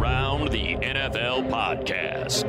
Around 0.00 0.50
the 0.50 0.76
NFL 0.76 1.50
podcast. 1.50 2.44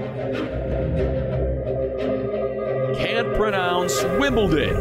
Can't 2.97 3.35
pronounce 3.35 4.01
Wimbledon. 4.17 4.77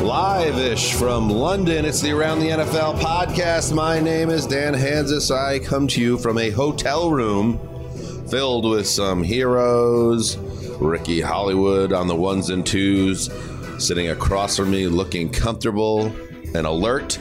Live-ish 0.00 0.94
from 0.94 1.28
London, 1.28 1.84
it's 1.84 2.00
the 2.00 2.12
Around 2.12 2.38
the 2.38 2.50
NFL 2.50 3.00
podcast. 3.00 3.74
My 3.74 3.98
name 3.98 4.30
is 4.30 4.46
Dan 4.46 4.74
Hanzus. 4.74 5.34
I 5.34 5.58
come 5.58 5.88
to 5.88 6.00
you 6.00 6.18
from 6.18 6.38
a 6.38 6.50
hotel 6.50 7.10
room 7.10 7.58
filled 8.28 8.70
with 8.70 8.86
some 8.86 9.24
heroes. 9.24 10.36
Ricky 10.78 11.20
Hollywood 11.20 11.92
on 11.92 12.06
the 12.06 12.14
ones 12.14 12.50
and 12.50 12.64
twos, 12.64 13.28
sitting 13.84 14.10
across 14.10 14.56
from 14.56 14.70
me, 14.70 14.86
looking 14.86 15.28
comfortable 15.28 16.14
and 16.54 16.64
alert 16.64 17.18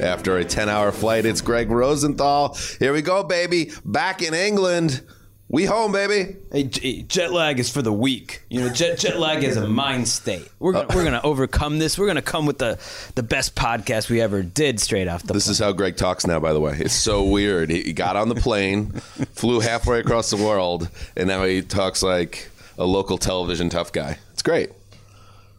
after 0.00 0.38
a 0.38 0.44
10-hour 0.44 0.92
flight. 0.92 1.26
It's 1.26 1.40
Gregg 1.40 1.70
Rosenthal. 1.70 2.56
Here 2.78 2.92
we 2.92 3.02
go, 3.02 3.22
baby. 3.22 3.72
Back 3.84 4.22
in 4.22 4.34
England. 4.34 5.02
We 5.48 5.66
home, 5.66 5.92
baby. 5.92 6.36
Hey, 6.50 6.64
jet 6.64 7.30
lag 7.30 7.58
is 7.58 7.68
for 7.68 7.82
the 7.82 7.92
weak. 7.92 8.42
You 8.48 8.60
know, 8.60 8.68
jet 8.70 8.98
jet 8.98 9.18
lag 9.18 9.44
is 9.44 9.58
a 9.58 9.68
mind 9.68 10.08
state. 10.08 10.48
We're 10.58 10.72
gonna, 10.72 10.94
we're 10.94 11.04
gonna 11.04 11.20
overcome 11.22 11.78
this. 11.78 11.98
We're 11.98 12.06
gonna 12.06 12.22
come 12.22 12.46
with 12.46 12.56
the 12.56 12.78
the 13.16 13.22
best 13.22 13.54
podcast 13.54 14.08
we 14.08 14.22
ever 14.22 14.42
did 14.42 14.80
straight 14.80 15.08
off 15.08 15.24
the. 15.24 15.34
This 15.34 15.48
is 15.48 15.58
how 15.58 15.72
Gregg 15.72 15.96
talks 15.96 16.26
now, 16.26 16.40
by 16.40 16.54
the 16.54 16.60
way. 16.60 16.78
It's 16.78 16.94
so 16.94 17.24
weird. 17.24 17.68
He 17.68 17.92
got 17.92 18.16
on 18.16 18.30
the 18.30 18.34
plane, 18.34 18.92
flew 19.34 19.60
halfway 19.60 20.00
across 20.00 20.30
the 20.30 20.38
world, 20.38 20.88
and 21.18 21.28
now 21.28 21.44
he 21.44 21.60
talks 21.60 22.02
like 22.02 22.48
a 22.78 22.86
local 22.86 23.18
television 23.18 23.68
tough 23.68 23.92
guy. 23.92 24.16
It's 24.32 24.42
great. 24.42 24.70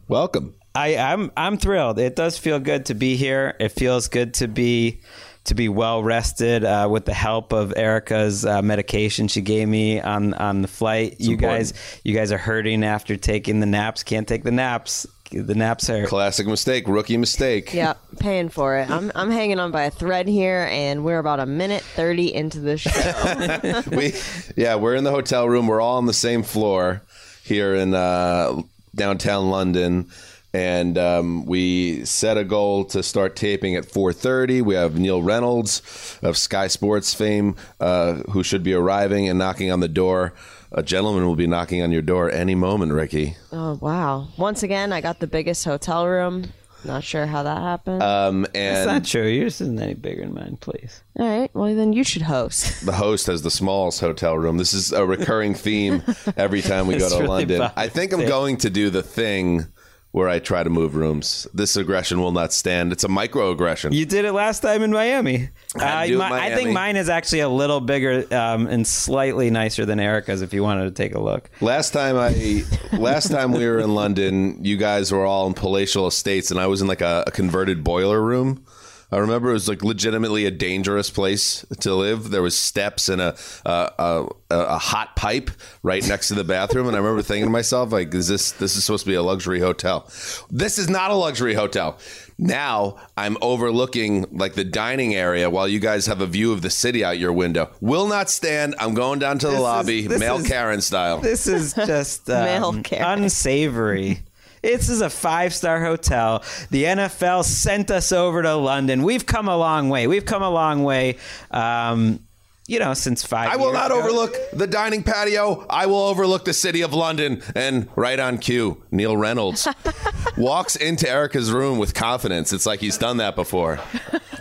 Welcome. 0.08 0.54
I, 0.74 0.96
I'm 0.96 1.30
I'm 1.36 1.56
thrilled. 1.56 1.98
It 1.98 2.16
does 2.16 2.36
feel 2.36 2.58
good 2.58 2.86
to 2.86 2.94
be 2.94 3.16
here. 3.16 3.54
It 3.60 3.70
feels 3.70 4.08
good 4.08 4.34
to 4.34 4.48
be 4.48 5.00
to 5.44 5.54
be 5.54 5.68
well 5.68 6.02
rested 6.02 6.64
uh, 6.64 6.88
with 6.90 7.04
the 7.04 7.14
help 7.14 7.52
of 7.52 7.74
Erica's 7.76 8.44
uh, 8.44 8.62
medication 8.62 9.28
she 9.28 9.40
gave 9.40 9.68
me 9.68 10.00
on 10.00 10.34
on 10.34 10.62
the 10.62 10.68
flight. 10.68 11.16
you 11.20 11.34
important. 11.34 11.58
guys 11.58 12.00
you 12.02 12.14
guys 12.14 12.32
are 12.32 12.38
hurting 12.38 12.82
after 12.82 13.16
taking 13.16 13.60
the 13.60 13.66
naps. 13.66 14.02
Can't 14.02 14.26
take 14.26 14.42
the 14.42 14.50
naps. 14.50 15.06
The 15.30 15.54
naps 15.54 15.90
are 15.90 16.06
Classic 16.06 16.46
mistake, 16.46 16.86
rookie 16.86 17.16
mistake. 17.16 17.72
Yeah, 17.74 17.94
paying 18.18 18.48
for 18.48 18.76
it. 18.76 18.88
I'm 18.90 19.10
I'm 19.14 19.30
hanging 19.30 19.58
on 19.58 19.70
by 19.70 19.84
a 19.84 19.90
thread 19.90 20.28
here, 20.28 20.68
and 20.70 21.04
we're 21.04 21.18
about 21.18 21.40
a 21.40 21.46
minute 21.46 21.82
thirty 21.82 22.32
into 22.32 22.60
the 22.60 22.78
show. 22.78 23.82
we, 23.96 24.12
yeah, 24.56 24.76
we're 24.76 24.94
in 24.94 25.04
the 25.04 25.10
hotel 25.10 25.48
room. 25.48 25.66
We're 25.66 25.80
all 25.80 25.96
on 25.98 26.06
the 26.06 26.12
same 26.12 26.42
floor 26.42 27.02
here 27.42 27.74
in 27.74 27.94
uh, 27.94 28.62
downtown 28.94 29.50
London, 29.50 30.08
and 30.54 30.96
um, 30.96 31.44
we 31.46 32.04
set 32.04 32.38
a 32.38 32.44
goal 32.44 32.84
to 32.84 33.02
start 33.02 33.34
taping 33.34 33.74
at 33.74 33.84
4:30. 33.84 34.62
We 34.62 34.76
have 34.76 34.96
Neil 34.96 35.20
Reynolds 35.20 36.18
of 36.22 36.38
Sky 36.38 36.68
Sports 36.68 37.12
fame, 37.12 37.56
uh, 37.80 38.14
who 38.30 38.44
should 38.44 38.62
be 38.62 38.72
arriving 38.72 39.28
and 39.28 39.38
knocking 39.38 39.72
on 39.72 39.80
the 39.80 39.88
door. 39.88 40.32
A 40.70 40.82
gentleman 40.82 41.26
will 41.26 41.36
be 41.36 41.46
knocking 41.46 41.82
on 41.82 41.92
your 41.92 42.02
door 42.02 42.30
any 42.30 42.54
moment, 42.54 42.92
Ricky. 42.92 43.36
oh 43.52 43.78
wow! 43.80 44.28
Once 44.38 44.62
again, 44.62 44.92
I 44.92 45.00
got 45.00 45.18
the 45.18 45.26
biggest 45.26 45.64
hotel 45.64 46.06
room. 46.06 46.52
Not 46.84 47.02
sure 47.02 47.24
how 47.24 47.42
that 47.44 47.62
happened. 47.62 48.02
Um, 48.02 48.46
That's 48.52 48.86
not 48.86 49.04
true. 49.04 49.26
Yours 49.26 49.60
isn't 49.62 49.80
any 49.80 49.94
bigger 49.94 50.20
than 50.20 50.34
mine, 50.34 50.58
please. 50.60 51.02
All 51.18 51.26
right, 51.26 51.50
well 51.54 51.74
then 51.74 51.92
you 51.92 52.04
should 52.04 52.22
host. 52.22 52.84
the 52.86 52.92
host 52.92 53.26
has 53.26 53.42
the 53.42 53.50
smallest 53.50 54.00
hotel 54.00 54.36
room. 54.36 54.58
This 54.58 54.74
is 54.74 54.92
a 54.92 55.04
recurring 55.06 55.54
theme 55.54 56.02
every 56.36 56.60
time 56.60 56.86
we 56.86 56.98
go 56.98 57.08
to 57.08 57.16
really 57.16 57.26
London. 57.26 57.70
I 57.74 57.88
think 57.88 58.12
I'm 58.12 58.26
going 58.26 58.58
to 58.58 58.70
do 58.70 58.90
the 58.90 59.02
thing 59.02 59.66
where 60.14 60.28
I 60.28 60.38
try 60.38 60.62
to 60.62 60.70
move 60.70 60.94
rooms. 60.94 61.48
This 61.52 61.74
aggression 61.74 62.20
will 62.20 62.30
not 62.30 62.52
stand. 62.52 62.92
It's 62.92 63.02
a 63.02 63.08
microaggression. 63.08 63.92
You 63.92 64.06
did 64.06 64.24
it 64.24 64.30
last 64.30 64.60
time 64.60 64.84
in 64.84 64.92
Miami. 64.92 65.48
I 65.76 65.84
had 65.84 66.02
to 66.02 66.06
do 66.06 66.20
it 66.20 66.24
in 66.24 66.30
mi- 66.30 66.36
I 66.36 66.54
think 66.54 66.70
mine 66.70 66.94
is 66.94 67.08
actually 67.08 67.40
a 67.40 67.48
little 67.48 67.80
bigger 67.80 68.24
um, 68.32 68.68
and 68.68 68.86
slightly 68.86 69.50
nicer 69.50 69.84
than 69.84 69.98
Erica's. 69.98 70.40
If 70.40 70.54
you 70.54 70.62
wanted 70.62 70.84
to 70.84 70.92
take 70.92 71.16
a 71.16 71.20
look, 71.20 71.50
Last 71.60 71.90
time 71.90 72.16
I, 72.16 72.62
last 72.92 73.32
time 73.32 73.50
we 73.50 73.66
were 73.66 73.80
in 73.80 73.96
London, 73.96 74.64
you 74.64 74.76
guys 74.76 75.10
were 75.10 75.26
all 75.26 75.48
in 75.48 75.54
palatial 75.54 76.06
estates, 76.06 76.52
and 76.52 76.60
I 76.60 76.68
was 76.68 76.80
in 76.80 76.86
like 76.86 77.00
a, 77.00 77.24
a 77.26 77.32
converted 77.32 77.82
boiler 77.82 78.22
room. 78.22 78.64
I 79.12 79.18
remember 79.18 79.50
it 79.50 79.54
was 79.54 79.68
like 79.68 79.82
legitimately 79.84 80.44
a 80.46 80.50
dangerous 80.50 81.10
place 81.10 81.64
to 81.80 81.94
live. 81.94 82.30
There 82.30 82.42
was 82.42 82.56
steps 82.56 83.08
and 83.08 83.20
a 83.20 83.36
a, 83.64 83.90
a 83.98 84.26
a 84.50 84.78
hot 84.78 85.14
pipe 85.16 85.50
right 85.82 86.06
next 86.06 86.28
to 86.28 86.34
the 86.34 86.44
bathroom, 86.44 86.86
and 86.88 86.96
I 86.96 87.00
remember 87.00 87.22
thinking 87.22 87.46
to 87.46 87.50
myself, 87.50 87.92
like, 87.92 88.12
"Is 88.14 88.28
this 88.28 88.52
this 88.52 88.76
is 88.76 88.84
supposed 88.84 89.04
to 89.04 89.10
be 89.10 89.14
a 89.16 89.22
luxury 89.22 89.60
hotel? 89.60 90.08
This 90.50 90.78
is 90.78 90.88
not 90.88 91.10
a 91.10 91.14
luxury 91.14 91.54
hotel." 91.54 91.98
Now 92.36 92.96
I'm 93.16 93.36
overlooking 93.40 94.26
like 94.32 94.54
the 94.54 94.64
dining 94.64 95.14
area 95.14 95.48
while 95.48 95.68
you 95.68 95.78
guys 95.78 96.06
have 96.06 96.20
a 96.20 96.26
view 96.26 96.52
of 96.52 96.62
the 96.62 96.70
city 96.70 97.04
out 97.04 97.16
your 97.16 97.32
window. 97.32 97.70
Will 97.80 98.08
not 98.08 98.28
stand. 98.28 98.74
I'm 98.80 98.92
going 98.94 99.20
down 99.20 99.38
to 99.38 99.46
the 99.46 99.52
This 99.52 99.60
lobby, 99.60 100.06
this 100.08 100.18
male 100.18 100.38
is- 100.38 100.48
Karen 100.48 100.80
style. 100.80 101.18
this 101.20 101.46
is 101.46 101.74
just 101.86 102.26
Male 102.26 102.64
um, 102.66 102.82
Karen. 102.82 103.22
unsavory. 103.22 104.22
This 104.64 104.88
is 104.88 105.00
a 105.02 105.10
five 105.10 105.54
star 105.54 105.84
hotel. 105.84 106.42
The 106.70 106.84
NFL 106.84 107.44
sent 107.44 107.90
us 107.90 108.12
over 108.12 108.42
to 108.42 108.54
London. 108.54 109.02
We've 109.02 109.26
come 109.26 109.48
a 109.48 109.56
long 109.56 109.88
way. 109.90 110.06
We've 110.06 110.24
come 110.24 110.42
a 110.42 110.50
long 110.50 110.82
way. 110.84 111.18
Um, 111.50 112.20
you 112.66 112.78
know, 112.78 112.94
since 112.94 113.22
five. 113.22 113.50
I 113.50 113.56
will 113.56 113.64
years 113.66 113.74
not 113.74 113.90
ago. 113.90 114.00
overlook 114.00 114.34
the 114.54 114.66
dining 114.66 115.02
patio. 115.02 115.66
I 115.68 115.84
will 115.84 115.98
overlook 116.04 116.46
the 116.46 116.54
city 116.54 116.80
of 116.80 116.94
London. 116.94 117.42
And 117.54 117.88
right 117.94 118.18
on 118.18 118.38
cue, 118.38 118.82
Neil 118.90 119.14
Reynolds 119.18 119.68
walks 120.38 120.74
into 120.74 121.06
Erica's 121.06 121.52
room 121.52 121.76
with 121.78 121.92
confidence. 121.92 122.54
It's 122.54 122.64
like 122.64 122.80
he's 122.80 122.96
done 122.96 123.18
that 123.18 123.36
before. 123.36 123.80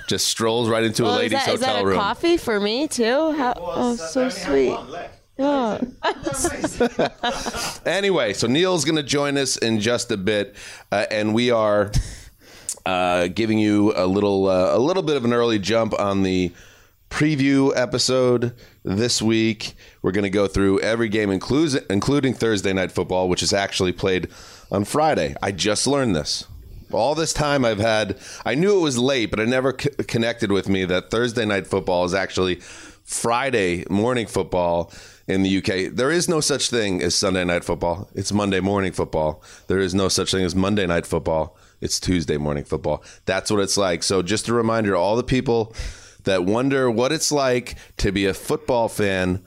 Just 0.07 0.29
strolls 0.29 0.69
right 0.69 0.85
into 0.85 1.03
a 1.03 1.07
Well, 1.07 1.15
is 1.15 1.19
lady's 1.19 1.45
that, 1.45 1.53
is 1.53 1.59
that 1.59 1.67
hotel 1.67 1.83
a 1.83 1.85
room. 1.85 1.97
coffee 1.97 2.37
for 2.37 2.61
me 2.61 2.87
too? 2.87 3.33
How, 3.33 3.55
oh, 3.57 3.95
so 3.97 4.29
sweet. 4.29 4.77
Anyway, 7.85 8.33
so 8.33 8.47
Neil's 8.47 8.85
going 8.85 8.95
to 8.97 9.03
join 9.03 9.37
us 9.37 9.57
in 9.57 9.79
just 9.79 10.11
a 10.11 10.17
bit, 10.17 10.55
uh, 10.91 11.05
and 11.09 11.33
we 11.33 11.51
are 11.51 11.91
uh, 12.85 13.27
giving 13.27 13.57
you 13.57 13.93
a 13.95 14.05
little 14.05 14.47
uh, 14.47 14.75
a 14.75 14.79
little 14.79 15.03
bit 15.03 15.17
of 15.17 15.25
an 15.25 15.33
early 15.33 15.59
jump 15.59 15.97
on 15.99 16.23
the 16.23 16.51
preview 17.09 17.71
episode 17.75 18.53
this 18.83 19.21
week. 19.21 19.73
We're 20.01 20.11
going 20.11 20.23
to 20.23 20.29
go 20.29 20.47
through 20.47 20.79
every 20.81 21.09
game, 21.09 21.31
including 21.31 22.33
Thursday 22.33 22.73
night 22.73 22.91
football, 22.91 23.29
which 23.29 23.43
is 23.43 23.53
actually 23.53 23.91
played 23.91 24.29
on 24.71 24.85
Friday. 24.85 25.35
I 25.41 25.51
just 25.51 25.87
learned 25.87 26.15
this. 26.15 26.45
All 26.91 27.15
this 27.15 27.33
time 27.33 27.65
I've 27.65 27.79
had, 27.79 28.19
I 28.45 28.53
knew 28.53 28.77
it 28.77 28.81
was 28.81 28.99
late, 28.99 29.31
but 29.31 29.39
it 29.39 29.47
never 29.47 29.75
c- 29.79 29.89
connected 30.07 30.51
with 30.51 30.69
me 30.69 30.85
that 30.85 31.09
Thursday 31.09 31.43
night 31.45 31.65
football 31.65 32.05
is 32.05 32.13
actually 32.13 32.59
Friday 33.03 33.83
morning 33.89 34.27
football 34.27 34.91
in 35.27 35.43
the 35.43 35.57
UK. 35.57 35.93
There 35.93 36.11
is 36.11 36.27
no 36.27 36.39
such 36.39 36.69
thing 36.69 37.01
as 37.01 37.15
Sunday 37.15 37.43
night 37.43 37.63
football. 37.63 38.09
It's 38.13 38.31
Monday 38.31 38.59
morning 38.59 38.91
football. 38.91 39.41
There 39.67 39.79
is 39.79 39.95
no 39.95 40.09
such 40.09 40.31
thing 40.31 40.43
as 40.43 40.55
Monday 40.55 40.85
night 40.85 41.05
football. 41.05 41.57
It's 41.81 41.99
Tuesday 41.99 42.37
morning 42.37 42.63
football. 42.63 43.03
That's 43.25 43.51
what 43.51 43.59
it's 43.59 43.77
like. 43.77 44.03
So 44.03 44.21
just 44.21 44.47
a 44.47 44.53
reminder 44.53 44.95
all 44.95 45.15
the 45.15 45.23
people 45.23 45.73
that 46.23 46.45
wonder 46.45 46.89
what 46.89 47.11
it's 47.11 47.31
like 47.31 47.75
to 47.97 48.11
be 48.11 48.25
a 48.25 48.33
football 48.33 48.89
fan 48.89 49.43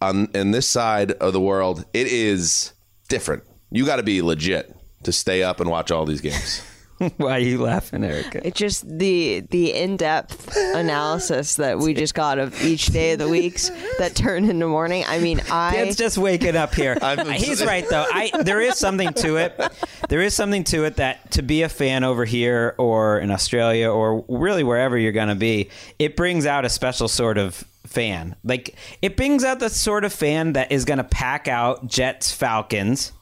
on 0.00 0.28
in 0.34 0.50
this 0.50 0.68
side 0.68 1.12
of 1.12 1.32
the 1.32 1.40
world, 1.40 1.84
it 1.92 2.06
is 2.06 2.72
different. 3.08 3.44
You 3.70 3.86
got 3.86 3.96
to 3.96 4.02
be 4.02 4.20
legit 4.20 4.76
to 5.04 5.12
stay 5.12 5.42
up 5.42 5.60
and 5.60 5.70
watch 5.70 5.90
all 5.90 6.04
these 6.04 6.20
games. 6.20 6.62
Why 7.16 7.32
are 7.32 7.38
you 7.38 7.60
laughing, 7.60 8.04
Erica? 8.04 8.46
It's 8.46 8.58
just 8.58 8.86
the 8.86 9.40
the 9.50 9.72
in 9.72 9.96
depth 9.96 10.56
analysis 10.74 11.56
that 11.56 11.78
we 11.78 11.94
just 11.94 12.14
got 12.14 12.38
of 12.38 12.60
each 12.62 12.86
day 12.86 13.12
of 13.12 13.18
the 13.18 13.28
weeks 13.28 13.70
that 13.98 14.14
turned 14.14 14.48
into 14.48 14.68
morning. 14.68 15.04
I 15.06 15.18
mean, 15.18 15.40
I 15.50 15.76
It's 15.76 15.96
just 15.96 16.18
waking 16.18 16.56
up 16.56 16.74
here. 16.74 16.96
He's 17.34 17.64
right 17.64 17.84
though. 17.88 18.06
I 18.08 18.30
there 18.42 18.60
is 18.60 18.78
something 18.78 19.12
to 19.14 19.36
it. 19.36 19.60
There 20.08 20.20
is 20.20 20.34
something 20.34 20.64
to 20.64 20.84
it 20.84 20.96
that 20.96 21.32
to 21.32 21.42
be 21.42 21.62
a 21.62 21.68
fan 21.68 22.04
over 22.04 22.24
here 22.24 22.74
or 22.78 23.18
in 23.18 23.30
Australia 23.30 23.90
or 23.90 24.24
really 24.28 24.62
wherever 24.62 24.96
you're 24.96 25.12
going 25.12 25.28
to 25.28 25.34
be, 25.34 25.70
it 25.98 26.16
brings 26.16 26.46
out 26.46 26.64
a 26.64 26.68
special 26.68 27.08
sort 27.08 27.38
of 27.38 27.64
fan. 27.84 28.36
Like 28.44 28.76
it 29.00 29.16
brings 29.16 29.44
out 29.44 29.58
the 29.58 29.70
sort 29.70 30.04
of 30.04 30.12
fan 30.12 30.52
that 30.52 30.70
is 30.70 30.84
going 30.84 30.98
to 30.98 31.04
pack 31.04 31.48
out 31.48 31.86
Jets 31.86 32.32
Falcons 32.32 33.12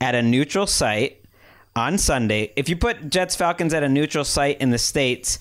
at 0.00 0.14
a 0.14 0.22
neutral 0.22 0.66
site 0.66 1.23
on 1.76 1.98
Sunday. 1.98 2.52
If 2.56 2.68
you 2.68 2.76
put 2.76 3.10
Jets 3.10 3.36
Falcons 3.36 3.74
at 3.74 3.82
a 3.82 3.88
neutral 3.88 4.24
site 4.24 4.60
in 4.60 4.70
the 4.70 4.78
states, 4.78 5.38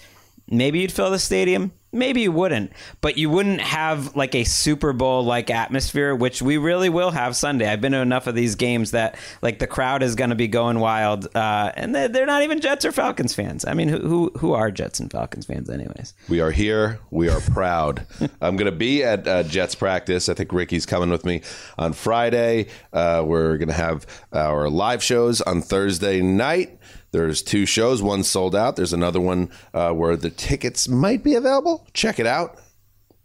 maybe 0.48 0.80
you'd 0.80 0.92
fill 0.92 1.12
the 1.12 1.20
stadium. 1.20 1.74
Maybe 1.94 2.22
you 2.22 2.32
wouldn't, 2.32 2.72
but 3.02 3.18
you 3.18 3.30
wouldn't 3.30 3.62
have 3.62 4.16
like 4.16 4.34
a 4.36 4.44
Super 4.44 4.94
Bowl 4.94 5.24
like 5.24 5.50
atmosphere, 5.50 6.16
which 6.16 6.42
we 6.42 6.58
really 6.58 6.90
will 6.90 7.12
have 7.12 7.36
Sunday. 7.36 7.68
I've 7.70 7.82
been 7.82 7.92
to 7.92 8.00
enough 8.00 8.28
of 8.28 8.36
these 8.36 8.56
games 8.56 8.92
that 8.92 9.16
like 9.42 9.60
the 9.60 9.68
crowd 9.68 10.04
is 10.04 10.16
going 10.16 10.32
to 10.32 10.36
be 10.36 10.48
going 10.48 10.80
wild, 10.80 11.28
uh, 11.36 11.72
and 11.76 11.94
they're, 11.94 12.08
they're 12.08 12.26
not 12.26 12.42
even 12.42 12.60
Jets 12.60 12.84
or 12.84 12.92
Falcons 12.92 13.34
fans. 13.34 13.64
I 13.66 13.74
mean, 13.74 13.90
who 13.90 14.00
who, 14.00 14.32
who 14.38 14.54
are 14.54 14.72
Jets 14.72 15.00
and 15.00 15.12
Falcons 15.12 15.46
fans, 15.46 15.70
anyways? 15.70 16.14
We 16.30 16.40
are 16.40 16.52
here. 16.52 17.00
We 17.12 17.30
are 17.30 17.42
proud. 17.42 18.06
I'm 18.42 18.56
going 18.58 18.72
to 18.72 18.78
be 18.78 19.04
at 19.04 19.28
uh, 19.28 19.44
Jets 19.44 19.76
practice. 19.76 20.30
I 20.30 20.34
think 20.34 20.52
Ricky's 20.52 20.86
coming 20.86 21.10
with 21.10 21.26
me 21.26 21.42
on 21.78 21.94
Friday. 21.94 22.68
Uh, 22.92 23.24
we're 23.26 23.58
going 23.58 23.70
to 23.70 23.74
have 23.74 24.06
our 24.32 24.70
live 24.70 25.04
shows 25.04 25.42
on 25.42 25.62
Thursday 25.62 26.22
night. 26.22 26.80
There's 27.14 27.42
two 27.42 27.66
shows. 27.66 28.02
One 28.02 28.24
sold 28.24 28.56
out. 28.56 28.76
There's 28.76 28.92
another 28.92 29.22
one 29.22 29.50
uh, 29.74 29.92
where 29.92 30.18
the 30.18 30.30
tickets 30.30 30.90
might 30.90 31.24
be 31.24 31.36
available. 31.36 31.88
Check 31.94 32.20
it 32.20 32.28
out. 32.28 32.60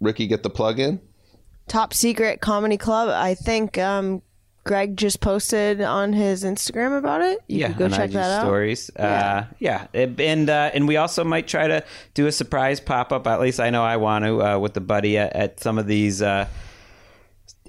Ricky, 0.00 0.29
get 0.29 0.44
the 0.44 0.50
plug 0.50 0.79
in. 0.79 1.00
Top 1.67 1.93
Secret 1.93 2.40
Comedy 2.40 2.76
Club. 2.76 3.08
I 3.08 3.35
think 3.35 3.76
um, 3.79 4.23
Gregg 4.64 4.96
just 4.96 5.20
posted 5.20 5.81
on 5.81 6.12
his 6.12 6.44
Instagram 6.44 6.96
about 6.99 7.23
it. 7.23 7.38
You 7.49 7.58
yeah, 7.61 7.69
can 7.69 7.79
go 7.79 7.85
on 7.87 7.90
check 7.93 8.05
IG 8.11 8.12
that 8.12 8.31
out. 8.40 8.43
stories. 8.44 8.90
Uh, 8.94 9.46
yeah, 9.58 9.87
It- 9.93 10.20
and 10.20 10.49
uh, 10.49 10.70
and 10.73 10.87
we 10.87 10.96
also 10.96 11.25
might 11.25 11.49
try 11.49 11.67
to 11.67 11.82
do 12.14 12.26
a 12.26 12.32
surprise 12.32 12.81
pop 12.81 13.11
up. 13.12 13.26
At 13.26 13.40
least 13.40 13.58
I 13.58 13.70
know 13.70 13.82
I 13.82 13.96
want 13.96 14.25
to 14.26 14.43
uh, 14.43 14.58
with 14.58 14.75
the 14.75 14.81
buddy 14.82 15.19
at, 15.19 15.32
at 15.35 15.61
some 15.61 15.79
of 15.79 15.87
these 15.87 16.20
uh, 16.23 16.46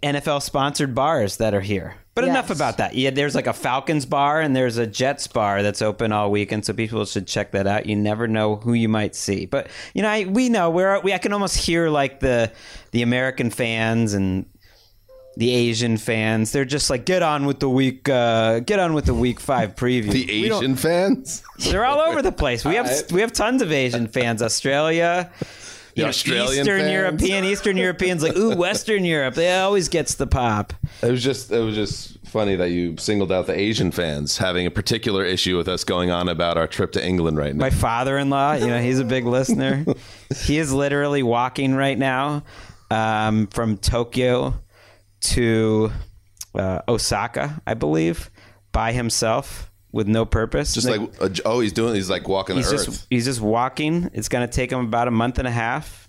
NFL 0.03 0.41
sponsored 0.41 0.93
bars 0.93 1.37
that 1.37 1.53
are 1.53 1.61
here. 1.61 1.95
But 2.21 2.29
enough 2.29 2.49
about 2.49 2.77
that. 2.77 2.95
Yeah, 2.95 3.09
there's 3.09 3.35
like 3.35 3.47
a 3.47 3.53
Falcons 3.53 4.05
bar 4.05 4.41
and 4.41 4.55
there's 4.55 4.77
a 4.77 4.87
Jets 4.87 5.27
bar 5.27 5.63
that's 5.63 5.81
open 5.81 6.11
all 6.11 6.31
weekend, 6.31 6.65
so 6.65 6.73
people 6.73 7.05
should 7.05 7.27
check 7.27 7.51
that 7.51 7.67
out. 7.67 7.85
You 7.85 7.95
never 7.95 8.27
know 8.27 8.57
who 8.57 8.73
you 8.73 8.89
might 8.89 9.15
see. 9.15 9.45
But 9.45 9.67
you 9.93 10.01
know, 10.01 10.09
I, 10.09 10.25
we 10.25 10.49
know 10.49 10.69
we're 10.69 10.99
we 11.01 11.13
I 11.13 11.17
can 11.17 11.33
almost 11.33 11.57
hear 11.57 11.89
like 11.89 12.19
the 12.19 12.51
the 12.91 13.01
American 13.01 13.49
fans 13.49 14.13
and 14.13 14.45
the 15.39 15.51
Asian 15.51 15.97
fans. 15.97 16.51
They're 16.51 16.65
just 16.65 16.89
like, 16.89 17.05
get 17.05 17.23
on 17.23 17.45
with 17.45 17.59
the 17.59 17.69
week, 17.69 18.09
uh, 18.09 18.59
get 18.59 18.77
on 18.77 18.93
with 18.93 19.05
the 19.05 19.13
week 19.13 19.39
five 19.39 19.73
preview. 19.75 20.11
The 20.11 20.45
Asian 20.45 20.75
fans? 20.75 21.43
they're 21.59 21.85
all 21.85 21.99
over 21.99 22.21
the 22.21 22.33
place. 22.33 22.65
We 22.65 22.75
have 22.75 22.87
Alright. 22.87 23.11
we 23.11 23.21
have 23.21 23.31
tons 23.31 23.61
of 23.61 23.71
Asian 23.71 24.07
fans. 24.07 24.41
Australia, 24.41 25.31
you 25.99 26.05
know, 26.05 26.09
Australian 26.09 26.61
Eastern 26.61 26.79
fans? 26.79 26.91
European, 26.91 27.45
Eastern 27.45 27.77
Europeans 27.77 28.23
like 28.23 28.35
ooh, 28.35 28.55
Western 28.55 29.05
Europe. 29.05 29.35
They 29.35 29.57
always 29.59 29.89
gets 29.89 30.15
the 30.15 30.27
pop. 30.27 30.73
It 31.01 31.11
was 31.11 31.23
just 31.23 31.51
it 31.51 31.59
was 31.59 31.75
just 31.75 32.17
funny 32.25 32.55
that 32.55 32.69
you 32.69 32.95
singled 32.97 33.31
out 33.31 33.47
the 33.47 33.57
Asian 33.57 33.91
fans 33.91 34.37
having 34.37 34.65
a 34.65 34.71
particular 34.71 35.25
issue 35.25 35.57
with 35.57 35.67
us 35.67 35.83
going 35.83 36.11
on 36.11 36.29
about 36.29 36.57
our 36.57 36.67
trip 36.67 36.91
to 36.91 37.05
England 37.05 37.37
right 37.37 37.55
now. 37.55 37.61
My 37.61 37.71
father-in-law, 37.71 38.53
you 38.53 38.67
know, 38.67 38.79
he's 38.79 38.99
a 38.99 39.05
big 39.05 39.25
listener. 39.25 39.85
he 40.43 40.59
is 40.59 40.71
literally 40.71 41.23
walking 41.23 41.73
right 41.73 41.97
now 41.97 42.43
um, 42.91 43.47
from 43.47 43.77
Tokyo 43.77 44.53
to 45.21 45.91
uh, 46.55 46.81
Osaka, 46.87 47.61
I 47.65 47.73
believe, 47.73 48.29
by 48.71 48.91
himself 48.91 49.68
with 49.91 50.07
no 50.07 50.25
purpose. 50.25 50.73
just 50.73 50.87
like 50.87 51.01
uh, 51.21 51.29
oh, 51.45 51.59
he's 51.61 51.73
doing 51.73 51.95
he's 51.95 52.09
like 52.09 52.27
walking 52.27 52.55
the 52.55 52.61
he's 52.61 52.71
earth. 52.73 52.85
just 52.85 53.07
he's 53.09 53.25
just 53.25 53.41
walking. 53.41 54.09
It's 54.13 54.29
going 54.29 54.47
to 54.47 54.53
take 54.53 54.71
him 54.71 54.79
about 54.79 55.07
a 55.07 55.11
month 55.11 55.39
and 55.39 55.47
a 55.47 55.51
half. 55.51 56.07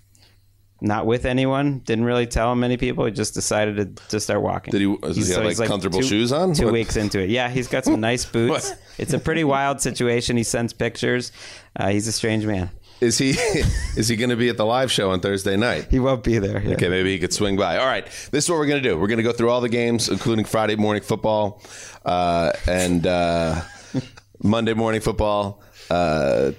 Not 0.83 1.05
with 1.05 1.25
anyone. 1.27 1.79
Didn't 1.85 2.05
really 2.05 2.25
tell 2.25 2.55
many 2.55 2.75
people. 2.75 3.05
He 3.05 3.11
just 3.11 3.35
decided 3.35 3.97
to, 3.97 4.07
to 4.07 4.19
start 4.19 4.41
walking. 4.41 4.71
Did 4.71 4.81
he- 4.81 4.97
does 4.97 5.15
he 5.27 5.31
have, 5.33 5.43
he's 5.43 5.59
like, 5.59 5.69
comfortable 5.69 5.99
two- 5.99 6.07
shoes 6.07 6.31
on? 6.31 6.53
Two 6.55 6.65
What? 6.65 6.73
weeks 6.73 6.95
into 6.97 7.19
it. 7.19 7.29
Yeah, 7.29 7.49
he's 7.49 7.67
got 7.67 7.85
some 7.85 7.99
nice 8.09 8.25
boots. 8.25 8.73
It's 8.97 9.13
a 9.13 9.19
pretty 9.19 9.43
wild 9.43 9.79
situation. 9.79 10.37
He 10.37 10.43
sends 10.43 10.73
pictures. 10.73 11.31
Uh, 11.75 11.89
he's 11.89 12.07
a 12.07 12.11
strange 12.11 12.47
man. 12.47 12.71
Is 13.01 13.17
he 13.17 13.29
is 13.97 14.07
he 14.07 14.15
going 14.15 14.29
to 14.29 14.35
be 14.35 14.47
at 14.49 14.57
the 14.57 14.65
live 14.65 14.91
show 14.91 15.09
on 15.09 15.19
Thursday 15.19 15.57
night? 15.57 15.87
He 15.89 15.99
won't 15.99 16.23
be 16.23 16.37
there. 16.37 16.61
Yeah. 16.61 16.75
Okay, 16.75 16.87
maybe 16.87 17.11
he 17.11 17.19
could 17.19 17.33
swing 17.33 17.57
by. 17.57 17.77
All 17.77 17.87
right, 17.87 18.05
this 18.31 18.45
is 18.45 18.49
what 18.49 18.59
we're 18.59 18.67
going 18.67 18.81
to 18.81 18.87
do. 18.87 18.97
We're 18.97 19.07
going 19.07 19.17
to 19.17 19.23
go 19.23 19.33
through 19.33 19.49
all 19.49 19.59
the 19.59 19.69
games, 19.69 20.07
including 20.07 20.45
Friday 20.45 20.75
morning 20.75 21.01
football 21.01 21.61
uh, 22.05 22.53
and 22.67 23.05
uh, 23.07 23.61
Monday 24.43 24.75
morning 24.75 25.01
football, 25.01 25.63
uh, 25.89 26.51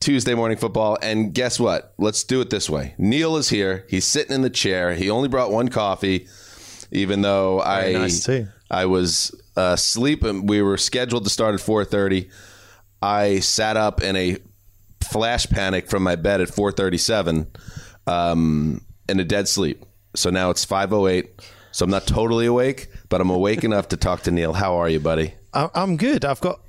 Tuesday 0.00 0.34
morning 0.34 0.58
football. 0.58 0.98
And 1.00 1.32
guess 1.32 1.60
what? 1.60 1.94
Let's 1.96 2.24
do 2.24 2.40
it 2.40 2.50
this 2.50 2.68
way. 2.68 2.94
Neil 2.98 3.36
is 3.36 3.48
here. 3.48 3.86
He's 3.88 4.04
sitting 4.04 4.34
in 4.34 4.42
the 4.42 4.50
chair. 4.50 4.94
He 4.94 5.08
only 5.10 5.28
brought 5.28 5.52
one 5.52 5.68
coffee, 5.68 6.26
even 6.90 7.22
though 7.22 7.62
I 7.62 7.92
nice. 7.92 8.28
I 8.68 8.86
was 8.86 9.32
asleep 9.54 10.24
and 10.24 10.48
we 10.48 10.60
were 10.60 10.76
scheduled 10.76 11.22
to 11.22 11.30
start 11.30 11.54
at 11.54 11.60
four 11.60 11.84
thirty. 11.84 12.30
I 13.00 13.38
sat 13.38 13.76
up 13.76 14.02
in 14.02 14.16
a 14.16 14.38
flash 15.10 15.46
panic 15.46 15.88
from 15.88 16.02
my 16.02 16.16
bed 16.16 16.40
at 16.40 16.48
4:37 16.48 17.46
um, 18.06 18.84
in 19.08 19.20
a 19.20 19.24
dead 19.24 19.48
sleep. 19.48 19.84
So 20.14 20.30
now 20.30 20.50
it's 20.50 20.64
5:08. 20.64 21.28
So 21.72 21.84
I'm 21.84 21.90
not 21.90 22.06
totally 22.06 22.46
awake, 22.46 22.88
but 23.08 23.20
I'm 23.20 23.30
awake 23.30 23.62
enough 23.62 23.88
to 23.88 23.96
talk 23.96 24.22
to 24.22 24.30
Neil. 24.30 24.54
How 24.54 24.76
are 24.76 24.88
you, 24.88 25.00
buddy? 25.00 25.34
I- 25.52 25.70
I'm 25.74 25.96
good. 25.96 26.24
I've 26.24 26.40
got. 26.40 26.60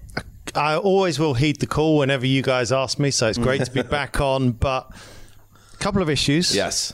I 0.56 0.76
always 0.78 1.20
will 1.20 1.36
heed 1.36 1.60
the 1.60 1.68
call 1.68 1.98
whenever 2.00 2.26
you 2.26 2.42
guys 2.42 2.72
ask 2.72 2.98
me, 3.00 3.12
so 3.12 3.28
it's 3.28 3.38
great 3.38 3.64
to 3.66 3.72
be 3.72 3.82
back 3.98 4.20
on. 4.20 4.52
But 4.52 4.92
a 5.74 5.78
couple 5.78 6.02
of 6.02 6.10
issues. 6.10 6.56
Yes. 6.56 6.94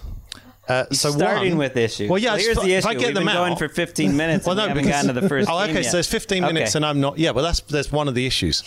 Uh, 0.68 0.86
so 0.92 1.12
Starting 1.12 1.52
one- 1.52 1.58
with 1.60 1.78
issues. 1.78 2.10
Well, 2.10 2.18
yeah. 2.20 2.38
here's 2.38 2.58
the 2.58 2.74
issue. 2.74 2.88
I 2.88 2.94
get 2.96 3.08
We've 3.08 3.16
them 3.16 3.26
been 3.26 3.36
out, 3.36 3.46
going 3.48 3.56
for 3.56 3.70
15 3.70 4.18
minutes. 4.18 4.46
Well, 4.48 4.58
and 4.60 4.64
we 4.64 4.68
haven't 4.70 4.84
because- 4.84 5.04
gotten 5.04 5.16
to 5.16 5.22
the 5.22 5.30
first. 5.30 5.50
Oh, 5.50 5.60
okay. 5.64 5.74
yet. 5.74 5.86
So 5.86 5.92
there's 5.94 6.08
15 6.08 6.44
minutes, 6.44 6.72
Okay. 6.72 6.80
and 6.80 6.86
I'm 6.86 7.00
not. 7.02 7.18
Yeah, 7.18 7.32
well, 7.32 7.44
that's 7.44 7.60
there's 7.62 7.92
one 7.92 8.08
of 8.08 8.16
the 8.16 8.26
issues 8.26 8.64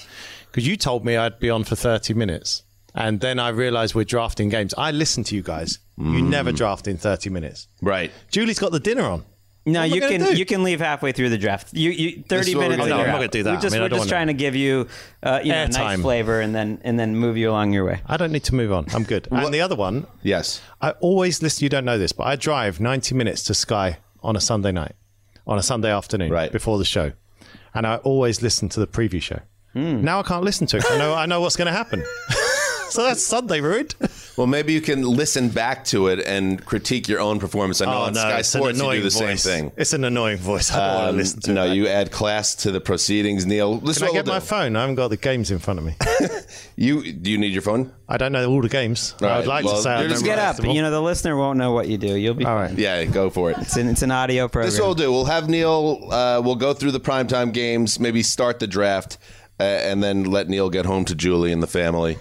because 0.51 0.67
you 0.67 0.77
told 0.77 1.05
me 1.05 1.17
I'd 1.17 1.39
be 1.39 1.51
on 1.51 1.65
for 1.65 1.75
30 1.77 2.15
minutes, 2.15 2.63
and 2.99 3.21
then 3.21 3.39
I 3.39 3.49
realised 3.51 3.95
we're 3.95 4.05
drafting 4.05 4.49
games. 4.51 4.75
I 4.77 4.91
listen 4.91 5.25
to 5.25 5.35
you 5.37 5.43
guys. 5.43 5.79
You 5.97 6.05
Mm. 6.23 6.29
never 6.29 6.53
draft 6.53 6.87
in 6.87 6.97
30 6.99 7.31
minutes. 7.31 7.69
Right. 7.81 8.11
Julie's 8.31 8.59
got 8.59 8.73
the 8.73 8.81
dinner 8.81 9.05
on. 9.05 9.25
No, 9.67 9.81
What 9.81 9.87
am 9.87 9.93
I 9.93 9.95
you 9.97 10.01
can 10.01 10.21
do? 10.33 10.39
you 10.39 10.47
can 10.47 10.63
leave 10.63 10.81
halfway 10.81 11.13
through 11.13 11.29
the 11.29 11.37
draft. 11.37 11.75
You, 11.75 11.91
you 11.91 12.25
thirty 12.27 12.51
is 12.51 12.57
what 12.57 12.63
we're 12.63 12.71
minutes. 12.71 12.79
gonna 12.79 12.83
and 12.83 12.89
do. 12.89 12.89
you're 12.89 13.01
I'm 13.01 13.07
not 13.09 13.19
gonna 13.19 13.29
do 13.29 13.43
that. 13.43 13.51
We 13.51 13.57
I 13.57 13.61
just, 13.61 13.73
mean, 13.75 13.81
I 13.83 13.85
we're 13.85 13.89
don't 13.91 13.99
just 13.99 14.09
trying 14.09 14.27
to 14.29 14.33
give 14.33 14.55
you, 14.57 14.89
uh, 15.23 15.41
you 15.45 15.53
know, 15.53 15.67
nice 15.67 15.77
Airtime. 15.77 16.01
flavor, 16.03 16.41
and 16.41 16.55
then 16.55 16.81
and 16.85 16.99
then 16.99 17.17
move 17.17 17.37
you 17.37 17.51
along 17.51 17.73
your 17.75 17.85
way. 17.85 18.01
I 18.07 18.17
don't 18.17 18.33
need 18.33 18.45
to 18.45 18.55
move 18.55 18.73
on. 18.73 18.87
I'm 18.95 19.05
good. 19.05 19.29
And 19.31 19.53
the 19.53 19.61
other 19.61 19.77
one, 19.77 20.07
Yes. 20.23 20.63
I 20.81 20.91
always 21.01 21.43
listen. 21.43 21.65
You 21.65 21.69
don't 21.69 21.85
know 21.85 21.99
this, 21.99 22.13
but 22.13 22.25
I 22.27 22.37
drive 22.37 22.81
90 22.81 23.15
minutes 23.15 23.43
to 23.45 23.53
Sky 23.55 23.99
on 24.23 24.37
a 24.37 24.41
Sunday 24.41 24.73
night, 24.73 24.95
on 25.47 25.59
a 25.59 25.63
Sunday 25.63 25.91
afternoon, 25.93 26.31
Right. 26.33 26.51
before 26.51 26.79
the 26.79 26.87
show, 26.87 27.13
and 27.75 27.87
I 27.87 27.97
always 27.97 28.41
listen 28.41 28.71
to 28.71 28.81
the 28.81 28.87
preview 28.87 29.21
show. 29.21 29.41
Hmm. 29.75 30.03
Now 30.03 30.21
I 30.21 30.23
can't 30.23 30.45
listen 30.45 30.67
to 30.69 30.79
it. 30.79 30.85
I 30.91 30.97
know 30.97 31.15
I 31.15 31.27
know 31.27 31.43
what's 31.43 31.57
going 31.57 31.67
to 31.71 31.77
happen. 31.77 32.03
so 32.91 33.03
that's 33.05 33.25
Sunday 33.25 33.61
ruined. 33.61 33.95
Well, 34.39 34.47
maybe 34.47 34.73
you 34.73 34.81
can 34.81 35.03
listen 35.03 35.49
back 35.49 35.85
to 35.87 36.07
it 36.07 36.21
and 36.21 36.65
critique 36.65 37.09
your 37.09 37.19
own 37.19 37.41
performance. 37.41 37.81
I 37.81 37.87
know 37.87 37.91
on 38.03 38.15
Sky 38.15 38.35
Oh, 38.35 38.37
it's 38.37 38.55
an 38.55 38.61
Sports 38.61 38.79
you 38.79 38.85
do 38.93 38.97
the 38.99 39.03
voice. 39.11 39.43
same 39.43 39.63
thing. 39.65 39.73
It's 39.77 39.93
an 39.93 40.05
annoying 40.05 40.37
voice. 40.39 40.71
I 40.71 40.77
don't 40.79 40.95
want 40.95 41.09
Um, 41.09 41.15
to 41.15 41.19
listen 41.19 41.41
to 41.41 41.53
no, 41.55 41.65
it. 41.65 41.75
you 41.75 41.89
add 41.89 42.13
class 42.13 42.55
to 42.55 42.71
the 42.71 42.81
proceedings, 42.81 43.47
Neil. 43.47 43.79
This 43.79 43.99
Can 43.99 44.05
I 44.05 44.11
what 44.11 44.15
get 44.15 44.25
we'll 44.27 44.35
my 44.35 44.39
do. 44.39 44.45
phone? 44.47 44.77
I 44.77 44.83
haven't 44.83 44.95
got 44.95 45.09
the 45.09 45.17
games 45.17 45.51
in 45.51 45.59
front 45.59 45.81
of 45.81 45.87
me. 45.87 45.97
You 46.77 47.13
do 47.13 47.31
you 47.33 47.39
need 47.39 47.53
your 47.53 47.63
phone? 47.63 47.93
I 48.09 48.17
don't 48.17 48.31
know 48.31 48.49
all 48.49 48.63
the 48.63 48.69
games. 48.69 49.15
All 49.21 49.29
I 49.29 49.39
would 49.39 49.49
like 49.49 49.65
well, 49.65 49.75
to 49.77 49.83
say 49.83 49.99
you're 50.01 50.09
just 50.09 50.25
Get 50.25 50.39
up. 50.39 50.63
You 50.63 50.83
know, 50.83 50.93
the 50.93 51.03
listener 51.03 51.37
won't 51.37 51.59
know 51.59 51.73
what 51.73 51.89
you 51.89 51.99
do. 51.99 52.15
You'll 52.17 52.35
be 52.35 52.45
All 52.45 52.57
fine. 52.69 52.77
Yeah, 52.79 53.05
go 53.07 53.31
for 53.31 53.51
it. 53.51 53.59
It's 53.59 53.77
an, 53.77 53.89
it's 53.89 54.03
an 54.03 54.13
audio 54.13 54.47
program. 54.47 54.71
This 54.71 54.79
we'll 54.81 54.95
do. 54.95 55.11
We'll 55.11 55.25
have 55.25 55.49
Neil. 55.49 55.99
Uh, 56.11 56.41
we'll 56.45 56.55
go 56.55 56.75
through 56.75 56.93
the 56.93 57.01
primetime 57.01 57.53
games, 57.53 57.99
maybe 57.99 58.23
start 58.23 58.61
the 58.61 58.69
draft, 58.69 59.19
uh, 59.59 59.63
and 59.65 60.01
then 60.01 60.25
let 60.25 60.49
Neil 60.49 60.71
get 60.71 60.87
home 60.87 61.05
to 61.07 61.17
Julie 61.17 61.51
and 61.53 61.61
the 61.63 61.67
family. 61.67 62.19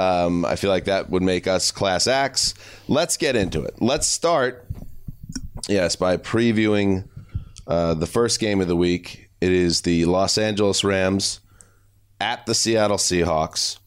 Um, 0.00 0.46
I 0.46 0.56
feel 0.56 0.70
like 0.70 0.86
that 0.86 1.10
would 1.10 1.22
make 1.22 1.46
us 1.46 1.70
class 1.70 2.06
acts. 2.06 2.54
Let's 2.88 3.18
get 3.18 3.36
into 3.36 3.62
it. 3.62 3.74
Let's 3.82 4.06
start, 4.06 4.66
yes, 5.68 5.94
by 5.94 6.16
previewing 6.16 7.06
uh, 7.66 7.92
the 7.92 8.06
first 8.06 8.40
game 8.40 8.62
of 8.62 8.68
the 8.68 8.76
week. 8.76 9.28
It 9.42 9.52
is 9.52 9.82
the 9.82 10.06
Los 10.06 10.38
Angeles 10.38 10.84
Rams 10.84 11.40
at 12.18 12.46
the 12.46 12.54
Seattle 12.54 12.96
Seahawks. 12.96 13.78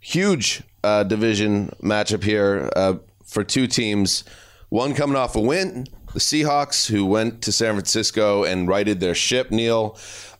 Huge 0.00 0.62
uh, 0.82 1.04
division 1.04 1.72
matchup 1.80 2.24
here 2.24 2.68
uh, 2.74 2.94
for 3.24 3.44
two 3.44 3.68
teams. 3.68 4.24
One 4.70 4.92
coming 4.92 5.16
off 5.16 5.36
a 5.36 5.40
win, 5.40 5.86
the 6.14 6.20
Seahawks, 6.20 6.90
who 6.90 7.06
went 7.06 7.42
to 7.42 7.52
San 7.52 7.74
Francisco 7.74 8.42
and 8.42 8.66
righted 8.66 8.98
their 8.98 9.14
ship, 9.14 9.52
Neil, 9.52 9.96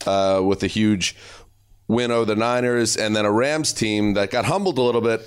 uh, 0.07 0.41
with 0.45 0.65
a 0.65 0.67
huge 0.67 1.15
win 1.89 2.11
over 2.11 2.27
the 2.27 2.37
Niners, 2.37 2.97
and 2.97 3.17
then 3.17 3.25
a 3.25 3.33
Rams 3.33 3.73
team 3.73 4.15
that 4.15 4.31
got 4.31 4.45
humbled 4.45 4.79
a 4.79 4.83
little 4.83 5.01
bit. 5.01 5.23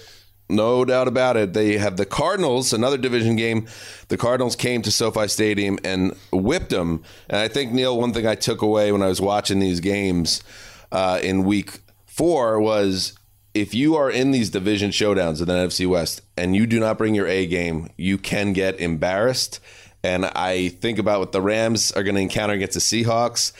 No 0.47 0.83
doubt 0.83 1.07
about 1.07 1.37
it. 1.37 1.53
They 1.53 1.77
have 1.77 1.95
the 1.95 2.05
Cardinals, 2.05 2.73
another 2.73 2.97
division 2.97 3.37
game. 3.37 3.67
The 4.09 4.17
Cardinals 4.17 4.55
came 4.55 4.81
to 4.81 4.91
SoFi 4.91 5.29
Stadium 5.29 5.79
and 5.83 6.15
whipped 6.31 6.69
them. 6.69 7.03
And 7.29 7.39
I 7.39 7.47
think, 7.47 7.71
Neil, 7.71 7.97
one 7.97 8.13
thing 8.13 8.27
I 8.27 8.35
took 8.35 8.61
away 8.61 8.91
when 8.91 9.01
I 9.01 9.07
was 9.07 9.21
watching 9.21 9.59
these 9.59 9.79
games 9.79 10.43
uh, 10.91 11.19
in 11.23 11.45
week 11.45 11.79
four 12.05 12.59
was 12.59 13.13
if 13.53 13.73
you 13.73 13.95
are 13.95 14.09
in 14.09 14.31
these 14.31 14.49
division 14.49 14.91
showdowns 14.91 15.39
in 15.39 15.47
the 15.47 15.53
NFC 15.53 15.87
West 15.87 16.21
and 16.37 16.55
you 16.55 16.67
do 16.67 16.79
not 16.79 16.97
bring 16.97 17.15
your 17.15 17.27
A 17.27 17.45
game, 17.47 17.89
you 17.97 18.17
can 18.17 18.51
get 18.53 18.79
embarrassed. 18.79 19.59
And 20.03 20.25
I 20.25 20.69
think 20.69 20.99
about 20.99 21.19
what 21.19 21.31
the 21.31 21.41
Rams 21.41 21.91
are 21.91 22.03
going 22.03 22.15
to 22.15 22.21
encounter 22.21 22.53
against 22.55 22.73
the 22.73 22.79
Seahawks, 22.79 23.53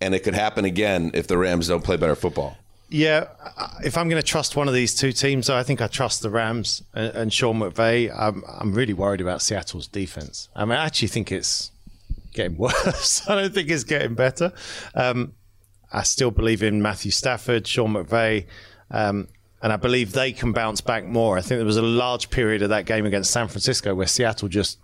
and 0.00 0.14
it 0.14 0.20
could 0.20 0.34
happen 0.34 0.64
again 0.64 1.10
if 1.14 1.26
the 1.26 1.38
Rams 1.38 1.68
don't 1.68 1.84
play 1.84 1.96
better 1.96 2.14
football. 2.14 2.56
Yeah, 2.88 3.28
if 3.84 3.98
I'm 3.98 4.08
going 4.08 4.22
to 4.22 4.26
trust 4.26 4.54
one 4.54 4.68
of 4.68 4.74
these 4.74 4.94
two 4.94 5.12
teams, 5.12 5.50
I 5.50 5.64
think 5.64 5.82
I 5.82 5.88
trust 5.88 6.22
the 6.22 6.30
Rams 6.30 6.84
and, 6.94 7.14
and 7.16 7.32
Sean 7.32 7.58
McVay. 7.58 8.14
I'm, 8.16 8.44
I'm 8.46 8.74
really 8.74 8.92
worried 8.92 9.20
about 9.20 9.42
Seattle's 9.42 9.88
defense. 9.88 10.48
I 10.54 10.64
mean, 10.64 10.78
I 10.78 10.86
actually 10.86 11.08
think 11.08 11.32
it's 11.32 11.72
getting 12.32 12.56
worse. 12.58 13.28
I 13.28 13.34
don't 13.34 13.52
think 13.52 13.70
it's 13.70 13.82
getting 13.82 14.14
better. 14.14 14.52
Um, 14.94 15.32
I 15.92 16.04
still 16.04 16.30
believe 16.30 16.62
in 16.62 16.80
Matthew 16.80 17.10
Stafford, 17.10 17.66
Sean 17.66 17.94
McVay, 17.94 18.46
um, 18.90 19.28
and 19.62 19.72
I 19.72 19.76
believe 19.76 20.12
they 20.12 20.32
can 20.32 20.52
bounce 20.52 20.80
back 20.80 21.04
more. 21.04 21.38
I 21.38 21.40
think 21.40 21.58
there 21.58 21.64
was 21.64 21.76
a 21.76 21.82
large 21.82 22.30
period 22.30 22.62
of 22.62 22.68
that 22.68 22.86
game 22.86 23.04
against 23.04 23.32
San 23.32 23.48
Francisco 23.48 23.94
where 23.94 24.06
Seattle 24.06 24.48
just 24.48 24.78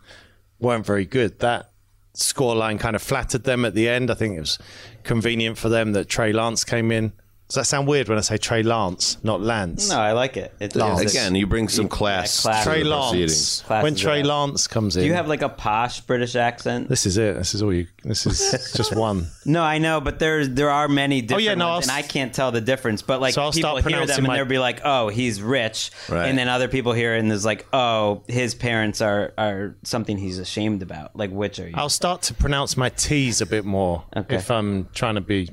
weren't 0.59 0.87
very 0.87 1.05
good. 1.05 1.39
That 1.41 1.71
scoreline 2.15 2.81
kind 2.81 2.97
of 2.97 3.03
flattered 3.03 3.45
them 3.45 3.65
at 3.65 3.75
the 3.75 3.89
end. 3.89 4.11
I 4.11 4.15
think 4.15 4.37
it 4.37 4.41
was 4.41 4.59
convenient 5.05 5.59
for 5.59 5.69
them 5.69 5.93
that 5.93 6.09
Trey 6.09 6.33
Lance 6.33 6.65
came 6.65 6.91
in 6.91 7.13
Does 7.53 7.57
that 7.57 7.65
sound 7.67 7.87
weird 7.87 8.09
when 8.09 8.17
I 8.17 8.23
say 8.23 8.39
Trey 8.39 8.63
Lance, 8.63 9.19
not 9.23 9.43
Lance? 9.43 9.91
No, 9.91 9.99
I 10.01 10.13
like 10.13 10.39
it. 10.39 10.55
It's 10.59 10.75
Again, 10.75 11.35
you 11.35 11.47
bring 11.47 11.69
some 11.69 11.87
class. 11.87 12.41
class. 12.41 12.65
to 12.65 12.71
Trey 12.71 12.83
the 12.83 12.89
Lance. 12.89 13.11
proceedings. 13.11 13.63
Class 13.67 13.83
When 13.83 13.93
is 13.93 14.01
Trey 14.01 14.21
it. 14.21 14.25
Lance 14.27 14.67
comes 14.67 14.97
in, 14.97 15.03
Do 15.03 15.07
you 15.09 15.13
have 15.13 15.29
like 15.29 15.43
a 15.43 15.51
posh 15.51 16.01
British 16.01 16.35
accent? 16.35 16.89
this 16.89 17.05
is 17.05 17.19
it. 17.19 17.37
This 17.37 17.55
is 17.55 17.63
all 17.63 17.75
you. 17.75 17.89
This 18.05 18.25
is 18.25 18.73
just 18.77 18.97
one. 18.97 19.27
No, 19.45 19.63
I 19.63 19.77
know, 19.77 20.01
but 20.01 20.19
there 20.19 20.47
there 20.47 20.71
are 20.71 20.89
many 20.89 21.21
different 21.21 21.43
Oh, 21.47 21.51
yeah, 21.51 21.55
no, 21.55 21.69
ones, 21.69 21.89
I'll 21.91 21.95
and 21.97 22.03
I 22.03 22.07
I 22.07 22.09
can't 22.11 22.33
tell 22.33 22.53
the 22.53 22.63
difference. 22.63 23.03
But 23.03 23.21
like 23.21 23.35
So 23.35 23.43
I'll 23.43 23.53
people 23.53 23.69
start 23.69 23.75
hear 23.77 23.83
them 23.83 23.93
pronouncing 24.07 24.19
and 24.25 24.27
my- 24.29 24.37
they'll 24.37 24.47
be 24.47 24.59
like, 24.59 24.81
"Oh, 24.83 25.09
he's 25.09 25.43
rich," 25.43 25.91
Right. 26.09 26.29
and 26.29 26.39
then 26.39 26.49
other 26.49 26.69
people 26.69 26.95
hear 26.95 27.15
it 27.17 27.19
and 27.19 27.31
there's 27.31 27.45
like, 27.45 27.67
"Oh, 27.75 28.23
his 28.29 28.55
parents 28.55 29.03
are 29.03 29.35
are 29.37 29.77
something 29.83 30.17
he's 30.17 30.39
ashamed 30.39 30.81
about." 30.83 31.15
Like, 31.17 31.31
which 31.31 31.59
are 31.61 31.69
you? 31.69 31.75
I'll 31.77 31.91
start 31.91 32.23
to 32.23 32.35
pronounce 32.35 32.79
my 32.79 32.89
T's 32.89 33.43
a 33.43 33.47
bit 33.47 33.67
more 33.67 34.05
Okay. 34.17 34.37
if 34.37 34.51
I'm 34.51 34.89
trying 34.95 35.17
to 35.17 35.21
be 35.21 35.51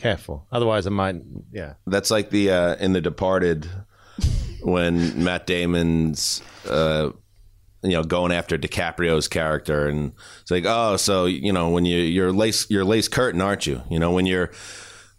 careful. 0.00 0.46
Otherwise, 0.50 0.86
I 0.86 0.90
might. 0.90 1.16
Yeah. 1.52 1.74
That's 1.86 2.10
like 2.10 2.30
the 2.30 2.50
uh, 2.50 2.76
in 2.76 2.92
The 2.92 3.00
Departed 3.00 3.68
when 4.62 5.22
Matt 5.22 5.46
Damon's 5.46 6.42
uh, 6.68 7.10
you 7.82 7.90
know 7.90 8.02
going 8.02 8.32
after 8.32 8.58
DiCaprio's 8.58 9.28
character, 9.28 9.86
and 9.86 10.12
it's 10.42 10.50
like, 10.50 10.64
oh, 10.66 10.96
so 10.96 11.26
you 11.26 11.52
know 11.52 11.70
when 11.70 11.84
you 11.84 11.98
you're 11.98 12.32
lace 12.32 12.68
you're 12.70 12.84
lace 12.84 13.08
curtain, 13.08 13.40
aren't 13.40 13.66
you? 13.66 13.82
You 13.90 13.98
know 13.98 14.12
when 14.12 14.26
you're 14.26 14.50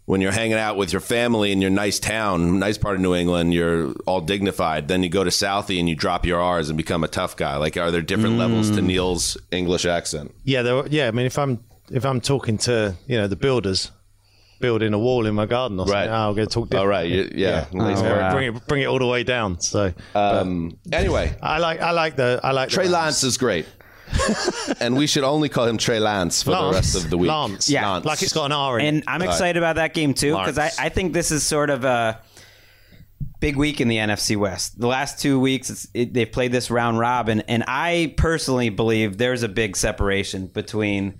when 0.04 0.20
you're 0.20 0.32
hanging 0.32 0.58
out 0.58 0.76
with 0.76 0.92
your 0.92 1.00
family 1.00 1.52
in 1.52 1.60
your 1.60 1.70
nice 1.70 2.00
town, 2.00 2.58
nice 2.58 2.76
part 2.76 2.96
of 2.96 3.00
New 3.00 3.14
England, 3.14 3.54
you're 3.54 3.92
all 4.04 4.20
dignified. 4.20 4.88
Then 4.88 5.04
you 5.04 5.08
go 5.08 5.22
to 5.22 5.30
Southie 5.30 5.78
and 5.78 5.88
you 5.88 5.94
drop 5.94 6.26
your 6.26 6.40
R's 6.40 6.68
and 6.68 6.76
become 6.76 7.04
a 7.04 7.08
tough 7.08 7.36
guy. 7.36 7.56
Like, 7.56 7.76
are 7.76 7.92
there 7.92 8.02
different 8.02 8.36
levels 8.36 8.70
to 8.72 8.82
Neil's 8.82 9.36
English 9.52 9.86
accent? 9.86 10.34
Yeah. 10.42 10.62
There, 10.62 10.86
yeah. 10.88 11.06
I 11.06 11.12
mean, 11.12 11.26
if 11.26 11.38
I'm 11.38 11.62
if 11.90 12.04
I'm 12.04 12.20
talking 12.20 12.58
to 12.58 12.96
you 13.06 13.16
know 13.16 13.28
the 13.28 13.36
builders 13.36 13.92
building 14.62 14.94
a 14.94 14.98
wall 14.98 15.26
in 15.26 15.34
my 15.34 15.44
garden 15.44 15.78
or 15.78 15.86
something, 15.86 16.08
Right. 16.10 16.26
I'm 16.28 16.34
going 16.34 16.46
to 16.48 16.52
talk. 16.54 16.62
All 16.74 16.86
Different. 16.86 16.88
right, 16.88 17.06
you- 17.10 17.30
yeah, 17.34 17.66
lace 17.72 17.98
Oh, 18.00 18.04
wow. 18.04 18.32
Bring 18.32 18.56
it 18.56 18.66
bring 18.66 18.82
it 18.82 18.86
all 18.86 18.98
the 18.98 19.06
way 19.06 19.22
down. 19.24 19.60
So 19.60 19.92
Um, 20.14 20.78
anyway, 20.90 21.36
I 21.42 21.58
like 21.58 21.80
I 21.82 21.90
like 21.90 22.16
the 22.16 22.40
I 22.42 22.52
like 22.52 22.70
Trey 22.70 22.84
Rams. 22.84 22.92
Lance 22.92 23.24
is 23.24 23.36
great. 23.36 23.66
and 24.80 24.96
we 24.96 25.06
should 25.06 25.24
only 25.24 25.48
call 25.48 25.66
him 25.66 25.78
Trey 25.78 25.98
Lance 25.98 26.42
for 26.42 26.50
the 26.50 26.70
rest 26.72 26.94
of 26.96 27.10
the 27.10 27.18
week. 27.18 27.30
Lance. 27.30 27.68
Yeah. 27.70 27.88
Lance. 27.90 28.04
Like 28.04 28.22
it's 28.22 28.32
got 28.32 28.46
an 28.46 28.52
R 28.52 28.78
in 28.78 28.86
and 28.86 29.04
I'm 29.06 29.22
excited 29.22 29.56
about 29.56 29.76
that 29.76 29.92
game 29.94 30.14
too 30.14 30.32
because 30.36 30.58
I, 30.58 30.70
I 30.78 30.88
think 30.88 31.12
this 31.12 31.30
is 31.30 31.42
sort 31.42 31.70
of 31.70 31.84
a 31.84 32.20
big 33.40 33.56
week 33.56 33.80
in 33.80 33.88
the 33.88 33.96
NFC 33.96 34.36
West. 34.36 34.78
The 34.78 34.86
last 34.86 35.18
two 35.18 35.40
weeks, 35.40 35.70
it's, 35.70 35.88
it, 35.94 36.12
they've 36.14 36.30
played 36.30 36.52
this 36.52 36.70
round 36.70 36.98
robin, 36.98 37.40
and 37.48 37.64
I 37.66 38.14
personally 38.16 38.68
believe 38.68 39.18
there's 39.18 39.42
a 39.42 39.48
big 39.48 39.76
separation 39.76 40.46
between 40.46 41.18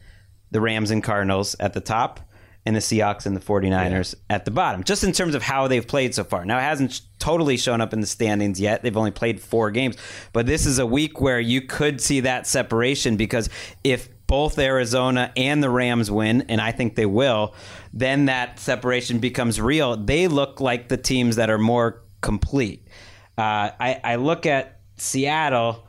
the 0.53 0.61
Rams 0.61 0.91
and 0.91 1.03
Cardinals 1.03 1.57
at 1.59 1.73
the 1.73 1.81
top 1.81 2.21
and 2.65 2.77
the 2.77 2.81
Seahawks 2.81 3.27
and 3.27 3.37
the 3.37 3.41
49ers 3.41 4.15
at 4.31 4.45
the 4.45 4.51
bottom, 4.51 4.85
just 4.85 5.03
in 5.03 5.13
terms 5.13 5.35
of 5.35 5.43
how 5.43 5.67
they've 5.67 5.87
played 5.87 6.15
so 6.15 6.23
far. 6.23 6.45
Now, 6.45 6.59
it 6.59 6.63
hasn't 6.63 7.01
totally 7.19 7.57
shown 7.57 7.81
up 7.81 7.93
in 7.93 8.01
the 8.01 8.07
standings 8.07 8.61
yet. 8.61 8.83
They've 8.83 8.97
only 8.97 9.11
played 9.11 9.41
four 9.41 9.71
games, 9.71 9.97
but 10.33 10.47
this 10.47 10.65
is 10.67 10.79
a 10.79 10.87
week 10.87 11.21
where 11.21 11.41
you 11.41 11.63
could 11.63 12.01
see 12.01 12.21
that 12.21 12.47
separation 12.47 13.17
because 13.17 13.49
if 13.83 14.09
both 14.27 14.59
Arizona 14.59 15.33
and 15.37 15.63
the 15.63 15.69
Rams 15.69 16.11
win, 16.11 16.43
and 16.49 16.61
I 16.61 16.73
think 16.73 16.95
they 16.95 17.05
will, 17.05 17.55
then 17.93 18.27
that 18.27 18.59
separation 18.59 19.19
becomes 19.19 19.61
real. 19.61 19.97
They 19.97 20.27
look 20.27 20.61
like 20.61 20.89
the 20.89 20.97
teams 20.97 21.37
that 21.37 21.51
are 21.51 21.59
more 21.59 22.03
complete. 22.23 22.89
Uh, 23.37 23.71
I, 23.79 24.01
I 24.03 24.17
look 24.17 24.47
at 24.47 24.81
Seattle. 24.97 25.87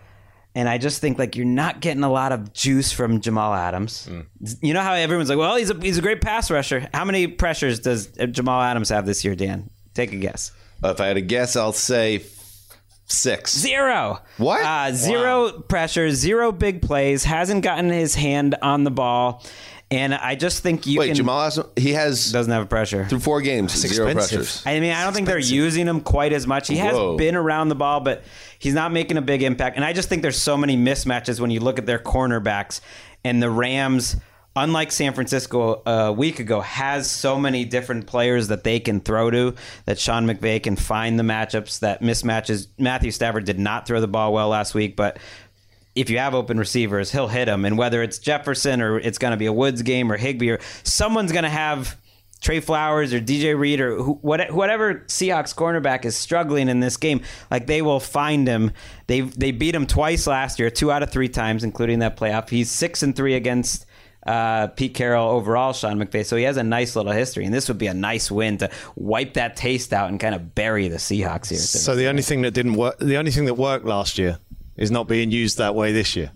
And 0.55 0.69
I 0.69 0.77
just 0.77 1.01
think 1.01 1.17
like 1.17 1.35
you're 1.35 1.45
not 1.45 1.79
getting 1.81 2.03
a 2.03 2.11
lot 2.11 2.31
of 2.31 2.53
juice 2.53 2.91
from 2.91 3.21
Jamal 3.21 3.53
Adams. 3.53 4.07
You 4.61 4.73
know 4.73 4.81
how 4.81 4.93
everyone's 4.93 5.29
like, 5.29 5.39
well, 5.39 5.55
he's 5.55 5.71
a 5.71 5.79
he's 5.79 5.97
a 5.97 6.01
great 6.01 6.21
pass 6.21 6.51
rusher. 6.51 6.87
How 6.93 7.05
many 7.05 7.27
pressures 7.27 7.79
does 7.79 8.07
Jamal 8.07 8.61
Adams 8.61 8.89
have 8.89 9.05
this 9.05 9.25
year, 9.25 9.35
Dan? 9.35 9.69
Take 9.93 10.13
a 10.13 10.17
guess. 10.17 10.51
If 10.83 11.01
I 11.01 11.07
had 11.07 11.13
to 11.15 11.21
guess, 11.21 11.55
I'll 11.55 11.73
say 11.73 12.23
six. 13.05 13.57
Zero. 13.57 14.19
What? 14.37 14.63
Uh, 14.63 14.91
zero 14.91 15.51
pressures, 15.61 16.15
zero 16.15 16.51
big 16.51 16.81
plays. 16.81 17.23
Hasn't 17.23 17.63
gotten 17.63 17.89
his 17.89 18.15
hand 18.15 18.55
on 18.61 18.83
the 18.83 18.91
ball, 18.91 19.43
and 19.93 20.13
I 20.13 20.35
just 20.35 20.63
think 20.63 20.87
you 20.87 20.99
Wait, 20.99 21.07
can. 21.07 21.15
Jamal 21.15 21.41
Adams, 21.41 21.67
he 21.75 21.93
has 21.93 22.31
doesn't 22.31 22.51
have 22.51 22.63
a 22.63 22.65
pressure. 22.65 23.05
through 23.05 23.19
four 23.19 23.41
games 23.41 23.73
zero 23.75 24.07
expensive. 24.07 24.39
pressures. 24.39 24.63
I 24.65 24.79
mean, 24.79 24.91
I 24.91 25.03
don't 25.03 25.13
think 25.13 25.27
they're 25.27 25.37
using 25.37 25.87
him 25.87 26.01
quite 26.01 26.33
as 26.33 26.47
much. 26.47 26.67
He 26.67 26.77
has 26.77 26.93
Whoa. 26.93 27.15
been 27.17 27.35
around 27.35 27.69
the 27.69 27.75
ball, 27.75 27.99
but 27.99 28.23
he's 28.57 28.73
not 28.73 28.91
making 28.91 29.17
a 29.17 29.21
big 29.21 29.43
impact. 29.43 29.75
And 29.75 29.85
I 29.85 29.93
just 29.93 30.09
think 30.09 30.21
there's 30.21 30.41
so 30.41 30.57
many 30.57 30.75
mismatches 30.75 31.39
when 31.39 31.51
you 31.51 31.59
look 31.59 31.77
at 31.77 31.85
their 31.85 31.99
cornerbacks. 31.99 32.81
And 33.23 33.41
the 33.41 33.49
Rams, 33.49 34.17
unlike 34.55 34.91
San 34.91 35.13
Francisco 35.13 35.81
uh, 35.85 36.05
a 36.07 36.11
week 36.11 36.39
ago, 36.39 36.61
has 36.61 37.09
so 37.09 37.39
many 37.39 37.63
different 37.63 38.07
players 38.07 38.47
that 38.49 38.63
they 38.63 38.79
can 38.79 38.99
throw 38.99 39.29
to 39.31 39.55
that 39.85 39.99
Sean 39.99 40.25
McVay 40.25 40.61
can 40.61 40.75
find 40.75 41.19
the 41.19 41.23
matchups 41.23 41.79
that 41.79 42.01
mismatches. 42.01 42.67
Matthew 42.77 43.11
Stafford 43.11 43.45
did 43.45 43.59
not 43.59 43.87
throw 43.87 44.01
the 44.01 44.07
ball 44.07 44.33
well 44.33 44.49
last 44.49 44.73
week, 44.73 44.95
but 44.95 45.19
if 45.95 46.09
you 46.09 46.17
have 46.17 46.33
open 46.33 46.57
receivers, 46.57 47.11
he'll 47.11 47.27
hit 47.27 47.45
them. 47.45 47.65
And 47.65 47.77
whether 47.77 48.01
it's 48.01 48.17
Jefferson 48.17 48.81
or 48.81 48.99
it's 48.99 49.17
going 49.17 49.31
to 49.31 49.37
be 49.37 49.45
a 49.45 49.53
Woods 49.53 49.81
game 49.81 50.11
or 50.11 50.17
Higbee 50.17 50.51
or 50.51 50.59
someone's 50.83 51.31
going 51.31 51.43
to 51.43 51.49
have 51.49 51.97
Tre 52.43 52.59
Flowers 52.59 53.13
or 53.13 53.21
DJ 53.21 53.57
Reed 53.57 53.79
or 53.79 53.97
what, 54.03 54.51
whatever 54.51 54.95
Seahawks 55.07 55.55
cornerback 55.55 56.03
is 56.03 56.15
struggling 56.15 56.67
in 56.67 56.81
this 56.81 56.97
game, 56.97 57.21
like 57.49 57.67
they 57.67 57.81
will 57.81 58.01
find 58.01 58.47
him. 58.47 58.71
They 59.07 59.21
they 59.21 59.51
beat 59.51 59.73
him 59.73 59.87
twice 59.87 60.27
last 60.27 60.59
year, 60.59 60.69
two 60.69 60.91
out 60.91 61.03
of 61.03 61.09
three 61.09 61.29
times, 61.29 61.63
including 61.63 61.99
that 61.99 62.17
playoff. 62.17 62.49
He's 62.49 62.69
six 62.69 63.01
and 63.01 63.15
three 63.15 63.35
against. 63.35 63.85
Uh, 64.25 64.67
Pete 64.67 64.93
Carroll 64.93 65.31
overall, 65.31 65.73
Sean 65.73 65.99
McVay. 65.99 66.25
So 66.25 66.37
he 66.37 66.43
has 66.43 66.55
a 66.55 66.63
nice 66.63 66.95
little 66.95 67.11
history, 67.11 67.43
and 67.43 67.53
this 67.53 67.67
would 67.67 67.77
be 67.77 67.87
a 67.87 67.93
nice 67.93 68.31
win 68.31 68.57
to 68.59 68.69
wipe 68.95 69.33
that 69.33 69.57
taste 69.57 69.91
out 69.91 70.07
and 70.07 70.17
kind 70.17 70.33
of 70.33 70.55
bury 70.55 70.87
the 70.87 70.95
Seahawks 70.95 71.49
here. 71.49 71.59
So 71.59 71.93
the 71.93 72.07
only 72.07 72.21
thing 72.21 72.41
that 72.43 72.51
didn't 72.51 72.75
work, 72.75 72.99
the 72.99 73.17
only 73.17 73.31
thing 73.31 73.43
that 73.45 73.55
worked 73.55 73.83
last 73.83 74.17
year, 74.17 74.39
is 74.77 74.91
not 74.91 75.07
being 75.07 75.31
used 75.31 75.57
that 75.57 75.75
way 75.75 75.91
this 75.91 76.15
year. 76.15 76.31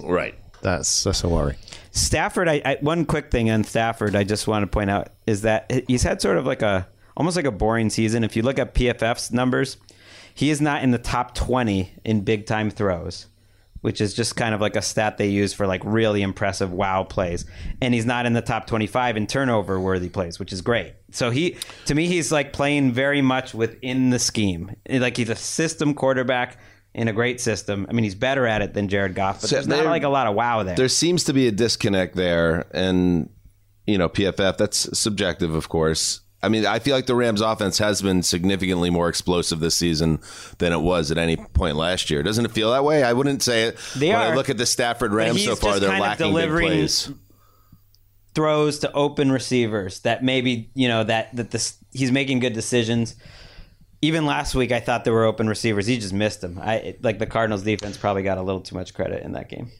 Right. 0.00 0.34
That's 0.62 1.04
that's 1.04 1.24
a 1.24 1.28
worry. 1.28 1.56
Stafford, 1.90 2.48
I, 2.48 2.62
I 2.64 2.78
one 2.80 3.04
quick 3.04 3.30
thing 3.30 3.50
on 3.50 3.64
Stafford, 3.64 4.16
I 4.16 4.24
just 4.24 4.46
want 4.46 4.62
to 4.62 4.66
point 4.66 4.90
out 4.90 5.08
is 5.26 5.42
that 5.42 5.84
he's 5.88 6.04
had 6.04 6.22
sort 6.22 6.36
of 6.38 6.46
like 6.46 6.62
a 6.62 6.88
almost 7.16 7.36
like 7.36 7.44
a 7.44 7.52
boring 7.52 7.90
season. 7.90 8.24
If 8.24 8.36
you 8.36 8.42
look 8.42 8.58
at 8.58 8.74
PFF's 8.74 9.32
numbers, 9.32 9.76
he 10.34 10.50
is 10.50 10.60
not 10.60 10.82
in 10.82 10.92
the 10.92 10.98
top 10.98 11.34
twenty 11.34 11.92
in 12.04 12.22
big 12.22 12.46
time 12.46 12.70
throws, 12.70 13.26
which 13.80 14.00
is 14.00 14.14
just 14.14 14.36
kind 14.36 14.54
of 14.54 14.60
like 14.60 14.76
a 14.76 14.82
stat 14.82 15.18
they 15.18 15.28
use 15.28 15.52
for 15.52 15.66
like 15.66 15.82
really 15.84 16.22
impressive 16.22 16.72
wow 16.72 17.02
plays. 17.02 17.44
And 17.80 17.92
he's 17.92 18.06
not 18.06 18.24
in 18.24 18.32
the 18.32 18.40
top 18.40 18.68
twenty 18.68 18.86
five 18.86 19.16
in 19.16 19.26
turnover 19.26 19.80
worthy 19.80 20.08
plays, 20.08 20.38
which 20.38 20.52
is 20.52 20.62
great. 20.62 20.94
So 21.10 21.30
he 21.30 21.56
to 21.86 21.94
me 21.94 22.06
he's 22.06 22.30
like 22.30 22.52
playing 22.52 22.92
very 22.92 23.20
much 23.20 23.52
within 23.52 24.10
the 24.10 24.20
scheme. 24.20 24.76
Like 24.88 25.16
he's 25.16 25.28
a 25.28 25.36
system 25.36 25.92
quarterback. 25.92 26.56
In 26.94 27.08
a 27.08 27.12
great 27.12 27.40
system, 27.40 27.86
I 27.88 27.92
mean, 27.92 28.04
he's 28.04 28.14
better 28.14 28.46
at 28.46 28.60
it 28.60 28.74
than 28.74 28.88
Jared 28.88 29.14
Goff, 29.14 29.40
but 29.40 29.48
So 29.48 29.56
there's 29.56 29.66
not 29.66 29.86
like 29.86 30.02
a 30.02 30.10
lot 30.10 30.26
of 30.26 30.34
wow 30.34 30.62
there. 30.62 30.76
There 30.76 30.88
seems 30.88 31.24
to 31.24 31.32
be 31.32 31.46
a 31.48 31.50
disconnect 31.50 32.16
there, 32.16 32.66
and 32.72 33.30
you 33.86 33.96
know, 33.96 34.10
PFF. 34.10 34.58
That's 34.58 34.98
subjective, 34.98 35.54
of 35.54 35.70
course. 35.70 36.20
I 36.42 36.48
mean, 36.48 36.66
I 36.66 36.80
feel 36.80 36.96
like 36.96 37.06
the 37.06 37.14
Rams' 37.14 37.40
offense 37.40 37.78
has 37.78 38.02
been 38.02 38.22
significantly 38.22 38.90
more 38.90 39.08
explosive 39.08 39.60
this 39.60 39.76
season 39.76 40.20
than 40.58 40.72
it 40.72 40.80
was 40.80 41.10
at 41.10 41.18
any 41.18 41.36
point 41.36 41.76
last 41.76 42.10
year. 42.10 42.22
Doesn't 42.24 42.44
it 42.44 42.50
feel 42.50 42.72
that 42.72 42.84
way? 42.84 43.04
I 43.04 43.12
wouldn't 43.12 43.42
say 43.42 43.64
it. 43.64 43.78
They 43.96 44.08
when 44.08 44.16
are. 44.16 44.32
I 44.32 44.34
look 44.34 44.50
at 44.50 44.58
the 44.58 44.66
Stafford 44.66 45.12
Rams 45.12 45.44
so 45.44 45.54
far, 45.54 45.78
they're 45.78 46.00
lacking 46.00 46.34
big 46.34 46.50
plays. 46.50 47.10
throws 48.34 48.80
to 48.80 48.92
open 48.92 49.30
receivers 49.30 50.00
that 50.00 50.24
maybe 50.24 50.70
you 50.74 50.88
know 50.88 51.04
that 51.04 51.34
that 51.36 51.52
this 51.52 51.76
he's 51.92 52.10
making 52.10 52.40
good 52.40 52.54
decisions. 52.54 53.14
Even 54.04 54.26
last 54.26 54.54
week, 54.56 54.72
I 54.72 54.80
thought 54.80 55.04
there 55.04 55.12
were 55.12 55.24
open 55.24 55.48
receivers. 55.48 55.86
He 55.86 55.96
just 55.96 56.12
missed 56.12 56.40
them. 56.40 56.58
I 56.60 56.96
like 57.02 57.20
the 57.20 57.26
Cardinals' 57.26 57.62
defense 57.62 57.96
probably 57.96 58.24
got 58.24 58.36
a 58.36 58.42
little 58.42 58.60
too 58.60 58.74
much 58.74 58.94
credit 58.94 59.22
in 59.22 59.32
that 59.32 59.48
game. 59.48 59.70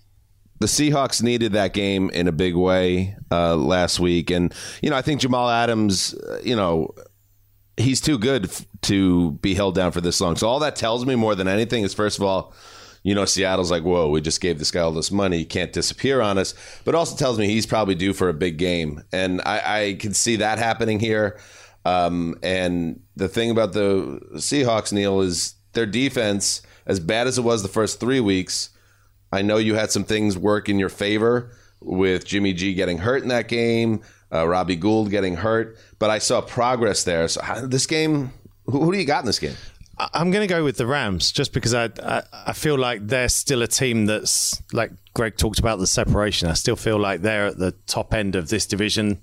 the 0.61 0.67
Seahawks 0.69 1.21
needed 1.23 1.53
that 1.55 1.75
game 1.75 2.09
in 2.11 2.29
a 2.29 2.33
big 2.33 2.55
way 2.55 3.17
uh, 3.33 3.57
last 3.57 3.99
week, 3.99 4.31
and 4.31 4.55
you 4.81 4.91
know 4.91 4.97
I 4.97 5.03
think 5.03 5.21
Jamal 5.21 5.51
Adams, 5.51 6.15
uh, 6.15 6.39
you 6.45 6.55
know, 6.55 6.95
he's 7.77 8.01
too 8.01 8.17
good 8.17 8.45
f- 8.47 8.65
to 8.83 9.33
be 9.43 9.55
held 9.55 9.75
down 9.75 9.91
for 9.91 10.01
this 10.01 10.21
long. 10.21 10.37
So 10.37 10.47
all 10.49 10.61
that 10.61 10.77
tells 10.77 11.05
me 11.05 11.17
more 11.17 11.35
than 11.35 11.49
anything 11.49 11.83
is 11.83 11.93
first 11.93 12.17
of 12.19 12.25
all, 12.25 12.55
you 13.03 13.17
know, 13.17 13.25
Seattle's 13.25 13.73
like, 13.73 13.83
whoa, 13.83 14.09
we 14.09 14.21
just 14.21 14.41
gave 14.41 14.61
this 14.61 14.71
guy 14.71 14.83
all 14.83 14.93
this 14.93 15.11
money, 15.11 15.39
he 15.39 15.45
can't 15.45 15.73
disappear 15.73 16.21
on 16.21 16.39
us. 16.39 16.55
But 16.85 16.95
also 16.95 17.17
tells 17.17 17.41
me 17.41 17.49
he's 17.49 17.67
probably 17.67 17.97
due 17.97 18.13
for 18.13 18.29
a 18.29 18.35
big 18.35 18.57
game, 18.57 19.03
and 19.13 19.41
I, 19.45 19.87
I 19.87 19.95
can 19.95 20.15
see 20.15 20.37
that 20.37 20.61
happening 20.61 21.01
here. 21.01 21.41
Um, 21.85 22.37
and 22.43 23.01
the 23.17 23.29
thing 23.29 23.51
about 23.51 23.73
the 23.73 24.21
Seahawks, 24.35 24.93
Neil, 24.93 25.21
is 25.21 25.55
their 25.73 25.87
defense, 25.87 26.63
as 26.87 27.01
bad 27.01 27.27
as 27.27 27.39
it 27.39 27.43
was 27.43 27.63
the 27.63 27.69
first 27.69 28.01
three 28.01 28.21
weeks. 28.21 28.71
I 29.33 29.43
know 29.43 29.57
you 29.57 29.75
had 29.75 29.91
some 29.91 30.05
things 30.05 30.37
work 30.37 30.69
in 30.69 30.79
your 30.79 30.89
favor 30.89 31.53
with 31.81 32.25
Jimmy 32.25 32.53
G 32.53 32.75
getting 32.75 32.99
hurt 32.99 33.23
in 33.23 33.29
that 33.29 33.49
game, 33.49 34.03
uh, 34.33 34.47
Robbie 34.47 34.77
Gould 34.77 35.11
getting 35.11 35.37
hurt, 35.37 35.77
but 35.99 36.11
I 36.11 36.19
saw 36.19 36.41
progress 36.41 37.05
there. 37.05 37.27
So 37.29 37.43
how, 37.43 37.67
this 37.67 37.87
game, 37.87 38.33
who, 38.67 38.85
who 38.85 38.93
do 38.93 38.99
you 38.99 39.05
got 39.05 39.21
in 39.21 39.27
this 39.27 39.39
game? 39.39 39.57
I'm 39.99 40.31
going 40.31 40.47
to 40.47 40.53
go 40.53 40.65
with 40.65 40.79
the 40.79 40.87
Rams 40.87 41.31
just 41.33 41.53
because 41.53 41.75
I, 41.75 41.91
I 42.03 42.23
I 42.47 42.53
feel 42.55 42.77
like 42.79 43.07
they're 43.07 43.29
still 43.29 43.63
a 43.63 43.67
team 43.67 44.07
that's 44.07 44.61
like 44.73 44.91
Gregg 45.15 45.37
talked 45.37 45.59
about 45.59 45.79
the 45.79 45.87
separation. 45.87 46.49
I 46.49 46.55
still 46.55 46.77
feel 46.77 46.99
like 46.99 47.21
they're 47.21 47.49
at 47.49 47.59
the 47.59 47.73
top 47.87 48.15
end 48.15 48.35
of 48.35 48.49
this 48.49 48.67
division 48.67 49.21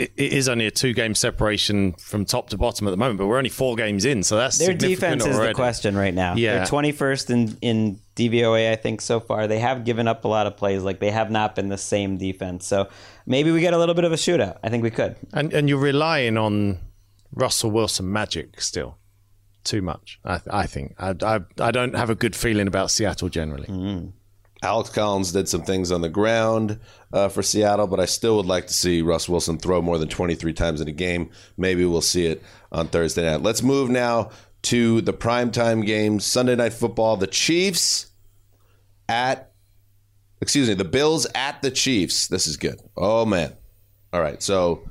it 0.00 0.32
is 0.32 0.48
only 0.48 0.66
a 0.66 0.70
two 0.70 0.92
game 0.92 1.14
separation 1.14 1.92
from 1.94 2.24
top 2.24 2.48
to 2.50 2.56
bottom 2.56 2.86
at 2.86 2.90
the 2.90 2.96
moment, 2.96 3.18
but 3.18 3.26
we're 3.26 3.38
only 3.38 3.50
four 3.50 3.76
games 3.76 4.04
in, 4.04 4.22
so 4.22 4.36
that's 4.36 4.58
Their 4.58 4.72
defense 4.74 5.26
is 5.26 5.36
already. 5.36 5.52
the 5.52 5.54
question 5.54 5.96
right 5.96 6.14
now. 6.14 6.34
Yeah. 6.34 6.58
They're 6.58 6.66
21st 6.66 7.30
in, 7.30 7.58
in 7.60 8.00
DVOA, 8.16 8.72
I 8.72 8.76
think, 8.76 9.00
so 9.00 9.20
far. 9.20 9.46
They 9.46 9.58
have 9.58 9.84
given 9.84 10.08
up 10.08 10.24
a 10.24 10.28
lot 10.28 10.46
of 10.46 10.56
plays. 10.56 10.82
Like, 10.82 11.00
they 11.00 11.10
have 11.10 11.30
not 11.30 11.54
been 11.54 11.68
the 11.68 11.78
same 11.78 12.16
defense. 12.16 12.66
So 12.66 12.88
maybe 13.26 13.50
we 13.50 13.60
get 13.60 13.74
a 13.74 13.78
little 13.78 13.94
bit 13.94 14.04
of 14.04 14.12
a 14.12 14.16
shootout. 14.16 14.58
I 14.62 14.68
think 14.70 14.82
we 14.82 14.90
could. 14.90 15.16
And 15.32 15.52
and 15.52 15.68
you're 15.68 15.78
relying 15.78 16.36
on 16.38 16.78
Russell 17.32 17.70
Wilson 17.70 18.10
magic 18.12 18.60
still 18.60 18.96
too 19.64 19.82
much. 19.82 20.18
I, 20.24 20.40
I 20.50 20.66
think 20.66 20.94
I, 20.98 21.14
I 21.22 21.40
I 21.60 21.70
don't 21.70 21.94
have 21.94 22.10
a 22.10 22.14
good 22.14 22.34
feeling 22.34 22.66
about 22.66 22.90
Seattle 22.90 23.28
generally. 23.28 23.66
Mm. 23.66 24.12
Alex 24.62 24.90
Collins 24.90 25.32
did 25.32 25.48
some 25.48 25.62
things 25.62 25.90
on 25.90 26.02
the 26.02 26.08
ground 26.08 26.78
uh, 27.12 27.28
for 27.28 27.42
Seattle, 27.42 27.86
but 27.86 27.98
I 27.98 28.04
still 28.04 28.36
would 28.36 28.46
like 28.46 28.66
to 28.66 28.74
see 28.74 29.00
Russ 29.00 29.28
Wilson 29.28 29.56
throw 29.58 29.80
more 29.80 29.96
than 29.96 30.08
23 30.08 30.52
times 30.52 30.80
in 30.80 30.88
a 30.88 30.92
game. 30.92 31.30
Maybe 31.56 31.84
we'll 31.84 32.02
see 32.02 32.26
it 32.26 32.42
on 32.70 32.88
Thursday 32.88 33.22
night. 33.22 33.42
Let's 33.42 33.62
move 33.62 33.88
now 33.88 34.30
to 34.62 35.00
the 35.00 35.14
primetime 35.14 35.86
game, 35.86 36.20
Sunday 36.20 36.56
Night 36.56 36.74
Football. 36.74 37.16
The 37.16 37.26
Chiefs 37.26 38.08
at, 39.08 39.52
excuse 40.42 40.68
me, 40.68 40.74
the 40.74 40.84
Bills 40.84 41.26
at 41.34 41.62
the 41.62 41.70
Chiefs. 41.70 42.28
This 42.28 42.46
is 42.46 42.58
good. 42.58 42.80
Oh, 42.98 43.24
man. 43.24 43.54
All 44.12 44.20
right. 44.20 44.42
So, 44.42 44.90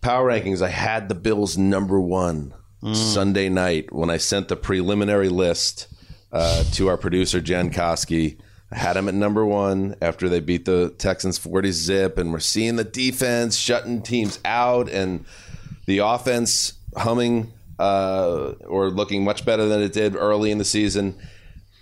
power 0.00 0.28
rankings, 0.28 0.62
I 0.62 0.68
had 0.68 1.08
the 1.08 1.16
Bills 1.16 1.58
number 1.58 2.00
one 2.00 2.54
Sunday 2.94 3.50
night 3.50 3.92
when 3.92 4.08
I 4.08 4.16
sent 4.16 4.48
the 4.48 4.56
preliminary 4.56 5.28
list 5.28 5.88
uh, 6.32 6.64
to 6.72 6.88
our 6.88 6.96
producer 6.96 7.40
Jen 7.40 7.70
Koski. 7.70 8.38
I 8.72 8.78
had 8.78 8.94
them 8.94 9.08
at 9.08 9.14
number 9.14 9.44
one 9.44 9.96
after 10.00 10.28
they 10.28 10.40
beat 10.40 10.64
the 10.64 10.90
Texans 10.96 11.38
40 11.38 11.72
zip, 11.72 12.18
and 12.18 12.32
we're 12.32 12.38
seeing 12.38 12.76
the 12.76 12.84
defense 12.84 13.56
shutting 13.56 14.02
teams 14.02 14.38
out 14.44 14.88
and 14.88 15.24
the 15.86 15.98
offense 15.98 16.74
humming 16.96 17.52
uh, 17.80 18.52
or 18.66 18.90
looking 18.90 19.24
much 19.24 19.44
better 19.44 19.66
than 19.66 19.80
it 19.80 19.92
did 19.92 20.14
early 20.14 20.50
in 20.50 20.58
the 20.58 20.64
season. 20.64 21.18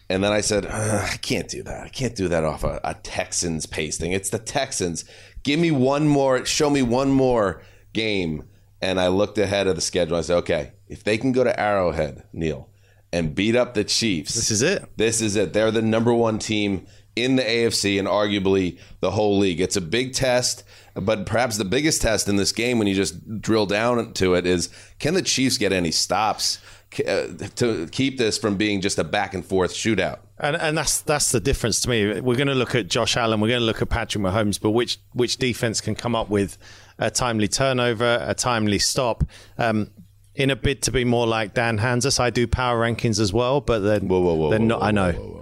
And 0.09 0.25
then 0.25 0.33
I 0.33 0.41
said, 0.41 0.65
I 0.67 1.19
can't 1.21 1.49
do 1.49 1.63
that. 1.65 1.85
I 1.85 1.89
can't 1.89 2.17
do 2.17 2.29
that 2.29 2.45
off 2.45 2.65
a, 2.65 2.81
a 2.85 2.95
Texans 2.95 3.67
pasting. 3.67 4.13
It's 4.13 4.31
the 4.31 4.39
Texans. 4.39 5.05
Give 5.43 5.61
me 5.61 5.71
one 5.71 6.09
more, 6.09 6.47
show 6.47 6.71
me 6.71 6.83
one 6.83 7.11
more 7.11 7.63
game. 7.93 8.45
And 8.81 9.01
I 9.01 9.09
looked 9.09 9.37
ahead 9.39 9.67
of 9.67 9.75
the 9.75 9.83
schedule. 9.83 10.17
I 10.17 10.23
said, 10.23 10.37
okay, 10.39 10.73
if 10.87 11.05
they 11.05 11.19
can 11.19 11.33
go 11.33 11.45
to 11.45 11.61
Arrowhead, 11.61 12.25
Neil, 12.33 12.68
and 13.13 13.35
beat 13.35 13.57
up 13.57 13.75
the 13.75 13.85
Chiefs, 13.85 14.35
This 14.35 14.51
is 14.51 14.63
it. 14.63 14.85
this 14.97 15.21
is 15.21 15.37
it. 15.37 15.53
They're 15.53 15.71
the 15.71 15.83
number 15.83 16.13
one 16.13 16.39
team 16.39 16.87
in 17.17 17.37
the 17.37 17.43
AFC 17.43 17.99
and 17.99 18.07
arguably 18.07 18.79
the 19.01 19.11
whole 19.11 19.39
league. 19.39 19.61
It's 19.61 19.77
a 19.77 19.81
big 19.81 20.13
test, 20.15 20.63
but 20.95 21.27
perhaps 21.27 21.57
the 21.57 21.65
biggest 21.65 22.01
test 22.03 22.29
in 22.29 22.37
this 22.37 22.53
game 22.53 22.79
when 22.79 22.87
you 22.87 22.95
just 22.95 23.41
drill 23.41 23.67
down 23.67 24.13
to 24.15 24.35
it 24.35 24.47
is 24.47 24.69
can 24.99 25.15
the 25.15 25.23
Chiefs 25.23 25.59
get 25.59 25.73
any 25.73 25.91
stops 25.91 26.61
uh, 27.07 27.27
to 27.57 27.87
keep 27.91 28.19
this 28.19 28.39
from 28.39 28.57
being 28.57 28.81
just 28.81 28.99
a 28.99 29.05
back 29.05 29.35
and 29.35 29.45
forth 29.45 29.73
shootout? 29.73 30.21
And 30.39 30.55
and 30.55 30.79
that's 30.79 31.01
that's 31.01 31.33
the 31.33 31.41
difference 31.41 31.81
to 31.81 31.91
me. 31.91 32.21
We're 32.21 32.37
going 32.37 32.47
to 32.47 32.55
look 32.55 32.77
at 32.77 32.87
Josh 32.87 33.17
Allen. 33.17 33.41
We're 33.41 33.49
going 33.49 33.61
to 33.61 33.67
look 33.67 33.83
at 33.83 33.89
Patrick 33.89 34.23
Mahomes. 34.23 34.61
But 34.61 34.71
which 34.71 34.99
which 35.13 35.39
defense 35.39 35.81
can 35.81 35.97
come 35.97 36.15
up 36.15 36.29
with 36.31 36.57
a 37.01 37.11
timely 37.11 37.49
turnover, 37.49 38.25
a 38.25 38.35
timely 38.35 38.79
stop? 38.79 39.25
Um, 39.59 39.91
in 40.39 40.51
a 40.51 40.57
bid 40.57 40.83
to 40.83 40.91
be 40.93 41.05
more 41.05 41.27
like 41.27 41.53
Dan 41.55 41.79
Hanzus, 41.79 42.19
I 42.21 42.31
do 42.31 42.47
power 42.47 42.81
rankings 42.81 43.21
as 43.21 43.33
well, 43.33 43.61
but 43.61 43.81
then 43.81 44.09
Whoa, 44.09 44.21
whoa, 44.21 44.35
whoa, 44.35 44.51
they're 44.51 44.59
whoa, 44.61 44.65
not. 44.67 44.81
whoa, 44.81 44.87
I 44.87 44.91
know. 44.93 45.13
whoa, 45.13 45.35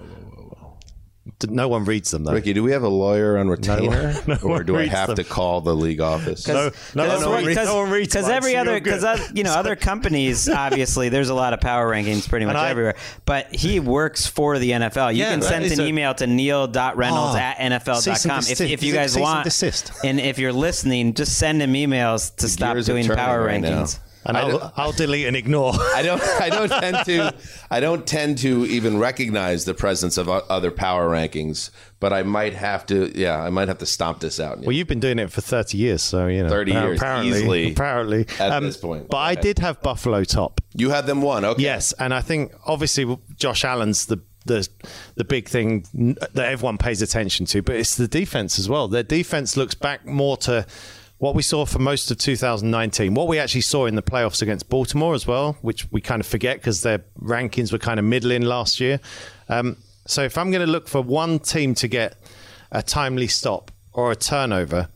No 1.51 1.69
one 1.69 1.85
reads 1.85 2.11
them 2.13 2.25
though. 2.25 2.33
Ricky, 2.33 2.55
do 2.55 2.63
we 2.63 2.71
have 2.73 2.83
a 2.83 2.89
lawyer 2.89 3.37
on 3.37 3.49
retainer, 3.49 4.15
no 4.27 4.37
or 4.43 4.63
do 4.65 4.77
I 4.79 4.87
have 4.87 5.09
them. 5.09 5.17
to 5.17 5.25
call 5.25 5.61
the 5.61 5.75
league 5.77 6.01
office? 6.01 6.47
No, 6.49 6.55
no, 6.55 6.71
Because 6.95 7.21
no, 7.23 7.31
one 7.31 7.45
reads- 7.45 7.65
no 7.65 7.77
one 7.77 7.91
reads 7.91 8.15
because 8.15 8.29
every 8.31 8.57
other 8.57 8.71
you're 8.71 8.81
because 8.81 9.33
you 9.35 9.43
know 9.45 9.53
other 9.63 9.77
companies 9.77 10.49
obviously 10.49 11.09
there's 11.11 11.29
a 11.29 11.35
lot 11.35 11.53
of 11.53 11.61
power 11.61 11.91
rankings 11.93 12.27
pretty 12.27 12.47
much 12.47 12.57
I- 12.57 12.71
everywhere. 12.71 12.95
But 13.27 13.55
he 13.55 13.81
works 13.81 14.27
for 14.27 14.59
the 14.59 14.71
NFL 14.71 15.13
you 15.13 15.19
Yeah, 15.25 15.33
can 15.33 15.43
send 15.43 15.65
an 15.67 15.79
a- 15.81 15.87
email 15.87 16.15
to 16.15 16.27
neil.reynolds 16.27 17.35
Oh, 17.35 17.39
at 17.39 17.59
nfl.com 17.59 18.39
if, 18.49 18.61
if 18.63 18.83
you 18.83 18.95
guys 18.95 19.13
cease 19.13 19.17
and 19.17 19.23
want. 19.23 20.05
and 20.05 20.21
if 20.21 20.39
you're 20.39 20.53
listening 20.55 21.13
just 21.13 21.37
send 21.39 21.61
him 21.61 21.75
emails 21.75 22.35
to 22.37 22.49
stop 22.49 22.79
doing 22.85 23.05
turning 23.05 23.17
power 23.19 23.45
right 23.45 23.61
now. 23.61 23.85
And 24.27 24.37
I'll, 24.37 24.73
I'll 24.77 24.93
delete 24.93 25.27
and 25.27 25.37
ignore. 25.37 25.73
I 25.95 26.03
don't. 26.03 26.23
I 26.23 26.49
don't 26.51 26.69
tend 26.81 27.07
to. 27.07 27.35
I 27.71 27.81
don't 27.81 28.07
tend 28.07 28.39
to 28.39 28.65
even 28.67 28.99
recognize 28.99 29.65
the 29.65 29.75
presence 29.75 30.19
of 30.19 30.29
other 30.29 30.71
power 30.71 31.09
rankings. 31.09 31.71
But 31.99 32.13
I 32.13 32.23
might 32.23 32.53
have 32.55 32.85
to. 32.87 33.11
Yeah, 33.19 33.41
I 33.43 33.51
might 33.51 33.69
have 33.69 33.79
to 33.79 33.87
stomp 33.87 34.21
this 34.21 34.39
out. 34.39 34.61
Well, 34.61 34.73
you've 34.73 34.89
been 34.89 35.01
doing 35.01 35.19
it 35.19 35.33
for 35.33 35.41
30 35.41 35.79
years, 35.79 36.03
so 36.03 36.27
you 36.27 36.43
know. 36.43 36.49
30 36.51 36.73
years, 36.73 36.99
apparently, 36.99 37.29
easily, 37.39 37.73
Apparently. 37.73 38.21
Um, 38.41 38.53
at 38.53 38.61
this 38.61 38.77
point. 38.77 39.09
But 39.09 39.19
I 39.19 39.35
did 39.35 39.59
have 39.61 39.81
Buffalo 39.81 40.25
top. 40.25 40.61
you 40.75 40.91
had 40.91 41.07
them 41.07 41.23
one. 41.23 41.45
Okay. 41.45 41.63
Yes, 41.63 41.93
and 41.99 42.13
I 42.13 42.21
think 42.21 42.53
obviously 42.67 43.19
Josh 43.37 43.65
Allen's 43.65 44.07
the 44.07 44.21
the 44.45 44.69
the 45.17 45.25
big 45.25 45.49
thing 45.49 45.85
that 46.35 46.53
everyone 46.53 46.79
pays 46.79 47.03
attention 47.03 47.47
to, 47.47 47.63
but 47.63 47.77
it's 47.77 47.97
the 47.97 48.07
defense 48.09 48.59
as 48.59 48.69
well. 48.69 48.87
Their 48.89 49.03
defense 49.03 49.57
looks 49.57 49.75
back 49.75 50.07
more 50.07 50.37
to 50.39 50.67
what 51.19 51.35
we 51.35 51.43
saw 51.43 51.65
for 51.65 51.79
most 51.79 52.11
of 52.11 52.19
2019, 52.19 53.15
what 53.15 53.27
we 53.27 53.39
actually 53.39 53.63
saw 53.63 53.87
in 53.87 53.95
the 53.95 54.03
playoffs 54.03 54.43
against 54.43 54.69
Baltimore 54.69 55.15
as 55.15 55.27
well, 55.27 55.57
which 55.63 55.91
we 55.91 56.01
kind 56.01 56.21
of 56.21 56.27
forget 56.27 56.59
because 56.59 56.83
their 56.83 57.05
rankings 57.21 57.73
were 57.73 57.79
kind 57.79 57.99
of 57.99 58.05
middling 58.05 58.43
last 58.43 58.81
year. 58.81 59.01
Um, 59.49 59.79
so 60.07 60.23
if 60.23 60.37
I'm 60.37 60.51
going 60.51 60.65
to 60.65 60.71
look 60.71 60.89
for 60.89 61.01
one 61.01 61.39
team 61.39 61.75
to 61.77 61.89
get 61.89 62.17
a 62.71 62.83
timely 62.83 63.29
stop 63.29 63.71
or 63.93 64.13
a 64.13 64.17
turnover, 64.17 64.89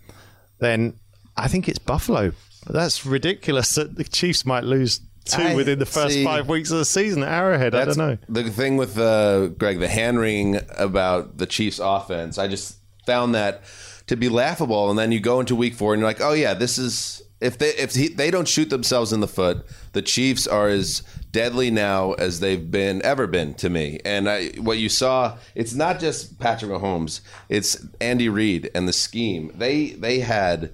then 0.58 0.94
I 1.36 1.48
think 1.48 1.68
it's 1.68 1.78
Buffalo. 1.78 2.32
That's 2.66 3.06
ridiculous 3.06 3.74
that 3.76 3.96
the 3.96 4.04
Chiefs 4.04 4.44
might 4.44 4.64
lose 4.64 5.00
two 5.24 5.42
I 5.42 5.54
within 5.54 5.78
the 5.78 5.86
first 5.86 6.14
see. 6.14 6.24
five 6.24 6.48
weeks 6.48 6.70
of 6.70 6.78
the 6.78 6.84
season 6.84 7.22
Arrowhead. 7.22 7.74
I 7.74 7.86
don't 7.86 7.96
know. 7.96 8.18
the 8.28 8.44
thing 8.50 8.76
with 8.76 8.98
uh, 8.98 9.48
Gregg, 9.48 9.78
the 9.78 9.88
hand 9.88 10.18
wringing 10.18 10.60
about 10.76 11.38
the 11.38 11.46
Chiefs' 11.46 11.80
offense. 11.82 12.36
I 12.36 12.46
just 12.46 12.76
found 13.06 13.34
that 13.34 13.62
to 14.10 14.16
be 14.16 14.28
laughable. 14.28 14.90
And 14.90 14.98
then 14.98 15.12
you 15.12 15.20
go 15.20 15.38
into 15.38 15.54
Week 15.54 15.72
Four 15.72 15.94
and 15.94 16.00
you're 16.00 16.08
like, 16.08 16.20
oh 16.20 16.32
yeah, 16.32 16.52
this 16.52 16.78
is 16.78 17.22
if 17.40 17.58
they 17.58 17.68
if 17.68 17.94
he, 17.94 18.08
they 18.08 18.28
don't 18.28 18.48
shoot 18.48 18.68
themselves 18.68 19.12
in 19.12 19.20
the 19.20 19.28
foot, 19.28 19.64
the 19.92 20.02
Chiefs 20.02 20.48
are 20.48 20.66
as 20.66 21.04
deadly 21.30 21.70
now 21.70 22.14
as 22.14 22.40
they've 22.40 22.72
been 22.72 23.00
ever 23.02 23.28
been 23.28 23.54
to 23.54 23.70
me. 23.70 24.00
And 24.04 24.28
I, 24.28 24.48
what 24.58 24.78
you 24.78 24.88
saw, 24.88 25.38
it's 25.54 25.74
not 25.74 26.00
just 26.00 26.40
Patrick 26.40 26.72
Mahomes, 26.72 27.20
it's 27.48 27.86
Andy 28.00 28.28
Reid 28.28 28.68
and 28.74 28.88
the 28.88 28.92
scheme. 28.92 29.52
They 29.54 29.90
they 29.90 30.18
had 30.18 30.72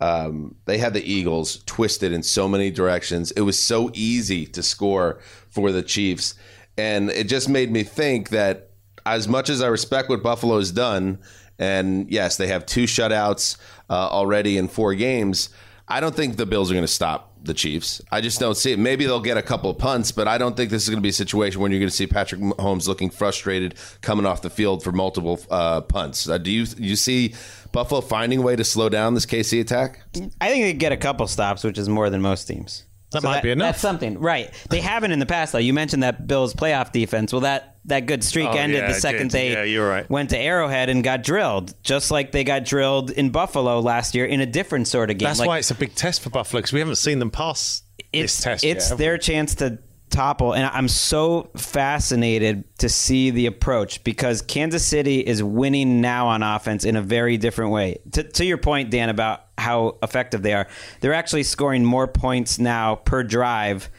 um, 0.00 0.54
they 0.64 0.78
had 0.78 0.94
the 0.94 1.04
Eagles 1.04 1.62
twisted 1.66 2.12
in 2.12 2.22
so 2.22 2.48
many 2.48 2.70
directions. 2.70 3.30
It 3.32 3.42
was 3.42 3.62
so 3.62 3.90
easy 3.92 4.46
to 4.46 4.62
score 4.62 5.20
for 5.50 5.70
the 5.70 5.82
Chiefs. 5.82 6.34
And 6.78 7.10
it 7.10 7.24
just 7.24 7.50
made 7.50 7.70
me 7.70 7.82
think 7.82 8.30
that 8.30 8.70
as 9.04 9.28
much 9.28 9.50
as 9.50 9.60
I 9.60 9.66
respect 9.66 10.08
what 10.08 10.22
Buffalo's 10.22 10.70
done, 10.70 11.18
and 11.58 12.10
yes, 12.10 12.36
they 12.36 12.48
have 12.48 12.66
two 12.66 12.84
shutouts 12.84 13.56
uh, 13.88 14.08
already 14.08 14.58
in 14.58 14.68
four 14.68 14.94
games, 14.94 15.50
I 15.86 16.00
don't 16.00 16.14
think 16.14 16.36
the 16.36 16.46
Bills 16.46 16.70
are 16.70 16.74
going 16.74 16.84
to 16.84 16.88
stop 16.92 17.32
the 17.42 17.52
Chiefs. 17.52 18.00
I 18.10 18.22
just 18.22 18.40
don't 18.40 18.56
see 18.56 18.72
it. 18.72 18.78
Maybe 18.78 19.04
they'll 19.04 19.20
get 19.20 19.36
a 19.36 19.42
couple 19.42 19.68
of 19.68 19.76
punts, 19.76 20.12
but 20.12 20.26
I 20.26 20.38
don't 20.38 20.56
think 20.56 20.70
this 20.70 20.82
is 20.82 20.88
going 20.88 20.98
to 20.98 21.02
be 21.02 21.10
a 21.10 21.12
situation 21.12 21.60
where 21.60 21.70
you're 21.70 21.80
going 21.80 21.90
to 21.90 21.94
see 21.94 22.06
Patrick 22.06 22.40
Mahomes 22.40 22.88
looking 22.88 23.10
frustrated 23.10 23.74
coming 24.00 24.24
off 24.24 24.40
the 24.40 24.48
field 24.48 24.82
for 24.82 24.92
multiple 24.92 25.38
uh, 25.50 25.82
punts. 25.82 26.26
Uh, 26.26 26.38
do 26.38 26.50
you 26.50 26.66
you 26.78 26.96
see 26.96 27.34
Buffalo 27.72 28.00
finding 28.00 28.38
a 28.38 28.42
way 28.42 28.56
to 28.56 28.64
slow 28.64 28.88
down 28.88 29.12
this 29.12 29.26
KC 29.26 29.60
attack? 29.60 30.00
I 30.40 30.48
think 30.48 30.64
they 30.64 30.72
get 30.72 30.92
a 30.92 30.96
couple 30.96 31.26
stops 31.26 31.62
which 31.64 31.76
is 31.76 31.88
more 31.88 32.08
than 32.08 32.22
most 32.22 32.44
teams 32.44 32.84
That 33.14 33.22
might 33.22 33.42
be 33.42 33.50
enough. 33.50 33.68
That's 33.68 33.80
something, 33.80 34.18
right? 34.18 34.50
They 34.70 34.80
haven't 34.80 35.12
in 35.12 35.18
the 35.18 35.26
past, 35.26 35.52
though. 35.52 35.58
You 35.58 35.72
mentioned 35.72 36.02
that 36.02 36.26
Bills 36.26 36.54
playoff 36.54 36.92
defense. 36.92 37.32
Well, 37.32 37.40
that 37.40 37.76
that 37.86 38.06
good 38.06 38.24
streak 38.24 38.48
Oh, 38.48 38.52
ended 38.52 38.78
yeah, 38.78 38.88
the 38.88 38.94
second 38.94 39.30
they 39.30 39.52
Yeah, 39.52 39.62
you're 39.64 39.86
right. 39.88 40.08
went 40.08 40.30
to 40.30 40.38
Arrowhead 40.38 40.88
and 40.88 41.04
got 41.04 41.22
drilled, 41.22 41.74
just 41.82 42.10
like 42.10 42.32
they 42.32 42.42
got 42.44 42.64
drilled 42.64 43.10
in 43.10 43.28
Buffalo 43.30 43.80
last 43.80 44.14
year 44.14 44.24
in 44.24 44.40
a 44.40 44.46
different 44.46 44.88
sort 44.88 45.10
of 45.10 45.18
game. 45.18 45.26
That's 45.26 45.38
Like, 45.40 45.48
why 45.48 45.58
it's 45.58 45.70
a 45.70 45.74
big 45.74 45.94
test 45.94 46.22
for 46.22 46.30
Buffalo 46.30 46.60
because 46.60 46.72
we 46.72 46.78
haven't 46.80 46.96
seen 46.96 47.18
them 47.18 47.30
pass 47.30 47.82
it's 48.12 48.34
this 48.36 48.40
test 48.42 48.64
it's 48.64 48.88
yet. 48.90 48.98
their 48.98 49.18
chance 49.18 49.56
to 49.56 49.78
topple 50.10 50.52
and 50.54 50.66
i'm 50.66 50.88
so 50.88 51.50
fascinated 51.56 52.64
to 52.78 52.88
see 52.88 53.30
the 53.30 53.46
approach 53.46 54.02
because 54.04 54.42
kansas 54.42 54.86
city 54.86 55.20
is 55.20 55.42
winning 55.42 56.00
now 56.00 56.26
on 56.28 56.42
offense 56.42 56.84
in 56.84 56.94
a 56.94 57.02
very 57.02 57.36
different 57.36 57.72
way 57.72 57.98
to, 58.12 58.22
to 58.22 58.44
your 58.44 58.58
point 58.58 58.90
dan 58.90 59.08
about 59.08 59.46
how 59.58 59.96
effective 60.02 60.42
they 60.42 60.52
are 60.52 60.68
they're 61.00 61.14
actually 61.14 61.42
scoring 61.42 61.84
more 61.84 62.06
points 62.06 62.58
now 62.58 62.94
per 62.94 63.22
drive 63.22 63.90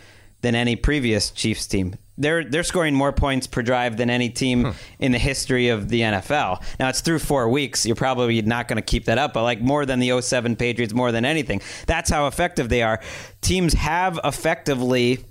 than 0.42 0.56
any 0.56 0.76
previous 0.76 1.32
chiefs 1.32 1.68
team 1.68 1.96
they're 2.18 2.44
they're 2.44 2.64
scoring 2.64 2.94
more 2.94 3.12
points 3.12 3.48
per 3.48 3.62
drive 3.62 3.98
than 3.98 4.10
any 4.10 4.30
team 4.30 4.66
hmm. 4.66 4.72
in 5.00 5.12
the 5.12 5.18
history 5.18 5.70
of 5.70 5.90
the 5.90 6.02
NFL. 6.02 6.64
Now 6.80 6.90
it's 6.90 7.02
through 7.02 7.20
4 7.20 7.50
weeks. 7.50 7.86
You're 7.86 7.96
probably 7.96 8.42
not 8.42 8.68
going 8.68 8.78
to 8.78 8.82
keep 8.82 9.06
that 9.06 9.18
up, 9.18 9.34
but 9.34 9.44
like 9.44 9.62
more 9.62 9.86
than 9.86 10.00
the 10.00 10.22
07 10.22 10.56
Patriots 10.56 10.94
more 10.94 11.12
than 11.12 11.26
anything. 11.26 11.62
That's 11.88 12.10
how 12.10 12.28
effective 12.28 12.70
they 12.70 12.84
are. 12.84 13.02
Teams 13.42 13.74
have 13.74 14.20
effectively 14.24 15.26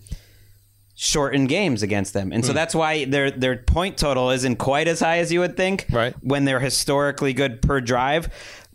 shortened 0.94 1.48
games 1.48 1.82
against 1.82 2.12
them. 2.14 2.32
And 2.32 2.44
so 2.44 2.52
Hmm. 2.52 2.56
that's 2.56 2.74
why 2.74 3.04
their 3.04 3.30
their 3.30 3.56
point 3.56 3.96
total 3.98 4.30
isn't 4.30 4.56
quite 4.56 4.86
as 4.88 5.00
high 5.00 5.18
as 5.18 5.32
you 5.32 5.40
would 5.40 5.56
think. 5.56 5.86
Right. 5.90 6.14
When 6.20 6.44
they're 6.44 6.60
historically 6.60 7.32
good 7.32 7.60
per 7.62 7.80
drive. 7.80 8.28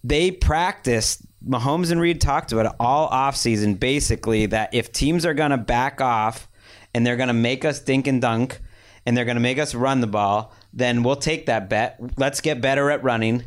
They 0.03 0.31
practice 0.31 1.21
Mahomes 1.47 1.91
and 1.91 1.99
Reid 2.01 2.19
talked 2.21 2.51
about 2.51 2.65
it 2.65 2.71
all 2.79 3.09
offseason, 3.09 3.79
basically, 3.79 4.45
that 4.47 4.73
if 4.73 4.91
teams 4.91 5.25
are 5.25 5.33
going 5.33 5.51
to 5.51 5.57
back 5.57 6.01
off 6.01 6.47
and 6.93 7.05
they're 7.05 7.15
going 7.17 7.27
to 7.27 7.33
make 7.33 7.63
us 7.65 7.79
dink 7.79 8.07
and 8.07 8.21
dunk 8.21 8.59
and 9.05 9.15
they're 9.15 9.25
going 9.25 9.35
to 9.37 9.41
make 9.41 9.57
us 9.59 9.73
run 9.75 10.01
the 10.01 10.07
ball, 10.07 10.53
then 10.73 11.03
we'll 11.03 11.15
take 11.15 11.45
that 11.45 11.69
bet. 11.69 11.99
Let's 12.17 12.41
get 12.41 12.59
better 12.61 12.91
at 12.91 13.03
running 13.03 13.43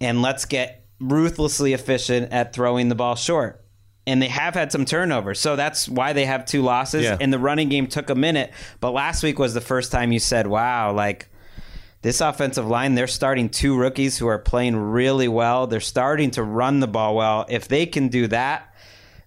and 0.00 0.22
let's 0.22 0.44
get 0.44 0.84
ruthlessly 1.00 1.72
efficient 1.72 2.32
at 2.32 2.52
throwing 2.52 2.88
the 2.88 2.94
ball 2.94 3.16
short. 3.16 3.63
And 4.06 4.20
they 4.20 4.28
have 4.28 4.54
had 4.54 4.70
some 4.70 4.84
turnovers. 4.84 5.40
So 5.40 5.56
that's 5.56 5.88
why 5.88 6.12
they 6.12 6.26
have 6.26 6.44
two 6.44 6.62
losses. 6.62 7.04
Yeah. 7.04 7.16
And 7.20 7.32
the 7.32 7.38
running 7.38 7.70
game 7.70 7.86
took 7.86 8.10
a 8.10 8.14
minute. 8.14 8.52
But 8.80 8.90
last 8.90 9.22
week 9.22 9.38
was 9.38 9.54
the 9.54 9.62
first 9.62 9.90
time 9.90 10.12
you 10.12 10.18
said, 10.18 10.46
wow, 10.46 10.92
like 10.92 11.28
this 12.02 12.20
offensive 12.20 12.66
line, 12.66 12.94
they're 12.94 13.06
starting 13.06 13.48
two 13.48 13.74
rookies 13.76 14.18
who 14.18 14.26
are 14.26 14.38
playing 14.38 14.76
really 14.76 15.28
well. 15.28 15.66
They're 15.66 15.80
starting 15.80 16.30
to 16.32 16.42
run 16.42 16.80
the 16.80 16.86
ball 16.86 17.16
well. 17.16 17.46
If 17.48 17.68
they 17.68 17.86
can 17.86 18.08
do 18.08 18.26
that, 18.26 18.74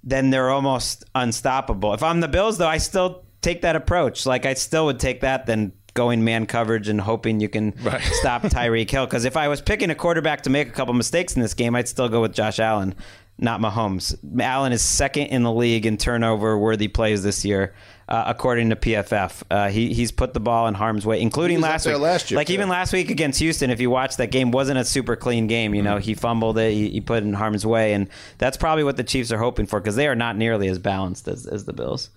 then 0.04 0.30
they're 0.30 0.52
almost 0.52 1.06
unstoppable. 1.16 1.96
If 1.96 2.04
I'm 2.04 2.20
the 2.20 2.28
Bills, 2.28 2.60
though, 2.60 2.68
I 2.68 2.78
still 2.78 3.26
take 3.42 3.64
that 3.64 3.76
approach. 3.76 4.28
Like 4.28 4.46
I 4.46 4.54
still 4.54 4.86
would 4.86 5.00
take 5.00 5.22
that 5.22 5.48
than 5.48 5.74
going 5.96 6.24
man 6.24 6.46
coverage 6.46 6.88
and 6.88 7.02
hoping 7.02 7.40
you 7.40 7.50
can 7.50 7.74
stop 8.12 8.44
Tyreek 8.44 8.92
Hill. 8.92 9.08
Because 9.08 9.26
if 9.26 9.36
I 9.36 9.48
was 9.48 9.60
picking 9.60 9.90
a 9.90 9.96
quarterback 9.96 10.44
to 10.44 10.52
make 10.52 10.68
a 10.68 10.72
couple 10.72 10.94
mistakes 10.94 11.36
in 11.36 11.42
this 11.42 11.56
game, 11.56 11.76
I'd 11.76 11.88
still 11.88 12.08
go 12.08 12.22
with 12.22 12.34
Josh 12.34 12.60
Allen, 12.60 12.94
not 13.40 13.62
Mahomes. 13.62 14.18
Allen 14.42 14.72
is 14.74 14.82
second 14.82 15.28
in 15.28 15.44
the 15.44 15.52
league 15.52 15.86
in 15.86 15.98
turnover 15.98 16.58
worthy 16.58 16.88
plays 16.88 17.24
this 17.24 17.46
year. 17.46 17.74
Uh, 18.10 18.24
according 18.28 18.70
to 18.70 18.76
PFF, 18.78 19.44
uh, 19.52 19.68
he 19.68 19.94
he's 19.94 20.14
put 20.14 20.34
the 20.34 20.40
ball 20.40 20.68
in 20.68 20.74
harm's 20.74 21.06
way, 21.06 21.20
including 21.22 21.58
He 21.58 21.62
was 21.62 21.66
up 21.66 21.72
last 21.72 21.86
week. 21.86 21.98
last 21.98 22.32
year, 22.32 22.38
like 22.38 22.50
even 22.50 22.70
last 22.70 22.94
week 22.94 23.10
against 23.10 23.38
Houston, 23.40 23.70
if 23.70 23.82
you 23.82 23.90
watch 23.90 24.16
that 24.16 24.32
game, 24.32 24.52
wasn't 24.52 24.80
a 24.80 24.86
super 24.86 25.18
clean 25.18 25.48
game. 25.48 25.76
You 25.76 25.82
know, 25.82 25.98
he 25.98 26.14
fumbled 26.14 26.58
it, 26.58 26.72
he, 26.72 26.90
he 26.90 27.02
put 27.02 27.18
it 27.18 27.26
in 27.26 27.34
harm's 27.34 27.66
way, 27.66 27.92
and 27.92 28.08
that's 28.38 28.56
probably 28.56 28.86
what 28.86 28.96
the 28.96 29.04
Chiefs 29.04 29.30
are 29.34 29.38
hoping 29.38 29.66
for 29.66 29.82
because 29.82 29.98
they 29.98 30.08
are 30.08 30.16
not 30.16 30.38
nearly 30.38 30.70
as 30.70 30.80
balanced 30.80 31.28
as, 31.28 31.46
as 31.46 31.66
the 31.66 31.74
Bills. 31.74 32.10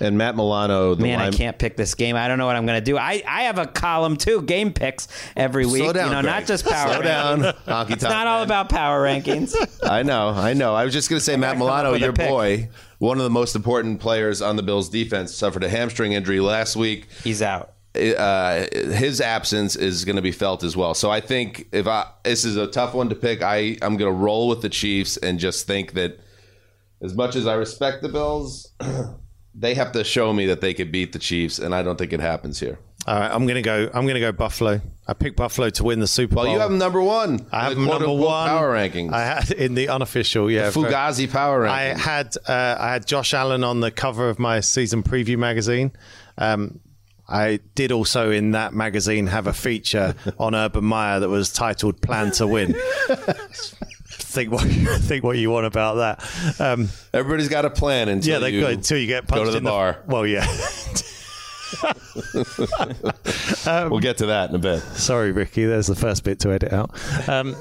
And 0.00 0.18
Matt 0.18 0.36
Milano, 0.36 0.94
the 0.94 1.02
Man, 1.02 1.20
I 1.20 1.30
can't 1.30 1.58
pick 1.58 1.76
this 1.76 1.94
game. 1.94 2.16
I 2.16 2.28
don't 2.28 2.38
know 2.38 2.46
what 2.46 2.56
I'm 2.56 2.66
going 2.66 2.78
to 2.78 2.84
do. 2.84 2.98
I, 2.98 3.22
I 3.26 3.42
have 3.42 3.58
a 3.58 3.66
column 3.66 4.16
too, 4.16 4.42
game 4.42 4.72
picks 4.72 5.08
every 5.36 5.66
week. 5.66 5.82
Slow 5.82 5.92
down, 5.92 6.08
you 6.08 6.14
know, 6.14 6.22
Gregg. 6.22 6.34
not 6.34 6.46
just 6.46 6.66
power. 6.66 6.94
Slow 6.94 7.02
down, 7.02 7.40
honky 7.66 7.92
It's 7.92 8.02
not 8.02 8.26
all 8.26 8.42
about 8.42 8.68
power 8.68 9.02
rankings. 9.02 9.54
I 9.82 10.02
know, 10.02 10.28
I 10.28 10.52
know. 10.52 10.74
I 10.74 10.84
was 10.84 10.92
just 10.92 11.08
going 11.08 11.18
to 11.18 11.24
say, 11.24 11.36
Matt 11.36 11.58
Milano, 11.58 11.92
with 11.92 12.02
a 12.02 12.04
your 12.04 12.12
pick. 12.12 12.28
boy, 12.28 12.68
one 12.98 13.18
of 13.18 13.24
the 13.24 13.30
most 13.30 13.56
important 13.56 14.00
players 14.00 14.42
on 14.42 14.56
the 14.56 14.62
Bills' 14.62 14.88
defense, 14.88 15.34
suffered 15.34 15.64
a 15.64 15.68
hamstring 15.68 16.12
injury 16.12 16.40
last 16.40 16.76
week. 16.76 17.06
He's 17.24 17.42
out. 17.42 17.72
Uh, 17.94 18.66
his 18.72 19.22
absence 19.22 19.74
is 19.74 20.04
going 20.04 20.16
to 20.16 20.22
be 20.22 20.32
felt 20.32 20.62
as 20.62 20.76
well. 20.76 20.92
So 20.92 21.10
I 21.10 21.20
think 21.20 21.66
if 21.72 21.86
I 21.86 22.06
this 22.24 22.44
is 22.44 22.56
a 22.58 22.66
tough 22.66 22.92
one 22.92 23.08
to 23.08 23.14
pick, 23.14 23.42
I 23.42 23.78
I'm 23.80 23.96
going 23.96 24.12
to 24.12 24.18
roll 24.18 24.48
with 24.48 24.60
the 24.60 24.68
Chiefs 24.68 25.16
and 25.16 25.38
just 25.38 25.66
think 25.66 25.94
that 25.94 26.20
as 27.00 27.14
much 27.14 27.36
as 27.36 27.46
I 27.46 27.54
respect 27.54 28.02
the 28.02 28.10
Bills, 28.10 28.72
they 29.58 29.74
have 29.74 29.92
to 29.92 30.04
show 30.04 30.32
me 30.32 30.46
that 30.46 30.60
they 30.60 30.74
could 30.74 30.92
beat 30.92 31.12
the 31.12 31.18
Chiefs, 31.18 31.58
and 31.58 31.74
I 31.74 31.82
don't 31.82 31.96
think 31.96 32.12
it 32.12 32.20
happens 32.20 32.60
here. 32.60 32.78
All 33.06 33.18
right, 33.18 33.30
I'm 33.30 33.46
gonna 33.46 33.62
go. 33.62 33.88
I'm 33.94 34.06
gonna 34.06 34.20
go 34.20 34.32
Buffalo. 34.32 34.80
I 35.06 35.14
picked 35.14 35.36
Buffalo 35.36 35.70
to 35.70 35.84
win 35.84 36.00
the 36.00 36.08
Super 36.08 36.34
Bowl. 36.34 36.44
Well, 36.44 36.52
you 36.52 36.58
have 36.58 36.70
them 36.70 36.78
number 36.78 37.00
one. 37.00 37.46
I 37.52 37.64
have 37.64 37.76
the 37.76 37.86
number 37.86 38.10
one 38.10 38.48
power 38.48 38.74
rankings. 38.74 39.12
I 39.12 39.24
had 39.24 39.50
in 39.52 39.74
the 39.74 39.88
unofficial, 39.88 40.50
yeah. 40.50 40.70
Fugazi 40.70 41.30
power 41.30 41.62
rankings. 41.62 41.70
I 41.70 41.82
had 41.98 42.36
uh, 42.48 42.76
I 42.80 42.92
had 42.92 43.06
Josh 43.06 43.32
Allen 43.32 43.62
on 43.62 43.80
the 43.80 43.92
cover 43.92 44.28
of 44.28 44.38
my 44.38 44.60
season 44.60 45.04
preview 45.04 45.38
magazine. 45.38 45.92
Um, 46.36 46.80
I 47.28 47.60
did 47.76 47.92
also 47.92 48.30
in 48.30 48.52
that 48.52 48.74
magazine 48.74 49.28
have 49.28 49.46
a 49.46 49.52
feature 49.52 50.14
on 50.38 50.54
Urban 50.54 50.84
Meyer 50.84 51.20
that 51.20 51.28
was 51.28 51.52
titled 51.52 52.02
"Plan 52.02 52.32
to 52.32 52.46
Win." 52.48 52.74
think 54.36 54.52
what 54.52 54.62
think 55.02 55.24
what 55.24 55.36
you 55.38 55.50
want 55.50 55.66
about 55.66 55.94
that. 55.96 56.60
Um, 56.60 56.88
Everybody's 57.12 57.48
got 57.48 57.64
a 57.64 57.70
plan 57.70 58.08
until 58.08 58.34
yeah, 58.34 58.38
they 58.38 58.50
you 58.50 58.60
go 58.60 58.68
until 58.68 58.98
you 58.98 59.06
get 59.08 59.26
go 59.26 59.34
punched 59.34 59.46
to 59.46 59.50
the 59.52 59.58
in 59.58 59.64
bar. 59.64 59.98
well, 60.06 60.24
yeah. 60.26 60.46
we'll 63.88 64.00
get 64.00 64.18
to 64.18 64.26
that 64.26 64.50
in 64.50 64.56
a 64.56 64.58
bit. 64.58 64.80
Sorry, 64.94 65.32
Ricky. 65.32 65.64
There's 65.64 65.86
the 65.86 65.94
first 65.96 66.24
bit 66.24 66.40
to 66.40 66.52
edit 66.52 66.72
out. 66.72 66.90
Um, 67.28 67.56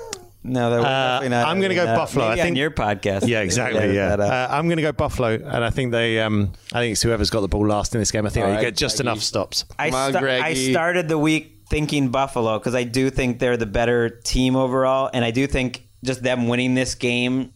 No, 0.47 0.69
they're 0.69 0.79
Uh, 0.79 1.27
not. 1.27 1.47
I'm 1.47 1.59
gonna 1.59 1.73
go 1.73 1.85
that. 1.85 1.97
Buffalo. 1.97 2.29
Maybe 2.29 2.39
I 2.39 2.43
on 2.43 2.47
think- 2.49 2.57
your 2.57 2.69
podcast. 2.69 3.27
Yeah, 3.27 3.41
exactly. 3.41 3.95
Yeah, 3.95 4.13
uh, 4.13 4.47
I'm 4.51 4.67
going 4.67 4.77
to 4.77 4.83
go 4.83 4.91
Buffalo, 4.91 5.29
and 5.33 5.65
I 5.65 5.71
think 5.71 5.91
they. 5.91 6.19
Um, 6.19 6.51
I 6.71 6.81
think 6.81 6.91
it's 6.93 7.01
whoever's 7.01 7.31
got 7.31 7.41
the 7.41 7.47
ball 7.47 7.65
last 7.65 7.95
in 7.95 7.99
this 8.01 8.11
game. 8.11 8.27
I 8.27 8.29
think 8.29 8.43
All 8.45 8.51
they 8.51 8.57
right, 8.57 8.61
get 8.65 8.77
just 8.77 8.97
Greggy. 8.97 9.09
enough 9.09 9.23
stops. 9.23 9.65
I, 9.79 9.89
Come 9.89 9.99
on, 9.99 10.13
sta- 10.13 10.41
I 10.43 10.53
started 10.53 11.07
the 11.07 11.17
week 11.17 11.63
thinking 11.67 12.09
Buffalo 12.09 12.59
because 12.59 12.75
I 12.75 12.83
do 12.83 13.09
think 13.09 13.39
they're 13.39 13.57
the 13.57 13.65
better 13.65 14.07
team 14.23 14.55
overall, 14.55 15.09
and 15.11 15.25
I 15.25 15.31
do 15.31 15.47
think 15.47 15.84
just 16.05 16.23
them 16.23 16.47
winning 16.47 16.75
this 16.75 16.95
game 16.95 17.53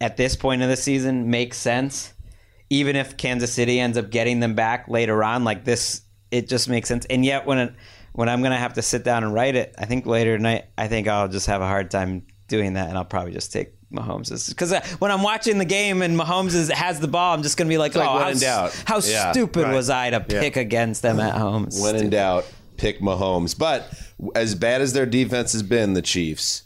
at 0.00 0.16
this 0.16 0.36
point 0.36 0.62
of 0.62 0.68
the 0.68 0.76
season 0.76 1.30
makes 1.30 1.56
sense. 1.58 2.12
Even 2.70 2.96
if 2.96 3.16
Kansas 3.16 3.52
City 3.52 3.78
ends 3.78 3.98
up 3.98 4.10
getting 4.10 4.40
them 4.40 4.54
back 4.54 4.88
later 4.88 5.22
on, 5.22 5.44
like 5.44 5.64
this, 5.64 6.00
it 6.30 6.48
just 6.48 6.68
makes 6.68 6.88
sense. 6.88 7.04
And 7.10 7.24
yet, 7.24 7.44
when 7.46 7.58
it, 7.58 7.74
when 8.14 8.28
I'm 8.30 8.42
gonna 8.42 8.56
have 8.56 8.72
to 8.74 8.82
sit 8.82 9.04
down 9.04 9.24
and 9.24 9.34
write 9.34 9.54
it, 9.56 9.74
I 9.78 9.84
think 9.84 10.06
later 10.06 10.36
tonight, 10.36 10.64
I 10.78 10.88
think 10.88 11.06
I'll 11.08 11.28
just 11.28 11.46
have 11.48 11.60
a 11.60 11.66
hard 11.66 11.90
time 11.90 12.26
doing 12.48 12.74
that, 12.74 12.88
and 12.88 12.96
I'll 12.96 13.04
probably 13.04 13.32
just 13.32 13.52
take. 13.52 13.74
Mahomes 13.92 14.48
because 14.48 14.72
uh, 14.72 14.80
when 15.00 15.10
I'm 15.10 15.22
watching 15.22 15.58
the 15.58 15.66
game 15.66 16.00
and 16.00 16.18
Mahomes 16.18 16.54
is, 16.54 16.70
has 16.70 16.98
the 16.98 17.08
ball, 17.08 17.34
I'm 17.34 17.42
just 17.42 17.58
gonna 17.58 17.68
be 17.68 17.76
like, 17.76 17.94
like 17.94 18.08
"Oh, 18.08 18.18
how, 18.20 18.28
s- 18.28 18.40
doubt." 18.40 18.82
how 18.86 19.00
Yeah, 19.00 19.32
stupid 19.32 19.64
right. 19.64 19.74
was 19.74 19.90
I 19.90 20.08
to 20.08 20.24
Yeah. 20.30 20.40
pick 20.40 20.56
against 20.56 21.02
them 21.02 21.20
at 21.20 21.34
home?" 21.34 21.68
When 21.78 21.96
in 21.96 22.08
doubt, 22.08 22.50
pick 22.78 23.00
Mahomes. 23.00 23.54
But 23.58 23.92
as 24.34 24.54
bad 24.54 24.80
as 24.80 24.94
their 24.94 25.04
defense 25.04 25.52
has 25.52 25.62
been, 25.62 25.92
the 25.92 26.00
Chiefs, 26.00 26.62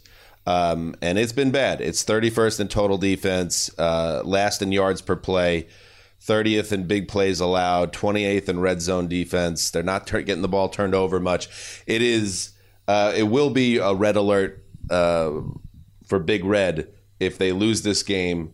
um, 0.47 0.95
and 1.01 1.19
it's 1.19 1.33
been 1.33 1.51
bad. 1.51 1.81
It's 1.81 2.05
31st 2.05 2.61
in 2.61 2.67
total 2.69 2.97
defense, 2.97 3.69
uh, 3.77 4.21
last 4.23 4.61
in 4.61 4.71
yards 4.71 5.01
per 5.01 5.17
play, 5.17 5.67
30th 6.25 6.71
in 6.71 6.87
big 6.87 7.09
plays 7.09 7.41
allowed, 7.41 7.91
28th 7.91 8.47
in 8.47 8.61
red 8.61 8.81
zone 8.81 9.09
defense. 9.09 9.69
They're 9.69 9.83
not 9.83 10.07
getting 10.07 10.41
the 10.41 10.47
ball 10.47 10.69
turned 10.69 10.95
over 10.95 11.19
much. 11.19 11.49
It 11.85 12.01
is. 12.01 12.53
Uh, 12.87 13.11
it 13.13 13.23
will 13.23 13.49
be 13.49 13.79
a 13.79 13.93
red 13.93 14.15
alert 14.15 14.63
uh, 14.89 15.31
for 16.07 16.19
Big 16.19 16.45
Red 16.45 16.93
if 17.19 17.37
they 17.37 17.51
lose 17.51 17.81
this 17.81 18.01
game 18.01 18.53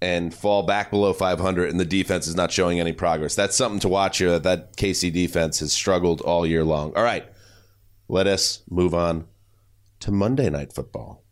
and 0.00 0.34
fall 0.34 0.62
back 0.62 0.90
below 0.90 1.12
500 1.12 1.68
and 1.68 1.78
the 1.78 1.84
defense 1.84 2.26
is 2.26 2.34
not 2.34 2.52
showing 2.52 2.80
any 2.80 2.92
progress. 2.92 3.34
That's 3.34 3.54
something 3.54 3.80
to 3.80 3.88
watch 3.88 4.16
here 4.16 4.30
that 4.30 4.42
that 4.42 4.76
KC 4.78 5.12
defense 5.12 5.58
has 5.60 5.74
struggled 5.74 6.22
all 6.22 6.46
year 6.46 6.64
long. 6.64 6.94
All 6.96 7.04
right. 7.04 7.26
Let 8.08 8.26
us 8.26 8.62
move 8.70 8.94
on 8.94 9.26
to 10.00 10.10
Monday 10.10 10.48
night 10.48 10.72
football. 10.72 11.23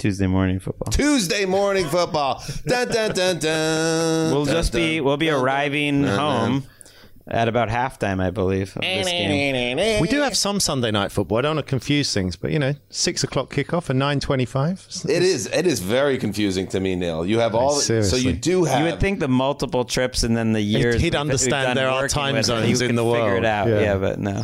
Tuesday 0.00 0.26
morning 0.26 0.58
football. 0.58 0.90
Tuesday 0.90 1.44
morning 1.44 1.86
football. 1.86 2.42
dun, 2.66 2.88
dun, 2.88 3.12
dun, 3.14 3.38
dun, 3.38 4.32
We'll 4.32 4.46
dun, 4.46 4.54
just 4.54 4.72
be 4.72 5.00
we'll 5.02 5.18
be 5.18 5.26
dun, 5.26 5.40
arriving 5.42 6.02
dun, 6.02 6.16
dun. 6.16 6.18
home 6.50 6.64
at 7.28 7.46
about 7.48 7.68
halftime, 7.68 8.20
I 8.20 8.30
believe, 8.30 8.74
of 8.76 8.82
this 8.82 9.06
game. 9.06 10.00
We 10.00 10.08
do 10.08 10.20
have 10.22 10.34
some 10.36 10.58
Sunday 10.58 10.90
night 10.90 11.12
football. 11.12 11.38
I 11.38 11.42
don't 11.42 11.56
want 11.56 11.66
to 11.66 11.70
confuse 11.70 12.12
things, 12.14 12.34
but 12.34 12.50
you 12.50 12.58
know, 12.58 12.74
six 12.88 13.22
o'clock 13.22 13.50
kickoff 13.50 13.90
and 13.90 13.98
nine 13.98 14.20
twenty-five. 14.20 14.84
It 15.06 15.22
is. 15.22 15.46
It 15.52 15.66
is 15.66 15.80
very 15.80 16.16
confusing 16.18 16.66
to 16.68 16.80
me, 16.80 16.96
Neil. 16.96 17.26
You 17.26 17.38
have 17.40 17.54
all. 17.54 17.72
So 17.72 18.16
you 18.16 18.32
do 18.32 18.64
have. 18.64 18.78
You 18.80 18.90
would 18.90 19.00
think 19.00 19.20
the 19.20 19.28
multiple 19.28 19.84
trips 19.84 20.22
and 20.22 20.34
then 20.36 20.52
the 20.54 20.62
years 20.62 20.94
he'd 20.94 21.02
we've- 21.02 21.10
we've 21.10 21.20
understand 21.20 21.78
there 21.78 21.90
are 21.90 22.08
time 22.08 22.42
zones 22.42 22.64
he 22.66 22.72
in 22.72 22.78
could 22.78 22.96
the 22.96 23.04
Figure 23.04 23.24
world. 23.24 23.38
it 23.38 23.44
out, 23.44 23.68
Yeah. 23.68 23.80
yeah, 23.80 23.96
but 23.96 24.18
no. 24.18 24.42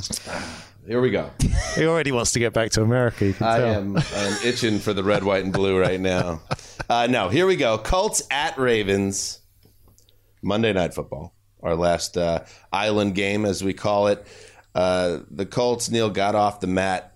Here 0.86 1.00
we 1.00 1.10
go. 1.10 1.30
He 1.74 1.84
already 1.84 2.12
wants 2.12 2.32
to 2.32 2.38
get 2.38 2.52
back 2.52 2.70
to 2.72 2.82
America. 2.82 3.26
You 3.26 3.34
can 3.34 3.46
I 3.46 3.58
tell. 3.58 3.66
am. 3.74 3.96
I 3.96 4.00
am 4.00 4.36
itching 4.44 4.78
for 4.78 4.92
the 4.92 5.02
red, 5.02 5.24
white, 5.24 5.42
and 5.44 5.52
blue 5.52 5.78
right 5.78 6.00
now. 6.00 6.40
Uh, 6.88 7.08
no, 7.10 7.28
here 7.28 7.48
we 7.48 7.56
go. 7.56 7.78
Colts 7.78 8.22
at 8.30 8.56
Ravens. 8.56 9.40
Monday 10.40 10.72
Night 10.72 10.94
Football, 10.94 11.34
our 11.60 11.74
last 11.74 12.16
uh, 12.16 12.44
island 12.72 13.16
game, 13.16 13.44
as 13.44 13.64
we 13.64 13.72
call 13.74 14.06
it. 14.06 14.24
Uh, 14.72 15.18
the 15.28 15.46
Colts, 15.46 15.90
Neil, 15.90 16.10
got 16.10 16.36
off 16.36 16.60
the 16.60 16.68
mat 16.68 17.12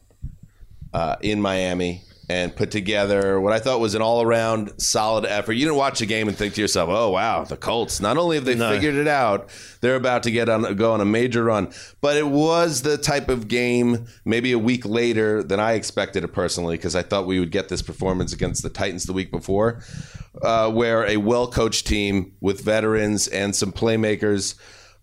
uh, 0.93 1.15
in 1.21 1.41
Miami 1.41 2.03
and 2.31 2.55
put 2.55 2.71
together 2.71 3.41
what 3.41 3.53
I 3.53 3.59
thought 3.59 3.81
was 3.81 3.97
an 3.97 4.03
all 4.03 4.23
around 4.23 4.81
solid 4.81 5.25
effort. 5.27 5.55
You 5.55 5.65
didn't 5.65 5.79
watch 5.79 5.99
the 5.99 6.07
game 6.07 6.29
and 6.29 6.37
think 6.39 6.55
to 6.55 6.61
yourself, 6.61 6.89
"Oh 6.89 7.11
wow, 7.11 7.43
the 7.43 7.57
Colts! 7.57 8.01
Not 8.01 8.17
only 8.17 8.37
have 8.37 8.45
they 8.45 8.55
No. 8.55 8.71
figured 8.71 8.95
it 8.95 9.09
out, 9.09 9.49
they're 9.81 9.97
about 9.97 10.23
to 10.23 10.31
get 10.31 10.49
on 10.49 10.77
go 10.77 10.93
on 10.93 11.01
a 11.01 11.05
major 11.05 11.43
run." 11.43 11.73
But 12.01 12.17
it 12.17 12.29
was 12.29 12.83
the 12.83 12.97
type 12.97 13.29
of 13.29 13.49
game, 13.49 14.07
maybe 14.25 14.53
a 14.53 14.61
week 14.61 14.87
later 14.87 15.43
than 15.43 15.59
I 15.59 15.73
expected 15.73 16.23
it 16.23 16.29
personally, 16.29 16.77
because 16.77 16.95
I 16.95 17.03
thought 17.03 17.27
we 17.27 17.41
would 17.41 17.51
get 17.51 17.69
this 17.69 17.83
performance 17.83 18.33
against 18.33 18.63
the 18.63 18.71
Titans 18.71 19.07
the 19.07 19.13
week 19.13 19.33
before, 19.33 19.83
uh, 20.41 20.71
where 20.71 21.05
a 21.09 21.17
well 21.17 21.49
coached 21.49 21.85
team 21.89 22.35
with 22.41 22.61
veterans 22.61 23.27
and 23.27 23.57
some 23.57 23.73
playmakers 23.73 24.55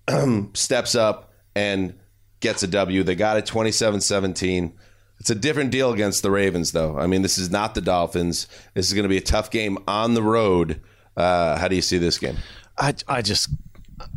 steps 0.55 0.95
up 0.95 1.33
and 1.55 1.93
gets 2.39 2.63
a 2.63 2.67
W. 2.67 3.03
They 3.03 3.15
got 3.15 3.35
it 3.37 3.45
27 3.45 3.99
17. 3.99 4.73
It's 5.19 5.30
a 5.30 5.36
different 5.36 5.71
deal 5.71 5.91
against 5.91 6.21
the 6.21 6.32
Ravens, 6.32 6.71
though. 6.71 6.97
I 6.97 7.08
mean, 7.08 7.21
this 7.21 7.38
is 7.38 7.49
not 7.49 7.75
the 7.75 7.82
Dolphins. 7.82 8.47
This 8.73 8.88
is 8.88 8.93
going 8.93 9.03
to 9.03 9.10
be 9.10 9.17
a 9.17 9.21
tough 9.21 9.49
game 9.49 9.77
on 9.88 10.13
the 10.13 10.21
road. 10.21 10.82
Uh, 11.15 11.58
how 11.58 11.67
do 11.67 11.75
you 11.75 11.82
see 11.82 11.97
this 11.97 12.17
game? 12.17 12.38
I, 12.77 12.93
I 13.08 13.21
just, 13.23 13.49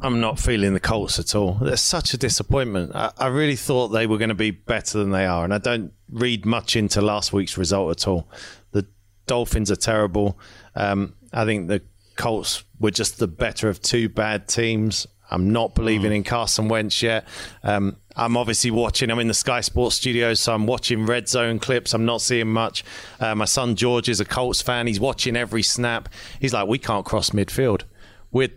I'm 0.03 0.21
not 0.21 0.39
feeling 0.39 0.75
the 0.75 0.81
Colts 0.81 1.19
at 1.19 1.35
all. 1.35 1.55
They're 1.55 1.77
such 1.77 2.13
a 2.13 2.19
disappointment. 2.19 2.95
I, 2.95 3.13
I 3.17 3.27
really 3.29 3.57
thought 3.57 3.89
they 3.89 4.07
were 4.07 4.19
going 4.19 4.29
to 4.29 4.35
be 4.35 4.51
better 4.51 4.99
than 4.99 5.11
they 5.11 5.25
are, 5.25 5.45
and 5.45 5.55
I 5.55 5.59
don't 5.59 5.93
read 6.11 6.45
much 6.45 6.77
into 6.77 7.01
last 7.01 7.33
week's 7.33 7.57
result 7.57 7.91
at 7.91 8.07
all. 8.07 8.29
The 8.73 8.87
Dolphins 9.27 9.71
are 9.71 9.77
terrible. 9.77 10.39
Um, 10.75 11.15
I 11.33 11.47
think 11.47 11.69
the 11.69 11.83
Colts 12.17 12.65
were 12.79 12.91
just 12.91 13.19
the 13.19 13.29
better 13.29 13.71
of 13.71 13.81
two 13.81 14.11
bad 14.11 14.49
teams. 14.49 15.07
I'm 15.31 15.51
not 15.51 15.75
believing 15.75 16.13
in 16.13 16.25
Carson 16.25 16.69
Wentz 16.69 17.03
yet. 17.03 17.27
Um, 17.63 17.97
I'm 18.21 18.37
obviously 18.37 18.71
watching. 18.71 19.11
I'm 19.11 19.19
in 19.19 19.29
the 19.29 19.35
Sky 19.35 19.63
Sports 19.63 19.97
studios, 19.97 20.41
so 20.41 20.53
I'm 20.53 20.67
watching 20.67 21.07
red 21.07 21.27
zone 21.27 21.59
clips. 21.59 21.95
I'm 21.95 22.05
not 22.05 22.21
seeing 22.21 22.49
much. 22.49 22.85
Uh, 23.19 23.35
my 23.35 23.47
son 23.47 23.77
George 23.77 24.11
is 24.11 24.21
a 24.21 24.27
Colts 24.27 24.61
fan. 24.61 24.87
He's 24.87 25.01
watching 25.01 25.37
every 25.37 25.63
snap. 25.63 26.11
He's 26.39 26.53
like, 26.53 26.69
we 26.69 26.79
can't 26.79 27.07
cross 27.07 27.31
midfield. 27.31 27.85
We're 28.31 28.51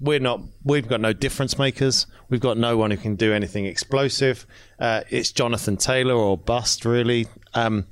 we're 0.00 0.18
not. 0.18 0.40
We've 0.64 0.88
got 0.88 1.00
no 1.00 1.12
difference 1.12 1.56
makers. 1.56 2.08
We've 2.28 2.40
got 2.40 2.58
no 2.58 2.76
one 2.76 2.90
who 2.90 2.96
can 2.96 3.14
do 3.14 3.32
anything 3.32 3.64
explosive. 3.66 4.44
Uh, 4.80 5.02
it's 5.08 5.30
Jonathan 5.30 5.76
Taylor 5.76 6.14
or 6.14 6.36
bust, 6.36 6.84
really. 6.84 7.28
Um, 7.54 7.86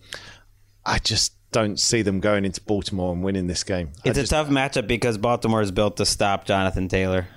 I 0.84 0.98
just 0.98 1.32
don't 1.52 1.78
see 1.78 2.02
them 2.02 2.18
going 2.18 2.44
into 2.44 2.60
Baltimore 2.60 3.12
and 3.12 3.22
winning 3.22 3.46
this 3.46 3.62
game. 3.62 3.92
It's 4.04 4.18
a 4.18 4.26
tough 4.26 4.48
matchup 4.48 4.88
because 4.88 5.16
Baltimore 5.16 5.62
is 5.62 5.70
built 5.70 5.96
to 5.98 6.04
stop 6.04 6.44
Jonathan 6.44 6.88
Taylor. 6.88 7.28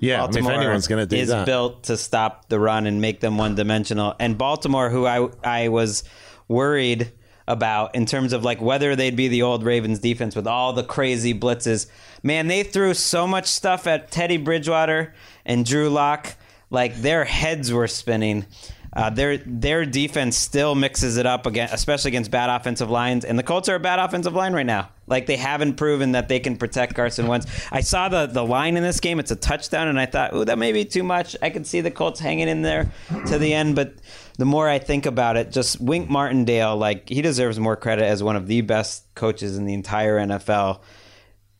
Yeah, 0.00 0.24
I 0.24 0.26
mean, 0.28 0.44
if 0.44 0.50
anyone's 0.50 0.88
going 0.88 1.06
to 1.06 1.06
do 1.06 1.20
is 1.20 1.28
that, 1.28 1.46
built 1.46 1.84
to 1.84 1.96
stop 1.96 2.48
the 2.48 2.58
run 2.58 2.86
and 2.86 3.00
make 3.00 3.20
them 3.20 3.36
one 3.36 3.54
dimensional. 3.54 4.16
And 4.18 4.36
Baltimore, 4.36 4.88
who 4.88 5.06
I 5.06 5.28
I 5.44 5.68
was 5.68 6.02
worried 6.48 7.12
about 7.46 7.94
in 7.94 8.06
terms 8.06 8.32
of 8.32 8.44
like 8.44 8.60
whether 8.62 8.96
they'd 8.96 9.16
be 9.16 9.28
the 9.28 9.42
old 9.42 9.62
Ravens 9.62 9.98
defense 9.98 10.34
with 10.34 10.46
all 10.46 10.72
the 10.72 10.84
crazy 10.84 11.34
blitzes. 11.34 11.86
Man, 12.22 12.46
they 12.46 12.62
threw 12.62 12.94
so 12.94 13.26
much 13.26 13.46
stuff 13.46 13.86
at 13.86 14.10
Teddy 14.10 14.36
Bridgewater 14.36 15.14
and 15.44 15.66
Drew 15.66 15.90
Lock, 15.90 16.36
like 16.70 16.96
their 16.96 17.24
heads 17.24 17.72
were 17.72 17.88
spinning. 17.88 18.46
Uh, 18.92 19.08
their 19.08 19.36
their 19.38 19.86
defense 19.86 20.36
still 20.36 20.74
mixes 20.74 21.16
it 21.16 21.24
up 21.24 21.46
again, 21.46 21.68
especially 21.70 22.08
against 22.08 22.30
bad 22.30 22.50
offensive 22.50 22.90
lines. 22.90 23.24
And 23.24 23.38
the 23.38 23.42
Colts 23.44 23.68
are 23.68 23.76
a 23.76 23.80
bad 23.80 24.00
offensive 24.00 24.34
line 24.34 24.52
right 24.52 24.66
now. 24.66 24.88
Like 25.06 25.26
they 25.26 25.36
haven't 25.36 25.74
proven 25.74 26.12
that 26.12 26.28
they 26.28 26.40
can 26.40 26.56
protect 26.56 26.94
Carson 26.94 27.28
Wentz. 27.28 27.46
I 27.70 27.82
saw 27.82 28.08
the 28.08 28.26
the 28.26 28.44
line 28.44 28.76
in 28.76 28.82
this 28.82 28.98
game; 28.98 29.20
it's 29.20 29.30
a 29.30 29.36
touchdown, 29.36 29.86
and 29.86 29.98
I 29.98 30.06
thought, 30.06 30.34
"Ooh, 30.34 30.44
that 30.44 30.58
may 30.58 30.72
be 30.72 30.84
too 30.84 31.04
much." 31.04 31.36
I 31.40 31.50
could 31.50 31.66
see 31.66 31.80
the 31.80 31.90
Colts 31.92 32.18
hanging 32.18 32.48
in 32.48 32.62
there 32.62 32.90
to 33.28 33.38
the 33.38 33.54
end, 33.54 33.76
but 33.76 33.94
the 34.38 34.44
more 34.44 34.68
I 34.68 34.80
think 34.80 35.06
about 35.06 35.36
it, 35.36 35.52
just 35.52 35.80
Wink 35.80 36.10
Martindale, 36.10 36.76
like 36.76 37.08
he 37.08 37.22
deserves 37.22 37.60
more 37.60 37.76
credit 37.76 38.04
as 38.04 38.22
one 38.24 38.34
of 38.34 38.48
the 38.48 38.60
best 38.62 39.14
coaches 39.14 39.56
in 39.56 39.66
the 39.66 39.74
entire 39.74 40.18
NFL 40.18 40.80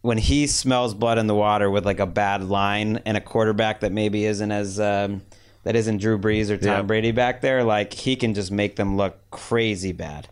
when 0.02 0.18
he 0.18 0.46
smells 0.46 0.94
blood 0.94 1.18
in 1.18 1.26
the 1.26 1.34
water 1.34 1.70
with 1.70 1.84
like 1.84 2.00
a 2.00 2.06
bad 2.06 2.42
line 2.42 3.00
and 3.04 3.16
a 3.16 3.20
quarterback 3.20 3.80
that 3.80 3.92
maybe 3.92 4.24
isn't 4.24 4.50
as 4.50 4.80
um, 4.80 5.20
that 5.64 5.76
isn't 5.76 5.98
Drew 5.98 6.18
Brees 6.18 6.50
or 6.50 6.56
Tom 6.56 6.66
Yeah. 6.68 6.82
Brady 6.82 7.12
back 7.12 7.40
there, 7.40 7.62
like 7.64 7.92
he 7.92 8.16
can 8.16 8.34
just 8.34 8.50
make 8.50 8.76
them 8.76 8.96
look 8.96 9.18
crazy 9.30 9.92
bad. 9.92 10.28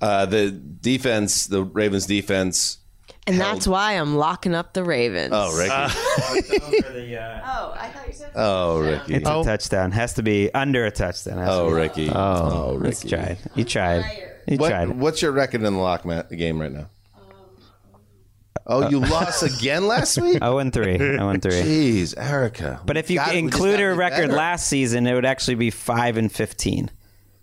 Uh, 0.00 0.26
the 0.26 0.50
defense, 0.50 1.46
the 1.46 1.62
Ravens 1.62 2.06
defense. 2.06 2.78
And 3.26 3.38
that's 3.38 3.66
why 3.68 3.92
I'm 3.92 4.16
locking 4.16 4.54
up 4.54 4.72
the 4.72 4.82
Ravens. 4.82 5.30
Oh, 5.34 5.56
Ricky. 5.58 5.70
Oh, 7.50 7.74
I 7.76 7.88
thought 7.88 8.06
you 8.06 8.12
said. 8.12 8.32
oh, 8.34 8.80
Ricky. 8.80 9.14
It's 9.14 9.28
a 9.28 9.42
touchdown. 9.44 9.92
Has 9.92 10.14
to 10.14 10.22
be 10.22 10.52
under 10.54 10.86
a 10.86 10.90
touchdown. 10.90 11.38
Has 11.38 11.48
to 11.48 11.52
Oh. 11.54 11.68
Ricky. 11.70 12.08
Oh, 12.10 12.78
Let's 12.80 13.04
Ricky. 13.04 13.16
try 13.16 13.24
it. 13.24 13.38
You 13.54 13.64
tried. 13.64 14.04
You 14.46 14.56
What, 14.56 14.68
tried. 14.70 14.88
what's 14.90 15.20
your 15.20 15.32
record 15.32 15.62
in 15.62 15.74
the 15.74 15.78
lock 15.78 16.04
ma- 16.04 16.22
game 16.22 16.60
right 16.60 16.72
now? 16.72 16.88
Oh, 18.68 18.88
you 18.88 18.98
lost 19.00 19.42
again 19.42 19.86
last 19.86 20.18
week? 20.18 20.38
Oh 20.42 20.58
and 20.58 20.72
three. 20.72 20.98
Oh 21.18 21.28
and 21.30 21.42
three. 21.42 21.52
Jeez, 21.52 22.14
Erica. 22.16 22.80
But 22.84 22.96
if 22.96 23.10
you 23.10 23.16
God, 23.18 23.34
include 23.34 23.80
her 23.80 23.94
record 23.94 24.26
better. 24.28 24.32
last 24.34 24.66
season, 24.68 25.06
it 25.06 25.14
would 25.14 25.24
actually 25.24 25.54
be 25.56 25.70
five 25.70 26.16
and 26.16 26.30
fifteen. 26.30 26.90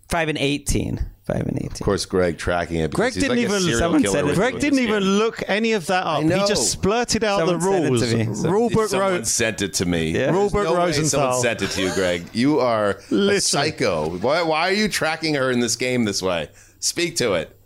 Five 0.08 0.28
and 0.28 0.38
eighteen. 0.38 1.04
Five 1.24 1.40
and 1.48 1.56
eighteen. 1.56 1.72
Of 1.72 1.80
course, 1.80 2.06
Gregg 2.06 2.38
tracking 2.38 2.76
it. 2.76 2.92
Gregg 2.92 3.14
he's 3.14 3.24
didn't 3.24 3.38
like 3.38 3.44
even- 3.44 3.60
serial 3.60 3.78
someone 3.80 4.02
killer 4.02 4.14
said 4.22 4.28
it. 4.28 4.34
Gregg 4.36 4.60
didn't 4.60 4.78
even 4.78 5.02
look 5.02 5.42
any 5.48 5.72
of 5.72 5.86
that 5.86 6.06
up. 6.06 6.22
He 6.22 6.28
know. 6.28 6.46
just 6.46 6.80
splurted 6.80 7.24
out 7.24 7.40
Someone 7.40 7.58
the 7.58 7.64
said 7.64 7.82
it 7.82 7.86
to 7.86 7.90
rules. 8.26 8.44
me. 8.44 8.50
Rulebook 8.50 8.88
Someone 8.88 9.10
wrote. 9.12 9.26
sent 9.26 9.62
it 9.62 9.74
to 9.74 9.84
me. 9.86 10.10
Yeah. 10.12 10.30
There's 10.30 10.52
Rulebook 10.52 10.62
no 10.64 10.72
way 10.74 10.78
Rosenthal. 10.78 11.08
Someone 11.10 11.40
sent 11.42 11.62
it 11.62 11.70
to 11.72 11.82
you, 11.82 11.92
Gregg. 11.94 12.26
You 12.32 12.60
are 12.60 13.00
a 13.10 13.40
psycho. 13.40 14.10
Why, 14.18 14.42
why 14.42 14.68
are 14.68 14.72
you 14.72 14.86
tracking 14.88 15.34
her 15.34 15.50
in 15.50 15.58
this 15.58 15.74
game 15.74 16.04
this 16.04 16.22
way? 16.22 16.50
Speak 16.78 17.16
to 17.16 17.32
it. 17.32 17.58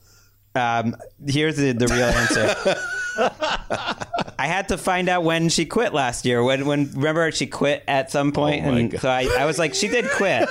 Um, 0.54 0.96
here's 1.26 1.58
the, 1.58 1.72
the 1.72 1.86
real 1.88 2.04
answer. 2.04 2.76
I 3.16 4.46
had 4.46 4.68
to 4.68 4.78
find 4.78 5.08
out 5.08 5.22
when 5.22 5.48
she 5.48 5.66
quit 5.66 5.92
last 5.92 6.24
year. 6.24 6.42
When 6.42 6.64
when 6.66 6.90
remember 6.92 7.30
she 7.32 7.46
quit 7.46 7.84
at 7.86 8.10
some 8.10 8.32
point, 8.32 8.64
Oh 8.64 8.70
and 8.70 8.90
God. 8.90 9.00
so 9.00 9.08
I, 9.08 9.28
I 9.40 9.44
was 9.44 9.58
like, 9.58 9.74
she 9.74 9.88
did 9.88 10.08
quit, 10.10 10.48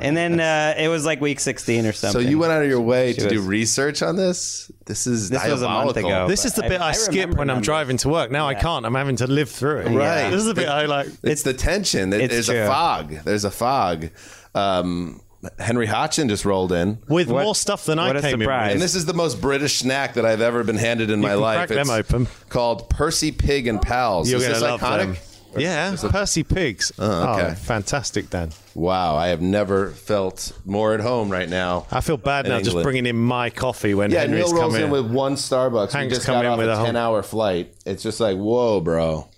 and 0.00 0.16
then 0.16 0.38
uh, 0.40 0.74
it 0.78 0.88
was 0.88 1.04
like 1.04 1.20
week 1.20 1.40
sixteen 1.40 1.86
or 1.86 1.92
something. 1.92 2.22
So 2.22 2.28
you 2.28 2.38
went 2.38 2.52
out 2.52 2.62
of 2.62 2.68
your 2.68 2.80
way 2.80 3.12
to 3.14 3.28
do 3.28 3.40
research 3.42 4.02
on 4.02 4.16
this? 4.16 4.70
This 4.86 5.06
is 5.06 5.30
This 5.30 5.44
was 5.46 5.62
a 5.62 5.68
month 5.68 5.96
ago. 5.96 6.28
This 6.28 6.44
is 6.44 6.54
the 6.54 6.62
bit 6.62 6.80
I, 6.80 6.90
I 6.90 6.92
skip 6.92 7.14
remember 7.14 7.38
when 7.38 7.50
I'm 7.50 7.62
driving 7.62 7.96
to 7.98 8.08
work. 8.08 8.30
Now 8.30 8.46
I 8.48 8.54
can't. 8.54 8.86
I'm 8.86 8.94
having 8.94 9.16
to 9.16 9.26
live 9.26 9.50
through 9.50 9.80
it. 9.80 9.88
Right. 9.90 10.30
This 10.30 10.40
is 10.40 10.46
the 10.46 10.54
bit 10.54 10.68
I 10.68 10.86
like. 10.86 11.08
It's 11.22 11.42
the 11.42 11.54
tension. 11.54 12.12
It's 12.12 12.32
There's 12.32 12.46
true. 12.46 12.62
a 12.62 12.66
fog. 12.66 13.10
There's 13.24 13.44
a 13.44 13.50
fog. 13.50 14.10
Um, 14.54 15.20
Henry 15.58 15.86
Hodgson 15.86 16.28
just 16.28 16.44
rolled 16.44 16.72
in. 16.72 16.98
With 17.08 17.28
What- 17.28 17.42
more 17.44 17.54
stuff 17.54 17.84
than 17.86 17.98
what 17.98 18.16
I 18.16 18.20
a 18.20 18.22
came 18.22 18.40
surprise. 18.40 18.72
And 18.72 18.80
this 18.80 18.94
is 18.94 19.06
the 19.06 19.14
most 19.14 19.40
British 19.40 19.78
snack 19.80 20.14
that 20.14 20.24
I've 20.24 20.40
ever 20.40 20.62
been 20.64 20.76
handed 20.78 21.10
in 21.10 21.20
my 21.20 21.30
can 21.30 21.40
life. 21.40 21.66
crack 21.68 21.68
them 21.86 21.90
open. 21.90 22.28
called 22.48 22.88
Percy 22.90 23.32
Pig 23.32 23.66
and 23.66 23.80
Pals. 23.82 24.30
You're 24.30 24.38
is 24.40 24.44
going 24.46 24.52
this 24.54 24.62
to 24.62 24.68
love 24.68 24.80
iconic? 24.80 24.98
them. 24.98 25.16
Yeah, 25.54 25.94
Percy 26.08 26.44
Pigs. 26.44 26.92
Oh, 26.98 27.34
okay. 27.34 27.54
fantastic, 27.56 28.30
Dan. 28.30 28.52
Wow, 28.74 29.16
I 29.16 29.28
have 29.28 29.42
never 29.42 29.90
felt 29.90 30.52
more 30.64 30.94
at 30.94 31.00
home 31.00 31.28
right 31.28 31.48
now. 31.48 31.86
I 31.90 32.00
feel 32.00 32.16
bad 32.16 32.46
In 32.46 32.52
now 32.52 32.60
just 32.60 32.80
bringing 32.82 33.04
in 33.04 33.16
my 33.18 33.50
coffee 33.50 33.92
when 33.92 34.10
Yeah, 34.10 34.20
Henry's 34.20 34.46
Neil 34.46 34.54
rolls 34.54 34.72
come 34.72 34.76
in 34.76 34.84
in. 34.86 34.90
with 34.90 35.06
one 35.10 35.34
Starbucks. 35.34 35.92
Hank's 35.92 36.10
we 36.12 36.14
just 36.16 36.24
come 36.26 36.36
got 36.36 36.44
in 36.46 36.50
off 36.52 36.58
with 36.58 36.68
a 36.68 36.80
a 36.80 36.84
ten-hour 36.86 37.22
flight. 37.22 37.74
It's 37.84 38.02
just 38.02 38.18
like, 38.18 38.38
whoa, 38.38 38.80
bro. 38.80 39.28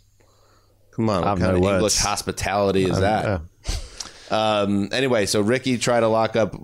Come 0.94 1.10
on, 1.10 1.22
what 1.24 1.38
kind 1.40 1.40
no 1.40 1.54
of 1.56 1.60
words. 1.62 1.74
English 1.74 1.96
hospitality 1.96 2.84
is 2.84 3.00
that? 3.00 3.24
uh, 3.24 3.38
Um, 4.30 4.88
anyway, 4.92 5.26
so 5.26 5.40
Ricky 5.40 5.78
tried 5.78 6.00
to 6.00 6.08
lock 6.08 6.36
up. 6.36 6.54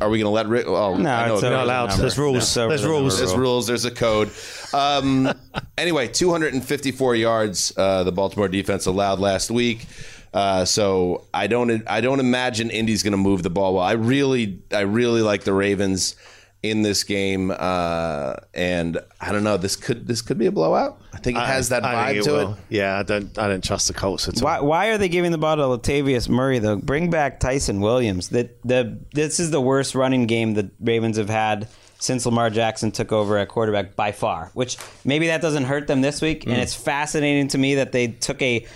Are 0.00 0.08
we 0.08 0.18
going 0.18 0.24
to 0.24 0.28
let 0.28 0.46
Rick? 0.48 0.66
Oh, 0.66 0.96
No, 0.96 1.10
I 1.10 1.28
know 1.28 1.34
it's 1.34 1.42
not 1.42 1.64
allowed. 1.64 1.90
There's 1.92 2.18
rules. 2.18 2.36
It's 2.36 2.56
over 2.56 2.68
There's 2.68 2.84
rules. 2.84 3.18
There's 3.18 3.34
rules. 3.34 3.66
There's 3.66 3.84
a 3.84 3.90
code. 3.90 4.30
Um, 4.72 5.32
anyway, 5.78 6.08
254 6.08 7.14
yards 7.16 7.72
uh, 7.76 8.04
the 8.04 8.12
Baltimore 8.12 8.48
defense 8.48 8.86
allowed 8.86 9.18
last 9.20 9.50
week. 9.50 9.86
Uh, 10.32 10.64
so 10.64 11.26
I 11.34 11.48
don't 11.48 11.82
I 11.88 12.00
don't 12.00 12.20
imagine 12.20 12.70
Indy's 12.70 13.02
going 13.02 13.12
to 13.12 13.16
move 13.18 13.42
the 13.42 13.50
ball 13.50 13.74
well. 13.74 13.82
I 13.82 13.92
really 13.92 14.62
I 14.72 14.80
really 14.80 15.22
like 15.22 15.42
the 15.42 15.52
Ravens 15.52 16.14
in 16.62 16.82
this 16.82 17.04
game, 17.04 17.50
uh, 17.50 18.34
and 18.52 18.98
I 19.20 19.32
don't 19.32 19.44
know. 19.44 19.56
This 19.56 19.76
could 19.76 20.06
this 20.06 20.20
could 20.20 20.38
be 20.38 20.46
a 20.46 20.52
blowout. 20.52 21.00
I 21.12 21.18
think 21.18 21.38
it 21.38 21.44
has 21.44 21.70
that 21.70 21.84
I 21.84 22.12
think 22.12 22.22
vibe 22.22 22.24
to 22.24 22.32
will. 22.32 22.52
it. 22.52 22.58
Yeah, 22.68 22.98
I 22.98 23.02
don't. 23.02 23.38
I 23.38 23.48
don't 23.48 23.64
trust 23.64 23.88
the 23.88 23.94
Colts 23.94 24.28
at 24.28 24.36
all. 24.36 24.44
Why, 24.44 24.60
why 24.60 24.86
are 24.88 24.98
they 24.98 25.08
giving 25.08 25.32
the 25.32 25.38
ball 25.38 25.56
to 25.56 25.62
Latavius 25.62 26.28
Murray 26.28 26.58
though? 26.58 26.76
Bring 26.76 27.08
back 27.10 27.40
Ty'Son 27.40 27.80
Williams. 27.80 28.28
That 28.28 28.60
the 28.62 28.98
this 29.12 29.40
is 29.40 29.50
the 29.50 29.60
worst 29.60 29.94
running 29.94 30.26
game 30.26 30.54
the 30.54 30.70
Ravens 30.80 31.16
have 31.16 31.30
had 31.30 31.68
since 31.98 32.26
Lamar 32.26 32.50
Jackson 32.50 32.92
took 32.92 33.12
over 33.12 33.38
at 33.38 33.48
quarterback 33.48 33.96
by 33.96 34.12
far. 34.12 34.50
Which 34.52 34.76
maybe 35.04 35.28
that 35.28 35.40
doesn't 35.40 35.64
hurt 35.64 35.86
them 35.86 36.02
this 36.02 36.20
week. 36.20 36.44
Mm. 36.44 36.52
And 36.52 36.60
it's 36.60 36.74
fascinating 36.74 37.48
to 37.48 37.58
me 37.58 37.76
that 37.76 37.92
they 37.92 38.08
took 38.08 38.40
a 38.42 38.66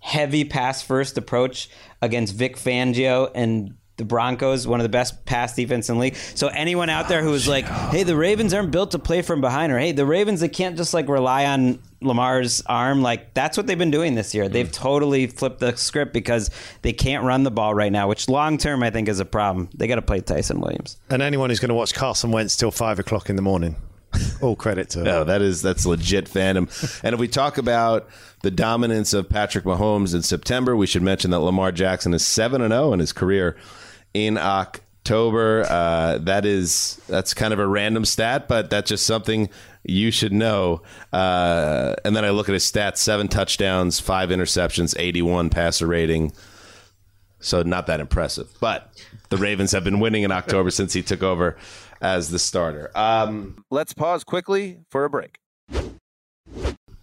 heavy 0.00 0.44
pass 0.44 0.82
first 0.82 1.18
approach 1.18 1.70
against 2.02 2.34
Vic 2.34 2.56
Fangio 2.56 3.30
and 3.34 3.76
the 3.98 4.04
Broncos, 4.04 4.66
one 4.66 4.80
of 4.80 4.84
the 4.84 4.88
best 4.88 5.24
pass 5.26 5.54
defense 5.54 5.88
in 5.88 5.96
the 5.96 6.00
league. 6.00 6.16
So 6.16 6.48
anyone 6.48 6.88
out 6.88 7.08
there 7.08 7.22
who's 7.22 7.46
like, 7.46 7.66
"Hey, 7.66 8.04
the 8.04 8.16
Ravens 8.16 8.54
aren't 8.54 8.70
built 8.70 8.92
to 8.92 8.98
play 8.98 9.22
from 9.22 9.40
behind," 9.40 9.72
or 9.72 9.78
"Hey, 9.78 9.92
the 9.92 10.06
Ravens 10.06 10.40
they 10.40 10.48
can't 10.48 10.76
just 10.76 10.94
like 10.94 11.08
rely 11.08 11.46
on 11.46 11.80
Lamar's 12.00 12.62
arm," 12.66 13.02
like 13.02 13.34
that's 13.34 13.56
what 13.56 13.66
they've 13.66 13.76
been 13.76 13.90
doing 13.90 14.14
this 14.14 14.34
year. 14.34 14.48
They've 14.48 14.68
mm. 14.68 14.72
totally 14.72 15.26
flipped 15.26 15.58
the 15.58 15.76
script 15.76 16.12
because 16.12 16.50
they 16.82 16.92
can't 16.92 17.24
run 17.24 17.42
the 17.42 17.50
ball 17.50 17.74
right 17.74 17.92
now, 17.92 18.08
which 18.08 18.28
long 18.28 18.56
term 18.56 18.82
I 18.84 18.90
think 18.90 19.08
is 19.08 19.18
a 19.18 19.24
problem. 19.24 19.68
They 19.74 19.88
got 19.88 19.96
to 19.96 20.02
play 20.02 20.20
Ty'Son 20.20 20.60
Williams. 20.60 20.96
And 21.10 21.20
anyone 21.20 21.50
who's 21.50 21.60
going 21.60 21.70
to 21.70 21.74
watch 21.74 21.92
Carson 21.92 22.30
Wentz 22.30 22.56
till 22.56 22.70
five 22.70 23.00
o'clock 23.00 23.28
in 23.28 23.34
the 23.34 23.42
morning, 23.42 23.74
all 24.40 24.54
credit 24.54 24.90
to 24.90 25.02
No, 25.02 25.24
that 25.24 25.42
is 25.42 25.60
that's 25.60 25.84
legit 25.84 26.26
fandom. 26.26 27.00
and 27.02 27.14
if 27.14 27.20
we 27.20 27.26
talk 27.26 27.58
about 27.58 28.08
the 28.42 28.50
dominance 28.52 29.12
of 29.12 29.28
Patrick 29.28 29.64
Mahomes 29.64 30.14
in 30.14 30.22
September, 30.22 30.76
we 30.76 30.86
should 30.86 31.02
mention 31.02 31.32
that 31.32 31.40
Lamar 31.40 31.72
Jackson 31.72 32.14
is 32.14 32.24
seven 32.24 32.62
and 32.62 32.72
zero 32.72 32.92
in 32.92 33.00
his 33.00 33.12
career 33.12 33.56
in 34.14 34.38
October. 34.38 35.64
Uh, 35.68 36.18
that 36.18 36.44
is 36.44 37.00
that's 37.08 37.34
kind 37.34 37.52
of 37.52 37.58
a 37.58 37.66
random 37.66 38.04
stat, 38.04 38.48
but 38.48 38.70
that's 38.70 38.88
just 38.88 39.06
something 39.06 39.48
you 39.84 40.10
should 40.10 40.32
know. 40.32 40.82
Uh, 41.12 41.94
and 42.04 42.14
then 42.14 42.24
I 42.24 42.30
look 42.30 42.48
at 42.48 42.52
his 42.52 42.70
stats: 42.70 42.98
seven 42.98 43.28
touchdowns, 43.28 44.00
five 44.00 44.28
interceptions, 44.28 44.94
eighty-one 44.98 45.50
passer 45.50 45.86
rating. 45.86 46.32
So 47.40 47.62
not 47.62 47.86
that 47.86 48.00
impressive, 48.00 48.48
but 48.60 48.90
the 49.28 49.36
Ravens 49.36 49.72
have 49.72 49.84
been 49.84 50.00
winning 50.00 50.24
in 50.24 50.32
October 50.32 50.70
since 50.70 50.92
he 50.92 51.02
took 51.02 51.22
over 51.22 51.56
as 52.00 52.30
the 52.30 52.38
starter. 52.38 52.90
Um, 52.96 53.64
let's 53.70 53.92
pause 53.92 54.24
quickly 54.24 54.80
for 54.90 55.04
a 55.04 55.10
break. 55.10 55.38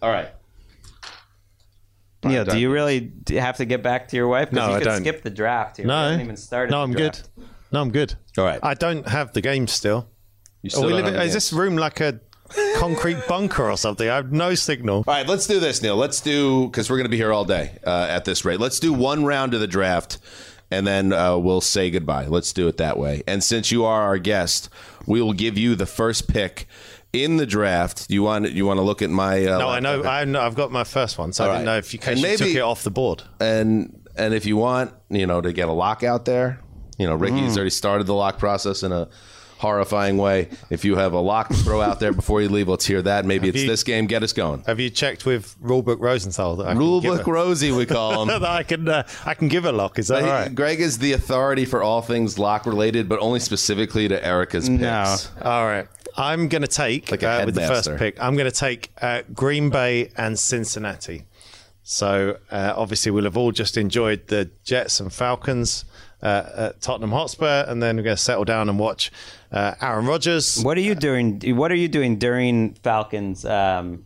All 0.02 0.12
right. 0.12 0.30
Neil, 2.26 2.46
do 2.46 2.58
you 2.58 2.72
really 2.72 3.12
have 3.30 3.58
to 3.58 3.66
get 3.66 3.82
back 3.84 4.08
to 4.10 4.16
your 4.16 4.28
wife? 4.28 4.52
No, 4.52 4.70
you 4.70 4.76
I 4.76 4.78
could 4.80 4.86
don't. 4.86 5.02
skip 5.02 5.24
the 5.24 5.30
draft 5.30 5.78
here. 5.78 5.86
No, 5.86 5.94
we 5.94 6.04
haven't 6.12 6.22
even 6.22 6.38
started. 6.38 6.72
no, 6.72 6.82
I'm 6.82 6.94
good. 6.94 7.20
No, 7.72 7.82
I'm 7.82 7.92
good. 7.92 8.16
All 8.38 8.44
right. 8.46 8.60
I 8.64 8.74
don't 8.74 9.08
have 9.08 9.34
the 9.34 9.42
game 9.42 9.68
still. 9.68 10.08
You 10.62 10.68
Are 10.68 10.72
still 10.72 10.84
we 10.86 10.90
don't 10.94 11.04
living, 11.04 11.14
have 11.16 11.26
is 11.28 11.34
this 11.34 11.52
room 11.54 11.76
like 11.78 12.00
a 12.02 12.20
concrete 12.78 13.18
bunker 13.28 13.70
or 13.70 13.78
something. 13.78 14.08
I 14.10 14.16
have 14.16 14.32
no 14.32 14.56
signal. 14.56 14.98
All 14.98 15.14
right, 15.14 15.28
let's 15.28 15.48
do 15.48 15.60
this, 15.60 15.82
Neil. 15.82 15.96
Let's 15.96 16.22
do 16.22 16.68
because 16.68 16.90
we're 16.90 16.98
going 16.98 17.06
to 17.06 17.10
be 17.10 17.18
here 17.18 17.34
all 17.34 17.46
day 17.46 17.78
uh, 17.86 18.08
at 18.10 18.26
this 18.26 18.46
rate. 18.46 18.60
Let's 18.60 18.80
do 18.80 18.94
one 18.94 19.26
round 19.26 19.54
of 19.54 19.60
the 19.60 19.68
draft, 19.68 20.20
and 20.72 20.86
then 20.88 21.12
uh, 21.14 21.38
we'll 21.38 21.62
say 21.62 21.92
goodbye. 21.92 22.28
Let's 22.28 22.54
do 22.54 22.68
it 22.68 22.78
that 22.78 22.98
way. 22.98 23.24
And 23.28 23.44
since 23.44 23.72
you 23.72 23.86
are 23.86 24.02
our 24.04 24.18
guest, 24.18 24.70
we 25.06 25.22
will 25.22 25.34
give 25.34 25.58
you 25.58 25.76
the 25.76 25.86
first 25.86 26.28
pick 26.28 26.68
in 27.24 27.38
the 27.38 27.46
draft. 27.46 28.08
You 28.10 28.24
want 28.24 28.52
you 28.52 28.66
want 28.66 28.78
to 28.78 28.84
look 28.84 29.02
at 29.02 29.10
my? 29.10 29.46
Uh, 29.46 29.58
No, 29.60 29.70
I 29.70 29.80
know. 29.80 30.04
I 30.04 30.26
know. 30.26 30.42
I've 30.42 30.56
got 30.56 30.72
my 30.72 30.84
first 30.84 31.18
one, 31.18 31.32
so 31.34 31.44
All 31.46 31.50
I 31.52 31.54
didn't 31.56 31.68
right. 31.68 31.74
know 31.74 31.78
if 31.78 31.94
you, 31.94 32.00
case 32.00 32.20
you 32.22 32.38
took 32.38 32.48
it 32.48 32.60
off 32.62 32.84
the 32.84 32.92
board. 32.92 33.24
and 33.40 34.02
and 34.18 34.34
if 34.34 34.46
you 34.46 34.58
want, 34.58 34.92
you 35.10 35.26
know, 35.28 35.42
to 35.42 35.52
get 35.54 35.68
a 35.68 35.74
lock 35.74 36.04
out 36.04 36.26
there, 36.26 36.60
you 36.98 37.06
know, 37.08 37.16
Ricky's 37.16 37.54
Mm. 37.54 37.58
already 37.58 37.70
started 37.70 38.08
the 38.08 38.14
lock 38.14 38.38
process 38.40 38.82
in 38.84 38.92
a 38.92 39.08
horrifying 39.58 40.18
way. 40.18 40.50
If 40.70 40.84
you 40.86 40.96
have 40.98 41.14
a 41.14 41.20
lock 41.20 41.48
to 41.48 41.54
throw 41.56 41.82
out 41.82 42.00
there 42.00 42.12
before 42.12 42.42
you 42.42 42.50
leave, 42.50 42.68
let's 42.68 42.86
hear 42.86 43.02
that. 43.02 43.26
Maybe 43.26 43.48
it's 43.50 43.62
you- 43.62 43.68
this 43.68 43.84
game. 43.84 44.06
Get 44.06 44.22
us 44.22 44.34
going. 44.34 44.64
Have 44.68 44.80
you 44.80 44.90
checked 44.90 45.26
with 45.26 45.56
Rulebook 45.64 46.00
Rosenthal 46.00 46.58
that 46.58 46.68
I 46.68 46.74
can 46.74 46.80
give 47.02 47.12
Rulebook 47.14 47.28
Rosie, 47.28 47.72
we 47.72 47.86
call 47.86 48.22
him. 48.24 48.28
that 48.28 48.44
I 48.44 48.64
can 48.64 48.88
uh, 48.88 49.04
I 49.26 49.34
can 49.34 49.48
give 49.48 49.66
a 49.66 49.72
lock? 49.72 49.98
Is 49.98 50.10
that 50.10 50.24
He- 50.24 50.30
right? 50.30 50.54
Gregg 50.54 50.82
is 50.82 50.98
the 50.98 51.14
authority 51.14 51.66
for 51.66 51.82
all 51.82 52.02
things 52.02 52.38
lock 52.38 52.66
related, 52.66 53.08
but 53.10 53.20
only 53.20 53.40
specifically 53.40 54.08
to 54.10 54.24
Erica's 54.26 54.68
picks. 54.70 54.82
No. 54.82 55.16
All 55.42 55.66
right. 55.66 55.88
I'm 56.18 56.48
going 56.48 56.62
to 56.62 56.68
take 56.68 57.12
Like 57.12 57.24
uh, 57.24 57.44
with 57.46 57.56
the 57.56 57.68
first 57.68 57.96
pick. 57.98 58.22
I'm 58.22 58.36
going 58.36 58.50
to 58.50 58.58
take 58.58 58.92
uh, 59.02 59.24
Green 59.34 59.70
Bay 59.70 60.12
and 60.18 60.38
Cincinnati. 60.40 61.24
So 61.84 62.40
uh, 62.50 62.74
obviously 62.76 63.12
we'll 63.12 63.26
have 63.26 63.38
all 63.38 63.52
just 63.52 63.78
enjoyed 63.78 64.28
the 64.28 64.50
Jets 64.64 65.00
and 65.00 65.14
Falcons 65.14 65.86
uh, 66.22 66.50
at 66.56 66.82
Tottenham 66.82 67.12
Hotspur, 67.12 67.66
and 67.68 67.82
then 67.82 67.98
we're 67.98 68.04
going 68.04 68.16
to 68.16 68.22
settle 68.22 68.46
down 68.46 68.70
and 68.70 68.80
watch 68.80 69.12
uh, 69.52 69.76
Aaron 69.82 70.08
Rodgers. 70.08 70.62
What 70.64 70.78
are 70.78 70.82
you 70.82 70.96
doing? 70.96 71.40
What 71.56 71.72
are 71.72 71.76
you 71.76 71.88
doing 71.88 72.18
during 72.18 72.74
Falcons 72.76 73.46
um, 73.46 74.06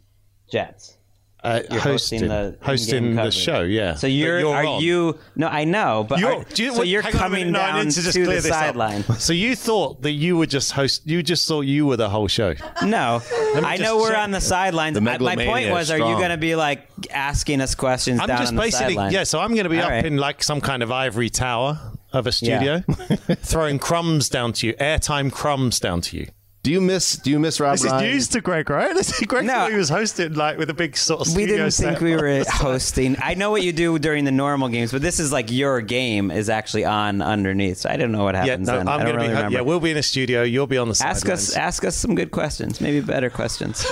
Jets? 0.52 0.98
Uh, 1.42 1.62
You're 1.72 1.80
hosting, 1.80 2.28
the 2.28 2.58
hosting 2.62 3.12
the 3.12 3.16
coverage. 3.16 3.34
show. 3.34 3.62
Yeah. 3.62 3.94
So 3.94 4.08
you're, 4.08 4.42
But 4.42 4.50
are 4.52 4.66
on. 4.66 4.82
you? 4.84 5.18
No, 5.38 5.48
I 5.48 5.64
know, 5.64 6.06
but 6.08 6.20
You're- 6.20 6.36
are- 6.40 6.44
do 6.44 6.64
you- 6.66 6.76
so 6.76 6.84
you're 6.84 7.02
hang 7.02 7.14
on 7.14 7.16
a 7.16 7.24
coming 7.24 7.40
minute. 7.46 7.52
No, 7.52 7.60
down 7.60 7.86
need 7.86 7.92
to 7.94 8.02
just 8.02 8.14
to 8.18 8.26
clear 8.26 8.42
the 8.42 8.50
sideline. 8.50 9.04
So 9.20 9.32
you 9.32 9.56
thought 9.56 10.02
that 10.02 10.12
you 10.12 10.36
were 10.36 10.48
just 10.48 10.74
host? 10.74 11.04
You 11.08 11.24
just 11.24 11.48
thought 11.48 11.62
you 11.62 11.86
were 11.86 11.96
the 11.96 12.10
whole 12.10 12.28
show. 12.28 12.56
No, 12.84 13.22
I 13.64 13.78
know 13.78 13.98
we're 14.00 14.10
check. 14.10 14.18
on 14.18 14.32
the 14.32 14.42
sidelines. 14.42 15.00
The 15.00 15.10
I- 15.10 15.18
My 15.18 15.36
point 15.46 15.72
was, 15.72 15.86
is 15.88 15.92
are 15.92 15.98
you 15.98 16.16
going 16.18 16.32
to 16.32 16.38
be 16.38 16.58
like 16.58 16.90
asking 17.10 17.62
us 17.62 17.74
questions 17.74 18.20
I'm 18.20 18.28
down 18.28 18.40
just 18.40 18.52
on 18.52 18.58
basically 18.58 18.96
sidelines? 18.96 19.14
yeah. 19.14 19.24
So 19.24 19.40
I'm 19.40 19.54
going 19.54 19.64
to 19.64 19.70
be 19.70 19.78
All 19.78 19.86
up 19.86 19.92
right. 19.92 20.06
in 20.06 20.18
like 20.18 20.44
some 20.44 20.60
kind 20.60 20.84
of 20.84 20.92
ivory 20.92 21.30
tower 21.30 21.80
of 22.12 22.28
a 22.28 22.32
Yeah. 22.42 22.82
studio, 22.82 22.84
throwing 23.44 23.80
crumbs 23.80 24.28
down 24.28 24.52
to 24.54 24.68
you, 24.68 24.74
airtime 24.74 25.32
crumbs 25.32 25.80
down 25.80 26.02
to 26.02 26.18
you. 26.18 26.28
Do 26.62 26.72
you 26.72 26.82
miss 26.82 27.16
Do 27.16 27.32
you 27.32 27.40
miss 27.40 27.60
Rob 27.62 27.72
This 27.76 27.86
is 27.86 27.92
Ryan? 27.92 28.04
news 28.12 28.28
to 28.30 28.42
Gregg, 28.42 28.70
right? 28.70 28.94
This 29.00 29.14
is 29.18 29.26
Gregg 29.28 29.46
No. 29.46 29.70
he 29.70 29.76
was 29.78 29.88
hosting 29.88 30.34
like 30.34 30.58
with 30.58 30.70
a 30.70 30.74
big 30.74 30.98
sort 30.98 31.26
of. 31.26 31.34
we 31.34 31.46
didn't 31.46 31.72
set. 31.72 31.98
think 31.98 32.02
we 32.02 32.16
were 32.18 32.44
hosting. 32.50 33.16
I 33.24 33.36
know 33.36 33.50
what 33.50 33.62
you 33.64 33.72
do 33.72 33.98
during 33.98 34.26
the 34.26 34.32
normal 34.32 34.68
games, 34.68 34.92
but 34.92 35.02
this 35.02 35.22
is 35.22 35.32
like 35.32 35.52
your 35.52 35.80
game 35.80 36.32
is 36.32 36.50
actually 36.50 36.84
on 36.84 37.22
underneath. 37.22 37.78
So 37.78 37.90
I 37.90 37.96
don't 37.96 38.12
know 38.12 38.26
what 38.26 38.36
Yeah, 38.36 38.46
happens 38.46 38.68
no, 38.68 38.78
then. 38.78 38.88
I'm 38.90 39.00
I 39.00 39.04
going 39.04 39.06
don't 39.06 39.14
to 39.14 39.18
really 39.22 39.28
be. 39.30 39.36
remember. 39.38 39.58
Yeah, 39.58 39.62
we'll 39.62 39.80
be 39.80 39.92
in 39.92 39.98
a 39.98 40.04
studio. 40.04 40.44
You'll 40.44 40.68
be 40.68 40.78
on 40.78 40.90
the 40.90 41.02
ask 41.02 41.22
sidelines. 41.26 41.50
us 41.52 41.56
ask 41.56 41.86
us 41.86 41.96
some 41.96 42.14
good 42.14 42.32
questions, 42.32 42.82
maybe 42.82 43.00
better 43.00 43.30
questions. 43.30 43.86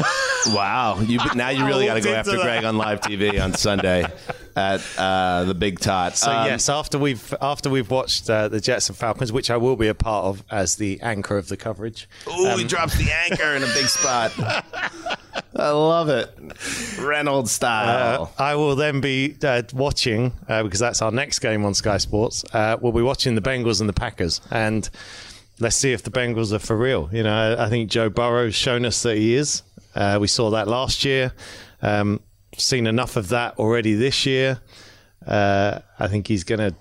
Wow, 0.48 1.00
you 1.00 1.20
now 1.36 1.50
you 1.50 1.66
really 1.66 1.86
got 1.86 1.94
to 1.96 2.02
go 2.02 2.14
after. 2.14 2.36
Gregg 2.38 2.66
on 2.66 2.78
live 2.78 3.00
TV 3.00 3.42
on 3.42 3.54
Sunday 3.54 4.06
at 4.58 4.82
uh, 4.98 5.44
the 5.44 5.54
Big 5.54 5.80
Tot. 5.80 6.18
So 6.18 6.32
Um, 6.32 6.48
yes, 6.48 6.68
after 6.68 6.98
we've 6.98 7.34
after 7.40 7.70
we've 7.70 7.92
watched 7.92 8.28
uh, 8.30 8.48
the 8.48 8.60
Jets 8.60 8.90
and 8.90 8.98
Falcons, 8.98 9.32
which 9.32 9.52
I 9.52 9.58
will 9.58 9.76
be 9.76 9.88
a 9.88 9.94
part 9.94 10.26
of 10.26 10.44
as 10.50 10.76
the 10.76 11.00
anchor 11.02 11.38
of 11.38 11.48
the 11.48 11.56
coverage. 11.58 12.10
Ooh, 12.28 12.56
he 12.58 12.64
drops 12.64 12.98
the 12.98 13.12
anchor 13.12 13.56
in 13.56 13.64
a 13.64 13.68
big 13.68 13.86
spot. 13.86 14.32
I 15.56 15.70
love 15.70 16.10
it, 16.10 16.32
Reynolds 17.00 17.52
style. 17.52 18.34
I 18.38 18.56
will 18.56 18.76
then 18.76 19.00
be 19.02 19.36
uh, 19.44 19.62
watching 19.74 20.34
uh, 20.50 20.64
because 20.64 20.80
that's 20.80 21.02
our 21.02 21.12
next 21.12 21.40
game 21.40 21.64
on 21.64 21.74
Sky 21.74 21.98
Sports. 21.98 22.44
Uh, 22.52 22.78
we'll 22.82 22.92
be 22.92 23.02
watching 23.04 23.36
the 23.36 23.42
Bengals 23.42 23.80
and 23.80 23.88
the 23.88 23.94
Packers, 23.94 24.42
and 24.52 24.90
let's 25.60 25.76
see 25.76 25.94
if 25.94 26.02
the 26.04 26.12
Bengals 26.12 26.52
are 26.52 26.60
for 26.60 26.76
real. 26.76 27.10
You 27.12 27.24
know, 27.24 27.34
I, 27.34 27.66
I 27.66 27.70
think 27.70 27.90
Joe 27.92 28.10
Burrow's 28.10 28.56
shown 28.56 28.86
us 28.86 29.02
that 29.04 29.18
he 29.18 29.36
is. 29.36 29.62
Uh, 29.96 30.18
we 30.20 30.28
saw 30.28 30.50
that 30.52 30.68
last 30.68 31.06
year. 31.06 31.34
Um, 31.82 32.20
seen 32.58 32.88
enough 32.88 33.16
of 33.16 33.30
that 33.30 33.58
already 33.58 33.94
this 33.94 34.26
year. 34.26 34.60
Uh, 35.26 35.80
I 36.00 36.08
think 36.08 36.28
he's 36.28 36.44
going 36.44 36.60
to. 36.60 36.76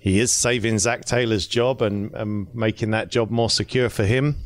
He 0.00 0.20
is 0.20 0.32
saving 0.32 0.78
Zac 0.78 1.04
Taylor's 1.04 1.46
job 1.46 1.82
and, 1.82 2.12
and 2.14 2.54
making 2.54 2.92
that 2.92 3.10
job 3.10 3.30
more 3.30 3.50
secure 3.50 3.88
for 3.88 4.04
him. 4.04 4.36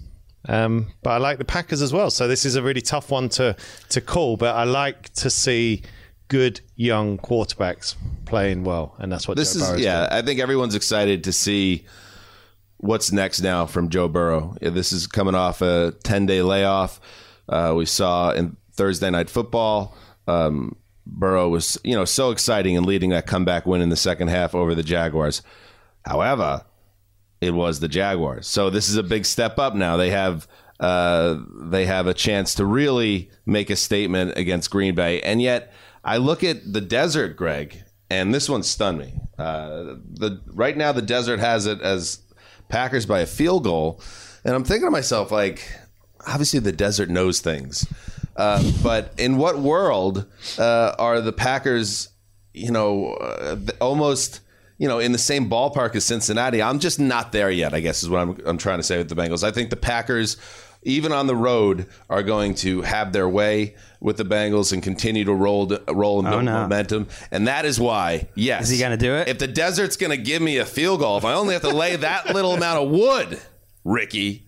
Um, 0.48 0.92
but 1.02 1.10
I 1.10 1.18
like 1.18 1.38
the 1.38 1.44
Packers 1.44 1.82
as 1.82 1.92
well. 1.92 2.10
So 2.10 2.26
this 2.26 2.44
is 2.44 2.56
a 2.56 2.62
really 2.62 2.80
tough 2.80 3.10
one 3.10 3.28
to 3.30 3.56
to 3.90 4.00
call. 4.00 4.36
But 4.36 4.56
I 4.56 4.64
like 4.64 5.12
to 5.14 5.30
see 5.30 5.82
good 6.28 6.60
young 6.74 7.18
quarterbacks 7.18 7.94
playing 8.24 8.64
well, 8.64 8.94
and 8.98 9.12
that's 9.12 9.28
what 9.28 9.36
this 9.36 9.52
Joe 9.54 9.60
is 9.60 9.68
Burrow's 9.68 9.80
yeah. 9.80 10.08
I 10.10 10.22
think 10.22 10.40
everyone's 10.40 10.74
excited 10.74 11.24
to 11.24 11.32
see 11.32 11.84
what's 12.78 13.12
next 13.12 13.42
now 13.42 13.66
from 13.66 13.90
Joe 13.90 14.08
Burrow. 14.08 14.56
This 14.60 14.92
is 14.92 15.06
coming 15.06 15.34
off 15.34 15.62
a 15.62 15.92
ten 16.02 16.26
day 16.26 16.42
layoff. 16.42 17.00
Uh, 17.48 17.74
we 17.76 17.86
saw 17.86 18.30
in 18.32 18.56
Thursday 18.72 19.10
night 19.10 19.30
football. 19.30 19.94
Um, 20.26 20.76
Burrow 21.06 21.48
was 21.48 21.78
you 21.84 21.94
know 21.94 22.04
so 22.04 22.30
exciting 22.30 22.76
and 22.76 22.86
leading 22.86 23.10
that 23.10 23.26
comeback 23.26 23.66
win 23.66 23.80
in 23.80 23.88
the 23.88 23.96
second 23.96 24.28
half 24.28 24.54
over 24.54 24.74
the 24.74 24.82
Jaguars. 24.82 25.42
However, 26.04 26.64
it 27.40 27.54
was 27.54 27.80
the 27.80 27.88
Jaguars. 27.88 28.46
So 28.46 28.70
this 28.70 28.88
is 28.88 28.96
a 28.96 29.02
big 29.02 29.26
step 29.26 29.58
up 29.58 29.74
now. 29.74 29.96
They 29.96 30.10
have 30.10 30.46
uh, 30.78 31.38
they 31.64 31.86
have 31.86 32.06
a 32.06 32.14
chance 32.14 32.54
to 32.56 32.64
really 32.64 33.30
make 33.46 33.70
a 33.70 33.76
statement 33.76 34.36
against 34.36 34.70
Green 34.70 34.94
Bay, 34.94 35.20
and 35.22 35.42
yet 35.42 35.72
I 36.04 36.16
look 36.16 36.42
at 36.44 36.72
the 36.72 36.80
desert, 36.80 37.36
Gregg, 37.36 37.82
and 38.10 38.34
this 38.34 38.48
one 38.48 38.62
stunned 38.62 38.98
me. 38.98 39.14
Uh, 39.38 39.96
the 40.12 40.40
right 40.46 40.76
now 40.76 40.92
the 40.92 41.02
desert 41.02 41.40
has 41.40 41.66
it 41.66 41.80
as 41.80 42.20
Packers 42.68 43.06
by 43.06 43.20
a 43.20 43.26
field 43.26 43.64
goal, 43.64 44.00
and 44.44 44.54
I'm 44.54 44.64
thinking 44.64 44.86
to 44.86 44.90
myself 44.90 45.30
like, 45.30 45.68
obviously 46.26 46.60
the 46.60 46.72
desert 46.72 47.10
knows 47.10 47.40
things, 47.40 47.86
uh, 48.36 48.62
but 48.82 49.12
in 49.18 49.36
what 49.36 49.58
world 49.58 50.26
uh, 50.58 50.94
are 50.98 51.20
the 51.20 51.32
Packers? 51.32 52.08
You 52.54 52.70
know, 52.70 53.14
uh, 53.14 53.56
almost 53.80 54.40
you 54.78 54.88
know, 54.88 54.98
in 54.98 55.12
the 55.12 55.18
same 55.18 55.48
ballpark 55.48 55.94
as 55.94 56.04
Cincinnati. 56.04 56.60
I'm 56.60 56.80
just 56.80 56.98
not 56.98 57.30
there 57.30 57.50
yet, 57.50 57.72
I 57.72 57.78
guess 57.78 58.02
is 58.02 58.08
what 58.08 58.20
I'm, 58.20 58.36
I'm 58.44 58.58
trying 58.58 58.78
to 58.78 58.82
say 58.82 58.98
with 58.98 59.08
the 59.08 59.14
Bengals. 59.14 59.44
I 59.44 59.52
think 59.52 59.70
the 59.70 59.76
Packers, 59.76 60.36
even 60.82 61.12
on 61.12 61.28
the 61.28 61.36
road, 61.36 61.86
are 62.10 62.24
going 62.24 62.56
to 62.56 62.82
have 62.82 63.12
their 63.12 63.28
way 63.28 63.76
with 64.00 64.16
the 64.16 64.24
Bengals 64.24 64.72
and 64.72 64.82
continue 64.82 65.24
to 65.24 65.32
roll 65.32 65.78
roll 65.88 66.18
and 66.18 66.28
build 66.28 66.44
no. 66.44 66.62
momentum. 66.62 67.06
And 67.30 67.46
that 67.46 67.64
is 67.64 67.78
why, 67.78 68.28
yes. 68.34 68.64
Is 68.64 68.70
he 68.70 68.78
gonna 68.80 68.96
do 68.96 69.14
it? 69.14 69.28
If 69.28 69.38
the 69.38 69.46
desert's 69.46 69.96
going 69.96 70.10
to 70.10 70.16
give 70.16 70.42
me 70.42 70.56
a 70.58 70.66
field 70.66 70.98
goal, 70.98 71.16
if 71.16 71.24
I 71.24 71.34
only 71.34 71.52
have 71.52 71.62
to 71.62 71.74
lay 71.74 71.94
that 71.94 72.34
little 72.34 72.52
amount 72.52 72.82
of 72.82 72.90
wood, 72.90 73.40
Ricky, 73.84 74.46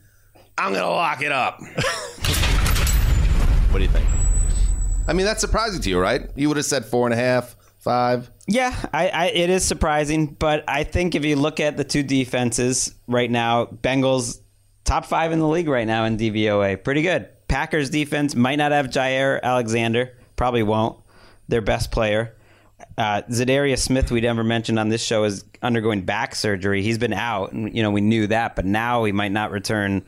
I'm 0.57 0.73
going 0.73 0.85
to 0.85 0.90
lock 0.90 1.23
it 1.23 1.33
up. 1.33 1.61
what 3.74 3.80
do 3.80 3.87
you 3.87 3.90
think? 3.90 4.06
I 5.08 5.12
mean, 5.14 5.26
that's 5.26 5.40
surprising 5.40 5.82
to 5.82 5.90
you, 5.90 5.98
right? 5.98 6.30
You 6.37 6.46
would 6.46 6.56
have 6.56 6.64
said 6.64 6.84
four 6.84 7.08
and 7.08 7.12
a 7.12 7.16
half, 7.16 7.56
five. 7.78 8.30
Yeah, 8.46 8.72
I, 8.92 9.08
I, 9.08 9.26
it 9.26 9.50
is 9.50 9.64
surprising, 9.64 10.26
but 10.26 10.62
I 10.68 10.84
think 10.84 11.16
if 11.16 11.24
you 11.24 11.34
look 11.34 11.58
at 11.58 11.76
the 11.76 11.82
two 11.82 12.04
defenses 12.04 12.94
right 13.08 13.28
now, 13.28 13.66
Bengals 13.66 14.40
top 14.84 15.06
five 15.06 15.32
in 15.32 15.40
the 15.40 15.48
league 15.48 15.66
right 15.66 15.88
now 15.88 16.04
in 16.04 16.16
DVOA, 16.16 16.84
pretty 16.84 17.02
good. 17.02 17.28
Packers 17.48 17.90
defense 17.90 18.37
might 18.37 18.56
not 18.56 18.70
have 18.70 18.87
Jaire 18.87 19.42
Alexander, 19.42 20.16
probably 20.37 20.62
won't. 20.62 20.96
Their 21.48 21.60
best 21.60 21.90
player, 21.90 22.37
uh, 22.96 23.22
Za'Darius 23.22 23.80
Smith, 23.80 24.12
we 24.12 24.20
never 24.20 24.44
mentioned 24.44 24.78
on 24.78 24.88
this 24.88 25.02
show, 25.02 25.24
is 25.24 25.44
undergoing 25.62 26.02
back 26.02 26.37
surgery. 26.37 26.82
He's 26.82 26.98
been 26.98 27.12
out, 27.12 27.50
and 27.50 27.74
you 27.74 27.82
know 27.82 27.90
we 27.90 28.02
knew 28.02 28.28
that, 28.28 28.54
but 28.54 28.64
now 28.64 29.02
he 29.02 29.10
might 29.10 29.32
not 29.32 29.50
return 29.50 30.04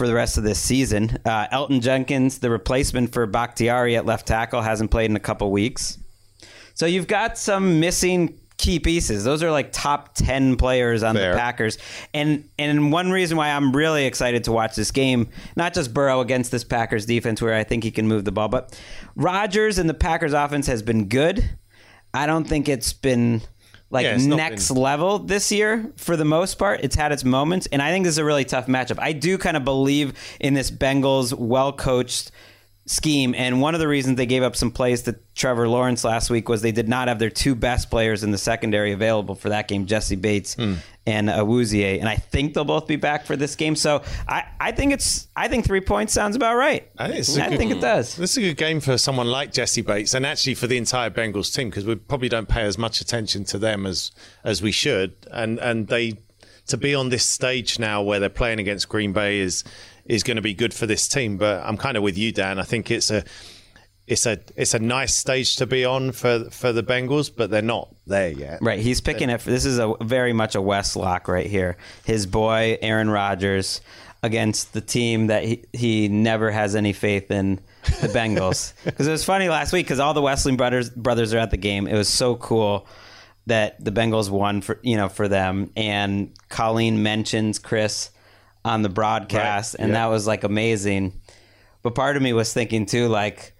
for 0.00 0.06
the 0.06 0.14
rest 0.14 0.38
of 0.38 0.44
this 0.44 0.58
season. 0.58 1.18
Uh, 1.26 1.46
Elgton 1.48 1.82
Jenkins, 1.82 2.38
the 2.38 2.48
replacement 2.48 3.12
for 3.12 3.26
Bakhtiari 3.26 3.96
at 3.96 4.06
left 4.06 4.26
tackle, 4.26 4.62
hasn't 4.62 4.90
played 4.90 5.10
in 5.10 5.14
a 5.14 5.20
couple 5.20 5.52
weeks. 5.52 5.98
So 6.72 6.86
you've 6.86 7.06
got 7.06 7.36
some 7.36 7.80
missing 7.80 8.40
key 8.56 8.78
pieces. 8.78 9.24
Those 9.24 9.42
are 9.42 9.50
like 9.50 9.72
top 9.72 10.14
10 10.14 10.56
players 10.56 11.02
on 11.02 11.16
Fair. 11.16 11.32
the 11.32 11.38
Packers. 11.38 11.76
And 12.14 12.48
and 12.58 12.90
one 12.90 13.10
reason 13.10 13.36
why 13.36 13.50
I'm 13.50 13.76
really 13.76 14.06
excited 14.06 14.44
to 14.44 14.52
watch 14.52 14.74
this 14.74 14.90
game, 14.90 15.28
not 15.54 15.74
just 15.74 15.92
Burrow 15.92 16.20
against 16.20 16.50
this 16.50 16.64
Packers 16.64 17.04
defense 17.04 17.42
where 17.42 17.52
I 17.52 17.62
think 17.62 17.84
he 17.84 17.90
can 17.90 18.08
move 18.08 18.24
the 18.24 18.32
ball, 18.32 18.48
but 18.48 18.80
Rodgers 19.16 19.76
and 19.76 19.86
the 19.86 19.92
Packers 19.92 20.32
offense 20.32 20.66
has 20.66 20.82
been 20.82 21.08
good. 21.08 21.58
I 22.14 22.24
don't 22.24 22.48
think 22.48 22.70
it's 22.70 22.94
been 22.94 23.42
like 23.90 24.04
Yeah, 24.04 24.16
next 24.16 24.68
been- 24.68 24.76
level 24.76 25.18
this 25.18 25.50
year 25.50 25.92
for 25.96 26.16
the 26.16 26.24
most 26.24 26.56
part. 26.58 26.80
It's 26.82 26.94
had 26.96 27.10
its 27.12 27.24
moments, 27.24 27.66
and 27.72 27.82
I 27.82 27.90
think 27.90 28.04
this 28.04 28.12
is 28.14 28.18
a 28.18 28.24
really 28.24 28.44
tough 28.44 28.66
matchup. 28.66 28.98
I 29.00 29.12
do 29.12 29.36
kind 29.38 29.56
of 29.56 29.64
believe 29.64 30.12
in 30.38 30.54
this 30.54 30.70
Bengals 30.70 31.32
well 31.32 31.72
coached 31.72 32.30
scheme. 32.86 33.34
And 33.34 33.60
one 33.60 33.74
of 33.74 33.80
the 33.80 33.88
reasons 33.88 34.16
they 34.16 34.26
gave 34.26 34.42
up 34.42 34.56
some 34.56 34.70
plays 34.70 35.02
to 35.02 35.18
Trevor 35.34 35.68
Lawrence 35.68 36.02
last 36.02 36.30
week 36.30 36.48
was 36.48 36.62
they 36.62 36.72
did 36.72 36.88
not 36.88 37.08
have 37.08 37.18
their 37.18 37.30
two 37.30 37.54
best 37.54 37.90
players 37.90 38.24
in 38.24 38.30
the 38.30 38.38
secondary 38.38 38.92
available 38.92 39.34
for 39.34 39.50
that 39.50 39.68
game, 39.68 39.86
Jessie 39.86 40.16
Bates 40.16 40.54
hmm. 40.54 40.74
and 41.06 41.28
Awuzie. 41.28 41.98
And 42.00 42.08
I 42.08 42.16
think 42.16 42.54
they'll 42.54 42.64
both 42.64 42.86
be 42.86 42.96
back 42.96 43.26
for 43.26 43.36
this 43.36 43.54
game. 43.54 43.76
So 43.76 44.02
I, 44.26 44.44
I 44.58 44.72
think 44.72 44.92
it's 44.92 45.28
I 45.36 45.48
think 45.48 45.66
three 45.66 45.80
points 45.80 46.12
sounds 46.12 46.36
about 46.36 46.56
right. 46.56 46.90
I 46.98 47.22
think, 47.22 47.38
I 47.38 47.48
good- 47.48 47.58
think 47.58 47.72
it 47.72 47.80
does. 47.80 48.16
This 48.16 48.32
is 48.32 48.38
a 48.38 48.40
good 48.40 48.56
game 48.56 48.80
for 48.80 48.98
someone 48.98 49.28
like 49.28 49.52
Jessie 49.52 49.82
Bates, 49.82 50.14
and 50.14 50.26
actually 50.26 50.54
for 50.54 50.66
the 50.66 50.76
entire 50.76 51.10
Bengals 51.10 51.54
team 51.54 51.70
because 51.70 51.84
we 51.84 51.94
probably 51.94 52.28
don't 52.28 52.48
pay 52.48 52.62
as 52.62 52.76
much 52.76 53.00
attention 53.00 53.44
to 53.44 53.58
them 53.58 53.86
as 53.86 54.10
as 54.42 54.62
we 54.62 54.72
should. 54.72 55.14
And 55.30 55.58
and 55.60 55.86
they 55.86 56.18
to 56.70 56.76
be 56.76 56.94
on 56.94 57.08
this 57.08 57.24
stage 57.24 57.78
now 57.78 58.02
where 58.02 58.20
they're 58.20 58.28
playing 58.28 58.58
against 58.58 58.88
Green 58.88 59.12
Bay 59.12 59.40
is 59.40 59.64
is 60.04 60.22
going 60.22 60.36
to 60.36 60.42
be 60.42 60.54
good 60.54 60.74
for 60.74 60.86
this 60.86 61.08
team. 61.08 61.36
But 61.36 61.64
I'm 61.64 61.76
kind 61.76 61.96
of 61.96 62.02
with 62.02 62.18
you, 62.18 62.32
Dan. 62.32 62.58
I 62.58 62.64
think 62.64 62.90
it's 62.90 63.10
a 63.10 63.24
it's 64.06 64.26
a 64.26 64.38
it's 64.56 64.74
a 64.74 64.78
nice 64.78 65.14
stage 65.14 65.56
to 65.56 65.66
be 65.66 65.84
on 65.84 66.12
for 66.12 66.50
for 66.50 66.72
the 66.72 66.82
Bengals, 66.82 67.30
but 67.34 67.50
they're 67.50 67.62
not 67.62 67.94
there 68.06 68.30
yet. 68.30 68.58
Right, 68.60 68.80
he's 68.80 69.00
picking 69.00 69.30
it. 69.30 69.40
This 69.42 69.64
is 69.64 69.78
a 69.78 69.94
very 70.00 70.32
much 70.32 70.54
a 70.54 70.60
Wes 70.60 70.96
lock 70.96 71.28
right 71.28 71.46
here. 71.46 71.76
His 72.04 72.26
boy 72.26 72.76
Aaron 72.82 73.08
Rodgers 73.08 73.80
against 74.22 74.72
the 74.72 74.80
team 74.80 75.28
that 75.28 75.44
he, 75.44 75.64
he 75.72 76.08
never 76.08 76.50
has 76.50 76.76
any 76.76 76.92
faith 76.92 77.30
in, 77.30 77.60
the 78.02 78.08
Bengals. 78.08 78.74
Because 78.84 79.06
it 79.06 79.12
was 79.12 79.24
funny 79.24 79.48
last 79.48 79.72
week 79.72 79.86
because 79.86 80.00
all 80.00 80.12
the 80.12 80.20
Wesseling 80.20 80.56
brothers 80.56 80.90
brothers 80.90 81.32
are 81.32 81.38
at 81.38 81.50
the 81.50 81.56
game. 81.56 81.86
It 81.86 81.94
was 81.94 82.08
so 82.08 82.36
cool 82.36 82.86
that 83.46 83.82
the 83.82 83.92
Bengals 83.92 84.28
won 84.28 84.60
for 84.60 84.78
you 84.82 84.96
know 84.96 85.08
for 85.08 85.28
them, 85.28 85.70
and 85.76 86.34
Colleen 86.48 87.02
mentions 87.02 87.58
Chris 87.58 88.10
on 88.64 88.82
the 88.82 88.88
broadcast, 88.88 89.74
Right, 89.74 89.84
and 89.84 89.92
yeah. 89.92 90.00
that 90.00 90.06
was 90.06 90.26
like 90.26 90.44
amazing. 90.44 91.12
But 91.82 91.94
part 91.94 92.16
of 92.16 92.22
me 92.22 92.32
was 92.32 92.52
thinking 92.52 92.86
too, 92.86 93.08
like. 93.08 93.54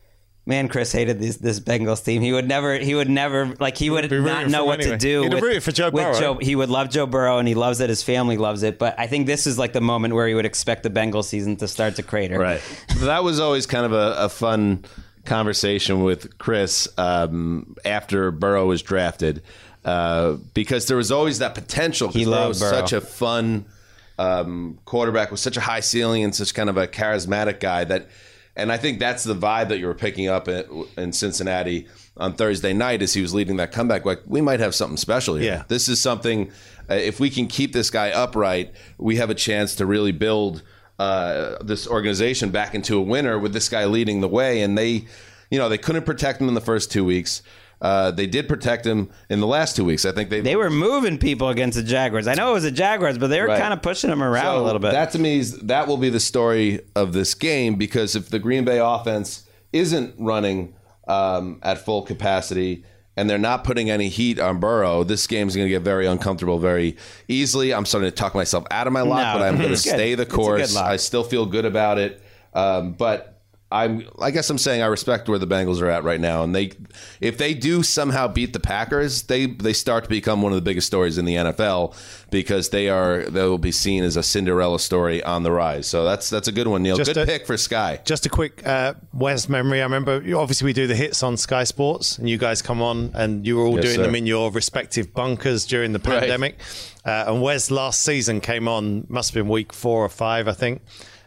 Man, 0.46 0.68
Chris 0.68 0.90
hated 0.90 1.20
this 1.20 1.36
this 1.36 1.60
Bengals 1.60 2.02
team. 2.02 2.22
He 2.22 2.32
would 2.32 2.48
never. 2.48 2.76
He 2.78 2.94
would 2.94 3.10
never. 3.10 3.54
Like 3.60 3.76
he 3.76 3.90
would 3.90 4.10
not 4.10 4.48
know 4.48 4.64
what 4.64 4.80
him 4.80 4.92
to 4.92 4.96
do. 4.96 5.22
He'd 5.22 5.34
with, 5.34 5.62
for 5.62 5.70
Joe 5.70 5.90
Burrow. 5.90 6.18
Joe, 6.18 6.34
he 6.40 6.56
would 6.56 6.70
love 6.70 6.88
Joe 6.88 7.06
Burrow, 7.06 7.38
and 7.38 7.46
he 7.46 7.54
loves 7.54 7.78
that 7.78 7.90
his 7.90 8.02
family 8.02 8.38
loves 8.38 8.62
it. 8.62 8.78
But 8.78 8.98
I 8.98 9.06
think 9.06 9.26
this 9.26 9.46
is 9.46 9.58
like 9.58 9.74
the 9.74 9.82
moment 9.82 10.14
where 10.14 10.26
he 10.26 10.34
would 10.34 10.46
expect 10.46 10.82
the 10.82 10.90
Bengals 10.90 11.26
season 11.26 11.56
to 11.58 11.68
start 11.68 11.96
to 11.96 12.02
crater. 12.02 12.38
Right. 12.38 12.62
that 13.00 13.22
was 13.22 13.38
always 13.38 13.66
kind 13.66 13.84
of 13.84 13.92
a, 13.92 14.14
a 14.16 14.28
fun 14.30 14.86
conversation 15.24 16.02
with 16.02 16.38
Chris 16.38 16.88
um, 16.98 17.76
after 17.84 18.30
Burrow 18.30 18.66
was 18.66 18.82
drafted 18.82 19.42
uh, 19.84 20.32
because 20.54 20.86
there 20.86 20.96
was 20.96 21.12
always 21.12 21.38
that 21.38 21.54
potential. 21.54 22.08
He 22.08 22.24
Burrow 22.24 22.36
loved 22.36 22.48
was 22.48 22.60
Burrow. 22.60 22.72
such 22.72 22.92
a 22.94 23.00
fun 23.00 23.66
um, 24.20 24.78
quarterback 24.84 25.30
with 25.30 25.40
such 25.40 25.56
a 25.56 25.60
high 25.60 25.80
ceiling 25.80 26.22
and 26.22 26.34
such 26.34 26.52
kind 26.54 26.68
of 26.68 26.76
a 26.76 26.86
charismatic 26.86 27.58
guy 27.58 27.84
that. 27.84 28.08
And 28.56 28.70
I 28.70 28.76
think 28.76 28.98
that's 28.98 29.24
the 29.24 29.34
vibe 29.34 29.68
that 29.68 29.78
you 29.78 29.86
were 29.86 29.94
picking 29.94 30.28
up 30.28 30.48
in, 30.48 30.86
in 30.98 31.12
Cincinnati 31.12 31.86
on 32.16 32.34
Thursday 32.34 32.72
night 32.74 33.00
as 33.00 33.14
he 33.14 33.22
was 33.22 33.32
leading 33.32 33.56
that 33.56 33.72
comeback. 33.72 34.04
Like 34.04 34.20
we 34.26 34.40
might 34.40 34.60
have 34.60 34.74
something 34.74 34.98
special 34.98 35.36
here. 35.36 35.52
Yeah. 35.52 35.62
This 35.68 35.88
is 35.88 36.02
something. 36.02 36.50
Uh, 36.90 36.94
if 36.94 37.20
we 37.20 37.30
can 37.30 37.46
keep 37.46 37.72
this 37.72 37.88
guy 37.88 38.10
upright, 38.10 38.74
we 38.98 39.16
have 39.16 39.30
a 39.30 39.34
chance 39.34 39.76
to 39.76 39.86
really 39.86 40.12
build 40.12 40.62
uh, 40.98 41.56
this 41.62 41.86
organization 41.86 42.50
back 42.50 42.74
into 42.74 42.98
a 42.98 43.00
winner 43.00 43.38
with 43.38 43.54
this 43.54 43.68
guy 43.68 43.86
leading 43.86 44.20
the 44.20 44.28
way. 44.28 44.60
And 44.60 44.76
they, 44.76 45.06
you 45.50 45.58
know, 45.58 45.70
they 45.70 45.78
couldn't 45.78 46.04
protect 46.04 46.40
him 46.40 46.48
in 46.48 46.54
the 46.54 46.60
first 46.60 46.90
two 46.90 47.04
weeks. 47.04 47.42
Uh, 47.80 48.10
they 48.10 48.26
did 48.26 48.46
protect 48.46 48.84
him 48.86 49.08
in 49.30 49.40
the 49.40 49.46
last 49.46 49.74
two 49.74 49.84
weeks. 49.86 50.04
I 50.04 50.12
think 50.12 50.28
they 50.28 50.40
They 50.42 50.56
were 50.56 50.68
moving 50.70 51.16
people 51.16 51.48
against 51.48 51.76
the 51.78 51.82
Jaguars. 51.82 52.26
I 52.26 52.34
know 52.34 52.50
it 52.50 52.54
was 52.54 52.64
the 52.64 52.70
Jaguars, 52.70 53.16
but 53.16 53.28
they 53.28 53.40
were 53.40 53.46
Right. 53.48 53.60
kind 53.60 53.72
of 53.72 53.80
pushing 53.80 54.10
them 54.10 54.22
around 54.22 54.56
a 54.56 54.62
little 54.62 54.78
bit. 54.80 54.92
That 54.92 55.12
to 55.12 55.18
me 55.18 55.38
is 55.38 55.58
that 55.60 55.88
will 55.88 55.96
be 55.96 56.10
the 56.10 56.20
story 56.20 56.80
of 56.94 57.12
this 57.14 57.34
game 57.34 57.76
because 57.76 58.14
if 58.14 58.28
the 58.28 58.38
Green 58.38 58.64
Bay 58.66 58.78
offense 58.78 59.44
isn't 59.72 60.14
running 60.18 60.74
um, 61.08 61.58
at 61.62 61.78
full 61.84 62.02
capacity 62.02 62.84
and 63.16 63.28
they're 63.30 63.38
not 63.38 63.64
putting 63.64 63.88
any 63.90 64.08
heat 64.08 64.38
on 64.38 64.60
Burrow, 64.60 65.02
this 65.02 65.26
game's 65.26 65.56
going 65.56 65.66
to 65.66 65.70
get 65.70 65.82
very 65.82 66.06
uncomfortable 66.06 66.58
very 66.58 66.96
easily. 67.28 67.72
I'm 67.72 67.86
starting 67.86 68.10
to 68.10 68.14
talk 68.14 68.34
myself 68.34 68.64
out 68.70 68.86
of 68.86 68.92
my 68.92 69.00
lock, 69.00 69.34
No, 69.34 69.40
but 69.40 69.48
I'm 69.48 69.56
going 69.58 69.70
to 69.70 69.76
stay 69.76 70.14
the 70.14 70.22
It's 70.24 70.32
a 70.32 70.36
good 70.36 70.42
course. 70.44 70.76
I 70.76 70.96
still 70.96 71.24
feel 71.24 71.46
good 71.46 71.64
about 71.64 71.96
it, 71.98 72.22
um, 72.52 72.92
but. 72.92 73.39
I'm, 73.72 74.08
I 74.20 74.32
guess 74.32 74.50
I'm 74.50 74.58
saying 74.58 74.82
I 74.82 74.86
respect 74.86 75.28
where 75.28 75.38
the 75.38 75.46
Bengals 75.46 75.80
are 75.80 75.88
at 75.88 76.02
right 76.02 76.20
now, 76.20 76.42
and 76.42 76.54
they, 76.54 76.72
if 77.20 77.38
they 77.38 77.54
do 77.54 77.82
somehow 77.84 78.26
beat 78.26 78.52
the 78.52 78.58
Packers, 78.60 79.22
they 79.22 79.46
they 79.46 79.72
start 79.72 80.04
to 80.04 80.10
become 80.10 80.42
one 80.42 80.50
of 80.50 80.56
the 80.56 80.62
biggest 80.62 80.88
stories 80.88 81.18
in 81.18 81.24
the 81.24 81.36
NFL 81.36 81.94
because 82.30 82.70
they 82.70 82.88
are 82.88 83.22
they 83.30 83.42
will 83.42 83.58
be 83.58 83.70
seen 83.70 84.02
as 84.02 84.16
a 84.16 84.22
Cinderella 84.24 84.80
story 84.80 85.22
on 85.22 85.44
the 85.44 85.52
rise. 85.52 85.86
So 85.86 86.04
that's 86.04 86.28
that's 86.30 86.48
a 86.48 86.52
good 86.52 86.66
one, 86.66 86.82
Neil. 86.82 86.96
Just 86.96 87.14
good 87.14 87.22
a- 87.22 87.26
pick 87.26 87.46
for 87.46 87.56
Sky. 87.56 88.00
Just 88.04 88.26
a 88.26 88.28
quick 88.28 88.66
uh, 88.66 88.94
Wes 89.12 89.48
memory. 89.48 89.80
I 89.80 89.84
remember, 89.84 90.16
obviously, 90.36 90.66
we 90.66 90.72
do 90.72 90.88
the 90.88 90.96
hits 90.96 91.22
on 91.22 91.36
Sky 91.36 91.62
Sports, 91.62 92.18
and 92.18 92.28
you 92.28 92.38
guys 92.38 92.62
come 92.62 92.82
on, 92.82 93.12
and 93.14 93.46
you 93.46 93.56
were 93.56 93.64
all 93.66 93.76
Yes, 93.76 93.84
doing 93.84 93.96
sir. 93.96 94.02
them 94.02 94.14
in 94.16 94.26
your 94.26 94.50
respective 94.50 95.14
bunkers 95.14 95.64
during 95.64 95.92
the 95.92 96.00
Right. 96.00 96.20
pandemic. 96.20 96.58
Uh, 97.04 97.24
and 97.28 97.40
Wes 97.40 97.70
last 97.70 98.02
season 98.02 98.40
came 98.40 98.66
on, 98.68 99.06
must 99.08 99.30
have 99.32 99.42
been 99.44 99.48
week 99.50 99.72
four 99.72 100.04
or 100.04 100.08
five, 100.08 100.48
I 100.48 100.52
think. 100.52 100.82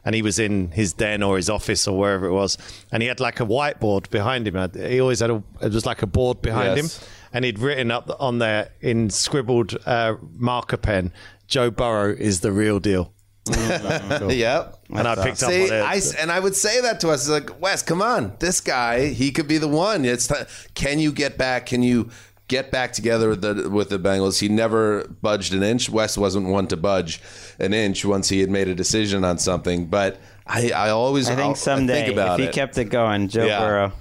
And 0.06 0.14
he 0.16 0.22
was 0.22 0.38
in 0.40 0.72
his 0.72 0.94
den 0.94 1.24
or 1.24 1.38
his 1.38 1.50
office 1.50 1.88
or 1.88 1.98
wherever 1.98 2.26
it 2.26 2.34
was, 2.34 2.58
and 2.92 3.02
he 3.02 3.08
had 3.08 3.20
like 3.22 3.40
a 3.40 3.46
whiteboard 3.46 4.10
behind 4.10 4.48
him. 4.48 4.70
He 4.76 5.00
always 5.00 5.22
had 5.22 5.30
a, 5.30 5.42
it 5.62 5.72
was 5.74 5.86
like 5.86 6.02
a 6.02 6.08
board 6.08 6.42
behind 6.42 6.76
Yes. 6.76 6.98
him, 6.98 7.08
and 7.32 7.46
he'd 7.46 7.60
written 7.60 7.90
up 7.90 8.10
on 8.20 8.40
there 8.40 8.70
in 8.82 9.10
scribbled 9.10 9.78
uh, 9.86 10.16
marker 10.36 10.76
pen, 10.78 11.14
"Joe 11.48 11.72
Burrow 11.72 12.14
is 12.14 12.42
the 12.42 12.52
real 12.52 12.80
deal." 12.80 13.14
Yep. 13.54 14.80
And 14.96 15.08
I 15.08 15.16
picked 15.16 15.42
up 15.44 15.50
See, 15.52 15.70
on 15.70 15.74
it. 15.76 15.82
I, 15.82 16.00
and 16.22 16.32
I 16.32 16.40
would 16.40 16.56
say 16.56 16.82
that 16.82 17.00
to 17.02 17.10
us, 17.10 17.28
like 17.28 17.60
Wes, 17.62 17.82
come 17.82 18.02
on, 18.02 18.34
this 18.40 18.62
guy, 18.62 19.08
he 19.08 19.32
could 19.32 19.48
be 19.48 19.58
the 19.58 19.68
one. 19.68 20.06
It's 20.06 20.28
ti- 20.28 20.46
can 20.76 21.00
you 21.00 21.12
get 21.12 21.38
back? 21.38 21.66
Can 21.68 21.82
you 21.84 22.10
get 22.54 22.70
back 22.72 22.94
together 22.94 23.30
with 23.30 23.42
the 23.42 23.70
with 23.70 23.90
the 23.90 23.98
Bengals? 23.98 24.40
He 24.40 24.48
never 24.48 25.08
budged 25.22 25.54
an 25.54 25.64
inch. 25.64 25.90
Wes 25.90 26.18
wasn't 26.18 26.48
one 26.48 26.68
to 26.68 26.78
budge 26.78 27.20
an 27.60 27.74
inch 27.74 28.06
once 28.06 28.30
he 28.30 28.42
had 28.42 28.50
made 28.50 28.68
a 28.68 28.76
decision 28.76 29.24
on 29.24 29.40
something. 29.40 29.88
But 29.88 30.20
I, 30.46 30.72
I 30.72 30.90
always, 30.90 31.30
I 31.30 31.36
think 31.36 31.58
someday, 31.58 32.04
think 32.06 32.14
about 32.14 32.40
if 32.40 32.44
he 32.44 32.50
it. 32.50 32.54
kept 32.54 32.78
it 32.78 32.86
going, 32.86 33.28
Joe 33.28 33.46
Yeah. 33.46 33.60
Burrow. 33.60 33.92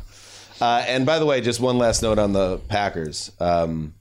Uh, 0.60 0.84
and 0.86 1.06
by 1.06 1.18
the 1.18 1.26
way, 1.26 1.40
just 1.40 1.60
one 1.60 1.78
last 1.78 2.02
note 2.02 2.18
on 2.18 2.32
the 2.32 2.58
Packers. 2.68 3.32
Um, 3.40 3.94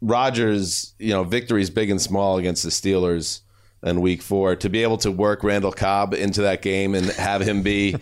Rodgers, 0.00 0.94
you 0.98 1.10
know, 1.10 1.24
victories 1.24 1.70
big 1.70 1.90
and 1.90 2.00
small 2.00 2.38
against 2.38 2.62
the 2.62 2.70
Steelers 2.70 3.40
in 3.82 4.00
Week 4.00 4.22
Four. 4.22 4.56
To 4.56 4.68
be 4.68 4.82
able 4.82 4.96
to 4.98 5.10
work 5.10 5.42
Randall 5.44 5.72
Cobb 5.72 6.14
into 6.14 6.42
that 6.42 6.62
game 6.62 6.94
and 6.94 7.06
have 7.06 7.40
him 7.42 7.62
be 7.62 7.96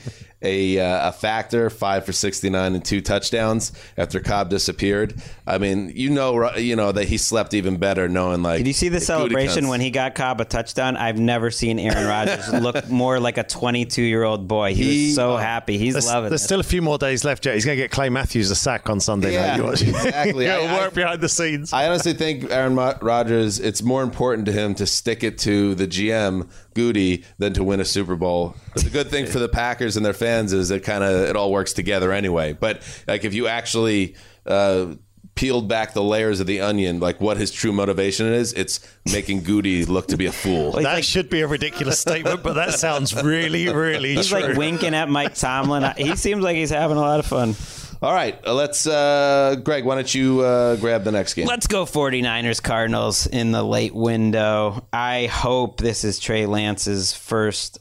a 0.47 0.79
uh, 0.79 1.09
a 1.09 1.13
factor, 1.13 1.69
five 1.71 2.05
for 2.07 2.13
sixty 2.13 2.49
nine 2.51 2.75
and 2.75 2.85
two 2.85 3.01
touchdowns 3.01 3.73
after 3.97 4.21
Cobb 4.21 4.49
disappeared. 4.51 5.15
I 5.47 5.59
mean, 5.59 5.93
you 5.95 6.11
know, 6.11 6.55
you 6.57 6.77
know 6.77 6.93
that 6.93 7.05
he 7.09 7.19
slept 7.19 7.55
even 7.55 7.77
better 7.77 8.09
knowing 8.09 8.43
like. 8.43 8.59
Did 8.59 8.67
you 8.67 8.73
see 8.73 8.89
the 8.89 9.01
celebration 9.01 9.69
when 9.69 9.81
he 9.81 9.91
got 9.91 10.15
Cobb 10.15 10.41
a 10.41 10.45
touchdown? 10.45 10.97
I've 10.97 11.19
never 11.19 11.51
seen 11.51 11.79
Aaron 11.79 12.07
Rodgers 12.09 12.53
look 12.53 12.89
more 12.89 13.19
like 13.21 13.39
a 13.39 13.43
22 13.45 14.03
year 14.03 14.23
old 14.23 14.47
boy. 14.49 14.75
He, 14.75 14.85
He- 14.85 15.07
was 15.09 15.15
so 15.17 15.37
happy. 15.37 15.79
He's 15.79 15.95
There's, 15.95 16.07
loving 16.07 16.31
there's 16.31 16.43
it. 16.43 16.45
still 16.45 16.61
a 16.61 16.65
few 16.65 16.83
more 16.83 16.99
days 16.99 17.25
left 17.25 17.45
yet. 17.47 17.55
He's 17.55 17.65
going 17.65 17.77
to 17.77 17.83
get 17.83 17.91
Clay 17.91 18.09
Matthews 18.09 18.51
a 18.51 18.55
sack 18.55 18.89
on 18.89 19.01
Sunday 19.01 19.33
Yeah, 19.35 19.49
night. 19.49 19.57
You 19.59 19.65
watch. 19.65 19.83
exactly. 19.83 20.45
He'll 20.47 20.55
I- 20.55 20.65
I- 20.67 20.79
work 20.81 20.95
behind 20.95 21.21
the 21.21 21.29
scenes. 21.29 21.73
I 21.73 21.89
honestly 21.89 22.13
think 22.15 22.51
Aaron 22.51 22.75
Mo- 22.75 22.97
Rodgers, 23.03 23.59
it's 23.59 23.83
more 23.83 24.03
important 24.03 24.47
to 24.47 24.53
him 24.53 24.75
to 24.77 24.87
stick 24.87 25.23
it 25.25 25.39
to 25.39 25.75
the 25.75 25.87
GM, 25.87 26.49
Gutey, 26.77 27.25
than 27.39 27.55
to 27.55 27.65
win 27.65 27.81
a 27.81 27.85
Super 27.85 28.15
Bowl. 28.15 28.55
But 28.75 28.85
the 28.85 28.91
good 28.91 29.09
thing 29.11 29.27
for 29.27 29.39
the 29.39 29.49
Packers 29.49 29.97
and 29.97 30.05
their 30.05 30.13
fans 30.13 30.53
is 30.53 30.71
it 30.71 30.85
kind 30.85 31.03
of 31.03 31.29
it 31.29 31.35
all 31.35 31.51
works 31.51 31.73
together 31.73 32.13
anyway. 32.13 32.53
But 32.53 32.83
like 33.09 33.25
if 33.25 33.33
you 33.35 33.49
actually 33.49 34.15
uh, 34.45 34.95
peeled 35.35 35.69
back 35.69 35.93
the 35.93 36.03
layers 36.03 36.41
of 36.41 36.47
the 36.47 36.61
onion, 36.61 36.99
like 37.01 37.21
what 37.21 37.37
his 37.37 37.51
true 37.51 37.73
motivation 37.73 38.27
is, 38.27 38.53
it's 38.53 38.81
making 39.13 39.43
Gutey 39.43 39.87
look 39.87 40.09
to 40.09 40.17
be 40.17 40.27
a 40.27 40.33
fool. 40.33 40.73
that 40.73 41.05
should 41.05 41.29
be 41.31 41.41
a 41.43 41.47
ridiculous 41.47 41.99
statement, 42.01 42.43
but 42.43 42.55
that 42.55 42.75
sounds 42.75 43.15
really, 43.23 43.69
really 43.69 44.15
He's 44.15 44.29
true. 44.29 44.41
like 44.41 44.57
winking 44.57 44.95
at 44.95 45.09
Mike 45.09 45.35
Tomlin. 45.35 45.93
He 45.97 46.17
seems 46.17 46.43
like 46.43 46.57
he's 46.57 46.71
having 46.71 46.97
a 46.97 47.01
lot 47.01 47.21
of 47.21 47.27
fun. 47.27 47.55
All 48.03 48.13
right, 48.13 48.39
uh, 48.47 48.53
let's 48.53 48.87
uh, 48.87 49.57
Gregg. 49.65 49.85
Why 49.87 49.95
don't 49.95 50.15
you 50.15 50.41
uh, 50.41 50.77
grab 50.77 51.05
the 51.05 51.13
next 51.13 51.33
game? 51.33 51.47
Let's 51.47 51.67
go 51.67 51.87
49ers 51.87 52.63
Cardinals 52.63 53.27
in 53.27 53.53
the 53.53 53.63
late 53.63 53.95
window. 53.95 54.87
I 54.93 55.27
hope 55.27 55.81
this 55.81 56.05
is 56.05 56.19
Trey 56.19 56.45
Lance's 56.45 57.15
first 57.15 57.79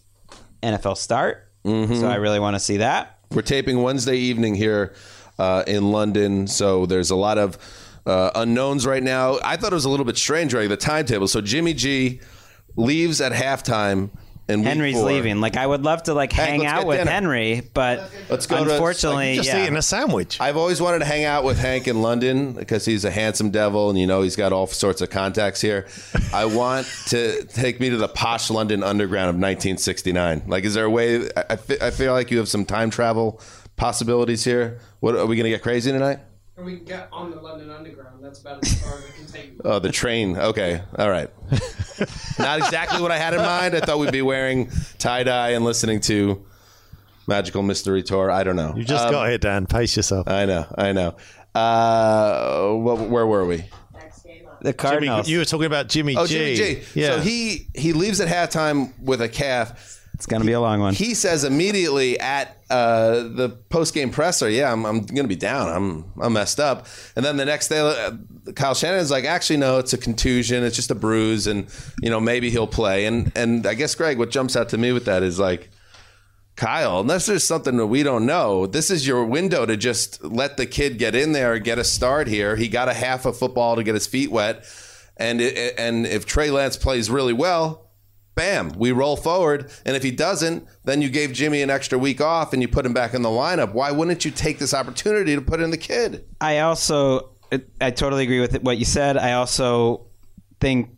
NFL 0.64 0.98
start. 0.98 1.52
So 1.66 2.08
I 2.08 2.16
really 2.16 2.40
want 2.40 2.56
to 2.56 2.60
see 2.60 2.78
that. 2.78 3.20
We're 3.32 3.42
taping 3.42 3.82
Wednesday 3.82 4.18
evening 4.18 4.54
here 4.56 4.94
uh, 5.40 5.64
in 5.66 5.92
London, 5.92 6.48
so 6.48 6.86
there's 6.86 7.10
a 7.10 7.16
lot 7.16 7.38
of 7.38 7.58
uh, 8.06 8.32
unknowns 8.36 8.86
right 8.86 9.02
now. 9.04 9.40
I 9.44 9.58
thought 9.58 9.72
it 9.72 9.76
was 9.76 9.86
a 9.86 9.90
little 9.90 10.06
bit 10.06 10.16
strange 10.16 10.54
right? 10.54 10.70
the 10.70 10.78
timetable. 10.78 11.28
So 11.28 11.42
Jimmy 11.42 11.74
G 11.74 12.22
leaves 12.78 13.20
at 13.20 13.32
halftime 13.32 14.12
in 14.48 14.60
week 14.60 14.68
Henry's 14.68 14.96
four. 14.96 15.06
leaving. 15.06 15.42
Like 15.42 15.58
I 15.58 15.66
would 15.66 15.84
love 15.84 16.04
to 16.04 16.14
like 16.14 16.32
Hank, 16.32 16.50
hang 16.62 16.66
out 16.66 16.86
with 16.86 16.98
dinner. 17.00 17.10
Henry, 17.12 17.62
but 17.74 18.12
Let's 18.30 18.46
go 18.48 18.64
to- 18.64 18.72
unfortunately, 18.72 19.36
Just 19.38 19.48
yeah. 19.50 19.64
eating 19.64 19.76
a 19.76 19.82
sandwich. 19.82 20.40
I've 20.40 20.58
always 20.58 20.80
wanted 20.80 21.00
to 21.00 21.06
hang 21.06 21.24
out 21.26 21.44
with 21.44 21.58
Hank 21.58 21.88
in 21.88 22.02
London 22.02 22.54
because 22.54 22.86
he's 22.86 23.06
a 23.06 23.12
handsome 23.12 23.50
devil, 23.50 23.90
and 23.90 23.98
you 24.00 24.06
know 24.08 24.22
he's 24.22 24.36
got 24.36 24.54
all 24.54 24.68
sorts 24.68 25.02
of 25.02 25.10
contacts 25.10 25.62
here. 25.62 25.88
I 26.34 26.46
want 26.46 26.86
to 27.08 27.44
take 27.46 27.80
me 27.80 27.90
to 27.90 27.98
the 27.98 28.08
posh 28.08 28.50
London 28.50 28.84
Underground 28.84 29.30
of 29.30 29.36
1969. 29.36 30.44
Like, 30.48 30.64
is 30.64 30.74
there 30.76 30.86
a 30.86 30.90
way? 30.90 31.26
I, 31.36 31.44
I 31.50 31.58
I 31.82 31.90
feel 31.92 32.14
like 32.14 32.30
you 32.32 32.38
have 32.38 32.48
some 32.50 32.66
time 32.66 32.90
travel 32.90 33.42
possibilities 33.78 34.44
here. 34.44 34.80
What 35.00 35.16
are 35.16 35.26
we 35.26 35.36
going 35.36 35.44
to 35.46 35.50
get 35.50 35.62
crazy 35.62 35.92
tonight? 35.92 36.20
Or 36.58 36.64
we 36.64 36.78
can 36.78 36.86
get 36.86 37.10
on 37.12 37.32
the 37.32 37.42
London 37.42 37.70
Underground. 37.70 38.24
That's 38.24 38.40
about 38.40 38.66
as 38.66 38.82
far 38.82 38.98
as 38.98 39.04
we 39.04 39.10
can 39.12 39.26
take 39.28 39.46
you. 39.54 39.62
Oh, 39.66 39.80
the 39.80 39.92
train. 39.92 40.38
Okay, 40.38 40.82
all 40.98 41.10
right. 41.10 41.30
Not 42.40 42.60
exactly 42.60 43.02
what 43.02 43.12
I 43.12 43.18
had 43.18 43.34
in 43.34 43.42
mind. 43.42 43.76
I 43.76 43.82
thought 43.82 44.00
we'd 44.00 44.12
be 44.14 44.22
wearing 44.22 44.72
tie 44.98 45.24
dye 45.24 45.50
and 45.50 45.66
listening 45.66 46.00
to 46.02 46.46
Magical 47.28 47.62
Mystery 47.62 48.04
Tour. 48.04 48.32
I 48.32 48.44
don't 48.46 48.56
know. 48.56 48.74
You 48.76 48.86
just 48.86 49.06
Um, 49.06 49.12
got 49.12 49.28
here, 49.28 49.38
Dan. 49.38 49.66
Pace 49.66 49.98
yourself. 49.98 50.30
I 50.30 50.46
know. 50.46 50.66
I 50.78 50.94
know. 50.94 51.16
Uh, 51.54 52.70
wh- 52.72 53.12
where 53.12 53.28
were 53.28 53.46
we? 53.46 53.58
the 54.62 54.72
Jimmy, 54.72 54.74
Cardinals. 54.74 55.30
you 55.30 55.38
were 55.40 55.46
talking 55.46 55.66
about 55.68 55.90
Jimmy 55.90 56.16
Oh, 56.18 56.26
G. 56.26 56.56
Jimmy 56.56 56.76
G. 56.82 56.82
Yeah. 57.00 57.16
So 57.18 57.20
he 57.22 57.68
he 57.76 57.94
leaves 57.94 58.20
at 58.22 58.28
halftime 58.30 58.98
with 59.00 59.22
a 59.22 59.30
calf. 59.30 59.95
It's 60.16 60.26
gonna 60.26 60.46
be 60.46 60.54
a 60.54 60.62
long 60.62 60.80
one. 60.80 60.94
He 60.94 61.14
says 61.14 61.44
immediately 61.44 62.18
at 62.22 62.58
uh, 62.70 63.24
the 63.28 63.50
post 63.70 63.94
game 63.94 64.12
presser, 64.12 64.50
"Yeah, 64.50 64.72
I'm, 64.72 64.86
I'm 64.86 65.02
going 65.02 65.26
to 65.26 65.28
be 65.28 65.36
down. 65.36 65.68
I'm 65.68 66.06
I'm 66.22 66.34
messed 66.34 66.60
up." 66.60 66.88
And 67.18 67.26
then 67.26 67.36
the 67.36 67.44
next 67.44 67.68
day, 67.68 67.80
uh, 67.80 68.12
Kyle 68.54 68.74
Shanahan's 68.74 69.12
like, 69.12 69.26
"Actually, 69.26 69.58
no, 69.58 69.78
it's 69.78 69.92
a 69.92 69.98
contusion. 69.98 70.64
It's 70.64 70.78
just 70.78 70.90
a 70.90 70.96
bruise, 70.96 71.48
and 71.48 71.68
you 72.02 72.10
know 72.10 72.22
maybe 72.22 72.50
he'll 72.50 72.66
play." 72.66 73.06
And 73.06 73.30
and 73.36 73.68
I 73.68 73.74
guess 73.74 73.94
Gregg, 73.94 74.18
what 74.18 74.32
jumps 74.32 74.56
out 74.56 74.70
to 74.70 74.78
me 74.78 74.92
with 74.92 75.06
that 75.06 75.22
is 75.22 75.40
like. 75.40 75.70
Kyle, 76.56 77.02
unless 77.02 77.26
there's 77.26 77.44
something 77.44 77.76
that 77.76 77.88
we 77.88 78.02
don't 78.02 78.26
know, 78.26 78.66
this 78.66 78.90
is 78.90 79.06
your 79.06 79.26
window 79.26 79.66
to 79.66 79.76
just 79.76 80.24
let 80.24 80.56
the 80.56 80.66
kid 80.66 80.98
get 80.98 81.14
in 81.14 81.34
there, 81.34 81.60
get 81.60 81.78
a 81.80 81.84
start 81.84 82.30
here. 82.30 82.56
He 82.56 82.70
got 82.70 82.88
a 82.88 82.94
half 82.94 83.26
of 83.26 83.38
football 83.38 83.76
to 83.76 83.84
get 83.84 83.94
his 83.94 84.08
feet 84.08 84.32
wet, 84.32 84.64
and 85.18 85.42
and 85.42 86.08
if 86.08 86.26
Trey 86.26 86.52
Lance 86.52 86.78
plays 86.78 87.10
really 87.10 87.34
well, 87.34 87.85
bam, 88.36 88.70
we 88.78 88.92
roll 88.92 89.16
forward. 89.18 89.72
And 89.86 89.96
if 89.96 90.04
he 90.04 90.12
doesn't, 90.12 90.68
then 90.84 91.02
you 91.02 91.10
gave 91.10 91.32
Jimmy 91.34 91.62
an 91.62 91.70
extra 91.70 91.98
week 91.98 92.22
off 92.22 92.54
and 92.54 92.62
you 92.62 92.68
put 92.68 92.86
him 92.86 92.94
back 92.94 93.14
in 93.14 93.22
the 93.22 93.30
lineup. 93.30 93.74
Why 93.74 93.92
wouldn't 93.92 94.26
you 94.26 94.32
take 94.32 94.60
this 94.60 94.74
opportunity 94.74 95.36
to 95.36 95.42
put 95.42 95.62
in 95.62 95.72
the 95.72 95.78
kid? 95.78 96.26
I 96.42 96.60
also 96.60 97.32
I 97.80 97.92
totally 97.92 98.24
agree 98.24 98.42
with 98.42 98.62
what 98.64 98.78
you 98.78 98.86
said. 98.86 99.18
I 99.18 99.34
also 99.34 100.08
think 100.60 100.90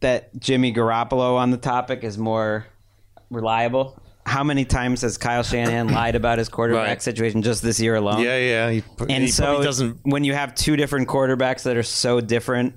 that 0.00 0.38
Jimmy 0.38 0.72
Garoppolo 0.72 1.36
on 1.36 1.50
the 1.50 1.56
topic 1.58 2.02
is 2.04 2.16
more 2.16 2.66
reliable. 3.30 4.00
How 4.24 4.42
many 4.42 4.64
times 4.64 5.02
has 5.02 5.18
Kyle 5.18 5.42
Shanahan 5.42 5.88
lied 5.92 6.16
about 6.16 6.38
his 6.38 6.48
quarterback 6.48 6.86
Right. 6.88 7.02
situation 7.02 7.42
just 7.42 7.62
this 7.62 7.78
year 7.80 7.94
alone? 7.94 8.20
yeah, 8.22 8.36
yeah. 8.38 8.70
He, 8.70 8.82
and 9.00 9.22
he 9.22 9.28
so 9.28 9.62
doesn't. 9.62 10.00
when 10.02 10.24
you 10.24 10.32
have 10.34 10.54
two 10.54 10.76
different 10.76 11.08
quarterbacks 11.08 11.62
that 11.64 11.76
are 11.76 11.82
so 11.82 12.20
different 12.20 12.74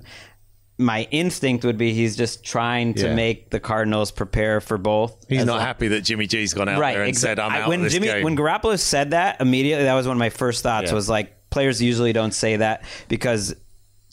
my 0.80 1.06
instinct 1.10 1.64
would 1.64 1.76
be 1.78 1.92
he's 1.92 2.16
just 2.16 2.42
trying 2.42 2.94
to 2.94 3.06
Yeah. 3.08 3.14
make 3.14 3.50
the 3.50 3.60
cardinals 3.60 4.10
prepare 4.10 4.60
for 4.60 4.78
both 4.78 5.24
He's 5.28 5.44
not 5.44 5.60
happy 5.60 5.88
that 5.88 6.00
Jimmy 6.02 6.26
G's 6.26 6.54
gone 6.54 6.68
out 6.68 6.80
right 6.80 6.94
there 6.94 7.04
and 7.04 7.14
exa- 7.14 7.18
said, 7.20 7.38
"I'm 7.38 7.52
I- 7.52 7.60
out 7.62 7.68
when 7.68 7.88
Jimmy 7.88 8.06
game." 8.08 8.24
when 8.24 8.36
Garoppolo 8.36 8.78
said 8.78 9.10
that 9.10 9.40
immediately 9.40 9.84
that 9.84 9.94
was 9.94 10.06
one 10.06 10.16
of 10.16 10.18
my 10.18 10.30
first 10.30 10.62
thoughts 10.62 10.88
Yeah. 10.90 10.94
was 10.94 11.08
like 11.08 11.36
players 11.50 11.80
usually 11.82 12.12
don't 12.12 12.32
say 12.34 12.56
that 12.56 12.82
because 13.08 13.54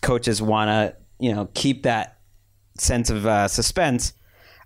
coaches 0.02 0.42
want 0.42 0.70
to 0.70 0.96
you 1.20 1.34
know 1.34 1.50
keep 1.54 1.84
that 1.84 2.18
sense 2.78 3.10
of 3.10 3.26
uh, 3.26 3.48
suspense 3.48 4.14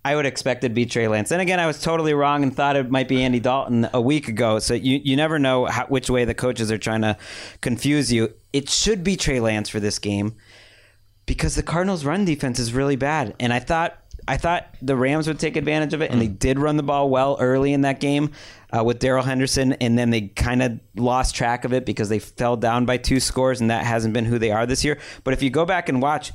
I 0.04 0.16
would 0.16 0.26
expect 0.26 0.64
it 0.64 0.70
to 0.70 0.74
be 0.74 0.88
Trey 0.88 1.08
Lance. 1.08 1.30
And 1.30 1.44
again, 1.44 1.60
I 1.60 1.68
was 1.68 1.80
totally 1.80 2.16
wrong 2.16 2.42
and 2.42 2.56
thought 2.56 2.76
it 2.76 2.90
might 2.90 3.08
be 3.08 3.22
Andy 3.22 3.40
Dalton 3.40 3.88
a 3.94 4.02
week 4.02 4.28
ago. 4.28 4.58
So 4.58 4.74
you, 4.74 5.00
you 5.04 5.16
never 5.16 5.38
know 5.38 5.66
how, 5.68 5.86
which 5.90 6.10
way 6.10 6.26
the 6.26 6.34
coaches 6.34 6.72
are 6.72 6.80
trying 6.80 7.02
to 7.02 7.16
confuse 7.62 8.12
you. 8.12 8.34
It 8.52 8.68
should 8.68 9.04
be 9.04 9.16
Trey 9.16 9.40
Lance 9.40 9.70
for 9.70 9.80
this 9.80 10.00
game 10.00 10.34
because 11.32 11.56
the 11.56 11.64
Cardinals' 11.64 12.04
run 12.04 12.26
defense 12.26 12.60
is 12.60 12.74
really 12.74 12.98
bad. 12.98 13.34
And 13.40 13.54
I 13.54 13.60
thought 13.60 13.98
I 14.28 14.36
thought 14.36 14.76
the 14.82 14.98
Rams 14.98 15.30
would 15.30 15.40
take 15.40 15.56
advantage 15.56 15.94
of 15.94 16.02
it, 16.02 16.12
and 16.12 16.22
they 16.22 16.28
did 16.28 16.60
run 16.60 16.76
the 16.76 16.84
ball 16.84 17.10
well 17.10 17.38
early 17.40 17.72
in 17.72 17.82
that 17.82 18.02
game 18.02 18.32
uh, 18.78 18.84
with 18.84 19.00
Darrell 19.00 19.24
Henderson, 19.24 19.72
and 19.74 19.98
then 19.98 20.10
they 20.10 20.24
kind 20.24 20.62
of 20.62 20.82
lost 20.94 21.34
track 21.34 21.64
of 21.64 21.72
it 21.72 21.86
because 21.86 22.10
they 22.10 22.20
fell 22.20 22.58
down 22.58 22.86
by 22.86 22.98
two 22.98 23.22
scores, 23.22 23.62
and 23.62 23.72
that 23.72 23.86
hasn't 23.86 24.14
been 24.14 24.26
who 24.26 24.40
they 24.40 24.52
are 24.52 24.66
this 24.66 24.84
year. 24.84 25.00
But 25.24 25.34
if 25.34 25.42
you 25.42 25.50
go 25.50 25.64
back 25.64 25.88
and 25.88 26.02
watch, 26.02 26.34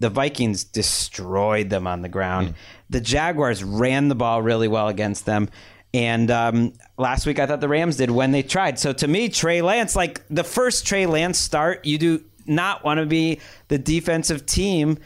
the 0.00 0.10
Vikings 0.10 0.64
destroyed 0.64 1.70
them 1.70 1.86
on 1.86 2.02
the 2.02 2.08
ground. 2.08 2.54
The 2.90 3.00
Jaguars 3.00 3.62
ran 3.62 4.08
the 4.08 4.16
ball 4.16 4.42
really 4.42 4.66
well 4.66 4.88
against 4.88 5.26
them. 5.26 5.48
And 5.94 6.28
um, 6.32 6.72
last 6.98 7.24
week, 7.24 7.38
I 7.38 7.46
thought 7.46 7.60
the 7.60 7.68
Rams 7.68 7.98
did 7.98 8.10
when 8.10 8.32
they 8.32 8.42
tried. 8.42 8.80
So 8.80 8.92
to 8.94 9.06
me, 9.06 9.28
Trey 9.28 9.62
Lance, 9.62 9.94
like 9.94 10.26
the 10.28 10.42
first 10.42 10.88
Trey 10.88 11.06
Lance 11.06 11.38
start, 11.38 11.84
you 11.86 11.98
do 11.98 12.24
not 12.46 12.84
want 12.84 12.98
to 12.98 13.06
be 13.06 13.40
the 13.68 13.78
defensive 13.78 14.46
team 14.46 14.98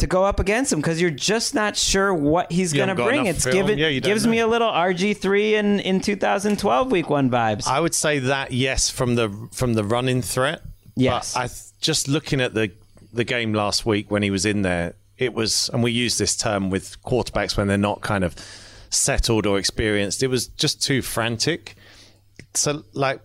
to 0.00 0.06
go 0.06 0.24
up 0.24 0.40
against 0.40 0.72
him 0.72 0.80
because 0.80 1.00
you're 1.00 1.10
just 1.10 1.54
not 1.54 1.76
sure 1.76 2.12
what 2.12 2.50
he's 2.50 2.72
going 2.72 2.88
to 2.88 2.94
bring. 2.94 3.26
It's 3.26 3.44
film. 3.44 3.54
given 3.54 3.78
Yeah, 3.78 3.90
gives 4.00 4.24
know. 4.24 4.30
me 4.30 4.38
a 4.40 4.46
little 4.46 4.70
RG 4.70 5.16
three 5.18 5.54
in 5.54 5.78
in 5.80 6.00
2012 6.00 6.90
week 6.90 7.10
one 7.10 7.30
vibes. 7.30 7.66
I 7.66 7.80
would 7.80 7.94
say 7.94 8.18
that 8.18 8.52
yes 8.52 8.90
from 8.90 9.14
the 9.14 9.48
from 9.52 9.74
the 9.74 9.84
running 9.84 10.22
threat. 10.22 10.62
Yes. 10.96 11.34
But 11.34 11.40
I 11.40 11.48
just 11.80 12.08
looking 12.08 12.40
at 12.40 12.54
the 12.54 12.72
the 13.12 13.24
game 13.24 13.52
last 13.52 13.84
week 13.84 14.10
when 14.10 14.22
he 14.22 14.30
was 14.30 14.46
in 14.46 14.62
there, 14.62 14.94
it 15.18 15.34
was 15.34 15.68
and 15.72 15.82
we 15.82 15.92
use 15.92 16.18
this 16.18 16.36
term 16.36 16.70
with 16.70 17.00
quarterbacks 17.02 17.56
when 17.56 17.68
they're 17.68 17.78
not 17.78 18.00
kind 18.00 18.24
of 18.24 18.34
settled 18.88 19.46
or 19.46 19.58
experienced. 19.58 20.22
It 20.22 20.28
was 20.28 20.48
just 20.48 20.82
too 20.82 21.02
frantic. 21.02 21.76
So 22.54 22.84
like 22.94 23.20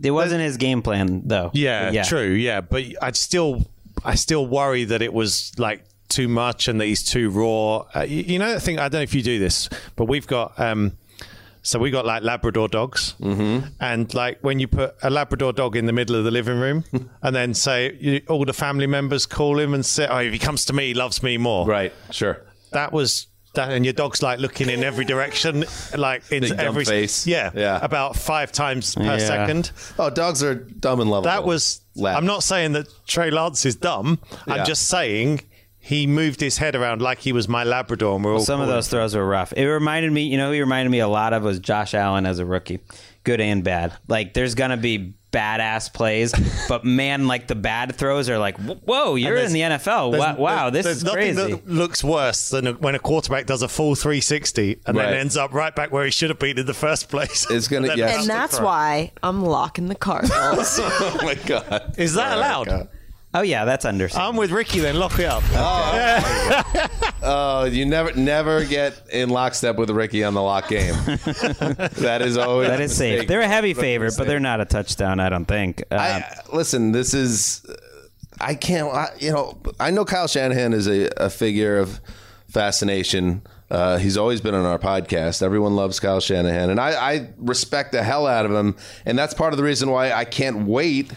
it 0.00 0.10
wasn't 0.10 0.42
his 0.42 0.56
game 0.56 0.82
plan 0.82 1.22
though. 1.26 1.50
yeah, 1.90 2.02
true, 2.04 2.30
yeah, 2.30 2.60
but 2.60 2.84
I 3.00 3.12
still 3.12 3.64
I 4.04 4.14
still 4.14 4.46
worry 4.46 4.84
that 4.84 5.02
it 5.02 5.12
was 5.12 5.52
like 5.58 5.84
too 6.08 6.28
much 6.28 6.68
and 6.68 6.80
that 6.80 6.86
he's 6.86 7.02
too 7.02 7.30
raw. 7.30 7.86
Uh, 7.94 8.02
you, 8.02 8.22
you 8.22 8.38
know, 8.38 8.54
I 8.54 8.58
think 8.58 8.78
I 8.78 8.88
don't 8.88 9.00
know 9.00 9.02
if 9.02 9.14
you 9.14 9.22
do 9.22 9.38
this, 9.38 9.68
but 9.96 10.06
we've 10.06 10.26
got 10.26 10.58
um, 10.58 10.92
so 11.62 11.78
we 11.78 11.90
got 11.90 12.04
like 12.04 12.22
Labrador 12.22 12.68
dogs, 12.68 13.14
mm-hmm. 13.20 13.66
and 13.80 14.12
like 14.14 14.40
when 14.40 14.58
you 14.58 14.66
put 14.66 14.96
a 15.02 15.10
Labrador 15.10 15.52
dog 15.52 15.76
in 15.76 15.86
the 15.86 15.92
middle 15.92 16.16
of 16.16 16.24
the 16.24 16.30
living 16.30 16.58
room, 16.58 16.84
and 17.22 17.34
then 17.34 17.54
say 17.54 17.96
you, 18.00 18.20
all 18.28 18.44
the 18.44 18.52
family 18.52 18.86
members 18.86 19.26
call 19.26 19.58
him 19.58 19.72
and 19.72 19.86
say, 19.86 20.06
"Oh, 20.08 20.18
if 20.18 20.32
he 20.32 20.38
comes 20.38 20.64
to 20.66 20.72
me, 20.72 20.88
he 20.88 20.94
loves 20.94 21.22
me 21.22 21.38
more." 21.38 21.66
Right. 21.66 21.92
Sure. 22.10 22.42
That 22.72 22.92
was. 22.92 23.28
That, 23.54 23.70
and 23.70 23.84
your 23.84 23.92
dog's 23.92 24.22
like 24.22 24.38
looking 24.38 24.70
in 24.70 24.82
every 24.82 25.04
direction, 25.04 25.64
like 25.96 26.22
into 26.32 26.48
Big 26.48 26.56
dumb 26.56 26.66
every 26.68 26.84
face. 26.86 27.26
Yeah, 27.26 27.50
Yeah. 27.54 27.78
about 27.82 28.16
five 28.16 28.50
times 28.50 28.94
per 28.94 29.02
Yeah. 29.02 29.18
second. 29.18 29.72
Oh, 29.98 30.08
dogs 30.08 30.42
are 30.42 30.54
dumb 30.54 31.00
and 31.00 31.10
lovable. 31.10 31.30
That 31.30 31.44
was. 31.44 31.80
Lap. 31.94 32.16
I'm 32.16 32.24
not 32.24 32.42
saying 32.42 32.72
that 32.72 32.86
Trey 33.06 33.30
Lance 33.30 33.66
is 33.66 33.76
dumb. 33.76 34.18
Yeah. 34.46 34.54
I'm 34.54 34.64
just 34.64 34.88
saying 34.88 35.42
he 35.78 36.06
moved 36.06 36.40
his 36.40 36.56
head 36.56 36.74
around 36.74 37.02
like 37.02 37.18
he 37.18 37.32
was 37.32 37.46
my 37.48 37.64
Labrador. 37.64 38.14
And 38.16 38.24
we're 38.24 38.32
all 38.34 38.40
Some 38.40 38.60
of 38.60 38.66
calling 38.66 38.76
those 38.76 38.88
throws 38.88 39.14
were 39.14 39.26
rough. 39.26 39.52
It 39.54 39.66
reminded 39.68 40.10
me, 40.12 40.22
you 40.22 40.38
know, 40.38 40.46
who 40.46 40.52
he 40.54 40.60
reminded 40.60 40.90
me 40.90 41.00
a 41.00 41.08
lot 41.08 41.34
of 41.34 41.42
was 41.42 41.58
Josh 41.58 41.92
Allen 41.92 42.24
as 42.24 42.38
a 42.38 42.46
rookie, 42.46 42.80
good 43.24 43.42
and 43.42 43.62
bad. 43.62 43.92
Like 44.08 44.32
there's 44.32 44.54
gonna 44.54 44.78
be 44.78 45.12
badass 45.32 45.92
plays, 45.92 46.32
but 46.68 46.84
man, 46.84 47.26
like 47.26 47.48
the 47.48 47.54
bad 47.54 47.94
throws 47.96 48.28
are 48.28 48.38
like, 48.38 48.56
whoa, 48.58 49.14
you're 49.16 49.36
in 49.36 49.52
the 49.52 49.60
NFL. 49.62 50.16
Wow, 50.18 50.36
wow 50.36 50.70
this 50.70 50.84
there's 50.84 50.98
is 50.98 51.04
nothing 51.04 51.34
crazy. 51.34 51.52
that 51.54 51.68
looks 51.68 52.04
worse 52.04 52.50
than 52.50 52.66
when 52.76 52.94
a 52.94 52.98
quarterback 52.98 53.46
does 53.46 53.62
a 53.62 53.68
full 53.68 53.94
360 53.94 54.80
and 54.86 54.96
Right. 54.96 55.06
then 55.06 55.14
ends 55.14 55.36
up 55.36 55.52
right 55.52 55.74
back 55.74 55.90
where 55.90 56.04
he 56.04 56.10
should 56.10 56.30
have 56.30 56.38
been 56.38 56.58
in 56.58 56.66
the 56.66 56.74
first 56.74 57.08
place. 57.08 57.46
It's 57.50 57.66
gonna- 57.68 57.82
And 57.88 57.90
then 57.90 57.98
yes. 57.98 58.20
And 58.20 58.28
that's 58.30 58.60
why 58.60 59.10
I'm 59.22 59.42
locking 59.44 59.88
the 59.88 59.94
Cardinals. 59.94 60.78
oh 60.82 61.18
my 61.22 61.34
god. 61.34 61.94
Is 61.98 62.14
that 62.14 62.32
oh 62.36 62.38
allowed? 62.38 62.88
Oh 63.34 63.42
yeah, 63.42 63.64
that's 63.64 63.84
understandable. 63.84 64.30
I'm 64.30 64.36
with 64.36 64.50
Ricky. 64.50 64.80
Then 64.80 64.98
lock 64.98 65.18
it 65.18 65.26
up. 65.26 65.42
Oh, 67.24 67.64
you 67.64 67.86
never 67.86 68.12
never 68.14 68.64
get 68.64 69.00
in 69.12 69.28
lockstep 69.30 69.76
with 69.76 69.90
Ricky 69.90 70.24
on 70.24 70.34
the 70.34 70.42
lock 70.42 70.68
game. 70.68 70.94
that 71.04 72.18
is 72.20 72.36
always 72.36 72.68
that 72.68 72.80
is 72.80 72.96
safe. 72.96 73.28
They're 73.28 73.42
a 73.42 73.48
heavy 73.48 73.74
favorite, 73.74 74.14
but 74.18 74.26
they're 74.26 74.40
not 74.40 74.60
a 74.60 74.64
touchdown. 74.64 75.20
I 75.20 75.28
don't 75.28 75.44
think. 75.44 75.84
Uh, 75.90 75.94
I, 75.96 76.24
listen, 76.52 76.90
this 76.90 77.14
is. 77.14 77.64
I 78.40 78.56
can't. 78.56 78.92
I, 78.92 79.10
you 79.20 79.30
know, 79.30 79.56
I 79.78 79.92
know 79.92 80.04
Kyle 80.04 80.26
Shanahan 80.26 80.72
is 80.72 80.88
a, 80.88 81.10
a 81.16 81.30
figure 81.30 81.78
of 81.78 82.00
fascination. 82.48 83.42
Uh, 83.70 83.98
he's 83.98 84.16
always 84.16 84.40
been 84.40 84.54
on 84.54 84.66
our 84.66 84.80
podcast. 84.80 85.42
Everyone 85.42 85.76
loves 85.76 86.00
Kyle 86.00 86.20
Shanahan, 86.20 86.70
and 86.70 86.80
I, 86.80 87.14
I 87.14 87.28
respect 87.38 87.92
the 87.92 88.02
hell 88.02 88.26
out 88.26 88.44
of 88.44 88.50
him. 88.50 88.76
And 89.06 89.16
that's 89.16 89.32
part 89.32 89.52
of 89.52 89.58
the 89.58 89.62
reason 89.62 89.90
why 89.90 90.12
I 90.12 90.24
can't 90.24 90.66
wait 90.66 91.12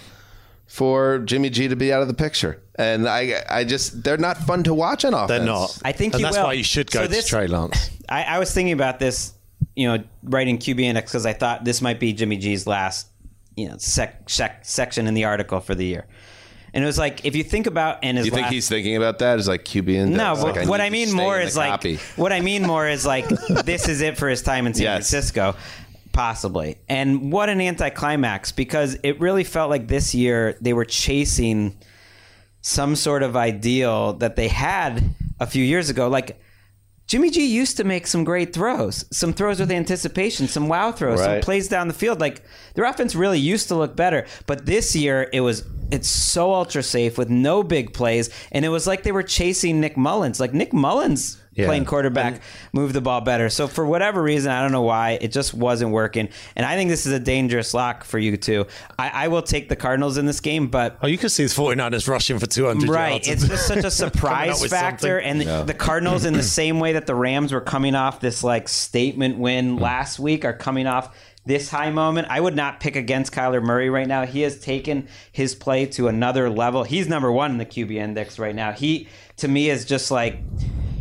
for 0.76 1.20
Jimmy 1.20 1.50
G 1.50 1.70
to 1.70 1.76
be 1.78 1.94
out 1.94 2.02
of 2.02 2.10
the 2.10 2.14
picture. 2.14 2.62
And 2.78 3.08
I, 3.08 3.42
I 3.50 3.64
just 3.64 4.04
they're 4.04 4.18
not 4.18 4.36
fun 4.38 4.64
to 4.64 4.74
watch 4.74 5.06
on 5.06 5.14
offense. 5.14 5.30
They're 5.30 5.46
not. 5.46 5.78
I 5.86 5.94
think 5.94 6.14
and 6.14 6.20
he 6.20 6.24
that's 6.24 6.36
will. 6.38 6.44
why 6.48 6.54
you 6.54 6.64
should 6.64 6.92
go 6.92 7.00
So 7.00 7.04
to 7.06 7.12
this- 7.12 7.28
Trey 7.28 7.48
Lance. 7.48 7.90
I, 8.10 8.24
I 8.24 8.40
was 8.40 8.54
thinking 8.54 8.74
about 8.74 9.00
this, 9.00 9.34
you 9.76 9.88
know, 9.88 10.04
writing 10.24 10.58
QB 10.58 10.82
index 10.82 11.12
because 11.12 11.26
I 11.26 11.32
thought 11.34 11.64
this 11.64 11.82
might 11.82 12.00
be 12.00 12.12
Jimmy 12.12 12.36
G's 12.38 12.68
last, 12.68 13.08
you 13.56 13.70
know, 13.70 13.78
sec, 13.78 14.30
sec, 14.30 14.66
section 14.66 15.08
in 15.08 15.14
the 15.14 15.24
article 15.24 15.62
for 15.62 15.74
the 15.76 15.86
year. 15.86 16.06
And 16.74 16.84
it 16.84 16.88
was 16.88 17.00
like 17.00 17.24
if 17.26 17.38
you 17.38 17.44
think 17.46 17.68
about 17.68 18.00
and 18.04 18.18
his 18.18 18.26
You 18.26 18.32
think 18.34 18.44
last- 18.44 18.54
he's 18.54 18.68
thinking 18.68 18.98
about 18.98 19.20
that? 19.20 19.40
Is 19.40 19.48
like 19.48 19.64
QB 19.64 19.88
index? 19.94 20.18
no, 20.18 20.34
Like, 20.34 20.56
but 20.56 20.64
I 20.64 20.66
what 20.68 20.82
I 20.82 20.90
mean 20.90 21.14
more 21.14 21.40
is 21.40 21.56
like 21.56 21.70
copy. 21.70 22.00
what 22.18 22.34
I 22.34 22.42
mean 22.42 22.64
more 22.68 22.86
is 22.86 23.06
like 23.06 23.30
this 23.64 23.88
is 23.88 24.02
it 24.02 24.18
for 24.18 24.28
his 24.28 24.42
time 24.42 24.68
in 24.68 24.74
San 24.74 24.84
Yes. 24.84 25.10
Francisco, 25.10 25.56
possibly. 26.16 26.78
And 26.88 27.32
what 27.32 27.50
an 27.50 27.60
anticlimax 27.60 28.54
because 28.54 28.98
it 29.04 29.20
really 29.20 29.44
felt 29.44 29.70
like 29.70 29.88
this 29.88 30.16
year 30.16 30.58
they 30.62 30.72
were 30.72 30.86
chasing 30.86 31.78
some 32.62 32.96
sort 32.96 33.22
of 33.22 33.36
ideal 33.36 34.14
that 34.14 34.38
they 34.38 34.48
had 34.48 35.04
a 35.42 35.46
few 35.46 35.64
years 35.64 35.90
ago. 35.90 36.08
Like 36.08 36.40
Jimmy 37.06 37.30
G 37.30 37.46
used 37.46 37.78
to 37.78 37.84
make 37.84 38.08
some 38.08 38.24
great 38.24 38.54
throws, 38.54 39.04
some 39.12 39.34
throws 39.34 39.60
with 39.60 39.70
anticipation, 39.70 40.48
some 40.48 40.70
wow 40.70 40.94
throws, 40.94 41.22
some 41.22 41.42
plays 41.42 41.68
down 41.68 41.90
the 41.90 41.94
field. 41.94 42.22
Like 42.22 42.42
their 42.76 42.86
offense 42.86 43.14
really 43.14 43.38
used 43.38 43.68
to 43.68 43.76
look 43.76 43.96
better, 43.96 44.26
but 44.48 44.66
this 44.66 44.96
year 44.96 45.30
it 45.34 45.42
was 45.42 45.66
it's 45.92 46.08
so 46.08 46.54
ultra 46.54 46.82
safe 46.82 47.18
with 47.18 47.30
no 47.30 47.62
big 47.62 47.94
plays, 47.94 48.30
and 48.52 48.66
it 48.66 48.70
was 48.70 48.88
like 48.88 49.04
they 49.04 49.12
were 49.12 49.22
chasing 49.22 49.82
Nick 49.82 49.98
Mullens. 49.98 50.40
Like 50.40 50.54
Nick 50.54 50.74
Mullens 50.74 51.40
Yeah. 51.56 51.68
playing 51.68 51.86
quarterback 51.86 52.42
move 52.74 52.92
the 52.92 53.02
ball 53.02 53.22
better. 53.22 53.50
So 53.50 53.68
for 53.68 53.86
whatever 53.86 54.22
reason, 54.22 54.52
I 54.52 54.62
don't 54.62 54.74
know 54.74 54.82
why, 54.82 55.18
it 55.22 55.32
just 55.32 55.54
wasn't 55.54 55.92
working. 55.92 56.30
And 56.56 56.66
I 56.66 56.76
think 56.76 56.90
this 56.90 57.06
is 57.06 57.14
a 57.14 57.20
dangerous 57.20 57.74
lock 57.74 58.04
for 58.04 58.20
you 58.20 58.36
too. 58.36 58.68
I, 59.00 59.10
I 59.10 59.28
will 59.30 59.42
take 59.42 59.70
the 59.70 59.76
Cardinals 59.76 60.18
in 60.18 60.26
this 60.26 60.42
game, 60.42 60.68
but 60.68 60.98
Oh, 61.02 61.08
you 61.08 61.18
could 61.18 61.32
see 61.32 61.44
the 61.46 61.50
49ers 61.50 62.08
rushing 62.08 62.40
for 62.40 62.46
200 62.46 62.90
Right. 62.90 63.26
yards. 63.26 63.44
It's 63.44 63.48
just 63.48 63.68
such 63.68 63.86
a 63.86 63.92
surprise 64.06 64.66
factor. 64.66 65.22
something. 65.22 65.42
And 65.42 65.42
the, 65.42 65.64
the 65.68 65.74
Cardinals, 65.74 66.26
in 66.26 66.34
the 66.34 66.44
same 66.62 66.80
way 66.80 66.94
that 66.94 67.06
the 67.08 67.16
Rams 67.16 67.54
were 67.54 67.62
coming 67.62 67.96
off 67.96 68.20
this 68.20 68.44
like 68.44 68.68
statement 68.68 69.38
win 69.38 69.78
hmm. 69.78 69.82
last 69.82 70.20
week, 70.20 70.46
are 70.46 70.54
coming 70.54 70.88
off 70.88 71.16
this 71.46 71.70
high 71.70 71.92
moment. 71.92 72.28
I 72.30 72.40
would 72.42 72.56
not 72.56 72.80
pick 72.80 72.96
against 72.96 73.32
Kyler 73.32 73.62
Murray 73.64 73.90
right 73.90 74.08
now. 74.08 74.26
He 74.26 74.42
has 74.42 74.60
taken 74.60 75.08
his 75.32 75.56
play 75.56 75.86
to 75.88 76.08
another 76.08 76.50
level. 76.50 76.84
He's 76.84 77.08
number 77.08 77.32
one 77.32 77.52
in 77.52 77.58
the 77.60 77.66
QB 77.66 77.94
index 77.94 78.40
right 78.40 78.56
now. 78.56 78.72
He, 78.72 79.08
to 79.38 79.48
me, 79.48 79.70
is 79.70 79.86
just 79.86 80.12
like. 80.12 80.40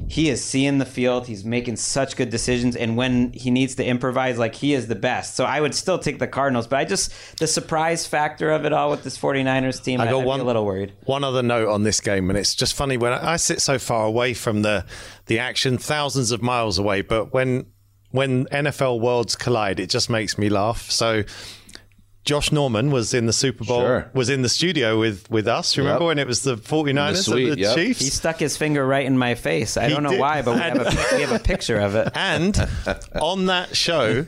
He 0.08 0.28
is 0.28 0.44
seeing 0.44 0.78
the 0.78 0.86
field. 0.86 1.26
He's 1.26 1.44
making 1.44 1.76
such 1.76 2.16
good 2.16 2.30
decisions, 2.30 2.76
and 2.76 2.96
when 2.96 3.32
he 3.32 3.50
needs 3.50 3.74
to 3.76 3.84
improvise, 3.84 4.38
like 4.38 4.54
he 4.54 4.74
is 4.74 4.86
the 4.86 4.94
best. 4.94 5.34
So 5.34 5.44
I 5.44 5.60
would 5.60 5.74
still 5.74 5.98
take 5.98 6.18
the 6.18 6.26
Cardinals, 6.26 6.66
but 6.66 6.78
I 6.78 6.84
just 6.84 7.12
the 7.38 7.46
surprise 7.46 8.06
factor 8.06 8.50
of 8.50 8.64
it 8.64 8.72
all 8.72 8.90
with 8.90 9.02
this 9.02 9.18
49ers 9.18 9.82
team. 9.82 10.00
I 10.00 10.06
got 10.06 10.20
I'd 10.20 10.26
one 10.26 10.40
a 10.40 10.44
little 10.44 10.64
worried. 10.64 10.92
One 11.04 11.24
other 11.24 11.42
note 11.42 11.68
on 11.68 11.82
this 11.82 12.00
game, 12.00 12.30
and 12.30 12.38
it's 12.38 12.54
just 12.54 12.74
funny 12.74 12.96
when 12.96 13.12
I 13.12 13.36
sit 13.36 13.60
so 13.60 13.78
far 13.78 14.06
away 14.06 14.34
from 14.34 14.62
the 14.62 14.84
the 15.26 15.38
action, 15.38 15.78
thousands 15.78 16.30
of 16.30 16.42
miles 16.42 16.78
away. 16.78 17.02
But 17.02 17.32
when 17.32 17.66
when 18.10 18.46
NFL 18.46 19.00
worlds 19.00 19.36
collide, 19.36 19.80
it 19.80 19.90
just 19.90 20.08
makes 20.10 20.38
me 20.38 20.48
laugh. 20.48 20.90
So. 20.90 21.24
Josh 22.24 22.50
Norman 22.52 22.90
was 22.90 23.12
in 23.12 23.26
the 23.26 23.32
Super 23.32 23.64
Bowl, 23.64 23.80
Sure. 23.80 24.10
was 24.14 24.30
in 24.30 24.40
the 24.42 24.48
studio 24.48 24.98
with, 24.98 25.30
with 25.30 25.46
us. 25.46 25.76
Remember 25.76 26.04
Yep. 26.04 26.06
when 26.08 26.18
it 26.18 26.26
was 26.26 26.42
the 26.42 26.56
49ers 26.56 27.24
suite, 27.24 27.48
and 27.50 27.56
the 27.56 27.60
yep. 27.60 27.76
Chiefs? 27.76 28.00
He 28.00 28.06
stuck 28.10 28.38
his 28.38 28.56
finger 28.56 28.86
right 28.86 29.04
in 29.04 29.18
my 29.18 29.34
face. 29.34 29.76
I 29.76 29.88
He 29.88 29.94
don't 29.94 30.02
know 30.02 30.10
did. 30.10 30.20
why, 30.20 30.40
but 30.42 30.54
we 30.54 30.60
have, 30.60 30.76
a, 30.80 31.16
we 31.16 31.22
have 31.22 31.32
a 31.32 31.38
picture 31.38 31.78
of 31.78 31.94
it. 31.94 32.08
And 32.14 32.56
on 33.20 33.46
that 33.46 33.76
show, 33.76 34.24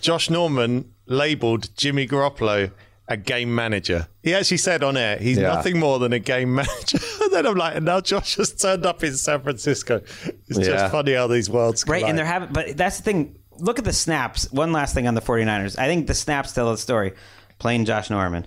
Josh 0.00 0.30
Norman 0.30 0.92
labeled 1.06 1.68
Jimmy 1.76 2.06
Garoppolo 2.06 2.70
a 3.10 3.16
game 3.16 3.54
manager. 3.54 4.06
He 4.22 4.34
actually 4.34 4.58
said 4.58 4.82
on 4.82 4.96
air, 4.96 5.16
he's 5.16 5.38
Yeah. 5.38 5.54
nothing 5.54 5.78
more 5.78 5.98
than 5.98 6.12
a 6.12 6.18
game 6.18 6.54
manager. 6.56 6.98
and 7.22 7.32
then 7.32 7.46
I'm 7.46 7.54
like, 7.56 7.76
and 7.76 7.84
now 7.86 8.00
Josh 8.00 8.36
has 8.36 8.52
turned 8.54 8.84
up 8.86 9.02
in 9.02 9.14
San 9.16 9.40
Francisco. 9.42 10.02
It's 10.46 10.58
Yeah. 10.58 10.64
just 10.64 10.92
funny 10.92 11.14
how 11.14 11.26
these 11.26 11.48
worlds 11.48 11.84
Right, 11.86 12.04
and 12.04 12.18
they're 12.18 12.24
having, 12.26 12.50
but 12.52 12.76
that's 12.76 12.98
the 12.98 13.02
thing. 13.04 13.36
Look 13.60 13.78
at 13.78 13.84
the 13.84 13.92
snaps. 13.92 14.50
One 14.52 14.72
last 14.72 14.94
thing 14.94 15.06
on 15.06 15.14
the 15.14 15.20
49ers. 15.20 15.78
I 15.78 15.86
think 15.86 16.06
the 16.06 16.14
snaps 16.14 16.52
tell 16.52 16.70
the 16.70 16.78
story. 16.78 17.14
Playing 17.58 17.84
Josh 17.84 18.10
Norman. 18.10 18.46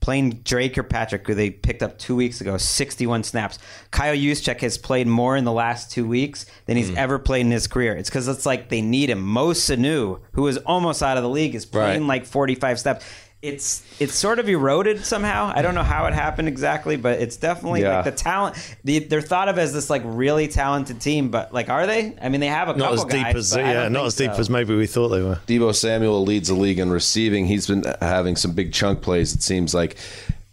Playing 0.00 0.40
Dre 0.42 0.68
Kirkpatrick, 0.68 1.26
who 1.26 1.34
they 1.34 1.50
picked 1.50 1.80
up 1.80 1.96
two 1.96 2.16
weeks 2.16 2.40
ago, 2.40 2.56
61 2.58 3.22
snaps. 3.22 3.60
Kyle 3.92 4.16
Juszczyk 4.16 4.60
has 4.60 4.76
played 4.76 5.06
more 5.06 5.36
in 5.36 5.44
the 5.44 5.52
last 5.52 5.92
two 5.92 6.06
weeks 6.06 6.44
than 6.66 6.76
he's 6.76 6.90
hmm. 6.90 6.98
ever 6.98 7.20
played 7.20 7.42
in 7.42 7.52
his 7.52 7.68
career. 7.68 7.94
It's 7.94 8.10
because 8.10 8.26
it's 8.26 8.44
like 8.44 8.68
they 8.68 8.82
need 8.82 9.10
him. 9.10 9.22
Mo 9.22 9.50
Sanu, 9.50 10.20
who 10.32 10.48
is 10.48 10.56
almost 10.58 11.04
out 11.04 11.16
of 11.18 11.22
the 11.22 11.28
league, 11.28 11.54
is 11.54 11.64
playing 11.64 12.00
Right. 12.00 12.08
like 12.08 12.26
45 12.26 12.80
steps. 12.80 13.04
It's 13.42 13.82
it's 13.98 14.14
sort 14.14 14.38
of 14.38 14.48
eroded 14.48 15.04
somehow. 15.04 15.52
I 15.52 15.62
don't 15.62 15.74
know 15.74 15.82
how 15.82 16.06
it 16.06 16.14
happened 16.14 16.46
exactly, 16.46 16.96
but 16.96 17.20
it's 17.20 17.36
definitely 17.36 17.82
Yeah. 17.82 17.96
like 17.96 18.04
the 18.04 18.12
talent. 18.12 18.54
The, 18.84 19.00
they're 19.00 19.20
thought 19.20 19.48
of 19.48 19.58
as 19.58 19.72
this 19.72 19.90
like 19.90 20.02
really 20.04 20.46
talented 20.46 21.00
team, 21.00 21.28
but 21.28 21.52
like, 21.52 21.68
are 21.68 21.84
they? 21.86 22.14
I 22.22 22.28
mean, 22.28 22.40
they 22.40 22.46
have 22.46 22.68
a 22.68 22.76
not 22.76 22.90
couple 22.96 23.06
as 23.06 23.12
deep 23.12 23.24
guys, 23.24 23.36
as 23.36 23.56
yeah, 23.56 23.88
don't 23.88 24.06
as 24.06 24.14
deep 24.14 24.32
so. 24.32 24.38
as 24.38 24.48
maybe 24.48 24.76
we 24.76 24.86
thought 24.86 25.08
they 25.08 25.22
were. 25.22 25.40
Deebo 25.48 25.74
Samuel 25.74 26.22
leads 26.24 26.48
the 26.48 26.54
league 26.54 26.78
in 26.78 26.90
receiving. 26.90 27.46
He's 27.46 27.66
been 27.66 27.84
having 28.00 28.36
some 28.36 28.52
big 28.52 28.72
chunk 28.72 29.02
plays. 29.02 29.34
It 29.34 29.42
seems 29.42 29.74
like 29.74 29.96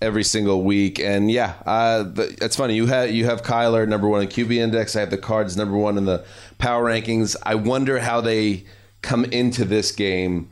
every 0.01 0.23
single 0.23 0.63
week. 0.63 0.99
And 0.99 1.29
yeah, 1.29 1.53
uh, 1.67 2.03
the, 2.03 2.35
it's 2.41 2.55
funny. 2.55 2.73
You 2.73 2.87
have 2.87 3.11
you 3.11 3.25
have 3.25 3.43
Kyler 3.43 3.87
number 3.87 4.07
one 4.07 4.23
in 4.23 4.29
QB 4.29 4.55
index. 4.55 4.95
I 4.95 5.01
have 5.01 5.11
the 5.11 5.17
Cards 5.19 5.55
number 5.55 5.77
one 5.77 5.95
in 5.99 6.05
the 6.05 6.25
power 6.57 6.85
rankings. 6.85 7.35
I 7.43 7.53
wonder 7.53 7.99
how 7.99 8.19
they 8.19 8.63
come 9.03 9.25
into 9.25 9.63
this 9.63 9.91
game. 9.91 10.49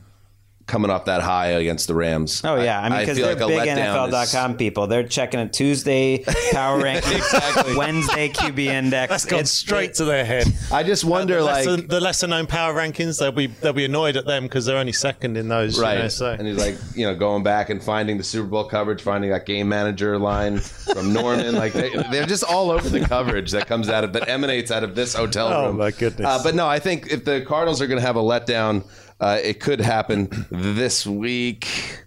Coming 0.68 0.90
off 0.90 1.06
that 1.06 1.22
high 1.22 1.46
against 1.48 1.88
the 1.88 1.94
Rams. 1.94 2.42
Oh 2.44 2.56
yeah, 2.56 2.78
I 2.80 2.90
mean 2.90 2.98
because 3.00 3.16
they're 3.16 3.34
like 3.34 3.38
big 3.38 3.68
letdown 3.68 4.08
is- 4.08 4.12
NFL.com 4.34 4.56
people. 4.58 4.86
They're 4.86 5.02
checking 5.08 5.40
a 5.40 5.48
Tuesday 5.48 6.18
power 6.52 6.78
rankings, 6.80 7.76
Wednesday 7.76 8.28
QB 8.28 8.58
index. 8.66 9.08
That's 9.10 9.24
gone 9.24 9.38
It's- 9.40 9.50
straight 9.50 9.94
to 9.94 10.04
their 10.04 10.26
head. 10.26 10.46
I 10.70 10.82
just 10.82 11.04
wonder, 11.04 11.36
the, 11.36 11.42
like, 11.44 11.66
lesser, 11.66 11.80
the 11.82 12.00
lesser 12.00 12.26
known 12.26 12.46
power 12.46 12.74
rankings, 12.74 13.18
they'll 13.18 13.32
be 13.32 13.46
they'll 13.46 13.72
be 13.72 13.86
annoyed 13.86 14.16
at 14.18 14.26
them 14.26 14.42
because 14.42 14.66
they're 14.66 14.76
only 14.76 14.92
second 14.92 15.38
in 15.38 15.48
those. 15.48 15.78
you 15.78 15.82
Right. 15.82 15.98
know, 15.98 16.08
so. 16.08 16.32
And 16.32 16.46
he's 16.46 16.58
like, 16.58 16.76
you 16.94 17.06
know, 17.06 17.14
going 17.16 17.42
back 17.42 17.70
and 17.70 17.82
finding 17.82 18.18
the 18.18 18.24
Super 18.24 18.46
Bowl 18.48 18.64
coverage, 18.64 19.00
finding 19.00 19.30
that 19.30 19.46
game 19.46 19.70
manager 19.70 20.18
line 20.18 20.58
from 20.58 21.14
Norman. 21.14 21.54
like 21.54 21.72
they, 21.72 21.90
they're 22.10 22.26
just 22.26 22.44
all 22.44 22.70
over 22.70 22.90
the 22.90 23.00
coverage 23.00 23.52
that 23.52 23.66
comes 23.66 23.88
out 23.88 24.04
of 24.04 24.12
that 24.12 24.28
emanates 24.28 24.70
out 24.70 24.84
of 24.84 24.94
this 24.94 25.14
hotel 25.14 25.48
room. 25.48 25.70
Oh, 25.70 25.72
my 25.72 25.90
goodness. 25.92 26.26
Uh, 26.28 26.42
but 26.42 26.54
no, 26.54 26.66
I 26.68 26.78
think 26.78 27.10
if 27.10 27.24
the 27.24 27.40
Cardinals 27.40 27.80
are 27.80 27.86
going 27.86 28.00
to 28.00 28.06
have 28.06 28.16
a 28.16 28.20
letdown, 28.22 28.84
uh, 29.20 29.38
it 29.42 29.60
could 29.60 29.80
happen 29.80 30.28
this 30.50 31.06
week. 31.06 32.04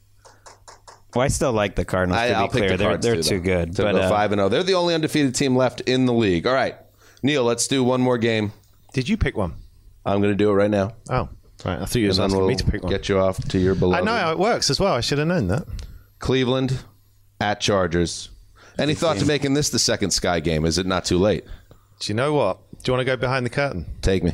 Well, 1.13 1.25
I 1.25 1.27
still 1.27 1.51
like 1.51 1.75
the 1.75 1.83
Cardinals. 1.85 2.19
I, 2.21 2.27
to 2.27 2.33
be 2.33 2.35
I'll 2.35 2.47
clear, 2.47 2.63
pick 2.63 2.71
the 2.71 2.77
they're 2.77 2.87
Cards 2.87 3.05
they're 3.05 3.15
too, 3.17 3.21
too 3.23 3.37
though, 3.39 3.43
good. 3.43 3.75
to 3.75 3.83
But 3.83 3.91
go 3.93 3.97
uh, 3.99 4.09
five 4.09 4.31
and 4.31 4.39
zero. 4.39 4.49
They're 4.49 4.63
the 4.63 4.75
only 4.75 4.93
undefeated 4.93 5.35
team 5.35 5.55
left 5.55 5.81
in 5.81 6.05
the 6.05 6.13
league. 6.13 6.47
All 6.47 6.53
right, 6.53 6.75
Neil, 7.21 7.43
let's 7.43 7.67
do 7.67 7.83
one 7.83 8.01
more 8.01 8.17
game. 8.17 8.53
Did 8.93 9.09
you 9.09 9.17
pick 9.17 9.35
one? 9.35 9.55
I'm 10.05 10.21
going 10.21 10.31
to 10.33 10.37
do 10.37 10.49
it 10.49 10.53
right 10.53 10.71
now, 10.71 10.93
Oh, 11.09 11.29
right. 11.63 11.79
I 11.79 11.85
thought 11.85 11.95
you 11.95 12.05
were 12.07 12.09
and 12.11 12.17
then 12.17 12.25
asking 12.25 12.39
we'll 12.39 12.47
me 12.47 12.55
to 12.55 12.63
pick 12.65 12.81
one. 12.83 12.89
get 12.91 13.07
you 13.09 13.19
off 13.19 13.37
to 13.49 13.59
your 13.59 13.75
beloved. 13.75 14.01
I 14.01 14.05
know 14.05 14.17
how 14.17 14.31
it 14.31 14.39
works 14.39 14.69
as 14.69 14.79
well. 14.79 14.93
I 14.93 15.01
should 15.01 15.19
have 15.19 15.27
known 15.27 15.47
that. 15.49 15.65
Cleveland 16.19 16.79
at 17.39 17.59
Chargers. 17.61 18.29
Any 18.79 18.93
thought 18.95 19.17
to 19.17 19.25
making 19.25 19.53
this 19.53 19.69
the 19.69 19.77
second 19.79 20.11
Sky 20.11 20.39
game? 20.39 20.65
Is 20.65 20.77
it 20.77 20.85
not 20.87 21.05
too 21.05 21.17
late? 21.19 21.43
Do 21.99 22.11
you 22.11 22.15
know 22.15 22.33
what? 22.33 22.57
Do 22.83 22.91
you 22.91 22.93
want 22.93 23.01
to 23.01 23.05
go 23.05 23.15
behind 23.17 23.45
the 23.45 23.49
curtain? 23.51 23.85
Take 24.01 24.23
me. 24.23 24.33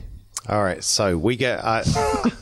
All 0.50 0.64
right, 0.64 0.82
so 0.82 1.18
we 1.18 1.36
get 1.36 1.60
uh, 1.62 1.84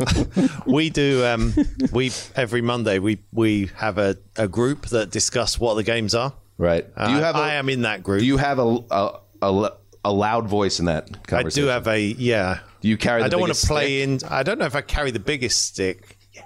we 0.67 0.91
do 0.91 1.25
um, 1.25 1.53
we 1.91 2.11
every 2.35 2.61
Monday 2.61 2.99
we 2.99 3.17
we 3.33 3.71
have 3.77 3.97
a, 3.97 4.15
a 4.35 4.47
group 4.47 4.87
that 4.87 5.09
discuss 5.09 5.59
what 5.59 5.73
the 5.73 5.83
games 5.83 6.13
are. 6.13 6.33
Right. 6.59 6.85
Uh, 6.95 7.07
do 7.07 7.13
you 7.13 7.19
have? 7.19 7.35
A, 7.35 7.39
I 7.39 7.53
am 7.55 7.67
in 7.67 7.81
that 7.81 8.03
group. 8.03 8.19
Do 8.19 8.25
you 8.27 8.37
have 8.37 8.59
a 8.59 8.77
a, 8.91 9.19
a, 9.41 9.71
a 10.05 10.13
loud 10.13 10.47
voice 10.47 10.79
in 10.79 10.85
that 10.85 11.09
I 11.31 11.43
do 11.43 11.65
have 11.65 11.87
a 11.87 11.99
yeah. 11.99 12.59
Do 12.81 12.89
you 12.89 12.97
carry? 12.97 13.21
The 13.21 13.25
I 13.25 13.29
don't 13.29 13.41
want 13.41 13.55
to 13.55 13.67
play 13.67 14.03
in. 14.03 14.19
I 14.29 14.43
don't 14.43 14.59
know 14.59 14.65
if 14.65 14.75
I 14.75 14.81
carry 14.81 15.09
the 15.11 15.19
biggest 15.19 15.63
stick. 15.63 16.17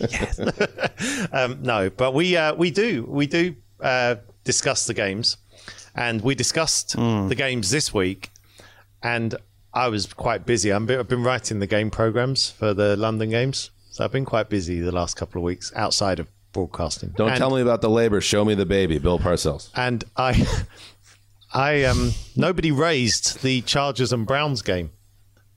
Yeah, 0.00 0.32
yeah. 0.38 1.26
um, 1.32 1.58
no, 1.62 1.90
but 1.90 2.12
we 2.12 2.36
uh, 2.36 2.54
we 2.54 2.70
do 2.70 3.04
we 3.08 3.26
do 3.26 3.54
uh, 3.80 4.16
discuss 4.44 4.86
the 4.86 4.94
games, 4.94 5.36
and 5.94 6.20
we 6.22 6.34
discussed 6.34 6.94
Hmm. 6.94 7.28
the 7.28 7.34
games 7.34 7.70
this 7.70 7.92
week, 7.94 8.30
and 9.02 9.34
I 9.72 9.88
was 9.88 10.12
quite 10.12 10.46
busy. 10.46 10.70
I'm, 10.70 10.90
I've 10.90 11.08
been 11.08 11.22
writing 11.22 11.60
the 11.60 11.66
game 11.66 11.90
programs 11.90 12.50
for 12.50 12.74
the 12.74 12.96
London 12.96 13.30
games, 13.30 13.70
so 13.90 14.04
I've 14.04 14.12
been 14.12 14.24
quite 14.24 14.48
busy 14.48 14.80
the 14.80 14.92
last 14.92 15.16
couple 15.16 15.40
of 15.40 15.44
weeks 15.44 15.72
outside 15.76 16.18
of 16.18 16.28
broadcasting. 16.52 17.10
Don't 17.16 17.28
And- 17.30 17.38
tell 17.38 17.50
me 17.54 17.60
about 17.62 17.80
the 17.80 17.90
labor. 17.90 18.20
Show 18.20 18.44
me 18.44 18.54
the 18.54 18.66
baby, 18.66 18.98
Bill 18.98 19.18
Parcells. 19.20 19.70
and 19.76 20.02
I, 20.16 20.44
I 21.54 21.84
um, 21.84 22.12
nobody 22.36 22.70
raised 22.72 23.42
the 23.42 23.60
Chargers 23.62 24.12
and 24.12 24.26
Browns 24.26 24.62
game, 24.62 24.90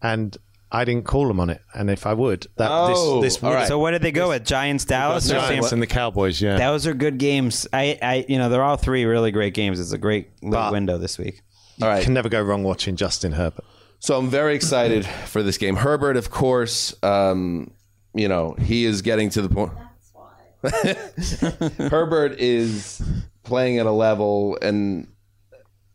and 0.02 0.36
I 0.72 0.86
didn't 0.86 1.06
call 1.06 1.28
them 1.28 1.40
on 1.40 1.50
it. 1.50 1.62
And 1.74 1.90
if 1.90 2.06
I 2.08 2.14
would, 2.14 2.48
that 2.58 2.70
Oh, 2.72 3.22
this 3.22 3.34
this 3.36 3.42
would 3.44 3.50
right. 3.54 3.68
so 3.68 3.78
what 3.80 3.92
did 3.92 4.02
they 4.02 4.12
go 4.12 4.30
with? 4.30 4.44
Giants, 4.44 4.86
Dallas, 4.86 5.30
or 5.30 5.36
Giants 5.36 5.72
and 5.72 5.82
the 5.82 5.88
Cowboys. 5.88 6.42
Yeah, 6.42 6.58
Those 6.58 6.88
are 6.88 6.94
good 6.96 7.18
games. 7.20 7.68
I, 7.74 7.98
I, 8.02 8.26
you 8.28 8.38
know, 8.40 8.50
they're 8.50 8.64
all 8.64 8.78
three 8.78 9.06
really 9.06 9.32
great 9.32 9.54
games. 9.54 9.80
It's 9.80 9.92
a 9.92 9.98
great 9.98 10.30
But- 10.42 10.72
window 10.72 10.98
this 10.98 11.18
week. 11.18 11.42
All 11.82 11.88
right. 11.88 12.04
can 12.04 12.14
never 12.14 12.30
go 12.30 12.40
wrong 12.42 12.64
watching 12.64 12.96
Justin 12.96 13.32
Herbert. 13.32 13.66
So 14.04 14.18
I'm 14.18 14.30
very 14.30 14.54
excited 14.54 15.06
for 15.06 15.44
this 15.44 15.58
game. 15.58 15.78
Herbert, 15.78 16.18
of 16.18 16.30
course, 16.30 16.94
um, 17.04 17.72
you 18.14 18.28
know 18.28 18.54
he 18.60 18.84
is 18.84 19.02
getting 19.02 19.30
to 19.30 19.42
the 19.42 19.48
point. 19.48 19.72
Herbert 21.90 22.38
is 22.38 23.02
playing 23.44 23.80
at 23.80 23.86
a 23.86 23.92
level, 23.92 24.58
and 24.62 25.08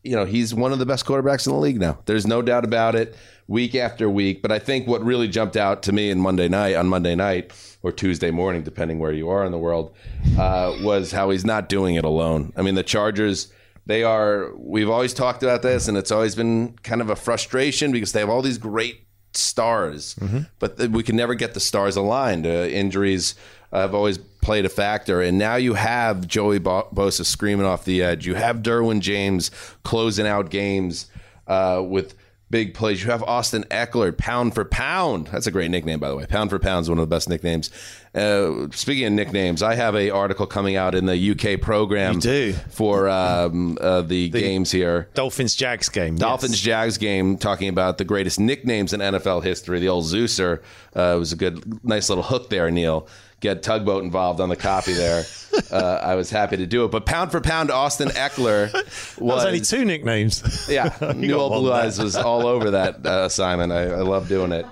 you 0.02 0.16
know, 0.16 0.24
he's 0.24 0.54
one 0.54 0.72
of 0.72 0.78
the 0.78 0.86
best 0.86 1.04
quarterbacks 1.04 1.46
in 1.46 1.52
the 1.52 1.58
league 1.58 1.78
now. 1.78 1.98
There's 2.06 2.26
no 2.26 2.40
doubt 2.40 2.64
about 2.64 2.94
it, 2.94 3.14
week 3.46 3.74
after 3.74 4.08
week. 4.08 4.40
But 4.40 4.52
I 4.52 4.58
think 4.58 4.88
what 4.88 5.04
really 5.04 5.28
jumped 5.28 5.58
out 5.58 5.82
to 5.82 5.92
me 5.92 6.08
in 6.08 6.18
Monday 6.18 6.48
night, 6.48 6.76
on 6.76 6.88
Monday 6.88 7.14
night 7.14 7.52
or 7.82 7.92
Tuesday 7.92 8.30
morning, 8.30 8.62
depending 8.62 9.00
where 9.00 9.12
you 9.12 9.28
are 9.28 9.44
in 9.44 9.52
the 9.52 9.58
world, 9.58 9.94
uh, 10.38 10.74
was 10.80 11.12
how 11.12 11.28
he's 11.28 11.44
not 11.44 11.68
doing 11.68 11.96
it 11.96 12.06
alone. 12.06 12.54
I 12.56 12.62
mean, 12.62 12.74
the 12.74 12.82
Chargers. 12.82 13.52
They 13.88 14.04
are. 14.04 14.52
We've 14.54 14.90
always 14.90 15.14
talked 15.14 15.42
about 15.42 15.62
this, 15.62 15.88
and 15.88 15.96
it's 15.96 16.12
always 16.12 16.34
been 16.34 16.74
kind 16.82 17.00
of 17.00 17.08
a 17.10 17.16
frustration 17.16 17.90
because 17.90 18.12
they 18.12 18.20
have 18.20 18.28
all 18.28 18.42
these 18.42 18.58
great 18.58 19.00
stars, 19.32 20.14
but 20.58 20.78
we 20.90 21.02
can 21.02 21.16
never 21.16 21.34
get 21.34 21.54
the 21.54 21.60
stars 21.60 21.96
aligned. 21.96 22.46
Uh, 22.46 22.50
injuries 22.70 23.34
have 23.72 23.94
always 23.94 24.18
played 24.18 24.66
a 24.66 24.68
factor, 24.68 25.22
and 25.22 25.38
now 25.38 25.56
you 25.56 25.72
have 25.72 26.26
Joey 26.26 26.58
Bo- 26.58 26.88
Bosa 26.94 27.24
screaming 27.24 27.64
off 27.66 27.86
the 27.86 28.02
edge. 28.02 28.26
You 28.26 28.34
have 28.34 28.58
Derwin 28.58 29.00
James 29.00 29.50
closing 29.84 30.26
out 30.26 30.50
games 30.50 31.06
uh, 31.46 31.82
with 31.86 32.14
big 32.50 32.74
plays. 32.74 33.02
You 33.04 33.10
have 33.10 33.22
Austin 33.22 33.64
Ekeler, 33.70 34.16
pound 34.16 34.54
for 34.54 34.64
pound. 34.64 35.28
That's 35.28 35.46
a 35.46 35.50
great 35.50 35.70
nickname, 35.70 35.98
by 35.98 36.08
the 36.08 36.16
way. 36.16 36.26
Pound 36.26 36.50
for 36.50 36.58
pound 36.58 36.84
is 36.84 36.90
one 36.90 36.98
of 36.98 37.08
the 37.08 37.14
best 37.14 37.28
nicknames. 37.28 37.70
Uh, 38.18 38.68
speaking 38.72 39.04
of 39.06 39.12
nicknames, 39.12 39.62
I 39.62 39.74
have 39.74 39.94
a 39.94 40.10
article 40.10 40.46
coming 40.46 40.76
out 40.76 40.94
in 40.94 41.06
the 41.06 41.30
UK 41.30 41.60
program 41.60 42.14
You 42.14 42.20
do? 42.20 42.52
for 42.70 43.08
um, 43.08 43.78
uh, 43.80 44.02
the, 44.02 44.28
games 44.28 44.70
here. 44.70 45.08
Dolphins 45.14 45.54
Jags 45.54 45.88
game. 45.88 46.14
yes. 46.14 46.20
Dolphins 46.20 46.60
Jags 46.60 46.98
game 46.98 47.38
talking 47.38 47.68
about 47.68 47.98
the 47.98 48.04
greatest 48.04 48.40
nicknames 48.40 48.92
in 48.92 49.00
NFL 49.00 49.44
history. 49.44 49.78
The 49.78 49.88
old 49.88 50.04
Zeuser 50.04 50.60
uh, 50.94 51.16
was 51.18 51.32
a 51.32 51.36
good, 51.36 51.84
nice 51.84 52.08
little 52.08 52.24
hook 52.24 52.50
there, 52.50 52.70
Neil. 52.70 53.06
Get 53.40 53.62
Tugboat 53.62 54.02
involved 54.02 54.40
on 54.40 54.48
the 54.48 54.56
copy 54.56 54.94
there. 54.94 55.22
uh, 55.70 56.00
I 56.02 56.16
was 56.16 56.28
happy 56.28 56.56
to 56.56 56.66
do 56.66 56.84
it. 56.84 56.90
But 56.90 57.06
pound 57.06 57.30
for 57.30 57.40
pound, 57.40 57.70
Austin 57.70 58.08
Ekeler 58.08 58.72
was. 58.74 59.16
Was 59.20 59.44
only 59.44 59.60
two 59.60 59.84
nicknames. 59.84 60.68
Yeah, 60.68 60.92
New 61.14 61.34
Old 61.34 61.52
Blue. 61.52 61.72
Eyes 61.72 62.00
was 62.00 62.16
all 62.16 62.48
over 62.48 62.72
that 62.72 63.06
uh, 63.06 63.26
assignment. 63.26 63.70
I, 63.72 63.82
I 63.84 64.00
love 64.00 64.26
doing 64.28 64.50
it. 64.50 64.66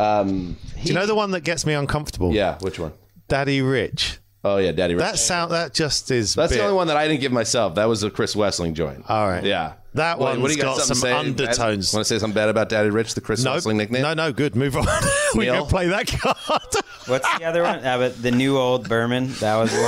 Um, 0.00 0.56
Do 0.82 0.88
you 0.88 0.94
know 0.94 1.06
the 1.06 1.14
one 1.14 1.32
that 1.32 1.42
gets 1.42 1.66
me 1.66 1.74
uncomfortable? 1.74 2.32
yeah, 2.32 2.58
which 2.60 2.78
one? 2.78 2.92
Daddy 3.28 3.60
Rich. 3.60 4.19
Oh 4.42 4.56
yeah, 4.56 4.72
Daddy. 4.72 4.94
Rich. 4.94 5.04
That 5.04 5.18
sound. 5.18 5.52
That 5.52 5.74
just 5.74 6.10
is. 6.10 6.34
That's 6.34 6.52
the 6.52 6.62
only 6.62 6.74
one 6.74 6.86
that 6.86 6.96
I 6.96 7.06
didn't 7.06 7.20
give 7.20 7.30
myself. 7.32 7.74
That 7.74 7.86
was 7.88 8.02
a 8.02 8.10
Chris 8.10 8.34
Wesseling 8.34 8.72
joint. 8.72 9.04
All 9.08 9.28
right. 9.28 9.44
Yeah. 9.44 9.74
That 9.94 10.18
What- 10.18 10.30
one's 10.30 10.40
what 10.42 10.50
do 10.52 10.56
you 10.56 10.62
got 10.62 10.78
something 10.78 10.94
some 10.94 11.34
to 11.36 11.40
say? 11.44 11.44
undertones. 11.52 11.92
Want 11.92 12.06
to 12.06 12.14
say 12.14 12.18
something 12.20 12.34
bad 12.34 12.48
about 12.48 12.68
Daddy 12.70 12.88
Rich, 12.90 13.14
the 13.14 13.20
Chris 13.20 13.42
No, 13.44 13.52
Wessling 13.54 13.76
nickname? 13.76 14.02
no, 14.02 14.14
no. 14.14 14.32
Good. 14.32 14.54
Move 14.56 14.76
on. 14.76 14.86
we 15.34 15.44
Neil? 15.46 15.62
can 15.62 15.66
play 15.66 15.88
that 15.88 16.06
card. 16.06 16.36
What's 17.06 17.38
the 17.38 17.44
other 17.44 17.62
one? 17.64 17.84
Uh, 17.84 17.98
but 17.98 18.22
the 18.22 18.30
new 18.30 18.56
old 18.56 18.88
Berman. 18.88 19.32
That 19.40 19.56
was 19.56 19.72
one. 19.72 19.84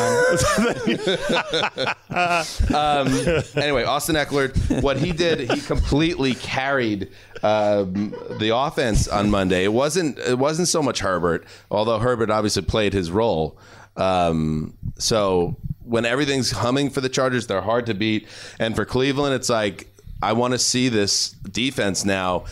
anyway, 3.57 3.84
Austin 3.84 4.16
Ekeler, 4.16 4.82
what 4.82 4.96
he 4.98 5.12
did, 5.12 5.50
he 5.50 5.61
completely 5.61 6.34
carried 6.34 7.09
um, 7.42 8.14
the 8.38 8.50
offense 8.55 9.09
on 9.09 9.30
Monday. 9.30 9.64
It 9.64 9.72
wasn't 9.72 10.18
it 10.18 10.38
wasn't 10.38 10.68
so 10.68 10.82
much 10.82 11.00
Herbert, 11.00 11.44
although 11.70 11.98
Herbert 11.98 12.30
obviously 12.30 12.62
played 12.62 12.92
his 12.92 13.11
role. 13.11 13.59
Um, 13.97 14.76
so 14.99 15.57
when 15.84 16.05
everything's 16.05 16.51
humming 16.51 16.90
for 16.90 17.01
the 17.01 17.09
Chargers, 17.09 17.47
they're 17.47 17.61
hard 17.61 17.86
to 17.86 17.95
beat, 17.95 18.26
and 18.59 18.74
for 18.74 18.84
Cleveland, 18.84 19.34
it's 19.34 19.49
like 19.49 19.88
I 20.22 20.32
want 20.32 20.53
to 20.53 20.59
see 20.59 20.88
this 20.88 21.30
defense 21.30 22.05
now 22.05 22.45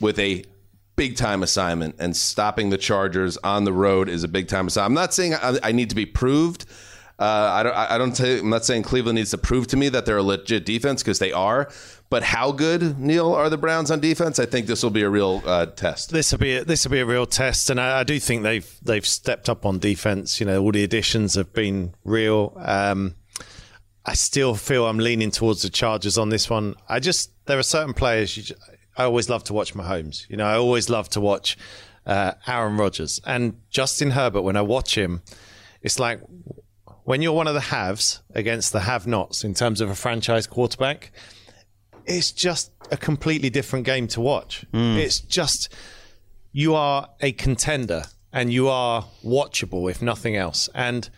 with 0.00 0.18
a 0.18 0.44
big 0.96 1.16
time 1.16 1.42
assignment 1.42 1.94
and 1.98 2.16
stopping 2.16 2.70
the 2.70 2.76
Chargers 2.76 3.38
on 3.38 3.64
the 3.64 3.72
road 3.72 4.08
is 4.08 4.24
a 4.24 4.28
big 4.28 4.48
time 4.48 4.66
assignment. 4.66 4.90
I'm 4.90 5.02
not 5.02 5.14
saying 5.14 5.34
I, 5.34 5.58
I 5.62 5.72
need 5.72 5.90
to 5.90 5.96
be 5.96 6.06
proved. 6.06 6.66
Uh, 7.18 7.24
I 7.24 7.62
don't. 7.64 7.74
I 7.74 7.98
don't. 7.98 8.16
Say, 8.16 8.38
I'm 8.38 8.50
not 8.50 8.64
saying 8.64 8.84
Cleveland 8.84 9.16
needs 9.16 9.32
to 9.32 9.38
prove 9.38 9.66
to 9.68 9.76
me 9.76 9.88
that 9.88 10.06
they're 10.06 10.18
a 10.18 10.22
legit 10.22 10.64
defense 10.64 11.02
because 11.02 11.18
they 11.18 11.32
are. 11.32 11.68
But 12.10 12.22
how 12.22 12.52
good, 12.52 12.98
Neil, 12.98 13.34
are 13.34 13.50
the 13.50 13.58
Browns 13.58 13.90
on 13.90 14.00
defense? 14.00 14.38
I 14.38 14.46
think 14.46 14.66
this 14.66 14.82
will 14.82 14.90
be 14.90 15.02
a 15.02 15.10
real 15.10 15.42
uh, 15.44 15.66
test. 15.66 16.10
this 16.10 16.32
will 16.32 16.38
be 16.38 16.56
a, 16.56 16.64
this 16.64 16.84
will 16.84 16.92
be 16.92 17.00
a 17.00 17.06
real 17.06 17.26
test, 17.26 17.68
and 17.68 17.78
I, 17.78 18.00
I 18.00 18.04
do 18.04 18.18
think 18.18 18.42
they've 18.42 18.78
they've 18.82 19.06
stepped 19.06 19.48
up 19.50 19.66
on 19.66 19.78
defense. 19.78 20.40
You 20.40 20.46
know, 20.46 20.62
all 20.62 20.72
the 20.72 20.84
additions 20.84 21.34
have 21.34 21.52
been 21.52 21.94
real. 22.04 22.54
Um, 22.56 23.14
I 24.06 24.14
still 24.14 24.54
feel 24.54 24.86
I'm 24.86 24.98
leaning 24.98 25.30
towards 25.30 25.60
the 25.60 25.68
Chargers 25.68 26.16
on 26.16 26.30
this 26.30 26.48
one. 26.48 26.76
I 26.88 26.98
just 26.98 27.30
there 27.44 27.58
are 27.58 27.62
certain 27.62 27.92
players 27.92 28.36
you, 28.38 28.56
I 28.96 29.04
always 29.04 29.28
love 29.28 29.44
to 29.44 29.52
watch 29.52 29.74
Mahomes. 29.74 30.28
You 30.30 30.38
know, 30.38 30.46
I 30.46 30.56
always 30.56 30.88
love 30.88 31.10
to 31.10 31.20
watch 31.20 31.58
uh, 32.06 32.32
Aaron 32.46 32.78
Rodgers 32.78 33.20
and 33.26 33.60
Justin 33.68 34.12
Herbert. 34.12 34.42
When 34.42 34.56
I 34.56 34.62
watch 34.62 34.96
him, 34.96 35.20
it's 35.82 35.98
like 35.98 36.20
when 37.04 37.20
you're 37.20 37.34
one 37.34 37.46
of 37.46 37.54
the 37.54 37.60
haves 37.60 38.22
against 38.34 38.72
the 38.72 38.80
have-nots 38.80 39.44
in 39.44 39.52
terms 39.52 39.82
of 39.82 39.90
a 39.90 39.94
franchise 39.94 40.46
quarterback. 40.46 41.12
It's 42.08 42.32
just 42.32 42.72
a 42.90 42.96
completely 42.96 43.50
different 43.50 43.84
game 43.84 44.08
to 44.08 44.20
watch. 44.20 44.64
Hmm. 44.72 44.96
It's 44.96 45.20
just 45.20 45.72
you 46.52 46.74
are 46.74 47.08
a 47.20 47.32
contender 47.32 48.04
and 48.32 48.52
you 48.52 48.68
are 48.68 49.06
watchable 49.24 49.90
if 49.90 50.02
nothing 50.02 50.36
else. 50.36 50.68
And 50.74 51.08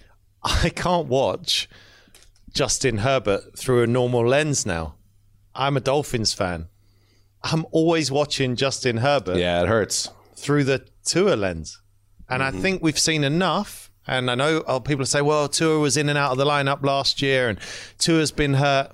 I 0.42 0.70
can't 0.70 1.06
watch 1.06 1.68
Justin 2.52 2.98
Herbert 2.98 3.58
through 3.58 3.82
a 3.82 3.86
normal 3.86 4.26
lens 4.26 4.66
now. 4.66 4.94
I'm 5.54 5.76
a 5.76 5.80
Dolphins 5.80 6.32
fan. 6.32 6.68
I'm 7.42 7.66
always 7.70 8.10
watching 8.10 8.56
Justin 8.56 8.98
Herbert 8.98 9.36
Yeah, 9.36 9.62
it 9.62 9.68
hurts. 9.68 10.10
through 10.36 10.64
the 10.64 10.86
Tua 11.04 11.34
lens. 11.34 11.80
And 12.28 12.42
I 12.42 12.50
mm-hmm. 12.50 12.60
think 12.60 12.82
we've 12.82 12.98
seen 12.98 13.24
enough. 13.24 13.90
And 14.06 14.30
I 14.30 14.34
know 14.34 14.80
people 14.80 15.04
say, 15.04 15.22
well, 15.22 15.48
Tua 15.48 15.78
was 15.78 15.96
in 15.96 16.08
and 16.08 16.18
out 16.18 16.32
of 16.32 16.38
the 16.38 16.44
lineup 16.44 16.82
last 16.82 17.20
year 17.22 17.48
and 17.48 17.58
Tua's 17.98 18.32
been 18.32 18.54
hurt. 18.54 18.90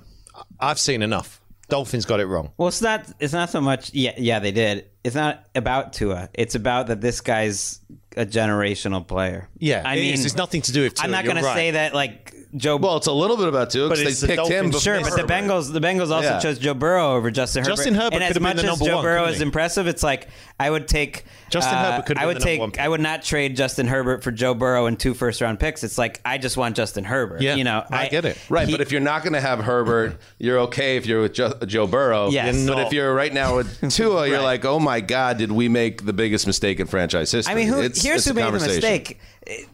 I've 0.59 0.78
seen 0.78 1.02
enough. 1.02 1.40
Dolphins 1.75 2.05
got 2.05 2.20
it 2.20 2.27
wrong. 2.27 2.53
Well, 2.57 2.68
it's 2.68 2.81
not. 2.81 3.11
It's 3.18 3.33
not 3.33 3.51
so 3.51 3.61
much. 3.61 3.93
Yeah, 3.93 4.12
yeah, 4.16 4.39
they 4.39 4.53
did. 4.53 4.87
It's 5.03 5.16
not 5.16 5.45
about 5.57 5.93
Tua. 5.93 6.29
It's 6.33 6.55
about 6.55 6.87
that 6.87 7.01
this 7.01 7.20
guy's 7.20 7.81
a 8.16 8.25
generational 8.25 9.05
player. 9.05 9.49
Yeah, 9.59 9.83
I 9.85 9.97
mean, 9.97 10.14
it's 10.14 10.37
nothing 10.37 10.62
to 10.62 10.72
do 10.72 10.85
with 10.85 10.95
Tua. 10.95 11.07
I'm 11.07 11.11
not 11.11 11.25
going 11.25 11.39
to 11.39 11.43
say 11.43 11.72
that 11.72 11.93
like 11.93 12.33
Joe. 12.57 12.76
Well, 12.76 12.96
it's 12.96 13.07
a 13.07 13.12
little 13.12 13.36
bit 13.36 13.48
about 13.48 13.70
too 13.70 13.88
But 13.88 13.98
because 13.98 14.20
they 14.20 14.28
picked 14.28 14.48
him. 14.48 14.70
Dolphins. 14.70 14.74
before 14.76 14.80
Sure, 14.80 15.00
but 15.02 15.16
the 15.26 15.32
Bengals, 15.32 15.72
the 15.72 15.80
Bengals 15.80 16.11
also 16.11 16.28
Yeah. 16.28 16.38
chose 16.38 16.59
Joe 16.59 16.74
Burrow 16.74 17.14
over 17.16 17.30
Justin 17.30 17.64
Herbert. 17.64 17.76
Justin 17.76 17.94
Herbert 17.94 18.12
and 18.14 18.14
could 18.14 18.22
as 18.22 18.28
have 18.28 18.34
been 18.34 18.42
much 18.42 18.57
the 18.57 18.62
as 18.62 18.66
number 18.66 18.84
Joe 18.84 18.94
one, 18.96 19.05
Burrow 19.05 19.24
is 19.26 19.40
impressive, 19.40 19.86
it's 19.88 20.02
like 20.02 20.28
I 20.61 20.70
would 20.70 20.86
take 20.86 21.24
Justin 21.50 21.74
uh, 21.76 21.90
Herbert 21.92 22.07
could 22.07 22.16
have 22.18 22.22
I 22.24 22.26
been 22.30 22.34
would 22.34 22.42
the 22.42 22.44
take. 22.44 22.61
one 22.61 22.70
pick. 22.70 22.80
I 22.80 22.88
would 22.88 23.00
not 23.00 23.22
trade 23.22 23.57
Justin 23.57 23.86
Herbert 23.88 24.22
for 24.22 24.30
Joe 24.30 24.55
Burrow 24.55 24.86
and 24.86 24.98
two 24.98 25.14
first 25.14 25.40
round 25.40 25.59
picks. 25.59 25.82
It's 25.84 25.98
like 25.98 26.20
I 26.24 26.38
just 26.38 26.57
want 26.57 26.76
Justin 26.76 27.05
Herbert. 27.05 27.42
Yeah, 27.42 27.57
you 27.57 27.64
know, 27.64 27.84
I 27.90 28.07
get 28.09 28.24
it. 28.24 28.38
Right, 28.48 28.66
he- 28.68 28.72
but 28.74 28.80
if 28.80 28.92
you're 28.92 29.00
not 29.00 29.22
going 29.22 29.32
to 29.34 29.40
have 29.40 29.59
Herbert, 29.61 30.16
you're 30.38 30.61
okay 30.61 30.96
if 30.96 31.07
you're 31.07 31.22
with 31.22 31.34
jo- 31.34 31.55
Joe 31.66 31.86
Burrow. 31.88 32.30
Yes. 32.30 32.55
But 32.66 32.76
not. 32.76 32.86
if 32.86 32.92
you're 32.92 33.12
right 33.14 33.32
now 33.32 33.57
with 33.57 33.90
Tua, 33.94 34.26
you're 34.28 34.36
Right. 34.38 34.44
like, 34.44 34.64
oh 34.64 34.78
my 34.78 35.00
God, 35.00 35.38
did 35.38 35.50
we 35.52 35.68
make 35.68 36.05
the 36.07 36.12
biggest 36.12 36.46
mistake 36.46 36.78
in 36.80 36.86
franchise 36.86 37.32
history? 37.32 37.52
I 37.52 37.57
mean, 37.57 37.66
who, 37.68 37.78
It's- 37.80 38.02
here's 38.02 38.18
it's 38.18 38.26
who 38.28 38.34
made 38.34 38.42
the 38.42 38.44
conversation. 38.50 38.74
mistake: 38.76 39.20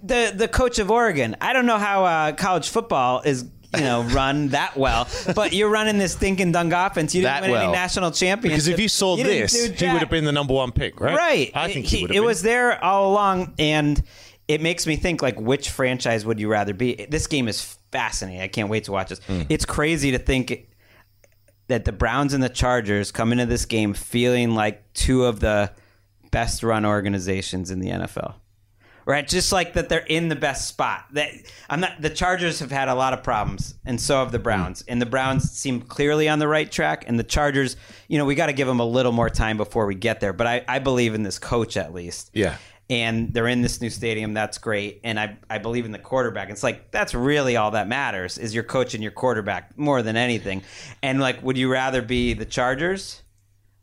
the 0.02 0.32
the 0.34 0.48
coach 0.48 0.78
of 0.78 0.90
Oregon. 0.90 1.36
I 1.40 1.52
don't 1.52 1.66
know 1.66 1.78
how 1.78 2.04
uh, 2.04 2.32
college 2.32 2.68
football 2.68 3.22
is. 3.22 3.44
You 3.76 3.82
know, 3.84 4.02
run 4.10 4.48
that 4.48 4.76
well, 4.76 5.06
but 5.36 5.52
you're 5.52 5.68
running 5.70 5.96
this 5.98 6.16
thinking 6.16 6.50
dunk 6.50 6.72
offense. 6.72 7.14
You 7.14 7.20
didn't 7.22 7.34
That 7.34 7.42
win 7.42 7.50
well. 7.52 7.62
any 7.62 7.72
national 7.72 8.10
championships. 8.10 8.64
Because 8.64 8.66
if 8.66 8.80
you 8.80 8.88
saw 8.88 9.14
didn't 9.14 9.30
this, 9.30 9.52
he 9.80 9.86
would 9.88 10.00
have 10.00 10.10
been 10.10 10.24
the 10.24 10.32
number 10.32 10.54
one 10.54 10.72
pick, 10.72 10.98
right? 11.00 11.16
Right. 11.16 11.50
I 11.54 11.72
think 11.72 11.86
he, 11.86 12.02
would 12.02 12.10
have 12.10 12.16
It 12.16 12.18
been. 12.18 12.26
was 12.26 12.42
there 12.42 12.82
all 12.82 13.12
along, 13.12 13.54
and 13.60 14.02
it 14.48 14.60
makes 14.60 14.88
me 14.88 14.96
think 14.96 15.22
like, 15.22 15.40
which 15.40 15.70
franchise 15.70 16.26
would 16.26 16.40
you 16.40 16.48
rather 16.48 16.74
be? 16.74 17.06
This 17.08 17.28
game 17.28 17.46
is 17.46 17.78
fascinating. 17.92 18.40
I 18.40 18.48
can't 18.48 18.68
wait 18.70 18.82
to 18.84 18.92
watch 18.92 19.10
this. 19.10 19.20
Hmm. 19.20 19.42
It's 19.48 19.64
crazy 19.64 20.10
to 20.10 20.18
think 20.18 20.66
that 21.68 21.84
the 21.84 21.92
Browns 21.92 22.34
and 22.34 22.42
the 22.42 22.48
Chargers 22.48 23.12
come 23.12 23.30
into 23.30 23.46
this 23.46 23.66
game 23.66 23.94
feeling 23.94 24.56
like 24.56 24.92
two 24.94 25.26
of 25.26 25.38
the 25.38 25.70
best 26.32 26.64
run 26.64 26.84
organizations 26.84 27.70
in 27.70 27.78
the 27.78 27.90
NFL. 27.90 28.34
Right, 29.10 29.26
just 29.26 29.50
like 29.50 29.72
that, 29.72 29.88
they're 29.88 30.06
in 30.06 30.28
the 30.28 30.36
best 30.36 30.68
spot. 30.68 31.06
That 31.12 31.30
I'm 31.68 31.80
not. 31.80 32.00
The 32.00 32.10
Chargers 32.10 32.60
have 32.60 32.70
had 32.70 32.88
a 32.88 32.94
lot 32.94 33.12
of 33.12 33.24
problems, 33.24 33.74
and 33.84 34.00
so 34.00 34.18
have 34.18 34.30
the 34.30 34.38
hmm. 34.38 34.44
Browns. 34.44 34.84
And 34.86 35.02
the 35.02 35.06
Browns 35.06 35.50
seem 35.50 35.80
clearly 35.80 36.28
on 36.28 36.38
the 36.38 36.46
right 36.46 36.70
track. 36.70 37.04
And 37.08 37.18
the 37.18 37.24
Chargers, 37.24 37.76
you 38.06 38.18
know, 38.18 38.24
we 38.24 38.36
got 38.36 38.46
to 38.46 38.52
give 38.52 38.68
them 38.68 38.78
a 38.78 38.84
little 38.84 39.10
more 39.10 39.28
time 39.28 39.56
before 39.56 39.86
we 39.86 39.96
get 39.96 40.20
there. 40.20 40.32
But 40.32 40.46
I, 40.46 40.64
I 40.68 40.78
believe 40.78 41.14
in 41.14 41.24
this 41.24 41.40
coach 41.40 41.76
at 41.76 41.92
least. 41.92 42.30
Yeah. 42.34 42.56
And 42.88 43.34
they're 43.34 43.48
in 43.48 43.62
this 43.62 43.80
new 43.80 43.90
stadium. 43.90 44.32
That's 44.32 44.58
great. 44.58 45.00
And 45.02 45.18
I, 45.18 45.38
I 45.48 45.58
believe 45.58 45.86
in 45.86 45.92
the 45.92 45.98
quarterback. 45.98 46.48
It's 46.50 46.62
like 46.62 46.92
that's 46.92 47.12
really 47.12 47.56
all 47.56 47.72
that 47.72 47.88
matters 47.88 48.38
is 48.38 48.54
your 48.54 48.64
coach 48.64 48.94
and 48.94 49.02
your 49.02 49.12
quarterback 49.12 49.76
more 49.76 50.02
than 50.02 50.16
anything. 50.16 50.62
And 51.02 51.20
like, 51.20 51.42
would 51.42 51.58
you 51.58 51.70
rather 51.70 52.00
be 52.00 52.34
the 52.34 52.46
Chargers? 52.46 53.22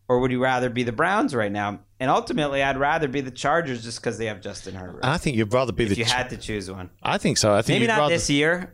Or 0.09 0.19
would 0.19 0.31
you 0.31 0.41
rather 0.41 0.69
be 0.69 0.83
the 0.83 0.91
Browns 0.91 1.35
right 1.35 1.51
now? 1.51 1.79
And 1.99 2.09
ultimately, 2.09 2.63
I'd 2.63 2.77
rather 2.77 3.07
be 3.07 3.21
the 3.21 3.31
Chargers 3.31 3.83
just 3.83 3.99
because 3.99 4.17
they 4.17 4.27
have 4.27 4.39
Justin 4.39 4.75
Herbert. 4.75 5.03
I 5.03 5.17
think 5.17 5.35
you'd 5.35 5.53
rather 5.53 5.71
be 5.71 5.83
if 5.83 5.89
the. 5.89 5.93
If 5.93 5.99
you 5.99 6.05
Ch- 6.05 6.11
had 6.11 6.29
to 6.29 6.37
choose 6.37 6.71
one, 6.71 6.89
I 7.03 7.17
think 7.17 7.37
so. 7.37 7.53
I 7.53 7.61
think 7.61 7.75
maybe 7.75 7.83
you'd 7.83 7.87
not 7.89 7.99
rather, 7.99 8.15
this 8.15 8.29
year. 8.29 8.73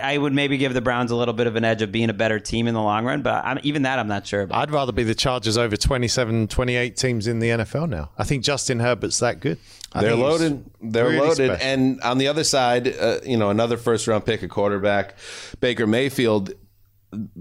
I 0.00 0.16
would 0.16 0.32
maybe 0.32 0.56
give 0.56 0.72
the 0.72 0.80
Browns 0.80 1.10
a 1.10 1.16
little 1.16 1.34
bit 1.34 1.46
of 1.46 1.56
an 1.56 1.64
edge 1.64 1.82
of 1.82 1.90
being 1.90 2.10
a 2.10 2.14
better 2.14 2.38
team 2.38 2.68
in 2.68 2.74
the 2.74 2.82
long 2.82 3.04
run, 3.04 3.22
but 3.22 3.44
I'm, 3.44 3.58
even 3.62 3.82
that 3.82 3.98
I'm 3.98 4.08
not 4.08 4.26
sure 4.26 4.42
about. 4.42 4.58
I'd 4.58 4.70
rather 4.70 4.92
be 4.92 5.02
the 5.02 5.14
Chargers 5.14 5.58
over 5.58 5.76
27, 5.76 6.48
28 6.48 6.96
teams 6.96 7.26
in 7.26 7.40
the 7.40 7.48
NFL 7.48 7.88
now. 7.88 8.10
I 8.16 8.24
think 8.24 8.44
Justin 8.44 8.78
Herbert's 8.78 9.18
that 9.18 9.40
good. 9.40 9.58
I 9.92 10.02
They're 10.02 10.14
loaded. 10.14 10.64
They're 10.80 11.06
really 11.06 11.18
loaded. 11.18 11.50
special. 11.50 11.66
And 11.66 12.00
on 12.02 12.18
the 12.18 12.28
other 12.28 12.44
side, 12.44 12.94
uh, 12.94 13.18
you 13.24 13.36
know, 13.36 13.50
another 13.50 13.76
first 13.76 14.06
round 14.06 14.24
pick, 14.24 14.42
a 14.42 14.48
quarterback, 14.48 15.16
Baker 15.60 15.86
Mayfield. 15.86 16.52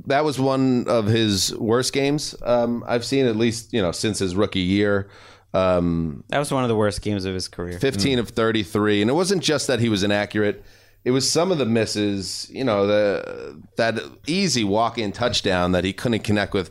That 0.07 0.24
was 0.24 0.39
one 0.39 0.86
of 0.88 1.05
his 1.05 1.55
worst 1.57 1.93
games 1.93 2.36
um, 2.43 2.84
I've 2.88 3.05
seen, 3.05 3.26
at 3.26 3.36
least 3.36 3.74
you 3.74 3.82
know 3.82 3.91
since 3.91 4.20
his 4.20 4.36
rookie 4.36 4.59
year. 4.59 5.09
Um, 5.53 6.24
That 6.30 6.39
was 6.39 6.51
one 6.51 6.63
of 6.63 6.70
the 6.70 6.76
worst 6.76 7.01
games 7.01 7.26
of 7.26 7.34
his 7.34 7.47
career. 7.47 7.80
15 7.80 8.20
of 8.20 8.30
33 8.30 9.01
and 9.01 9.09
it 9.09 9.13
wasn't 9.15 9.41
just 9.43 9.67
that 9.67 9.80
he 9.80 9.89
was 9.89 10.03
inaccurate. 10.03 10.63
It 11.05 11.11
was 11.11 11.30
some 11.30 11.51
of 11.51 11.57
the 11.57 11.65
misses 11.65 12.49
you 12.51 12.63
know 12.63 12.86
the 12.86 13.59
that 13.78 13.99
easy 14.28 14.63
walk-in 14.63 15.11
touchdown 15.11 15.72
that 15.72 15.84
he 15.84 15.93
couldn't 15.93 16.24
connect 16.24 16.53
with 16.53 16.70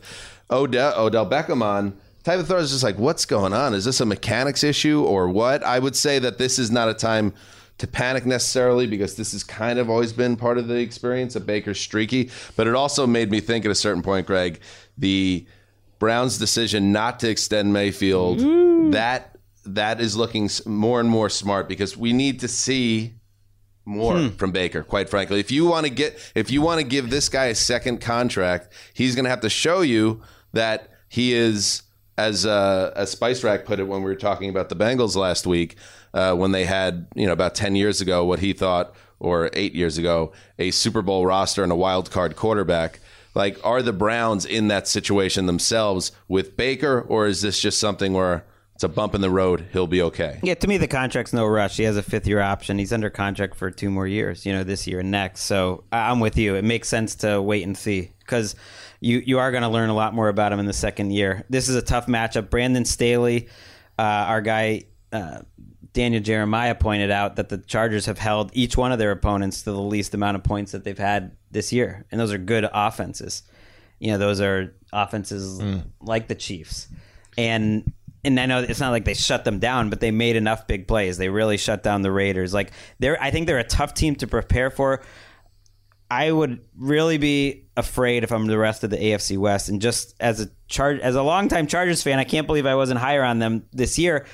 odell, 0.49 0.93
odell 0.97 1.29
beckham 1.29 1.61
on. 1.63 1.97
Type 2.23 2.39
of 2.39 2.47
throw 2.47 2.57
is 2.57 2.71
just 2.71 2.83
like 2.83 2.97
what's 2.99 3.25
going 3.25 3.53
on? 3.53 3.73
Is 3.73 3.85
this 3.85 4.01
a 4.01 4.05
mechanics 4.05 4.63
issue 4.63 5.03
or 5.03 5.29
what? 5.29 5.63
I 5.63 5.79
would 5.79 5.95
say 5.95 6.19
that 6.19 6.37
this 6.37 6.59
is 6.59 6.69
not 6.69 6.89
a 6.89 6.93
time 6.93 7.33
to 7.79 7.87
panic 7.87 8.25
necessarily 8.25 8.85
because 8.85 9.15
this 9.15 9.31
has 9.31 9.43
kind 9.43 9.79
of 9.79 9.89
always 9.89 10.13
been 10.13 10.35
part 10.35 10.57
of 10.57 10.67
the 10.67 10.75
experience 10.75 11.35
of 11.35 11.45
baker's 11.45 11.79
streaky 11.79 12.29
but 12.55 12.67
it 12.67 12.75
also 12.75 13.07
made 13.07 13.31
me 13.31 13.39
think 13.39 13.65
at 13.65 13.71
a 13.71 13.75
certain 13.75 14.03
point 14.03 14.27
greg 14.27 14.59
the 14.97 15.45
Brown's 15.99 16.37
decision 16.37 16.93
not 16.93 17.19
to 17.19 17.29
extend 17.29 17.73
Mayfield 17.73 18.39
that 18.93 19.37
that 19.65 20.01
is 20.01 20.15
looking 20.15 20.49
more 20.65 20.99
and 20.99 21.09
more 21.09 21.29
smart 21.29 21.67
because 21.67 21.95
we 21.95 22.13
need 22.13 22.39
to 22.39 22.47
see 22.47 23.13
more 23.85 24.29
from 24.37 24.51
Baker. 24.51 24.81
Quite 24.81 25.09
frankly, 25.09 25.39
if 25.39 25.51
you 25.51 25.65
want 25.65 25.85
to 25.85 25.91
get 25.91 26.17
if 26.35 26.49
you 26.49 26.61
want 26.61 26.79
to 26.79 26.87
give 26.87 27.09
this 27.09 27.27
guy 27.27 27.45
a 27.45 27.55
second 27.55 27.99
contract, 27.99 28.71
he's 28.93 29.13
going 29.13 29.25
to 29.25 29.29
have 29.29 29.41
to 29.41 29.49
show 29.49 29.81
you 29.81 30.21
that 30.53 30.89
he 31.09 31.33
is 31.33 31.83
as 32.17 32.45
uh, 32.45 32.93
as 32.95 33.11
Spice 33.11 33.43
Rack 33.43 33.65
put 33.65 33.79
it 33.79 33.83
when 33.83 34.01
we 34.01 34.09
were 34.09 34.15
talking 34.15 34.49
about 34.49 34.69
the 34.69 34.75
Bengals 34.75 35.15
last 35.15 35.45
week 35.45 35.75
uh, 36.13 36.33
when 36.35 36.51
they 36.51 36.65
had 36.65 37.07
you 37.15 37.25
know 37.25 37.33
about 37.33 37.55
ten 37.55 37.75
years 37.75 38.01
ago 38.01 38.25
what 38.25 38.39
he 38.39 38.53
thought 38.53 38.95
or 39.19 39.49
eight 39.53 39.73
years 39.73 39.97
ago 39.97 40.31
a 40.57 40.71
Super 40.71 41.01
Bowl 41.01 41.25
roster 41.25 41.63
and 41.63 41.71
a 41.71 41.75
wild 41.75 42.11
card 42.11 42.35
quarterback. 42.35 42.99
Like, 43.35 43.63
are 43.63 43.81
the 43.81 43.93
Browns 43.93 44.45
in 44.45 44.69
that 44.69 44.87
situation 44.87 45.45
themselves 45.45 46.11
with 46.27 46.57
Baker, 46.57 47.01
or 47.01 47.27
is 47.27 47.41
this 47.41 47.59
just 47.61 47.79
something 47.79 48.13
where 48.13 48.43
it's 48.73 48.83
a 48.83 48.89
bump 48.89 49.13
in 49.13 49.21
the 49.21 49.29
road? 49.29 49.67
He'll 49.71 49.87
be 49.87 50.01
okay. 50.01 50.39
Yeah, 50.41 50.55
to 50.55 50.67
me, 50.67 50.77
the 50.77 50.87
contract's 50.87 51.31
no 51.31 51.45
rush. 51.45 51.77
He 51.77 51.83
has 51.83 51.95
a 51.95 52.01
fifth 52.01 52.25
year 52.25 52.39
option. 52.39 52.79
He's 52.79 52.91
under 52.91 53.09
contract 53.09 53.55
for 53.55 53.69
two 53.69 53.89
more 53.89 54.07
years, 54.07 54.45
you 54.45 54.53
know, 54.53 54.63
this 54.63 54.87
year 54.87 55.01
and 55.01 55.11
next. 55.11 55.41
So 55.41 55.83
I'm 55.91 56.19
with 56.19 56.37
you. 56.37 56.55
It 56.55 56.63
makes 56.63 56.87
sense 56.87 57.15
to 57.15 57.41
wait 57.41 57.63
and 57.65 57.77
see 57.77 58.13
because 58.19 58.55
you, 58.99 59.21
you 59.25 59.37
are 59.39 59.51
going 59.51 59.63
to 59.63 59.69
learn 59.69 59.89
a 59.89 59.93
lot 59.93 60.13
more 60.13 60.27
about 60.27 60.51
him 60.51 60.59
in 60.59 60.65
the 60.65 60.73
second 60.73 61.11
year. 61.11 61.45
This 61.49 61.69
is 61.69 61.75
a 61.75 61.81
tough 61.81 62.07
matchup. 62.07 62.49
Brandon 62.49 62.85
Staley, 62.85 63.47
uh, 63.97 64.01
our 64.01 64.41
guy, 64.41 64.83
uh, 65.11 65.41
Daniel 65.93 66.21
Jeremiah 66.21 66.75
pointed 66.75 67.11
out 67.11 67.35
that 67.37 67.49
the 67.49 67.57
Chargers 67.57 68.05
have 68.05 68.19
held 68.19 68.51
each 68.53 68.77
one 68.77 68.91
of 68.91 68.99
their 68.99 69.11
opponents 69.11 69.63
to 69.63 69.71
the 69.71 69.81
least 69.81 70.13
amount 70.13 70.35
of 70.37 70.43
points 70.43 70.71
that 70.71 70.83
they've 70.83 70.97
had 70.97 71.35
this 71.51 71.73
year. 71.73 72.05
And 72.11 72.19
those 72.19 72.31
are 72.31 72.37
good 72.37 72.67
offenses. 72.71 73.43
You 73.99 74.11
know, 74.11 74.17
those 74.17 74.39
are 74.39 74.75
offenses 74.93 75.59
mm. 75.59 75.83
like 76.01 76.27
the 76.27 76.35
Chiefs. 76.35 76.87
And 77.37 77.91
and 78.23 78.37
I 78.37 78.45
know 78.47 78.59
it's 78.59 78.81
not 78.81 78.91
like 78.91 79.05
they 79.05 79.13
shut 79.13 79.45
them 79.45 79.59
down, 79.59 79.89
but 79.89 80.01
they 80.01 80.11
made 80.11 80.35
enough 80.35 80.67
big 80.67 80.87
plays. 80.87 81.17
They 81.17 81.29
really 81.29 81.57
shut 81.57 81.83
down 81.83 82.01
the 82.01 82.11
Raiders. 82.11 82.53
Like 82.53 82.71
they're 82.99 83.21
I 83.21 83.31
think 83.31 83.47
they're 83.47 83.59
a 83.59 83.63
tough 83.63 83.93
team 83.93 84.15
to 84.17 84.27
prepare 84.27 84.69
for. 84.69 85.03
I 86.11 86.31
would 86.31 86.59
really 86.75 87.17
be 87.17 87.67
afraid 87.77 88.23
if 88.23 88.31
I'm 88.31 88.47
the 88.47 88.57
rest 88.57 88.83
of 88.83 88.89
the 88.89 88.97
AFC 88.97 89.37
West. 89.37 89.69
And 89.69 89.81
just 89.81 90.15
as 90.19 90.41
a 90.41 90.49
charge 90.67 90.99
as 90.99 91.15
a 91.15 91.21
longtime 91.21 91.67
Chargers 91.67 92.03
fan, 92.03 92.19
I 92.19 92.23
can't 92.23 92.47
believe 92.47 92.65
I 92.65 92.75
wasn't 92.75 92.99
higher 92.99 93.23
on 93.23 93.39
them 93.39 93.65
this 93.71 93.97
year. 93.97 94.25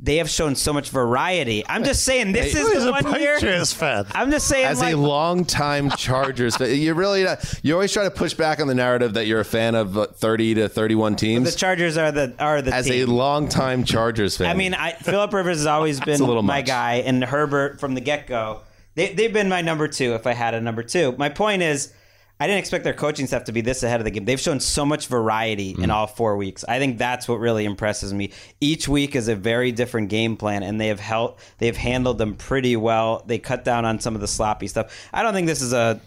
They 0.00 0.18
have 0.18 0.30
shown 0.30 0.54
so 0.54 0.72
much 0.72 0.90
variety. 0.90 1.64
I'm 1.68 1.82
just 1.82 2.04
saying 2.04 2.30
this 2.30 2.54
is 2.54 2.68
He's 2.68 2.84
the 2.84 2.88
a 2.90 2.92
one 3.02 3.20
year. 3.20 3.34
Patriots 3.34 3.72
fan. 3.72 4.06
I'm 4.12 4.30
just 4.30 4.46
saying 4.46 4.66
As 4.66 4.80
like, 4.80 4.94
a 4.94 4.96
longtime 4.96 5.90
Chargers 5.96 6.56
fan, 6.56 6.78
you 6.78 6.94
really 6.94 7.24
not, 7.24 7.42
you 7.64 7.74
always 7.74 7.92
try 7.92 8.04
to 8.04 8.10
push 8.10 8.32
back 8.32 8.60
on 8.60 8.68
the 8.68 8.76
narrative 8.76 9.14
that 9.14 9.26
you're 9.26 9.40
a 9.40 9.44
fan 9.44 9.74
of 9.74 9.98
uh, 9.98 10.06
30 10.06 10.54
to 10.54 10.68
31 10.68 11.16
teams. 11.16 11.52
the. 11.52 11.58
Chargers 11.58 11.96
are 11.96 12.12
the 12.12 12.32
are 12.38 12.62
the 12.62 12.72
As 12.72 12.86
team. 12.86 13.08
a 13.08 13.12
longtime 13.12 13.82
Chargers 13.82 14.36
fan, 14.36 14.46
I 14.48 14.54
mean, 14.54 14.72
I, 14.74 14.92
Philip 14.92 15.32
Rivers 15.32 15.56
has 15.56 15.66
always 15.66 15.98
been 16.04 16.20
my 16.20 16.40
much. 16.42 16.66
guy, 16.66 16.94
and 17.04 17.24
Herbert 17.24 17.80
from 17.80 17.94
the 17.94 18.00
get 18.00 18.28
go. 18.28 18.60
They, 18.94 19.12
they've 19.14 19.32
been 19.32 19.48
my 19.48 19.62
number 19.62 19.88
two 19.88 20.14
if 20.14 20.28
I 20.28 20.32
had 20.32 20.54
a 20.54 20.60
number 20.60 20.84
two. 20.84 21.12
My 21.18 21.28
point 21.28 21.62
is, 21.62 21.92
I 22.40 22.46
didn't 22.46 22.60
expect 22.60 22.84
their 22.84 22.94
coaching 22.94 23.26
staff 23.26 23.44
to 23.44 23.52
be 23.52 23.60
this 23.62 23.82
ahead 23.82 24.00
of 24.00 24.04
the 24.04 24.10
game. 24.12 24.24
They've 24.24 24.38
shown 24.40 24.60
so 24.60 24.86
much 24.86 25.08
variety 25.08 25.74
Mm. 25.74 25.84
in 25.84 25.90
all 25.90 26.06
four 26.06 26.36
weeks. 26.36 26.64
I 26.68 26.78
think 26.78 26.96
that's 26.98 27.28
what 27.28 27.40
really 27.40 27.64
impresses 27.64 28.14
me. 28.14 28.30
Each 28.60 28.86
week 28.88 29.16
is 29.16 29.26
a 29.28 29.34
very 29.34 29.72
different 29.72 30.08
game 30.08 30.36
plan, 30.36 30.62
and 30.62 30.80
they 30.80 30.86
have 30.88 31.00
held, 31.00 31.38
they've 31.58 31.76
handled 31.76 32.18
them 32.18 32.34
pretty 32.36 32.76
well. 32.76 33.24
They 33.26 33.38
cut 33.38 33.64
down 33.64 33.84
on 33.84 33.98
some 34.00 34.14
of 34.14 34.20
the 34.20 34.28
sloppy 34.28 34.68
stuff. 34.68 35.08
I 35.12 35.22
don't 35.22 35.34
think 35.34 35.46
this 35.48 35.62
is 35.62 35.72
a 35.72 36.00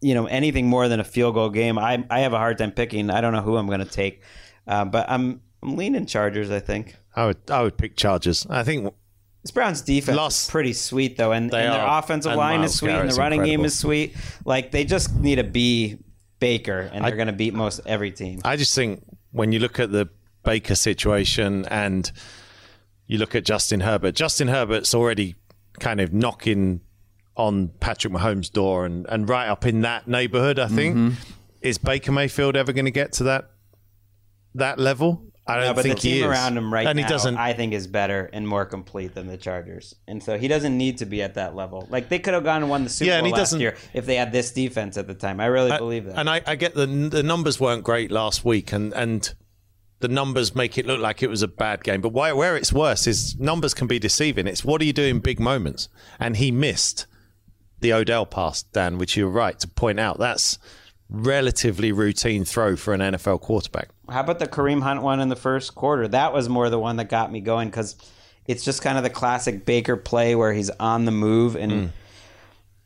you 0.00 0.14
know 0.14 0.26
anything 0.26 0.66
more 0.66 0.88
than 0.88 1.00
a 1.00 1.04
field 1.04 1.34
goal 1.34 1.50
game. 1.50 1.78
I 1.78 2.04
I 2.10 2.20
have 2.20 2.32
a 2.32 2.38
hard 2.38 2.58
time 2.58 2.72
picking. 2.72 3.08
I 3.08 3.20
don't 3.20 3.32
know 3.32 3.40
who 3.40 3.56
I'm 3.56 3.66
going 3.68 3.78
to 3.80 3.84
take, 3.86 4.22
uh, 4.66 4.84
but 4.84 5.08
I'm 5.08 5.40
I'm 5.62 5.76
leaning 5.76 6.04
Chargers. 6.06 6.50
I 6.50 6.60
think. 6.60 6.96
I 7.16 7.26
would 7.26 7.38
I 7.48 7.62
would 7.62 7.78
pick 7.78 7.96
Chargers. 7.96 8.44
I 8.50 8.64
think 8.64 8.92
This 9.44 9.50
Browns 9.50 9.82
defense 9.82 10.16
Lost. 10.16 10.46
is 10.46 10.50
pretty 10.50 10.72
sweet 10.72 11.18
though, 11.18 11.32
and, 11.32 11.44
and 11.44 11.52
their 11.52 11.86
offensive 11.86 12.32
And 12.32 12.38
line 12.38 12.58
Myles 12.60 12.72
is 12.72 12.78
sweet, 12.78 12.92
and 12.92 13.10
the 13.10 13.16
running 13.16 13.44
game 13.44 13.66
is 13.66 13.78
sweet. 13.78 14.16
Like 14.46 14.70
they 14.70 14.86
just 14.86 15.14
need 15.14 15.36
to 15.36 15.44
be 15.44 15.98
Baker, 16.40 16.90
and 16.90 17.04
they're 17.04 17.14
going 17.14 17.26
to 17.26 17.34
beat 17.34 17.52
most 17.52 17.82
every 17.84 18.10
team. 18.10 18.40
I 18.42 18.56
just 18.56 18.74
think 18.74 19.04
when 19.32 19.52
you 19.52 19.58
look 19.58 19.78
at 19.78 19.92
the 19.92 20.08
Baker 20.44 20.74
situation 20.74 21.66
and 21.66 22.10
you 23.06 23.18
look 23.18 23.34
at 23.34 23.44
Justin 23.44 23.80
Herbert, 23.80 24.14
Justin 24.14 24.48
Herbert's 24.48 24.94
already 24.94 25.34
kind 25.78 26.00
of 26.00 26.14
knocking 26.14 26.80
on 27.36 27.68
Patrick 27.80 28.14
Mahomes' 28.14 28.50
door 28.50 28.86
and, 28.86 29.04
and 29.10 29.28
right 29.28 29.48
up 29.48 29.66
in 29.66 29.82
that 29.82 30.08
neighborhood, 30.08 30.58
I 30.58 30.68
think. 30.68 30.96
Mm-hmm. 30.96 31.14
Is 31.60 31.76
Baker 31.76 32.12
Mayfield 32.12 32.56
ever 32.56 32.72
going 32.72 32.84
to 32.86 32.90
get 32.90 33.12
to 33.14 33.24
that 33.24 33.50
that 34.54 34.78
level? 34.78 35.22
I 35.46 35.56
don't 35.56 35.64
No, 35.66 35.74
but 35.74 35.82
the 35.82 35.88
think 35.90 36.00
he 36.00 36.10
team 36.14 36.24
is. 36.24 36.30
around 36.30 36.56
him 36.56 36.72
right 36.72 36.86
and 36.86 36.96
now, 36.96 37.02
he 37.04 37.08
doesn't. 37.08 37.36
I 37.36 37.52
think, 37.52 37.74
is 37.74 37.86
better 37.86 38.30
and 38.32 38.48
more 38.48 38.64
complete 38.64 39.14
than 39.14 39.26
the 39.26 39.36
Chargers, 39.36 39.94
and 40.08 40.22
so 40.22 40.38
he 40.38 40.48
doesn't 40.48 40.76
need 40.76 40.98
to 40.98 41.06
be 41.06 41.20
at 41.22 41.34
that 41.34 41.54
level. 41.54 41.86
Like 41.90 42.08
they 42.08 42.18
could 42.18 42.32
have 42.34 42.44
gone 42.44 42.62
and 42.62 42.70
won 42.70 42.84
the 42.84 42.90
Super 42.90 43.10
Yeah, 43.10 43.18
Bowl 43.20 43.26
he 43.26 43.32
last 43.32 43.40
doesn't- 43.40 43.60
year 43.60 43.76
if 43.92 44.06
they 44.06 44.16
had 44.16 44.32
this 44.32 44.52
defense 44.52 44.96
at 44.96 45.06
the 45.06 45.14
time. 45.14 45.40
I 45.40 45.46
really 45.46 45.76
believe 45.76 46.06
that. 46.06 46.18
And 46.18 46.30
I, 46.30 46.40
I 46.46 46.54
get 46.56 46.74
the 46.74 46.86
the 46.86 47.22
numbers 47.22 47.60
weren't 47.60 47.84
great 47.84 48.10
last 48.10 48.44
week, 48.44 48.72
and 48.72 48.92
and 48.94 49.34
the 50.00 50.08
numbers 50.08 50.54
make 50.54 50.76
it 50.78 50.86
look 50.86 51.00
like 51.00 51.22
it 51.22 51.28
was 51.28 51.42
a 51.42 51.48
bad 51.48 51.84
game. 51.84 52.00
But 52.00 52.10
why, 52.12 52.32
where 52.32 52.56
it's 52.56 52.72
worse 52.72 53.06
is 53.06 53.38
numbers 53.38 53.74
can 53.74 53.86
be 53.86 53.98
deceiving. 53.98 54.46
It's 54.46 54.64
what 54.64 54.80
do 54.80 54.86
you 54.86 54.92
do 54.94 55.04
in 55.04 55.20
big 55.20 55.40
moments? 55.40 55.88
And 56.18 56.36
he 56.36 56.50
missed 56.50 57.06
the 57.80 57.92
Odell 57.92 58.24
pass, 58.26 58.62
Dan, 58.62 58.96
which 58.98 59.14
you're 59.16 59.28
right 59.28 59.58
to 59.60 59.68
point 59.68 60.00
out. 60.00 60.18
That's 60.18 60.58
relatively 61.10 61.92
routine 61.92 62.44
throw 62.44 62.76
for 62.76 62.94
an 62.94 63.00
NFL 63.00 63.40
quarterback. 63.40 63.90
How 64.08 64.20
about 64.20 64.38
the 64.38 64.46
Kareem 64.46 64.82
Hunt 64.82 65.02
one 65.02 65.20
in 65.20 65.28
the 65.28 65.36
first 65.36 65.74
quarter? 65.74 66.08
That 66.08 66.32
was 66.32 66.48
more 66.48 66.70
the 66.70 66.78
one 66.78 66.96
that 66.96 67.08
got 67.08 67.30
me 67.30 67.40
going 67.40 67.68
because 67.68 67.96
it's 68.46 68.64
just 68.64 68.82
kind 68.82 68.98
of 68.98 69.04
the 69.04 69.10
classic 69.10 69.64
Baker 69.64 69.96
play 69.96 70.34
where 70.34 70.52
he's 70.52 70.70
on 70.70 71.04
the 71.04 71.12
move 71.12 71.56
and 71.56 71.92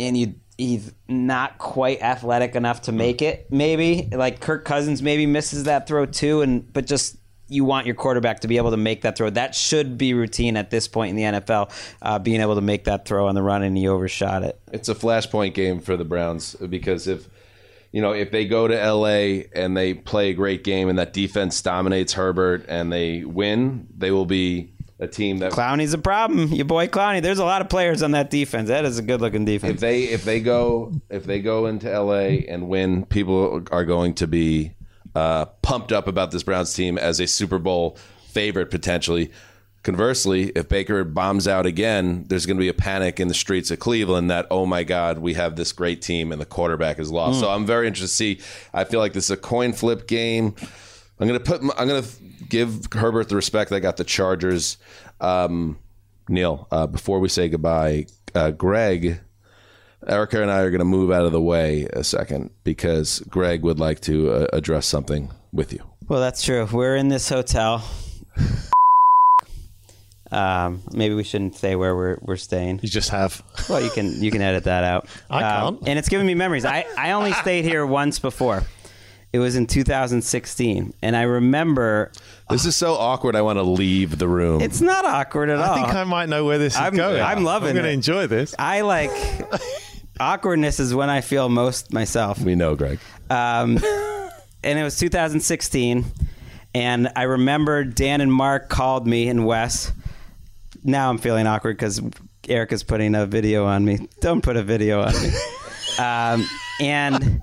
and 0.00 0.16
you 0.16 0.34
he's 0.56 0.92
not 1.08 1.58
quite 1.58 2.02
athletic 2.02 2.56
enough 2.56 2.82
to 2.82 2.92
make 2.92 3.22
it. 3.22 3.46
Maybe 3.50 4.08
like 4.12 4.40
Kirk 4.40 4.64
Cousins 4.64 5.02
maybe 5.02 5.26
misses 5.26 5.64
that 5.64 5.86
throw 5.86 6.06
too, 6.06 6.42
and 6.42 6.70
but 6.72 6.86
just. 6.86 7.16
You 7.50 7.64
want 7.64 7.86
your 7.86 7.94
quarterback 7.94 8.40
to 8.40 8.46
be 8.46 8.58
able 8.58 8.72
to 8.72 8.76
make 8.76 9.00
that 9.00 9.16
throw. 9.16 9.30
That 9.30 9.54
should 9.54 9.96
be 9.96 10.12
routine 10.12 10.54
at 10.54 10.68
this 10.68 10.86
point 10.86 11.08
in 11.08 11.16
the 11.16 11.40
NFL, 11.40 11.70
uh, 12.02 12.18
being 12.18 12.42
able 12.42 12.56
to 12.56 12.60
make 12.60 12.84
that 12.84 13.06
throw 13.06 13.26
on 13.26 13.34
the 13.34 13.40
run, 13.42 13.62
and 13.62 13.74
he 13.74 13.88
overshot 13.88 14.42
it. 14.42 14.60
it's 14.70 14.90
a 14.90 14.94
flashpoint 14.94 15.54
game 15.54 15.80
for 15.80 15.96
the 15.96 16.04
Browns 16.04 16.56
because 16.56 17.08
if 17.08 17.26
you 17.92 18.00
know 18.02 18.12
if 18.12 18.30
they 18.30 18.46
go 18.46 18.68
to 18.68 18.74
LA 18.74 19.44
and 19.52 19.76
they 19.76 19.94
play 19.94 20.30
a 20.30 20.34
great 20.34 20.64
game 20.64 20.88
and 20.88 20.98
that 20.98 21.12
defense 21.12 21.60
dominates 21.62 22.12
Herbert 22.12 22.66
and 22.68 22.92
they 22.92 23.24
win, 23.24 23.86
they 23.96 24.10
will 24.10 24.26
be 24.26 24.72
a 25.00 25.06
team 25.06 25.38
that 25.38 25.52
Clowney's 25.52 25.94
a 25.94 25.98
problem. 25.98 26.52
Your 26.52 26.64
boy 26.64 26.88
Clowney. 26.88 27.22
There's 27.22 27.38
a 27.38 27.44
lot 27.44 27.62
of 27.62 27.68
players 27.68 28.02
on 28.02 28.12
that 28.12 28.30
defense. 28.30 28.68
That 28.68 28.84
is 28.84 28.98
a 28.98 29.02
good 29.02 29.20
looking 29.20 29.44
defense. 29.44 29.74
if 29.74 29.80
they 29.80 30.04
if 30.04 30.24
they 30.24 30.40
go 30.40 30.92
if 31.08 31.24
they 31.24 31.40
go 31.40 31.66
into 31.66 31.88
LA 31.88 32.44
and 32.48 32.68
win, 32.68 33.06
people 33.06 33.62
are 33.70 33.84
going 33.84 34.14
to 34.14 34.26
be 34.26 34.72
uh, 35.14 35.46
pumped 35.62 35.92
up 35.92 36.08
about 36.08 36.30
this 36.30 36.42
Browns 36.42 36.72
team 36.74 36.98
as 36.98 37.20
a 37.20 37.26
Super 37.26 37.58
Bowl 37.58 37.96
favorite 38.28 38.70
potentially. 38.70 39.30
Conversely, 39.84 40.50
if 40.50 40.68
Baker 40.68 41.04
bombs 41.04 41.46
out 41.46 41.64
again, 41.64 42.24
there's 42.28 42.46
going 42.46 42.56
to 42.56 42.60
be 42.60 42.68
a 42.68 42.74
panic 42.74 43.20
in 43.20 43.28
the 43.28 43.34
streets 43.34 43.70
of 43.70 43.78
Cleveland 43.78 44.30
that 44.30 44.46
oh 44.50 44.66
my 44.66 44.84
God, 44.84 45.18
we 45.18 45.34
have 45.34 45.56
this 45.56 45.72
great 45.72 46.02
team 46.02 46.32
and 46.32 46.40
the 46.40 46.46
quarterback 46.46 46.98
is 46.98 47.10
lost. 47.10 47.40
So 47.40 47.48
I'm 47.48 47.64
very 47.64 47.86
interested 47.86 48.08
to 48.08 48.14
see. 48.14 48.40
I 48.74 48.84
feel 48.84 49.00
like 49.00 49.12
this 49.12 49.24
is 49.24 49.30
a 49.30 49.36
coin 49.36 49.72
flip 49.72 50.06
game. 50.06 50.54
I'm 51.20 51.26
going 51.26 51.40
to 51.40 51.44
put. 51.44 51.62
I'm 51.78 51.88
going 51.88 52.02
to 52.02 52.08
give 52.48 52.88
Herbert 52.92 53.28
the 53.28 53.36
respect 53.36 53.70
that 53.70 53.80
got 53.80 53.96
the 53.96 54.04
Chargers. 54.04 54.78
Um, 55.20 55.78
Neil, 56.28 56.68
uh, 56.70 56.86
before 56.86 57.20
we 57.20 57.28
say 57.28 57.48
goodbye, 57.48 58.06
uh, 58.34 58.50
Gregg, 58.50 59.20
Erica 60.06 60.42
and 60.42 60.50
I 60.50 60.60
are 60.60 60.70
going 60.70 60.80
to 60.80 60.84
move 60.84 61.10
out 61.10 61.24
of 61.24 61.32
the 61.32 61.40
way 61.40 61.86
a 61.92 62.04
second 62.04 62.50
because 62.64 63.20
Gregg 63.20 63.62
would 63.62 63.80
like 63.80 64.00
to 64.02 64.30
uh, 64.30 64.46
address 64.52 64.86
something 64.86 65.30
with 65.52 65.72
you. 65.72 65.82
Well, 66.08 66.20
that's 66.20 66.42
true. 66.42 66.68
We're 66.70 66.96
in 66.96 67.08
this 67.08 67.28
hotel. 67.28 67.84
Um, 70.30 70.82
maybe 70.92 71.14
we 71.14 71.24
shouldn't 71.24 71.56
say 71.56 71.74
where 71.76 71.96
we're 71.96 72.18
we're 72.20 72.36
staying. 72.36 72.80
You 72.82 72.88
just 72.88 73.10
have. 73.10 73.42
Well, 73.68 73.80
you 73.82 73.90
can 73.90 74.22
you 74.22 74.30
can 74.30 74.42
edit 74.42 74.64
that 74.64 74.84
out. 74.84 75.06
I 75.30 75.42
Um, 75.42 75.76
can't. 75.78 75.88
and 75.88 75.98
it's 75.98 76.08
giving 76.08 76.26
me 76.26 76.34
memories. 76.34 76.64
I 76.64 76.84
I 76.98 77.12
only 77.12 77.32
stayed 77.32 77.64
here 77.64 77.86
once 77.86 78.18
before. 78.18 78.62
It 79.32 79.38
was 79.40 79.56
in 79.56 79.66
2016, 79.66 80.94
and 81.02 81.14
I 81.14 81.22
remember 81.22 82.12
This 82.48 82.64
is 82.64 82.74
so 82.76 82.94
awkward. 82.94 83.36
I 83.36 83.42
want 83.42 83.58
to 83.58 83.62
leave 83.62 84.18
the 84.18 84.26
room. 84.26 84.62
it's 84.62 84.80
not 84.80 85.04
awkward 85.04 85.50
at 85.50 85.58
all. 85.58 85.70
I 85.70 85.74
think 85.82 85.94
I 85.94 86.04
might 86.04 86.30
know 86.30 86.46
where 86.46 86.56
this 86.56 86.72
is 86.74 86.80
I'm- 86.80 86.96
going. 86.96 87.20
I'm 87.22 87.44
loving 87.44 87.68
I'm 87.70 87.74
going 87.74 87.84
to 87.84 87.90
it. 87.90 87.94
enjoy 87.94 88.26
this. 88.26 88.54
I 88.58 88.80
like 88.80 89.10
awkwardness 90.20 90.80
is 90.80 90.94
when 90.94 91.10
I 91.10 91.20
feel 91.20 91.48
most 91.48 91.92
myself. 91.92 92.38
we 92.40 92.54
know, 92.54 92.74
Gregg. 92.74 92.98
Um, 93.30 93.78
and 94.64 94.78
it 94.78 94.82
was 94.82 94.98
2016, 94.98 96.04
and 96.74 97.08
I 97.14 97.24
remember 97.24 97.84
Dan 97.84 98.20
and 98.20 98.32
Mark 98.32 98.68
called 98.70 99.06
me 99.06 99.28
and 99.28 99.46
Wes. 99.46 99.92
Now 100.88 101.10
I'm 101.10 101.18
feeling 101.18 101.46
awkward 101.46 101.76
because 101.76 102.00
Erica's 102.48 102.82
putting 102.82 103.14
a 103.14 103.26
video 103.26 103.66
on 103.66 103.84
me. 103.84 104.08
Don't 104.20 104.42
put 104.42 104.56
a 104.56 104.62
video 104.62 105.02
on 105.02 105.12
me. 105.12 105.30
um, 105.98 106.48
and 106.80 107.40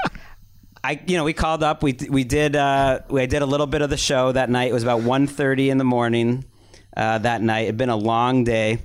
I, 0.84 1.00
you 1.06 1.16
know, 1.16 1.24
we 1.24 1.34
called 1.34 1.62
up. 1.62 1.84
We 1.84 1.96
we 2.10 2.24
did 2.24 2.56
uh, 2.56 3.02
we 3.08 3.28
did 3.28 3.44
a 3.44 3.46
little 3.46 3.68
bit 3.68 3.84
of 3.84 3.92
the 3.92 3.98
show 3.98 4.32
that 4.32 4.50
night. 4.50 4.72
It 4.72 4.74
was 4.74 4.82
about 4.82 5.02
1.30 5.02 5.68
in 5.70 5.78
the 5.78 5.84
morning 5.84 6.44
uh, 6.98 7.20
that 7.20 7.44
night. 7.44 7.66
It'd 7.66 7.78
been 7.78 7.90
a 7.90 7.96
long 7.96 8.46
day, 8.46 8.80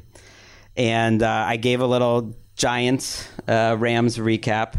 and 0.77 1.23
uh, 1.23 1.45
I 1.49 1.57
gave 1.57 1.81
a 1.81 1.87
little 1.87 2.37
Giants 2.57 3.27
uh, 3.49 3.77
Rams 3.79 4.19
recap. 4.19 4.75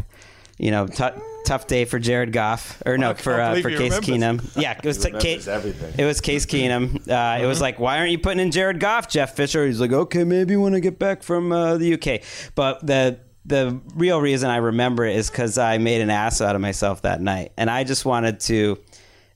You 0.58 0.70
know, 0.70 0.86
t- 0.86 1.04
tough 1.44 1.66
day 1.66 1.84
for 1.84 1.98
Jared 1.98 2.32
Goff, 2.32 2.82
or 2.86 2.96
no, 2.98 3.10
I 3.10 3.14
for 3.14 3.40
uh, 3.40 3.60
for 3.60 3.70
Case 3.70 4.06
remembers. 4.08 4.44
Keenum. 4.46 4.56
Yeah, 4.62 4.72
it 4.78 4.84
was 4.84 4.98
t- 4.98 5.10
Case, 5.12 5.48
everything. 5.48 5.94
it 5.98 6.04
was 6.04 6.20
Case 6.20 6.46
Keenum. 6.46 7.08
Uh, 7.08 7.42
It 7.42 7.46
was 7.46 7.60
like, 7.60 7.78
why 7.80 7.98
aren't 7.98 8.10
you 8.10 8.18
putting 8.18 8.40
in 8.40 8.50
Jared 8.50 8.80
Goff, 8.80 9.08
Jeff 9.08 9.34
Fisher? 9.36 9.66
He's 9.66 9.80
like, 9.80 9.92
okay, 9.92 10.24
maybe 10.24 10.56
when 10.56 10.74
I 10.74 10.80
get 10.80 10.98
back 10.98 11.22
from 11.22 11.52
uh, 11.52 11.76
the 11.78 11.94
UK. 11.94 12.22
But 12.54 12.86
the 12.86 13.18
the 13.44 13.80
real 13.96 14.20
reason 14.20 14.50
I 14.50 14.58
remember 14.58 15.04
it 15.04 15.16
is 15.16 15.28
because 15.30 15.58
I 15.58 15.78
made 15.78 16.00
an 16.00 16.10
ass 16.10 16.40
out 16.40 16.54
of 16.54 16.60
myself 16.60 17.02
that 17.02 17.20
night, 17.20 17.52
and 17.56 17.68
I 17.68 17.82
just 17.84 18.04
wanted 18.04 18.38
to 18.40 18.78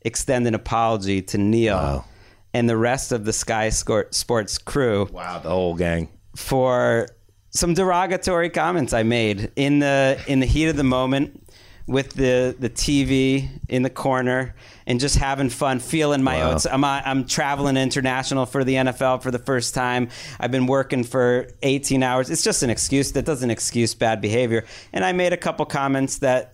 extend 0.02 0.46
an 0.46 0.54
apology 0.54 1.22
to 1.22 1.38
Neil 1.38 2.04
and 2.54 2.70
the 2.70 2.76
rest 2.76 3.10
of 3.12 3.24
the 3.24 3.32
Sky 3.32 3.68
Sports 3.70 4.58
crew 4.58 5.08
Wow, 5.12 5.40
the 5.40 5.48
whole 5.50 5.74
gang. 5.74 6.08
for 6.36 7.08
some 7.50 7.74
derogatory 7.74 8.50
comments 8.50 8.92
I 8.92 9.02
made 9.02 9.50
in 9.56 9.78
the 9.80 10.22
in 10.28 10.40
the 10.40 10.46
heat 10.46 10.66
of 10.68 10.76
the 10.76 10.84
moment 10.84 11.42
with 11.86 12.14
the 12.14 12.56
the 12.58 12.68
TV 12.68 13.48
in 13.68 13.82
the 13.82 13.90
corner 13.90 14.54
and 14.88 14.98
just 14.98 15.16
having 15.16 15.48
fun, 15.50 15.78
feeling 15.78 16.22
my 16.22 16.38
Wow. 16.38 16.52
oats. 16.52 16.66
I'm 16.66 16.84
I'm 16.84 17.26
traveling 17.26 17.76
international 17.76 18.44
for 18.46 18.64
the 18.64 18.74
NFL 18.74 19.22
for 19.22 19.30
the 19.30 19.38
first 19.38 19.74
time. 19.74 20.08
I've 20.40 20.50
been 20.50 20.66
working 20.66 21.04
for 21.04 21.48
18 21.62 22.02
hours. 22.02 22.28
It's 22.30 22.42
just 22.42 22.62
an 22.62 22.70
excuse 22.70 23.12
that 23.12 23.24
doesn't 23.24 23.50
excuse 23.50 23.94
bad 23.94 24.20
behavior. 24.20 24.64
And 24.92 25.04
I 25.04 25.12
made 25.12 25.32
a 25.32 25.36
couple 25.36 25.64
comments 25.66 26.18
that. 26.18 26.52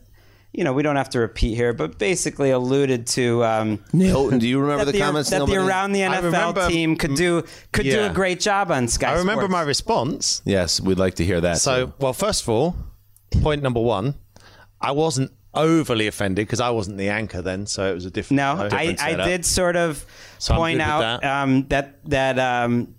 You 0.55 0.65
know, 0.65 0.75
we 0.75 0.83
don't 0.83 0.97
have 0.97 1.09
to 1.09 1.19
repeat 1.19 1.55
here, 1.55 1.73
but 1.73 1.99
basically 1.99 2.51
alluded 2.51 3.07
to 3.07 3.43
um, 3.43 3.83
Neil, 3.95 4.29
do 4.29 4.47
you 4.47 4.61
remember 4.61 4.85
that 4.85 4.93
the, 4.93 4.99
comments? 4.99 5.31
that 5.31 5.47
the 5.47 5.57
around 5.57 5.93
the 5.93 6.01
NFL 6.01 6.23
remember- 6.25 6.69
team 6.69 6.97
could 6.97 7.15
do 7.15 7.43
could 7.73 7.85
do 7.85 8.03
a 8.03 8.11
great 8.11 8.39
job 8.39 8.71
on 8.71 8.87
Sky. 8.87 9.13
I 9.13 9.17
remember 9.17 9.45
Sports. 9.45 9.53
my 9.53 9.63
response. 9.63 10.43
Yes, 10.45 10.79
we'd 10.79 10.99
like 10.99 11.15
to 11.15 11.25
hear 11.25 11.41
that. 11.41 11.57
So, 11.57 11.87
too. 11.87 11.93
well, 12.01 12.13
first 12.13 12.43
of 12.43 12.51
all, 12.51 12.77
point 13.41 13.63
number 13.63 13.81
one, 13.81 14.15
I 14.83 14.91
wasn't 14.93 15.33
overly 15.55 16.07
offended 16.07 16.47
because 16.47 16.61
I 16.61 16.71
wasn't 16.71 16.99
the 16.99 17.09
anchor 17.11 17.41
then, 17.43 17.67
so 17.67 17.91
it 17.91 17.95
was 17.95 18.05
a 18.07 18.11
different. 18.11 18.37
No, 18.39 18.53
a 18.57 18.65
I, 18.67 18.69
different 18.69 19.03
I 19.03 19.11
setup. 19.11 19.27
did 19.27 19.45
sort 19.47 19.77
of 19.77 20.05
So 20.39 20.55
point 20.57 20.81
out 20.81 21.21
that. 21.21 21.25
um, 21.43 21.67
that 21.69 21.99
that 22.11 22.39
um, 22.39 22.95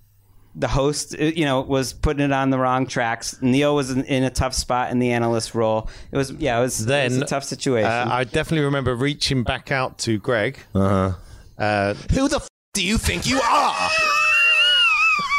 the 0.55 0.67
host, 0.67 1.15
uh, 1.19 1.23
you 1.25 1.45
know, 1.45 1.61
was 1.61 1.93
putting 1.93 2.23
it 2.23 2.31
on 2.31 2.51
the 2.51 2.59
wrong 2.59 2.86
tracks. 2.86 3.41
Neil 3.41 3.75
was 3.75 3.89
in, 3.89 4.03
in 4.05 4.23
a 4.23 4.29
tough 4.29 4.53
spot 4.53 4.91
in 4.91 4.99
the 4.99 5.11
analyst 5.11 5.55
role. 5.55 5.89
It 6.11 6.17
was 6.17 6.31
yeah, 6.31 6.59
it 6.59 6.61
was, 6.61 6.88
it 6.88 7.03
was 7.05 7.17
a 7.17 7.25
tough 7.25 7.43
situation. 7.43 7.89
Uh, 7.89 8.07
I 8.09 8.23
definitely 8.23 8.65
remember 8.65 8.95
reaching 8.95 9.43
back 9.43 9.71
out 9.71 9.97
to 9.99 10.19
Gregg. 10.19 10.59
Uh-huh. 10.75 11.13
Uh, 11.57 11.93
Who 12.13 12.27
the 12.29 12.36
f- 12.38 12.47
do 12.73 12.84
you 12.86 12.97
think 12.97 13.25
you 13.27 13.39
are? 13.41 13.89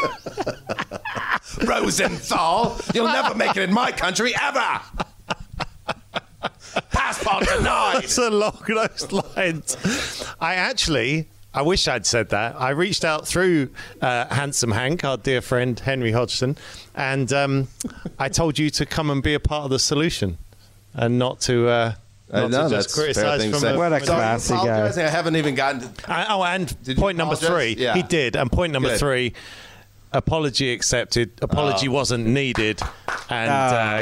Rosenthal, 1.65 2.77
you'll 2.93 3.07
never 3.07 3.35
make 3.35 3.55
it 3.55 3.63
in 3.63 3.73
my 3.73 3.91
country 3.91 4.33
ever. 4.41 4.81
Passport 6.91 7.45
denied. 7.47 8.03
It's 8.03 8.17
along 8.17 8.63
those 8.67 9.11
lines. 9.11 10.25
I 10.39 10.55
actually, 10.55 11.27
I 11.53 11.61
wish 11.61 11.87
I'd 11.87 12.05
said 12.05 12.29
that. 12.29 12.55
I 12.59 12.69
reached 12.71 13.05
out 13.05 13.27
through 13.27 13.69
uh, 14.01 14.33
Handsome 14.33 14.71
Hank, 14.71 15.03
our 15.03 15.17
dear 15.17 15.41
friend 15.41 15.79
Henry 15.79 16.11
Hodgson, 16.11 16.57
and 16.95 17.31
um, 17.33 17.67
I 18.19 18.29
told 18.29 18.59
you 18.59 18.69
to 18.71 18.85
come 18.85 19.09
and 19.09 19.21
be 19.23 19.33
a 19.33 19.39
part 19.39 19.63
of 19.65 19.69
the 19.69 19.79
solution 19.79 20.37
and 20.93 21.17
not 21.19 21.41
to. 21.41 21.67
Uh, 21.67 21.93
not 22.33 22.49
no, 22.49 22.63
to 22.63 22.69
that's 22.69 22.85
just 22.87 22.97
a 22.97 23.01
criticize 23.01 23.45
from 23.61 23.63
a, 23.75 23.77
What 23.77 23.93
a 23.93 23.97
from 23.99 24.07
So 24.07 24.13
classy 24.15 24.53
guy. 24.55 25.05
I 25.05 25.09
haven't 25.09 25.35
even 25.35 25.53
gotten 25.53 25.81
to. 25.93 26.11
Uh, 26.11 26.25
oh, 26.29 26.43
and 26.43 26.83
Did 26.83 26.97
point 26.97 27.17
number 27.19 27.35
three, 27.35 27.75
Yeah. 27.77 27.93
he 27.93 28.01
did. 28.01 28.35
And 28.35 28.51
point 28.51 28.73
number 28.73 28.89
Good. 28.89 28.99
three, 28.99 29.33
apology 30.11 30.73
accepted. 30.73 31.31
Apology 31.43 31.87
wasn't 31.87 32.25
needed. 32.25 32.81
And, 33.29 33.51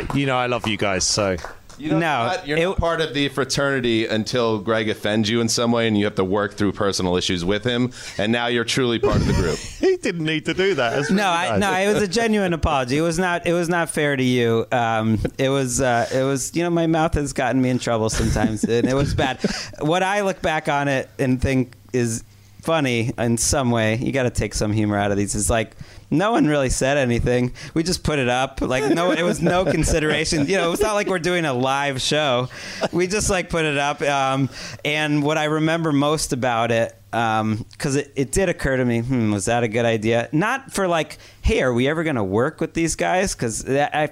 uh, 0.09 0.13
you 0.15 0.25
know, 0.25 0.37
I 0.37 0.45
love 0.47 0.67
you 0.67 0.77
guys. 0.77 1.03
So 1.05 1.35
You 1.77 1.89
know 1.91 1.99
No, 1.99 2.25
what? 2.27 2.47
You're 2.47 2.57
it- 2.57 2.63
not 2.65 2.77
part 2.77 3.01
of 3.01 3.13
the 3.13 3.29
fraternity 3.29 4.05
until 4.05 4.59
Gregg 4.59 4.89
offends 4.89 5.29
you 5.29 5.41
in 5.41 5.49
some 5.49 5.71
way, 5.71 5.87
and 5.87 5.97
you 5.97 6.05
have 6.05 6.15
to 6.15 6.23
work 6.23 6.53
through 6.55 6.73
personal 6.73 7.15
issues 7.17 7.43
with 7.43 7.63
him. 7.63 7.91
And 8.17 8.31
now 8.31 8.47
you're 8.47 8.63
truly 8.63 8.99
part 8.99 9.17
of 9.17 9.27
the 9.27 9.33
group. 9.33 9.57
he 9.79 9.97
didn't 9.97 10.25
need 10.25 10.45
to 10.45 10.53
do 10.53 10.75
that. 10.75 10.97
It's 10.99 11.09
no, 11.09 11.23
really 11.23 11.49
I, 11.49 11.57
no, 11.57 11.73
it 11.73 11.93
was 11.93 12.03
a 12.03 12.07
genuine 12.07 12.53
apology. 12.53 12.97
It 12.97 13.01
was 13.01 13.19
not. 13.19 13.45
It 13.47 13.53
was 13.53 13.69
not 13.69 13.89
fair 13.89 14.15
to 14.15 14.23
you. 14.23 14.65
Um, 14.71 15.19
it 15.37 15.49
was. 15.49 15.81
Uh, 15.81 16.07
it 16.13 16.23
was. 16.23 16.55
You 16.55 16.63
know, 16.63 16.69
my 16.69 16.87
mouth 16.87 17.13
has 17.15 17.33
gotten 17.33 17.61
me 17.61 17.69
in 17.69 17.79
trouble 17.79 18.09
sometimes, 18.09 18.63
and 18.63 18.87
it 18.87 18.93
was 18.93 19.13
bad. 19.13 19.39
What 19.79 20.03
I 20.03 20.21
look 20.21 20.41
back 20.41 20.67
on 20.69 20.87
it 20.87 21.09
and 21.19 21.41
think 21.41 21.73
is 21.93 22.23
funny 22.61 23.11
in 23.17 23.37
some 23.37 23.71
way. 23.71 23.97
You 23.97 24.11
got 24.11 24.23
to 24.23 24.29
take 24.29 24.53
some 24.53 24.71
humor 24.71 24.97
out 24.97 25.11
of 25.11 25.17
these. 25.17 25.35
It's 25.35 25.49
like 25.49 25.71
no 26.13 26.31
one 26.31 26.47
really 26.47 26.69
said 26.69 26.97
anything. 26.97 27.53
We 27.73 27.83
just 27.83 28.03
put 28.03 28.19
it 28.19 28.29
up. 28.29 28.61
Like 28.61 28.93
no, 28.93 29.11
it 29.11 29.23
was 29.23 29.41
no 29.41 29.65
consideration. 29.65 30.47
You 30.47 30.57
know, 30.57 30.71
it's 30.71 30.81
not 30.81 30.93
like 30.93 31.07
we're 31.07 31.19
doing 31.19 31.45
a 31.45 31.53
live 31.53 32.01
show. 32.01 32.47
We 32.91 33.07
just 33.07 33.29
like 33.29 33.49
put 33.49 33.65
it 33.65 33.77
up. 33.77 34.01
Um, 34.01 34.49
and 34.85 35.23
what 35.23 35.37
I 35.37 35.45
remember 35.45 35.91
most 35.91 36.31
about 36.33 36.71
it, 36.71 36.95
because 37.11 37.95
it, 37.95 38.11
it 38.15 38.31
did 38.31 38.49
occur 38.49 38.77
to 38.77 38.85
me, 38.85 38.99
hmm, 39.01 39.31
was 39.31 39.45
that 39.45 39.63
a 39.63 39.67
good 39.67 39.85
idea? 39.85 40.29
Not 40.31 40.71
for 40.71 40.87
like, 40.87 41.17
hey, 41.41 41.61
are 41.61 41.73
we 41.73 41.87
ever 41.87 42.03
going 42.03 42.15
to 42.15 42.23
work 42.23 42.61
with 42.61 42.73
these 42.73 42.95
guys? 42.95 43.35
Because 43.35 43.67
I. 43.69 44.11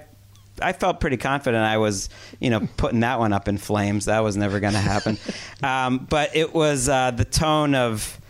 I 0.60 0.74
felt 0.74 1.00
pretty 1.00 1.16
confident 1.16 1.64
I 1.64 1.78
was, 1.78 2.08
you 2.38 2.50
know, 2.50 2.68
putting 2.76 3.00
that 3.00 3.18
one 3.18 3.32
up 3.32 3.48
in 3.48 3.56
flames. 3.56 4.04
That 4.04 4.20
was 4.22 4.36
never 4.36 4.60
going 4.60 4.74
to 4.74 4.78
happen. 4.78 5.16
um, 5.62 6.06
but 6.08 6.36
it 6.36 6.54
was 6.54 6.90
uh, 6.90 7.10
the 7.10 7.24
tone 7.24 7.74
of 7.74 8.20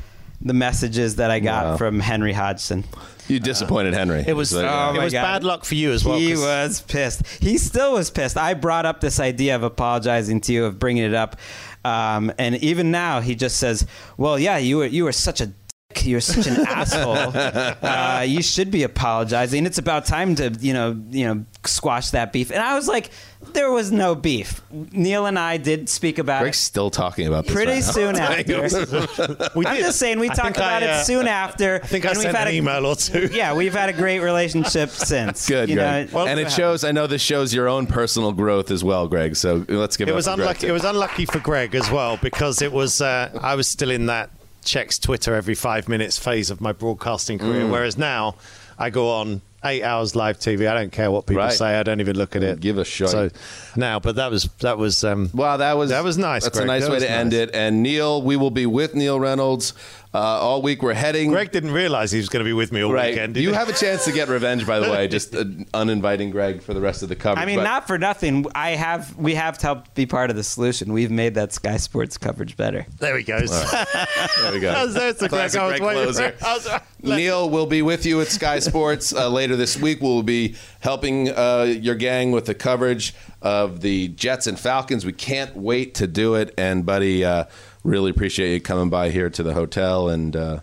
the 0.40 0.54
messages 0.54 1.16
that 1.16 1.30
I 1.32 1.40
got 1.40 1.64
Wow. 1.64 1.76
from 1.76 2.00
Henry 2.00 2.32
Hodgson. 2.32 2.84
You 3.28 3.38
disappointed 3.40 3.94
Henry. 3.94 4.24
It 4.26 4.34
was, 4.34 4.50
So, 4.50 4.58
Oh 4.66 4.90
it 4.90 4.96
my 4.98 5.04
was 5.04 5.12
God. 5.12 5.22
bad 5.22 5.44
luck 5.44 5.64
for 5.64 5.74
you 5.74 5.92
as 5.92 6.04
well. 6.04 6.18
He 6.18 6.32
'cause- 6.32 6.40
was 6.42 6.80
pissed. 6.82 7.22
He 7.40 7.56
still 7.58 7.92
was 7.94 8.10
pissed. 8.10 8.36
I 8.36 8.54
brought 8.54 8.84
up 8.84 9.00
this 9.00 9.20
idea 9.20 9.54
of 9.56 9.62
apologizing 9.62 10.40
to 10.42 10.52
you, 10.52 10.64
of 10.64 10.78
bringing 10.78 11.04
it 11.04 11.14
up, 11.14 11.36
um, 11.84 12.32
and 12.38 12.56
even 12.56 12.90
now 12.90 13.20
he 13.20 13.34
just 13.34 13.56
says, 13.58 13.86
"Well, 14.16 14.38
yeah, 14.38 14.58
you 14.58 14.78
were 14.78 14.86
you 14.86 15.04
were 15.04 15.12
such 15.12 15.40
a." 15.40 15.50
dick. 15.94 16.06
You're 16.06 16.20
such 16.20 16.46
an 16.46 16.66
asshole. 16.66 17.32
Uh, 17.82 18.24
you 18.26 18.42
should 18.42 18.70
be 18.70 18.82
apologizing. 18.82 19.66
It's 19.66 19.78
about 19.78 20.04
time 20.06 20.34
to, 20.36 20.50
you 20.60 20.72
know, 20.72 21.00
you 21.10 21.26
know, 21.26 21.44
squash 21.64 22.10
that 22.10 22.32
beef. 22.32 22.50
And 22.50 22.60
I 22.60 22.74
was 22.74 22.86
like, 22.88 23.10
there 23.52 23.70
was 23.70 23.90
no 23.90 24.14
beef. 24.14 24.62
Neil 24.70 25.26
and 25.26 25.38
I 25.38 25.56
did 25.56 25.88
speak 25.88 26.18
about 26.18 26.42
Gregg's 26.42 26.58
it 26.58 26.60
still 26.60 26.90
talking 26.90 27.26
about 27.26 27.44
this. 27.44 27.54
pretty 27.54 27.72
right 27.72 27.84
now. 27.84 27.90
soon 27.90 28.16
after. 28.18 29.48
we 29.58 29.66
I'm 29.66 29.76
did. 29.76 29.82
just 29.84 29.98
saying 29.98 30.18
we 30.20 30.30
I 30.30 30.34
talked 30.34 30.56
think 30.56 30.58
I, 30.58 30.78
about 30.78 30.82
uh, 30.82 31.00
it 31.00 31.04
soon 31.04 31.26
after. 31.26 31.80
I 31.82 31.86
think 31.86 32.04
I 32.06 32.10
and 32.10 32.18
we've 32.18 32.22
sent 32.24 32.36
had 32.36 32.46
an 32.48 32.54
a- 32.54 32.56
email 32.56 32.86
or 32.86 32.94
two. 32.96 33.28
Yeah, 33.32 33.54
we've 33.54 33.74
had 33.74 33.88
a 33.88 33.92
great 33.92 34.20
relationship 34.20 34.90
since. 34.90 35.48
Good, 35.48 35.68
you 35.68 35.76
Gregg. 35.76 36.12
know, 36.12 36.26
and 36.26 36.38
it 36.38 36.50
shows. 36.52 36.84
I 36.84 36.92
know 36.92 37.06
this 37.06 37.22
shows 37.22 37.52
your 37.52 37.68
own 37.68 37.86
personal 37.86 38.32
growth 38.32 38.70
as 38.70 38.84
well, 38.84 39.08
Gregg. 39.08 39.36
So 39.36 39.64
let's 39.68 39.96
give 39.96 40.08
It 40.08 40.12
up 40.12 40.16
was 40.16 40.26
for 40.26 40.36
Gregg, 40.36 40.40
unlucky. 40.40 40.66
It 40.68 40.72
was 40.72 40.84
unlucky 40.84 41.26
for 41.26 41.38
Gregg 41.40 41.74
as 41.74 41.90
well 41.90 42.16
because 42.18 42.62
it 42.62 42.72
was. 42.72 43.00
Uh, 43.00 43.36
I 43.42 43.54
was 43.56 43.66
still 43.68 43.90
in 43.90 44.06
that 44.06 44.30
checks 44.64 44.98
Twitter 44.98 45.34
every 45.34 45.54
five 45.54 45.88
minutes 45.88 46.18
phase 46.18 46.50
of 46.50 46.60
my 46.60 46.72
broadcasting 46.72 47.38
career, 47.38 47.64
Mm. 47.64 47.70
whereas 47.70 47.96
now 47.98 48.36
I 48.78 48.90
go 48.90 49.10
on 49.10 49.42
eight 49.64 49.82
hours 49.84 50.16
live 50.16 50.38
TV. 50.40 50.66
I 50.66 50.74
don't 50.74 50.90
care 50.90 51.10
what 51.10 51.26
people 51.26 51.42
Right. 51.42 51.52
say. 51.52 51.78
I 51.78 51.82
don't 51.84 52.00
even 52.00 52.16
look 52.16 52.34
at 52.34 52.42
it. 52.42 52.58
Give 52.60 52.78
a 52.78 52.84
shit. 52.84 53.08
So 53.10 53.30
now, 53.76 54.00
but 54.00 54.16
that 54.16 54.30
was 54.30 54.48
that 54.60 54.76
was. 54.78 55.04
Um, 55.04 55.30
Wow, 55.32 55.56
that 55.58 55.76
was 55.76 55.90
That 55.90 56.02
was 56.02 56.18
nice, 56.18 56.42
That's 56.44 56.58
a 56.58 56.64
nice 56.64 56.82
That 56.82 56.90
way 56.90 56.98
to 57.00 57.10
end 57.10 57.32
it. 57.32 57.50
And 57.54 57.82
Neil, 57.82 58.20
we 58.22 58.36
will 58.36 58.50
be 58.50 58.66
with 58.66 58.94
Neil 58.94 59.20
Reynolds 59.20 59.72
Uh, 60.14 60.18
all 60.18 60.60
week 60.60 60.82
we're 60.82 60.92
heading. 60.92 61.30
Gregg 61.30 61.52
didn't 61.52 61.70
realize 61.72 62.12
he 62.12 62.18
was 62.18 62.28
going 62.28 62.44
to 62.44 62.48
be 62.48 62.52
with 62.52 62.70
me 62.70 62.82
all 62.82 62.92
Right. 62.92 63.12
weekend. 63.14 63.32
did 63.32 63.42
You 63.42 63.48
he? 63.48 63.54
have 63.54 63.70
a 63.70 63.72
chance 63.72 64.04
to 64.04 64.12
get 64.12 64.28
revenge, 64.28 64.66
by 64.66 64.78
the 64.78 64.90
way, 64.90 65.08
just 65.16 65.34
uh, 65.34 65.44
uninviting 65.72 66.30
Gregg 66.30 66.62
for 66.62 66.74
the 66.74 66.82
rest 66.82 67.02
of 67.02 67.08
the 67.08 67.16
coverage. 67.16 67.42
I 67.42 67.46
mean, 67.46 67.56
but- 67.56 67.64
not 67.64 67.86
for 67.86 67.96
nothing. 67.98 68.44
I 68.54 68.72
have 68.72 69.16
we 69.16 69.34
have 69.36 69.56
to 69.58 69.66
help 69.66 69.94
be 69.94 70.04
part 70.04 70.28
of 70.28 70.36
the 70.36 70.42
solution. 70.44 70.92
We've 70.92 71.10
made 71.10 71.34
that 71.36 71.54
Sky 71.54 71.78
Sports 71.78 72.18
coverage 72.18 72.58
better. 72.58 72.84
There 72.98 73.16
he 73.16 73.24
goes. 73.24 73.50
There 73.50 74.52
we 74.52 74.60
go. 74.60 74.72
That's- 74.72 74.92
that's 74.94 75.20
the 75.20 75.28
Gregg 75.30 75.50
Classic 75.50 75.60
I 75.62 75.68
Gregg 75.78 75.82
waiting 75.82 76.02
closer. 76.04 76.32
for. 76.32 76.44
I 76.46 76.54
was- 76.54 76.68
Neil 77.04 77.48
will 77.50 77.66
be 77.66 77.80
with 77.82 78.04
you 78.06 78.20
at 78.20 78.28
Sky 78.28 78.58
Sports 78.60 79.14
uh, 79.14 79.28
later 79.30 79.56
this 79.56 79.76
week. 79.78 80.00
We'll 80.02 80.22
be 80.22 80.54
helping 80.80 81.30
uh, 81.30 81.62
your 81.80 81.94
gang 81.96 82.30
with 82.32 82.44
the 82.46 82.54
coverage 82.54 83.14
of 83.40 83.80
the 83.80 84.08
Jets 84.08 84.46
and 84.46 84.60
Falcons. 84.60 85.04
We 85.06 85.12
can't 85.12 85.56
wait 85.56 85.94
to 85.96 86.06
do 86.06 86.34
it. 86.36 86.54
And, 86.56 86.86
buddy, 86.86 87.24
uh, 87.24 87.46
really 87.84 88.10
appreciate 88.10 88.52
you 88.54 88.60
coming 88.60 88.90
by 88.90 89.10
here 89.10 89.30
to 89.30 89.42
the 89.42 89.54
hotel. 89.54 90.08
And 90.08 90.34
uh, 90.36 90.60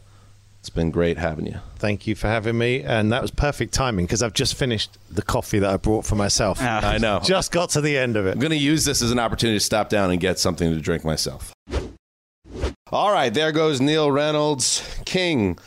it's 0.59 0.69
been 0.69 0.91
great 0.91 1.17
having 1.17 1.45
you. 1.45 1.59
Thank 1.77 2.05
you 2.05 2.15
for 2.15 2.27
having 2.27 2.57
me, 2.57 2.83
and 2.83 3.13
that 3.13 3.21
was 3.21 3.31
perfect 3.31 3.73
timing 3.73 4.05
because 4.05 4.21
I've 4.21 4.33
just 4.33 4.55
finished 4.55 4.97
the 5.09 5.21
coffee 5.21 5.59
that 5.59 5.69
I 5.69 5.77
brought 5.77 6.05
for 6.05 6.15
myself. 6.15 6.59
Ah. 6.61 6.85
I 6.85 6.97
know. 6.97 7.19
Just 7.23 7.53
got 7.53 7.69
to 7.71 7.81
the 7.81 7.97
end 7.97 8.17
of 8.17 8.27
it. 8.27 8.33
I'm 8.33 8.39
going 8.39 8.51
to 8.51 8.57
use 8.57 8.83
this 8.83 9.01
as 9.01 9.11
an 9.11 9.19
opportunity 9.19 9.57
to 9.57 9.63
stop 9.63 9.87
down 9.87 10.11
and 10.11 10.19
get 10.19 10.37
something 10.37 10.69
to 10.73 10.81
drink 10.81 11.05
myself. 11.05 11.53
All 12.91 13.11
right, 13.11 13.33
there 13.33 13.53
goes 13.53 13.79
Neil 13.79 14.11
Reynolds, 14.11 14.83
king 15.05 15.57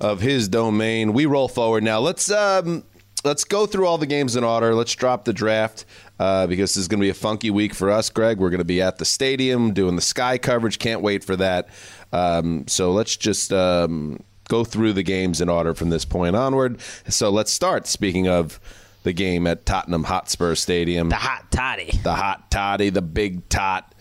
of 0.00 0.20
his 0.20 0.48
domain. 0.48 1.14
We 1.14 1.24
roll 1.24 1.48
forward 1.48 1.82
now. 1.82 2.00
Let's 2.00 2.30
um, 2.30 2.84
let's 3.24 3.44
go 3.44 3.64
through 3.64 3.86
all 3.86 3.96
the 3.96 4.06
games 4.06 4.36
in 4.36 4.44
order. 4.44 4.74
Let's 4.74 4.94
drop 4.94 5.24
the 5.24 5.32
draft 5.32 5.86
uh, 6.18 6.46
because 6.46 6.74
this 6.74 6.82
is 6.82 6.88
going 6.88 7.00
to 7.00 7.04
be 7.04 7.10
a 7.10 7.14
funky 7.14 7.50
week 7.50 7.74
for 7.74 7.90
us, 7.90 8.10
Gregg. 8.10 8.38
We're 8.38 8.50
going 8.50 8.58
to 8.58 8.64
be 8.64 8.80
at 8.82 8.98
the 8.98 9.04
stadium 9.04 9.72
doing 9.72 9.96
the 9.96 10.02
Sky 10.02 10.38
coverage. 10.38 10.78
Can't 10.78 11.00
wait 11.02 11.24
for 11.24 11.36
that. 11.36 11.68
Um, 12.12 12.66
so 12.68 12.92
let's 12.92 13.16
just. 13.16 13.52
Um, 13.52 14.20
Go 14.50 14.62
through 14.62 14.92
the 14.92 15.02
games 15.02 15.40
in 15.40 15.48
order 15.48 15.72
from 15.72 15.88
this 15.88 16.04
point 16.04 16.36
onward. 16.36 16.78
So 17.08 17.30
let's 17.30 17.50
start. 17.50 17.86
Speaking 17.86 18.28
of 18.28 18.60
the 19.02 19.14
game 19.14 19.46
at 19.46 19.64
Tottenham 19.64 20.04
Hotspur 20.04 20.54
Stadium, 20.54 21.08
The 21.08 21.14
hot 21.14 21.50
toddy. 21.50 21.98
the 22.02 22.12
hot 22.14 22.50
toddy, 22.50 22.90
the 22.90 23.00
big 23.00 23.48
tot, 23.48 23.94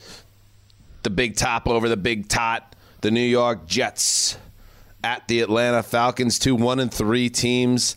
the 1.03 1.09
big 1.09 1.37
top 1.37 1.65
over 1.69 1.87
the 1.87 1.95
big 1.95 2.27
tot, 2.27 2.75
the 2.99 3.09
New 3.09 3.21
York 3.21 3.67
Jets 3.67 4.37
at 5.01 5.25
the 5.29 5.39
Atlanta 5.39 5.81
Falcons, 5.81 6.37
two 6.37 6.55
one 6.55 6.81
and 6.81 6.93
three 6.93 7.29
teams. 7.29 7.95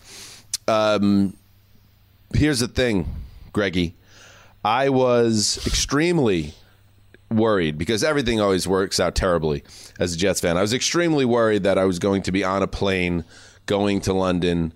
Um, 0.69 1.37
here's 2.33 2.61
the 2.61 2.69
thing, 2.69 3.12
Greggy. 3.53 3.97
I 4.67 4.89
was 4.89 5.64
extremely 5.64 6.53
worried 7.31 7.79
because 7.79 8.03
everything 8.03 8.41
always 8.41 8.67
works 8.67 8.99
out 8.99 9.14
terribly 9.14 9.62
as 10.01 10.12
a 10.12 10.17
Jets 10.17 10.41
fan. 10.41 10.57
I 10.57 10.61
was 10.61 10.75
extremely 10.75 11.25
worried 11.25 11.62
that 11.62 11.79
I 11.79 11.85
was 11.85 12.01
going 12.01 12.23
to 12.23 12.33
be 12.33 12.43
on 12.43 12.64
a 12.64 12.67
plane 12.67 13.25
going 13.67 14.01
to 14.01 14.12
London 14.12 14.73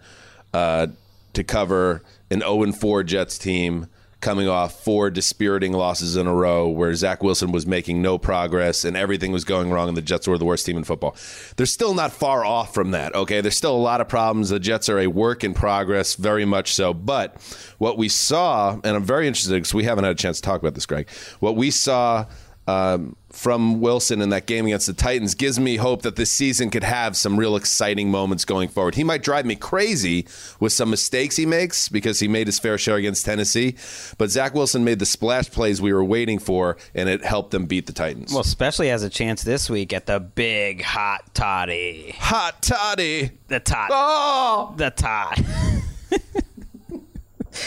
uh, 0.54 0.86
to 1.32 1.42
cover 1.42 2.02
an 2.30 2.38
0 2.38 2.70
4 2.70 3.02
Jets 3.02 3.36
team 3.36 3.88
coming 4.20 4.48
off 4.48 4.84
four 4.84 5.10
dispiriting 5.10 5.72
losses 5.72 6.16
in 6.16 6.26
a 6.26 6.34
row 6.34 6.68
where 6.68 6.94
Zach 6.94 7.22
Wilson 7.22 7.52
was 7.52 7.66
making 7.66 8.02
no 8.02 8.18
progress 8.18 8.84
and 8.84 8.96
everything 8.96 9.32
was 9.32 9.44
going 9.44 9.70
wrong 9.70 9.88
and 9.88 9.96
the 9.96 10.02
Jets 10.02 10.28
were 10.28 10.38
the 10.38 10.44
worst 10.44 10.66
team 10.66 10.76
in 10.76 10.84
football. 10.84 11.16
They're 11.56 11.66
still 11.66 11.94
not 11.94 12.12
far 12.12 12.44
off 12.44 12.74
from 12.74 12.90
that, 12.90 13.14
okay? 13.14 13.40
There's 13.40 13.56
still 13.56 13.74
a 13.74 13.78
lot 13.78 14.00
of 14.00 14.08
problems. 14.08 14.50
The 14.50 14.60
Jets 14.60 14.88
are 14.88 14.98
a 14.98 15.06
work 15.06 15.42
in 15.42 15.54
progress, 15.54 16.14
very 16.14 16.44
much 16.44 16.74
so. 16.74 16.92
But 16.92 17.40
what 17.78 17.96
we 17.96 18.08
saw, 18.08 18.78
and 18.84 18.96
I'm 18.96 19.04
very 19.04 19.26
interested 19.26 19.52
because 19.52 19.74
we 19.74 19.84
haven't 19.84 20.04
had 20.04 20.12
a 20.12 20.16
chance 20.16 20.36
to 20.38 20.42
talk 20.42 20.60
about 20.60 20.74
this, 20.74 20.86
Gregg, 20.86 21.08
what 21.40 21.56
we 21.56 21.70
saw 21.70 22.26
um, 22.66 23.16
from 23.32 23.80
Wilson 23.80 24.20
in 24.20 24.30
that 24.30 24.46
game 24.46 24.66
against 24.66 24.86
the 24.86 24.92
Titans 24.92 25.34
gives 25.34 25.58
me 25.58 25.76
hope 25.76 26.02
that 26.02 26.16
this 26.16 26.30
season 26.30 26.70
could 26.70 26.82
have 26.84 27.16
some 27.16 27.38
real 27.38 27.56
exciting 27.56 28.10
moments 28.10 28.44
going 28.44 28.68
forward. 28.68 28.94
He 28.96 29.04
might 29.04 29.22
drive 29.22 29.46
me 29.46 29.54
crazy 29.56 30.26
with 30.58 30.72
some 30.72 30.90
mistakes 30.90 31.36
he 31.36 31.46
makes 31.46 31.88
because 31.88 32.20
he 32.20 32.28
made 32.28 32.46
his 32.46 32.58
fair 32.58 32.76
share 32.78 32.96
against 32.96 33.24
Tennessee, 33.24 33.76
but 34.18 34.30
Zach 34.30 34.54
Wilson 34.54 34.84
made 34.84 34.98
the 34.98 35.06
splash 35.06 35.50
plays 35.50 35.80
we 35.80 35.92
were 35.92 36.04
waiting 36.04 36.38
for, 36.38 36.76
and 36.94 37.08
it 37.08 37.24
helped 37.24 37.50
them 37.52 37.66
beat 37.66 37.86
the 37.86 37.92
Titans. 37.92 38.32
Well, 38.32 38.40
especially 38.40 38.88
has 38.88 39.02
a 39.02 39.10
chance 39.10 39.42
this 39.42 39.70
week 39.70 39.92
at 39.92 40.06
the 40.06 40.20
big 40.20 40.82
hot 40.82 41.34
toddy. 41.34 42.16
Hot 42.18 42.60
toddy. 42.62 43.30
The 43.48 43.60
tot. 43.60 43.90
Oh, 43.92 44.74
The 44.76 44.90
tot. 44.90 45.40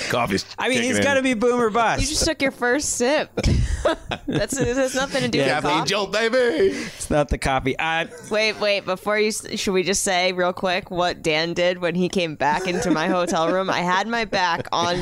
coffee's. 0.09 0.45
I 0.57 0.69
mean, 0.69 0.79
kicking 0.79 0.95
he's 0.95 0.99
got 1.03 1.15
to 1.15 1.21
be 1.21 1.33
boomer 1.33 1.69
bust. 1.69 2.01
You 2.01 2.07
just 2.07 2.25
took 2.25 2.41
your 2.41 2.51
first 2.51 2.89
sip. 2.91 3.29
That's 4.27 4.57
it 4.57 4.75
has 4.75 4.95
nothing 4.95 5.21
to 5.23 5.27
do 5.27 5.39
Yeah, 5.39 5.55
with 5.57 5.65
coffee. 5.65 5.89
jolt, 5.89 6.11
baby. 6.13 6.37
it's 6.37 7.09
not 7.09 7.29
the 7.29 7.37
coffee. 7.37 7.77
I, 7.79 8.07
Wait, 8.29 8.59
wait. 8.59 8.85
Before 8.85 9.19
you, 9.19 9.31
should 9.31 9.73
we 9.73 9.83
just 9.83 10.03
say 10.03 10.31
real 10.31 10.53
quick 10.53 10.89
what 10.89 11.21
Dan 11.21 11.53
did 11.53 11.79
when 11.79 11.95
he 11.95 12.09
came 12.09 12.35
back 12.35 12.67
into 12.67 12.91
my 12.91 13.07
hotel 13.07 13.51
room? 13.51 13.69
I 13.69 13.79
had 13.81 14.07
my 14.07 14.25
back 14.25 14.67
on, 14.71 14.97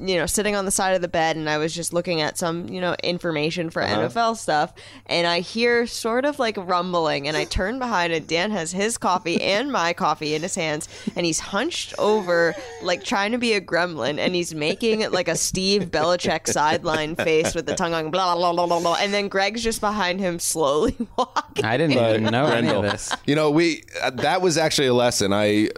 you 0.00 0.16
know, 0.16 0.26
sitting 0.26 0.56
on 0.56 0.64
the 0.64 0.70
side 0.70 0.94
of 0.94 1.02
the 1.02 1.08
bed, 1.08 1.36
and 1.36 1.48
I 1.48 1.58
was 1.58 1.74
just 1.74 1.92
looking 1.92 2.20
at 2.20 2.36
some, 2.36 2.68
you 2.68 2.80
know, 2.80 2.96
information 3.02 3.70
for 3.70 3.82
uh-huh. 3.82 4.08
NFL 4.08 4.36
stuff, 4.36 4.72
and 5.06 5.26
I 5.26 5.40
hear 5.40 5.86
sort 5.86 6.24
of 6.24 6.38
like 6.38 6.56
rumbling, 6.56 7.28
and 7.28 7.36
I 7.36 7.44
turn 7.44 7.78
behind, 7.78 8.12
and 8.12 8.26
Dan 8.26 8.50
has 8.50 8.72
his 8.72 8.98
coffee 8.98 9.40
and 9.40 9.70
my 9.70 9.92
coffee 9.92 10.34
in 10.34 10.42
his 10.42 10.54
hands, 10.56 10.88
and 11.14 11.24
he's 11.24 11.38
hunched 11.38 11.94
over, 11.98 12.54
like 12.82 13.04
trying 13.04 13.32
to 13.32 13.38
be 13.38 13.52
a 13.52 13.60
gremlin, 13.60 14.15
and 14.18 14.34
he's 14.34 14.54
making 14.54 15.00
it 15.00 15.12
like 15.12 15.28
a 15.28 15.36
Steve 15.36 15.84
Belichick 15.90 16.46
sideline 16.46 17.16
face 17.16 17.54
with 17.54 17.66
the 17.66 17.74
tongue 17.74 17.92
going 17.92 18.10
blah 18.10 18.34
blah 18.34 18.52
blah 18.52 18.66
blah 18.66 18.80
blah, 18.80 18.96
and 19.00 19.12
then 19.12 19.28
Gregg's 19.28 19.62
just 19.62 19.80
behind 19.80 20.20
him 20.20 20.38
slowly 20.38 20.96
walking. 21.16 21.64
I 21.64 21.76
didn't 21.76 21.96
even 21.96 22.24
know 22.32 22.46
any 22.46 22.68
of 22.68 22.82
this. 22.82 23.14
You 23.26 23.34
know, 23.34 23.50
we 23.50 23.82
uh, 24.02 24.10
that 24.10 24.42
was 24.42 24.58
actually 24.58 24.88
a 24.88 24.94
lesson. 24.94 25.32
I, 25.32 25.70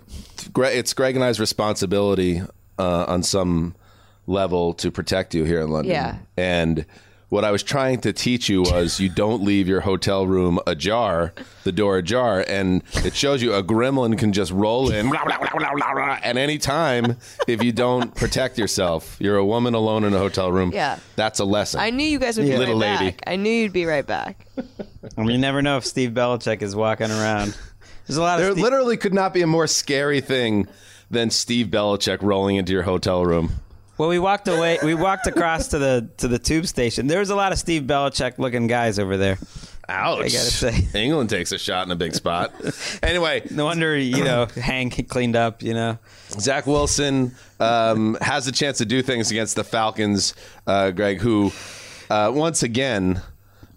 Gre- 0.53 0.67
it's 0.67 0.95
Gregg 0.95 1.15
and 1.17 1.25
I's 1.25 1.41
responsibility 1.41 2.43
uh, 2.79 3.05
on 3.09 3.23
some 3.23 3.75
level 4.27 4.75
to 4.75 4.91
protect 4.91 5.35
you 5.35 5.45
here 5.45 5.61
in 5.61 5.71
London. 5.71 5.93
Yeah. 5.93 6.19
And 6.37 6.85
what 7.29 7.45
I 7.45 7.51
was 7.51 7.63
trying 7.63 8.01
to 8.01 8.13
teach 8.13 8.49
you 8.49 8.63
was 8.63 8.99
you 9.01 9.09
don't 9.11 9.43
leave 9.43 9.69
your 9.69 9.81
hotel 9.81 10.27
room 10.27 10.59
ajar, 10.67 11.35
the 11.65 11.73
door 11.73 11.99
ajar, 11.99 12.45
and 12.49 12.83
it 13.05 13.15
shows 13.15 13.43
you 13.43 13.53
a 13.55 13.63
gremlin 13.63 14.19
can 14.19 14.33
just 14.33 14.51
roll 14.51 14.91
in 14.91 15.13
at 15.15 16.37
any 16.37 16.59
time 16.59 17.17
if 17.47 17.63
you 17.63 17.73
don't 17.73 18.15
protect 18.15 18.59
yourself. 18.59 19.17
You're 19.21 19.37
a 19.37 19.45
woman 19.45 19.75
alone 19.75 20.05
in 20.05 20.15
a 20.15 20.19
hotel 20.19 20.51
room. 20.51 20.71
Yeah. 20.73 20.99
That's 21.17 21.39
a 21.41 21.45
lesson. 21.45 21.81
I 21.81 21.91
knew 21.91 22.07
you 22.07 22.19
guys 22.19 22.39
would 22.39 22.47
be 22.47 22.57
Little 22.57 22.79
right 22.81 22.99
lady. 23.01 23.11
back. 23.13 23.23
I 23.27 23.37
knew 23.37 23.51
you'd 23.51 23.73
be 23.73 23.85
right 23.85 24.07
back. 24.07 24.47
I 25.17 25.21
mean, 25.23 25.31
you 25.31 25.39
never 25.39 25.63
know 25.63 25.77
if 25.77 25.85
Steve 25.87 26.11
Belichick 26.11 26.63
is 26.63 26.75
walking 26.75 27.11
around. 27.11 27.57
There's 28.07 28.17
a 28.17 28.23
lot 28.23 28.39
There 28.39 28.49
of 28.49 28.55
Steve- 28.55 28.65
literally 28.65 28.97
could 28.97 29.15
not 29.15 29.35
be 29.35 29.43
a 29.43 29.47
more 29.47 29.67
scary 29.67 30.21
thing 30.21 30.67
than 31.11 31.31
Steve 31.31 31.67
Belichick 31.69 32.23
rolling 32.23 32.57
into 32.57 32.73
your 32.73 32.83
hotel 32.85 33.25
room. 33.25 33.51
Well, 33.99 34.09
we 34.09 34.19
walked 34.21 34.47
away. 34.47 34.79
We 34.83 34.95
walked 34.95 35.27
across 35.27 35.69
to 35.69 35.79
the 35.79 36.09
to 36.19 36.29
the 36.29 36.39
tube 36.39 36.67
station. 36.67 37.09
There 37.09 37.19
was 37.19 37.31
a 37.31 37.37
lot 37.37 37.53
of 37.53 37.59
Steve 37.59 37.83
Belichick 37.83 38.39
looking 38.39 38.69
guys 38.69 38.99
over 38.99 39.17
there. 39.17 39.39
Ouch. 39.89 40.19
I 40.19 40.23
gotta 40.23 40.35
say. 40.35 40.87
England 40.95 41.31
takes 41.31 41.51
a 41.51 41.59
shot 41.59 41.87
in 41.87 41.91
a 41.91 41.97
big 41.97 42.15
spot. 42.15 42.53
anyway, 43.03 43.43
No 43.51 43.65
wonder 43.65 43.97
you 43.97 44.23
know 44.23 44.47
Hank 44.55 45.09
cleaned 45.09 45.35
up. 45.35 45.63
You 45.63 45.75
know, 45.75 45.99
Zach 46.31 46.67
Wilson 46.67 47.35
um, 47.59 48.17
has 48.21 48.47
a 48.47 48.53
chance 48.53 48.79
to 48.79 48.85
do 48.85 49.03
things 49.03 49.31
against 49.31 49.57
the 49.57 49.65
Falcons, 49.65 50.35
uh, 50.67 50.91
Gregg, 50.91 51.21
who 51.21 51.51
uh, 52.11 52.31
once 52.33 52.63
again 52.63 53.21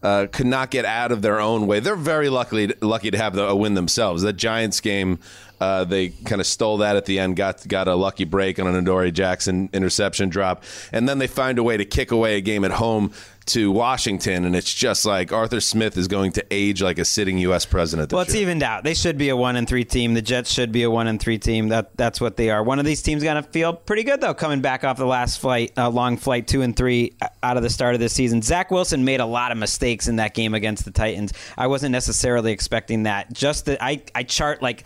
uh, 0.04 0.28
could 0.32 0.48
not 0.48 0.70
get 0.70 0.86
out 0.86 1.12
of 1.12 1.22
their 1.22 1.40
own 1.40 1.66
way. 1.66 1.80
They're 1.80 1.96
very 1.96 2.30
lucky 2.30 2.74
lucky 2.82 3.12
to 3.12 3.18
have 3.18 3.34
the, 3.34 3.48
a 3.48 3.56
win 3.56 3.74
themselves. 3.74 4.22
The 4.22 4.34
Giants 4.34 4.82
game, 4.82 5.20
uh, 5.62 5.84
they 5.84 6.10
kind 6.10 6.42
of 6.42 6.48
stole 6.48 6.78
that 6.78 6.96
at 6.96 7.06
the 7.06 7.20
end, 7.20 7.36
got 7.36 7.68
got 7.68 7.88
a 7.88 7.94
lucky 7.94 8.24
break 8.24 8.58
on 8.58 8.66
an 8.66 8.76
Adoree 8.76 9.12
Jackson 9.12 9.70
interception 9.72 10.28
drop, 10.28 10.64
and 10.92 11.08
then 11.08 11.20
they 11.20 11.28
find 11.28 11.60
a 11.60 11.64
way 11.64 11.78
to 11.78 11.86
kick 11.86 12.10
away 12.10 12.36
a 12.36 12.42
game 12.42 12.66
at 12.66 12.72
home 12.72 13.14
to 13.44 13.72
Washington, 13.72 14.46
and 14.46 14.56
it's 14.56 14.74
just 14.74 15.06
like 15.06 15.32
Arthur 15.32 15.60
Smith 15.60 15.98
is 15.98 16.08
going 16.08 16.32
to 16.34 16.46
age 16.52 16.82
like 16.82 17.00
a 17.00 17.06
sitting 17.06 17.38
U.S. 17.40 17.66
president. 17.66 18.12
well, 18.12 18.22
it's 18.22 18.34
year. 18.34 18.44
evened 18.44 18.64
out. 18.64 18.84
They 18.84 18.94
should 18.94 19.18
be 19.18 19.30
a 19.30 19.36
one 19.36 19.56
and 19.56 19.68
three 19.68 19.84
team. 19.84 20.14
The 20.14 20.22
Jets 20.22 20.52
should 20.52 20.72
be 20.72 20.84
a 20.84 20.90
one 20.90 21.08
and 21.08 21.20
three 21.20 21.38
team. 21.38 21.70
That 21.70 21.96
that's 21.96 22.20
what 22.20 22.38
they 22.38 22.50
are. 22.50 22.64
One 22.64 22.80
of 22.80 22.86
these 22.86 23.04
teams 23.04 23.24
going 23.24 23.42
to 23.42 23.44
feel 23.44 23.74
pretty 23.74 24.04
good 24.04 24.22
though, 24.22 24.34
coming 24.34 24.62
back 24.62 24.84
off 24.84 24.98
the 24.98 25.06
last 25.06 25.40
flight, 25.40 25.74
uh, 25.78 25.90
long 25.90 26.18
flight, 26.18 26.48
two 26.48 26.64
and 26.64 26.76
three 26.76 27.14
uh, 27.22 27.28
out 27.44 27.58
of 27.58 27.64
the 27.64 27.70
start 27.70 27.94
of 27.94 28.00
this 28.00 28.14
season. 28.14 28.42
Zach 28.42 28.72
Wilson 28.72 29.06
made 29.06 29.20
a 29.20 29.26
lot 29.26 29.52
of 29.52 29.60
mistakes 29.60 30.08
in 30.08 30.16
that 30.16 30.34
game 30.34 30.54
against 30.54 30.86
the 30.86 30.92
Titans. 30.92 31.34
I 31.56 31.68
wasn't 31.68 31.92
necessarily 31.92 32.52
expecting 32.52 33.04
that. 33.04 33.32
Just 33.32 33.66
that 33.66 33.78
I 33.82 34.02
I 34.16 34.24
chart 34.24 34.64
like 34.64 34.86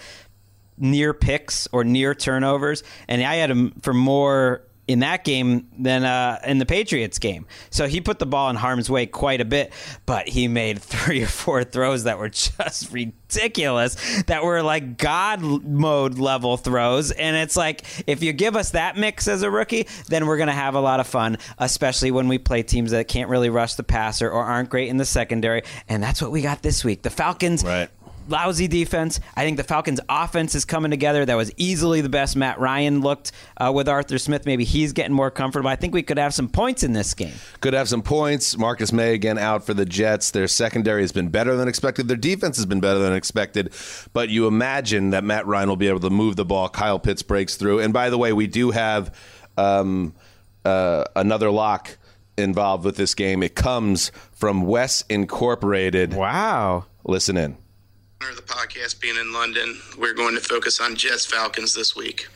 near 0.77 1.13
picks 1.13 1.67
or 1.71 1.83
near 1.83 2.13
turnovers, 2.13 2.83
and 3.07 3.23
I 3.23 3.35
had 3.35 3.49
him 3.49 3.71
for 3.81 3.93
more 3.93 4.63
in 4.87 4.99
that 4.99 5.23
game 5.23 5.67
than 5.79 6.03
uh, 6.03 6.39
in 6.45 6.59
the 6.59 6.65
Patriots 6.65 7.17
game. 7.17 7.47
So 7.71 7.87
he 7.87 8.01
put 8.01 8.19
the 8.19 8.25
ball 8.25 8.49
in 8.49 8.55
harm's 8.55 8.89
way 8.89 9.07
quite 9.07 9.41
a 9.41 9.45
bit, 9.45 9.73
but 10.05 10.27
he 10.27 10.47
made 10.47 10.79
three 10.81 11.23
or 11.23 11.27
four 11.27 11.63
throws 11.63 12.03
that 12.03 12.19
were 12.19 12.29
just 12.29 12.91
ridiculous, 12.93 14.23
that 14.23 14.43
were 14.43 14.61
like 14.61 14.97
God 14.97 15.41
mode 15.41 16.19
level 16.19 16.57
throws. 16.57 17.11
And 17.11 17.35
it's 17.35 17.55
like, 17.55 17.83
if 18.07 18.21
you 18.21 18.33
give 18.33 18.55
us 18.55 18.71
that 18.71 18.95
mix 18.95 19.27
as 19.27 19.41
a 19.41 19.49
rookie, 19.49 19.87
then 20.07 20.27
we're 20.27 20.37
going 20.37 20.47
to 20.47 20.53
have 20.53 20.75
a 20.75 20.81
lot 20.81 20.99
of 20.99 21.07
fun, 21.07 21.37
especially 21.57 22.11
when 22.11 22.27
we 22.27 22.37
play 22.37 22.61
teams 22.61 22.91
that 22.91 23.07
can't 23.07 23.29
really 23.29 23.49
rush 23.49 23.75
the 23.75 23.83
passer 23.83 24.29
or 24.29 24.43
aren't 24.43 24.69
great 24.69 24.89
in 24.89 24.97
the 24.97 25.05
secondary. 25.05 25.63
And 25.89 26.03
that's 26.03 26.21
what 26.21 26.31
we 26.31 26.41
got 26.41 26.61
this 26.61 26.83
week. 26.83 27.01
The 27.01 27.09
Falcons 27.09 27.63
Right. 27.63 27.89
Lousy 28.27 28.67
defense. 28.67 29.19
I 29.35 29.43
think 29.43 29.57
the 29.57 29.63
Falcons' 29.63 29.99
offense 30.09 30.55
is 30.55 30.65
coming 30.65 30.91
together. 30.91 31.25
That 31.25 31.35
was 31.35 31.51
easily 31.57 32.01
the 32.01 32.09
best 32.09 32.35
Matt 32.35 32.59
Ryan 32.59 33.01
looked 33.01 33.31
uh, 33.57 33.71
with 33.73 33.87
Arthur 33.87 34.17
Smith. 34.17 34.45
Maybe 34.45 34.63
he's 34.63 34.93
getting 34.93 35.13
more 35.13 35.29
comfortable. 35.31 35.69
I 35.69 35.75
think 35.75 35.93
we 35.93 36.03
could 36.03 36.17
have 36.17 36.33
some 36.33 36.47
points 36.47 36.83
in 36.83 36.93
this 36.93 37.13
game. 37.13 37.33
Could 37.61 37.73
have 37.73 37.87
some 37.87 38.01
points. 38.01 38.57
Marcus 38.57 38.91
Maye 38.91 39.13
again 39.13 39.37
out 39.37 39.65
for 39.65 39.73
the 39.73 39.85
Jets. 39.85 40.31
Their 40.31 40.47
secondary 40.47 41.01
has 41.01 41.11
been 41.11 41.29
better 41.29 41.55
than 41.55 41.67
expected. 41.67 42.07
Their 42.07 42.17
defense 42.17 42.57
has 42.57 42.65
been 42.65 42.79
better 42.79 42.99
than 42.99 43.13
expected. 43.13 43.73
But 44.13 44.29
you 44.29 44.47
imagine 44.47 45.11
that 45.11 45.23
Matt 45.23 45.45
Ryan 45.45 45.69
will 45.69 45.75
be 45.75 45.87
able 45.87 45.99
to 46.01 46.09
move 46.09 46.35
the 46.35 46.45
ball. 46.45 46.69
Kyle 46.69 46.99
Pitts 46.99 47.21
breaks 47.21 47.55
through. 47.55 47.79
And 47.79 47.93
by 47.93 48.09
the 48.09 48.17
way, 48.17 48.33
we 48.33 48.47
do 48.47 48.71
have 48.71 49.15
um, 49.57 50.13
uh, 50.63 51.05
another 51.15 51.51
lock 51.51 51.97
involved 52.37 52.83
with 52.83 52.97
this 52.97 53.13
game. 53.15 53.43
It 53.43 53.55
comes 53.55 54.11
from 54.31 54.63
Wes 54.63 55.03
Incorporated. 55.09 56.13
Wow. 56.13 56.85
Listen 57.03 57.37
in. 57.37 57.57
Of 58.21 58.35
the 58.35 58.41
podcast 58.41 59.01
being 59.01 59.17
in 59.17 59.33
London, 59.33 59.77
we're 59.97 60.13
going 60.13 60.35
to 60.35 60.41
focus 60.41 60.79
on 60.79 60.95
Jets 60.95 61.25
Falcons 61.25 61.75
this 61.75 61.95
week. 61.95 62.27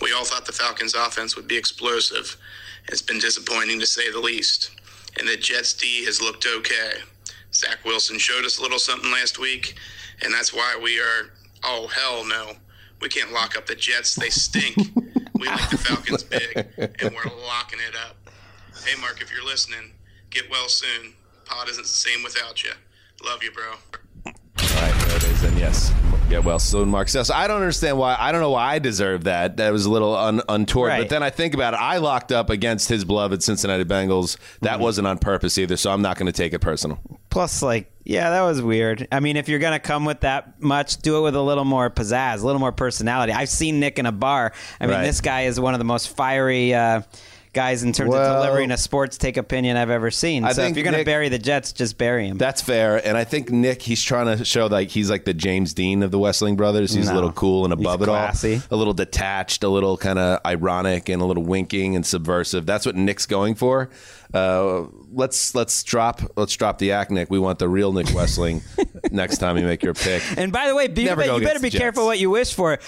We 0.00 0.12
all 0.12 0.24
thought 0.24 0.46
the 0.46 0.52
Falcons 0.52 0.94
offense 0.94 1.36
would 1.36 1.48
be 1.48 1.56
explosive. 1.56 2.36
It's 2.88 3.02
been 3.02 3.18
disappointing 3.18 3.80
to 3.80 3.86
say 3.86 4.10
the 4.10 4.20
least. 4.20 4.70
And 5.18 5.28
the 5.28 5.36
Jets 5.36 5.74
D 5.74 6.04
has 6.04 6.22
looked 6.22 6.46
okay. 6.46 7.00
Zach 7.52 7.84
Wilson 7.84 8.18
showed 8.18 8.44
us 8.44 8.58
a 8.58 8.62
little 8.62 8.78
something 8.78 9.10
last 9.10 9.38
week, 9.38 9.76
and 10.22 10.32
that's 10.32 10.54
why 10.54 10.78
we 10.82 10.98
are 11.00 11.30
oh 11.64 11.88
hell 11.88 12.24
no. 12.24 12.52
We 13.00 13.08
can't 13.08 13.32
lock 13.32 13.56
up 13.56 13.66
the 13.66 13.74
Jets. 13.74 14.14
They 14.14 14.30
stink. 14.30 14.76
we 15.34 15.48
like 15.48 15.70
the 15.70 15.78
Falcons 15.78 16.22
big, 16.22 16.56
and 16.78 17.14
we're 17.14 17.46
locking 17.46 17.80
it 17.80 17.96
up. 18.08 18.16
Hey 18.84 18.98
Mark, 19.00 19.20
if 19.20 19.32
you're 19.32 19.44
listening, 19.44 19.92
get 20.30 20.50
well 20.50 20.68
soon. 20.68 21.14
Pod 21.44 21.68
isn't 21.68 21.82
the 21.84 21.88
same 21.88 22.22
without 22.22 22.62
you. 22.62 22.72
Love 23.24 23.42
you, 23.42 23.50
bro. 23.52 23.74
All 24.58 24.82
right, 24.82 24.94
there 25.06 25.16
it 25.16 25.24
is. 25.24 25.42
And 25.44 25.58
yes, 25.58 25.92
yeah, 26.30 26.38
well, 26.38 26.58
so 26.58 26.84
Mark 26.84 27.08
says, 27.08 27.30
I 27.30 27.46
don't 27.46 27.60
understand 27.60 27.98
why. 27.98 28.16
I 28.18 28.32
don't 28.32 28.40
know 28.40 28.50
why 28.50 28.72
I 28.74 28.78
deserve 28.78 29.24
that. 29.24 29.58
That 29.58 29.70
was 29.72 29.84
a 29.86 29.90
little 29.90 30.16
un, 30.16 30.40
untoward. 30.48 30.88
Right. 30.88 31.00
But 31.02 31.08
then 31.10 31.22
I 31.22 31.30
think 31.30 31.54
about 31.54 31.74
it. 31.74 31.80
I 31.80 31.98
locked 31.98 32.32
up 32.32 32.50
against 32.50 32.88
his 32.88 33.04
beloved 33.04 33.42
Cincinnati 33.42 33.84
Bengals. 33.84 34.36
That 34.60 34.74
Mm-hmm. 34.74 34.82
wasn't 34.82 35.06
on 35.06 35.18
purpose 35.18 35.58
either, 35.58 35.76
so 35.76 35.90
I'm 35.92 36.02
not 36.02 36.16
going 36.18 36.26
to 36.26 36.32
take 36.32 36.52
it 36.52 36.58
personal. 36.60 36.98
Plus, 37.30 37.62
like, 37.62 37.90
yeah, 38.04 38.30
that 38.30 38.42
was 38.42 38.62
weird. 38.62 39.06
I 39.12 39.20
mean, 39.20 39.36
if 39.36 39.48
you're 39.48 39.58
gonna 39.58 39.80
come 39.80 40.04
with 40.04 40.20
that 40.20 40.60
much, 40.62 40.98
do 40.98 41.18
it 41.18 41.20
with 41.22 41.34
a 41.34 41.42
little 41.42 41.64
more 41.64 41.90
pizzazz, 41.90 42.40
a 42.42 42.46
little 42.46 42.60
more 42.60 42.70
personality. 42.72 43.32
I've 43.32 43.48
seen 43.48 43.78
Nick 43.80 43.98
in 43.98 44.06
a 44.06 44.12
bar. 44.12 44.52
I 44.80 44.86
mean, 44.86 44.96
Right. 44.96 45.04
this 45.04 45.20
guy 45.20 45.42
is 45.42 45.58
one 45.60 45.74
of 45.74 45.78
the 45.78 45.84
most 45.84 46.16
fiery 46.16 46.72
uh, 46.72 47.02
guys 47.56 47.82
in 47.82 47.92
terms 47.92 48.10
Well- 48.10 48.36
of 48.36 48.42
delivering 48.42 48.70
a 48.70 48.76
sports 48.76 49.16
take 49.16 49.38
opinion 49.38 49.78
I've 49.78 49.90
ever 49.90 50.10
seen. 50.10 50.44
I 50.44 50.52
so 50.52 50.62
if 50.62 50.76
you're 50.76 50.84
gonna 50.84 51.04
bury 51.04 51.30
the 51.30 51.38
Jets, 51.38 51.72
just 51.72 51.96
bury 51.96 52.28
him. 52.28 52.36
That's 52.36 52.60
fair. 52.60 53.04
And 53.04 53.16
I 53.16 53.24
think 53.24 53.50
Nick, 53.50 53.80
he's 53.80 54.02
trying 54.02 54.36
to 54.36 54.44
show 54.44 54.66
like 54.66 54.90
he's 54.90 55.08
like 55.08 55.24
the 55.24 55.34
James 55.34 55.72
Dean 55.72 56.02
of 56.02 56.10
the 56.10 56.18
Wesseling 56.18 56.56
brothers. 56.56 56.92
He's 56.92 57.08
a 57.08 57.14
little 57.14 57.32
cool 57.32 57.64
and 57.64 57.72
above 57.72 58.02
it 58.02 58.08
all. 58.08 58.30
A 58.70 58.76
little 58.76 58.92
detached, 58.92 59.64
a 59.64 59.68
little 59.68 59.96
kind 59.96 60.18
of 60.18 60.40
ironic 60.44 61.08
and 61.08 61.22
a 61.22 61.24
little 61.24 61.44
winking 61.44 61.96
and 61.96 62.04
subversive. 62.04 62.66
That's 62.66 62.84
what 62.84 62.94
Nick's 62.94 63.26
going 63.26 63.54
for. 63.54 63.88
Uh, 64.34 64.86
let's 65.12 65.54
let's 65.54 65.82
drop 65.82 66.20
let's 66.36 66.54
drop 66.54 66.78
the 66.78 66.92
act, 66.92 67.10
Nick. 67.10 67.30
We 67.30 67.38
want 67.38 67.58
the 67.58 67.68
real 67.68 67.92
Nick 67.92 68.06
Wesseling 68.06 68.60
next 69.10 69.38
time 69.38 69.56
you 69.56 69.64
make 69.64 69.82
your 69.82 69.94
pick. 69.94 70.22
And 70.36 70.52
by 70.52 70.68
the 70.68 70.74
way, 70.74 70.88
be, 70.88 71.02
you 71.02 71.16
better 71.16 71.60
be 71.60 71.70
careful 71.70 72.04
what 72.04 72.18
you 72.18 72.28
wish 72.28 72.52
for. 72.52 72.78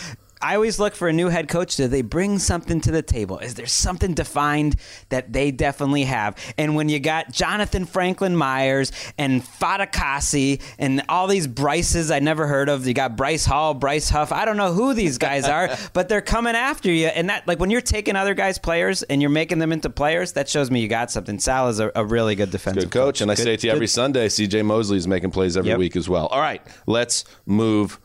I 0.40 0.54
always 0.54 0.78
look 0.78 0.94
for 0.94 1.08
a 1.08 1.12
new 1.12 1.28
head 1.28 1.48
coach. 1.48 1.76
Do 1.76 1.88
they 1.88 2.02
bring 2.02 2.38
something 2.38 2.80
to 2.82 2.90
the 2.90 3.02
table? 3.02 3.38
Is 3.38 3.54
there 3.54 3.66
something 3.66 4.14
defined 4.14 4.76
that 5.08 5.32
they 5.32 5.50
definitely 5.50 6.04
have? 6.04 6.36
And 6.56 6.76
when 6.76 6.88
you 6.88 7.00
got 7.00 7.32
Jonathan 7.32 7.84
Franklin 7.86 8.36
Myers 8.36 8.92
and 9.18 9.42
Fatukasi 9.42 10.60
and 10.78 11.02
all 11.08 11.26
these 11.26 11.46
Bryces 11.46 12.10
I 12.10 12.18
never 12.20 12.46
heard 12.46 12.68
of, 12.68 12.86
you 12.86 12.94
got 12.94 13.16
Bryce 13.16 13.44
Hall, 13.44 13.74
Bryce 13.74 14.08
Huff. 14.10 14.32
I 14.32 14.44
don't 14.44 14.56
know 14.56 14.72
who 14.72 14.94
these 14.94 15.18
guys 15.18 15.44
are, 15.46 15.70
but 15.92 16.08
they're 16.08 16.20
coming 16.20 16.54
after 16.54 16.90
you. 16.90 17.06
And 17.08 17.28
that, 17.30 17.46
like, 17.46 17.58
when 17.58 17.70
you're 17.70 17.80
taking 17.80 18.16
other 18.16 18.34
guys' 18.34 18.58
players 18.58 19.02
and 19.04 19.20
you're 19.20 19.30
making 19.30 19.58
them 19.58 19.72
into 19.72 19.90
players, 19.90 20.32
that 20.34 20.48
shows 20.48 20.70
me 20.70 20.80
you 20.80 20.88
got 20.88 21.10
something. 21.10 21.38
Sal 21.38 21.68
is 21.68 21.80
a, 21.80 21.90
a 21.94 22.04
really 22.04 22.34
good 22.34 22.50
defensive 22.50 22.84
Good 22.84 22.92
coach, 22.92 23.20
and 23.20 23.30
I 23.30 23.34
say 23.34 23.54
it 23.54 23.60
to 23.60 23.66
you 23.66 23.72
good- 23.72 23.76
every 23.76 23.86
Sunday. 23.86 24.28
CJ 24.28 24.64
Mosley 24.64 24.98
is 24.98 25.08
making 25.08 25.30
plays 25.30 25.56
every 25.56 25.70
Yep. 25.70 25.78
week 25.78 25.96
as 25.96 26.08
well. 26.08 26.26
All 26.28 26.40
right, 26.40 26.62
let's 26.86 27.24
move 27.46 27.98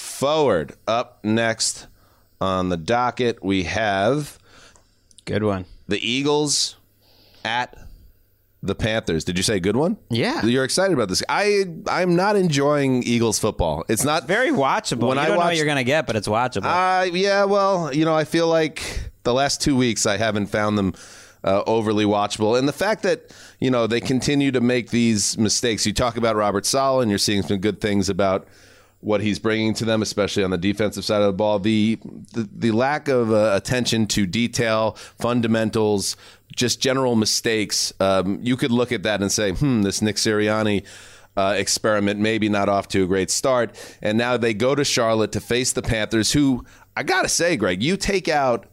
forward. 0.00 0.74
Up 0.88 1.24
next 1.24 1.86
on 2.40 2.68
the 2.68 2.76
docket, 2.76 3.42
we 3.44 3.64
have 3.64 4.38
Good 5.24 5.42
one. 5.44 5.66
the 5.88 5.98
Eagles 6.06 6.76
at 7.44 7.76
the 8.62 8.74
Panthers. 8.74 9.24
Did 9.24 9.38
you 9.38 9.42
say 9.42 9.58
good 9.60 9.76
one? 9.76 9.96
Yeah. 10.10 10.44
You're 10.44 10.64
excited 10.64 10.92
about 10.92 11.08
this. 11.08 11.22
I 11.28 11.64
I'm 11.88 12.16
not 12.16 12.36
enjoying 12.36 13.02
Eagles 13.04 13.38
football. 13.38 13.84
It's 13.88 14.04
not 14.04 14.26
Very 14.26 14.50
watchable. 14.50 15.08
When 15.08 15.16
you 15.16 15.22
I 15.22 15.28
don't 15.28 15.38
know 15.38 15.44
what 15.44 15.56
you're 15.56 15.64
going 15.64 15.78
to 15.78 15.84
get, 15.84 16.06
but 16.06 16.16
it's 16.16 16.28
watchable. 16.28 16.64
Uh, 16.66 17.04
yeah, 17.04 17.44
well, 17.44 17.94
you 17.94 18.04
know, 18.04 18.14
I 18.14 18.24
feel 18.24 18.48
like 18.48 19.10
the 19.22 19.32
last 19.32 19.62
two 19.62 19.76
weeks 19.76 20.04
I 20.06 20.16
haven't 20.18 20.46
found 20.48 20.76
them 20.76 20.94
uh, 21.42 21.62
overly 21.66 22.04
watchable. 22.04 22.58
And 22.58 22.68
the 22.68 22.72
fact 22.72 23.02
that, 23.04 23.34
you 23.60 23.70
know, 23.70 23.86
they 23.86 24.00
continue 24.00 24.50
to 24.52 24.60
make 24.60 24.90
these 24.90 25.38
mistakes. 25.38 25.86
You 25.86 25.94
talk 25.94 26.18
about 26.18 26.36
Robert 26.36 26.66
Saleh, 26.66 27.00
and 27.02 27.10
you're 27.10 27.18
seeing 27.18 27.42
some 27.42 27.58
good 27.58 27.80
things 27.80 28.10
about 28.10 28.46
what 29.00 29.20
he's 29.20 29.38
bringing 29.38 29.74
to 29.74 29.84
them, 29.84 30.02
especially 30.02 30.44
on 30.44 30.50
the 30.50 30.58
defensive 30.58 31.04
side 31.04 31.22
of 31.22 31.26
the 31.26 31.32
ball. 31.32 31.58
The 31.58 31.98
the, 32.32 32.48
the 32.52 32.70
lack 32.70 33.08
of 33.08 33.32
uh, 33.32 33.52
attention 33.54 34.06
to 34.08 34.26
detail, 34.26 34.92
fundamentals, 35.18 36.16
just 36.54 36.80
general 36.80 37.16
mistakes. 37.16 37.92
Um, 38.00 38.38
you 38.42 38.56
could 38.56 38.70
look 38.70 38.92
at 38.92 39.02
that 39.04 39.20
and 39.22 39.30
say, 39.30 39.52
hmm, 39.52 39.82
this 39.82 40.02
Nick 40.02 40.16
Sirianni 40.16 40.84
uh, 41.36 41.54
experiment 41.56 42.20
maybe 42.20 42.48
not 42.48 42.68
off 42.68 42.88
to 42.88 43.04
a 43.04 43.06
great 43.06 43.30
start. 43.30 43.74
And 44.02 44.18
now 44.18 44.36
they 44.36 44.54
go 44.54 44.74
to 44.74 44.84
Charlotte 44.84 45.32
to 45.32 45.40
face 45.40 45.72
the 45.72 45.82
Panthers, 45.82 46.32
who 46.32 46.64
I 46.96 47.02
got 47.02 47.22
to 47.22 47.28
say, 47.28 47.56
Gregg, 47.56 47.82
you 47.82 47.96
take 47.96 48.28
out 48.28 48.66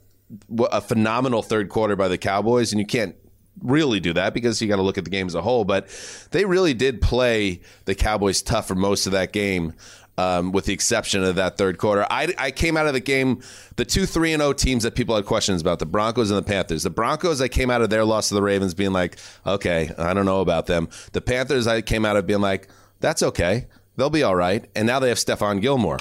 a 0.72 0.82
phenomenal 0.82 1.42
third 1.42 1.70
quarter 1.70 1.96
by 1.96 2.08
the 2.08 2.18
Cowboys, 2.18 2.74
and 2.74 2.80
you 2.80 2.86
can't 2.86 3.16
really 3.62 4.00
do 4.00 4.14
that 4.14 4.34
because 4.34 4.62
you 4.62 4.68
got 4.68 4.76
to 4.76 4.82
look 4.82 4.98
at 4.98 5.04
the 5.04 5.10
game 5.10 5.28
as 5.28 5.36
a 5.36 5.42
whole. 5.42 5.64
But 5.64 5.88
they 6.32 6.46
really 6.46 6.74
did 6.74 7.02
play 7.02 7.62
the 7.86 7.96
Cowboys 7.96 8.42
tough 8.42 8.68
for 8.68 8.76
most 8.76 9.06
of 9.06 9.14
that 9.14 9.32
game. 9.32 9.74
Um, 10.20 10.52
with 10.52 10.66
the 10.66 10.74
exception 10.74 11.24
of 11.24 11.36
that 11.36 11.60
third 11.60 11.78
quarter, 11.78 12.08
I, 12.10 12.34
I 12.40 12.50
came 12.50 12.76
out 12.76 12.88
of 12.88 12.94
the 12.94 13.00
game 13.00 13.44
the 13.76 13.86
two 13.86 14.08
three 14.08 14.34
and 14.34 14.42
zero 14.42 14.52
teams 14.52 14.82
that 14.82 14.96
people 14.96 15.16
had 15.16 15.26
questions 15.26 15.62
about 15.62 15.78
the 15.78 15.86
Broncos 15.86 16.32
and 16.32 16.38
the 16.40 16.44
Panthers. 16.44 16.82
The 16.82 16.90
Broncos, 16.90 17.40
I 17.40 17.48
came 17.48 17.70
out 17.70 17.84
of 17.84 17.92
their 17.92 18.04
loss 18.04 18.30
to 18.30 18.34
the 18.34 18.42
Ravens 18.42 18.74
being 18.74 18.94
like, 18.94 19.20
okay, 19.46 19.92
I 19.96 20.16
don't 20.16 20.26
know 20.26 20.42
about 20.42 20.66
them. 20.66 20.90
The 21.12 21.22
Panthers, 21.22 21.68
I 21.68 21.82
came 21.84 22.04
out 22.04 22.18
of 22.18 22.26
being 22.26 22.42
like, 22.42 22.68
that's 23.00 23.22
okay, 23.22 23.68
they'll 23.96 24.10
be 24.10 24.24
all 24.24 24.36
right. 24.36 24.68
And 24.76 24.88
now 24.88 25.00
they 25.00 25.10
have 25.10 25.20
Stephon 25.20 25.62
Gilmore. 25.62 26.00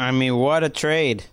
I 0.00 0.10
mean, 0.10 0.36
what 0.36 0.64
a 0.64 0.68
trade. 0.68 1.24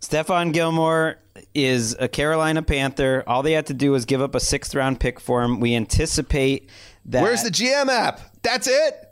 Stephon 0.00 0.52
Gilmore 0.54 1.18
is 1.54 1.94
a 1.98 2.08
Carolina 2.08 2.62
Panther. 2.62 3.22
All 3.26 3.42
they 3.42 3.52
had 3.52 3.66
to 3.66 3.74
do 3.74 3.92
was 3.92 4.04
give 4.06 4.22
up 4.22 4.34
a 4.34 4.40
sixth 4.40 4.74
round 4.74 4.98
pick 4.98 5.20
for 5.20 5.42
him. 5.42 5.60
We 5.60 5.74
anticipate 5.74 6.70
that. 7.06 7.22
Where's 7.22 7.42
the 7.42 7.50
GM 7.50 7.88
app? 7.88 8.20
That's 8.42 8.66
it. 8.66 9.09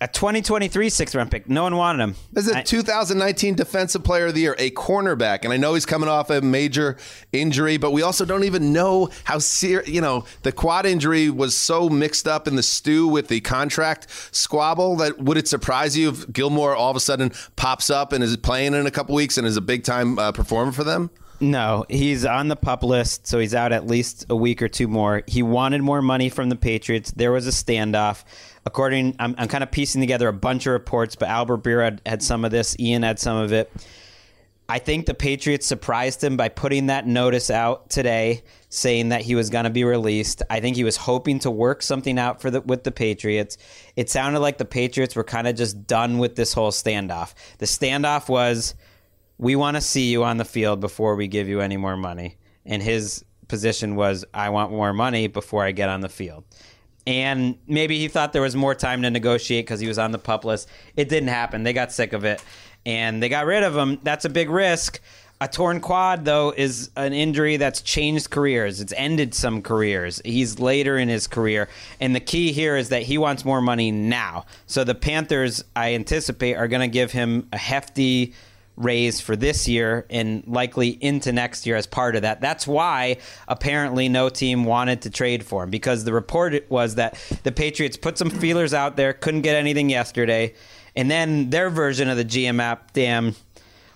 A 0.00 0.08
2023 0.08 0.88
sixth 0.88 1.14
round 1.14 1.30
pick? 1.30 1.48
No 1.48 1.64
one 1.64 1.76
wanted 1.76 2.02
him. 2.02 2.14
This 2.32 2.46
is 2.46 2.52
a 2.54 2.58
I- 2.58 2.62
2019 2.62 3.54
Defensive 3.54 4.02
Player 4.02 4.26
of 4.26 4.34
the 4.34 4.40
Year, 4.40 4.56
a 4.58 4.70
cornerback, 4.70 5.44
and 5.44 5.52
I 5.52 5.56
know 5.56 5.74
he's 5.74 5.86
coming 5.86 6.08
off 6.08 6.30
a 6.30 6.40
major 6.40 6.96
injury, 7.32 7.76
but 7.76 7.92
we 7.92 8.02
also 8.02 8.24
don't 8.24 8.44
even 8.44 8.72
know 8.72 9.10
how 9.24 9.38
serious. 9.38 9.88
You 9.88 10.00
know, 10.00 10.24
the 10.42 10.52
quad 10.52 10.86
injury 10.86 11.28
was 11.30 11.56
so 11.56 11.88
mixed 11.88 12.26
up 12.26 12.48
in 12.48 12.56
the 12.56 12.62
stew 12.62 13.06
with 13.06 13.28
the 13.28 13.40
contract 13.40 14.06
squabble 14.32 14.96
that 14.96 15.18
would 15.18 15.36
it 15.36 15.48
surprise 15.48 15.96
you 15.96 16.10
if 16.10 16.32
Gilmore 16.32 16.74
all 16.74 16.90
of 16.90 16.96
a 16.96 17.00
sudden 17.00 17.32
pops 17.56 17.90
up 17.90 18.12
and 18.12 18.24
is 18.24 18.36
playing 18.36 18.74
in 18.74 18.86
a 18.86 18.90
couple 18.90 19.14
weeks 19.14 19.36
and 19.38 19.46
is 19.46 19.56
a 19.56 19.60
big 19.62 19.84
time 19.84 20.18
uh, 20.18 20.32
performer 20.32 20.72
for 20.72 20.84
them? 20.84 21.10
No, 21.42 21.86
he's 21.88 22.26
on 22.26 22.48
the 22.48 22.56
pup 22.56 22.82
list, 22.82 23.26
so 23.26 23.38
he's 23.38 23.54
out 23.54 23.72
at 23.72 23.86
least 23.86 24.26
a 24.28 24.36
week 24.36 24.60
or 24.60 24.68
two 24.68 24.86
more. 24.86 25.22
He 25.26 25.42
wanted 25.42 25.80
more 25.80 26.02
money 26.02 26.28
from 26.28 26.50
the 26.50 26.56
Patriots. 26.56 27.12
There 27.12 27.32
was 27.32 27.46
a 27.46 27.50
standoff. 27.50 28.24
According, 28.66 29.16
I'm, 29.18 29.34
I'm 29.38 29.48
kind 29.48 29.64
of 29.64 29.70
piecing 29.70 30.00
together 30.00 30.28
a 30.28 30.32
bunch 30.32 30.66
of 30.66 30.72
reports, 30.72 31.16
but 31.16 31.28
Albert 31.28 31.62
Breer 31.62 31.82
had, 31.82 32.02
had 32.04 32.22
some 32.22 32.44
of 32.44 32.50
this. 32.50 32.76
Ian 32.78 33.02
had 33.02 33.18
some 33.18 33.36
of 33.36 33.52
it. 33.52 33.72
I 34.68 34.78
think 34.78 35.06
the 35.06 35.14
Patriots 35.14 35.66
surprised 35.66 36.22
him 36.22 36.36
by 36.36 36.48
putting 36.48 36.86
that 36.86 37.04
notice 37.04 37.50
out 37.50 37.90
today, 37.90 38.44
saying 38.68 39.08
that 39.08 39.22
he 39.22 39.34
was 39.34 39.50
going 39.50 39.64
to 39.64 39.70
be 39.70 39.82
released. 39.82 40.44
I 40.48 40.60
think 40.60 40.76
he 40.76 40.84
was 40.84 40.96
hoping 40.96 41.40
to 41.40 41.50
work 41.50 41.82
something 41.82 42.20
out 42.20 42.40
for 42.40 42.52
the 42.52 42.60
with 42.60 42.84
the 42.84 42.92
Patriots. 42.92 43.58
It 43.96 44.08
sounded 44.08 44.38
like 44.38 44.58
the 44.58 44.64
Patriots 44.64 45.16
were 45.16 45.24
kind 45.24 45.48
of 45.48 45.56
just 45.56 45.88
done 45.88 46.18
with 46.18 46.36
this 46.36 46.52
whole 46.52 46.70
standoff. 46.70 47.34
The 47.58 47.66
standoff 47.66 48.28
was, 48.28 48.76
we 49.38 49.56
want 49.56 49.76
to 49.76 49.80
see 49.80 50.08
you 50.08 50.22
on 50.22 50.36
the 50.36 50.44
field 50.44 50.78
before 50.78 51.16
we 51.16 51.26
give 51.26 51.48
you 51.48 51.60
any 51.60 51.76
more 51.76 51.96
money, 51.96 52.36
and 52.64 52.80
his 52.80 53.24
position 53.48 53.96
was, 53.96 54.24
I 54.32 54.50
want 54.50 54.70
more 54.70 54.92
money 54.92 55.26
before 55.26 55.64
I 55.64 55.72
get 55.72 55.88
on 55.88 56.00
the 56.00 56.08
field. 56.08 56.44
And 57.10 57.58
maybe 57.66 57.98
he 57.98 58.06
thought 58.06 58.32
there 58.32 58.40
was 58.40 58.54
more 58.54 58.72
time 58.72 59.02
to 59.02 59.10
negotiate 59.10 59.66
because 59.66 59.80
he 59.80 59.88
was 59.88 59.98
on 59.98 60.12
the 60.12 60.18
pup 60.18 60.44
list. 60.44 60.68
It 60.94 61.08
didn't 61.08 61.30
happen. 61.30 61.64
They 61.64 61.72
got 61.72 61.90
sick 61.90 62.12
of 62.12 62.24
it 62.24 62.40
and 62.86 63.20
they 63.20 63.28
got 63.28 63.46
rid 63.46 63.64
of 63.64 63.76
him. 63.76 63.98
That's 64.04 64.24
a 64.24 64.28
big 64.28 64.48
risk. 64.48 65.00
A 65.40 65.48
torn 65.48 65.80
quad, 65.80 66.24
though, 66.24 66.54
is 66.56 66.90
an 66.94 67.12
injury 67.12 67.56
that's 67.56 67.80
changed 67.80 68.30
careers. 68.30 68.80
It's 68.80 68.92
ended 68.96 69.34
some 69.34 69.60
careers. 69.60 70.22
He's 70.24 70.60
later 70.60 70.98
in 70.98 71.08
his 71.08 71.26
career. 71.26 71.68
And 71.98 72.14
the 72.14 72.20
key 72.20 72.52
here 72.52 72.76
is 72.76 72.90
that 72.90 73.02
he 73.02 73.18
wants 73.18 73.44
more 73.44 73.60
money 73.60 73.90
now. 73.90 74.46
So 74.66 74.84
the 74.84 74.94
Panthers, 74.94 75.64
I 75.74 75.94
anticipate, 75.94 76.54
are 76.54 76.68
going 76.68 76.82
to 76.82 76.88
give 76.88 77.10
him 77.10 77.48
a 77.52 77.58
hefty 77.58 78.34
raise 78.80 79.20
for 79.20 79.36
this 79.36 79.68
year 79.68 80.06
and 80.10 80.42
likely 80.46 80.88
into 80.88 81.32
next 81.32 81.66
year 81.66 81.76
as 81.76 81.86
part 81.86 82.16
of 82.16 82.22
that. 82.22 82.40
That's 82.40 82.66
why 82.66 83.18
apparently 83.46 84.08
no 84.08 84.28
team 84.28 84.64
wanted 84.64 85.02
to 85.02 85.10
trade 85.10 85.44
for 85.44 85.64
him 85.64 85.70
because 85.70 86.04
the 86.04 86.12
report 86.12 86.68
was 86.70 86.96
that 86.96 87.16
the 87.42 87.52
Patriots 87.52 87.96
put 87.96 88.18
some 88.18 88.30
feelers 88.30 88.74
out 88.74 88.96
there, 88.96 89.12
couldn't 89.12 89.42
get 89.42 89.56
anything 89.56 89.90
yesterday, 89.90 90.54
and 90.96 91.10
then 91.10 91.50
their 91.50 91.70
version 91.70 92.08
of 92.08 92.16
the 92.16 92.24
GM 92.24 92.60
app, 92.60 92.92
damn, 92.92 93.36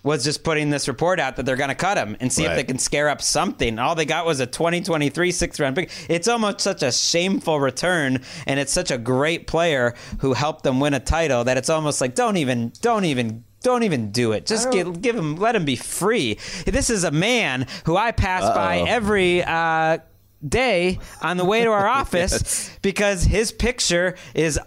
was 0.05 0.23
just 0.23 0.45
putting 0.45 0.69
this 0.69 0.87
report 0.87 1.19
out 1.19 1.37
that 1.37 1.47
they're 1.47 1.57
going 1.57 1.71
to 1.71 1.75
cut 1.75 1.97
him 1.97 2.17
and 2.21 2.31
see 2.31 2.45
if 2.45 2.55
they 2.55 2.63
can 2.63 2.79
scare 2.79 3.09
up 3.09 3.23
something. 3.23 3.79
All 3.79 3.95
they 3.95 4.05
got 4.05 4.27
was 4.27 4.39
a 4.39 4.47
2023 4.47 5.33
sixth 5.33 5.59
round 5.59 5.75
pick. 5.75 5.91
It's 6.11 6.29
almost 6.29 6.61
such 6.61 6.83
a 6.83 6.93
shameful 6.93 7.59
return, 7.59 8.21
and 8.47 8.61
it's 8.61 8.73
such 8.73 8.91
a 8.91 8.99
great 8.99 9.47
player 9.47 9.95
who 10.19 10.35
helped 10.35 10.63
them 10.63 10.79
win 10.79 10.93
a 10.93 11.01
title 11.01 11.43
that 11.45 11.57
it's 11.57 11.71
almost 11.71 12.01
like 12.01 12.15
don't 12.15 12.37
even, 12.37 12.73
don't 12.81 13.07
even. 13.07 13.45
Don't 13.65 13.83
even 13.83 14.13
do 14.13 14.33
it. 14.33 14.45
Just 14.45 14.71
give, 14.71 15.01
give 15.01 15.17
him, 15.17 15.37
let 15.37 15.57
him 15.57 15.65
be 15.65 15.75
free. 15.75 16.39
This 16.67 16.91
is 16.91 17.03
a 17.03 17.11
man 17.11 17.67
who 17.87 17.97
I 17.97 18.13
pass 18.13 18.43
by 18.55 18.81
every 18.81 19.43
uh, 19.43 19.99
day 20.47 20.99
on 21.23 21.39
the 21.39 21.47
way 21.47 21.65
to 21.65 21.71
our 21.71 21.87
office 22.01 22.71
because 22.83 23.25
his 23.25 23.51
picture 23.53 24.17
is 24.35 24.61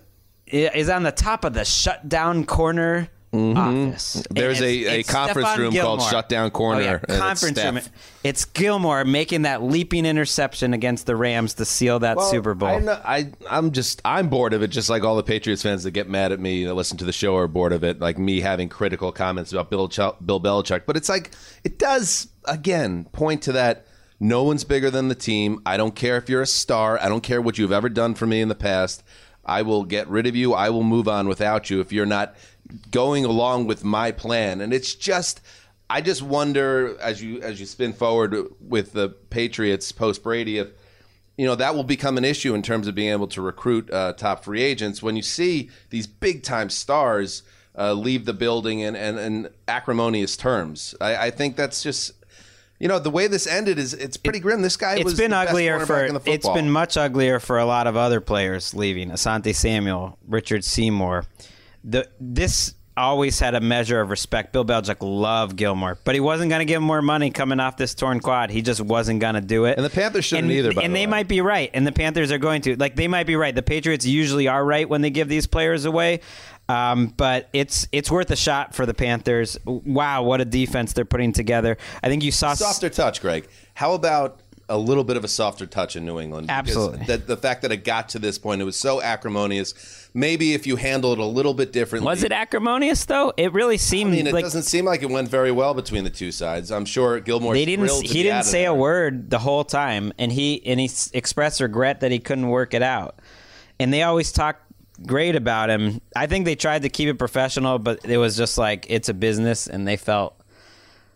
is 0.47 0.89
on 0.89 1.03
the 1.03 1.11
top 1.11 1.45
of 1.45 1.53
the 1.53 1.63
shut 1.63 2.09
down 2.09 2.43
corner 3.38 3.89
office. 3.89 4.15
Mm-hmm. 4.18 4.34
There's 4.34 4.61
a- 4.61 4.99
a 4.99 5.03
conference 5.03 5.47
Stephon 5.49 5.57
room 5.57 5.73
called 5.76 6.01
Shutdown 6.03 6.51
Corner, 6.51 6.80
Oh, 6.81 6.84
yeah. 6.84 6.91
and 6.93 7.03
it's 7.09 7.18
conference 7.19 7.64
room. 7.64 7.80
It's 8.23 8.45
Gilmore 8.45 9.05
making 9.05 9.43
that 9.43 9.64
leaping 9.64 10.05
interception 10.05 10.73
against 10.73 11.05
the 11.05 11.15
Rams 11.15 11.53
to 11.55 11.65
seal 11.65 11.99
that 11.99 12.18
Well, 12.18 12.30
Super 12.30 12.53
Bowl. 12.53 12.69
I, 12.69 12.80
know- 12.80 13.01
I 13.05 13.31
I'm 13.49 13.72
just 13.72 14.01
I'm 14.03 14.30
bored 14.30 14.53
of 14.53 14.61
it. 14.64 14.68
Just 14.68 14.89
like 14.89 15.03
all 15.03 15.15
the 15.15 15.23
Patriots 15.23 15.61
fans 15.64 15.84
that 15.84 15.91
get 15.91 16.09
mad 16.09 16.31
at 16.31 16.39
me 16.39 16.65
that 16.65 16.73
listen 16.73 16.97
to 16.97 17.05
the 17.05 17.14
show 17.14 17.35
are 17.38 17.47
bored 17.47 17.73
of 17.73 17.84
it. 17.84 17.99
Like 17.99 18.18
me 18.18 18.41
having 18.41 18.69
critical 18.69 19.11
comments 19.11 19.51
about 19.53 19.69
Bill 19.69 19.88
Ch- 19.88 20.18
Bill 20.26 20.41
Belichick. 20.41 20.81
But 20.85 20.97
it's 20.97 21.09
like 21.09 21.31
it 21.64 21.80
does 21.80 22.27
again 22.45 23.05
point 23.11 23.41
to 23.43 23.51
that. 23.53 23.85
No 24.19 24.41
one's 24.43 24.64
bigger 24.64 24.89
than 24.89 25.09
the 25.09 25.15
team. 25.15 25.61
I 25.64 25.77
don't 25.77 25.95
care 25.95 26.18
if 26.18 26.27
you're 26.27 26.41
a 26.41 26.47
star. 26.47 26.99
I 26.99 27.07
don't 27.07 27.22
care 27.22 27.39
what 27.39 27.59
you've 27.59 27.72
ever 27.72 27.88
done 27.88 28.15
for 28.15 28.26
me 28.26 28.41
in 28.41 28.47
the 28.47 28.55
past. 28.55 29.03
I 29.45 29.61
will 29.61 29.84
get 29.85 30.07
rid 30.09 30.26
of 30.26 30.35
you. 30.35 30.53
I 30.55 30.72
will 30.72 30.81
move 30.84 31.07
on 31.07 31.27
without 31.27 31.69
you 31.69 31.80
if 31.81 31.93
you're 31.93 32.05
not 32.07 32.35
going 32.91 33.26
along 33.26 33.68
with 33.68 33.84
my 33.84 34.11
plan. 34.11 34.61
And 34.61 34.73
it's 34.73 34.95
just 34.95 35.41
I 35.89 36.02
just 36.02 36.22
wonder 36.22 36.98
as 36.99 37.22
you 37.22 37.41
as 37.41 37.60
you 37.60 37.65
spin 37.65 37.94
forward 37.94 38.35
with 38.60 38.94
the 38.94 39.10
Patriots 39.10 39.91
post 39.91 40.23
Brady 40.23 40.57
if 40.57 40.69
you 41.38 41.45
know 41.45 41.56
that 41.56 41.76
will 41.76 41.84
become 41.84 42.18
an 42.18 42.26
issue 42.26 42.53
in 42.53 42.61
terms 42.61 42.88
of 42.88 42.95
being 42.95 43.11
able 43.11 43.27
to 43.27 43.41
recruit 43.41 43.91
uh, 43.91 44.14
top 44.14 44.44
free 44.44 44.64
agents 44.64 45.02
when 45.02 45.15
you 45.15 45.22
see 45.22 45.69
these 45.91 46.07
big 46.07 46.44
time 46.44 46.69
stars 46.69 47.44
uh, 47.77 47.94
leave 47.94 48.26
the 48.26 48.34
building 48.34 48.80
in, 48.80 48.95
in, 48.95 49.18
in 49.19 49.49
acrimonious 49.68 50.35
terms. 50.35 50.95
I, 50.99 51.27
I 51.27 51.31
think 51.31 51.56
that's 51.56 51.84
just 51.84 52.14
you 52.80 52.88
know 52.88 52.99
the 52.99 53.11
way 53.11 53.27
this 53.27 53.48
ended 53.48 53.80
is 53.80 53.94
it's 53.94 54.18
pretty 54.18 54.39
grim. 54.39 54.61
This 54.61 54.77
guy 54.77 54.95
it's 54.95 55.06
was 55.06 55.18
been 55.18 55.34
uglier 55.34 55.85
for 55.85 56.10
it's 56.26 56.49
been 56.49 56.69
much 56.69 56.98
uglier 56.98 57.39
for 57.39 57.60
a 57.60 57.65
lot 57.65 57.88
of 57.88 57.95
other 57.95 58.19
players 58.19 58.73
leaving. 58.73 59.11
Asante 59.11 59.56
Samuel, 59.56 60.18
Richard 60.27 60.64
Seymour. 60.64 61.26
The 61.89 62.07
this 62.19 62.76
always 62.97 63.39
had 63.39 63.53
a 63.55 63.61
measure 63.61 64.01
of 64.01 64.09
respect. 64.09 64.51
Bill 64.51 64.65
Belichick 64.65 64.97
loved 65.01 65.55
Gilmore, 65.55 65.97
but 66.03 66.15
he 66.15 66.19
wasn't 66.19 66.49
going 66.49 66.59
to 66.59 66.65
give 66.65 66.77
him 66.77 66.84
more 66.84 67.01
money 67.01 67.30
coming 67.30 67.59
off 67.59 67.77
this 67.77 67.93
torn 67.93 68.19
quad. 68.19 68.49
He 68.49 68.61
just 68.61 68.81
wasn't 68.81 69.19
going 69.19 69.35
to 69.35 69.41
do 69.41 69.65
it. 69.65 69.77
And 69.77 69.85
the 69.85 69.89
Panthers 69.89 70.26
shouldn't 70.26 70.49
and, 70.49 70.57
either, 70.57 70.73
by 70.73 70.81
and 70.81 70.93
the 70.93 70.99
they 70.99 71.05
way. 71.05 71.11
might 71.11 71.27
be 71.27 71.41
right, 71.41 71.69
and 71.73 71.85
the 71.85 71.91
Panthers 71.91 72.31
are 72.31 72.39
going 72.39 72.61
to. 72.64 72.76
Like 72.76 72.95
they 72.95 73.07
might 73.07 73.27
be 73.27 73.35
right. 73.35 73.55
The 73.55 73.64
Patriots 73.64 74.05
usually 74.05 74.47
are 74.47 74.64
right 74.64 74.89
when 74.89 75.01
they 75.01 75.09
give 75.11 75.30
these 75.30 75.47
players 75.47 75.85
away. 75.85 76.22
Um, 76.69 77.14
but 77.15 77.47
it's 77.53 77.88
it's 77.93 78.11
worth 78.11 78.30
a 78.31 78.35
shot 78.35 78.76
for 78.76 78.85
the 78.85 78.93
Panthers. 78.93 79.57
Wow, 79.64 80.23
what 80.23 80.41
a 80.41 80.45
defense 80.45 80.91
they're 80.93 81.05
putting 81.05 81.31
together! 81.31 81.77
I 82.03 82.09
think 82.09 82.23
you 82.23 82.31
saw 82.31 82.55
softer 82.55 82.89
touch, 82.89 83.22
Gregg. 83.22 83.47
How 83.73 83.93
about 83.93 84.41
a 84.69 84.77
little 84.77 85.03
bit 85.03 85.15
of 85.18 85.23
a 85.23 85.27
softer 85.27 85.65
touch 85.65 85.95
in 85.95 86.06
New 86.06 86.19
England? 86.19 86.49
Absolutely. 86.49 87.06
The, 87.06 87.18
the 87.18 87.38
fact 87.38 87.61
that 87.61 87.72
it 87.72 87.84
got 87.84 88.10
to 88.10 88.19
this 88.19 88.38
point, 88.38 88.61
it 88.61 88.65
was 88.65 88.77
so 88.77 89.02
acrimonious. 89.02 90.10
Maybe 90.14 90.53
if 90.53 90.68
you 90.68 90.76
handle 90.76 91.14
it 91.14 91.19
a 91.19 91.26
little 91.26 91.53
bit 91.53 91.72
differently. 91.72 92.06
Was 92.06 92.23
it 92.23 92.31
acrimonious 92.31 93.06
though? 93.06 93.34
It 93.38 93.53
really 93.53 93.77
seemed 93.77 94.14
I 94.14 94.15
mean, 94.15 94.27
it 94.27 94.34
like 94.34 94.44
doesn't 94.44 94.64
seem 94.64 94.85
like 94.85 95.03
it 95.03 95.10
went 95.10 95.30
very 95.30 95.52
well 95.52 95.73
between 95.73 96.03
the 96.03 96.10
two 96.10 96.31
sides. 96.31 96.72
I'm 96.72 96.85
sure 96.85 97.19
Gilmore. 97.19 97.53
they 97.53 97.65
didn't. 97.65 97.89
He 98.06 98.23
didn't 98.23 98.44
say 98.44 98.65
a 98.65 98.73
word 98.73 99.30
the 99.30 99.39
whole 99.39 99.64
time, 99.64 100.11
and 100.18 100.31
he 100.31 100.65
and 100.65 100.80
he 100.80 100.89
expressed 101.14 101.61
regret 101.61 102.02
that 102.02 102.11
he 102.11 102.19
couldn't 102.19 102.48
work 102.48 102.73
it 102.73 102.84
out. 102.84 103.19
And 103.80 103.94
they 103.94 104.03
always 104.03 104.31
talk 104.31 104.60
great 105.06 105.35
about 105.35 105.69
him. 105.69 106.02
I 106.15 106.27
think 106.27 106.45
they 106.45 106.56
tried 106.56 106.81
to 106.81 106.89
keep 106.89 107.07
it 107.07 107.15
professional, 107.15 107.80
but 107.80 108.03
it 108.06 108.18
was 108.18 108.35
just 108.35 108.57
like 108.57 108.88
it's 108.89 109.10
a 109.10 109.14
business, 109.14 109.68
and 109.68 109.88
they 109.88 109.98
felt 109.98 110.36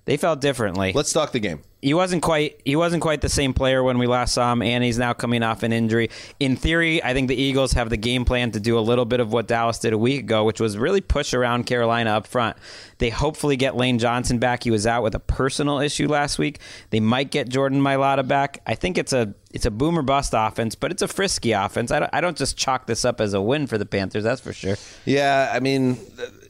they 0.06 0.18
felt 0.18 0.42
differently. 0.42 0.92
Let's 0.94 1.14
talk 1.14 1.32
the 1.32 1.40
game. 1.40 1.62
he 1.82 1.94
wasn't 1.94 2.22
quite 2.24 2.60
he 2.66 2.76
wasn't 2.76 3.02
quite 3.02 3.22
the 3.22 3.30
same 3.30 3.54
player 3.54 3.84
when 3.84 3.98
we 4.00 4.08
last 4.08 4.34
saw 4.34 4.52
him, 4.52 4.62
and 4.62 4.84
he's 4.84 4.98
now 4.98 5.14
coming 5.14 5.44
off 5.44 5.64
an 5.64 5.72
injury. 5.72 6.10
In 6.40 6.56
theory, 6.56 7.04
I 7.04 7.14
think 7.14 7.28
the 7.28 7.36
Eagles 7.36 7.74
have 7.74 7.90
the 7.90 7.98
game 7.98 8.26
plan 8.26 8.52
to 8.52 8.60
do 8.60 8.78
a 8.78 8.82
little 8.82 9.06
bit 9.06 9.20
of 9.20 9.32
what 9.32 9.48
Dallas 9.48 9.80
did 9.80 9.94
a 9.94 9.98
week 9.98 10.22
ago, 10.22 10.44
which 10.44 10.60
was 10.60 10.78
really 10.78 11.02
push 11.02 11.34
around 11.34 11.66
Carolina 11.66 12.12
up 12.12 12.28
front. 12.28 12.58
They 12.98 13.10
hopefully 13.10 13.58
get 13.58 13.76
Lane 13.76 14.00
Johnson 14.00 14.38
back. 14.40 14.64
He 14.64 14.72
was 14.72 14.86
out 14.86 15.04
with 15.04 15.16
a 15.16 15.20
personal 15.20 15.80
issue 15.80 16.08
last 16.08 16.38
week. 16.40 16.60
They 16.90 17.00
might 17.00 17.32
get 17.32 17.50
Jordan 17.50 17.82
Mailata 17.82 18.28
back. 18.28 18.62
I 18.66 18.76
think 18.76 18.98
it's 18.98 19.14
a 19.14 19.34
it's 19.54 19.66
a 19.66 19.72
boomer 19.72 20.02
bust 20.02 20.34
offense, 20.36 20.76
but 20.76 20.92
it's 20.92 21.02
a 21.02 21.08
frisky 21.08 21.52
offense. 21.52 21.92
I 21.92 22.00
don't, 22.00 22.10
I 22.14 22.22
don't 22.22 22.38
just 22.38 22.58
chalk 22.58 22.88
this 22.88 23.06
up 23.06 23.20
as 23.22 23.34
a 23.34 23.42
win 23.42 23.68
for 23.68 23.78
the 23.78 23.86
Panthers. 23.86 24.24
That's 24.24 24.42
for 24.42 24.54
sure. 24.54 24.78
Yeah, 25.06 25.52
I 25.54 25.60
mean, 25.60 25.98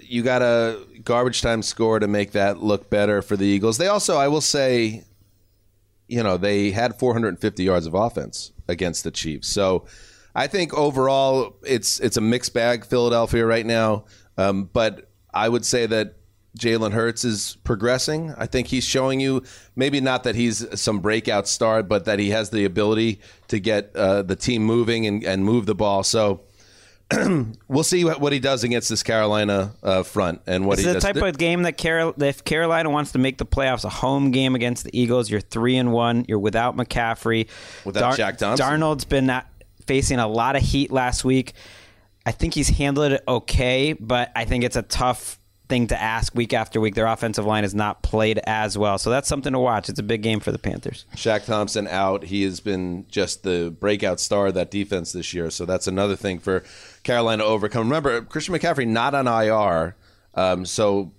you 0.02 0.23
got 0.23 0.41
a 0.41 0.80
garbage 1.03 1.41
time 1.41 1.61
score 1.61 1.99
to 1.99 2.07
make 2.07 2.32
that 2.32 2.64
look 2.64 2.90
better 2.90 3.22
for 3.22 3.38
the 3.38 3.45
Eagles. 3.45 3.78
They 3.78 3.88
also, 3.88 4.18
I 4.18 4.28
will 4.28 4.41
say, 4.41 5.03
you 6.07 6.23
know, 6.23 6.38
they 6.38 6.72
had 6.72 6.99
450 6.99 7.64
yards 7.64 7.86
of 7.86 7.94
offense 7.94 8.52
against 8.68 9.03
the 9.03 9.11
Chiefs. 9.11 9.48
So 9.48 9.86
I 10.36 10.48
think 10.48 10.73
overall, 10.73 11.57
it's 11.65 11.99
it's 11.99 12.18
a 12.18 12.22
mixed 12.22 12.53
bag, 12.53 12.86
Philadelphia 12.86 13.45
right 13.45 13.65
now. 13.65 14.06
Um, 14.38 14.69
but 14.72 15.10
I 15.34 15.49
would 15.49 15.65
say 15.65 15.86
that 15.86 16.15
Jalen 16.57 16.91
Hurts 16.91 17.23
is 17.23 17.57
progressing. 17.64 18.34
I 18.38 18.45
think 18.45 18.68
he's 18.68 18.84
showing 18.84 19.19
you 19.19 19.44
maybe 19.76 20.02
not 20.02 20.23
that 20.23 20.36
he's 20.36 20.65
some 20.80 20.99
breakout 20.99 21.48
star, 21.48 21.82
but 21.84 22.06
that 22.06 22.19
he 22.19 22.30
has 22.30 22.49
the 22.49 22.65
ability 22.65 23.22
to 23.48 23.60
get 23.60 23.95
uh, 23.95 24.22
the 24.23 24.36
team 24.36 24.64
moving 24.64 25.06
and, 25.06 25.23
and 25.23 25.45
move 25.45 25.65
the 25.65 25.76
ball. 25.76 26.03
So 26.03 26.41
we'll 27.67 27.83
see 27.83 28.05
what, 28.05 28.21
what 28.21 28.33
he 28.33 28.39
does 28.39 28.63
against 28.63 28.89
this 28.89 29.03
Carolina 29.03 29.73
uh, 29.83 30.03
front 30.03 30.41
and 30.47 30.65
what 30.65 30.79
he 30.79 30.83
is 30.83 30.88
the 30.88 30.93
does. 30.93 31.03
type 31.03 31.15
of 31.17 31.38
game 31.38 31.63
that 31.63 31.77
Carol, 31.77 32.13
if 32.21 32.43
Carolina 32.43 32.89
wants 32.89 33.11
to 33.13 33.19
make 33.19 33.38
the 33.38 33.45
playoffs, 33.45 33.85
a 33.85 33.89
home 33.89 34.31
game 34.31 34.55
against 34.55 34.83
the 34.83 34.97
Eagles, 34.97 35.29
you're 35.29 35.41
three 35.41 35.77
and 35.77 35.91
one. 35.91 36.25
You're 36.27 36.39
without 36.39 36.77
McCaffrey, 36.77 37.47
Without 37.85 38.17
Shaq 38.17 38.38
Thompson. 38.38 38.65
Darnold's 38.65 39.05
been 39.05 39.31
facing 39.85 40.19
a 40.19 40.27
lot 40.27 40.55
of 40.55 40.61
heat 40.61 40.91
last 40.91 41.25
week. 41.25 41.53
I 42.25 42.31
think 42.31 42.53
he's 42.53 42.69
handled 42.69 43.13
it 43.13 43.23
okay, 43.27 43.93
but 43.93 44.31
I 44.35 44.45
think 44.45 44.63
it's 44.63 44.75
a 44.75 44.83
tough 44.83 45.39
thing 45.72 45.88
to 45.88 45.99
ask 45.99 46.35
week 46.35 46.52
after 46.52 46.81
week. 46.81 46.95
Their 46.95 47.07
offensive 47.07 47.45
line 47.45 47.64
has 47.64 47.73
not 47.73 48.03
played 48.03 48.41
as 48.45 48.77
well, 48.77 48.98
so 48.98 49.10
that's 49.10 49.30
something 49.30 49.53
to 49.53 49.60
watch. 49.60 49.88
It's 49.88 49.99
a 49.99 50.03
big 50.03 50.22
game 50.22 50.41
for 50.41 50.52
the 50.52 50.60
Panthers. 50.60 51.06
Shaq 51.15 51.45
Thompson 51.45 51.88
out. 51.88 52.26
He 52.26 52.43
has 52.43 52.60
been 52.60 53.06
just 53.07 53.43
the 53.43 53.73
breakout 53.80 54.19
star 54.19 54.48
of 54.48 54.53
that 54.56 54.69
defense 54.69 55.14
this 55.14 55.34
year. 55.34 55.49
So 55.49 55.65
that's 55.65 55.88
another 55.88 56.18
thing 56.18 56.39
for 56.39 56.65
Carolina 57.03 57.43
to 57.43 57.48
overcome. 57.49 57.88
Remember, 57.88 58.22
Christian 58.22 58.53
McCaffrey 58.53 58.85
not 58.85 59.15
on 59.15 59.27
IR. 59.27 59.95
Um, 60.35 60.65
so 60.65 61.14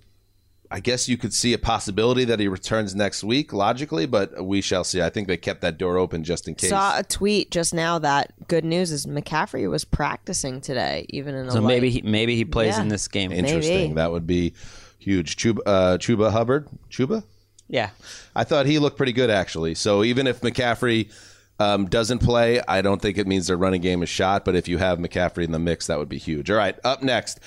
I 0.75 0.79
guess 0.79 1.07
you 1.07 1.17
could 1.17 1.33
see 1.35 1.53
a 1.53 1.59
possibility 1.59 2.25
that 2.25 2.39
he 2.39 2.47
returns 2.47 2.95
next 2.95 3.23
week, 3.23 3.53
logically, 3.53 4.07
but 4.07 4.43
we 4.43 4.59
shall 4.59 4.83
see. 4.83 5.03
I 5.03 5.09
think 5.11 5.27
they 5.27 5.37
kept 5.37 5.61
that 5.61 5.77
door 5.77 5.99
open 5.99 6.23
just 6.23 6.47
in 6.47 6.55
case. 6.55 6.71
Saw 6.71 6.97
a 6.97 7.03
tweet 7.03 7.51
just 7.51 7.75
now 7.75 7.99
that 7.99 8.33
good 8.47 8.65
news 8.65 8.91
is 8.91 9.05
McCaffrey 9.05 9.69
was 9.69 9.85
practicing 9.85 10.61
today, 10.61 11.05
even 11.09 11.35
in 11.35 11.47
a 11.47 11.51
So 11.51 11.59
light. 11.59 11.67
maybe 11.67 11.89
he, 11.91 12.01
maybe 12.01 12.35
he 12.35 12.43
plays 12.43 12.75
Yeah. 12.77 12.81
in 12.81 12.87
this 12.87 13.07
game. 13.07 13.31
Interesting. 13.31 13.77
Maybe. 13.89 13.93
That 13.93 14.11
would 14.11 14.25
be 14.25 14.53
huge. 14.97 15.35
Chuba, 15.35 15.59
uh, 15.65 15.97
Chuba 15.99 16.31
Hubbard. 16.31 16.67
Chuba? 16.89 17.23
Yeah, 17.69 17.91
I 18.35 18.43
thought 18.43 18.65
he 18.65 18.79
looked 18.79 18.97
pretty 18.97 19.13
good 19.13 19.29
actually. 19.29 19.75
So 19.75 20.03
even 20.03 20.25
if 20.25 20.41
McCaffrey 20.41 21.11
um, 21.59 21.85
doesn't 21.85 22.17
play, 22.19 22.61
I 22.67 22.81
don't 22.81 22.99
think 23.01 23.19
it 23.19 23.27
means 23.27 23.45
their 23.45 23.57
running 23.57 23.81
game 23.81 24.01
is 24.01 24.09
shot. 24.09 24.43
But 24.43 24.55
if 24.55 24.67
you 24.67 24.79
have 24.79 24.97
McCaffrey 24.97 25.43
in 25.43 25.51
the 25.51 25.59
mix, 25.59 25.85
that 25.87 25.99
would 25.99 26.09
be 26.09 26.17
huge. 26.17 26.49
All 26.49 26.57
right, 26.57 26.75
up 26.83 27.03
next, 27.03 27.39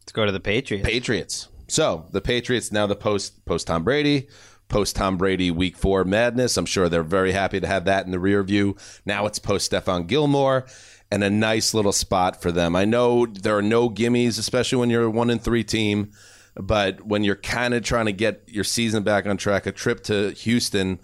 let's 0.00 0.12
go 0.12 0.24
to 0.24 0.32
the 0.32 0.40
Patriots. 0.40 0.88
Patriots. 0.88 1.48
So 1.66 2.06
the 2.10 2.20
Patriots 2.20 2.72
now 2.72 2.86
the 2.86 2.96
post 2.96 3.44
post 3.44 3.66
Tom 3.66 3.84
Brady. 3.84 4.28
Post 4.68 4.96
Tom 4.96 5.18
Brady 5.18 5.50
week 5.50 5.76
four 5.76 6.04
madness. 6.04 6.56
I'm 6.56 6.66
sure 6.66 6.88
they're 6.88 7.02
very 7.02 7.32
happy 7.32 7.60
to 7.60 7.66
have 7.66 7.84
that 7.84 8.06
in 8.06 8.12
the 8.12 8.18
rear 8.18 8.42
view. 8.42 8.76
Now 9.04 9.26
it's 9.26 9.38
post 9.38 9.70
Stephon 9.70 10.06
Gilmore 10.06 10.66
and 11.10 11.22
a 11.22 11.30
nice 11.30 11.74
little 11.74 11.92
spot 11.92 12.40
for 12.40 12.50
them. 12.50 12.74
I 12.74 12.84
know 12.84 13.26
there 13.26 13.56
are 13.56 13.62
no 13.62 13.90
gimmies, 13.90 14.38
especially 14.38 14.78
when 14.78 14.90
you're 14.90 15.04
a 15.04 15.10
one 15.10 15.30
and 15.30 15.42
three 15.42 15.64
team. 15.64 16.12
But 16.56 17.04
when 17.04 17.24
you're 17.24 17.36
kind 17.36 17.74
of 17.74 17.82
trying 17.82 18.06
to 18.06 18.12
get 18.12 18.44
your 18.46 18.64
season 18.64 19.02
back 19.02 19.26
on 19.26 19.36
track, 19.36 19.66
a 19.66 19.72
trip 19.72 20.04
to 20.04 20.30
Houston 20.30 21.00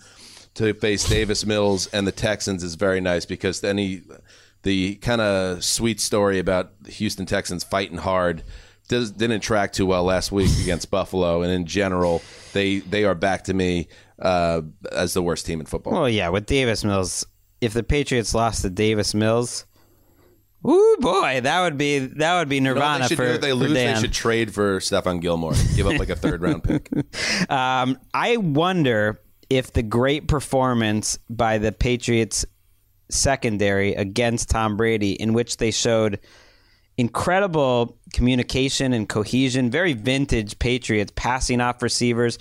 to 0.55 0.75
face 0.75 1.09
Davis 1.09 1.45
Mills 1.45 1.87
and 1.89 2.07
the 2.07 2.13
Texans 2.13 2.63
is 2.63 2.77
very 2.77 3.01
nice 3.01 3.27
because 3.27 3.61
then 3.61 3.79
he, 3.79 4.03
the 4.63 4.97
kind 4.97 5.21
of 5.21 5.65
sweet 5.65 6.01
story 6.01 6.39
about 6.39 6.83
the 6.83 6.93
Houston 6.93 7.27
Texans 7.27 7.65
fighting 7.65 7.99
hard 7.99 8.43
does, 8.91 9.13
didn't 9.13 9.41
track 9.41 9.73
too 9.73 9.87
well 9.87 10.05
last 10.05 10.33
week 10.33 10.51
against 10.61 10.91
Buffalo, 10.91 11.43
and 11.43 11.51
in 11.51 11.65
general, 11.65 12.21
they 12.53 12.81
they 12.81 13.05
are 13.05 13.15
back 13.15 13.45
to 13.45 13.55
me 13.55 13.89
uh, 14.21 14.61
as 14.93 15.15
the 15.15 15.23
worst 15.23 15.47
team 15.47 15.61
in 15.61 15.67
football. 15.67 15.95
Well, 15.95 16.09
yeah, 16.09 16.29
with 16.29 16.45
Davis 16.45 16.85
Mills, 16.85 17.25
if 17.61 17.73
the 17.73 17.83
Patriots 17.83 18.35
lost 18.35 18.63
to 18.63 18.71
Davis 18.71 19.15
Mills, 19.15 19.65
woo 20.63 20.97
boy, 20.99 21.41
that 21.43 21.63
would 21.63 21.79
be 21.79 21.99
that 22.01 22.39
would 22.39 22.49
be 22.49 22.57
You 22.57 22.63
know 22.63 22.75
Nirvana 22.75 23.05
they 23.05 23.09
should 23.09 23.17
for, 23.17 23.25
if 23.25 23.41
they 23.41 23.53
lose, 23.53 23.73
they 23.73 23.95
should 23.95 24.13
trade 24.13 24.53
for 24.53 24.81
Stephon 24.81 25.21
Gilmore, 25.21 25.55
give 25.77 25.87
up 25.87 25.99
like 25.99 26.11
a 26.11 26.17
third 26.17 26.43
round 26.43 26.65
pick. 26.65 26.91
Um, 27.49 27.99
I 28.13 28.37
wonder 28.37 29.21
if 29.49 29.73
the 29.73 29.83
great 29.83 30.29
performance 30.29 31.19
by 31.29 31.59
the 31.59 31.73
Patriots 31.73 32.45
secondary 33.09 33.95
against 33.95 34.51
Tom 34.51 34.77
Brady, 34.77 35.13
in 35.13 35.33
which 35.33 35.57
they 35.57 35.71
showed 35.71 36.21
incredible 37.01 37.97
communication 38.13 38.93
and 38.93 39.09
cohesion, 39.09 39.71
very 39.71 39.95
vintage 39.95 40.59
Patriots 40.59 41.13
passing 41.17 41.61
off 41.61 41.83
receivers, 41.83 42.39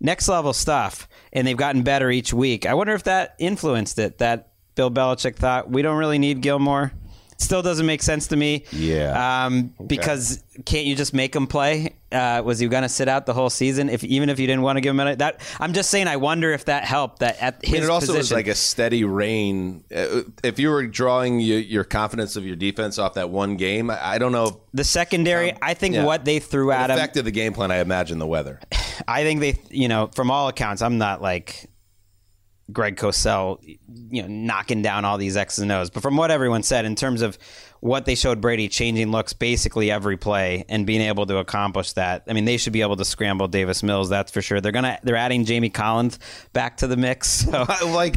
next 0.00 0.28
level 0.28 0.52
stuff, 0.52 1.08
and 1.32 1.46
they've 1.46 1.56
gotten 1.56 1.82
better 1.82 2.08
each 2.10 2.32
week. 2.32 2.66
I 2.66 2.74
wonder 2.74 2.94
if 2.94 3.02
that 3.04 3.34
influenced 3.40 3.98
it. 3.98 4.18
That 4.18 4.52
Bill 4.76 4.92
Belichick 4.92 5.34
thought 5.36 5.70
we 5.70 5.82
don't 5.82 5.98
really 5.98 6.18
need 6.18 6.40
Gilmore. 6.40 6.92
Still 7.38 7.60
doesn't 7.62 7.84
make 7.86 8.02
sense 8.02 8.28
to 8.28 8.36
me. 8.36 8.64
Yeah. 8.72 9.44
Um, 9.46 9.74
because 9.86 10.42
can't 10.64 10.86
you 10.86 10.96
just 10.96 11.12
make 11.12 11.36
him 11.36 11.46
play? 11.46 11.94
Uh, 12.10 12.40
was 12.42 12.58
he 12.58 12.66
going 12.66 12.82
to 12.82 12.88
sit 12.88 13.08
out 13.08 13.26
the 13.26 13.34
whole 13.34 13.50
season? 13.50 13.90
If 13.90 14.02
even 14.04 14.30
if 14.30 14.38
you 14.40 14.46
didn't 14.46 14.62
want 14.62 14.78
to 14.78 14.80
give 14.80 14.90
him 14.92 15.00
a, 15.00 15.16
that, 15.16 15.40
I'm 15.60 15.74
just 15.74 15.90
saying. 15.90 16.08
I 16.08 16.16
wonder 16.16 16.52
if 16.52 16.64
that 16.64 16.84
helped. 16.84 17.18
That 17.18 17.36
at 17.42 17.62
his 17.62 17.70
I 17.70 17.72
mean, 17.74 17.82
it 17.84 17.90
also 17.90 18.06
position, 18.06 18.18
was 18.18 18.32
like 18.32 18.46
a 18.46 18.54
steady 18.54 19.04
rain. 19.04 19.84
Uh, 19.94 20.22
If 20.42 20.58
you 20.58 20.70
were 20.70 20.86
drawing 20.86 21.40
your, 21.40 21.58
your 21.58 21.84
confidence 21.84 22.36
of 22.36 22.46
your 22.46 22.56
defense 22.56 22.98
off 22.98 23.14
that 23.14 23.28
one 23.28 23.56
game, 23.56 23.90
I 23.90 24.14
I 24.14 24.18
don't 24.18 24.32
know. 24.32 24.60
the 24.72 24.84
secondary. 24.84 25.52
I 25.60 25.74
think 25.74 25.94
yeah. 25.96 26.04
what 26.04 26.24
they 26.24 26.38
threw 26.38 26.70
It 26.70 26.74
at 26.76 26.90
him. 26.90 26.96
affected 26.96 27.26
the 27.26 27.32
game 27.32 27.52
plan. 27.52 27.70
I 27.70 27.78
imagine 27.80 28.18
the 28.18 28.26
weather. 28.26 28.60
I 29.08 29.24
think 29.24 29.40
they, 29.40 29.58
you 29.68 29.88
know, 29.88 30.06
from 30.14 30.30
all 30.30 30.48
accounts, 30.48 30.80
I'm 30.80 30.96
not 30.96 31.20
like 31.20 31.68
Greg 32.72 32.96
Cosell, 32.96 33.58
you 34.10 34.22
know, 34.22 34.28
knocking 34.28 34.82
down 34.82 35.04
all 35.04 35.18
these 35.18 35.36
X's 35.36 35.60
and 35.60 35.70
O's. 35.70 35.88
But 35.90 36.02
from 36.02 36.16
what 36.16 36.30
everyone 36.30 36.62
said, 36.64 36.84
in 36.84 36.96
terms 36.96 37.22
of 37.22 37.38
what 37.80 38.06
they 38.06 38.16
showed 38.16 38.40
Brady 38.40 38.68
changing 38.68 39.12
looks 39.12 39.32
basically 39.32 39.90
every 39.90 40.16
play 40.16 40.64
and 40.68 40.84
being 40.84 41.00
able 41.00 41.26
to 41.26 41.36
accomplish 41.36 41.92
that, 41.92 42.24
I 42.26 42.32
mean, 42.32 42.44
they 42.44 42.56
should 42.56 42.72
be 42.72 42.82
able 42.82 42.96
to 42.96 43.04
scramble 43.04 43.46
Davis 43.46 43.82
Mills. 43.84 44.08
That's 44.08 44.32
for 44.32 44.42
sure. 44.42 44.60
They're 44.60 44.72
gonna 44.72 44.98
they're 45.04 45.16
adding 45.16 45.44
Jamie 45.44 45.70
Collins 45.70 46.18
back 46.52 46.78
to 46.78 46.86
the 46.88 46.96
mix. 46.96 47.28
So 47.46 47.66
like, 47.86 48.16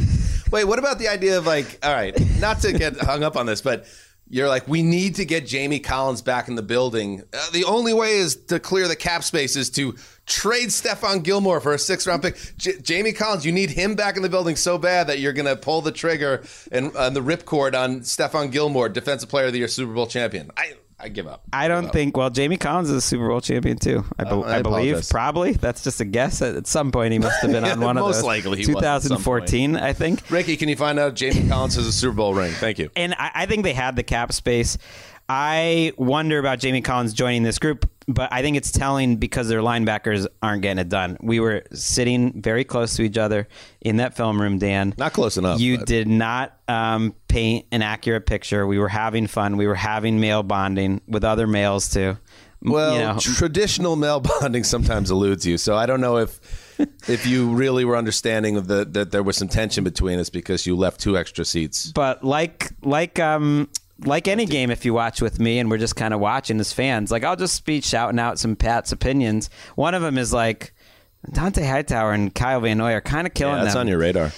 wait, 0.52 0.64
what 0.64 0.80
about 0.80 0.98
the 0.98 1.10
idea 1.10 1.38
of 1.38 1.46
like, 1.46 1.78
all 1.84 1.94
right, 1.94 2.16
not 2.40 2.62
to 2.62 2.74
get 2.74 2.98
hung 2.98 3.24
up 3.24 3.36
on 3.38 3.46
this, 3.46 3.62
but 3.62 3.86
you're 4.30 4.48
like, 4.48 4.68
we 4.68 4.84
need 4.84 5.16
to 5.16 5.26
get 5.26 5.48
Jamie 5.48 5.80
Collins 5.80 6.22
back 6.22 6.48
in 6.48 6.56
the 6.56 6.62
building. 6.62 7.24
Uh, 7.34 7.50
the 7.52 7.66
only 7.66 7.94
way 7.94 8.18
is 8.18 8.36
to 8.36 8.60
clear 8.60 8.88
the 8.88 8.96
cap 8.96 9.24
space 9.24 9.56
is 9.56 9.72
to 9.72 9.96
trade 10.30 10.70
Stephon 10.70 11.24
Gilmore 11.24 11.60
for 11.60 11.74
a 11.74 11.80
six 11.80 12.08
round 12.08 12.22
pick. 12.22 12.38
J- 12.58 12.80
Jamie 12.82 13.12
Collins, 13.12 13.46
you 13.46 13.52
need 13.52 13.72
him 13.72 13.96
back 13.96 14.16
in 14.16 14.24
the 14.24 14.30
building 14.30 14.56
so 14.56 14.78
bad 14.78 15.08
that 15.08 15.20
you're 15.20 15.34
going 15.34 15.48
to 15.48 15.56
pull 15.58 15.82
the 15.82 15.92
trigger 15.92 16.44
and 16.72 16.96
uh, 16.96 17.10
the 17.10 17.20
ripcord 17.22 17.78
on 17.78 18.02
Stephon 18.02 18.52
Gilmore, 18.52 18.88
Defensive 18.88 19.28
Player 19.28 19.48
of 19.48 19.54
the 19.54 19.60
Year, 19.60 19.68
Super 19.68 19.92
Bowl 19.94 20.08
champion. 20.08 20.52
I, 20.56 20.74
I 21.02 21.08
give 21.10 21.28
up. 21.28 21.44
I 21.54 21.68
don't 21.70 21.92
think. 21.94 22.18
Well, 22.18 22.30
Jamie 22.30 22.58
Collins 22.58 22.90
is 22.90 22.96
a 22.98 23.02
Super 23.02 23.28
Bowl 23.30 23.40
champion 23.42 23.78
too. 23.78 24.04
I, 24.20 24.24
be- 24.26 24.30
Uh, 24.32 24.40
I 24.42 24.58
I 24.58 24.62
believe 24.62 25.02
probably. 25.10 25.54
That's 25.54 25.82
just 25.84 26.02
a 26.02 26.06
guess. 26.06 26.42
At, 26.42 26.56
at 26.56 26.68
some 26.68 26.92
point, 26.92 27.14
he 27.14 27.20
must 27.20 27.42
have 27.42 27.52
been 27.52 27.64
on 27.66 27.80
one 27.80 27.98
of 27.98 28.04
Most 28.04 28.16
those. 28.18 28.26
likely 28.26 28.62
he 28.64 28.74
was 28.74 28.84
at 28.84 29.00
some 29.04 29.22
point. 29.24 29.48
2014, 29.48 29.76
I 29.78 29.94
think. 29.94 30.30
Ricky, 30.30 30.58
can 30.58 30.68
you 30.70 30.76
find 30.76 31.00
out 31.00 31.16
Jamie 31.16 31.48
Collins 31.48 31.76
has 31.76 31.88
a 31.88 31.94
Super 31.94 32.16
Bowl 32.16 32.34
ring? 32.34 32.52
Thank 32.52 32.80
you. 32.80 32.90
and 32.98 33.14
I, 33.18 33.32
I 33.34 33.46
think 33.46 33.64
they 33.64 33.74
had 33.74 33.96
the 33.96 34.04
cap 34.04 34.34
space. 34.34 34.78
I 35.32 35.94
wonder 35.96 36.40
about 36.40 36.58
Jamie 36.60 36.82
Collins 36.82 37.14
joining 37.14 37.44
this 37.44 37.60
group, 37.60 37.88
but 38.08 38.34
I 38.34 38.42
think 38.42 38.58
it's 38.58 38.72
telling 38.72 39.18
because 39.18 39.48
their 39.48 39.62
linebackers 39.62 40.26
aren't 40.42 40.64
getting 40.64 40.80
it 40.80 40.90
done. 40.90 41.18
We 41.22 41.40
were 41.40 41.64
sitting 41.72 42.42
very 42.42 42.64
close 42.64 42.96
to 42.96 43.04
each 43.04 43.18
other 43.18 43.48
in 43.80 43.98
that 43.98 44.18
film 44.18 44.42
room, 44.42 44.58
Dan. 44.58 44.96
Not 44.98 45.14
close 45.14 45.38
enough, 45.38 45.60
You 45.60 45.78
but- 45.78 45.88
did 45.88 46.08
not 46.08 46.58
um, 46.68 47.14
paint 47.28 47.68
an 47.72 47.84
accurate 47.84 48.26
picture. 48.26 48.66
We 48.66 48.80
were 48.80 48.90
having 48.90 49.28
fun. 49.28 49.56
We 49.58 49.68
were 49.68 49.76
having 49.76 50.20
male 50.20 50.42
bonding 50.42 51.02
with 51.08 51.24
other 51.24 51.46
males 51.46 51.90
too. 51.90 52.18
Well, 52.62 52.94
you 52.96 53.00
know, 53.00 53.18
traditional 53.20 53.96
male 53.96 54.20
bonding 54.42 54.64
sometimes 54.66 55.12
eludes 55.12 55.46
you, 55.46 55.58
so 55.58 55.78
I 55.78 55.86
don't 55.86 56.02
know 56.02 56.18
if 56.18 56.76
if 57.08 57.26
you 57.26 57.52
really 57.54 57.86
were 57.86 57.96
understanding 57.96 58.58
of 58.58 58.68
the 58.68 58.84
that 58.84 59.12
there 59.12 59.24
was 59.24 59.38
some 59.38 59.48
tension 59.48 59.84
between 59.86 60.20
us 60.20 60.30
because 60.30 60.66
you 60.66 60.76
left 60.76 61.00
two 61.00 61.18
extra 61.18 61.46
seats. 61.46 61.92
but 61.94 62.22
like 62.24 62.70
like 62.82 63.18
um 63.18 63.70
like 64.06 64.28
any 64.28 64.46
game 64.46 64.72
if 64.72 64.86
you 64.86 64.94
watch 64.94 65.22
with 65.22 65.40
me 65.40 65.60
and 65.60 65.70
we're 65.70 65.78
just 65.78 65.96
kind 65.96 66.14
of 66.14 66.20
watching 66.20 66.60
as 66.60 66.72
fans 66.72 67.12
like 67.12 67.24
i'll 67.24 67.36
just 67.36 67.66
be 67.66 67.82
shouting 67.82 68.20
out 68.20 68.40
some 68.40 68.56
pat's 68.56 68.92
opinions 68.92 69.50
one 69.76 69.94
of 69.94 70.02
them 70.02 70.18
is 70.18 70.32
like 70.34 70.74
Dont'a 71.32 71.68
Hightower 71.70 72.14
and 72.14 72.34
Kyle 72.34 72.62
Van 72.62 72.78
Noy 72.78 72.94
are 72.94 73.02
kind 73.02 73.28
of 73.28 73.34
killing 73.34 73.58
Yeah, 73.58 73.64
that's 73.64 73.74
them. 73.74 73.82
on 73.82 73.88
your 73.90 73.98
radar. 73.98 74.32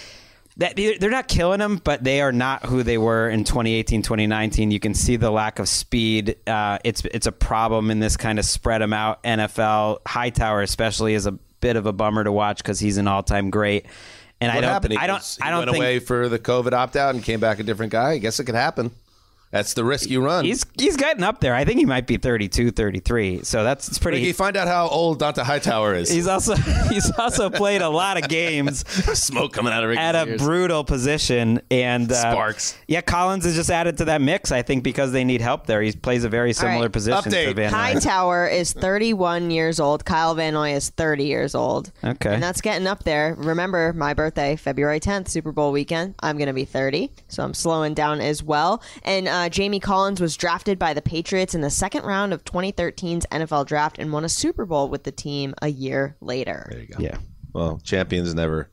That, 0.58 0.76
they're 0.76 1.12
not 1.12 1.28
killing 1.28 1.60
them, 1.60 1.80
but 1.84 2.04
they 2.04 2.22
are 2.22 2.32
not 2.32 2.66
who 2.66 2.82
they 2.82 2.98
were 2.98 3.30
in 3.30 3.44
2018, 3.44 4.02
2019. 4.02 4.72
You 4.72 4.80
can 4.80 4.96
see 4.96 5.16
the 5.16 5.30
lack 5.30 5.60
of 5.60 5.70
speed. 5.70 6.38
Uh, 6.48 6.80
it's 6.84 7.06
it's 7.06 7.28
a 7.28 7.32
problem 7.32 7.92
in 7.92 8.00
this 8.00 8.18
kind 8.18 8.40
of 8.40 8.46
spread 8.46 8.82
them 8.82 8.94
out 8.94 9.22
NFL. 9.24 10.00
Hightower 10.08 10.64
especially 10.64 11.14
is 11.14 11.28
a 11.28 11.34
bit 11.34 11.76
of 11.76 11.86
a 11.86 11.94
bummer 11.94 12.24
to 12.24 12.32
watch 12.32 12.58
because 12.58 12.80
he's 12.80 12.98
an 12.98 13.08
all 13.08 13.22
time 13.22 13.52
great. 13.52 13.86
And 14.42 14.50
What 14.50 14.58
I 14.58 14.62
don't, 14.62 14.70
happened? 14.72 14.94
He 14.94 14.98
I 14.98 15.06
don't, 15.06 15.38
I 15.40 15.50
don't 15.52 15.60
went 15.60 15.72
think 15.74 15.84
away 15.84 16.00
for 16.00 16.30
the 16.30 16.40
COVID 16.40 16.74
opt 16.74 16.96
out 16.96 17.14
and 17.14 17.24
came 17.24 17.40
back 17.40 17.60
a 17.60 17.64
different 17.64 17.92
guy. 17.92 18.14
I 18.14 18.18
guess 18.18 18.40
it 18.40 18.46
could 18.46 18.56
happen. 18.56 18.90
That's 19.52 19.74
the 19.74 19.84
risk 19.84 20.10
you 20.10 20.24
run. 20.24 20.46
He's 20.46 20.66
he's 20.78 20.96
getting 20.96 21.24
up 21.24 21.42
there. 21.42 21.54
I 21.54 21.66
think 21.66 21.80
he 21.80 21.86
might 21.86 22.08
be 22.08 22.16
32, 22.16 22.72
33. 22.72 23.44
So 23.44 23.64
that's 23.64 23.90
it's 23.90 24.00
pretty. 24.00 24.20
Ricky, 24.20 24.32
find 24.32 24.56
out 24.56 24.70
how 24.70 24.88
old 24.88 25.20
Dont'a 25.20 25.44
Hightower 25.44 25.94
is. 25.94 26.10
He's 26.10 26.28
also 26.28 26.56
he's 26.90 27.12
also 27.18 27.50
played 27.50 27.82
a 27.82 27.90
lot 27.90 28.18
of 28.22 28.30
games 28.30 28.88
smoke 29.20 29.52
coming 29.52 29.74
out 29.74 29.84
of 29.84 29.90
Ricky's 29.90 30.04
at 30.04 30.16
a 30.16 30.26
ears. 30.26 30.42
brutal 30.42 30.86
position 30.86 31.62
and 31.70 32.10
uh, 32.10 32.16
Sparks. 32.16 32.78
Yeah, 32.88 33.02
Collins 33.02 33.46
is 33.46 33.56
just 33.56 33.70
added 33.70 33.98
to 33.98 34.06
that 34.06 34.22
mix. 34.22 34.54
I 34.54 34.62
think 34.62 34.84
because 34.84 35.12
they 35.12 35.26
need 35.26 35.42
help 35.42 35.68
there. 35.68 35.82
He 35.82 35.92
plays 35.92 36.24
a 36.24 36.30
very 36.30 36.54
similar 36.54 36.84
right. 36.84 36.92
position 36.92 37.24
to 37.24 37.30
Update. 37.30 37.56
Van 37.56 37.74
Hightower 37.74 38.48
is 38.48 38.72
31 38.72 39.52
years 39.52 39.82
old. 39.82 40.06
Kyle 40.06 40.34
Van 40.34 40.54
Noy 40.54 40.74
is 40.74 40.90
30 40.90 41.26
years 41.26 41.56
old. 41.56 41.92
Okay. 42.04 42.34
And 42.34 42.42
that's 42.42 42.62
getting 42.62 42.88
up 42.88 43.04
there. 43.04 43.36
Remember, 43.38 43.92
my 43.94 44.14
birthday, 44.14 44.56
February 44.56 45.02
10th, 45.02 45.28
Super 45.28 45.52
Bowl 45.52 45.74
weekend. 45.74 46.16
I'm 46.22 46.38
going 46.38 46.48
to 46.48 46.54
be 46.54 46.66
30, 46.66 47.12
so 47.28 47.44
I'm 47.44 47.54
slowing 47.54 47.94
down 47.94 48.22
as 48.22 48.42
well. 48.42 48.82
And 49.04 49.28
uh, 49.28 49.41
Jamie 49.50 49.80
Collins 49.80 50.20
was 50.22 50.36
drafted 50.38 50.78
by 50.80 50.94
the 50.94 51.02
Patriots 51.02 51.54
in 51.56 51.62
the 51.62 51.70
second 51.70 52.04
round 52.06 52.34
of 52.34 52.44
2013's 52.46 53.26
NFL 53.32 53.66
draft 53.68 53.98
and 54.00 54.12
won 54.12 54.24
a 54.26 54.30
Super 54.30 54.66
Bowl 54.66 54.90
with 54.90 55.04
the 55.04 55.12
team 55.12 55.54
a 55.62 55.68
year 55.70 56.16
later. 56.22 56.68
There 56.72 56.80
you 56.82 56.88
go. 56.88 56.96
Yeah. 57.00 57.18
Well, 57.54 57.80
champions 57.84 58.34
never. 58.34 58.70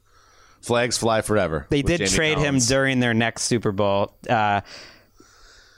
Flags 0.60 0.98
fly 0.98 1.22
forever. 1.22 1.66
They 1.70 1.82
did 1.82 1.98
Jamie 1.98 2.10
trade 2.10 2.34
Collins. 2.36 2.68
him 2.70 2.74
during 2.74 3.00
their 3.00 3.14
next 3.14 3.42
Super 3.44 3.70
Bowl 3.72 4.16
uh, 4.28 4.60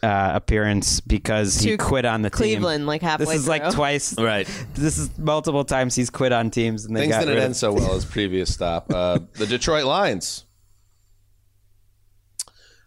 uh, 0.03 0.31
appearance 0.35 1.01
because 1.01 1.57
he 1.61 1.71
To 1.71 1.77
quit 1.77 2.05
on 2.07 2.23
the 2.23 2.31
team. 2.31 2.37
Cleveland, 2.37 2.81
team. 2.81 2.87
like, 2.87 3.03
halfway 3.03 3.27
This 3.27 3.35
is 3.35 3.49
like 3.49 3.71
twice. 3.73 4.19
Right. 4.19 4.49
This 4.75 4.97
is 4.97 5.17
multiple 5.19 5.65
times 5.65 5.95
he's 5.95 6.09
quit 6.09 6.33
on 6.33 6.51
teams 6.51 6.87
and 6.87 6.97
they 6.97 7.01
Things 7.03 7.13
got 7.13 7.21
didn't 7.21 7.35
rid 7.35 7.43
end 7.43 7.51
of. 7.53 7.57
so 7.57 7.73
well 7.75 7.93
as 7.95 8.05
previous 8.07 8.53
stop. 8.55 8.91
Uh, 8.93 9.19
the 9.35 9.47
Detroit 9.47 9.85
Lions. 9.85 10.47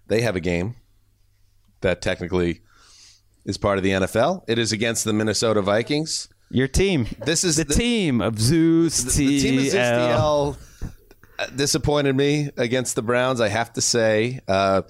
They 0.07 0.21
have 0.21 0.35
a 0.35 0.41
game 0.41 0.75
that 1.83 2.01
technically 2.01 2.61
is 3.45 3.57
part 3.57 3.77
of 3.77 3.83
the 3.83 3.91
NFL. 3.91 4.43
It 4.47 4.57
is 4.57 4.71
against 4.71 5.05
the 5.05 5.13
Minnesota 5.13 5.61
Vikings. 5.61 6.27
Your 6.49 6.67
team. 6.67 7.07
This 7.25 7.43
is 7.43 7.55
the, 7.55 7.65
team 7.65 8.21
of 8.21 8.39
Zeus 8.39 9.03
The 9.03 9.39
team 9.39 9.59
of. 9.59 9.65
ZSTL 9.65 10.57
uh, 11.39 11.45
disappointed 11.55 12.15
me 12.15 12.49
against 12.57 12.95
the 12.95 13.01
Browns. 13.01 13.41
I 13.41 13.49
have 13.49 13.73
to 13.73 13.81
say, 13.81 14.39
uh, 14.47 14.83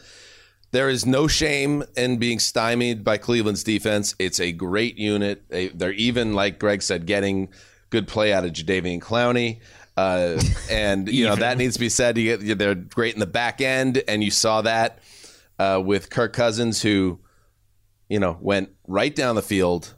there 0.72 0.90
is 0.90 1.06
no 1.06 1.28
shame 1.28 1.84
in 1.96 2.18
being 2.18 2.40
stymied 2.40 3.04
by 3.04 3.18
Cleveland's 3.18 3.64
defense. 3.64 4.16
It's 4.20 4.40
a 4.40 4.52
great 4.52 4.98
unit. 4.98 5.44
They, 5.50 5.70
they're 5.70 5.94
even, 5.94 6.34
like 6.34 6.60
Greg 6.60 6.82
said, 6.82 7.06
getting 7.06 7.50
good 7.92 8.08
play 8.08 8.34
out 8.34 8.44
of 8.44 8.52
Jadeveon 8.52 9.00
Clowney. 9.00 9.60
Uh, 9.96 10.42
and 10.72 11.08
you 11.08 11.26
know 11.26 11.36
that 11.36 11.58
needs 11.58 11.76
to 11.76 11.80
be 11.80 11.90
said. 11.90 12.18
You 12.18 12.38
get, 12.38 12.58
they're 12.58 12.74
great 12.74 13.14
in 13.14 13.20
the 13.20 13.28
back 13.28 13.62
end, 13.62 14.02
and 14.08 14.24
you 14.24 14.32
saw 14.32 14.64
that 14.64 15.00
uh, 15.60 15.82
with 15.84 16.10
Kirk 16.10 16.34
Cousins, 16.34 16.82
who 16.82 17.20
you 18.10 18.20
know 18.20 18.38
went 18.42 18.70
right 18.88 19.16
down 19.16 19.36
the 19.36 19.42
field 19.42 19.96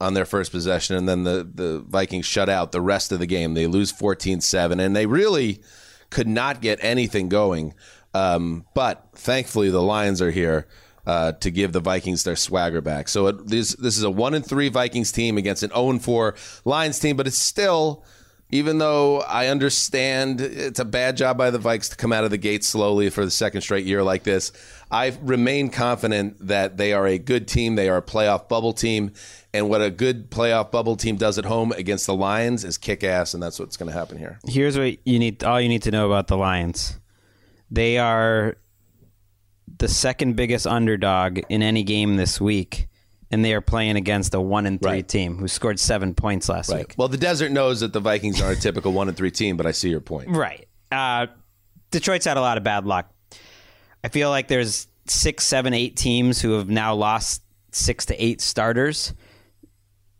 on 0.00 0.14
their 0.14 0.26
first 0.26 0.52
possession, 0.52 0.96
and 0.96 1.08
then 1.08 1.24
the, 1.24 1.48
the 1.54 1.84
Vikings 1.86 2.26
shut 2.26 2.48
out 2.48 2.72
the 2.72 2.80
rest 2.82 3.12
of 3.12 3.18
the 3.18 3.26
game. 3.26 3.54
They 3.54 3.66
lose 3.66 3.90
14 3.90 4.40
7, 4.40 4.78
and 4.78 4.94
they 4.94 5.06
really 5.06 5.62
could 6.10 6.28
not 6.28 6.60
get 6.60 6.78
anything 6.82 7.28
going. 7.28 7.74
Um, 8.14 8.66
but 8.74 9.08
thankfully, 9.14 9.70
the 9.70 9.82
Lions 9.82 10.20
are 10.22 10.30
here. 10.30 10.66
uh, 11.06 11.32
to 11.32 11.50
give 11.50 11.72
the 11.72 11.80
Vikings 11.80 12.24
their 12.24 12.36
swagger 12.36 12.80
back. 12.80 13.08
So 13.08 13.28
it, 13.28 13.46
this 13.46 13.74
this 13.76 13.96
is 13.96 14.02
a 14.02 14.10
one 14.10 14.34
and 14.34 14.44
three 14.44 14.68
Vikings 14.68 15.12
team 15.12 15.38
against 15.38 15.62
an 15.62 15.70
zero 15.70 15.90
and 15.90 16.02
four 16.02 16.34
Lions 16.64 16.98
team, 16.98 17.16
but 17.16 17.26
it's 17.26 17.38
still. 17.38 18.04
Even 18.50 18.78
though 18.78 19.22
I 19.22 19.48
understand 19.48 20.40
it's 20.40 20.78
a 20.78 20.84
bad 20.84 21.16
job 21.16 21.36
by 21.36 21.50
the 21.50 21.58
Vikes 21.58 21.90
to 21.90 21.96
come 21.96 22.12
out 22.12 22.22
of 22.22 22.30
the 22.30 22.38
gate 22.38 22.62
slowly 22.62 23.10
for 23.10 23.24
the 23.24 23.30
second 23.32 23.62
straight 23.62 23.84
year 23.86 24.04
like 24.04 24.22
this, 24.22 24.52
I 24.90 25.16
remain 25.20 25.70
confident 25.70 26.36
that 26.46 26.76
they 26.76 26.92
are 26.92 27.06
a 27.06 27.18
good 27.18 27.48
team. 27.48 27.74
They 27.74 27.88
are 27.88 27.96
a 27.96 28.02
playoff 28.02 28.48
bubble 28.48 28.72
team. 28.72 29.12
And 29.52 29.68
what 29.68 29.82
a 29.82 29.90
good 29.90 30.30
playoff 30.30 30.70
bubble 30.70 30.96
team 30.96 31.16
does 31.16 31.38
at 31.38 31.44
home 31.44 31.72
against 31.72 32.06
the 32.06 32.14
Lions 32.14 32.62
is 32.64 32.78
kick 32.78 33.02
ass, 33.02 33.34
and 33.34 33.42
that's 33.42 33.58
what's 33.58 33.76
going 33.76 33.90
to 33.90 33.98
happen 33.98 34.18
here. 34.18 34.38
Here's 34.46 34.78
what 34.78 34.98
you 35.04 35.18
need. 35.18 35.42
All 35.42 35.60
you 35.60 35.68
need 35.68 35.82
to 35.82 35.90
know 35.90 36.06
about 36.06 36.28
the 36.28 36.36
Lions. 36.36 36.98
They 37.70 37.98
are 37.98 38.56
the 39.78 39.88
second 39.88 40.36
biggest 40.36 40.66
underdog 40.66 41.40
in 41.48 41.62
any 41.62 41.82
game 41.82 42.16
this 42.16 42.40
week, 42.40 42.86
and 43.30 43.44
they 43.44 43.54
are 43.54 43.60
playing 43.60 43.96
against 43.96 44.34
a 44.34 44.40
one 44.40 44.66
and 44.66 44.80
three 44.80 44.90
Right. 44.90 45.08
team 45.08 45.38
who 45.38 45.48
scored 45.48 45.80
seven 45.80 46.14
points 46.14 46.48
last 46.48 46.72
week. 46.72 46.94
Well, 46.96 47.08
the 47.08 47.16
desert 47.16 47.50
knows 47.50 47.80
that 47.80 47.92
the 47.92 48.00
Vikings 48.00 48.40
are 48.40 48.52
a 48.52 48.56
typical 48.56 48.92
one 48.92 49.08
and 49.08 49.16
three 49.16 49.30
team, 49.32 49.56
but 49.56 49.66
I 49.66 49.72
see 49.72 49.88
your 49.90 50.00
point. 50.00 50.28
Right. 50.30 50.68
Uh, 50.92 51.26
Detroit's 51.90 52.24
had 52.26 52.36
a 52.36 52.40
lot 52.40 52.56
of 52.56 52.62
bad 52.62 52.84
luck. 52.86 53.10
I 54.06 54.08
feel 54.08 54.30
like 54.30 54.46
there's 54.46 54.86
six, 55.08 55.42
seven, 55.42 55.74
eight 55.74 55.96
teams 55.96 56.40
who 56.40 56.52
have 56.52 56.68
now 56.68 56.94
lost 56.94 57.42
six 57.72 58.06
to 58.06 58.24
eight 58.24 58.40
starters. 58.40 59.12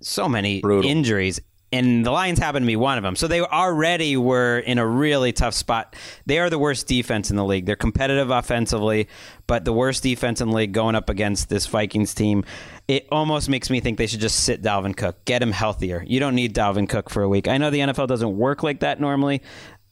So 0.00 0.28
many 0.28 0.60
Brutal. 0.60 0.90
injuries. 0.90 1.38
And 1.70 2.04
the 2.04 2.10
Lions 2.10 2.40
happen 2.40 2.62
to 2.62 2.66
be 2.66 2.74
one 2.74 2.98
of 2.98 3.04
them. 3.04 3.14
So 3.14 3.28
they 3.28 3.40
already 3.40 4.16
were 4.16 4.58
in 4.58 4.78
a 4.78 4.86
really 4.86 5.32
tough 5.32 5.54
spot. 5.54 5.94
They 6.24 6.40
are 6.40 6.50
the 6.50 6.58
worst 6.58 6.88
defense 6.88 7.30
in 7.30 7.36
the 7.36 7.44
league. 7.44 7.64
They're 7.64 7.76
competitive 7.76 8.28
offensively, 8.30 9.06
but 9.46 9.64
the 9.64 9.72
worst 9.72 10.02
defense 10.02 10.40
in 10.40 10.48
the 10.48 10.56
league 10.56 10.72
going 10.72 10.96
up 10.96 11.08
against 11.08 11.48
this 11.48 11.66
Vikings 11.66 12.12
team. 12.12 12.44
It 12.88 13.06
almost 13.12 13.48
makes 13.48 13.70
me 13.70 13.78
think 13.78 13.98
they 13.98 14.08
should 14.08 14.20
just 14.20 14.42
sit 14.42 14.62
Dalvin 14.62 14.96
Cook, 14.96 15.24
get 15.26 15.40
him 15.40 15.52
healthier. 15.52 16.04
You 16.04 16.18
don't 16.18 16.34
need 16.34 16.56
Dalvin 16.56 16.88
Cook 16.88 17.08
for 17.08 17.22
a 17.22 17.28
week. 17.28 17.46
I 17.46 17.58
know 17.58 17.70
the 17.70 17.80
NFL 17.80 18.08
doesn't 18.08 18.36
work 18.36 18.64
like 18.64 18.80
that 18.80 19.00
normally, 19.00 19.42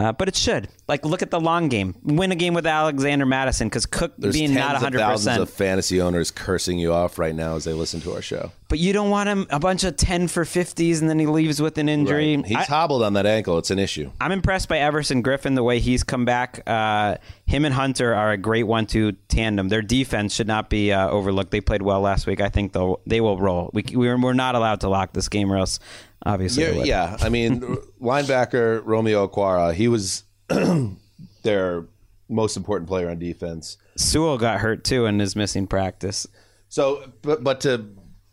uh, 0.00 0.12
but 0.12 0.28
it 0.28 0.36
should. 0.36 0.68
Like, 0.86 1.04
look 1.04 1.22
at 1.22 1.30
the 1.30 1.40
long 1.40 1.68
game. 1.68 1.94
Win 2.02 2.30
a 2.32 2.34
game 2.34 2.52
with 2.52 2.66
Alexander 2.66 3.24
Mattison 3.24 3.68
because 3.68 3.86
Cook 3.86 4.12
There's 4.18 4.34
being 4.34 4.52
not 4.52 4.76
of 4.76 4.82
100%. 4.82 4.96
thousands 4.98 5.38
of 5.38 5.48
fantasy 5.50 6.00
owners 6.00 6.30
cursing 6.30 6.78
you 6.78 6.92
off 6.92 7.18
right 7.18 7.34
now 7.34 7.56
as 7.56 7.64
they 7.64 7.72
listen 7.72 8.00
to 8.02 8.12
our 8.14 8.20
show. 8.20 8.52
but 8.68 8.78
you 8.78 8.92
don't 8.92 9.08
want 9.08 9.28
him 9.28 9.46
a 9.50 9.58
bunch 9.60 9.82
of 9.84 9.96
10 9.96 10.28
for 10.28 10.44
50s 10.44 11.00
and 11.00 11.08
then 11.08 11.18
he 11.18 11.26
leaves 11.26 11.62
with 11.62 11.78
an 11.78 11.88
injury. 11.88 12.42
He's 12.42 12.56
I- 12.56 12.64
hobbled 12.64 13.02
on 13.02 13.14
that 13.14 13.24
ankle. 13.24 13.56
It's 13.56 13.70
an 13.70 13.78
issue. 13.78 14.10
I'm 14.20 14.32
impressed 14.32 14.68
by 14.68 14.78
Everson 14.78 15.22
Griffen 15.22 15.54
the 15.54 15.62
way 15.62 15.78
he's 15.80 16.02
come 16.02 16.24
back. 16.26 16.62
Uh, 16.66 17.16
him 17.46 17.64
and 17.64 17.72
Hunter 17.72 18.14
are 18.14 18.32
a 18.32 18.36
great 18.36 18.64
one-two 18.64 19.12
tandem. 19.28 19.68
Their 19.68 19.80
defense 19.82 20.34
should 20.34 20.48
not 20.48 20.68
be 20.68 20.92
uh, 20.92 21.08
overlooked. 21.08 21.50
They 21.50 21.60
played 21.62 21.82
well 21.82 22.00
last 22.00 22.26
week. 22.26 22.40
I 22.42 22.48
think 22.50 22.72
they'll 22.72 23.00
they 23.06 23.20
will 23.22 23.38
roll. 23.38 23.70
We 23.72 23.84
we're, 23.94 24.20
we're 24.20 24.32
not 24.34 24.54
allowed 24.54 24.80
to 24.80 24.88
lock 24.88 25.12
this 25.12 25.28
game, 25.28 25.52
or 25.52 25.56
else 25.58 25.78
obviously 26.24 26.64
Yeah, 26.64 26.84
yeah. 26.84 27.16
I 27.20 27.28
mean, 27.28 27.60
linebacker 28.00 28.82
Romeo 28.84 29.26
Okwara, 29.26 29.74
he 29.74 29.88
was 29.88 30.24
their 31.42 31.86
most 32.28 32.56
important 32.56 32.88
player 32.88 33.10
on 33.10 33.18
defense. 33.18 33.76
Sewell 33.96 34.38
got 34.38 34.60
hurt 34.60 34.84
too 34.84 35.06
and 35.06 35.20
is 35.20 35.36
missing 35.36 35.66
practice. 35.66 36.26
So, 36.68 37.12
but 37.22 37.44
but 37.44 37.60
to 37.62 37.86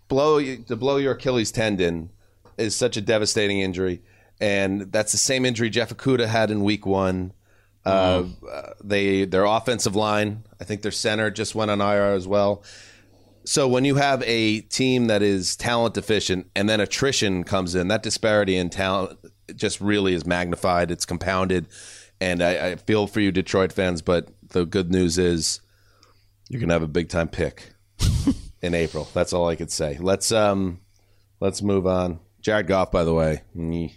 blow 0.08 0.42
to 0.42 0.76
blow 0.76 0.98
your 0.98 1.14
Achilles 1.14 1.52
tendon 1.52 2.10
is 2.58 2.76
such 2.76 2.98
a 2.98 3.02
devastating 3.02 3.60
injury, 3.60 4.02
and 4.40 4.92
that's 4.92 5.12
the 5.12 5.18
same 5.18 5.46
injury 5.46 5.70
Jeff 5.70 5.96
Okudah 5.96 6.28
had 6.28 6.52
in 6.52 6.64
Week 6.64 6.86
One. 6.86 7.34
Uh, 7.86 8.26
uh, 8.52 8.74
they 8.84 9.26
their 9.26 9.46
offensive 9.46 9.96
line, 9.96 10.44
I 10.60 10.64
think 10.64 10.82
their 10.82 10.92
center 10.92 11.32
just 11.32 11.56
went 11.56 11.72
on 11.72 11.82
IR 11.82 12.14
as 12.14 12.28
well. 12.28 12.64
So 13.44 13.68
when 13.68 13.86
you 13.86 13.96
have 13.96 14.22
a 14.24 14.62
team 14.62 15.08
that 15.08 15.22
is 15.22 15.56
talent 15.56 15.96
deficient 15.96 16.48
and 16.56 16.70
then 16.70 16.80
attrition 16.80 17.44
comes 17.44 17.76
in, 17.76 17.88
that 17.88 18.04
disparity 18.04 18.56
in 18.56 18.70
talent 18.70 19.18
just 19.56 19.82
really 19.82 20.14
is 20.14 20.26
magnified. 20.26 20.92
It's 20.92 21.06
compounded, 21.06 21.68
and 22.20 22.42
I, 22.42 22.72
I 22.72 22.76
feel 22.76 23.08
for 23.08 23.20
you, 23.20 23.32
Detroit 23.32 23.74
fans. 23.74 24.02
But 24.02 24.30
the 24.50 24.66
good 24.66 24.92
news 24.92 25.18
is 25.18 25.62
you're 26.50 26.62
gonna 26.62 26.74
have 26.74 26.84
a 26.84 26.88
big 26.88 27.10
time 27.10 27.28
pick 27.28 27.74
in 28.62 28.74
April. 28.74 29.10
That's 29.14 29.34
all 29.34 29.48
I 29.50 29.56
could 29.56 29.72
say. 29.72 29.98
Let's 30.00 30.32
um, 30.32 30.82
let's 31.40 31.62
move 31.62 31.88
on. 31.88 32.20
Jared 32.42 32.68
Goff, 32.68 32.92
by 32.92 33.04
the 33.04 33.14
way, 33.14 33.44
Nyeh. 33.56 33.94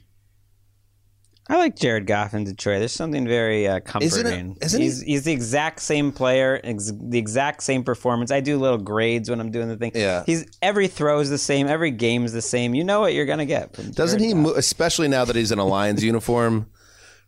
I 1.46 1.56
like 1.58 1.76
Jared 1.76 2.06
Goff 2.06 2.32
in 2.32 2.44
Detroit. 2.44 2.78
There's 2.78 2.92
something 2.92 3.26
very 3.28 3.68
uh, 3.68 3.80
comforting. 3.80 4.56
isn't 4.62 4.80
he- 4.80 4.86
he's, 4.86 5.02
he's 5.02 5.24
the 5.24 5.32
exact 5.32 5.80
same 5.80 6.10
player, 6.10 6.58
ex- 6.64 6.90
the 6.98 7.18
exact 7.18 7.62
same 7.62 7.84
performance. 7.84 8.30
I 8.30 8.40
do 8.40 8.56
little 8.58 8.78
grades 8.78 9.28
when 9.28 9.40
I'm 9.40 9.50
doing 9.50 9.68
the 9.68 9.76
thing. 9.76 9.92
Yeah. 9.94 10.22
He's 10.24 10.46
every 10.62 10.88
throw 10.88 11.20
is 11.20 11.28
the 11.28 11.36
same, 11.38 11.66
every 11.66 11.90
game's 11.90 12.32
the 12.32 12.40
same. 12.40 12.74
You 12.74 12.82
know 12.84 13.00
what 13.00 13.12
you're 13.12 13.26
gonna 13.26 13.44
get. 13.44 13.76
From 13.76 13.90
doesn't 13.90 14.20
Jared 14.20 14.36
he? 14.36 14.42
Mo- 14.42 14.54
especially 14.54 15.08
now 15.08 15.26
that 15.26 15.36
he's 15.36 15.52
in 15.52 15.58
a 15.58 15.66
Lions 15.66 16.02
uniform, 16.12 16.66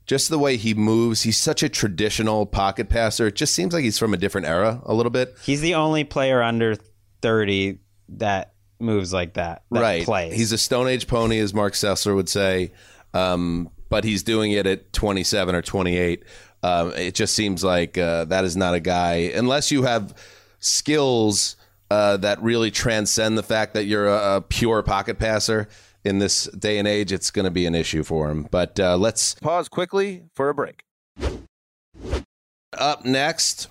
just 0.07 0.31
the 0.31 0.39
way 0.39 0.57
he 0.57 0.73
moves. 0.73 1.23
He's 1.23 1.37
such 1.37 1.63
a 1.63 1.69
traditional 1.69 2.47
pocket 2.47 2.89
passer. 2.89 3.27
It 3.27 3.35
just 3.37 3.55
seems 3.55 3.75
like 3.75 3.85
he's 3.85 3.99
from 3.99 4.15
a 4.15 4.17
different 4.17 4.47
era 4.47 4.81
a 4.87 4.95
little 4.95 5.11
bit. 5.11 5.35
He's 5.45 5.61
the 5.61 5.75
only 5.75 6.05
player 6.05 6.43
under 6.43 6.77
30 7.21 7.81
that 8.11 8.55
moves 8.79 9.13
like 9.13 9.35
that. 9.35 9.65
that 9.73 9.81
right. 9.81 10.05
Plays. 10.05 10.35
He's 10.35 10.53
a 10.53 10.59
Stone 10.59 10.89
Age 10.89 11.07
pony, 11.07 11.39
as 11.39 11.53
Marc 11.53 11.73
Sessler 11.75 12.15
would 12.15 12.29
say, 12.29 12.73
um, 13.15 13.69
but 13.89 14.05
he's 14.05 14.23
doing 14.23 14.53
it 14.53 14.67
at 14.67 14.93
27 14.93 15.55
or 15.55 15.63
28. 15.63 16.25
Um, 16.63 16.93
it 16.93 17.15
just 17.15 17.35
seems 17.35 17.63
like 17.63 17.97
uh, 17.99 18.25
that 18.27 18.45
is 18.45 18.57
not 18.57 18.75
a 18.75 18.81
guy, 18.81 19.31
unless 19.35 19.71
you 19.71 19.83
have 19.83 20.15
skills 20.59 21.57
uh, 21.91 22.17
that 22.19 22.43
really 22.43 22.71
transcend 22.71 23.39
the 23.39 23.43
fact 23.43 23.75
that 23.75 23.85
you're 23.85 24.09
a, 24.09 24.37
a 24.37 24.41
pure 24.41 24.83
pocket 24.83 25.19
passer. 25.19 25.69
In 26.05 26.21
this 26.21 26.45
day 26.45 26.79
and 26.79 26.87
age, 26.87 27.11
it's 27.11 27.33
going 27.33 27.47
to 27.47 27.51
be 27.51 27.67
an 27.67 27.75
issue 27.75 28.05
for 28.05 28.31
him. 28.31 28.47
But 28.49 28.79
uh, 28.79 28.97
let's 28.97 29.35
pause 29.35 29.69
quickly 29.69 30.23
for 30.35 30.49
a 30.49 30.55
break. 30.55 30.85
Up 32.79 33.05
next, 33.05 33.69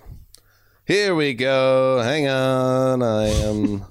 here 0.85 1.15
we 1.15 1.33
go. 1.33 2.01
Hang 2.01 2.27
on. 2.27 3.01
I 3.01 3.27
am 3.27 3.85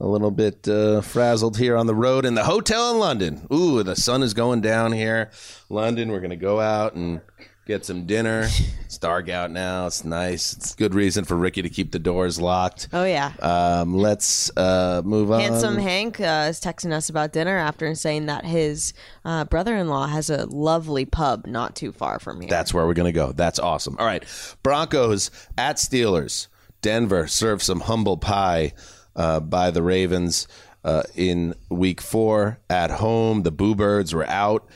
a 0.00 0.06
little 0.06 0.30
bit 0.30 0.66
uh, 0.66 1.02
frazzled 1.02 1.58
here 1.58 1.76
on 1.76 1.86
the 1.86 1.94
road 1.94 2.24
in 2.24 2.34
the 2.34 2.44
hotel 2.44 2.92
in 2.92 2.98
London. 2.98 3.46
Ooh, 3.52 3.82
the 3.82 3.94
sun 3.94 4.22
is 4.22 4.32
going 4.32 4.62
down 4.62 4.92
here. 4.92 5.30
London, 5.68 6.10
we're 6.10 6.20
going 6.20 6.30
to 6.30 6.36
go 6.36 6.58
out 6.58 6.94
and 6.94 7.20
get 7.66 7.84
some 7.84 8.06
dinner. 8.06 8.48
It's 8.86 8.98
dark 8.98 9.28
out 9.28 9.50
now. 9.50 9.86
It's 9.86 10.02
nice. 10.04 10.54
It's 10.54 10.74
a 10.74 10.76
good 10.76 10.94
reason 10.94 11.24
for 11.24 11.36
Ricky 11.36 11.62
to 11.62 11.68
keep 11.68 11.92
the 11.92 11.98
doors 11.98 12.40
locked. 12.40 12.88
Oh 12.92 13.04
yeah. 13.04 13.32
Um, 13.40 13.94
let's 13.94 14.50
uh, 14.56 15.02
move 15.04 15.30
on. 15.30 15.40
Handsome 15.40 15.76
Hank 15.76 16.18
uh, 16.18 16.46
is 16.48 16.60
texting 16.60 16.92
us 16.92 17.08
about 17.08 17.32
dinner 17.32 17.56
after 17.56 17.86
and 17.86 17.96
saying 17.96 18.26
that 18.26 18.44
his 18.44 18.94
uh, 19.24 19.44
brother-in-law 19.44 20.06
has 20.08 20.30
a 20.30 20.46
lovely 20.46 21.04
pub 21.04 21.46
not 21.46 21.76
too 21.76 21.92
far 21.92 22.18
from 22.18 22.40
here. 22.40 22.50
That's 22.50 22.72
where 22.74 22.86
we're 22.86 22.94
going 22.94 23.12
to 23.12 23.12
go. 23.12 23.32
That's 23.32 23.58
awesome. 23.58 23.96
All 23.98 24.06
right. 24.06 24.24
Broncos 24.62 25.30
at 25.58 25.76
Steelers. 25.76 26.48
Denver 26.82 27.26
serve 27.26 27.62
some 27.62 27.80
humble 27.80 28.16
pie 28.16 28.72
uh, 29.16 29.40
by 29.40 29.70
the 29.70 29.82
Ravens 29.82 30.48
uh, 30.84 31.02
in 31.14 31.54
week 31.68 32.00
four 32.00 32.58
at 32.68 32.90
home. 32.90 33.42
The 33.42 33.50
Boo 33.50 33.74
Birds 33.74 34.14
were 34.14 34.26
out 34.26 34.68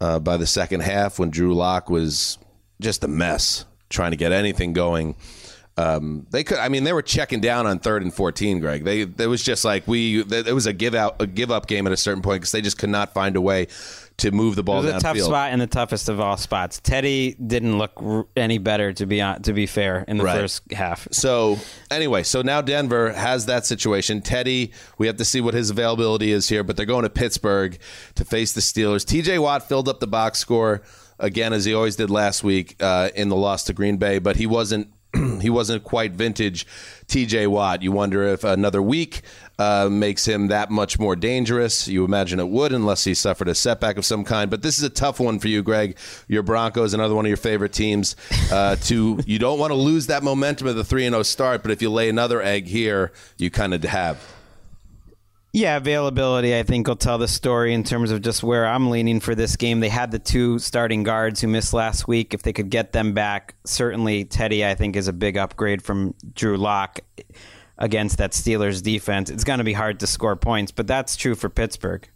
uh, 0.00 0.18
by 0.18 0.36
the 0.36 0.46
second 0.46 0.80
half 0.80 1.18
when 1.18 1.30
Drew 1.30 1.54
Lock 1.54 1.90
was 1.90 2.38
just 2.80 3.04
a 3.04 3.08
mess 3.08 3.64
trying 3.88 4.10
to 4.10 4.16
get 4.16 4.32
anything 4.32 4.72
going. 4.72 5.14
Um, 5.76 6.26
they 6.30 6.44
could. 6.44 6.58
I 6.58 6.68
mean, 6.68 6.84
they 6.84 6.92
were 6.92 7.02
checking 7.02 7.40
down 7.40 7.66
on 7.66 7.78
third 7.78 8.02
and 8.02 8.12
fourteen. 8.12 8.60
Gregg, 8.60 8.84
they 8.84 9.02
it 9.02 9.26
was 9.26 9.42
just 9.42 9.64
like 9.64 9.88
we. 9.88 10.20
It 10.20 10.54
was 10.54 10.66
a 10.66 10.72
give 10.72 10.94
out, 10.94 11.20
a 11.20 11.26
give 11.26 11.50
up 11.50 11.66
game 11.66 11.86
at 11.86 11.94
a 11.94 11.96
certain 11.96 12.22
point 12.22 12.42
because 12.42 12.52
they 12.52 12.60
just 12.60 12.78
could 12.78 12.90
not 12.90 13.14
find 13.14 13.36
a 13.36 13.40
way 13.40 13.68
to 14.22 14.32
move 14.32 14.56
the 14.56 14.62
ball 14.62 14.80
It 14.82 14.86
was 14.92 14.94
a 14.94 15.00
tough 15.00 15.18
spot 15.18 15.52
and 15.52 15.60
the 15.60 15.66
toughest 15.66 16.08
of 16.08 16.18
all 16.20 16.36
spots. 16.36 16.80
Teddy 16.82 17.34
didn't 17.34 17.78
look 17.78 17.92
r- 17.96 18.26
any 18.36 18.58
better 18.58 18.92
to 18.94 19.06
be 19.06 19.20
on, 19.20 19.42
to 19.42 19.52
be 19.52 19.66
fair 19.66 20.04
in 20.08 20.16
the 20.16 20.24
Right. 20.24 20.40
first 20.40 20.72
half. 20.72 21.06
So 21.12 21.58
anyway, 21.90 22.22
so 22.22 22.42
now 22.42 22.60
Denver 22.60 23.12
has 23.12 23.46
that 23.46 23.66
situation. 23.66 24.22
Teddy, 24.22 24.72
we 24.98 25.06
have 25.06 25.16
to 25.18 25.24
see 25.24 25.40
what 25.40 25.54
his 25.54 25.70
availability 25.70 26.32
is 26.32 26.48
here, 26.48 26.64
but 26.64 26.76
they're 26.76 26.86
going 26.86 27.02
to 27.04 27.10
Pittsburgh 27.10 27.78
to 28.16 28.24
face 28.24 28.52
the 28.52 28.60
Steelers. 28.60 29.04
TJ 29.04 29.38
Watt 29.40 29.68
filled 29.68 29.88
up 29.88 30.00
the 30.00 30.06
box 30.06 30.38
score 30.38 30.82
again 31.18 31.52
as 31.52 31.64
he 31.64 31.74
always 31.74 31.94
did 31.96 32.10
last 32.10 32.42
week 32.42 32.76
uh, 32.80 33.10
in 33.14 33.28
the 33.28 33.36
loss 33.36 33.64
to 33.64 33.72
Green 33.72 33.96
Bay, 33.98 34.18
but 34.18 34.36
he 34.36 34.46
wasn't 34.46 34.88
he 35.42 35.50
wasn't 35.50 35.84
quite 35.84 36.12
vintage 36.12 36.66
TJ 37.06 37.46
Watt. 37.48 37.82
You 37.82 37.92
wonder 37.92 38.22
if 38.24 38.44
another 38.44 38.80
week 38.80 39.20
uh, 39.62 39.88
makes 39.88 40.26
him 40.26 40.48
that 40.48 40.70
much 40.70 40.98
more 40.98 41.14
dangerous. 41.14 41.86
You 41.86 42.04
imagine 42.04 42.40
it 42.40 42.48
would, 42.48 42.72
unless 42.72 43.04
he 43.04 43.14
suffered 43.14 43.48
a 43.48 43.54
setback 43.54 43.96
of 43.96 44.04
some 44.04 44.24
kind. 44.24 44.50
But 44.50 44.62
this 44.62 44.76
is 44.76 44.82
a 44.82 44.90
tough 44.90 45.20
one 45.20 45.38
for 45.38 45.48
you, 45.48 45.62
Gregg. 45.62 45.96
Your 46.26 46.42
Broncos, 46.42 46.94
another 46.94 47.14
one 47.14 47.24
of 47.24 47.28
your 47.28 47.36
favorite 47.36 47.72
teams. 47.72 48.16
Uh, 48.50 48.76
to 48.82 49.20
you 49.24 49.38
don't 49.38 49.58
want 49.58 49.70
to 49.70 49.76
lose 49.76 50.08
that 50.08 50.22
momentum 50.22 50.66
of 50.66 50.76
the 50.76 50.84
three 50.84 51.06
and 51.06 51.14
zero 51.14 51.22
start, 51.22 51.62
but 51.62 51.70
if 51.70 51.80
you 51.80 51.90
lay 51.90 52.08
another 52.08 52.42
egg 52.42 52.66
here, 52.66 53.12
you 53.38 53.50
kind 53.50 53.72
of 53.72 53.82
have. 53.84 54.20
Yeah, 55.54 55.76
availability, 55.76 56.56
I 56.56 56.62
think, 56.62 56.88
will 56.88 56.96
tell 56.96 57.18
the 57.18 57.28
story 57.28 57.74
in 57.74 57.84
terms 57.84 58.10
of 58.10 58.22
just 58.22 58.42
where 58.42 58.66
I'm 58.66 58.88
leaning 58.88 59.20
for 59.20 59.34
this 59.34 59.56
game. 59.56 59.80
They 59.80 59.90
had 59.90 60.10
the 60.10 60.18
two 60.18 60.58
starting 60.58 61.02
guards 61.02 61.42
who 61.42 61.48
missed 61.48 61.74
last 61.74 62.08
week. 62.08 62.32
If 62.32 62.42
they 62.42 62.54
could 62.54 62.70
get 62.70 62.92
them 62.92 63.12
back, 63.12 63.54
certainly 63.66 64.24
Teddy, 64.24 64.64
I 64.64 64.74
think, 64.74 64.96
is 64.96 65.08
a 65.08 65.12
big 65.12 65.36
upgrade 65.36 65.82
from 65.82 66.14
Drew 66.34 66.56
Lock. 66.56 67.00
Against 67.82 68.16
that 68.18 68.30
Steelers 68.30 68.82
defense, 68.82 69.28
it's 69.28 69.44
going 69.44 69.58
to 69.58 69.64
be 69.64 69.74
hard 69.74 70.00
to 70.00 70.06
score 70.06 70.36
points. 70.36 70.72
But 70.72 70.86
that's 70.86 71.16
true 71.16 71.34
for 71.34 71.50
Pittsburgh. 71.50 72.08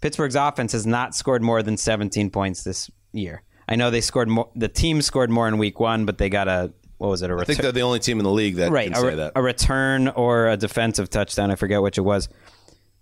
Pittsburgh's 0.00 0.34
offense 0.34 0.72
has 0.72 0.86
not 0.86 1.14
scored 1.14 1.42
more 1.42 1.62
than 1.62 1.76
17 1.76 2.30
points 2.30 2.64
this 2.64 2.90
year. 3.12 3.42
I 3.68 3.76
know 3.76 3.90
they 3.90 4.00
scored 4.00 4.28
more. 4.28 4.48
The 4.56 4.68
team 4.68 5.02
scored 5.02 5.30
more 5.30 5.46
in 5.48 5.58
Week 5.58 5.78
One, 5.78 6.06
but 6.06 6.18
they 6.18 6.28
got 6.28 6.48
a 6.48 6.72
what 6.98 7.08
was 7.10 7.20
it? 7.20 7.30
A 7.30 7.36
I 7.36 7.44
think 7.44 7.60
they're 7.60 7.72
the 7.72 7.82
only 7.82 7.98
team 7.98 8.18
in 8.18 8.24
the 8.24 8.30
league 8.30 8.56
that 8.56 8.70
right? 8.72 8.90
can 8.92 9.04
A, 9.04 9.16
that. 9.16 9.32
a 9.36 9.42
return 9.42 10.08
or 10.08 10.48
a 10.48 10.56
defensive 10.56 11.10
touchdown. 11.10 11.50
I 11.50 11.56
forget 11.56 11.82
which 11.82 11.98
it 11.98 12.02
was. 12.02 12.28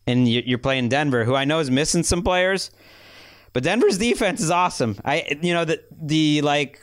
And 0.07 0.27
you- 0.29 0.43
you're 0.45 0.59
playing 0.59 0.89
Denver, 0.89 1.25
who 1.25 1.35
I 1.37 1.45
know 1.45 1.61
is 1.61 1.71
missing 1.71 2.03
some 2.03 2.23
players, 2.23 2.71
but 3.53 3.63
Denver's 3.63 3.99
defense 3.99 4.41
is 4.41 4.51
awesome. 4.51 4.99
I 5.05 5.39
you 5.43 5.55
know 5.55 5.65
the 5.65 5.81
the 5.93 6.41
like 6.43 6.81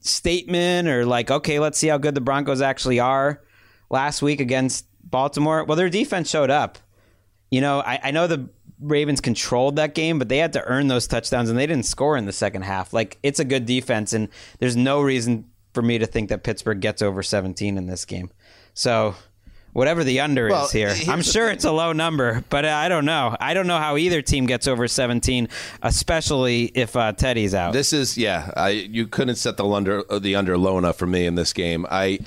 statement 0.00 0.88
or 0.88 1.04
like 1.04 1.30
okay, 1.30 1.58
let's 1.58 1.78
see 1.78 1.88
how 1.88 1.98
good 1.98 2.14
the 2.14 2.20
Broncos 2.20 2.60
actually 2.60 3.00
are 3.00 3.42
last 3.90 4.22
week 4.22 4.40
against 4.40 4.86
Baltimore. 5.02 5.64
Well, 5.64 5.76
their 5.76 5.90
defense 5.90 6.30
showed 6.30 6.50
up. 6.50 6.78
You 7.50 7.60
know, 7.60 7.80
I, 7.80 7.98
I 8.04 8.10
know 8.10 8.26
the 8.26 8.48
Ravens 8.80 9.20
controlled 9.20 9.76
that 9.76 9.94
game, 9.94 10.18
but 10.18 10.28
they 10.28 10.38
had 10.38 10.52
to 10.52 10.64
earn 10.64 10.88
those 10.88 11.06
touchdowns 11.06 11.50
and 11.50 11.58
they 11.58 11.66
didn't 11.66 11.86
score 11.86 12.16
in 12.16 12.26
the 12.26 12.32
second 12.32 12.62
half. 12.62 12.92
Like 12.92 13.18
it's 13.22 13.40
a 13.40 13.44
good 13.44 13.66
defense, 13.66 14.12
and 14.12 14.28
there's 14.58 14.76
no 14.76 15.00
reason 15.00 15.46
for 15.72 15.82
me 15.82 15.98
to 15.98 16.06
think 16.06 16.28
that 16.28 16.42
Pittsburgh 16.42 16.80
gets 16.80 17.02
over 17.02 17.22
17 17.22 17.76
in 17.76 17.86
this 17.86 18.04
game. 18.04 18.30
So 18.74 19.14
whatever 19.72 20.02
the 20.04 20.20
under 20.20 20.48
Well, 20.48 20.64
is 20.66 20.72
here, 20.72 20.94
I'm 21.08 21.22
sure 21.22 21.50
it's 21.50 21.64
a 21.64 21.72
low 21.72 21.92
number, 21.92 22.44
but 22.50 22.64
I 22.64 22.88
don't 22.88 23.04
know. 23.04 23.36
I 23.40 23.54
don't 23.54 23.66
know 23.66 23.78
how 23.78 23.96
either 23.96 24.22
team 24.22 24.46
gets 24.46 24.66
over 24.68 24.88
17, 24.88 25.48
especially 25.82 26.64
if 26.66 26.96
uh, 26.96 27.12
Teddy's 27.12 27.54
out. 27.54 27.72
This 27.72 27.92
is 27.92 28.16
yeah. 28.16 28.50
I 28.56 28.70
you 28.70 29.06
couldn't 29.06 29.36
set 29.36 29.56
the 29.56 29.66
under 29.66 30.02
the 30.04 30.36
under 30.36 30.56
low 30.56 30.78
enough 30.78 30.96
for 30.96 31.06
me 31.06 31.26
in 31.26 31.34
this 31.34 31.52
game. 31.52 31.86
I 31.90 32.20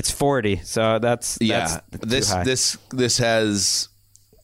it's 0.00 0.10
40, 0.10 0.62
so 0.64 0.98
that's 0.98 1.36
yeah. 1.42 1.80
that's 1.90 2.06
this 2.06 2.32
this 2.32 2.78
this 2.90 3.18
has 3.18 3.88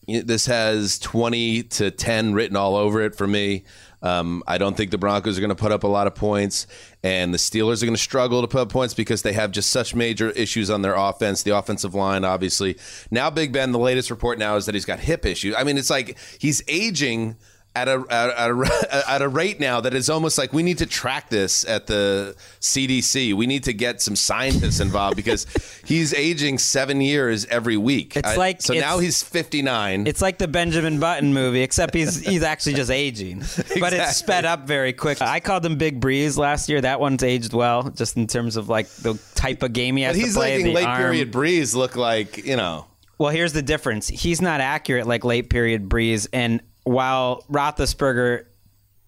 this 0.07 0.45
has 0.45 0.99
twenty 0.99 1.63
to 1.63 1.89
ten 1.89 2.35
written 2.35 2.55
all 2.55 2.75
over 2.75 3.01
it 3.01 3.15
for 3.15 3.25
me. 3.25 3.63
Um, 4.03 4.43
I 4.45 4.59
don't 4.59 4.77
think 4.77 4.91
the 4.91 4.99
Broncos 4.99 5.35
are 5.35 5.41
going 5.41 5.49
to 5.49 5.55
put 5.55 5.71
up 5.71 5.83
a 5.83 5.87
lot 5.87 6.05
of 6.05 6.13
points, 6.13 6.67
and 7.01 7.33
the 7.33 7.39
Steelers 7.39 7.81
are 7.81 7.87
going 7.87 7.95
to 7.95 8.01
struggle 8.01 8.41
to 8.41 8.47
put 8.47 8.61
up 8.61 8.69
points 8.69 8.93
because 8.93 9.23
they 9.23 9.33
have 9.33 9.49
just 9.49 9.71
such 9.71 9.95
major 9.95 10.29
issues 10.29 10.69
on 10.69 10.83
their 10.83 10.93
offense. 10.93 11.41
The 11.41 11.57
offensive 11.57 11.95
line, 11.95 12.23
obviously. 12.23 12.77
Now, 13.09 13.31
Big 13.31 13.51
Ben, 13.51 13.71
the 13.71 13.79
latest 13.79 14.11
report 14.11 14.37
now 14.37 14.57
is 14.57 14.67
that 14.67 14.75
he's 14.75 14.85
got 14.85 14.99
hip 14.99 15.25
issues. 15.25 15.55
I 15.57 15.63
mean, 15.63 15.79
it's 15.79 15.89
like 15.89 16.19
he's 16.37 16.61
aging 16.67 17.35
at 17.77 17.87
a 17.87 18.03
at 18.09 18.29
a, 18.49 19.03
at 19.09 19.21
a 19.21 19.27
rate 19.27 19.59
now 19.59 19.81
that 19.81 19.93
is 19.93 20.09
almost 20.09 20.37
like 20.37 20.51
we 20.53 20.63
need 20.63 20.77
to 20.79 20.85
track 20.85 21.29
this 21.29 21.63
at 21.67 21.87
the 21.87 22.35
CDC. 22.59 23.33
We 23.33 23.47
need 23.47 23.63
to 23.65 23.73
get 23.73 24.01
some 24.01 24.15
scientists 24.15 24.79
involved 24.79 25.15
because 25.21 25.45
he's 25.85 26.13
aging 26.13 26.57
seven 26.57 27.01
years 27.01 27.45
every 27.45 27.77
week. 27.77 28.15
It's 28.17 28.27
I- 28.29 28.35
like- 28.35 28.61
so 28.61 28.73
it's- 28.73 28.89
now 28.89 28.99
he's 28.99 29.21
fifty 29.23 29.61
nine. 29.61 30.07
It's 30.07 30.21
like 30.21 30.37
the 30.37 30.47
Benjamin 30.47 30.99
Button 30.99 31.33
movie, 31.33 31.61
except 31.61 31.93
he's 31.93 32.19
he's 32.25 32.43
actually 32.43 32.73
just 32.75 32.91
aging, 32.91 33.39
but 33.79 33.93
it's 33.93 34.17
sped 34.17 34.45
up 34.45 34.67
very 34.67 34.93
quick. 34.93 35.21
I 35.21 35.39
called 35.39 35.65
him 35.65 35.77
Big 35.77 35.99
Brees 36.01 36.37
last 36.37 36.69
year. 36.69 36.81
That 36.81 36.99
one's 36.99 37.23
aged 37.23 37.53
well, 37.53 37.89
just 37.89 38.17
in 38.17 38.27
terms 38.27 38.55
of 38.57 38.69
like 38.69 38.87
the 38.89 39.19
type 39.35 39.63
of 39.63 39.73
game 39.73 39.95
he 39.97 40.03
has 40.03 40.15
But 40.15 40.19
to 40.19 40.25
he's 40.25 40.35
play. 40.35 40.49
making 40.57 40.65
the 40.67 40.73
late 40.73 40.85
arm. 40.87 40.97
period 41.01 41.31
Brees 41.31 41.75
look 41.75 41.95
like 41.95 42.45
you 42.45 42.55
know. 42.55 42.85
Well, 43.19 43.31
here's 43.31 43.53
the 43.53 43.63
difference. 43.63 44.07
He's 44.07 44.41
not 44.41 44.61
accurate 44.61 45.07
like 45.07 45.23
late 45.25 45.49
period 45.49 45.89
Brees, 45.89 46.27
and 46.33 46.61
while 46.87 47.43
Roethlisberger 47.51 48.45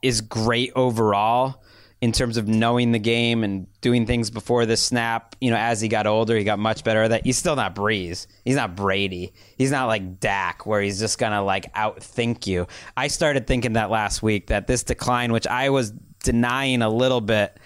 is 0.02 0.22
great 0.22 0.72
overall 0.76 1.64
in 2.02 2.12
terms 2.12 2.38
of 2.38 2.48
knowing 2.48 2.92
the 2.92 3.00
game 3.00 3.44
and 3.44 3.68
doing 3.82 4.06
things 4.06 4.30
before 4.30 4.66
the 4.66 4.78
snap, 4.78 5.36
you 5.42 5.50
know, 5.52 5.58
as 5.58 5.82
he 5.82 5.88
got 5.88 6.08
older, 6.08 6.38
he 6.38 6.44
got 6.44 6.60
much 6.60 6.84
better 6.84 7.04
at 7.04 7.10
that. 7.10 7.26
He's 7.26 7.38
still 7.38 7.56
not 7.56 7.76
Brees. 7.76 8.28
He's 8.46 8.56
not 8.56 8.76
Brady. 8.76 9.34
He's 9.58 9.72
not 9.72 9.88
like 9.88 10.20
Dak, 10.20 10.66
where 10.66 10.82
he's 10.82 11.00
just 11.00 11.18
gonna 11.18 11.44
like 11.44 11.74
outthink 11.74 12.48
you. 12.48 12.68
I 12.96 13.08
started 13.08 13.48
thinking 13.48 13.74
that 13.74 13.90
last 13.90 14.22
week 14.22 14.48
that 14.48 14.68
this 14.68 14.84
decline, 14.84 15.32
which 15.34 15.48
I 15.48 15.70
was 15.70 15.92
denying 16.24 16.82
a 16.82 16.90
little 16.90 17.22
bit 17.22 17.58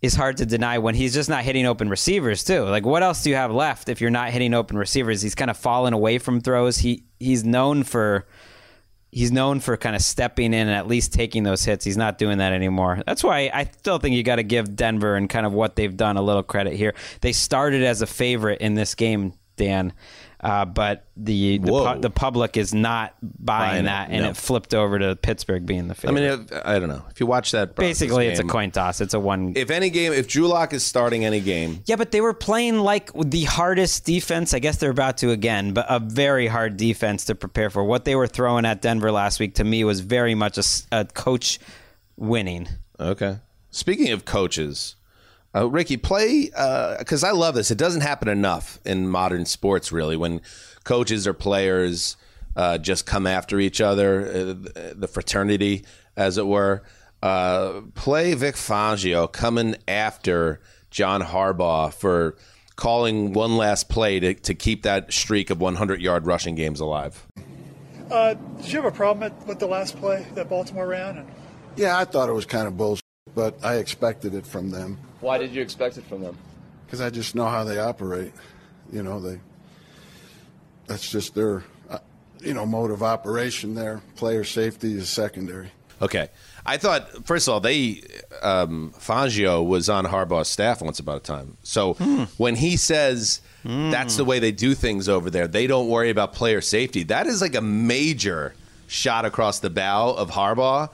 is 0.00 0.14
hard 0.14 0.36
to 0.38 0.46
deny 0.46 0.78
when 0.78 0.94
he's 0.94 1.12
just 1.12 1.28
not 1.28 1.42
hitting 1.42 1.66
open 1.66 1.88
receivers 1.88 2.44
too. 2.44 2.64
Like 2.64 2.86
what 2.86 3.02
else 3.02 3.22
do 3.22 3.30
you 3.30 3.36
have 3.36 3.50
left 3.50 3.88
if 3.88 4.00
you're 4.00 4.10
not 4.10 4.30
hitting 4.30 4.54
open 4.54 4.76
receivers? 4.78 5.22
He's 5.22 5.34
kind 5.34 5.50
of 5.50 5.56
fallen 5.56 5.92
away 5.92 6.18
from 6.18 6.40
throws. 6.40 6.78
He 6.78 7.04
he's 7.18 7.44
known 7.44 7.82
for 7.82 8.26
he's 9.10 9.32
known 9.32 9.60
for 9.60 9.76
kind 9.76 9.96
of 9.96 10.02
stepping 10.02 10.52
in 10.52 10.68
and 10.68 10.70
at 10.70 10.86
least 10.86 11.12
taking 11.12 11.42
those 11.42 11.64
hits. 11.64 11.84
He's 11.84 11.96
not 11.96 12.18
doing 12.18 12.38
that 12.38 12.52
anymore. 12.52 13.02
That's 13.06 13.24
why 13.24 13.50
I 13.52 13.64
still 13.64 13.98
think 13.98 14.14
you 14.14 14.22
got 14.22 14.36
to 14.36 14.42
give 14.42 14.76
Denver 14.76 15.16
and 15.16 15.28
kind 15.28 15.46
of 15.46 15.52
what 15.52 15.76
they've 15.76 15.96
done 15.96 16.16
a 16.16 16.22
little 16.22 16.42
credit 16.42 16.74
here. 16.74 16.94
They 17.20 17.32
started 17.32 17.82
as 17.82 18.02
a 18.02 18.06
favorite 18.06 18.60
in 18.60 18.74
this 18.74 18.94
game, 18.94 19.34
Dan. 19.56 19.92
Uh, 20.40 20.64
but 20.64 21.04
the 21.16 21.58
the, 21.58 21.66
pu- 21.66 22.00
the 22.00 22.10
public 22.10 22.56
is 22.56 22.72
not 22.72 23.12
buying, 23.22 23.70
Buying 23.70 23.84
it, 23.84 23.88
that, 23.88 24.10
and 24.10 24.22
no. 24.22 24.30
it 24.30 24.36
flipped 24.36 24.72
over 24.72 24.96
to 24.96 25.16
Pittsburgh 25.16 25.66
being 25.66 25.88
the 25.88 25.96
favorite. 25.96 26.22
I 26.22 26.36
mean, 26.36 26.46
if- 26.52 26.62
I 26.64 26.78
don't 26.78 26.88
know. 26.88 27.02
If 27.10 27.18
you 27.18 27.26
watch 27.26 27.50
that, 27.50 27.74
Broncos 27.74 27.98
Basically, 27.98 28.28
it's 28.28 28.38
a 28.38 28.44
coin 28.44 28.70
toss. 28.70 29.00
It's 29.00 29.14
a 29.14 29.18
one. 29.18 29.54
If 29.56 29.70
any 29.70 29.90
game, 29.90 30.12
if 30.12 30.28
Drew 30.28 30.46
Lock 30.46 30.72
is 30.72 30.84
starting 30.84 31.24
any 31.24 31.40
game, 31.40 31.82
Yeah, 31.86 31.96
but 31.96 32.12
they 32.12 32.20
were 32.20 32.34
playing 32.34 32.78
like 32.78 33.10
the 33.14 33.44
hardest 33.44 34.04
defense. 34.04 34.54
I 34.54 34.60
guess 34.60 34.76
they're 34.76 34.90
about 34.90 35.18
to 35.18 35.30
again, 35.30 35.72
but 35.72 35.86
a 35.88 35.98
very 35.98 36.46
hard 36.46 36.76
defense 36.76 37.24
to 37.24 37.34
prepare 37.34 37.68
for. 37.68 37.82
What 37.82 38.04
they 38.04 38.14
were 38.14 38.28
throwing 38.28 38.64
at 38.64 38.80
Denver 38.80 39.10
last 39.10 39.40
week 39.40 39.56
to 39.56 39.64
me 39.64 39.82
was 39.82 40.00
very 40.00 40.36
much 40.36 40.56
a 40.92 41.04
coach 41.06 41.58
winning. 42.16 42.68
Okay. 43.00 43.38
Speaking 43.70 44.10
of 44.12 44.24
coaches, 44.24 44.94
uh, 45.54 45.68
Ricky, 45.68 45.96
play 45.96 46.46
because 46.98 47.24
I 47.24 47.30
love 47.30 47.54
this. 47.54 47.70
It 47.70 47.78
doesn't 47.78 48.02
happen 48.02 48.28
enough 48.28 48.78
in 48.84 49.08
modern 49.08 49.46
sports, 49.46 49.92
really, 49.92 50.16
when 50.16 50.40
coaches 50.84 51.26
or 51.26 51.34
players 51.34 52.16
uh, 52.56 52.76
just 52.76 53.06
come 53.06 53.26
after 53.26 53.60
each 53.60 53.80
other, 53.80 54.26
uh, 54.26 54.92
the 54.94 55.08
fraternity, 55.08 55.84
as 56.16 56.38
it 56.38 56.46
were. 56.46 56.82
Uh, 57.22 57.82
play 57.94 58.34
Vic 58.34 58.56
Fangio 58.56 59.30
coming 59.30 59.76
after 59.86 60.60
John 60.90 61.22
Harbaugh 61.22 61.92
for 61.92 62.36
calling 62.76 63.32
one 63.32 63.56
last 63.56 63.88
play 63.88 64.20
to, 64.20 64.34
to 64.34 64.54
keep 64.54 64.82
that 64.82 65.12
streak 65.12 65.50
of 65.50 65.60
100 65.60 66.00
yard 66.00 66.26
rushing 66.26 66.54
games 66.54 66.80
alive. 66.80 67.26
Uh, 68.10 68.34
did 68.34 68.72
you 68.72 68.82
have 68.82 68.92
a 68.92 68.96
problem 68.96 69.32
with 69.46 69.58
the 69.58 69.66
last 69.66 69.96
play 69.98 70.26
that 70.34 70.48
Baltimore 70.48 70.86
ran? 70.86 71.18
And 71.18 71.28
Yeah, 71.76 71.98
I 71.98 72.04
thought 72.04 72.28
it 72.28 72.32
was 72.32 72.46
kind 72.46 72.66
of 72.66 72.76
bullshit, 72.76 73.04
but 73.34 73.56
I 73.62 73.76
expected 73.76 74.34
it 74.34 74.46
from 74.46 74.70
them 74.70 74.98
Why 75.20 75.38
did 75.38 75.52
you 75.54 75.62
expect 75.62 75.98
it 75.98 76.04
from 76.04 76.22
them? 76.22 76.36
because 76.88 77.02
I 77.02 77.10
just 77.10 77.34
know 77.34 77.46
how 77.46 77.64
they 77.64 77.78
operate. 77.78 78.32
You 78.90 79.02
know, 79.02 79.20
they 79.20 79.40
that's 80.86 81.10
just 81.10 81.34
their 81.34 81.62
uh, 81.90 81.98
you 82.40 82.54
know 82.54 82.64
mode 82.64 82.90
of 82.90 83.02
operation. 83.02 83.74
There, 83.74 84.00
player 84.16 84.42
safety 84.42 84.94
is 84.94 85.10
secondary. 85.10 85.70
Okay. 86.00 86.28
I 86.64 86.76
thought, 86.76 87.26
first 87.26 87.48
of 87.48 87.54
all, 87.54 87.60
they 87.60 88.02
um, 88.40 88.94
Fangio 88.98 89.66
was 89.66 89.88
on 89.88 90.04
Harbaugh's 90.06 90.48
staff 90.48 90.80
once 90.80 90.98
about 91.00 91.16
a 91.16 91.20
time. 91.20 91.56
So 91.62 91.94
when 92.38 92.56
he 92.56 92.76
says 92.76 93.40
that's 93.64 94.16
the 94.16 94.24
way 94.24 94.38
they 94.38 94.52
do 94.52 94.74
things 94.74 95.08
over 95.08 95.28
there, 95.28 95.46
they 95.48 95.66
don't 95.66 95.88
worry 95.88 96.08
about 96.08 96.32
player 96.32 96.60
safety. 96.62 97.02
That 97.02 97.26
is 97.26 97.42
like 97.42 97.54
a 97.54 97.60
major 97.60 98.54
shot 98.86 99.24
across 99.26 99.58
the 99.58 99.70
bow 99.70 100.10
of 100.12 100.30
Harbaugh. 100.30 100.90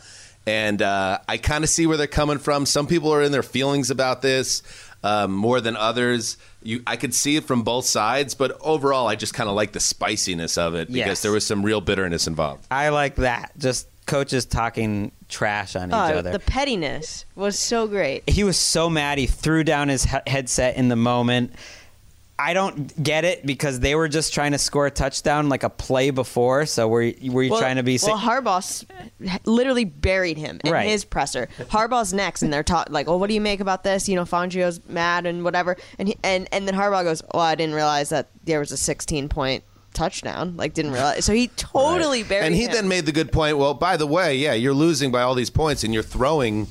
And 0.47 0.83
uh, 0.83 1.19
I 1.29 1.39
kind 1.39 1.65
of 1.65 1.71
see 1.71 1.87
where 1.87 1.97
they're 1.97 2.07
coming 2.07 2.39
from. 2.39 2.67
Some 2.67 2.87
people 2.87 3.13
are 3.13 3.23
in 3.23 3.33
their 3.33 3.43
feelings 3.43 3.91
about 3.91 4.21
this 4.23 4.63
um, 5.03 5.33
more 5.33 5.61
than 5.61 5.77
others. 5.77 6.37
You, 6.63 6.83
I 6.87 6.97
could 6.97 7.15
see 7.15 7.37
it 7.37 7.45
from 7.45 7.63
both 7.63 7.87
sides, 7.87 8.35
but 8.35 8.57
overall, 8.61 9.07
I 9.07 9.17
just 9.17 9.33
kind 9.35 9.49
of 9.49 9.57
like 9.57 9.73
the 9.73 9.81
spiciness 9.81 10.59
of 10.59 10.75
it 10.75 10.89
because 10.89 10.97
Yes. 11.07 11.23
there 11.23 11.33
was 11.33 11.47
some 11.47 11.63
real 11.63 11.81
bitterness 11.81 12.27
involved. 12.27 12.67
I 12.71 12.91
like 12.91 13.17
that. 13.17 13.53
Just 13.59 13.89
coaches 14.07 14.45
talking 14.45 15.13
trash 15.31 15.77
on 15.77 15.89
each 15.89 15.95
Oh, 15.95 16.19
other. 16.19 16.33
the 16.33 16.39
pettiness 16.39 17.25
was 17.35 17.59
so 17.59 17.87
great. 17.87 18.29
he 18.29 18.45
was 18.45 18.59
so 18.59 18.91
mad 18.91 19.17
he 19.17 19.27
threw 19.27 19.65
down 19.65 19.89
his 19.89 20.05
he- 20.05 20.19
headset 20.27 20.77
in 20.77 20.89
the 20.89 20.97
moment 20.97 21.55
i 22.39 22.53
don't 22.53 23.03
get 23.03 23.25
it 23.25 23.47
because 23.47 23.81
they 23.81 23.95
were 23.95 24.09
just 24.09 24.35
trying 24.35 24.53
to 24.53 24.59
score 24.59 24.87
a 24.87 24.91
touchdown 24.91 25.49
like 25.49 25.63
a 25.63 25.71
play 25.71 26.11
before 26.11 26.67
so 26.67 26.89
were, 26.89 27.03
you- 27.03 27.31
were 27.33 27.43
you 27.43 27.51
Well, 27.51 27.61
trying 27.61 27.77
to 27.77 27.83
be 27.83 27.99
well? 28.03 28.19
Harbaugh 28.19 28.85
literally 29.45 29.85
buried 29.85 30.37
him 30.39 30.61
in 30.65 30.73
Right. 30.73 30.89
his 30.89 31.05
presser. 31.05 31.49
Harbaugh's 31.69 32.13
next, 32.13 32.43
and 32.43 32.53
they're 32.53 32.63
talking 32.65 32.93
like, 32.93 33.07
"Oh, 33.09 33.17
what 33.17 33.29
do 33.29 33.35
you 33.35 33.41
make 33.41 33.61
about 33.61 33.85
this?" 33.85 34.09
You 34.09 34.17
know, 34.17 34.25
Fangio's 34.25 34.81
mad 34.89 35.27
and 35.27 35.45
whatever, 35.45 35.77
and 35.99 36.09
he, 36.09 36.17
and 36.25 36.49
and 36.53 36.67
then 36.67 36.75
Harbaugh 36.75 37.05
goes, 37.05 37.23
"Well, 37.33 37.43
I 37.43 37.55
didn't 37.55 37.75
realize 37.75 38.09
that 38.09 38.29
there 38.45 38.59
was 38.59 38.73
a 38.73 38.77
16 38.77 39.29
point 39.29 39.63
touchdown. 39.93 40.57
Like, 40.57 40.75
didn't 40.75 40.93
realize." 40.93 41.25
So 41.25 41.33
he 41.33 41.49
totally 41.57 42.23
buried. 42.25 42.47
And 42.47 42.55
he 42.55 42.65
him. 42.65 42.73
then 42.73 42.89
made 42.89 43.07
the 43.07 43.13
good 43.13 43.31
point. 43.33 43.59
Well, 43.59 43.75
by 43.75 43.97
the 43.97 44.07
way, 44.07 44.37
yeah, 44.37 44.55
you're 44.55 44.75
losing 44.75 45.13
by 45.13 45.23
all 45.23 45.35
these 45.35 45.51
points, 45.51 45.85
and 45.85 45.95
you're 45.95 46.03
throwing 46.03 46.67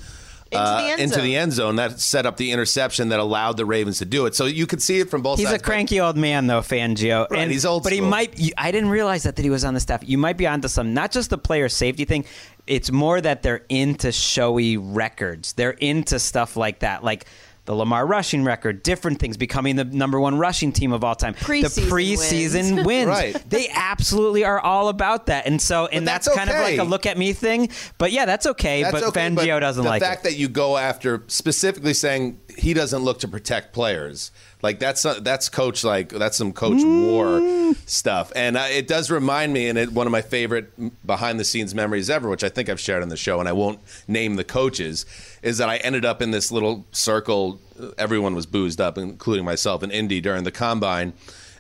uh, 0.56 0.78
the 0.78 0.88
end 0.92 1.02
into 1.02 1.22
the 1.22 1.36
end 1.36 1.54
zone. 1.54 1.76
That 1.76 2.00
set 2.00 2.26
up 2.26 2.38
the 2.38 2.52
interception 2.52 3.10
that 3.10 3.20
allowed 3.20 3.58
the 3.58 3.66
Ravens 3.66 4.00
to 4.00 4.06
do 4.06 4.26
it. 4.26 4.36
So 4.36 4.46
you 4.46 4.68
could 4.68 4.82
see 4.82 5.00
it 5.00 5.10
from 5.10 5.22
both 5.22 5.38
sides. 5.38 5.42
He's 5.42 5.50
sides. 5.50 5.62
a 5.62 5.66
cranky 5.66 6.00
old 6.00 6.18
man, 6.18 6.48
though, 6.48 6.62
Fangio. 6.62 7.30
Right, 7.30 7.50
he's 7.50 7.66
old 7.66 7.84
But 7.84 7.94
he 7.94 8.02
might. 8.02 8.40
I 8.58 8.72
didn't 8.72 8.90
realize 8.90 9.24
that 9.24 9.36
that 9.36 9.44
he 9.44 9.50
was 9.50 9.66
on 9.66 9.74
the 9.74 9.80
staff. 9.80 10.08
You 10.08 10.18
might 10.18 10.38
be 10.38 10.48
onto 10.48 10.68
some, 10.68 10.94
not 10.94 11.12
just 11.12 11.30
the 11.30 11.38
player 11.38 11.70
safety 11.70 12.06
thing. 12.06 12.26
It's 12.66 12.92
more 12.92 13.20
that 13.20 13.44
they're 13.44 13.66
into 13.70 14.12
showy 14.12 14.78
records. 14.78 15.54
They're 15.54 15.72
into 15.72 16.20
stuff 16.20 16.56
like 16.56 16.80
that. 16.80 17.04
Like 17.04 17.26
the 17.66 17.74
Lamar 17.74 18.06
rushing 18.06 18.44
record, 18.44 18.84
different 18.84 19.20
things, 19.20 19.38
becoming 19.38 19.78
the 19.78 19.86
number 19.86 20.20
one 20.20 20.38
rushing 20.38 20.74
team 20.74 20.92
of 20.92 21.04
all 21.04 21.16
time, 21.16 21.34
Preseason 21.34 21.76
the 21.76 21.82
preseason 21.82 22.76
wins. 22.76 22.86
wins. 22.86 23.08
Right. 23.08 23.50
They 23.50 23.70
absolutely 23.70 24.44
are 24.44 24.60
all 24.60 24.90
about 24.90 25.28
that, 25.28 25.46
and 25.48 25.62
so 25.62 25.88
and 25.88 26.08
that's 26.08 26.26
that's, 26.26 26.38
kind 26.38 26.50
of 26.50 26.58
like 26.58 26.78
a 26.78 26.84
look 26.84 27.06
at 27.06 27.18
me 27.18 27.32
thing. 27.34 27.70
But 27.98 28.12
yeah, 28.12 28.26
that's 28.26 28.46
okay. 28.48 28.84
That's 28.84 28.94
but 28.94 29.04
okay, 29.04 29.30
Fangio 29.30 29.60
doesn't 29.60 29.84
the 29.84 29.90
like 29.90 30.02
fact 30.02 30.22
it. 30.26 30.32
that 30.32 30.36
you 30.36 30.50
go 30.50 30.78
after 30.78 31.24
specifically 31.28 31.94
saying 31.94 32.40
he 32.58 32.74
doesn't 32.74 33.02
look 33.02 33.20
to 33.20 33.28
protect 33.28 33.74
players. 33.74 34.32
Like 34.64 34.80
that's 34.80 35.04
that's 35.04 35.50
coach 35.50 35.84
like 35.84 36.10
that's 36.10 36.38
some 36.38 36.54
coach 36.54 36.78
Mm. 36.78 37.12
war 37.12 37.76
stuff, 37.86 38.32
and 38.36 38.56
uh, 38.58 38.66
it 38.70 38.88
does 38.88 39.12
remind 39.12 39.52
me, 39.52 39.68
and 39.68 39.78
it, 39.78 39.92
one 39.92 40.08
of 40.08 40.12
my 40.12 40.22
favorite 40.22 40.72
behind 41.06 41.40
the 41.40 41.44
scenes 41.44 41.76
memories 41.76 42.10
ever, 42.10 42.30
which 42.30 42.46
I 42.46 42.50
think 42.50 42.70
I've 42.70 42.80
shared 42.80 43.04
on 43.04 43.10
the 43.10 43.18
show, 43.18 43.40
and 43.42 43.50
I 43.50 43.52
won't 43.52 43.80
name 44.08 44.38
the 44.38 44.44
coaches, 44.46 45.06
is 45.42 45.58
that 45.58 45.68
I 45.70 45.78
ended 45.78 46.06
up 46.06 46.22
in 46.22 46.32
this 46.32 46.50
little 46.52 46.86
circle. 46.94 47.60
Everyone 47.98 48.36
was 48.36 48.46
boozed 48.46 48.80
up, 48.80 48.98
including 48.98 49.44
myself, 49.44 49.84
in 49.84 49.92
Indy 49.92 50.22
during 50.22 50.46
the 50.46 50.52
combine. 50.52 51.12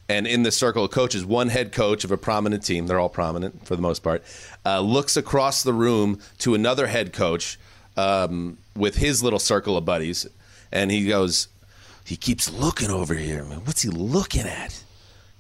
And 0.09 0.27
in 0.27 0.43
the 0.43 0.51
circle 0.51 0.84
of 0.84 0.91
coaches, 0.91 1.25
one 1.25 1.47
head 1.49 1.71
coach 1.71 2.03
of 2.03 2.11
a 2.11 2.17
prominent 2.17 2.63
team, 2.65 2.88
they're 2.88 2.99
all 2.99 3.09
prominent 3.09 3.65
for 3.65 3.75
the 3.75 3.81
most 3.81 4.03
part, 4.03 4.21
uh, 4.65 4.81
looks 4.81 5.15
across 5.17 5.63
the 5.63 5.73
room 5.73 6.19
to 6.39 6.55
another 6.55 6.88
head 6.88 7.13
coach 7.13 7.57
um, 7.95 8.57
with 8.75 8.95
his 8.97 9.23
little 9.23 9.39
circle 9.39 9.77
of 9.77 9.85
buddies. 9.85 10.27
And 10.73 10.91
he 10.91 11.07
goes, 11.07 11.47
he 12.03 12.15
keeps 12.15 12.51
looking 12.51 12.89
over 12.89 13.13
here. 13.13 13.43
Man, 13.43 13.59
what's 13.65 13.81
he 13.81 13.89
looking 13.89 14.41
at? 14.41 14.84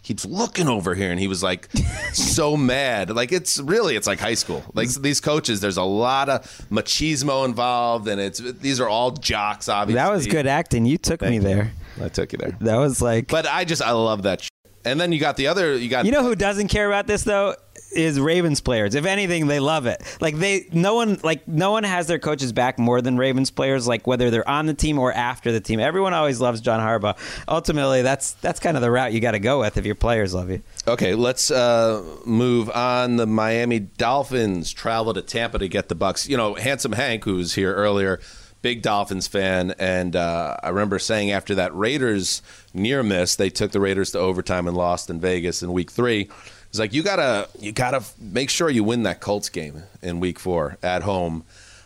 Keeps 0.03 0.25
looking 0.25 0.67
over 0.67 0.95
here, 0.95 1.11
and 1.11 1.19
he 1.19 1.27
was 1.27 1.41
like 1.41 1.69
so 2.13 2.57
mad. 2.57 3.09
Like 3.09 3.31
it's 3.31 3.59
really, 3.59 3.95
it's 3.95 4.07
like 4.07 4.19
high 4.19 4.33
school. 4.33 4.61
Like 4.73 4.89
mm. 4.89 5.01
these 5.01 5.21
coaches, 5.21 5.61
there's 5.61 5.77
a 5.77 5.83
lot 5.83 6.27
of 6.27 6.41
machismo 6.69 7.45
involved, 7.45 8.07
and 8.09 8.19
it's 8.19 8.39
these 8.39 8.81
are 8.81 8.89
all 8.89 9.11
jocks. 9.11 9.69
Obviously, 9.69 9.95
that 9.95 10.11
was 10.11 10.27
good 10.27 10.45
acting. 10.47 10.85
You 10.85 10.97
took 10.97 11.21
me 11.21 11.35
you. 11.35 11.41
there. 11.41 11.71
I 12.01 12.09
took 12.09 12.33
you 12.33 12.37
there, 12.37 12.57
That 12.61 12.77
was 12.77 13.01
like. 13.01 13.27
but 13.27 13.45
I 13.45 13.65
just 13.65 13.81
I 13.81 13.91
love 13.91 14.23
that. 14.23 14.41
Shit. 14.41 14.49
And 14.85 14.99
then 14.99 15.13
you 15.13 15.19
got 15.19 15.37
the 15.37 15.47
other. 15.47 15.77
You 15.77 15.89
got 15.89 16.05
You 16.05 16.11
know 16.11 16.23
who 16.23 16.35
doesn't 16.35 16.67
care 16.67 16.87
about 16.87 17.07
this 17.07 17.23
though? 17.23 17.55
Is 17.95 18.19
Ravens 18.19 18.61
players. 18.61 18.95
If 18.95 19.05
anything, 19.05 19.47
they 19.47 19.59
love 19.59 19.85
it. 19.85 20.01
Like 20.19 20.37
they, 20.37 20.67
no 20.71 20.95
one, 20.95 21.19
like 21.23 21.47
no 21.47 21.71
one 21.71 21.83
has 21.83 22.07
their 22.07 22.19
coaches 22.19 22.51
back 22.51 22.79
more 22.79 23.01
than 23.01 23.17
Ravens 23.17 23.51
players. 23.51 23.87
Like 23.87 24.07
whether 24.07 24.29
they're 24.29 24.47
on 24.47 24.65
the 24.65 24.73
team 24.73 24.99
or 24.99 25.13
after 25.13 25.51
the 25.51 25.59
team, 25.59 25.79
everyone 25.79 26.13
always 26.13 26.41
loves 26.41 26.61
John 26.61 26.79
Harbaugh. 26.79 27.17
Ultimately, 27.47 28.01
that's 28.01 28.33
that's 28.33 28.59
kind 28.59 28.77
of 28.77 28.81
the 28.81 28.91
route 28.91 29.13
you 29.13 29.19
got 29.19 29.31
to 29.31 29.39
go 29.39 29.59
with 29.59 29.77
if 29.77 29.85
your 29.85 29.95
players 29.95 30.33
love 30.33 30.49
you. 30.49 30.61
Okay, 30.87 31.15
let's 31.15 31.51
uh, 31.51 32.03
move 32.25 32.69
on. 32.71 33.17
The 33.17 33.27
Miami 33.27 33.79
Dolphins 33.79 34.73
travel 34.73 35.13
to 35.13 35.21
Tampa 35.21 35.59
to 35.59 35.67
get 35.67 35.89
the 35.89 35.95
Bucks. 35.95 36.27
You 36.27 36.37
know, 36.37 36.55
handsome 36.55 36.93
Hank, 36.93 37.23
who 37.23 37.35
was 37.35 37.53
here 37.53 37.73
earlier, 37.73 38.19
big 38.61 38.81
Dolphins 38.81 39.27
fan, 39.27 39.73
and 39.77 40.15
uh, 40.15 40.57
I 40.63 40.69
remember 40.69 40.99
saying 40.99 41.31
after 41.31 41.55
that 41.55 41.75
Raiders 41.75 42.41
near 42.73 43.03
miss, 43.03 43.35
they 43.35 43.49
took 43.49 43.71
the 43.71 43.79
Raiders 43.79 44.11
to 44.11 44.19
overtime 44.19 44.67
and 44.67 44.75
lost 44.75 45.09
in 45.09 45.19
Vegas 45.19 45.61
in 45.61 45.71
Week 45.73 45.91
Three. 45.91 46.29
It's 46.73 46.79
like 46.79 46.91
you 46.91 47.03
gotta 47.03 47.47
you 47.59 47.71
gotta 47.71 48.03
make 48.19 48.49
sure 48.49 48.67
you 48.67 48.83
win 48.83 49.03
that 49.03 49.21
Colts 49.21 49.47
game 49.47 49.83
in 50.01 50.19
Week 50.19 50.39
Four 50.39 50.79
at 50.81 51.03
home, 51.03 51.43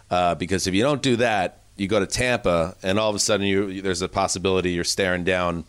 uh, 0.09 0.35
because 0.35 0.65
if 0.65 0.73
you 0.73 0.81
don't 0.81 1.01
do 1.01 1.17
that, 1.17 1.59
you 1.75 1.89
go 1.89 1.99
to 1.99 2.07
Tampa, 2.07 2.77
and 2.81 2.97
all 2.97 3.09
of 3.09 3.15
a 3.17 3.19
sudden 3.19 3.45
you 3.45 3.81
there's 3.81 4.01
a 4.01 4.07
possibility 4.07 4.71
you're 4.71 4.85
staring 4.85 5.25
down 5.25 5.65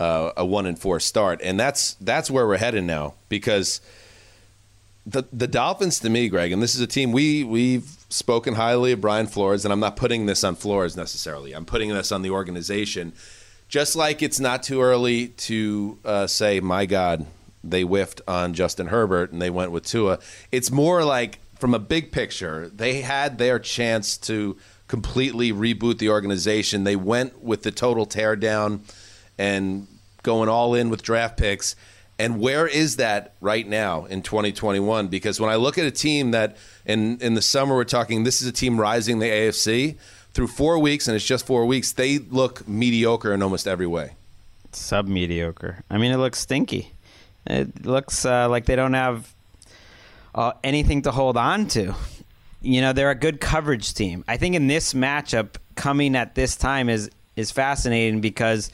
uh, 0.00 0.30
a 0.38 0.46
one 0.46 0.64
and 0.64 0.78
four 0.78 0.98
start, 0.98 1.42
and 1.44 1.60
that's 1.60 1.92
that's 2.00 2.30
where 2.30 2.46
we're 2.46 2.56
headed 2.56 2.84
now 2.84 3.12
because 3.28 3.82
the 5.04 5.24
the 5.30 5.46
Dolphins 5.46 6.00
to 6.00 6.08
me, 6.08 6.30
Greg, 6.30 6.50
and 6.50 6.62
this 6.62 6.74
is 6.74 6.80
a 6.80 6.86
team 6.86 7.12
we 7.12 7.44
we've 7.44 7.84
spoken 8.08 8.54
highly 8.54 8.92
of 8.92 9.00
Brian 9.02 9.26
Flores, 9.26 9.66
and 9.66 9.72
I'm 9.74 9.80
not 9.80 9.96
putting 9.96 10.24
this 10.24 10.42
on 10.42 10.54
Flores 10.54 10.96
necessarily. 10.96 11.52
I'm 11.52 11.66
putting 11.66 11.90
this 11.90 12.10
on 12.10 12.22
the 12.22 12.30
organization. 12.30 13.12
Just 13.68 13.94
like 13.94 14.22
it's 14.22 14.40
not 14.40 14.62
too 14.62 14.80
early 14.80 15.28
to 15.28 15.98
uh, 16.02 16.26
say, 16.26 16.60
my 16.60 16.86
God, 16.86 17.26
they 17.70 17.82
whiffed 17.82 18.20
on 18.28 18.54
Justin 18.54 18.88
Herbert 18.88 19.32
and 19.32 19.40
they 19.40 19.50
went 19.50 19.72
with 19.72 19.84
Tua. 19.84 20.18
It's 20.52 20.70
more 20.70 21.04
like 21.04 21.38
from 21.58 21.74
a 21.74 21.78
big 21.78 22.12
picture, 22.12 22.68
they 22.68 23.00
had 23.00 23.38
their 23.38 23.58
chance 23.58 24.18
to 24.18 24.56
completely 24.88 25.52
reboot 25.52 25.98
the 25.98 26.10
organization. 26.10 26.84
They 26.84 26.96
went 26.96 27.42
with 27.42 27.62
the 27.62 27.70
total 27.70 28.06
teardown 28.06 28.80
and 29.38 29.86
going 30.22 30.48
all 30.48 30.74
in 30.74 30.90
with 30.90 31.02
draft 31.02 31.36
picks. 31.36 31.74
And 32.18 32.38
where 32.38 32.66
is 32.66 32.96
that 32.96 33.34
right 33.40 33.66
now 33.66 34.04
in 34.04 34.22
2021? 34.22 35.08
Because 35.08 35.40
when 35.40 35.50
I 35.50 35.56
look 35.56 35.78
at 35.78 35.84
a 35.84 35.90
team 35.90 36.30
that 36.30 36.56
in 36.86 37.18
in 37.18 37.34
the 37.34 37.42
summer 37.42 37.74
we're 37.74 37.84
talking, 37.84 38.22
this 38.22 38.40
is 38.40 38.46
a 38.46 38.52
team 38.52 38.80
rising 38.80 39.18
the 39.18 39.26
AFC 39.26 39.96
through 40.32 40.48
four 40.48 40.78
weeks, 40.78 41.08
and 41.08 41.16
it's 41.16 41.24
just 41.24 41.46
four 41.46 41.66
weeks. 41.66 41.92
They 41.92 42.18
look 42.18 42.68
mediocre 42.68 43.32
in 43.32 43.42
almost 43.42 43.66
every 43.66 43.86
way. 43.86 44.12
Sub 44.72 45.08
mediocre. 45.08 45.82
I 45.90 45.98
mean, 45.98 46.12
it 46.12 46.18
looks 46.18 46.40
stinky. 46.40 46.93
It 47.46 47.84
looks 47.86 48.24
uh, 48.24 48.48
like 48.48 48.66
they 48.66 48.76
don't 48.76 48.94
have 48.94 49.34
uh, 50.34 50.52
anything 50.62 51.02
to 51.02 51.10
hold 51.10 51.36
on 51.36 51.66
to. 51.68 51.94
You 52.60 52.80
know, 52.80 52.92
they're 52.92 53.10
a 53.10 53.14
good 53.14 53.40
coverage 53.40 53.92
team. 53.94 54.24
I 54.26 54.36
think 54.36 54.54
in 54.54 54.66
this 54.66 54.94
matchup, 54.94 55.56
coming 55.74 56.16
at 56.16 56.34
this 56.34 56.56
time 56.56 56.88
is 56.88 57.10
is 57.36 57.50
fascinating 57.50 58.20
because 58.20 58.70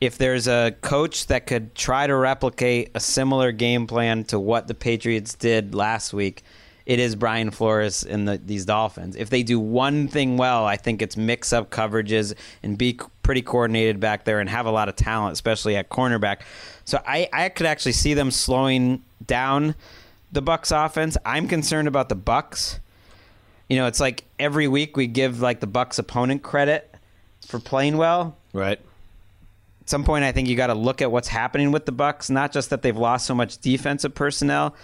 if 0.00 0.16
there's 0.16 0.48
a 0.48 0.74
coach 0.80 1.26
that 1.26 1.46
could 1.46 1.74
try 1.74 2.06
to 2.06 2.16
replicate 2.16 2.90
a 2.94 3.00
similar 3.00 3.52
game 3.52 3.86
plan 3.86 4.24
to 4.24 4.40
what 4.40 4.66
the 4.66 4.74
Patriots 4.74 5.34
did 5.34 5.74
last 5.74 6.14
week, 6.14 6.42
it 6.86 6.98
is 6.98 7.14
Brian 7.14 7.50
Flores 7.50 8.02
and 8.02 8.26
the, 8.26 8.38
these 8.38 8.64
Dolphins. 8.64 9.14
If 9.14 9.28
they 9.28 9.42
do 9.42 9.60
one 9.60 10.08
thing 10.08 10.38
well, 10.38 10.64
I 10.64 10.76
think 10.76 11.02
it's 11.02 11.16
mix 11.16 11.52
up 11.52 11.70
coverages 11.70 12.34
and 12.62 12.78
be 12.78 12.98
pretty 13.22 13.42
coordinated 13.42 14.00
back 14.00 14.24
there 14.24 14.40
and 14.40 14.48
have 14.48 14.66
a 14.66 14.70
lot 14.70 14.88
of 14.88 14.96
talent, 14.96 15.32
especially 15.34 15.76
at 15.76 15.88
cornerback. 15.90 16.40
So 16.84 17.00
I, 17.06 17.28
I 17.32 17.48
could 17.50 17.66
actually 17.66 17.92
see 17.92 18.14
them 18.14 18.30
slowing 18.30 19.02
down 19.26 19.74
the 20.32 20.42
Bucks 20.42 20.70
offense. 20.70 21.16
I'm 21.24 21.46
concerned 21.48 21.88
about 21.88 22.08
the 22.08 22.14
Bucks. 22.14 22.80
You 23.68 23.76
know, 23.76 23.86
it's 23.86 24.00
like 24.00 24.24
every 24.38 24.66
week 24.68 24.96
we 24.96 25.06
give 25.06 25.40
like 25.40 25.60
the 25.60 25.66
Bucks 25.66 25.98
opponent 25.98 26.42
credit 26.42 26.92
for 27.46 27.58
playing 27.60 27.96
well 27.96 28.36
Right. 28.52 28.80
at 29.80 29.88
some 29.88 30.04
point 30.04 30.24
I 30.24 30.32
think 30.32 30.48
you 30.48 30.56
got 30.56 30.68
to 30.68 30.74
look 30.74 31.00
at 31.02 31.10
what's 31.12 31.28
happening 31.28 31.70
with 31.72 31.86
the 31.86 31.92
Bucks, 31.92 32.30
not 32.30 32.52
just 32.52 32.70
that 32.70 32.82
they've 32.82 32.96
lost 32.96 33.26
so 33.26 33.34
much 33.34 33.58
defensive 33.58 34.14
personnel, 34.14 34.74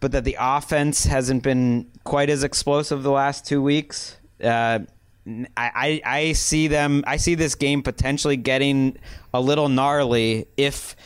but 0.00 0.12
that 0.12 0.24
the 0.24 0.36
offense 0.40 1.06
hasn't 1.06 1.42
been 1.42 1.86
quite 2.04 2.30
as 2.30 2.42
explosive 2.44 3.02
the 3.02 3.10
last 3.10 3.46
two 3.46 3.62
weeks. 3.62 4.16
Uh, 4.42 4.80
I, 5.56 6.00
I 6.04 6.32
see 6.32 6.68
them. 6.68 7.04
I 7.06 7.16
see 7.16 7.34
this 7.34 7.54
game 7.54 7.82
potentially 7.82 8.36
getting 8.36 8.98
a 9.34 9.40
little 9.40 9.68
gnarly 9.68 10.46
if 10.56 10.96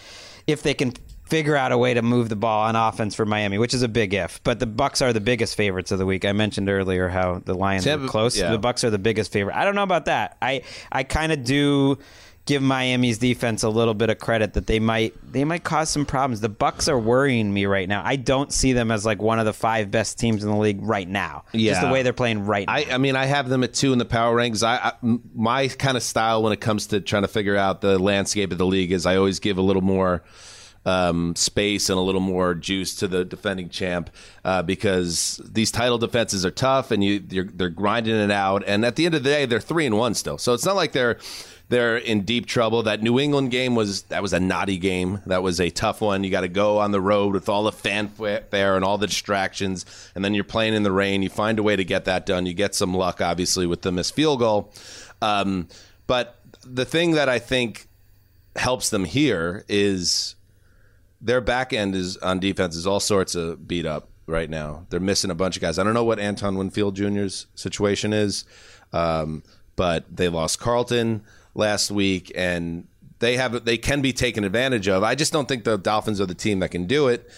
if 0.46 0.62
they 0.62 0.74
can 0.74 0.92
figure 1.24 1.56
out 1.56 1.72
a 1.72 1.78
way 1.78 1.94
to 1.94 2.02
move 2.02 2.28
the 2.28 2.36
ball 2.36 2.64
on 2.64 2.76
offense 2.76 3.14
for 3.14 3.24
Miami, 3.24 3.56
which 3.56 3.72
is 3.72 3.82
a 3.82 3.88
big 3.88 4.12
if. 4.12 4.42
But 4.44 4.60
the 4.60 4.66
Bucks 4.66 5.00
are 5.00 5.14
the 5.14 5.20
biggest 5.20 5.56
favorites 5.56 5.90
of 5.90 5.98
the 5.98 6.04
week. 6.04 6.26
I 6.26 6.32
mentioned 6.32 6.68
earlier 6.68 7.08
how 7.08 7.40
the 7.44 7.54
Lions 7.54 7.86
were 7.86 8.06
close. 8.06 8.38
yeah. 8.38 8.50
The 8.50 8.58
Bucks 8.58 8.84
are 8.84 8.90
the 8.90 8.98
biggest 8.98 9.32
favorite. 9.32 9.56
I 9.56 9.64
don't 9.64 9.74
know 9.74 9.82
about 9.82 10.04
that. 10.06 10.36
I 10.42 10.62
I 10.90 11.04
kind 11.04 11.32
of 11.32 11.42
do 11.42 11.98
give 12.44 12.60
Miami's 12.60 13.18
defense 13.18 13.62
a 13.62 13.68
little 13.68 13.94
bit 13.94 14.10
of 14.10 14.18
credit 14.18 14.54
that 14.54 14.66
they 14.66 14.80
might 14.80 15.14
they 15.32 15.44
might 15.44 15.62
cause 15.62 15.90
some 15.90 16.04
problems. 16.04 16.40
The 16.40 16.48
Bucks 16.48 16.88
are 16.88 16.98
worrying 16.98 17.52
me 17.52 17.66
right 17.66 17.88
now. 17.88 18.02
I 18.04 18.16
don't 18.16 18.52
see 18.52 18.72
them 18.72 18.90
as 18.90 19.06
like 19.06 19.22
one 19.22 19.38
of 19.38 19.46
the 19.46 19.52
five 19.52 19.90
best 19.90 20.18
teams 20.18 20.42
in 20.42 20.50
the 20.50 20.56
league 20.56 20.82
right 20.82 21.08
now. 21.08 21.44
Yeah. 21.52 21.72
Just 21.72 21.82
the 21.82 21.92
way 21.92 22.02
they're 22.02 22.12
playing 22.12 22.44
right 22.46 22.66
now. 22.66 22.74
I, 22.74 22.86
I 22.92 22.98
mean, 22.98 23.16
I 23.16 23.26
have 23.26 23.48
them 23.48 23.62
at 23.62 23.74
two 23.74 23.92
in 23.92 23.98
the 23.98 24.04
power 24.04 24.36
rankings. 24.36 24.66
I, 24.66 24.92
I 25.02 25.18
my 25.34 25.68
kind 25.68 25.96
of 25.96 26.02
style 26.02 26.42
when 26.42 26.52
it 26.52 26.60
comes 26.60 26.88
to 26.88 27.00
trying 27.00 27.22
to 27.22 27.28
figure 27.28 27.56
out 27.56 27.80
the 27.80 27.98
landscape 27.98 28.50
of 28.50 28.58
the 28.58 28.66
league 28.66 28.92
is 28.92 29.06
I 29.06 29.16
always 29.16 29.38
give 29.38 29.58
a 29.58 29.62
little 29.62 29.82
more 29.82 30.22
um, 30.84 31.36
space 31.36 31.88
and 31.88 31.98
a 31.98 32.02
little 32.02 32.20
more 32.20 32.54
juice 32.54 32.96
to 32.96 33.08
the 33.08 33.24
defending 33.24 33.68
champ 33.68 34.10
uh, 34.44 34.62
because 34.62 35.40
these 35.44 35.70
title 35.70 35.98
defenses 35.98 36.44
are 36.44 36.50
tough 36.50 36.90
and 36.90 37.04
you 37.04 37.20
they're 37.20 37.68
grinding 37.68 38.16
it 38.16 38.30
out. 38.30 38.64
And 38.66 38.84
at 38.84 38.96
the 38.96 39.06
end 39.06 39.14
of 39.14 39.22
the 39.22 39.30
day, 39.30 39.46
they're 39.46 39.60
three 39.60 39.86
and 39.86 39.96
one 39.96 40.14
still. 40.14 40.38
So 40.38 40.54
it's 40.54 40.64
not 40.64 40.76
like 40.76 40.92
they're 40.92 41.18
they're 41.72 41.96
in 41.96 42.20
deep 42.22 42.44
trouble. 42.44 42.82
That 42.82 43.02
New 43.02 43.18
England 43.18 43.50
game 43.50 43.74
was 43.74 44.02
that 44.04 44.20
was 44.20 44.34
a 44.34 44.40
naughty 44.40 44.76
game. 44.76 45.22
That 45.26 45.42
was 45.42 45.58
a 45.58 45.70
tough 45.70 46.02
one. 46.02 46.22
You 46.22 46.30
got 46.30 46.42
to 46.42 46.48
go 46.48 46.78
on 46.78 46.90
the 46.90 47.00
road 47.00 47.32
with 47.32 47.48
all 47.48 47.64
the 47.64 47.72
fanfare 47.72 48.76
and 48.76 48.84
all 48.84 48.98
the 48.98 49.06
distractions, 49.06 49.86
and 50.14 50.22
then 50.22 50.34
you're 50.34 50.44
playing 50.44 50.74
in 50.74 50.82
the 50.82 50.92
rain. 50.92 51.22
You 51.22 51.30
find 51.30 51.58
a 51.58 51.62
way 51.62 51.74
to 51.74 51.84
get 51.84 52.04
that 52.04 52.26
done. 52.26 52.44
You 52.44 52.52
get 52.52 52.74
some 52.74 52.92
luck, 52.94 53.22
obviously, 53.22 53.66
with 53.66 53.80
the 53.80 53.90
missed 53.90 54.14
field 54.14 54.40
goal. 54.40 54.72
Um, 55.22 55.68
but 56.06 56.40
the 56.62 56.84
thing 56.84 57.12
that 57.12 57.30
I 57.30 57.38
think 57.38 57.88
helps 58.54 58.90
them 58.90 59.06
here 59.06 59.64
is 59.66 60.34
their 61.22 61.40
back 61.40 61.72
end 61.72 61.94
is 61.94 62.18
on 62.18 62.38
defense 62.38 62.76
is 62.76 62.86
all 62.86 63.00
sorts 63.00 63.34
of 63.34 63.66
beat 63.66 63.86
up 63.86 64.10
right 64.26 64.50
now. 64.50 64.86
They're 64.90 65.00
missing 65.00 65.30
a 65.30 65.34
bunch 65.34 65.56
of 65.56 65.62
guys. 65.62 65.78
I 65.78 65.84
don't 65.84 65.94
know 65.94 66.04
what 66.04 66.20
Antoine 66.20 66.58
Winfield 66.58 66.96
Jr.'s 66.96 67.46
situation 67.54 68.12
is, 68.12 68.44
um, 68.92 69.42
but 69.74 70.04
they 70.14 70.28
lost 70.28 70.60
Carlton 70.60 71.22
last 71.54 71.90
week, 71.90 72.32
and 72.34 72.86
they 73.18 73.36
have 73.36 73.64
they 73.64 73.78
can 73.78 74.00
be 74.02 74.12
taken 74.12 74.44
advantage 74.44 74.88
of. 74.88 75.02
I 75.02 75.14
just 75.14 75.32
don't 75.32 75.46
think 75.48 75.64
the 75.64 75.76
Dolphins 75.78 76.20
are 76.20 76.26
the 76.26 76.34
team 76.34 76.60
that 76.60 76.70
can 76.70 76.86
do 76.86 77.08
it. 77.08 77.30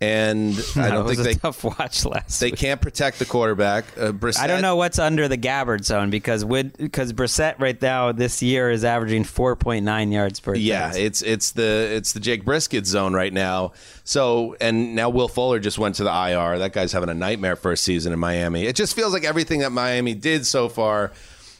and 0.00 0.54
I 0.76 0.90
don't 0.90 1.06
think 1.06 1.20
they 1.20 1.34
tough 1.34 1.62
watch 1.62 2.04
last. 2.04 2.40
they 2.40 2.50
week. 2.50 2.58
can't 2.58 2.80
protect 2.80 3.18
the 3.20 3.24
quarterback. 3.24 3.84
Uh, 3.96 4.10
Brissett, 4.10 4.40
I 4.40 4.46
don't 4.48 4.60
know 4.62 4.74
what's 4.74 4.98
under 4.98 5.28
the 5.28 5.38
Gabbert 5.38 5.84
zone 5.84 6.10
because 6.10 6.44
with 6.44 6.76
because 6.76 7.12
Brissett 7.12 7.60
right 7.60 7.80
now 7.80 8.10
this 8.12 8.42
year 8.42 8.70
is 8.70 8.84
averaging 8.84 9.22
4.9 9.24 10.12
yards 10.12 10.40
per. 10.40 10.54
Yeah, 10.56 10.92
it's 10.94 11.22
it's 11.22 11.52
the 11.52 11.88
it's 11.92 12.12
the 12.14 12.20
Jake 12.20 12.44
Brisket 12.44 12.84
zone 12.86 13.14
right 13.14 13.32
now. 13.32 13.72
So 14.04 14.56
and 14.60 14.94
now 14.96 15.08
Will 15.08 15.28
Fuller 15.28 15.60
just 15.60 15.78
went 15.78 15.94
to 15.96 16.04
the 16.04 16.10
IR. 16.10 16.58
That 16.58 16.72
guy's 16.72 16.90
having 16.92 17.08
a 17.08 17.14
nightmare 17.14 17.54
first 17.56 17.84
season 17.84 18.12
in 18.12 18.18
Miami. 18.18 18.64
It 18.66 18.74
just 18.74 18.94
feels 18.96 19.12
like 19.12 19.24
everything 19.24 19.60
that 19.60 19.70
Miami 19.70 20.14
did 20.14 20.46
so 20.46 20.68
far, 20.68 21.12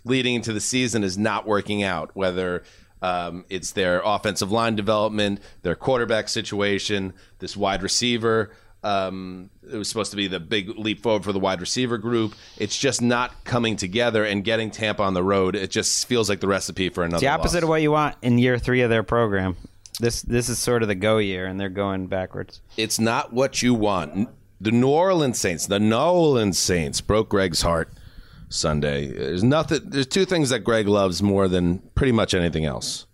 leading 0.04 0.34
into 0.34 0.52
the 0.52 0.60
season, 0.60 1.04
is 1.04 1.16
not 1.18 1.46
working 1.46 1.82
out. 1.82 2.10
Whether 2.14 2.62
um, 3.02 3.44
it's 3.48 3.72
their 3.72 4.00
offensive 4.04 4.52
line 4.52 4.76
development, 4.76 5.40
their 5.62 5.74
quarterback 5.74 6.28
situation, 6.28 7.12
this 7.40 7.56
wide 7.56 7.82
receiver. 7.82 8.52
Um, 8.84 9.50
it 9.70 9.76
was 9.76 9.88
supposed 9.88 10.10
to 10.10 10.16
be 10.16 10.26
the 10.26 10.40
big 10.40 10.70
leap 10.76 11.02
forward 11.02 11.22
for 11.24 11.32
the 11.32 11.38
wide 11.38 11.60
receiver 11.60 11.98
group. 11.98 12.34
It's 12.58 12.76
just 12.76 13.00
not 13.00 13.44
coming 13.44 13.76
together 13.76 14.24
and 14.24 14.42
getting 14.42 14.70
Tampa 14.70 15.02
on 15.02 15.14
the 15.14 15.22
road. 15.22 15.54
It 15.54 15.70
just 15.70 16.06
feels 16.06 16.28
like 16.28 16.40
the 16.40 16.48
recipe 16.48 16.88
for 16.88 17.04
another. 17.04 17.16
It's 17.16 17.22
the 17.22 17.28
opposite 17.28 17.58
loss. 17.58 17.62
of 17.64 17.68
what 17.68 17.82
you 17.82 17.92
want 17.92 18.16
in 18.22 18.38
year 18.38 18.58
three 18.58 18.80
of 18.80 18.90
their 18.90 19.02
program. 19.04 19.56
This 20.00 20.22
this 20.22 20.48
is 20.48 20.58
sort 20.58 20.82
of 20.82 20.88
the 20.88 20.94
go 20.94 21.18
year, 21.18 21.46
and 21.46 21.60
they're 21.60 21.68
going 21.68 22.06
backwards. 22.06 22.60
It's 22.76 22.98
not 22.98 23.32
what 23.32 23.62
you 23.62 23.74
want. 23.74 24.30
The 24.60 24.72
New 24.72 24.88
Orleans 24.88 25.38
Saints, 25.38 25.66
the 25.66 25.78
New 25.78 25.96
Orleans 25.96 26.58
Saints 26.58 27.00
broke 27.00 27.28
Greg's 27.28 27.62
heart 27.62 27.88
Sunday. 28.52 29.08
There's 29.08 29.42
nothing. 29.44 29.80
There's 29.84 30.06
two 30.06 30.24
things 30.24 30.50
that 30.50 30.60
Greg 30.60 30.86
loves 30.88 31.22
more 31.22 31.48
than 31.48 31.78
pretty 31.94 32.12
much 32.12 32.34
anything 32.34 32.64
else. 32.64 33.06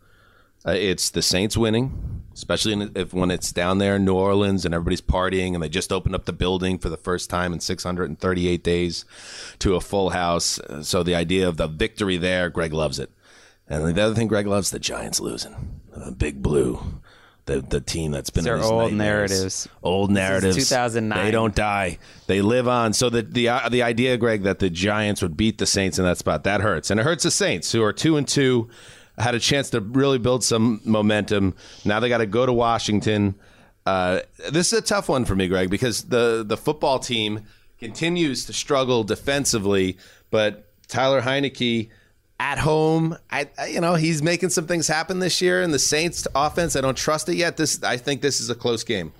Uh, 0.67 0.73
it's 0.73 1.11
the 1.11 1.23
Saints 1.23 1.57
winning, 1.57 2.25
especially 2.35 2.73
in, 2.73 2.93
if 2.95 3.15
when 3.15 3.31
it's 3.31 3.53
down 3.53 3.79
there 3.79 3.97
in 3.97 4.05
New 4.05 4.15
Orleans 4.15 4.65
and 4.65 4.75
everybody's 4.75 5.01
partying 5.01 5.55
and 5.55 5.63
they 5.63 5.69
just 5.69 5.93
opened 5.93 6.15
up 6.15 6.25
the 6.25 6.33
building 6.33 6.79
for 6.79 6.89
the 6.89 6.97
first 6.97 7.31
time 7.31 7.53
in 7.53 7.61
638 7.61 8.63
days 8.65 9.05
to 9.61 9.77
a 9.77 9.81
full 9.81 10.11
house. 10.11 10.59
Uh, 10.61 10.83
So 10.83 11.03
the 11.03 11.15
idea 11.15 11.49
of 11.49 11.57
the 11.57 11.69
victory 11.69 12.17
there, 12.17 12.51
Greg 12.51 12.73
loves 12.73 12.99
it. 12.99 13.11
And 13.69 13.95
the 13.95 14.03
other 14.03 14.15
thing 14.15 14.29
Greg 14.29 14.47
loves, 14.47 14.71
the 14.71 14.79
Giants 14.79 15.21
losing, 15.21 15.81
the 15.95 16.11
Big 16.13 16.43
Blue. 16.43 16.81
The, 17.49 17.63
the 17.63 17.81
team 17.81 18.11
that's 18.11 18.29
been 18.29 18.45
his 18.45 18.63
old 18.63 18.93
nightmares. 18.93 19.31
narratives. 19.31 19.69
Old 19.83 20.11
narratives. 20.11 20.57
2009. 20.57 21.25
They 21.25 21.31
don't 21.31 21.55
die. 21.55 21.97
They 22.27 22.43
live 22.43 22.69
on. 22.69 22.93
So 22.93 23.09
the 23.09 23.23
the 23.23 23.49
uh, 23.49 23.71
the 23.71 23.83
idea, 23.83 24.19
Greg, 24.19 24.43
that 24.43 24.59
the 24.59 24.69
Giants 24.69 25.23
would 25.23 25.35
beat 25.35 25.57
the 25.57 25.65
Saints 25.65 25.99
in 25.99 26.05
that 26.05 26.19
spot 26.19 26.45
that 26.45 26.61
hurts, 26.61 26.91
and 26.91 27.01
it 27.01 27.05
hurts 27.05 27.25
the 27.25 27.31
Saints 27.31 27.73
who 27.73 27.83
are 27.83 27.95
two 27.95 28.19
and 28.19 28.29
two, 28.29 28.69
had 29.17 29.35
a 29.35 29.41
chance 29.41 29.71
to 29.71 29.81
really 29.81 30.19
build 30.19 30.45
some 30.45 30.83
momentum. 30.85 31.55
Now 31.87 32.01
they 32.01 32.11
got 32.11 32.19
to 32.19 32.27
go 32.27 32.45
to 32.45 32.53
Washington. 32.53 33.35
Uh, 33.87 34.21
this 34.51 34.71
is 34.75 34.81
a 34.81 34.83
tough 34.83 35.09
one 35.09 35.25
for 35.25 35.35
me, 35.35 35.49
Greg, 35.49 35.71
because 35.71 36.03
the 36.03 36.45
the 36.47 36.59
football 36.59 36.99
team 36.99 37.47
continues 37.79 38.45
to 38.45 38.53
struggle 38.53 39.05
defensively, 39.05 39.97
but 40.31 40.67
Taylor 40.87 41.23
Heinicke 41.23 41.89
at 42.41 42.59
home, 42.59 43.17
I, 43.31 43.49
I 43.59 43.67
you 43.67 43.81
know 43.81 43.95
he's 43.95 44.23
making 44.23 44.51
some 44.51 44.67
things 44.67 44.89
happen 44.89 45.19
this 45.19 45.41
year, 45.41 45.63
and 45.63 45.73
the 45.73 45.79
Saints 45.79 46.27
offense, 46.35 46.77
I 46.77 46.81
don't 46.81 46.97
trust 46.97 47.29
it 47.29 47.37
yet. 47.37 47.57
This 47.57 47.83
I 47.83 47.97
think 47.97 48.23
this 48.23 48.41
is 48.41 48.51
a 48.51 48.55
close 48.55 48.85
game. 48.85 49.13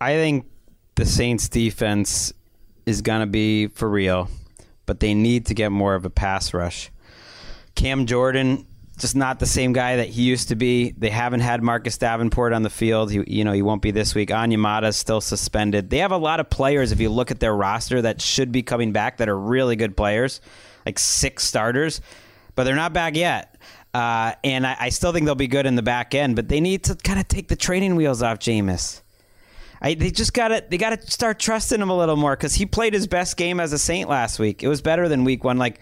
I 0.00 0.14
think 0.14 0.46
the 0.94 1.06
Saints 1.06 1.48
defense 1.48 2.32
is 2.86 3.02
going 3.02 3.20
to 3.20 3.26
be 3.26 3.68
for 3.68 3.88
real, 3.88 4.28
but 4.86 5.00
they 5.00 5.14
need 5.14 5.46
to 5.46 5.54
get 5.54 5.72
more 5.72 5.94
of 5.94 6.04
a 6.04 6.10
pass 6.10 6.52
rush. 6.52 6.90
Cam 7.74 8.06
Jordan 8.06 8.66
just 8.98 9.16
not 9.16 9.40
the 9.40 9.46
same 9.46 9.72
guy 9.72 9.96
that 9.96 10.08
he 10.08 10.22
used 10.22 10.48
to 10.48 10.56
be. 10.56 10.92
They 10.92 11.10
haven't 11.10 11.40
had 11.40 11.62
Marcus 11.62 11.98
Davenport 11.98 12.52
on 12.52 12.62
the 12.62 12.70
field. 12.70 13.10
He, 13.10 13.24
you 13.26 13.44
know, 13.44 13.52
he 13.52 13.62
won't 13.62 13.82
be 13.82 13.90
this 13.90 14.14
week. 14.14 14.28
Onyemata 14.28 14.88
is 14.88 14.96
still 14.96 15.20
suspended. 15.20 15.90
They 15.90 15.98
have 15.98 16.12
a 16.12 16.16
lot 16.16 16.38
of 16.38 16.48
players. 16.48 16.92
If 16.92 17.00
you 17.00 17.08
look 17.08 17.30
at 17.30 17.40
their 17.40 17.54
roster, 17.54 18.02
that 18.02 18.20
should 18.20 18.52
be 18.52 18.62
coming 18.62 18.92
back. 18.92 19.16
That 19.16 19.28
are 19.28 19.38
really 19.38 19.74
good 19.74 19.96
players, 19.96 20.40
like 20.84 20.98
six 20.98 21.44
starters, 21.44 22.00
but 22.54 22.64
they're 22.64 22.76
not 22.76 22.92
back 22.92 23.16
yet. 23.16 23.56
Uh, 23.92 24.34
and 24.42 24.66
I, 24.66 24.76
I 24.80 24.88
still 24.88 25.12
think 25.12 25.24
they'll 25.24 25.36
be 25.36 25.46
good 25.46 25.66
in 25.66 25.76
the 25.76 25.82
back 25.82 26.14
end, 26.14 26.34
but 26.34 26.48
they 26.48 26.60
need 26.60 26.84
to 26.84 26.96
kind 26.96 27.20
of 27.20 27.28
take 27.28 27.48
the 27.48 27.56
training 27.56 27.94
wheels 27.94 28.22
off 28.22 28.40
Jameis. 28.40 29.02
I, 29.84 29.92
they 29.94 30.10
just 30.10 30.32
got 30.32 30.48
to 30.48 30.64
they 30.68 30.78
got 30.78 30.98
to 30.98 31.10
start 31.10 31.38
trusting 31.38 31.80
him 31.80 31.90
a 31.90 31.96
little 31.96 32.16
more 32.16 32.34
because 32.34 32.54
he 32.54 32.64
played 32.64 32.94
his 32.94 33.06
best 33.06 33.36
game 33.36 33.60
as 33.60 33.72
a 33.74 33.78
Saint 33.78 34.08
last 34.08 34.38
week. 34.38 34.62
It 34.62 34.68
was 34.68 34.80
better 34.80 35.08
than 35.10 35.24
Week 35.24 35.44
One. 35.44 35.58
Like 35.58 35.80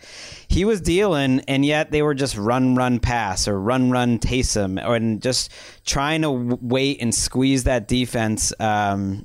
he 0.49 0.65
was 0.65 0.81
dealing, 0.81 1.41
and 1.47 1.65
yet 1.65 1.93
they 1.93 2.03
were 2.03 2.15
just 2.15 2.37
run, 2.37 2.75
run, 2.75 2.99
pass 2.99 3.47
or 3.47 3.61
run, 3.61 3.93
run, 3.93 4.19
Taysom, 4.19 4.85
or 4.85 4.97
and 4.97 5.23
just 5.23 5.53
trying 5.87 6.23
to 6.23 6.31
wait 6.33 7.01
and 7.01 7.15
squeeze 7.15 7.65
that 7.65 7.87
defense 7.87 8.53
um, 8.59 9.25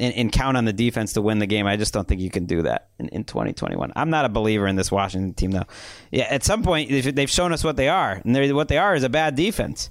and, 0.00 0.14
and 0.14 0.32
count 0.32 0.56
on 0.56 0.64
the 0.64 0.72
defense 0.72 1.12
to 1.12 1.22
win 1.22 1.38
the 1.38 1.46
game. 1.46 1.66
I 1.66 1.76
just 1.76 1.92
don't 1.92 2.08
think 2.08 2.20
you 2.20 2.30
can 2.30 2.46
do 2.46 2.62
that 2.62 2.88
in, 2.98 3.08
in 3.08 3.24
2021. 3.24 3.92
I'm 3.94 4.10
not 4.10 4.24
a 4.24 4.28
believer 4.28 4.66
in 4.66 4.76
this 4.76 4.90
Washington 4.90 5.34
team, 5.34 5.50
though. 5.52 5.66
Yeah, 6.10 6.24
at 6.24 6.42
some 6.42 6.62
point 6.62 6.90
they've 7.14 7.30
shown 7.30 7.52
us 7.52 7.62
what 7.62 7.76
they 7.76 7.88
are, 7.88 8.20
and 8.24 8.54
what 8.56 8.68
they 8.68 8.78
are 8.78 8.94
is 8.94 9.04
a 9.04 9.08
bad 9.08 9.36
defense. 9.36 9.90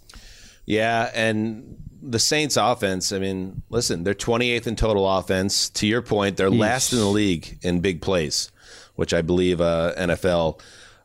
Yeah, 0.65 1.09
and 1.13 1.77
the 2.01 2.19
Saints 2.19 2.57
offense, 2.57 3.11
I 3.11 3.19
mean, 3.19 3.61
listen, 3.69 4.03
they're 4.03 4.13
28th 4.13 4.67
in 4.67 4.75
total 4.75 5.09
offense. 5.09 5.69
To 5.71 5.87
your 5.87 6.01
point, 6.01 6.37
they're 6.37 6.49
last 6.49 6.93
in 6.93 6.99
the 6.99 7.05
league 7.05 7.59
in 7.61 7.79
big 7.79 8.01
plays, 8.01 8.51
which 8.95 9.13
I 9.13 9.21
believe 9.21 9.61
uh, 9.61 9.93
NFL 9.97 10.61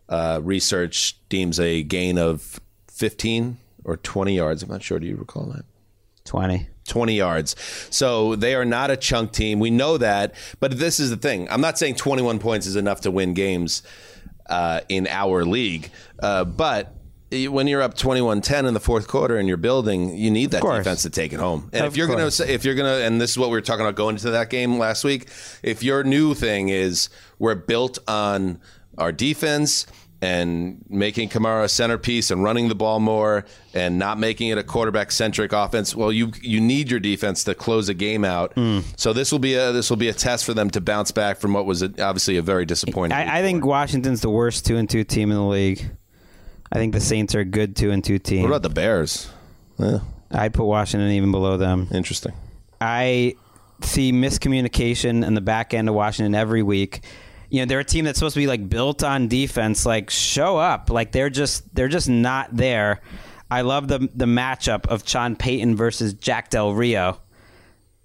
uh, 0.09 0.41
research 0.43 1.19
deems 1.29 1.59
a 1.59 1.83
gain 1.83 2.19
of 2.19 2.61
15 2.89 3.59
or 3.85 3.97
20 3.97 4.37
yards. 4.37 4.63
I'm 4.63 4.71
not 4.71 4.83
sure. 4.83 4.99
Do 4.99 5.07
you 5.07 5.17
recall 5.17 5.47
that? 5.47 5.65
20. 6.25 6.69
20 6.87 7.15
yards. 7.15 7.57
So 7.91 8.37
they 8.37 8.55
are 8.55 8.65
not 8.65 8.91
a 8.91 8.97
chunk 8.97 9.33
team. 9.33 9.59
We 9.59 9.71
know 9.71 9.99
that. 9.99 10.35
But 10.61 10.79
this 10.79 11.01
is 11.01 11.11
the 11.11 11.17
thing. 11.17 11.49
I'm 11.51 11.61
not 11.61 11.79
saying 11.79 11.97
21 11.97 12.39
points 12.39 12.67
is 12.67 12.77
enough 12.77 13.03
to 13.03 13.11
win 13.11 13.35
games 13.35 13.83
uh, 14.47 14.81
in 14.89 15.07
our 15.07 15.45
league. 15.45 15.91
Uh, 16.19 16.45
but 16.45 16.95
when 17.31 17.67
you're 17.67 17.83
up 17.83 17.95
21-10 17.95 18.69
in 18.69 18.75
the 18.75 18.81
fourth 18.81 19.09
quarter 19.09 19.37
and 19.37 19.49
you're 19.49 19.57
building, 19.57 20.17
you 20.17 20.31
need 20.31 20.51
that 20.53 20.63
defense 20.79 21.03
to 21.03 21.11
take 21.11 21.33
it 21.33 21.41
home. 21.41 21.69
And 21.73 21.85
Of 21.85 21.93
if 21.93 21.97
you're 21.97 22.07
going 22.07 22.31
to 22.31 22.53
if 22.53 22.65
you're 22.65 22.75
going 22.75 22.87
to 22.87 23.05
and 23.05 23.21
this 23.21 23.31
is 23.31 23.39
what 23.39 23.49
we 23.49 23.57
were 23.57 23.61
talking 23.61 23.85
about 23.85 23.97
going 23.97 24.17
into 24.17 24.31
that 24.31 24.51
game 24.51 24.79
last 24.79 25.05
week, 25.05 25.29
if 25.63 25.83
your 25.83 26.05
new 26.05 26.35
thing 26.35 26.69
is 26.69 27.09
we're 27.39 27.55
built 27.57 27.99
on 28.07 28.61
our 28.99 29.11
defense 29.11 29.87
and 30.25 30.83
making 30.89 31.29
Kamara 31.29 31.65
a 31.65 31.69
centerpiece 31.69 32.31
and 32.31 32.43
running 32.43 32.69
the 32.69 32.75
ball 32.75 32.99
more 32.99 33.45
and 33.75 33.99
not 33.99 34.19
making 34.19 34.49
it 34.49 34.57
a 34.57 34.63
quarterback 34.63 35.13
centric 35.13 35.53
offense. 35.53 35.95
Well, 35.95 36.11
you 36.11 36.33
you 36.41 36.63
need 36.63 36.91
your 36.91 36.99
defense 36.99 37.45
to 37.45 37.55
close 37.55 37.91
a 37.91 37.95
game 37.95 38.25
out. 38.25 38.55
Hmm. 38.55 38.81
So 38.97 39.13
this 39.13 39.31
will 39.31 39.39
be 39.39 39.53
a 39.55 39.71
this 39.73 39.91
will 39.91 39.99
be 39.99 40.09
a 40.09 40.15
test 40.15 40.47
for 40.47 40.55
them 40.55 40.71
to 40.71 40.81
bounce 40.81 41.11
back 41.11 41.37
from 41.37 41.53
what 41.53 41.67
was 41.67 41.83
a, 41.83 41.87
obviously 42.03 42.39
a 42.39 42.43
very 42.43 42.65
disappointing. 42.65 43.17
I, 43.17 43.41
I 43.41 43.43
think. 43.43 43.67
Washington's 43.67 44.21
the 44.21 44.31
worst 44.31 44.65
two 44.65 44.77
and 44.77 44.89
two 44.89 45.05
team 45.05 45.31
in 45.31 45.37
the 45.37 45.45
league. 45.45 45.91
I 46.73 46.77
think 46.77 46.95
the 46.95 47.01
Saints 47.01 47.35
are 47.35 47.41
a 47.41 47.45
good 47.45 47.77
two 47.77 47.91
and 47.91 48.03
two 48.03 48.19
team. 48.19 48.43
What 48.43 48.49
about 48.49 48.63
the 48.63 48.71
Bears? 48.71 49.31
Yeah, 49.79 49.99
I'd 50.31 50.55
put 50.55 50.65
Washington 50.65 51.11
even 51.11 51.33
below 51.33 51.59
them. 51.59 51.89
interesting. 51.93 52.33
I 52.81 53.35
see 53.83 54.13
miscommunication 54.13 55.27
in 55.27 55.35
the 55.35 55.41
back 55.41 55.75
end 55.75 55.89
of 55.89 55.95
Washington 55.95 56.35
every 56.35 56.63
week. 56.63 57.03
You 57.55 57.61
know, 57.61 57.67
they're 57.67 57.79
a 57.79 57.85
team 57.85 58.05
that's 58.05 58.19
supposed 58.19 58.35
to 58.35 58.41
be 58.41 58.49
like 58.49 58.69
built 58.69 59.05
on 59.05 59.29
defense. 59.29 59.87
Like, 59.87 60.11
show 60.11 60.57
up. 60.57 60.91
Like 60.91 61.13
they're 61.13 61.31
just 61.31 61.73
they're 61.73 61.87
just 61.87 62.09
not 62.09 62.57
there. 62.57 63.01
I 63.49 63.61
love 63.61 63.87
the 63.87 64.11
the 64.13 64.25
matchup 64.25 64.89
of 64.89 65.09
Sean 65.09 65.37
Payton 65.37 65.77
versus 65.77 66.15
Jack 66.15 66.51
Del 66.51 66.75
Rio. 66.75 67.21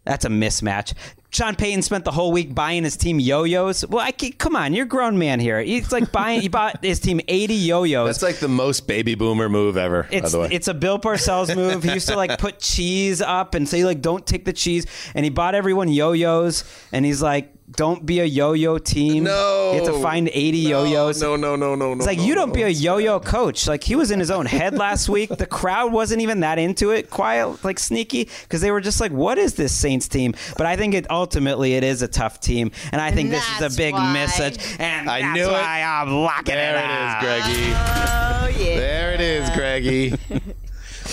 That's 0.05 0.23
a 0.23 0.29
mismatch. 0.29 0.93
Sean 1.31 1.55
Payton 1.55 1.81
spent 1.81 2.05
the 2.05 2.11
whole 2.11 2.31
week 2.31 2.53
buying 2.53 2.83
his 2.83 2.95
team 2.95 3.19
yo-yos. 3.19 3.85
Well, 3.85 4.03
I 4.03 4.11
can't, 4.11 4.35
come 4.37 4.55
on, 4.55 4.73
you're 4.73 4.85
a 4.85 4.87
grown 4.87 5.19
man 5.19 5.39
here. 5.39 5.61
He's 5.61 5.91
like 5.91 6.11
buying. 6.11 6.41
he 6.41 6.47
bought 6.47 6.83
his 6.83 6.99
team 6.99 7.19
80 7.27 7.53
yo-yos. 7.53 8.07
That's 8.07 8.23
like 8.23 8.39
the 8.39 8.47
most 8.47 8.87
baby 8.87 9.13
boomer 9.13 9.49
move 9.49 9.77
ever. 9.77 10.03
by 10.03 10.09
It's 10.11 10.31
the 10.31 10.39
way, 10.39 10.49
it's 10.51 10.67
a 10.67 10.73
Bill 10.73 10.97
Parcells 10.97 11.55
move. 11.55 11.83
He 11.83 11.93
used 11.93 12.07
to 12.07 12.15
like 12.15 12.39
put 12.39 12.59
cheese 12.59 13.21
up 13.21 13.53
and 13.55 13.67
say 13.69 13.83
like 13.83 14.01
don't 14.01 14.25
take 14.25 14.45
the 14.45 14.53
cheese, 14.53 14.85
and 15.13 15.23
he 15.23 15.29
bought 15.29 15.53
everyone 15.53 15.89
yo-yos, 15.89 16.63
and 16.91 17.05
he's 17.05 17.21
like 17.21 17.53
don't 17.75 18.05
be 18.05 18.19
a 18.19 18.25
yo-yo 18.25 18.77
team. 18.77 19.23
no. 19.25 19.71
you 19.73 19.83
have 19.83 19.93
to 19.93 20.01
find 20.01 20.29
eighty 20.33 20.57
yo-yos. 20.57 21.21
No, 21.21 21.35
no, 21.35 21.55
no, 21.55 21.75
no, 21.75 21.93
no. 21.93 21.97
It's 21.97 22.05
like 22.07 22.17
no, 22.17 22.23
you 22.25 22.35
don't 22.35 22.49
no. 22.49 22.55
be 22.55 22.63
a 22.63 22.67
yo-yo 22.69 23.19
coach. 23.19 23.67
Like 23.67 23.83
he 23.83 23.95
was 23.95 24.11
in 24.11 24.19
his 24.19 24.31
own 24.31 24.45
head 24.45 24.73
last 24.77 25.07
week. 25.15 25.29
The 25.29 25.45
crowd 25.45 25.91
wasn't 25.93 26.21
even 26.21 26.39
that 26.41 26.57
into 26.59 26.91
it. 26.91 27.09
Quiet, 27.09 27.63
like 27.63 27.79
sneaky, 27.79 28.27
because 28.43 28.61
they 28.61 28.71
were 28.71 28.81
just 28.81 28.99
like, 28.99 29.11
"What 29.11 29.37
is 29.37 29.53
this 29.55 29.73
Saints 29.73 30.07
team?" 30.07 30.33
But 30.57 30.65
I 30.65 30.75
think 30.75 30.93
it 30.93 31.09
ultimately 31.11 31.73
it 31.75 31.83
is 31.83 32.01
a 32.01 32.07
tough 32.07 32.39
team, 32.39 32.71
and 32.91 33.01
I 33.01 33.11
think 33.11 33.29
this 33.29 33.45
is 33.59 33.73
a 33.73 33.77
big 33.77 33.93
why. 33.93 34.13
message. 34.13 34.57
And 34.79 35.09
I 35.09 35.21
that's 35.21 35.33
knew 35.35 35.47
it. 35.47 35.51
why 35.51 35.81
I'm 35.83 36.11
locking 36.11 36.55
There 36.55 36.75
it 36.75 36.85
it 36.85 36.91
up. 36.91 37.23
is, 37.23 37.27
Greggy. 37.27 37.71
Oh 37.73 38.63
yeah. 38.65 38.79
There 38.79 39.13
it 39.13 39.21
is, 39.21 39.49
Greggy. 39.51 40.13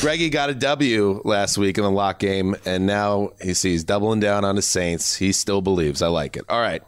Greggy 0.00 0.28
got 0.28 0.50
a 0.50 0.54
W 0.54 1.22
last 1.24 1.56
week 1.56 1.78
in 1.78 1.84
the 1.84 1.90
lock 1.90 2.18
game, 2.18 2.54
and 2.66 2.86
now 2.86 3.30
he 3.40 3.54
sees 3.54 3.82
doubling 3.82 4.20
down 4.20 4.44
on 4.44 4.56
the 4.56 4.62
Saints. 4.62 5.16
He 5.16 5.32
still 5.32 5.62
believes. 5.62 6.02
I 6.02 6.08
like 6.08 6.36
it. 6.36 6.44
All 6.48 6.60
right. 6.60 6.82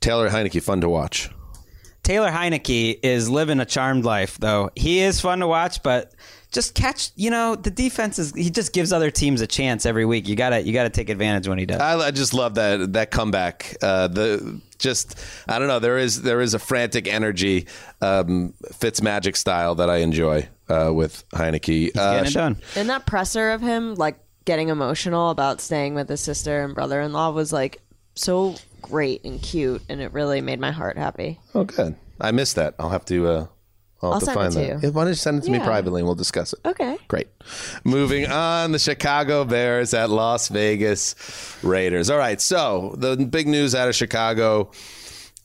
Taylor 0.00 0.28
Heinicke, 0.28 0.62
fun 0.62 0.80
to 0.82 0.88
watch. 0.88 1.30
Taylor 2.02 2.30
Heinicke 2.30 2.98
is 3.02 3.30
living 3.30 3.60
a 3.60 3.64
charmed 3.64 4.04
life, 4.04 4.36
though. 4.38 4.70
He 4.74 5.00
is 5.00 5.20
fun 5.20 5.38
to 5.38 5.46
watch, 5.46 5.82
but 5.82 6.12
just 6.50 6.74
catch. 6.74 7.10
You 7.14 7.30
know, 7.30 7.54
the 7.54 7.70
defense 7.70 8.18
is. 8.18 8.34
He 8.34 8.50
just 8.50 8.72
gives 8.72 8.92
other 8.92 9.10
teams 9.10 9.40
a 9.40 9.46
chance 9.46 9.86
every 9.86 10.04
week. 10.04 10.28
You 10.28 10.36
gotta 10.36 10.60
you 10.60 10.72
gotta 10.72 10.90
take 10.90 11.08
advantage 11.08 11.48
when 11.48 11.58
he 11.58 11.64
does. 11.64 11.80
I, 11.80 11.96
I 11.98 12.10
just 12.10 12.34
love 12.34 12.56
that 12.56 12.92
that 12.94 13.10
comeback. 13.10 13.76
Uh, 13.80 14.08
the 14.08 14.60
just 14.82 15.18
I 15.48 15.58
don't 15.58 15.68
know. 15.68 15.78
There 15.78 15.96
is 15.96 16.22
there 16.22 16.40
is 16.42 16.52
a 16.52 16.58
frantic 16.58 17.08
energy, 17.08 17.66
um, 18.02 18.52
Fitz 18.72 19.00
magic 19.00 19.36
style 19.36 19.74
that 19.76 19.88
I 19.88 19.98
enjoy 19.98 20.48
uh, 20.68 20.92
with 20.92 21.24
Heinicke. 21.30 21.96
Uh, 21.96 22.12
Getting 22.16 22.30
it 22.30 22.34
done. 22.34 22.56
And 22.76 22.90
that 22.90 23.06
presser 23.06 23.52
of 23.52 23.62
him, 23.62 23.94
like 23.94 24.18
getting 24.44 24.68
emotional 24.68 25.30
about 25.30 25.60
staying 25.60 25.94
with 25.94 26.08
his 26.08 26.20
sister 26.20 26.62
and 26.62 26.74
brother 26.74 27.00
in 27.00 27.12
law, 27.12 27.30
was 27.30 27.52
like 27.52 27.80
so 28.14 28.56
great 28.82 29.24
and 29.24 29.40
cute, 29.40 29.82
and 29.88 30.00
it 30.00 30.12
really 30.12 30.40
made 30.40 30.60
my 30.60 30.72
heart 30.72 30.98
happy. 30.98 31.38
oh, 31.54 31.64
good. 31.64 31.94
I 32.20 32.30
missed 32.32 32.56
that. 32.56 32.74
I'll 32.78 32.90
have 32.90 33.04
to. 33.06 33.26
Uh, 33.26 33.46
I'll, 34.02 34.14
I'll 34.14 34.20
to 34.20 34.26
send 34.26 34.34
find 34.34 34.52
it 34.52 34.54
to 34.54 34.74
that. 34.74 34.86
you. 34.86 34.92
Why 34.92 35.04
don't 35.04 35.10
you 35.10 35.14
send 35.14 35.38
it 35.38 35.44
to 35.46 35.50
me 35.50 35.58
privately 35.60 36.00
and 36.00 36.06
we'll 36.08 36.14
discuss 36.16 36.52
it? 36.52 36.58
Okay. 36.64 36.98
Great. 37.08 37.28
Moving 37.84 38.26
on, 38.26 38.72
the 38.72 38.78
Chicago 38.78 39.44
Bears 39.44 39.94
at 39.94 40.10
Las 40.10 40.48
Vegas 40.48 41.14
Raiders. 41.62 42.10
All 42.10 42.18
right, 42.18 42.40
so 42.40 42.94
the 42.98 43.16
big 43.16 43.46
news 43.46 43.74
out 43.74 43.88
of 43.88 43.94
Chicago 43.94 44.70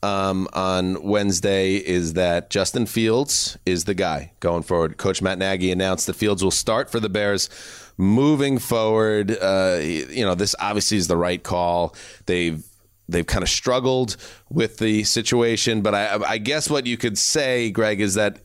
um, 0.04 0.48
on 0.54 1.04
Wednesday 1.04 1.76
is 1.76 2.14
that 2.14 2.50
Justin 2.50 2.86
Fields 2.86 3.58
is 3.66 3.86
the 3.86 3.94
guy 3.94 4.32
going 4.40 4.64
forward. 4.64 4.98
Coach 4.98 5.22
Matt 5.22 5.38
Nagy 5.38 5.72
announced 5.72 6.08
that 6.08 6.14
Fields 6.16 6.44
will 6.44 6.52
start 6.52 6.90
for 6.92 7.00
the 7.00 7.10
Bears 7.10 7.50
moving 7.98 8.58
forward. 8.60 9.32
Uh, 9.32 9.80
you 9.82 10.24
know, 10.24 10.36
this 10.36 10.56
obviously 10.60 10.98
is 10.98 11.08
the 11.08 11.18
right 11.18 11.42
call. 11.42 11.96
They've 12.26 12.64
they've 13.10 13.26
kind 13.26 13.44
of 13.44 13.50
struggled 13.50 14.18
with 14.50 14.78
the 14.78 15.04
situation, 15.04 15.82
but 15.82 15.96
I, 15.96 16.20
I 16.26 16.38
guess 16.38 16.70
what 16.70 16.86
you 16.86 16.98
could 16.98 17.18
say, 17.18 17.70
Greg, 17.72 18.02
is 18.02 18.16
that 18.16 18.40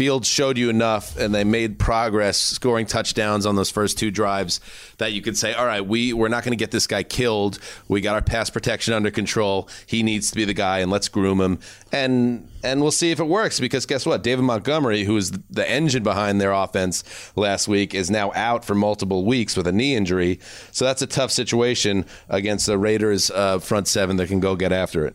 Fields 0.00 0.26
showed 0.26 0.56
you 0.56 0.70
enough, 0.70 1.18
and 1.18 1.34
they 1.34 1.44
made 1.44 1.78
progress, 1.78 2.38
scoring 2.38 2.86
touchdowns 2.86 3.44
on 3.44 3.54
those 3.54 3.70
first 3.70 3.98
two 3.98 4.10
drives, 4.10 4.58
that 4.96 5.12
you 5.12 5.20
could 5.20 5.36
say, 5.36 5.52
all 5.52 5.66
right, 5.66 5.86
we 5.86 6.14
we're 6.14 6.28
not 6.28 6.42
going 6.42 6.52
to 6.52 6.56
get 6.56 6.70
this 6.70 6.86
guy 6.86 7.02
killed. 7.02 7.58
We 7.86 8.00
got 8.00 8.14
our 8.14 8.22
pass 8.22 8.48
protection 8.48 8.94
under 8.94 9.10
control. 9.10 9.68
He 9.84 10.02
needs 10.02 10.30
to 10.30 10.36
be 10.36 10.46
the 10.46 10.54
guy, 10.54 10.78
and 10.78 10.90
let's 10.90 11.08
groom 11.08 11.38
him, 11.38 11.58
and 11.92 12.48
and 12.64 12.80
we'll 12.80 12.92
see 12.92 13.10
if 13.10 13.20
it 13.20 13.26
works. 13.26 13.60
Because 13.60 13.84
guess 13.84 14.06
what, 14.06 14.22
David 14.22 14.46
Montgomery, 14.46 15.04
who 15.04 15.12
was 15.12 15.32
the 15.50 15.70
engine 15.70 16.02
behind 16.02 16.40
their 16.40 16.52
offense 16.52 17.04
last 17.36 17.68
week, 17.68 17.94
is 17.94 18.10
now 18.10 18.32
out 18.32 18.64
for 18.64 18.74
multiple 18.74 19.26
weeks 19.26 19.54
with 19.54 19.66
a 19.66 19.72
knee 19.72 19.94
injury. 19.94 20.40
So 20.72 20.86
that's 20.86 21.02
a 21.02 21.06
tough 21.06 21.30
situation 21.30 22.06
against 22.30 22.64
the 22.64 22.78
Raiders 22.78 23.30
uh, 23.30 23.58
front 23.58 23.86
seven 23.86 24.16
that 24.16 24.28
can 24.28 24.40
go 24.40 24.56
get 24.56 24.72
after 24.72 25.06
it. 25.06 25.14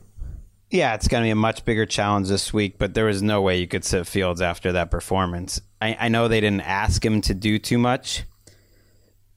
Yeah, 0.75 0.93
it's 0.93 1.07
going 1.07 1.23
to 1.23 1.25
be 1.25 1.31
a 1.31 1.35
much 1.35 1.63
bigger 1.63 1.85
challenge 1.85 2.27
this 2.27 2.51
week, 2.51 2.77
but 2.77 2.93
there 2.93 3.05
was 3.05 3.23
no 3.23 3.41
way 3.41 3.57
you 3.59 3.65
could 3.65 3.85
sit 3.85 4.05
Fields 4.05 4.41
after 4.41 4.73
that 4.73 4.91
performance. 4.91 5.61
I, 5.79 5.95
I 5.97 6.07
know 6.09 6.27
they 6.27 6.41
didn't 6.41 6.67
ask 6.67 7.03
him 7.03 7.21
to 7.21 7.33
do 7.33 7.57
too 7.57 7.77
much, 7.77 8.23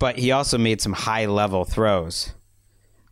but 0.01 0.19
he 0.19 0.33
also 0.33 0.59
made 0.59 0.81
some 0.81 0.95
high 0.95 1.27
level 1.27 1.65
throws. 1.65 2.33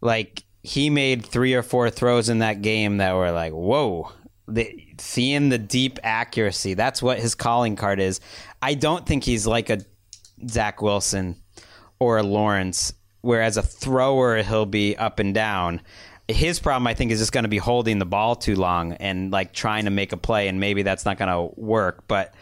Like, 0.01 0.43
he 0.65 0.91
made 0.91 1.25
three 1.25 1.55
or 1.55 1.63
four 1.63 1.89
throws 1.89 2.29
in 2.29 2.41
that 2.41 2.63
game 2.63 2.97
that 2.97 3.15
were 3.15 3.31
like, 3.31 3.53
whoa. 3.53 4.11
The, 4.49 4.77
seeing 4.99 5.49
the 5.49 5.59
deep 5.59 6.01
accuracy, 6.03 6.75
that's 6.75 7.01
what 7.01 7.21
his 7.21 7.37
calling 7.37 7.77
card 7.77 8.01
is. 8.01 8.19
I 8.61 8.75
don't 8.75 9.07
think 9.07 9.23
he's 9.23 9.47
like 9.47 9.71
a 9.71 9.83
Zach 10.49 10.83
Wilson 10.83 11.41
or 12.01 12.19
a 12.19 12.25
Lawrence, 12.25 12.93
where 13.21 13.43
as 13.43 13.57
a 13.57 13.63
thrower, 13.63 14.43
he'll 14.43 14.67
be 14.67 14.97
up 14.97 15.21
and 15.21 15.33
down 15.33 15.81
his 16.29 16.59
problem, 16.59 16.87
I 16.87 16.95
think, 16.95 17.13
is 17.13 17.21
just 17.21 17.33
going 17.33 17.45
to 17.45 17.49
be 17.49 17.59
holding 17.59 17.99
the 17.99 18.07
ball 18.07 18.35
too 18.35 18.57
long 18.57 18.95
and 18.95 19.31
like 19.31 19.53
trying 19.53 19.85
to 19.85 19.91
make 19.91 20.13
a 20.13 20.17
play, 20.17 20.49
and 20.49 20.59
maybe 20.59 20.83
that's 20.83 21.05
not 21.05 21.19
going 21.19 21.31
to 21.31 21.61
work. 21.61 22.05
But 22.09 22.35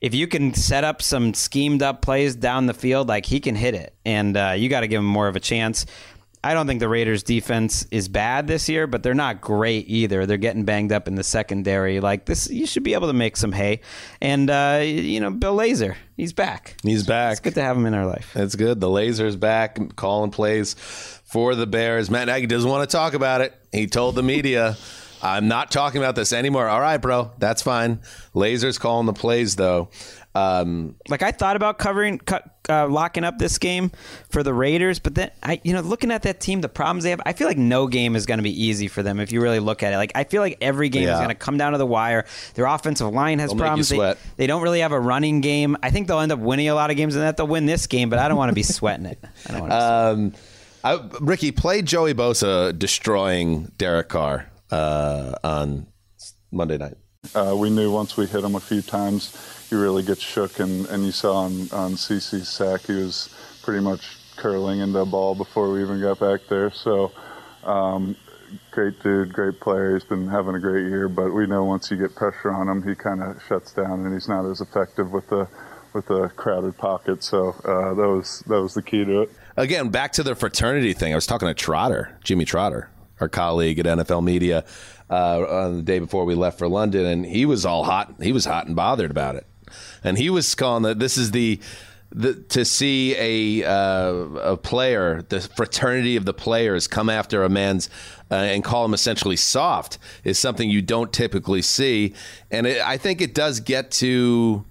if 0.00 0.14
you 0.14 0.26
can 0.26 0.54
set 0.54 0.84
up 0.84 1.02
some 1.02 1.34
schemed 1.34 1.82
up 1.82 2.02
plays 2.02 2.36
down 2.36 2.66
the 2.66 2.74
field, 2.74 3.08
like 3.08 3.26
he 3.26 3.40
can 3.40 3.54
hit 3.54 3.74
it, 3.74 3.94
and 4.04 4.36
uh, 4.36 4.54
you 4.56 4.68
got 4.68 4.80
to 4.80 4.88
give 4.88 4.98
him 4.98 5.06
more 5.06 5.28
of 5.28 5.36
a 5.36 5.40
chance. 5.40 5.86
I 6.44 6.54
don't 6.54 6.66
think 6.66 6.80
the 6.80 6.88
Raiders' 6.88 7.22
defense 7.22 7.86
is 7.92 8.08
bad 8.08 8.48
this 8.48 8.68
year, 8.68 8.88
but 8.88 9.04
they're 9.04 9.14
not 9.14 9.40
great 9.40 9.88
either. 9.88 10.26
They're 10.26 10.38
getting 10.38 10.64
banged 10.64 10.90
up 10.90 11.06
in 11.06 11.14
the 11.14 11.22
secondary. 11.22 12.00
Like 12.00 12.24
this, 12.24 12.50
you 12.50 12.66
should 12.66 12.82
be 12.82 12.94
able 12.94 13.06
to 13.06 13.12
make 13.12 13.36
some 13.36 13.52
hay. 13.52 13.80
And 14.20 14.50
uh, 14.50 14.80
you 14.82 15.20
know, 15.20 15.30
Bill 15.30 15.56
Lazor, 15.56 15.94
he's 16.16 16.32
back. 16.32 16.76
He's 16.82 17.06
back. 17.06 17.32
It's 17.32 17.40
good 17.40 17.54
to 17.54 17.62
have 17.62 17.76
him 17.76 17.86
in 17.86 17.94
our 17.94 18.06
life. 18.06 18.32
That's 18.34 18.56
good. 18.56 18.80
The 18.80 18.90
laser's 18.90 19.36
back, 19.36 19.94
calling 19.94 20.32
plays 20.32 20.74
for 21.32 21.54
the 21.54 21.66
Bears. 21.66 22.10
Matt 22.10 22.26
Nagy 22.26 22.46
doesn't 22.46 22.68
want 22.68 22.88
to 22.88 22.94
talk 22.94 23.14
about 23.14 23.40
it. 23.40 23.54
He 23.72 23.86
told 23.86 24.14
the 24.16 24.22
media, 24.22 24.76
"I'm 25.22 25.48
not 25.48 25.70
talking 25.70 25.98
about 25.98 26.14
this 26.14 26.30
anymore." 26.30 26.68
All 26.68 26.80
right, 26.80 26.98
bro, 26.98 27.30
that's 27.38 27.62
fine. 27.62 28.00
Laser's 28.34 28.76
calling 28.76 29.06
the 29.06 29.14
plays 29.14 29.56
though. 29.56 29.88
Um, 30.34 30.96
like 31.08 31.22
I 31.22 31.30
thought 31.30 31.56
about 31.56 31.78
covering, 31.78 32.20
uh, 32.68 32.86
locking 32.88 33.22
up 33.24 33.38
this 33.38 33.58
game 33.58 33.90
for 34.30 34.42
the 34.42 34.52
Raiders, 34.54 34.98
but 34.98 35.14
then 35.14 35.30
I, 35.42 35.60
you 35.62 35.74
know, 35.74 35.80
looking 35.80 36.10
at 36.10 36.22
that 36.22 36.40
team, 36.40 36.62
the 36.62 36.70
problems 36.70 37.04
they 37.04 37.10
have, 37.10 37.20
I 37.26 37.34
feel 37.34 37.46
like 37.46 37.58
no 37.58 37.86
game 37.86 38.16
is 38.16 38.24
going 38.24 38.38
to 38.38 38.42
be 38.42 38.64
easy 38.64 38.88
for 38.88 39.02
them 39.02 39.20
if 39.20 39.30
you 39.32 39.42
really 39.42 39.58
look 39.60 39.82
at 39.82 39.92
it. 39.92 39.96
Like 39.96 40.12
I 40.14 40.24
feel 40.24 40.40
like 40.42 40.58
every 40.60 40.90
game 40.90 41.08
is 41.08 41.16
going 41.16 41.28
to 41.28 41.34
come 41.34 41.56
down 41.56 41.72
to 41.72 41.78
the 41.78 41.86
wire. 41.86 42.24
Their 42.54 42.66
offensive 42.66 43.12
line 43.12 43.38
has 43.38 43.52
you 43.52 43.58
problems. 43.58 43.88
They, 43.88 43.96
sweat. 43.96 44.18
they 44.36 44.46
don't 44.46 44.62
really 44.62 44.80
have 44.80 44.92
a 44.92 45.00
running 45.00 45.40
game. 45.40 45.76
I 45.82 45.90
think 45.90 46.08
they'll 46.08 46.20
end 46.20 46.32
up 46.32 46.38
winning 46.40 46.68
a 46.68 46.74
lot 46.74 46.90
of 46.90 46.96
games, 46.98 47.14
and 47.14 47.24
that 47.24 47.36
they'll 47.38 47.46
win 47.46 47.64
this 47.66 47.86
game. 47.86 48.08
But 48.10 48.18
I 48.18 48.28
don't 48.28 48.36
want 48.38 48.50
to 48.50 48.54
be 48.54 48.62
sweating 48.78 49.06
it. 49.06 49.18
I 49.48 49.52
don't 49.52 49.60
want 49.60 49.72
to. 49.72 49.78
um, 49.78 50.32
I, 50.84 51.00
Ricky 51.20 51.52
played 51.52 51.86
Joey 51.86 52.14
Bosa 52.14 52.76
destroying 52.76 53.72
Derek 53.78 54.08
Carr 54.08 54.50
uh, 54.70 55.34
on 55.44 55.86
Monday 56.50 56.76
night. 56.76 56.96
Uh, 57.34 57.54
we 57.56 57.70
knew 57.70 57.92
once 57.92 58.16
we 58.16 58.26
hit 58.26 58.42
him 58.42 58.56
a 58.56 58.60
few 58.60 58.82
times, 58.82 59.66
he 59.70 59.76
really 59.76 60.02
gets 60.02 60.20
shook, 60.20 60.58
and, 60.58 60.86
and 60.86 61.04
you 61.04 61.12
saw 61.12 61.44
on, 61.44 61.52
on 61.70 61.92
CC's 61.92 62.48
sack, 62.48 62.82
he 62.82 62.94
was 62.94 63.32
pretty 63.62 63.80
much 63.80 64.16
curling 64.36 64.80
into 64.80 64.98
a 64.98 65.06
ball 65.06 65.36
before 65.36 65.72
we 65.72 65.82
even 65.82 66.00
got 66.00 66.18
back 66.18 66.40
there. 66.48 66.72
So, 66.72 67.12
um, 67.62 68.16
great 68.72 69.00
dude, 69.04 69.32
great 69.32 69.60
player. 69.60 69.94
He's 69.94 70.04
been 70.04 70.26
having 70.26 70.56
a 70.56 70.60
great 70.60 70.88
year, 70.88 71.08
but 71.08 71.32
we 71.32 71.46
know 71.46 71.62
once 71.64 71.92
you 71.92 71.96
get 71.96 72.16
pressure 72.16 72.50
on 72.50 72.68
him, 72.68 72.82
he 72.82 72.96
kind 72.96 73.22
of 73.22 73.40
shuts 73.48 73.72
down, 73.72 74.04
and 74.04 74.12
he's 74.12 74.28
not 74.28 74.44
as 74.50 74.60
effective 74.60 75.12
with 75.12 75.28
the 75.28 75.48
with 75.92 76.06
the 76.06 76.28
crowded 76.36 76.76
pocket. 76.78 77.22
So 77.22 77.50
uh, 77.64 77.94
that 77.94 78.08
was 78.08 78.42
that 78.48 78.60
was 78.60 78.74
the 78.74 78.82
key 78.82 79.04
to 79.04 79.22
it. 79.22 79.30
Again, 79.56 79.90
back 79.90 80.12
to 80.12 80.22
the 80.22 80.34
fraternity 80.34 80.92
thing. 80.94 81.12
I 81.12 81.14
was 81.14 81.26
talking 81.26 81.48
to 81.48 81.54
Trotter, 81.54 82.16
Jimmy 82.24 82.44
Trotter, 82.44 82.88
our 83.20 83.28
colleague 83.28 83.78
at 83.78 83.86
NFL 83.86 84.24
Media, 84.24 84.64
uh, 85.10 85.44
on 85.46 85.76
the 85.76 85.82
day 85.82 85.98
before 85.98 86.24
we 86.24 86.34
left 86.34 86.58
for 86.58 86.68
London, 86.68 87.04
and 87.04 87.26
he 87.26 87.44
was 87.44 87.66
all 87.66 87.84
hot. 87.84 88.14
He 88.22 88.32
was 88.32 88.46
hot 88.46 88.66
and 88.66 88.74
bothered 88.74 89.10
about 89.10 89.36
it, 89.36 89.46
and 90.02 90.16
he 90.16 90.30
was 90.30 90.54
calling 90.54 90.82
that 90.84 90.98
this 90.98 91.16
is 91.16 91.30
the. 91.30 91.60
The, 92.14 92.34
to 92.50 92.66
see 92.66 93.16
a 93.16 93.66
uh, 93.66 94.12
a 94.12 94.56
player, 94.58 95.22
the 95.30 95.40
fraternity 95.40 96.16
of 96.16 96.26
the 96.26 96.34
players, 96.34 96.86
come 96.86 97.08
after 97.08 97.42
a 97.42 97.48
man's 97.48 97.88
uh, 98.30 98.34
and 98.34 98.62
call 98.62 98.84
him 98.84 98.92
essentially 98.92 99.36
soft 99.36 99.96
is 100.22 100.38
something 100.38 100.68
you 100.68 100.82
don't 100.82 101.10
typically 101.10 101.62
see, 101.62 102.12
and 102.50 102.66
it, 102.66 102.86
I 102.86 102.98
think 102.98 103.22
it 103.22 103.34
does 103.34 103.60
get 103.60 103.90
to 103.92 104.62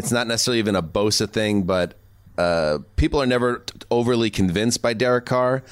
it's 0.00 0.12
not 0.12 0.26
necessarily 0.26 0.58
even 0.58 0.76
a 0.76 0.82
Bosa 0.82 1.30
thing, 1.30 1.62
but 1.62 1.94
uh, 2.40 2.78
people 2.96 3.20
are 3.20 3.26
never 3.26 3.58
t- 3.58 3.74
overly 3.90 4.30
convinced 4.30 4.80
by 4.80 4.94
Derek 4.94 5.26
Carr. 5.26 5.62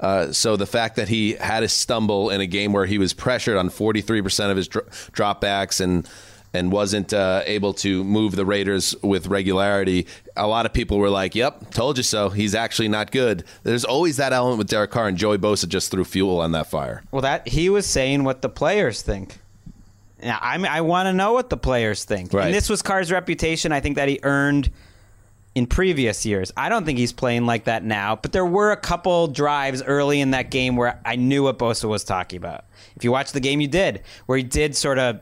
Uh, 0.00 0.32
so 0.32 0.56
the 0.56 0.66
fact 0.66 0.96
that 0.96 1.08
he 1.08 1.34
had 1.34 1.62
a 1.62 1.68
stumble 1.68 2.30
in 2.30 2.40
a 2.40 2.46
game 2.46 2.72
where 2.72 2.86
he 2.86 2.98
was 2.98 3.12
pressured 3.12 3.56
on 3.56 3.68
43% 3.68 4.50
of 4.50 4.56
his 4.56 4.68
dro- 4.68 4.82
dropbacks 5.12 5.80
and 5.80 6.08
and 6.52 6.70
wasn't 6.70 7.12
uh, 7.12 7.42
able 7.46 7.74
to 7.74 8.04
move 8.04 8.36
the 8.36 8.44
Raiders 8.46 8.94
with 9.02 9.26
regularity, 9.26 10.06
a 10.36 10.46
lot 10.46 10.66
of 10.66 10.72
people 10.72 10.98
were 10.98 11.10
like, 11.10 11.34
"Yep, 11.34 11.72
told 11.72 11.96
you 11.96 12.04
so. 12.04 12.28
He's 12.28 12.54
actually 12.54 12.86
not 12.86 13.10
good." 13.10 13.42
There's 13.64 13.84
always 13.84 14.18
that 14.18 14.32
element 14.32 14.58
with 14.58 14.68
Derek 14.68 14.92
Carr, 14.92 15.08
and 15.08 15.18
Joey 15.18 15.36
Bosa 15.36 15.66
just 15.66 15.90
threw 15.90 16.04
fuel 16.04 16.40
on 16.40 16.52
that 16.52 16.70
fire. 16.70 17.02
Well, 17.10 17.22
that 17.22 17.48
he 17.48 17.70
was 17.70 17.86
saying 17.86 18.22
what 18.22 18.40
the 18.40 18.48
players 18.48 19.02
think. 19.02 19.38
Now, 20.22 20.38
I 20.40 20.58
mean, 20.58 20.68
I 20.68 20.82
want 20.82 21.06
to 21.08 21.12
know 21.12 21.32
what 21.32 21.50
the 21.50 21.56
players 21.56 22.04
think. 22.04 22.32
Right. 22.32 22.46
And 22.46 22.54
this 22.54 22.70
was 22.70 22.82
Carr's 22.82 23.10
reputation. 23.10 23.72
I 23.72 23.80
think 23.80 23.96
that 23.96 24.08
he 24.08 24.20
earned 24.22 24.70
in 25.54 25.66
previous 25.66 26.26
years. 26.26 26.52
I 26.56 26.68
don't 26.68 26.84
think 26.84 26.98
he's 26.98 27.12
playing 27.12 27.46
like 27.46 27.64
that 27.64 27.84
now, 27.84 28.16
but 28.16 28.32
there 28.32 28.44
were 28.46 28.72
a 28.72 28.76
couple 28.76 29.28
drives 29.28 29.82
early 29.82 30.20
in 30.20 30.32
that 30.32 30.50
game 30.50 30.74
where 30.76 31.00
I 31.04 31.16
knew 31.16 31.44
what 31.44 31.58
Bosa 31.58 31.88
was 31.88 32.02
talking 32.04 32.36
about. 32.38 32.64
If 32.96 33.04
you 33.04 33.12
watch 33.12 33.32
the 33.32 33.40
game, 33.40 33.60
you 33.60 33.68
did, 33.68 34.02
where 34.26 34.36
he 34.36 34.42
did 34.44 34.74
sort 34.76 34.98
of 34.98 35.20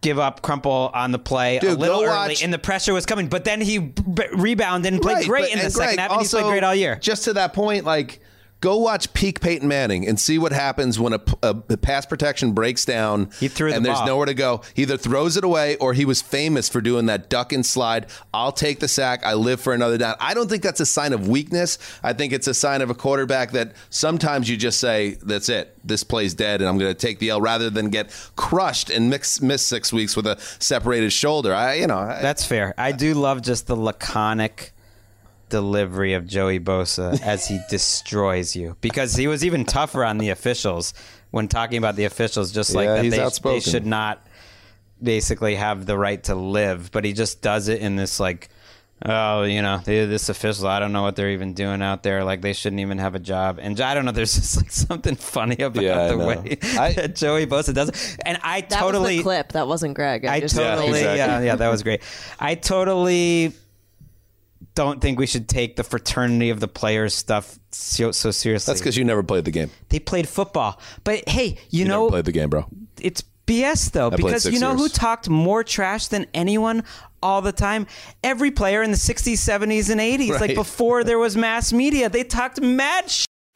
give 0.00 0.18
up 0.18 0.42
crumple 0.42 0.90
on 0.92 1.12
the 1.12 1.18
play 1.18 1.56
a 1.56 1.62
little 1.74 2.02
early 2.02 2.06
watch- 2.08 2.42
and 2.44 2.52
the 2.52 2.58
pressure 2.58 2.92
was 2.92 3.06
coming 3.06 3.26
but 3.26 3.44
then 3.44 3.58
he 3.62 3.78
b- 3.78 4.22
rebounded 4.34 4.92
and 4.92 5.00
played 5.00 5.14
Right, 5.16 5.26
great 5.26 5.42
but- 5.44 5.50
in 5.52 5.58
the 5.60 5.64
and 5.64 5.72
second 5.72 5.86
Greg, 5.94 5.98
half 5.98 6.10
and 6.10 6.20
he's 6.20 6.30
played 6.30 6.44
great 6.44 6.62
all 6.62 6.74
year 6.74 6.96
Just 6.96 7.24
to 7.24 7.32
that 7.32 7.54
point, 7.54 7.86
like 7.86 8.20
Go 8.64 8.78
watch 8.78 9.12
peak 9.12 9.42
Peyton 9.42 9.68
Manning 9.68 10.08
and 10.08 10.18
see 10.18 10.38
what 10.38 10.50
happens 10.50 10.98
when 10.98 11.12
a, 11.12 11.20
a, 11.42 11.54
a 11.68 11.76
pass 11.76 12.06
protection 12.06 12.52
breaks 12.52 12.86
down 12.86 13.28
He 13.38 13.48
threw 13.48 13.68
the 13.68 13.76
and 13.76 13.84
there's 13.84 13.98
ball. 13.98 14.06
nowhere 14.06 14.24
to 14.24 14.32
go. 14.32 14.62
He 14.72 14.82
either 14.82 14.96
throws 14.96 15.36
it 15.36 15.44
away 15.44 15.76
or 15.76 15.92
he 15.92 16.06
was 16.06 16.22
famous 16.22 16.70
for 16.70 16.80
doing 16.80 17.04
that 17.04 17.28
duck 17.28 17.52
and 17.52 17.66
slide. 17.66 18.06
I'll 18.32 18.52
take 18.52 18.80
the 18.80 18.88
sack. 18.88 19.20
I 19.22 19.34
live 19.34 19.60
for 19.60 19.74
another 19.74 19.98
down. 19.98 20.14
I 20.18 20.32
don't 20.32 20.48
think 20.48 20.62
that's 20.62 20.80
a 20.80 20.86
sign 20.86 21.12
of 21.12 21.28
weakness. 21.28 21.76
I 22.02 22.14
think 22.14 22.32
it's 22.32 22.46
a 22.46 22.54
sign 22.54 22.80
of 22.80 22.88
a 22.88 22.94
quarterback 22.94 23.50
that 23.50 23.74
sometimes 23.90 24.48
you 24.48 24.56
just 24.56 24.80
say, 24.80 25.18
that's 25.22 25.50
it. 25.50 25.76
This 25.84 26.02
play's 26.02 26.32
dead 26.32 26.62
and 26.62 26.68
I'm 26.70 26.78
going 26.78 26.90
to 26.90 26.98
take 26.98 27.18
the 27.18 27.28
L 27.28 27.42
rather 27.42 27.68
than 27.68 27.90
get 27.90 28.10
crushed 28.34 28.88
and 28.88 29.10
mix, 29.10 29.42
miss 29.42 29.60
six 29.66 29.92
weeks 29.92 30.16
with 30.16 30.26
a 30.26 30.40
separated 30.58 31.12
shoulder. 31.12 31.52
I, 31.52 31.74
you 31.74 31.86
know, 31.86 31.98
I, 31.98 32.22
That's 32.22 32.46
fair. 32.46 32.72
I 32.78 32.92
do 32.92 33.12
love 33.12 33.42
just 33.42 33.66
the 33.66 33.76
laconic 33.76 34.70
delivery 35.58 36.14
of 36.14 36.26
Joey 36.26 36.58
Bosa 36.58 37.20
as 37.22 37.46
he 37.46 37.60
destroys 37.70 38.56
you 38.56 38.76
because 38.80 39.14
he 39.14 39.26
was 39.28 39.44
even 39.44 39.64
tougher 39.64 40.04
on 40.04 40.18
the 40.18 40.30
officials 40.30 40.94
when 41.30 41.46
talking 41.46 41.78
about 41.78 41.94
the 41.94 42.04
officials, 42.06 42.50
just 42.50 42.74
like 42.74 42.86
Yeah, 42.86 43.02
that 43.02 43.10
they, 43.10 43.20
outspoken. 43.20 43.56
they 43.56 43.60
should 43.60 43.86
not 43.86 44.26
basically 45.02 45.54
have 45.54 45.86
the 45.86 45.96
right 45.96 46.22
to 46.24 46.34
live, 46.34 46.90
but 46.90 47.04
he 47.04 47.12
just 47.12 47.40
does 47.42 47.68
it 47.68 47.80
in 47.80 47.94
this 47.96 48.18
like. 48.18 48.48
Oh, 49.06 49.42
you 49.42 49.60
know, 49.60 49.78
this 49.84 50.28
official, 50.30 50.66
I 50.68 50.78
don't 50.78 50.92
know 50.92 51.02
what 51.02 51.14
they're 51.16 51.32
even 51.32 51.52
doing 51.52 51.82
out 51.82 52.04
there. 52.04 52.24
Like, 52.24 52.40
they 52.40 52.54
shouldn't 52.54 52.80
even 52.80 52.98
have 52.98 53.14
a 53.14 53.18
job. 53.18 53.58
And 53.60 53.78
I 53.80 53.92
don't 53.92 54.06
know, 54.06 54.12
there's 54.12 54.34
just 54.40 54.56
like 54.56 54.70
something 54.70 55.16
funny 55.16 55.56
about 55.58 55.82
Yeah, 55.82 56.08
the 56.08 56.16
way 56.16 56.56
I- 56.78 56.92
that 56.96 57.16
Joey 57.16 57.44
Bosa 57.44 57.74
does 57.74 57.88
it. 57.90 58.16
And 58.24 58.38
I 58.42 58.60
That 58.62 58.70
totally. 58.78 59.16
was 59.16 59.18
the 59.18 59.22
clip. 59.24 59.52
That 59.52 59.66
wasn't 59.66 59.94
Greg. 59.94 60.24
I, 60.24 60.34
I 60.36 60.40
just 60.40 60.54
totally, 60.56 60.88
exactly. 61.00 61.18
yeah, 61.18 61.40
yeah, 61.40 61.56
that 61.56 61.68
was 61.68 61.82
great. 61.82 62.02
I 62.38 62.54
totally 62.54 63.52
don't 64.74 65.00
think 65.00 65.18
we 65.18 65.26
should 65.26 65.48
take 65.48 65.76
the 65.76 65.84
fraternity 65.84 66.50
of 66.50 66.60
the 66.60 66.68
players 66.68 67.14
stuff 67.14 67.58
so, 67.70 68.10
so 68.10 68.30
seriously. 68.30 68.72
that's 68.72 68.80
because 68.80 68.96
you 68.96 69.04
never 69.04 69.22
played 69.22 69.44
the 69.44 69.50
game. 69.50 69.70
they 69.88 69.98
played 69.98 70.28
football, 70.28 70.80
but 71.04 71.28
hey, 71.28 71.58
you, 71.70 71.80
You 71.80 71.84
know, 71.86 72.08
played 72.10 72.24
the 72.24 72.32
game, 72.32 72.50
bro. 72.50 72.66
it's 73.00 73.22
BS 73.46 73.92
though 73.92 74.10
played 74.10 74.24
because 74.24 74.46
you 74.46 74.58
know 74.58 74.74
who 74.74 74.88
talked 74.88 75.28
more 75.28 75.62
trash 75.62 76.08
than 76.08 76.26
anyone 76.32 76.82
all 77.22 77.42
the 77.42 77.52
time? 77.52 77.86
Every 78.22 78.50
player 78.50 78.82
in 78.82 78.90
the 78.90 78.96
60s, 78.96 79.34
70s, 79.34 79.90
and 79.90 80.00
80s, 80.00 80.40
like 80.40 80.54
before 80.54 81.04
there 81.04 81.18
was 81.18 81.36
mass 81.36 81.72
media, 81.72 82.08
they 82.08 82.24
talked 82.24 82.60
mad 82.60 83.12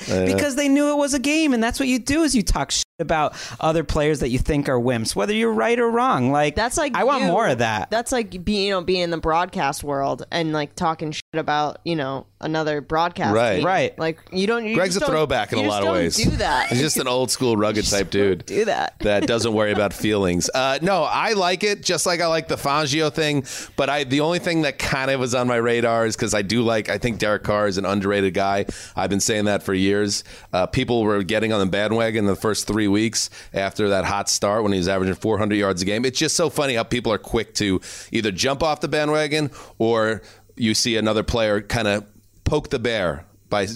because 0.06 0.56
they 0.56 0.68
knew 0.68 0.90
it 0.90 0.96
was 0.96 1.14
a 1.14 1.18
game, 1.18 1.52
and 1.54 1.62
that's 1.62 1.80
what 1.80 1.88
you 1.88 1.98
do 1.98 2.22
is 2.22 2.34
you 2.34 2.42
talk 2.42 2.70
about 2.98 3.34
other 3.60 3.84
players 3.84 4.20
that 4.20 4.28
you 4.30 4.38
think 4.38 4.68
are 4.68 4.78
wimps, 4.78 5.14
whether 5.14 5.32
you're 5.32 5.52
right 5.52 5.78
or 5.78 5.88
wrong. 5.90 6.32
Like 6.32 6.56
That's 6.56 6.76
like 6.76 6.96
I 6.96 7.04
want 7.04 7.22
you. 7.22 7.28
more 7.28 7.46
of 7.46 7.58
that. 7.58 7.90
That's 7.90 8.12
like 8.12 8.44
being 8.44 8.66
you 8.68 8.70
know 8.74 8.80
being 8.82 9.02
in 9.02 9.10
the 9.10 9.18
broadcast 9.18 9.84
world 9.84 10.26
and 10.30 10.52
like 10.52 10.74
talking 10.74 11.12
shit 11.12 11.22
about 11.34 11.78
you 11.84 11.94
know 11.96 12.26
another 12.40 12.80
broadcast. 12.80 13.34
Right. 13.34 13.56
team. 13.56 13.64
Right. 13.66 13.98
Like 13.98 14.18
you 14.32 14.46
don't. 14.46 14.64
You 14.64 14.74
Greg's 14.74 14.96
a 14.96 15.00
don't- 15.00 15.10
throwback 15.10 15.52
in 15.52 15.58
a 15.60 15.62
lot 15.62 15.84
of 15.86 15.92
ways. 15.92 16.16
Do 16.16 16.30
that. 16.38 16.68
He's 16.70 16.80
just 16.80 16.96
an 16.96 17.08
old 17.08 17.30
school 17.30 17.56
rugged 17.56 17.86
type 17.86 18.10
dude. 18.10 18.44
do 18.46 18.64
that. 18.64 18.94
that 19.00 19.26
doesn't 19.26 19.52
worry 19.52 19.72
about 19.72 19.92
feelings. 19.92 20.50
Uh, 20.52 20.78
no, 20.82 21.02
I 21.04 21.32
like 21.34 21.62
it 21.62 21.82
just 21.82 22.04
like 22.06 22.20
I 22.20 22.26
like 22.26 22.48
the 22.48 22.56
Fangio 22.56 23.12
thing. 23.12 23.44
But 23.76 23.88
I 23.88 24.04
the 24.04 24.20
only 24.20 24.38
thing 24.40 24.62
that 24.62 24.78
kind 24.78 25.10
of 25.10 25.20
was 25.20 25.34
on 25.34 25.46
my 25.46 25.56
radar 25.56 26.04
is 26.06 26.16
because 26.16 26.34
I 26.34 26.42
do 26.42 26.62
like 26.62 26.88
I 26.88 26.98
think 26.98 27.18
Derek 27.18 27.44
Carr 27.44 27.68
is 27.68 27.78
an 27.78 27.84
underrated 27.84 28.34
guy. 28.34 28.66
I've 28.96 29.10
been 29.10 29.20
saying 29.20 29.44
that 29.44 29.62
for 29.62 29.72
years. 29.74 30.24
Uh, 30.52 30.66
people 30.66 31.02
were 31.04 31.22
getting 31.22 31.52
on 31.52 31.60
the 31.60 31.66
bandwagon 31.70 32.26
the 32.26 32.34
first 32.36 32.66
three 32.66 32.87
weeks 32.90 33.30
after 33.52 33.90
that 33.90 34.04
hot 34.04 34.28
start 34.28 34.62
when 34.62 34.72
he 34.72 34.78
was 34.78 34.88
averaging 34.88 35.14
400 35.14 35.54
yards 35.54 35.82
a 35.82 35.84
game. 35.84 36.04
It's 36.04 36.18
just 36.18 36.36
so 36.36 36.50
funny 36.50 36.74
how 36.74 36.82
people 36.82 37.12
are 37.12 37.18
quick 37.18 37.54
to 37.54 37.80
either 38.12 38.30
jump 38.30 38.62
off 38.62 38.80
the 38.80 38.88
bandwagon 38.88 39.50
or 39.78 40.22
you 40.56 40.74
see 40.74 40.96
another 40.96 41.22
player 41.22 41.60
kind 41.60 41.88
of 41.88 42.06
poke 42.44 42.70
the 42.70 42.78
bear 42.78 43.24
by 43.48 43.66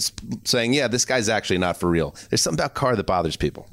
saying, 0.44 0.74
"Yeah, 0.74 0.88
this 0.88 1.04
guy's 1.04 1.28
actually 1.28 1.58
not 1.58 1.76
for 1.76 1.88
real." 1.88 2.14
There's 2.30 2.42
something 2.42 2.60
about 2.60 2.74
Carr 2.74 2.96
that 2.96 3.06
bothers 3.06 3.36
people. 3.36 3.68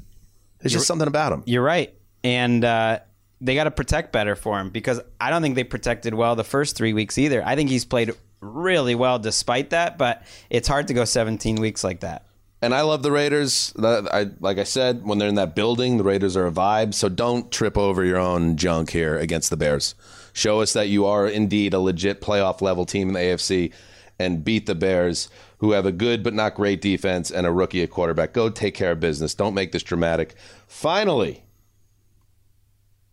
There's 0.60 0.72
just 0.72 0.86
something 0.86 1.08
about 1.08 1.32
him. 1.32 1.42
You're 1.46 1.62
right. 1.62 1.94
And 2.22 2.64
uh, 2.64 3.00
they 3.40 3.54
got 3.54 3.64
to 3.64 3.70
protect 3.70 4.12
better 4.12 4.36
for 4.36 4.58
him 4.60 4.70
because 4.70 5.00
I 5.20 5.30
don't 5.30 5.42
think 5.42 5.54
they 5.54 5.64
protected 5.64 6.14
well 6.14 6.36
the 6.36 6.44
first 6.44 6.76
three 6.76 6.92
weeks 6.92 7.16
either. 7.18 7.42
I 7.44 7.56
think 7.56 7.70
he's 7.70 7.84
played 7.84 8.12
really 8.40 8.94
well 8.94 9.18
despite 9.18 9.70
that, 9.70 9.98
but 9.98 10.22
it's 10.50 10.68
hard 10.68 10.88
to 10.88 10.94
go 10.94 11.04
17 11.04 11.56
weeks 11.56 11.82
like 11.82 12.00
that. 12.00 12.26
And 12.62 12.74
I 12.74 12.82
love 12.82 13.02
the 13.02 13.10
Raiders. 13.10 13.72
I, 13.82 14.30
like 14.38 14.58
I 14.58 14.64
said, 14.64 15.04
when 15.04 15.18
they're 15.18 15.28
in 15.28 15.36
that 15.36 15.54
building, 15.54 15.96
the 15.96 16.04
Raiders 16.04 16.36
are 16.36 16.46
a 16.46 16.52
vibe. 16.52 16.92
So 16.92 17.08
don't 17.08 17.50
trip 17.50 17.78
over 17.78 18.04
your 18.04 18.18
own 18.18 18.56
junk 18.56 18.90
here 18.90 19.16
against 19.16 19.48
the 19.48 19.56
Bears. 19.56 19.94
Show 20.32 20.60
us 20.60 20.74
that 20.74 20.88
you 20.88 21.06
are 21.06 21.26
indeed 21.26 21.72
a 21.72 21.80
legit 21.80 22.20
playoff 22.20 22.60
level 22.60 22.84
team 22.84 23.08
in 23.08 23.14
the 23.14 23.20
AFC 23.20 23.72
and 24.18 24.44
beat 24.44 24.66
the 24.66 24.74
Bears, 24.74 25.30
who 25.58 25.72
have 25.72 25.86
a 25.86 25.92
good 25.92 26.22
but 26.22 26.34
not 26.34 26.54
great 26.54 26.82
defense 26.82 27.30
and 27.30 27.46
a 27.46 27.52
rookie 27.52 27.82
at 27.82 27.90
quarterback. 27.90 28.34
Go 28.34 28.50
take 28.50 28.74
care 28.74 28.92
of 28.92 29.00
business. 29.00 29.34
Don't 29.34 29.54
make 29.54 29.72
this 29.72 29.82
dramatic. 29.82 30.34
Finally, 30.66 31.42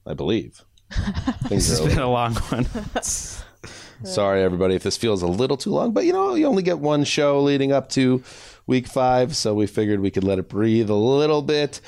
I 0.05 0.13
believe. 0.13 0.65
this 1.49 1.69
has 1.69 1.79
been 1.79 1.99
a 1.99 2.09
long 2.09 2.35
one. 2.35 2.67
Sorry, 4.03 4.43
everybody, 4.43 4.75
if 4.75 4.83
this 4.83 4.97
feels 4.97 5.21
a 5.21 5.27
little 5.27 5.57
too 5.57 5.71
long, 5.71 5.91
but 5.91 6.05
you 6.05 6.13
know, 6.13 6.35
you 6.35 6.45
only 6.45 6.61
get 6.61 6.79
one 6.79 7.03
show 7.03 7.41
leading 7.41 7.71
up 7.71 7.89
to 7.89 8.23
week 8.67 8.87
five, 8.87 9.35
so 9.35 9.55
we 9.55 9.65
figured 9.65 9.99
we 10.01 10.11
could 10.11 10.23
let 10.23 10.37
it 10.37 10.49
breathe 10.49 10.89
a 10.89 10.95
little 10.95 11.41
bit. 11.41 11.81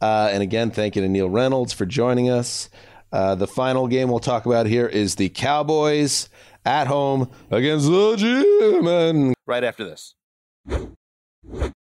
Uh, 0.00 0.28
and 0.30 0.42
again, 0.42 0.70
thank 0.70 0.94
you 0.94 1.02
to 1.02 1.08
Neil 1.08 1.28
Reynolds 1.28 1.72
for 1.72 1.86
joining 1.86 2.30
us. 2.30 2.68
Uh, 3.10 3.34
the 3.34 3.46
final 3.46 3.88
game 3.88 4.08
we'll 4.08 4.18
talk 4.18 4.46
about 4.46 4.66
here 4.66 4.86
is 4.86 5.14
the 5.14 5.30
Cowboys 5.30 6.28
at 6.64 6.86
home 6.86 7.30
against 7.50 7.86
the 7.86 8.16
G-Men. 8.16 9.34
Right 9.46 9.64
after 9.64 9.84
this. 9.84 10.14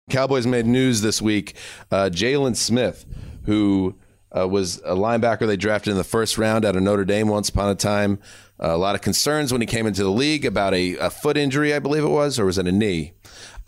Cowboys 0.09 0.47
made 0.47 0.67
news 0.67 1.01
this 1.01 1.21
week. 1.21 1.57
Uh, 1.91 2.11
Jaylon 2.13 2.55
Smith, 2.55 3.05
who 3.47 3.97
uh, 4.37 4.47
was 4.47 4.77
a 4.85 4.95
linebacker 4.95 5.47
they 5.47 5.57
drafted 5.57 5.91
in 5.91 5.97
the 5.97 6.05
first 6.05 6.39
round 6.39 6.65
out 6.65 6.77
of 6.77 6.83
Notre 6.83 7.05
Dame 7.05 7.29
once 7.29 7.49
upon 7.49 7.71
a 7.71 7.75
time. 7.75 8.21
Uh, 8.63 8.75
a 8.75 8.79
lot 8.79 8.95
of 8.95 9.01
concerns 9.01 9.51
when 9.51 9.61
he 9.61 9.67
came 9.67 9.87
into 9.87 10.05
the 10.05 10.11
league 10.11 10.45
about 10.45 10.75
a, 10.75 10.97
a 10.99 11.11
foot 11.11 11.37
injury, 11.37 11.75
I 11.75 11.81
believe 11.81 12.05
it 12.05 12.09
was, 12.09 12.39
or 12.39 12.45
was 12.45 12.59
it 12.59 12.69
a 12.69 12.73
knee? 12.73 13.15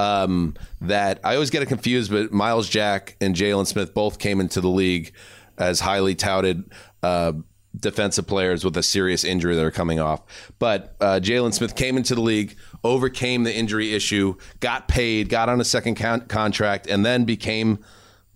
Um, 0.01 0.55
that 0.81 1.19
I 1.25 1.35
always 1.35 1.51
get 1.51 1.62
it 1.62 1.66
confused, 1.66 2.12
but 2.12 2.33
Myles 2.33 2.69
Jack 2.69 3.16
and 3.20 3.35
Jaylon 3.35 3.66
Smith 3.66 3.95
both 3.95 4.20
came 4.20 4.41
into 4.41 4.61
the 4.61 4.69
league 4.69 5.12
as 5.57 5.81
highly 5.81 6.15
touted 6.15 6.70
uh, 7.03 7.33
defensive 7.77 8.27
players 8.27 8.65
with 8.65 8.77
a 8.77 8.83
serious 8.83 9.25
injury 9.25 9.55
that 9.55 9.65
are 9.65 9.70
coming 9.70 10.01
off. 10.01 10.23
But 10.59 10.95
uh, 11.01 11.20
Jaylon 11.20 11.53
Smith 11.53 11.75
came 11.75 11.97
into 11.97 12.15
the 12.15 12.20
league, 12.20 12.57
overcame 12.85 13.45
the 13.45 13.55
injury 13.55 13.95
issue, 13.95 14.37
got 14.61 14.89
paid, 14.89 15.29
got 15.29 15.49
on 15.49 15.61
a 15.61 15.65
second 15.65 15.97
con- 15.97 16.27
contract, 16.27 16.87
and 16.87 17.05
then 17.05 17.25
became 17.25 17.79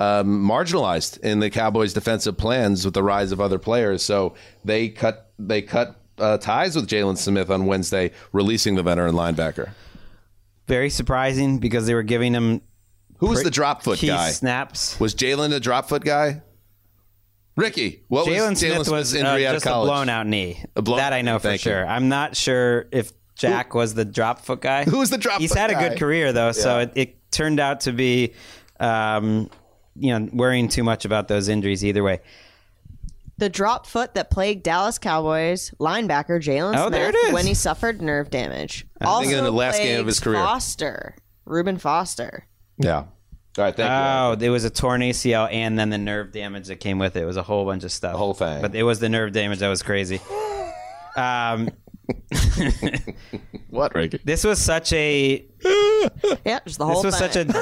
um, 0.00 0.44
marginalized 0.44 1.18
in 1.20 1.40
the 1.40 1.50
Cowboys' 1.50 1.92
defensive 1.92 2.36
plans 2.36 2.84
with 2.84 2.94
the 2.94 3.02
rise 3.02 3.32
of 3.32 3.40
other 3.40 3.58
players. 3.58 4.02
So 4.02 4.34
they 4.64 4.88
cut 4.88 5.30
they 5.38 5.62
cut 5.62 5.96
uh, 6.18 6.38
ties 6.38 6.76
with 6.76 6.88
Jaylon 6.88 7.16
Smith 7.16 7.50
on 7.50 7.66
Wednesday, 7.66 8.12
releasing 8.32 8.74
the 8.74 8.82
veteran 8.82 9.14
linebacker. 9.14 9.70
Very 10.68 10.90
surprising 10.90 11.58
because 11.58 11.86
they 11.86 11.94
were 11.94 12.02
giving 12.02 12.32
him 12.34 12.60
Who 13.18 13.28
was 13.28 13.42
the 13.42 13.50
drop 13.50 13.82
foot 13.82 13.98
key 13.98 14.06
guy? 14.08 14.30
snaps. 14.30 14.98
Was 15.00 15.14
Jaylon 15.14 15.50
the 15.50 15.60
drop 15.60 15.88
foot 15.88 16.04
guy? 16.04 16.42
Ricky, 17.56 18.02
what 18.08 18.26
Jaylon 18.26 18.50
was 18.50 18.62
Jaylon 18.62 18.74
Smith 18.84 18.88
was 18.90 19.14
uh, 19.14 19.18
injury 19.18 19.46
out 19.46 19.54
of 19.54 19.56
just 19.56 19.66
a 19.66 19.68
college? 19.68 19.88
blown 19.88 20.08
out 20.08 20.26
knee. 20.26 20.64
A 20.74 20.80
blown- 20.82 20.98
that 20.98 21.12
I 21.12 21.20
know 21.22 21.38
for 21.38 21.48
Thank 21.48 21.64
you. 21.64 21.72
sure. 21.72 21.86
I'm 21.86 22.08
not 22.08 22.34
sure 22.34 22.86
if 22.92 23.12
Jack 23.34 23.74
was 23.74 23.92
the 23.94 24.04
drop 24.06 24.40
foot 24.40 24.62
guy. 24.62 24.84
Who 24.88 24.98
was 24.98 25.10
the 25.10 25.18
drop 25.18 25.40
He's 25.40 25.50
foot 25.50 25.58
had 25.58 25.70
a 25.70 25.74
guy? 25.74 25.88
good 25.90 25.98
career 25.98 26.32
though, 26.32 26.52
so 26.52 26.78
it, 26.78 26.92
it 26.94 27.30
turned 27.30 27.60
out 27.60 27.80
to 27.82 27.92
be, 27.92 28.32
um, 28.80 29.50
you 29.96 30.18
know, 30.18 30.28
worrying 30.32 30.68
too 30.68 30.82
much 30.82 31.04
about 31.04 31.28
those 31.28 31.48
injuries 31.48 31.84
either 31.84 32.02
way. 32.02 32.20
The 33.42 33.48
drop 33.48 33.88
foot 33.88 34.14
that 34.14 34.30
plagued 34.30 34.62
Dallas 34.62 34.98
Cowboys 34.98 35.72
linebacker 35.80 36.40
Jaylon 36.40 36.76
Oh, 36.76 36.82
Smith 36.86 36.92
there 36.92 37.08
it 37.08 37.16
is. 37.16 37.32
when 37.32 37.44
he 37.44 37.54
suffered 37.54 38.00
nerve 38.00 38.30
damage. 38.30 38.86
I 39.00 39.20
think 39.20 39.32
in 39.32 39.42
the 39.42 39.50
last 39.50 39.78
game 39.78 39.98
of 39.98 40.06
his 40.06 40.20
career. 40.20 40.38
Foster, 40.38 41.16
Reuben 41.44 41.76
Foster. 41.76 42.46
Yeah. 42.78 42.98
All 42.98 43.06
right, 43.58 43.74
thank 43.74 43.88
you. 43.88 44.32
Oh, 44.32 44.36
there 44.36 44.52
was 44.52 44.62
a 44.64 44.70
torn 44.70 45.00
ACL 45.00 45.52
and 45.52 45.76
then 45.76 45.90
the 45.90 45.98
nerve 45.98 46.30
damage 46.30 46.68
that 46.68 46.76
came 46.76 47.00
with 47.00 47.16
it. 47.16 47.22
It 47.22 47.26
was 47.26 47.36
a 47.36 47.42
whole 47.42 47.64
bunch 47.64 47.82
of 47.82 47.90
stuff. 47.90 48.12
The 48.12 48.18
whole 48.18 48.32
thing. 48.32 48.62
But 48.62 48.76
it 48.76 48.84
was 48.84 49.00
the 49.00 49.08
nerve 49.08 49.32
damage 49.32 49.58
that 49.58 49.68
was 49.68 49.82
crazy. 49.82 50.20
Um, 51.14 51.68
What, 53.70 53.94
Ricky? 53.94 54.20
this 54.24 54.44
was 54.44 54.60
such 54.60 54.92
a 54.92 55.44
Yeah, 56.44 56.60
just 56.66 56.78
the 56.78 56.84
whole 56.86 57.02
this 57.02 57.18
was 57.20 57.32
thing. 57.32 57.50
such 57.50 57.56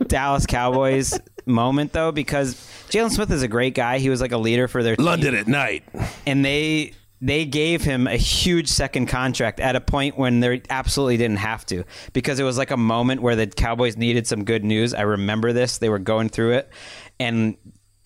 a 0.00 0.04
Dallas 0.04 0.46
Cowboys 0.46 1.18
moment 1.46 1.92
though 1.92 2.12
because 2.12 2.54
Jaylon 2.90 3.10
Smith 3.10 3.30
is 3.32 3.42
a 3.42 3.48
great 3.48 3.74
guy. 3.74 3.98
He 3.98 4.08
was 4.10 4.20
like 4.20 4.32
a 4.32 4.38
leader 4.38 4.68
for 4.68 4.82
their 4.82 4.94
team. 4.96 5.04
London 5.06 5.34
at 5.34 5.48
night. 5.48 5.82
and 6.26 6.44
they 6.44 6.92
they 7.20 7.44
gave 7.44 7.82
him 7.82 8.06
a 8.06 8.16
huge 8.16 8.68
second 8.68 9.06
contract 9.06 9.58
at 9.58 9.74
a 9.74 9.80
point 9.80 10.16
when 10.16 10.38
they 10.38 10.62
absolutely 10.70 11.16
didn't 11.16 11.38
have 11.38 11.66
to 11.66 11.82
because 12.12 12.38
it 12.38 12.44
was 12.44 12.56
like 12.56 12.70
a 12.70 12.76
moment 12.76 13.20
where 13.22 13.34
the 13.34 13.48
Cowboys 13.48 13.96
needed 13.96 14.28
some 14.28 14.44
good 14.44 14.64
news. 14.64 14.94
I 14.94 15.02
remember 15.02 15.52
this; 15.52 15.78
they 15.78 15.88
were 15.88 15.98
going 15.98 16.28
through 16.28 16.52
it, 16.52 16.70
and 17.18 17.56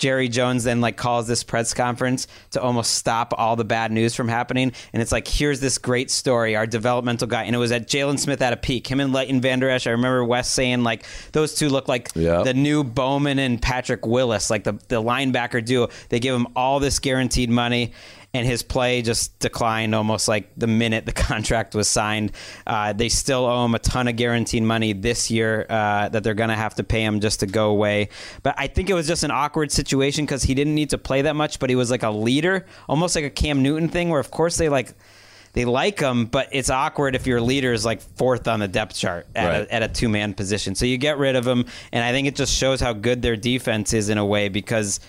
Jerry 0.02 0.28
Jones 0.28 0.64
then 0.64 0.80
like 0.80 0.96
calls 0.96 1.28
this 1.28 1.44
press 1.44 1.72
conference 1.74 2.26
to 2.50 2.60
almost 2.60 2.94
stop 2.94 3.32
all 3.38 3.54
the 3.54 3.64
bad 3.64 3.92
news 3.92 4.16
from 4.16 4.26
happening. 4.26 4.72
And 4.92 5.00
it's 5.00 5.12
like, 5.12 5.28
here's 5.28 5.60
this 5.60 5.78
great 5.78 6.10
story, 6.10 6.56
our 6.56 6.66
developmental 6.66 7.28
guy. 7.28 7.44
And 7.44 7.54
it 7.54 7.58
was 7.60 7.70
at 7.70 7.86
Jaylon 7.86 8.18
Smith 8.18 8.42
at 8.42 8.52
a 8.52 8.56
peak. 8.56 8.90
Him 8.90 8.98
and 8.98 9.12
Leighton 9.12 9.40
Vander 9.40 9.70
Esch. 9.70 9.86
I 9.86 9.90
remember 9.90 10.24
Wes 10.24 10.48
saying 10.50 10.82
like 10.82 11.04
those 11.30 11.54
two 11.54 11.68
look 11.68 11.86
like 11.86 12.10
Yeah. 12.16 12.42
the 12.42 12.52
new 12.52 12.82
Bowman 12.82 13.38
and 13.38 13.62
Patrick 13.62 14.04
Willis, 14.04 14.50
like 14.50 14.64
the, 14.64 14.72
the 14.88 15.00
linebacker 15.00 15.64
duo. 15.64 15.88
They 16.08 16.18
give 16.18 16.34
him 16.34 16.48
all 16.56 16.80
this 16.80 16.98
guaranteed 16.98 17.48
money. 17.48 17.92
And 18.34 18.46
his 18.46 18.62
play 18.62 19.02
just 19.02 19.38
declined 19.40 19.94
almost 19.94 20.26
like 20.26 20.50
the 20.56 20.66
minute 20.66 21.04
the 21.04 21.12
contract 21.28 21.74
was 21.74 21.86
signed. 21.86 22.32
Uh, 22.66 22.94
they 22.94 23.10
still 23.10 23.44
owe 23.44 23.64
him 23.66 23.74
a 23.74 23.78
ton 23.78 24.08
of 24.08 24.16
guaranteed 24.16 24.62
money 24.62 24.94
this 24.94 25.30
year 25.30 25.66
uh, 25.68 26.08
that 26.08 26.24
they're 26.24 26.32
going 26.32 26.48
to 26.48 26.56
have 26.56 26.74
to 26.76 26.84
pay 26.84 27.04
him 27.04 27.20
just 27.20 27.40
to 27.40 27.46
go 27.46 27.68
away. 27.68 28.08
But 28.42 28.54
I 28.56 28.68
think 28.68 28.88
it 28.88 28.94
was 28.94 29.06
just 29.06 29.22
an 29.22 29.30
awkward 29.30 29.70
situation 29.70 30.24
because 30.24 30.42
he 30.42 30.54
didn't 30.54 30.74
need 30.74 30.90
to 30.90 30.98
play 30.98 31.22
that 31.22 31.36
much, 31.36 31.58
but 31.58 31.68
he 31.68 31.76
was 31.76 31.90
like 31.90 32.02
a 32.04 32.10
leader, 32.10 32.64
almost 32.88 33.14
like 33.16 33.24
a 33.26 33.30
Cam 33.30 33.62
Newton 33.62 33.88
thing, 33.90 34.08
where 34.08 34.20
of 34.20 34.30
course 34.30 34.56
they 34.56 34.70
like 34.70 34.94
they 35.52 35.66
like 35.66 36.00
him, 36.00 36.24
but 36.24 36.48
it's 36.52 36.70
awkward 36.70 37.14
if 37.14 37.26
your 37.26 37.42
leader 37.42 37.74
is 37.74 37.84
like 37.84 38.00
fourth 38.00 38.48
on 38.48 38.60
the 38.60 38.68
depth 38.68 38.96
chart 38.96 39.26
at 39.34 39.46
Right. 39.46 39.68
a, 39.68 39.74
at 39.74 39.82
a 39.82 39.88
two 39.88 40.08
man 40.08 40.32
position. 40.32 40.74
So 40.74 40.86
you 40.86 40.96
get 40.96 41.18
rid 41.18 41.36
of 41.36 41.46
him, 41.46 41.66
and 41.92 42.02
I 42.02 42.12
think 42.12 42.26
it 42.26 42.34
just 42.36 42.54
shows 42.56 42.80
how 42.80 42.94
good 42.94 43.20
their 43.20 43.36
defense 43.36 43.92
is 43.92 44.08
in 44.08 44.16
a 44.16 44.24
way 44.24 44.48
because 44.48 45.00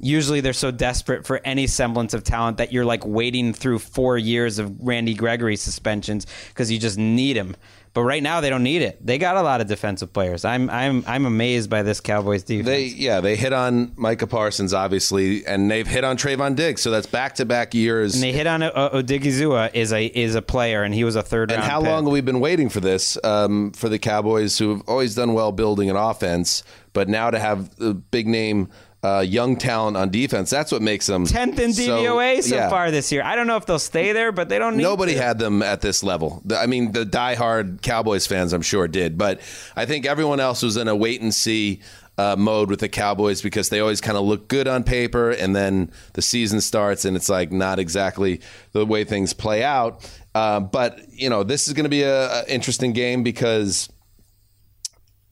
usually 0.00 0.40
they're 0.40 0.52
so 0.52 0.70
desperate 0.70 1.26
for 1.26 1.40
any 1.44 1.66
semblance 1.66 2.14
of 2.14 2.24
talent 2.24 2.56
that 2.58 2.72
you're 2.72 2.84
like 2.84 3.06
waiting 3.06 3.52
through 3.52 3.78
four 3.78 4.18
years 4.18 4.58
of 4.58 4.80
Randy 4.80 5.14
Gregory 5.14 5.56
suspensions 5.56 6.26
because 6.48 6.70
you 6.70 6.78
just 6.78 6.98
need 6.98 7.36
him. 7.36 7.56
But 7.94 8.04
right 8.04 8.22
now 8.22 8.40
they 8.40 8.48
don't 8.48 8.62
need 8.62 8.80
it. 8.80 9.04
They 9.04 9.18
got 9.18 9.36
a 9.36 9.42
lot 9.42 9.60
of 9.60 9.66
defensive 9.66 10.14
players. 10.14 10.46
I'm 10.46 10.70
I'm 10.70 11.04
I'm 11.06 11.26
amazed 11.26 11.68
by 11.68 11.82
this 11.82 12.00
Cowboys 12.00 12.42
defense. 12.42 12.66
They 12.66 12.84
yeah 12.86 13.20
they 13.20 13.36
hit 13.36 13.52
on 13.52 13.92
Micah 13.96 14.26
Parsons 14.26 14.72
obviously, 14.72 15.44
and 15.46 15.70
they've 15.70 15.86
hit 15.86 16.02
on 16.02 16.16
Trevon 16.16 16.56
Diggs. 16.56 16.80
So 16.80 16.90
that's 16.90 17.06
back 17.06 17.34
to 17.34 17.44
back 17.44 17.74
years. 17.74 18.14
and 18.14 18.22
they 18.22 18.32
hit 18.32 18.46
on 18.46 18.62
uh, 18.62 18.88
Odighizuwa 18.94 19.74
is 19.74 19.92
a 19.92 20.06
is 20.06 20.34
a 20.34 20.40
player, 20.40 20.82
and 20.84 20.94
he 20.94 21.04
was 21.04 21.16
a 21.16 21.22
third 21.22 21.52
And 21.52 21.62
how 21.62 21.80
pick. 21.80 21.90
long 21.90 22.04
have 22.04 22.12
we 22.14 22.22
been 22.22 22.40
waiting 22.40 22.70
for 22.70 22.80
this 22.80 23.18
um, 23.24 23.72
for 23.72 23.90
the 23.90 23.98
Cowboys, 23.98 24.56
who 24.56 24.70
have 24.70 24.82
always 24.88 25.14
done 25.14 25.34
well 25.34 25.52
building 25.52 25.90
an 25.90 25.96
offense, 25.96 26.62
but 26.94 27.10
now 27.10 27.30
to 27.30 27.38
have 27.38 27.76
the 27.76 27.92
big 27.92 28.26
name, 28.26 28.70
uh, 29.04 29.20
young 29.20 29.56
talent 29.56 29.96
on 29.96 30.10
defense, 30.10 30.48
that's 30.48 30.70
what 30.70 30.80
makes 30.80 31.06
them 31.06 31.26
tenth 31.26 31.58
in 31.58 31.70
DVOA 31.70 32.42
so, 32.42 32.54
yeah. 32.54 32.70
far 32.70 32.90
this 32.90 33.10
year. 33.10 33.22
I 33.24 33.34
don't 33.34 33.48
know 33.48 33.56
if 33.56 33.66
they'll 33.66 33.78
stay 33.78 34.12
there, 34.12 34.30
but 34.30 34.48
they 34.48 34.58
don't 34.58 34.76
need. 34.76 34.84
Nobody 34.84 35.14
to. 35.14 35.22
had 35.22 35.38
them 35.38 35.62
at 35.62 35.80
this 35.80 36.04
level. 36.04 36.42
I 36.56 36.66
mean, 36.66 36.92
the 36.92 37.04
diehard 37.04 37.82
Cowboys 37.82 38.26
fans, 38.26 38.52
I'm 38.52 38.62
sure, 38.62 38.86
did, 38.86 39.18
but 39.18 39.40
I 39.74 39.86
think 39.86 40.06
everyone 40.06 40.38
else 40.38 40.62
was 40.62 40.76
in 40.76 40.86
a 40.86 40.94
wait 40.94 41.20
and 41.20 41.34
see 41.34 41.80
uh, 42.16 42.36
mode 42.38 42.70
with 42.70 42.80
the 42.80 42.88
Cowboys 42.88 43.42
because 43.42 43.70
they 43.70 43.80
always 43.80 44.00
kind 44.00 44.16
of 44.16 44.24
look 44.24 44.46
good 44.46 44.68
on 44.68 44.84
paper, 44.84 45.30
and 45.30 45.56
then 45.56 45.90
the 46.12 46.22
season 46.22 46.60
starts, 46.60 47.04
and 47.04 47.16
it's 47.16 47.28
like 47.28 47.50
not 47.50 47.80
exactly 47.80 48.40
the 48.70 48.86
way 48.86 49.02
things 49.02 49.32
play 49.32 49.64
out. 49.64 50.08
Uh, 50.34 50.60
but 50.60 51.00
you 51.12 51.28
know, 51.28 51.42
this 51.42 51.66
is 51.66 51.74
going 51.74 51.84
to 51.84 51.90
be 51.90 52.02
a, 52.02 52.42
a 52.42 52.44
interesting 52.46 52.92
game 52.92 53.24
because 53.24 53.88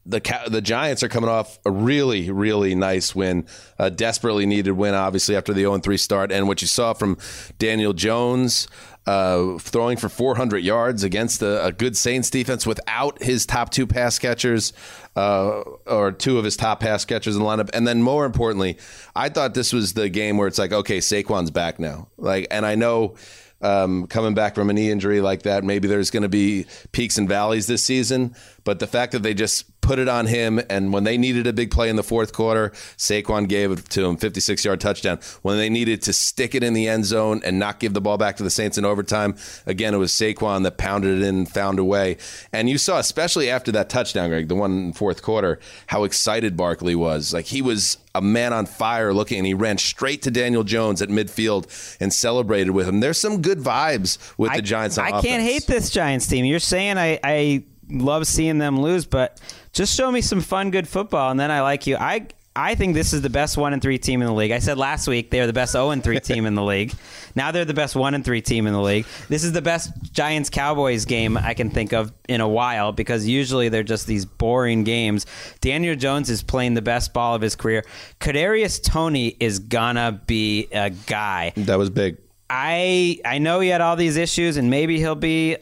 the 0.07 0.21
the 0.49 0.61
Giants 0.61 1.03
are 1.03 1.09
coming 1.09 1.31
off 1.31 1.59
a 1.65 1.71
really 1.71 2.31
really 2.31 2.75
nice 2.75 3.15
win, 3.15 3.47
a 3.79 3.91
desperately 3.91 4.47
needed 4.47 4.73
win, 4.73 4.95
obviously 4.95 5.37
after 5.37 5.53
the 5.53 5.63
0 5.63 5.79
3 5.79 5.97
start, 5.97 6.33
and 6.33 6.49
what 6.49 6.63
you 6.63 6.69
saw 6.69 6.93
from 6.93 7.19
Daniel 7.59 7.93
Jones. 7.93 8.69
Uh, 9.07 9.57
throwing 9.59 9.97
for 9.97 10.11
400 10.11 10.59
yards 10.59 11.03
against 11.03 11.41
a, 11.41 11.65
a 11.65 11.73
good 11.73 11.97
Saints 11.97 12.29
defense 12.29 12.67
without 12.67 13.21
his 13.21 13.47
top 13.47 13.71
two 13.71 13.87
pass 13.87 14.19
catchers, 14.19 14.75
uh, 15.17 15.63
or 15.87 16.13
two 16.13 16.39
of 16.39 16.45
his 16.45 16.55
top 16.55 16.81
pass 16.81 17.07
catchers 17.07 17.35
in 17.35 17.43
the 17.43 17.49
lineup, 17.49 17.71
and 17.73 17.89
then 17.89 18.03
more 18.03 18.27
importantly, 18.27 18.77
I 19.17 19.31
thought 19.31 19.55
this 19.55 19.73
was 19.73 19.95
the 19.95 20.11
game 20.11 20.37
where 20.37 20.47
it's 20.47 20.59
like, 20.59 20.73
okay, 20.73 20.99
Saquon's 20.99 21.51
back 21.51 21.81
now. 21.81 22.09
Like, 22.19 22.47
and 22.51 22.67
I 22.67 22.75
know 22.75 23.17
um, 23.63 24.07
coming 24.07 24.35
back 24.35 24.55
from 24.55 24.71
a 24.71 24.73
knee 24.73 24.91
injury 24.91 25.21
like 25.21 25.43
that, 25.43 25.65
maybe 25.65 25.89
there's 25.89 26.11
going 26.11 26.23
to 26.23 26.29
be 26.29 26.67
peaks 26.93 27.19
and 27.19 27.29
valleys 27.29 27.67
this 27.67 27.83
season. 27.83 28.35
But 28.65 28.79
the 28.79 28.87
fact 28.87 29.13
that 29.13 29.23
they 29.23 29.35
just 29.35 29.81
put 29.81 29.99
it 29.99 30.09
on 30.09 30.27
him, 30.27 30.61
and 30.69 30.93
when 30.93 31.05
they 31.05 31.17
needed 31.19 31.47
a 31.47 31.53
big 31.53 31.71
play 31.71 31.89
in 31.89 31.97
the 31.97 32.03
fourth 32.03 32.33
quarter, 32.33 32.71
Saquon 32.97 33.49
gave 33.49 33.73
it 33.73 33.89
to 33.91 34.05
him, 34.05 34.17
56 34.17 34.65
yard 34.65 34.81
touchdown. 34.81 35.19
When 35.43 35.57
they 35.57 35.69
needed 35.69 36.03
to 36.03 36.13
stick 36.13 36.55
it 36.55 36.63
in 36.63 36.75
the 36.75 36.87
end 36.87 37.05
zone 37.07 37.41
and 37.45 37.59
not 37.59 37.81
give 37.81 37.95
the 37.95 38.01
ball 38.01 38.19
back 38.19 38.37
to 38.37 38.43
the 38.43 38.51
Saints 38.51 38.79
in 38.79 38.85
overtime, 38.85 39.37
again, 39.67 39.95
it 39.95 39.99
was 39.99 40.13
Saquon 40.13 40.63
that 40.65 40.79
pounded 40.79 41.19
it 41.19 41.25
in, 41.27 41.47
found 41.47 41.79
a 41.79 41.85
way. 41.85 42.19
And 42.53 42.69
you 42.69 42.79
saw, 42.79 42.99
especially 42.99 43.51
after 43.51 43.73
that 43.73 43.89
touchdown, 43.89 44.29
Greg, 44.29 44.49
the 44.49 44.55
one 44.55 44.71
in 44.73 44.89
the 44.89 44.97
fourth 44.97 45.23
quarter, 45.23 45.59
how 45.87 46.05
excited 46.05 46.57
Barkley 46.57 46.95
was. 46.95 47.33
Like 47.33 47.47
he 47.47 47.63
was 47.63 47.99
a 48.15 48.21
man 48.21 48.53
on 48.53 48.67
fire 48.67 49.15
looking, 49.15 49.39
and 49.39 49.47
he 49.47 49.55
ran 49.55 49.79
straight 49.79 50.23
to 50.23 50.31
Daniel 50.31 50.65
Jones 50.65 51.01
at 51.01 51.09
midfield 51.09 51.97
and 52.01 52.13
celebrated 52.13 52.71
with 52.71 52.89
him. 52.89 53.01
There's 53.01 53.21
some 53.21 53.41
good 53.41 53.59
vibes 53.59 54.19
with 54.37 54.53
the 54.53 54.63
Giants 54.63 54.99
on 54.99 55.07
I 55.07 55.09
offense. 55.09 55.25
can't 55.25 55.43
hate 55.43 55.67
this 55.67 55.91
Giants 55.91 56.27
team. 56.27 56.45
You're 56.45 56.59
saying 56.59 56.99
I, 56.99 57.21
I 57.23 57.65
love 57.91 58.27
seeing 58.27 58.59
them 58.59 58.81
lose, 58.81 59.07
but 59.07 59.41
just 59.73 59.97
show 59.97 60.11
me 60.11 60.21
some 60.21 60.41
fun, 60.41 60.71
good 60.71 60.89
football, 60.89 61.31
and 61.31 61.39
then 61.39 61.51
I 61.51 61.61
like 61.63 61.87
you. 61.87 61.97
I 61.97 62.27
I 62.57 62.75
think 62.75 62.95
this 62.95 63.13
is 63.13 63.23
the 63.23 63.31
best 63.31 63.57
one 63.57 63.73
and 63.73 63.81
three 63.81 63.99
team 63.99 64.23
in 64.23 64.27
the 64.27 64.35
league. 64.35 64.51
I 64.51 64.59
said 64.59 64.77
last 64.77 65.07
week 65.07 65.31
they 65.31 65.41
are 65.41 65.47
the 65.47 65.53
best 65.53 65.73
zero 65.73 65.91
and 65.91 66.03
three 66.03 66.19
team 66.19 66.47
in 66.47 66.55
the 66.55 66.65
league. 66.65 66.93
Now 67.37 67.53
they're 67.53 67.65
the 67.65 67.75
best 67.75 67.95
one 67.95 68.15
and 68.15 68.25
three 68.25 68.43
team 68.43 68.67
in 68.67 68.73
the 68.73 68.81
league. 68.81 69.07
This 69.29 69.45
is 69.45 69.53
the 69.53 69.63
best 69.63 69.93
Giants 70.13 70.51
Cowboys 70.51 71.05
game 71.05 71.37
I 71.37 71.55
can 71.55 71.71
think 71.71 71.93
of 71.93 72.13
in 72.29 72.41
a 72.41 72.49
while 72.49 72.91
because 72.91 73.25
usually 73.25 73.69
they're 73.69 73.85
just 73.85 74.09
these 74.09 74.25
boring 74.25 74.83
games. 74.83 75.27
Daniel 75.61 75.95
Jones 75.95 76.29
is 76.29 76.43
playing 76.43 76.75
the 76.75 76.83
best 76.83 77.13
ball 77.13 77.37
of 77.37 77.41
his 77.41 77.55
career. 77.55 77.85
Kadarius 78.19 78.83
Toney 78.83 79.37
is 79.39 79.61
gonna 79.61 80.21
be 80.27 80.67
a 80.73 80.91
guy. 80.91 81.53
That 81.57 81.79
was 81.79 81.89
big. 81.89 82.19
I 82.51 83.21
I 83.25 83.39
know 83.39 83.61
he 83.61 83.69
had 83.69 83.81
all 83.81 83.95
these 83.95 84.17
issues, 84.17 84.57
and 84.57 84.69
maybe 84.69 84.99
he'll 84.99 85.15
be 85.15 85.57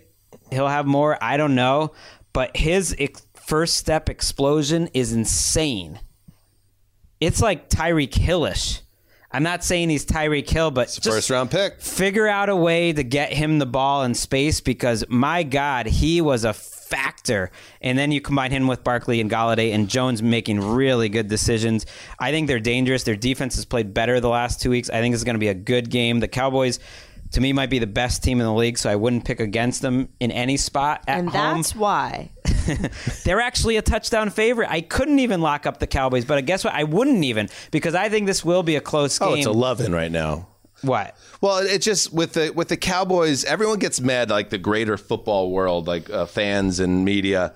he'll 0.51 0.69
have 0.69 0.87
more. 0.87 1.23
I 1.23 1.37
don't 1.37 1.55
know, 1.55 1.93
but 2.33 2.57
his 2.57 2.95
ex- 2.99 3.27
first 3.35 3.77
step 3.77 4.09
explosion 4.09 4.89
is 4.95 5.13
insane. 5.13 6.01
It's 7.21 7.43
like 7.43 7.69
Tyreek 7.69 8.15
Hillish. 8.15 8.83
I'm 9.31 9.43
not 9.43 9.63
saying 9.63 9.91
he's 9.91 10.07
Tyreek 10.07 10.49
Hill, 10.49 10.71
but 10.71 10.87
just 10.87 11.05
First 11.05 11.29
round 11.31 11.51
pick. 11.51 11.83
figure 11.83 12.27
out 12.27 12.49
a 12.49 12.57
way 12.57 12.93
to 12.95 13.03
get 13.03 13.33
him 13.33 13.59
the 13.59 13.67
ball 13.67 14.05
in 14.05 14.15
space 14.15 14.61
because 14.61 15.05
my 15.09 15.43
God, 15.43 15.87
he 15.87 16.23
was 16.23 16.45
a 16.45 16.55
factor. 16.55 17.51
And 17.83 17.99
then 17.99 18.11
you 18.11 18.23
combine 18.23 18.53
him 18.53 18.67
with 18.67 18.83
Barkley 18.83 19.21
and 19.21 19.31
Golladay 19.31 19.75
and 19.75 19.87
Jones 19.91 20.23
making 20.23 20.61
really 20.61 21.11
good 21.11 21.29
decisions. 21.29 21.85
I 22.19 22.31
think 22.31 22.47
they're 22.49 22.59
dangerous. 22.59 23.03
Their 23.03 23.17
defense 23.17 23.57
has 23.57 23.67
played 23.67 23.93
better 23.93 24.19
the 24.19 24.31
last 24.31 24.63
two 24.63 24.71
weeks. 24.71 24.89
I 24.89 25.01
think 25.01 25.15
it's 25.15 25.25
going 25.25 25.35
to 25.35 25.41
be 25.41 25.49
a 25.49 25.55
good 25.55 25.91
game. 25.91 26.21
The 26.21 26.29
Cowboys, 26.29 26.79
to 27.33 27.41
me, 27.41 27.53
might 27.53 27.71
be 27.71 27.79
the 27.79 27.87
best 27.87 28.23
team 28.23 28.41
in 28.41 28.47
the 28.47 28.53
league, 28.53 28.79
so 28.79 28.91
I 28.91 28.97
wouldn't 28.97 29.25
pick 29.25 29.41
against 29.41 29.83
them 29.83 30.09
in 30.21 30.31
any 30.31 30.57
spot 30.57 31.05
at 31.07 31.19
and 31.19 31.29
home. 31.31 31.57
that's 31.57 31.75
why. 31.77 32.31
They're 33.25 33.41
actually 33.41 33.77
a 33.77 33.83
touchdown 33.83 34.31
favorite. 34.31 34.71
I 34.71 34.81
couldn't 34.81 35.19
even 35.19 35.41
lock 35.41 35.67
up 35.67 35.79
the 35.79 35.87
Cowboys, 35.87 36.25
but 36.25 36.45
guess 36.47 36.65
what? 36.65 36.75
I 36.75 36.85
wouldn't 36.85 37.25
even 37.25 37.49
because 37.71 37.95
I 37.95 38.09
think 38.09 38.27
this 38.27 38.45
will 38.45 38.63
be 38.63 38.77
a 38.77 38.81
close 38.81 39.19
game. 39.19 39.29
Oh, 39.29 39.35
it's 39.35 39.47
a 39.47 39.53
love-in 39.53 39.93
right 39.93 40.11
now. 40.13 40.49
what? 40.83 41.17
Well, 41.41 41.59
it's 41.59 41.85
just 41.85 42.13
with 42.13 42.35
the 42.35 42.51
with 42.51 42.69
the 42.69 42.77
Cowboys, 42.77 43.45
everyone 43.45 43.79
gets 43.79 44.01
mad 44.01 44.31
like 44.31 44.51
the 44.51 44.59
greater 44.59 44.97
football 44.97 45.51
world, 45.51 45.87
like 45.87 46.09
uh, 46.11 46.27
fans 46.27 46.81
and 46.81 47.05
media, 47.05 47.53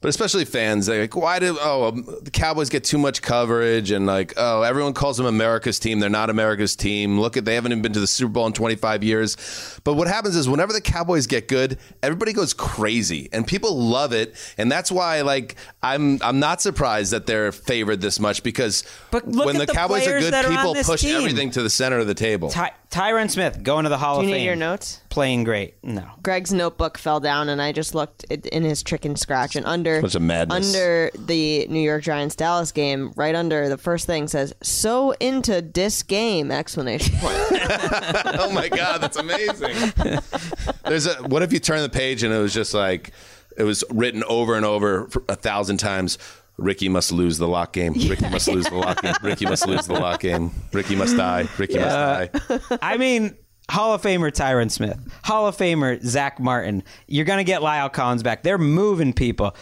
but 0.00 0.08
especially 0.08 0.44
fans. 0.44 0.86
They're 0.86 1.02
like, 1.02 1.14
why 1.14 1.38
do 1.38 1.58
oh 1.60 1.88
um, 1.88 2.06
the 2.22 2.30
Cowboys 2.30 2.68
get 2.68 2.84
too 2.84 2.98
much 2.98 3.20
coverage 3.22 3.90
and 3.90 4.06
like 4.06 4.34
oh 4.36 4.62
everyone 4.62 4.92
calls 4.94 5.16
them 5.16 5.26
America's 5.26 5.78
team. 5.78 6.00
They're 6.00 6.08
not 6.08 6.30
America's 6.30 6.74
team. 6.76 7.20
Look 7.20 7.36
at 7.36 7.44
they 7.44 7.54
haven't 7.54 7.72
even 7.72 7.82
been 7.82 7.92
to 7.92 8.00
the 8.00 8.06
Super 8.06 8.32
Bowl 8.32 8.46
in 8.46 8.52
25 8.52 9.04
years. 9.04 9.36
But 9.84 9.94
what 9.94 10.08
happens 10.08 10.36
is 10.36 10.48
whenever 10.48 10.72
the 10.72 10.80
Cowboys 10.80 11.26
get 11.26 11.48
good, 11.48 11.78
everybody 12.02 12.32
goes 12.32 12.54
crazy 12.54 13.28
and 13.32 13.46
people 13.46 13.76
love 13.78 14.12
it, 14.12 14.34
and 14.58 14.70
that's 14.72 14.90
why 14.90 15.20
like 15.22 15.56
I'm 15.82 16.18
I'm 16.22 16.38
not 16.40 16.62
surprised 16.62 17.12
that 17.12 17.26
they're 17.26 17.52
favored 17.52 18.00
this 18.00 18.18
much 18.18 18.42
because 18.42 18.84
But 19.10 19.28
look 19.28 19.46
when 19.46 19.56
at 19.56 19.60
the, 19.60 19.66
the 19.66 19.72
Cowboys 19.72 20.06
are 20.06 20.18
good, 20.18 20.32
are 20.34 20.44
people 20.44 20.74
push 20.82 21.02
team. 21.02 21.16
everything 21.16 21.50
to 21.52 21.62
the 21.62 21.70
center 21.70 21.98
of 21.98 22.06
the 22.06 22.14
table. 22.14 22.50
Ty- 22.50 22.72
Tyron 22.90 23.30
Smith 23.30 23.62
going 23.62 23.84
to 23.84 23.88
the 23.88 23.98
Hall 23.98 24.16
Do 24.16 24.22
of 24.22 24.28
you 24.28 24.34
Fame. 24.34 24.40
need 24.40 24.46
your 24.46 24.56
notes? 24.56 25.00
Playing 25.10 25.42
great. 25.44 25.74
No. 25.82 26.04
Greg's 26.22 26.52
notebook 26.52 26.96
fell 26.96 27.18
down, 27.20 27.48
and 27.48 27.60
I 27.60 27.72
just 27.72 27.94
looked 27.96 28.24
it- 28.30 28.46
in 28.46 28.62
his 28.62 28.82
trick 28.82 29.04
and 29.04 29.18
scratch, 29.18 29.56
and 29.56 29.66
under 29.66 30.00
Bunch 30.00 30.14
of 30.14 30.22
madness. 30.22 30.72
under 30.74 31.10
the 31.26 31.66
New 31.68 31.80
York 31.80 32.02
Giants 32.04 32.36
Dallas 32.36 32.70
game, 32.72 33.12
right 33.16 33.34
under 33.34 33.68
the 33.68 33.76
first 33.76 34.06
thing 34.06 34.28
says 34.28 34.54
"so 34.62 35.10
into 35.18 35.60
this 35.62 36.02
game!" 36.04 36.50
Explanation 36.52 37.16
point. 37.18 37.34
oh 38.38 38.50
my 38.54 38.68
god, 38.68 39.00
that's 39.00 39.16
amazing. 39.16 39.74
There's 40.84 41.06
a 41.06 41.14
what 41.24 41.42
if 41.42 41.52
you 41.52 41.58
turn 41.58 41.82
the 41.82 41.88
page 41.88 42.22
and 42.22 42.32
it 42.32 42.38
was 42.38 42.54
just 42.54 42.72
like 42.72 43.12
it 43.56 43.64
was 43.64 43.82
written 43.90 44.22
over 44.28 44.54
and 44.54 44.64
over 44.64 45.08
for 45.08 45.24
a 45.28 45.34
thousand 45.34 45.78
times. 45.78 46.18
Ricky 46.56 46.88
must 46.90 47.10
lose 47.10 47.38
the 47.38 47.48
lock 47.48 47.72
game. 47.72 47.94
Ricky 47.94 48.28
must 48.28 48.46
lose 48.46 48.66
the 48.66 48.74
lock 48.76 49.00
game. 49.02 49.14
Ricky 49.22 49.46
must 49.46 49.66
lose 49.66 49.86
the 49.86 49.94
lock 49.94 50.20
game. 50.20 50.50
Ricky 50.74 50.94
must 50.94 51.16
die. 51.16 51.48
Ricky 51.58 51.78
must 51.78 51.88
die. 51.96 52.30
I 52.82 52.98
mean, 52.98 53.34
Hall 53.70 53.94
of 53.94 54.02
Famer 54.02 54.30
Tyron 54.30 54.70
Smith, 54.70 54.98
Hall 55.24 55.46
of 55.46 55.56
Famer 55.56 56.02
Zack 56.02 56.40
Martin. 56.40 56.82
You're 57.06 57.24
going 57.24 57.38
to 57.38 57.44
get 57.44 57.62
La'el 57.62 57.92
Collins 57.92 58.22
back. 58.22 58.42
They're 58.42 58.58
moving 58.58 59.12
people. 59.12 59.54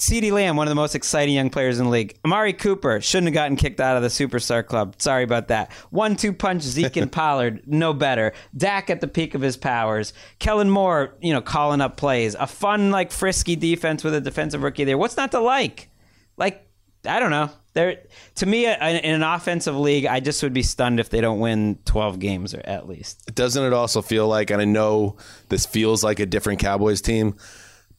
CeeDee 0.00 0.32
Lamb, 0.32 0.56
one 0.56 0.66
of 0.66 0.70
the 0.70 0.76
most 0.76 0.94
exciting 0.94 1.34
young 1.34 1.50
players 1.50 1.78
in 1.78 1.84
the 1.84 1.90
league. 1.90 2.18
Amari 2.24 2.54
Cooper 2.54 3.02
shouldn't 3.02 3.26
have 3.26 3.34
gotten 3.34 3.56
kicked 3.56 3.80
out 3.80 3.96
of 3.96 4.02
the 4.02 4.08
superstar 4.08 4.64
club. 4.64 4.94
Sorry 4.98 5.24
about 5.24 5.48
that. 5.48 5.70
One 5.90 6.16
two 6.16 6.32
punch 6.32 6.62
Zeke 6.62 6.96
and 6.96 7.12
Pollard, 7.12 7.62
no 7.66 7.92
better. 7.92 8.32
Dak 8.56 8.88
at 8.88 9.02
the 9.02 9.08
peak 9.08 9.34
of 9.34 9.42
his 9.42 9.58
powers. 9.58 10.14
Kellen 10.38 10.70
Moore, 10.70 11.14
you 11.20 11.34
know, 11.34 11.42
calling 11.42 11.82
up 11.82 11.98
plays. 11.98 12.34
A 12.34 12.46
fun, 12.46 12.90
like 12.90 13.12
frisky 13.12 13.56
defense 13.56 14.02
with 14.02 14.14
a 14.14 14.22
defensive 14.22 14.62
rookie 14.62 14.84
there. 14.84 14.96
What's 14.96 15.18
not 15.18 15.32
to 15.32 15.40
like? 15.40 15.90
Like, 16.38 16.66
I 17.04 17.20
don't 17.20 17.30
know. 17.30 17.50
There, 17.72 17.98
to 18.36 18.46
me, 18.46 18.66
in 18.66 18.72
an 18.80 19.22
offensive 19.22 19.76
league, 19.76 20.04
I 20.04 20.18
just 20.20 20.42
would 20.42 20.52
be 20.52 20.62
stunned 20.62 20.98
if 20.98 21.08
they 21.10 21.20
don't 21.20 21.38
win 21.38 21.78
12 21.84 22.18
games 22.18 22.52
or 22.52 22.60
at 22.64 22.88
least. 22.88 23.32
Doesn't 23.34 23.62
it 23.64 23.72
also 23.72 24.02
feel 24.02 24.26
like, 24.26 24.50
and 24.50 24.60
I 24.60 24.64
know 24.64 25.16
this 25.50 25.66
feels 25.66 26.02
like 26.02 26.18
a 26.18 26.26
different 26.26 26.58
Cowboys 26.58 27.00
team, 27.00 27.36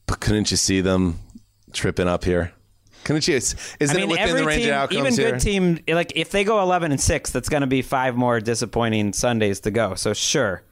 but 0.06 0.20
couldn't 0.20 0.50
you 0.50 0.58
see 0.58 0.82
them 0.82 1.20
tripping 1.72 2.06
up 2.06 2.24
here? 2.24 2.52
Couldn't 3.04 3.26
you? 3.26 3.34
Isn't 3.36 3.56
I 3.80 3.94
mean, 3.94 4.02
it 4.04 4.08
within 4.10 4.36
the 4.36 4.44
range 4.44 4.62
team, 4.64 4.70
of 4.70 4.76
outcomes 4.76 4.98
even 5.00 5.12
here? 5.14 5.30
good 5.32 5.40
team, 5.40 5.78
like 5.88 6.12
if 6.16 6.30
they 6.30 6.44
go 6.44 6.60
11 6.60 6.92
and 6.92 7.00
six, 7.00 7.30
that's 7.30 7.48
going 7.48 7.62
to 7.62 7.66
be 7.66 7.80
five 7.82 8.14
more 8.14 8.40
disappointing 8.40 9.12
Sundays 9.14 9.60
to 9.60 9.70
go. 9.70 9.94
So 9.94 10.12
sure, 10.12 10.62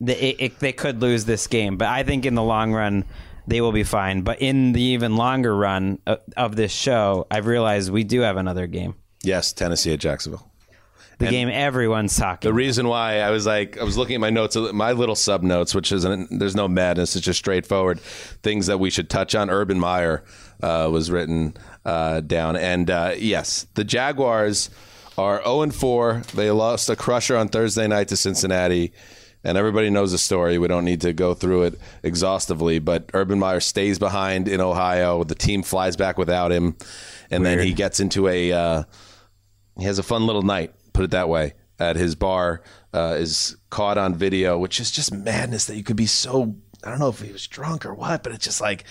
they, 0.00 0.30
it- 0.30 0.58
they 0.60 0.72
could 0.72 1.00
lose 1.02 1.26
this 1.26 1.46
game, 1.46 1.76
but 1.76 1.88
I 1.88 2.02
think 2.04 2.24
in 2.26 2.34
the 2.34 2.42
long 2.42 2.72
run 2.72 3.04
they 3.46 3.60
will 3.60 3.72
be 3.72 3.84
fine. 3.84 4.22
But 4.22 4.40
in 4.40 4.72
the 4.72 4.82
even 4.82 5.16
longer 5.16 5.54
run 5.54 5.98
of, 6.06 6.20
of 6.36 6.56
this 6.56 6.72
show, 6.72 7.26
I've 7.30 7.46
realized 7.46 7.90
we 7.90 8.04
do 8.04 8.20
have 8.20 8.36
another 8.36 8.66
game. 8.66 8.94
Yes, 9.22 9.52
Tennessee 9.52 9.92
at 9.92 10.00
Jacksonville. 10.00 10.50
The 11.18 11.26
game 11.28 11.48
everyone's 11.48 12.16
talking. 12.16 12.48
The 12.48 12.54
reason 12.54 12.88
why 12.88 13.20
I 13.20 13.30
was 13.30 13.46
like, 13.46 13.78
I 13.78 13.84
was 13.84 13.96
looking 13.96 14.16
at 14.16 14.20
my 14.20 14.30
notes, 14.30 14.56
my 14.56 14.92
little 14.92 15.14
sub 15.14 15.42
notes, 15.42 15.74
which 15.74 15.92
isn't, 15.92 16.38
there's 16.38 16.56
no 16.56 16.66
madness. 16.66 17.14
It's 17.14 17.24
just 17.24 17.38
straightforward 17.38 18.00
things 18.00 18.66
that 18.66 18.78
we 18.78 18.90
should 18.90 19.08
touch 19.08 19.34
on. 19.34 19.48
Urban 19.48 19.78
Meyer 19.78 20.24
uh, 20.62 20.88
was 20.90 21.10
written 21.10 21.56
uh, 21.84 22.20
down. 22.20 22.56
And 22.56 22.90
uh, 22.90 23.14
yes, 23.16 23.66
the 23.74 23.84
Jaguars 23.84 24.70
are 25.16 25.42
0 25.44 25.62
and 25.62 25.74
4. 25.74 26.22
They 26.34 26.50
lost 26.50 26.90
a 26.90 26.96
crusher 26.96 27.36
on 27.36 27.48
Thursday 27.48 27.86
night 27.86 28.08
to 28.08 28.16
Cincinnati. 28.16 28.92
And 29.44 29.58
everybody 29.58 29.90
knows 29.90 30.12
the 30.12 30.18
story. 30.18 30.56
We 30.58 30.68
don't 30.68 30.84
need 30.84 31.02
to 31.02 31.12
go 31.12 31.34
through 31.34 31.64
it 31.64 31.80
exhaustively. 32.02 32.78
But 32.78 33.10
Urban 33.12 33.38
Meyer 33.38 33.60
stays 33.60 33.98
behind 33.98 34.48
in 34.48 34.60
Ohio. 34.60 35.22
The 35.22 35.34
team 35.34 35.62
flies 35.62 35.96
back 35.96 36.16
without 36.16 36.50
him. 36.50 36.76
And 37.30 37.44
then 37.44 37.58
he 37.58 37.72
gets 37.72 38.00
into 38.00 38.26
a. 38.28 38.52
Uh, 38.52 38.82
he 39.78 39.84
has 39.84 39.98
a 39.98 40.02
fun 40.02 40.26
little 40.26 40.42
night, 40.42 40.72
put 40.92 41.04
it 41.04 41.10
that 41.10 41.28
way, 41.28 41.54
at 41.78 41.96
his 41.96 42.14
bar. 42.14 42.62
Uh, 42.92 43.16
is 43.18 43.56
caught 43.70 43.98
on 43.98 44.14
video, 44.14 44.56
which 44.56 44.78
is 44.78 44.90
just 44.90 45.12
madness 45.12 45.66
that 45.66 45.76
you 45.76 45.82
could 45.82 45.96
be 45.96 46.06
so. 46.06 46.56
I 46.84 46.90
don't 46.90 47.00
know 47.00 47.08
if 47.08 47.20
he 47.20 47.32
was 47.32 47.46
drunk 47.46 47.84
or 47.84 47.92
what, 47.92 48.22
but 48.22 48.32
it's 48.32 48.44
just 48.44 48.60
like, 48.60 48.84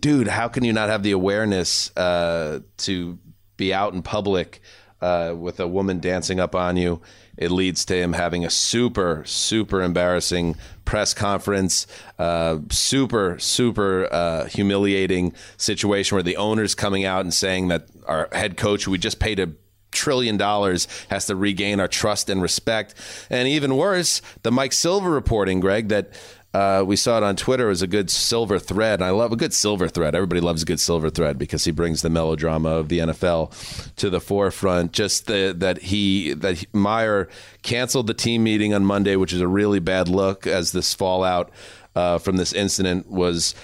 dude, 0.00 0.28
how 0.28 0.48
can 0.48 0.64
you 0.64 0.72
not 0.72 0.88
have 0.88 1.02
the 1.02 1.10
awareness 1.10 1.94
uh, 1.96 2.60
to 2.78 3.18
be 3.56 3.74
out 3.74 3.92
in 3.94 4.02
public 4.02 4.62
uh, 5.02 5.34
with 5.36 5.60
a 5.60 5.68
woman 5.68 6.00
dancing 6.00 6.40
up 6.40 6.54
on 6.54 6.76
you? 6.76 7.00
It 7.36 7.50
leads 7.50 7.84
to 7.86 7.96
him 7.96 8.12
having 8.12 8.44
a 8.44 8.50
super, 8.50 9.22
super 9.26 9.82
embarrassing 9.82 10.56
press 10.84 11.14
conference, 11.14 11.86
uh, 12.18 12.58
super, 12.70 13.38
super 13.38 14.08
uh, 14.12 14.46
humiliating 14.46 15.34
situation 15.56 16.16
where 16.16 16.22
the 16.22 16.36
owner's 16.36 16.74
coming 16.74 17.04
out 17.04 17.22
and 17.22 17.32
saying 17.32 17.68
that 17.68 17.88
our 18.06 18.28
head 18.32 18.56
coach, 18.56 18.84
who 18.84 18.90
we 18.90 18.98
just 18.98 19.18
paid 19.18 19.40
a 19.40 19.52
trillion 19.92 20.36
dollars 20.36 20.88
has 21.10 21.26
to 21.26 21.36
regain 21.36 21.78
our 21.78 21.88
trust 21.88 22.28
and 22.28 22.42
respect. 22.42 22.94
And 23.30 23.46
even 23.46 23.76
worse, 23.76 24.22
the 24.42 24.50
Mike 24.50 24.72
Silver 24.72 25.10
reporting, 25.10 25.60
Greg, 25.60 25.88
that 25.88 26.12
uh, 26.54 26.84
we 26.86 26.96
saw 26.96 27.16
it 27.16 27.22
on 27.22 27.34
Twitter 27.34 27.68
was 27.68 27.80
a 27.80 27.86
good 27.86 28.10
silver 28.10 28.58
thread. 28.58 29.00
I 29.00 29.10
love 29.10 29.32
a 29.32 29.36
good 29.36 29.54
silver 29.54 29.88
thread. 29.88 30.14
Everybody 30.14 30.40
loves 30.40 30.62
a 30.62 30.66
good 30.66 30.80
silver 30.80 31.08
thread 31.08 31.38
because 31.38 31.64
he 31.64 31.70
brings 31.70 32.02
the 32.02 32.10
melodrama 32.10 32.70
of 32.70 32.88
the 32.88 32.98
NFL 32.98 33.94
to 33.96 34.10
the 34.10 34.20
forefront. 34.20 34.92
Just 34.92 35.26
the, 35.28 35.54
that 35.58 35.78
he 35.78 36.34
that 36.34 36.62
Meyer 36.74 37.28
canceled 37.62 38.06
the 38.06 38.14
team 38.14 38.42
meeting 38.44 38.74
on 38.74 38.84
Monday, 38.84 39.16
which 39.16 39.32
is 39.32 39.40
a 39.40 39.48
really 39.48 39.80
bad 39.80 40.08
look 40.08 40.46
as 40.46 40.72
this 40.72 40.92
fallout 40.92 41.50
uh, 41.94 42.18
from 42.18 42.36
this 42.36 42.52
incident 42.52 43.10
was 43.10 43.54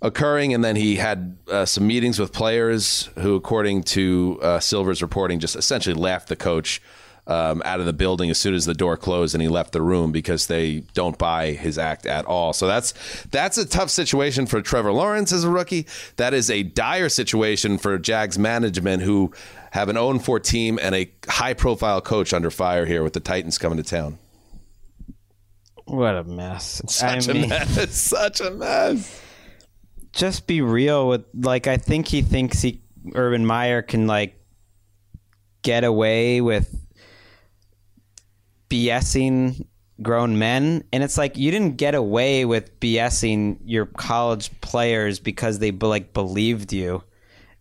occurring, 0.00 0.54
and 0.54 0.64
then 0.64 0.76
he 0.76 0.96
had 0.96 1.36
uh, 1.50 1.64
some 1.66 1.86
meetings 1.86 2.18
with 2.18 2.32
players 2.32 3.10
who, 3.18 3.34
according 3.34 3.82
to 3.82 4.38
uh, 4.42 4.60
Silver's 4.60 5.02
reporting, 5.02 5.40
just 5.40 5.56
essentially 5.56 5.94
laughed 5.94 6.28
the 6.28 6.36
coach 6.36 6.80
um, 7.26 7.62
out 7.64 7.80
of 7.80 7.86
the 7.86 7.92
building 7.92 8.28
as 8.30 8.38
soon 8.38 8.54
as 8.54 8.66
the 8.66 8.74
door 8.74 8.96
closed 8.96 9.34
and 9.34 9.40
he 9.40 9.48
left 9.48 9.72
the 9.72 9.80
room 9.80 10.12
because 10.12 10.46
they 10.46 10.80
don't 10.92 11.16
buy 11.16 11.52
his 11.52 11.78
act 11.78 12.04
at 12.06 12.26
all. 12.26 12.52
So 12.52 12.66
that's 12.66 12.92
that's 13.30 13.56
a 13.56 13.66
tough 13.66 13.90
situation 13.90 14.46
for 14.46 14.60
Trevor 14.60 14.92
Lawrence 14.92 15.32
as 15.32 15.44
a 15.44 15.50
rookie. 15.50 15.86
That 16.16 16.34
is 16.34 16.50
a 16.50 16.62
dire 16.62 17.08
situation 17.08 17.78
for 17.78 17.98
Jags 17.98 18.38
management 18.38 19.02
who 19.02 19.32
have 19.70 19.88
an 19.88 19.96
0-4 19.96 20.42
team 20.42 20.78
and 20.80 20.94
a 20.94 21.10
high-profile 21.26 22.00
coach 22.02 22.32
under 22.32 22.50
fire 22.50 22.86
here 22.86 23.02
with 23.02 23.12
the 23.14 23.20
Titans 23.20 23.58
coming 23.58 23.76
to 23.78 23.82
town. 23.82 24.18
What 25.86 26.14
a 26.16 26.24
mess. 26.24 26.80
Such 26.88 27.28
I 27.28 27.32
a 27.32 27.34
mean, 27.34 27.48
mess. 27.48 27.90
Such 27.96 28.40
a 28.40 28.50
mess. 28.50 29.20
just 30.12 30.46
be 30.46 30.60
real 30.60 31.08
with 31.08 31.24
like 31.34 31.66
I 31.66 31.76
think 31.76 32.06
he 32.06 32.22
thinks 32.22 32.62
he 32.62 32.82
Urban 33.14 33.44
Meyer 33.44 33.82
can 33.82 34.06
like 34.06 34.38
get 35.62 35.84
away 35.84 36.40
with 36.40 36.74
BSing 38.68 39.66
grown 40.02 40.38
men 40.38 40.82
and 40.92 41.04
it's 41.04 41.16
like 41.16 41.36
you 41.36 41.50
didn't 41.50 41.76
get 41.76 41.94
away 41.94 42.44
with 42.44 42.78
BSing 42.80 43.58
your 43.64 43.86
college 43.86 44.50
players 44.60 45.20
because 45.20 45.60
they 45.60 45.70
like 45.70 46.12
believed 46.12 46.72
you 46.72 47.02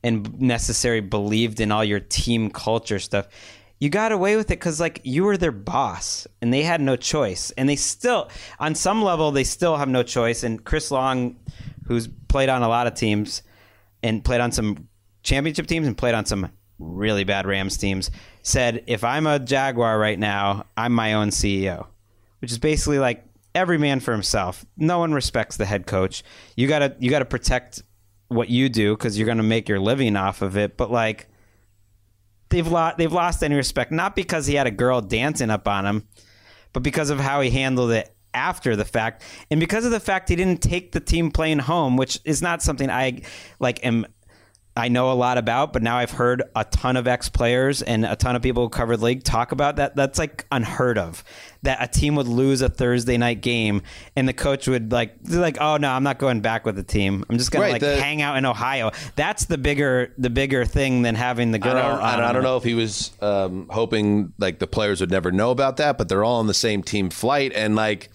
and 0.04 0.40
necessarily 0.42 1.02
believed 1.02 1.60
in 1.60 1.72
all 1.72 1.84
your 1.84 2.00
team 2.00 2.50
culture 2.50 3.00
stuff. 3.00 3.28
You 3.80 3.90
got 3.90 4.12
away 4.12 4.36
with 4.36 4.48
it 4.48 4.60
because 4.60 4.80
like 4.80 5.02
you 5.04 5.24
were 5.26 5.38
their 5.38 5.52
boss 5.52 6.26
and 6.42 6.54
they 6.54 6.64
had 6.64 6.82
no 6.82 6.96
choice 6.96 7.52
and 7.52 7.68
they 7.68 7.76
still 7.76 8.30
on 8.60 8.76
some 8.76 9.04
level 9.04 9.32
they 9.32 9.44
still 9.44 9.76
have 9.76 9.90
no 9.90 10.04
choice 10.04 10.44
and 10.44 10.64
chris 10.64 10.90
long 10.90 11.36
who's 11.88 12.08
played 12.30 12.48
on 12.48 12.64
a 12.64 12.70
lot 12.70 12.88
of 12.88 12.94
teams 12.94 13.44
and 14.02 14.24
played 14.24 14.40
on 14.40 14.54
some 14.54 14.88
championship 15.22 15.68
teams 15.68 15.86
and 15.86 15.98
played 15.98 16.16
on 16.16 16.26
some 16.26 16.50
really 16.80 17.26
bad 17.26 17.46
rams 17.46 17.78
teams 17.78 18.10
said 18.44 18.84
if 18.86 19.03
i'm 19.03 19.26
a 19.26 19.40
jaguar 19.40 19.98
right 19.98 20.20
now 20.20 20.65
i'm 20.78 20.94
my 20.94 21.14
own 21.14 21.30
ceo 21.30 21.88
which 22.40 22.52
is 22.52 22.60
basically 22.60 22.99
like 22.99 23.26
every 23.56 23.78
man 23.78 23.99
for 23.99 24.11
himself. 24.11 24.65
No 24.78 24.99
one 24.99 25.14
respects 25.14 25.57
the 25.57 25.65
head 25.65 25.86
coach. 25.86 26.24
You 26.56 26.68
gotta 26.68 26.95
you 26.99 27.10
gotta 27.10 27.26
protect 27.26 27.84
what 28.28 28.49
you 28.49 28.70
do 28.70 28.95
because 28.95 29.18
you're 29.18 29.28
gonna 29.28 29.44
make 29.44 29.70
your 29.70 29.80
living 29.80 30.15
off 30.15 30.41
of 30.41 30.57
it 30.57 30.76
but 30.76 30.90
like 30.90 31.28
they've 32.49 32.68
lost 32.68 32.98
they've 32.98 33.11
lost 33.11 33.44
any 33.44 33.53
respect 33.53 33.91
not 33.91 34.15
because 34.15 34.48
he 34.48 34.56
had 34.56 34.65
a 34.65 34.72
girl 34.72 35.02
dancing 35.02 35.52
up 35.52 35.68
on 35.68 35.86
him 35.86 36.07
but 36.72 36.82
because 36.82 37.11
of 37.11 37.20
how 37.20 37.41
he 37.41 37.52
handled 37.52 37.91
it 37.91 38.15
after 38.34 38.76
the 38.76 38.86
fact 38.86 39.22
and 39.52 39.60
because 39.60 39.86
of 39.86 39.91
the 39.91 39.99
fact 39.99 40.30
he 40.30 40.36
didn't 40.36 40.64
take 40.64 40.94
the 40.94 40.99
team 40.99 41.30
plane 41.30 41.60
home 41.60 41.95
which 41.95 42.20
is 42.26 42.41
not 42.41 42.60
something 42.60 42.90
i 42.90 43.22
like 43.60 43.86
am 43.86 44.03
I 44.76 44.88
know 44.88 45.12
a 45.12 45.14
lot 45.14 45.38
about, 45.38 45.72
but 45.72 45.84
now 45.84 45.98
I've 45.98 46.10
heard 46.10 46.41
a 46.56 46.64
ton 46.66 46.98
of 46.98 47.08
ex 47.08 47.30
players 47.30 47.84
and 47.84 48.06
a 48.06 48.16
ton 48.16 48.36
of 48.36 48.41
people 48.41 48.64
who 48.64 48.70
covered 48.70 48.98
the 48.98 49.06
league 49.06 49.24
talk 49.24 49.52
about 49.52 49.76
that. 49.76 49.95
That's 49.95 50.18
like 50.18 50.48
unheard 50.52 50.98
of. 50.98 51.24
That 51.62 51.78
a 51.80 51.88
team 51.88 52.16
would 52.16 52.28
lose 52.28 52.62
a 52.64 52.70
Thursday 52.70 53.16
night 53.18 53.41
game 53.41 53.84
and 54.16 54.28
the 54.28 54.34
coach 54.34 54.68
would 54.68 54.91
like, 54.91 55.16
like, 55.30 55.58
oh 55.62 55.78
no, 55.78 55.91
I'm 55.91 56.02
not 56.02 56.18
going 56.18 56.41
back 56.41 56.66
with 56.66 56.76
the 56.76 56.84
team. 56.84 57.24
I'm 57.30 57.38
just 57.38 57.52
gonna 57.52 57.66
Right, 57.66 57.74
like 57.74 57.82
the- 57.82 58.02
hang 58.02 58.24
out 58.24 58.36
in 58.38 58.45
Ohio. 58.45 58.90
That's 59.16 59.45
the 59.45 59.60
bigger, 59.60 60.12
the 60.18 60.32
bigger 60.32 60.66
thing 60.66 61.04
than 61.04 61.14
having 61.14 61.52
the 61.52 61.60
girl. 61.60 61.78
I 61.78 61.82
don't, 61.82 62.02
I 62.02 62.16
don't, 62.16 62.26
I 62.26 62.32
don't 62.34 62.44
know 62.44 62.58
if 62.58 62.64
he 62.64 62.74
was 62.74 63.12
um, 63.22 63.68
hoping 63.70 64.34
like 64.40 64.58
the 64.58 64.68
players 64.68 65.02
would 65.02 65.12
never 65.12 65.32
know 65.32 65.52
about 65.52 65.78
that, 65.78 66.00
but 66.00 66.10
they're 66.10 66.24
all 66.24 66.40
on 66.40 66.48
the 66.48 66.54
same 66.56 66.82
team 66.82 67.12
flight, 67.12 67.54
and 67.54 67.76
like 67.76 68.10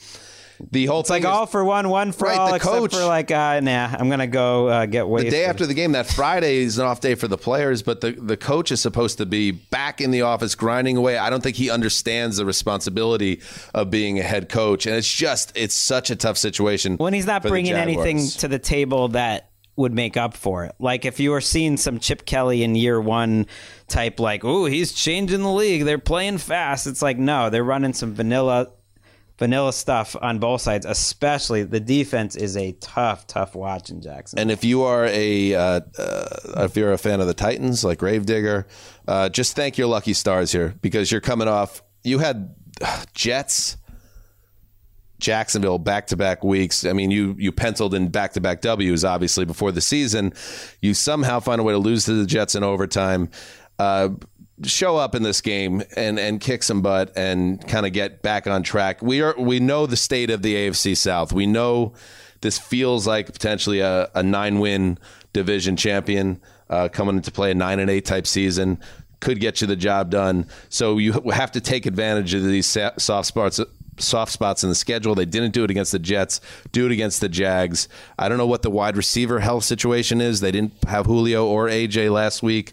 the 0.70 0.86
whole 0.86 1.00
It's 1.00 1.08
thing 1.08 1.22
like 1.22 1.30
is- 1.32 1.36
all 1.36 1.46
for 1.46 1.64
one, 1.64 1.88
one 1.88 2.12
for 2.12 2.26
Right, 2.28 2.38
all, 2.38 2.52
the 2.52 2.58
coach- 2.58 2.94
for 2.94 3.04
like, 3.04 3.30
uh, 3.30 3.60
nah, 3.60 3.94
I'm 3.98 4.08
gonna 4.10 4.26
go 4.26 4.68
uh, 4.68 4.86
get 4.86 5.08
the 5.08 5.30
day 5.30 5.44
after 5.44 5.66
the 5.66 5.74
game, 5.74 5.92
that 5.92 6.06
Friday 6.06 6.58
is 6.58 6.78
an 6.78 6.86
off 6.86 7.00
day 7.00 7.14
for 7.14 7.28
the 7.28 7.38
players, 7.38 7.82
but 7.82 8.00
the, 8.00 8.12
the 8.12 8.36
coach 8.36 8.72
is 8.72 8.80
supposed 8.80 9.18
to 9.18 9.26
be 9.26 9.50
back 9.52 10.00
in 10.00 10.10
the 10.10 10.22
office 10.22 10.54
grinding 10.54 10.96
away. 10.96 11.16
I 11.18 11.30
don't 11.30 11.42
think 11.42 11.56
he 11.56 11.70
understands 11.70 12.36
the 12.38 12.44
responsibility 12.46 13.40
of 13.74 13.90
being 13.90 14.18
a 14.18 14.22
head 14.22 14.48
coach, 14.48 14.86
and 14.86 14.94
it's 14.94 15.12
just 15.12 15.52
it's 15.56 15.74
such 15.74 16.10
a 16.10 16.16
tough 16.16 16.36
situation. 16.38 16.96
when 16.96 17.14
he's 17.14 17.26
not 17.26 17.42
bringing 17.42 17.72
anything 17.74 18.26
to 18.38 18.48
the 18.48 18.58
table 18.58 19.08
that 19.08 19.50
would 19.76 19.94
make 19.94 20.16
up 20.16 20.34
for 20.36 20.64
it. 20.64 20.74
Like 20.80 21.04
if 21.04 21.20
you 21.20 21.30
were 21.30 21.40
seeing 21.40 21.76
some 21.76 22.00
Chip 22.00 22.26
Kelly 22.26 22.64
in 22.64 22.74
year 22.74 23.00
one 23.00 23.46
type, 23.86 24.18
like, 24.18 24.44
oh, 24.44 24.64
he's 24.64 24.92
changing 24.92 25.42
the 25.42 25.52
league. 25.52 25.84
They're 25.84 25.98
playing 26.00 26.38
fast. 26.38 26.88
It's 26.88 27.00
like, 27.00 27.16
no, 27.16 27.48
they're 27.48 27.62
running 27.62 27.92
some 27.92 28.12
vanilla 28.12 28.72
vanilla 29.38 29.72
stuff 29.72 30.16
on 30.20 30.38
both 30.38 30.60
sides, 30.60 30.84
especially 30.84 31.62
the 31.62 31.80
defense 31.80 32.36
is 32.36 32.56
a 32.56 32.72
tough, 32.72 33.26
tough 33.26 33.54
watch 33.54 33.88
in 33.88 34.00
Jackson. 34.00 34.38
And 34.38 34.50
if 34.50 34.64
you 34.64 34.82
are 34.82 35.06
a 35.06 35.54
uh, 35.54 35.80
uh, 35.98 36.26
if 36.64 36.76
you're 36.76 36.92
a 36.92 36.98
fan 36.98 37.20
of 37.20 37.26
the 37.26 37.34
Titans, 37.34 37.84
like 37.84 37.98
Gravedigger, 37.98 38.66
uh, 39.06 39.28
just 39.28 39.56
thank 39.56 39.78
your 39.78 39.86
lucky 39.86 40.12
stars 40.12 40.52
here 40.52 40.74
because 40.82 41.10
you're 41.10 41.20
coming 41.20 41.48
off. 41.48 41.82
You 42.02 42.18
had 42.18 42.54
uh, 42.82 43.04
Jets, 43.14 43.76
Jacksonville 45.20 45.78
back 45.78 46.08
to 46.08 46.16
back 46.16 46.42
weeks. 46.42 46.84
I 46.84 46.92
mean, 46.92 47.10
you 47.10 47.36
you 47.38 47.52
penciled 47.52 47.94
in 47.94 48.08
back 48.08 48.32
to 48.32 48.40
back 48.40 48.60
W's 48.60 49.04
obviously 49.04 49.44
before 49.44 49.70
the 49.70 49.80
season. 49.80 50.32
You 50.82 50.94
somehow 50.94 51.40
find 51.40 51.60
a 51.60 51.64
way 51.64 51.72
to 51.72 51.78
lose 51.78 52.04
to 52.06 52.14
the 52.14 52.26
Jets 52.26 52.54
in 52.56 52.64
overtime. 52.64 53.30
Uh, 53.78 54.10
show 54.64 54.96
up 54.96 55.14
in 55.14 55.22
this 55.22 55.40
game 55.40 55.82
and 55.96 56.18
and 56.18 56.40
kick 56.40 56.62
some 56.62 56.82
butt 56.82 57.12
and 57.16 57.66
kind 57.68 57.86
of 57.86 57.92
get 57.92 58.22
back 58.22 58.46
on 58.46 58.62
track. 58.62 59.02
We 59.02 59.22
are 59.22 59.34
we 59.38 59.60
know 59.60 59.86
the 59.86 59.96
state 59.96 60.30
of 60.30 60.42
the 60.42 60.54
AFC 60.54 60.96
South. 60.96 61.32
We 61.32 61.46
know 61.46 61.94
this 62.40 62.58
feels 62.58 63.06
like 63.06 63.26
potentially 63.26 63.80
a, 63.80 64.10
a 64.14 64.22
nine 64.22 64.60
win 64.60 64.98
division 65.32 65.76
champion 65.76 66.40
uh, 66.70 66.88
coming 66.88 67.16
into 67.16 67.30
play 67.30 67.50
a 67.50 67.54
nine 67.54 67.78
and 67.78 67.90
eight 67.90 68.04
type 68.04 68.26
season 68.26 68.78
could 69.20 69.40
get 69.40 69.60
you 69.60 69.66
the 69.66 69.76
job 69.76 70.10
done. 70.10 70.46
So 70.68 70.98
you 70.98 71.12
have 71.32 71.52
to 71.52 71.60
take 71.60 71.86
advantage 71.86 72.34
of 72.34 72.44
these 72.44 72.66
soft 72.66 73.26
spots 73.26 73.60
soft 73.98 74.32
spots 74.32 74.62
in 74.62 74.68
the 74.68 74.74
schedule. 74.74 75.14
They 75.14 75.24
didn't 75.24 75.52
do 75.52 75.64
it 75.64 75.70
against 75.70 75.92
the 75.92 75.98
Jets, 75.98 76.40
do 76.72 76.86
it 76.86 76.92
against 76.92 77.20
the 77.20 77.28
Jags. 77.28 77.88
I 78.18 78.28
don't 78.28 78.38
know 78.38 78.46
what 78.46 78.62
the 78.62 78.70
wide 78.70 78.96
receiver 78.96 79.40
health 79.40 79.64
situation 79.64 80.20
is. 80.20 80.40
They 80.40 80.52
didn't 80.52 80.72
have 80.84 81.06
Julio 81.06 81.46
or 81.46 81.66
AJ 81.66 82.12
last 82.12 82.42
week. 82.42 82.72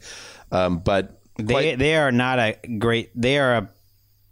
Um, 0.51 0.79
but 0.79 1.14
They 1.37 1.75
they 1.75 1.95
are 1.95 2.11
not 2.11 2.39
a 2.39 2.57
great. 2.77 3.11
They 3.15 3.39
are 3.39 3.55
a 3.55 3.69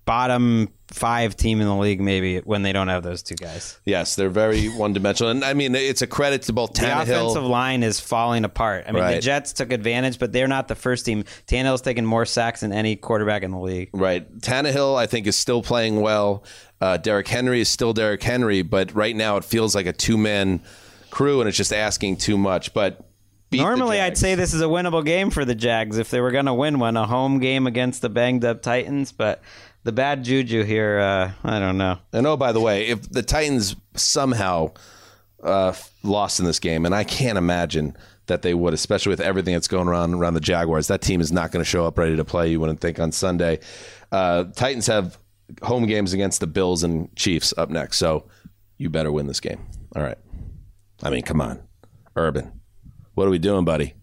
bottom 0.05 0.69
five 0.93 1.35
team 1.35 1.59
in 1.59 1.67
the 1.67 1.75
league, 1.75 1.99
maybe 1.99 2.39
when 2.39 2.61
they 2.61 2.71
don't 2.71 2.87
have 2.87 3.03
those 3.03 3.23
two 3.23 3.35
guys. 3.35 3.79
Yes, 3.83 4.15
they're 4.15 4.29
very 4.29 4.67
one 4.77 4.93
dimensional, 4.93 5.31
and 5.31 5.43
I 5.43 5.53
mean 5.53 5.75
it's 5.75 6.01
a 6.01 6.07
credit 6.07 6.43
to 6.43 6.53
both 6.53 6.73
The 6.73 7.01
offensive 7.01 7.43
line 7.43 7.83
is 7.83 7.99
falling 7.99 8.45
apart. 8.45 8.85
I 8.87 8.91
mean, 8.91 9.05
the 9.05 9.19
Jets 9.19 9.53
took 9.53 9.71
advantage, 9.71 10.19
but 10.19 10.31
they're 10.31 10.47
not 10.47 10.67
the 10.67 10.75
first 10.75 11.05
team. 11.05 11.23
Tannehill's 11.47 11.81
taken 11.81 12.05
more 12.05 12.25
sacks 12.25 12.61
than 12.61 12.71
any 12.71 12.95
quarterback 12.95 13.43
in 13.43 13.51
the 13.51 13.59
league. 13.59 13.89
Right. 13.93 14.31
Tannehill, 14.39 14.95
I 14.95 15.07
think, 15.07 15.27
is 15.27 15.37
still 15.37 15.61
playing 15.61 16.01
well. 16.01 16.43
Uh, 16.79 16.97
Derrick 16.97 17.27
Henry 17.27 17.61
is 17.61 17.69
still 17.69 17.93
Derrick 17.93 18.21
Henry, 18.21 18.61
but 18.61 18.93
right 18.93 19.15
now 19.15 19.37
it 19.37 19.45
feels 19.45 19.73
like 19.73 19.85
a 19.85 19.93
two 19.93 20.17
man 20.17 20.61
crew, 21.09 21.39
and 21.39 21.47
it's 21.47 21.57
just 21.57 21.73
asking 21.73 22.17
too 22.17 22.37
much. 22.37 22.73
But 22.73 23.09
Normally, 23.59 23.99
I'd 23.99 24.17
say 24.17 24.35
this 24.35 24.53
is 24.53 24.61
a 24.61 24.65
winnable 24.65 25.05
game 25.05 25.29
for 25.29 25.45
the 25.45 25.55
Jags 25.55 25.97
if 25.97 26.09
they 26.09 26.21
were 26.21 26.31
going 26.31 26.45
to 26.45 26.53
win 26.53 26.79
one, 26.79 26.97
a 26.97 27.05
home 27.05 27.39
game 27.39 27.67
against 27.67 28.01
the 28.01 28.09
banged 28.09 28.45
up 28.45 28.61
Titans. 28.61 29.11
But 29.11 29.41
the 29.83 29.91
bad 29.91 30.23
juju 30.23 30.63
here, 30.63 30.99
uh, 30.99 31.31
I 31.43 31.59
don't 31.59 31.77
know. 31.77 31.99
And 32.11 32.25
oh, 32.25 32.37
by 32.37 32.51
the 32.51 32.59
way, 32.59 32.87
if 32.87 33.09
the 33.09 33.23
Titans 33.23 33.75
somehow 33.95 34.71
uh, 35.43 35.73
lost 36.03 36.39
in 36.39 36.45
this 36.45 36.59
game, 36.59 36.85
and 36.85 36.95
I 36.95 37.03
can't 37.03 37.37
imagine 37.37 37.97
that 38.27 38.41
they 38.41 38.53
would, 38.53 38.73
especially 38.73 39.09
with 39.09 39.19
everything 39.19 39.53
that's 39.53 39.67
going 39.67 39.87
around 39.87 40.13
around 40.13 40.33
the 40.33 40.39
Jaguars, 40.39 40.87
that 40.87 41.01
team 41.01 41.19
is 41.19 41.31
not 41.31 41.51
going 41.51 41.63
to 41.63 41.69
show 41.69 41.85
up 41.85 41.97
ready 41.97 42.15
to 42.15 42.25
play. 42.25 42.49
You 42.49 42.59
wouldn't 42.59 42.79
think 42.79 42.99
on 42.99 43.11
Sunday. 43.11 43.59
Uh, 44.11 44.45
Titans 44.55 44.87
have 44.87 45.17
home 45.61 45.85
games 45.85 46.13
against 46.13 46.39
the 46.39 46.47
Bills 46.47 46.83
and 46.83 47.13
Chiefs 47.15 47.53
up 47.57 47.69
next, 47.69 47.97
so 47.97 48.25
you 48.77 48.89
better 48.89 49.11
win 49.11 49.27
this 49.27 49.39
game. 49.39 49.65
All 49.95 50.01
right. 50.01 50.17
I 51.01 51.09
mean, 51.09 51.23
come 51.23 51.41
on, 51.41 51.61
Urban, 52.15 52.61
what 53.13 53.27
are 53.27 53.31
we 53.31 53.39
doing, 53.39 53.65
buddy? 53.65 53.93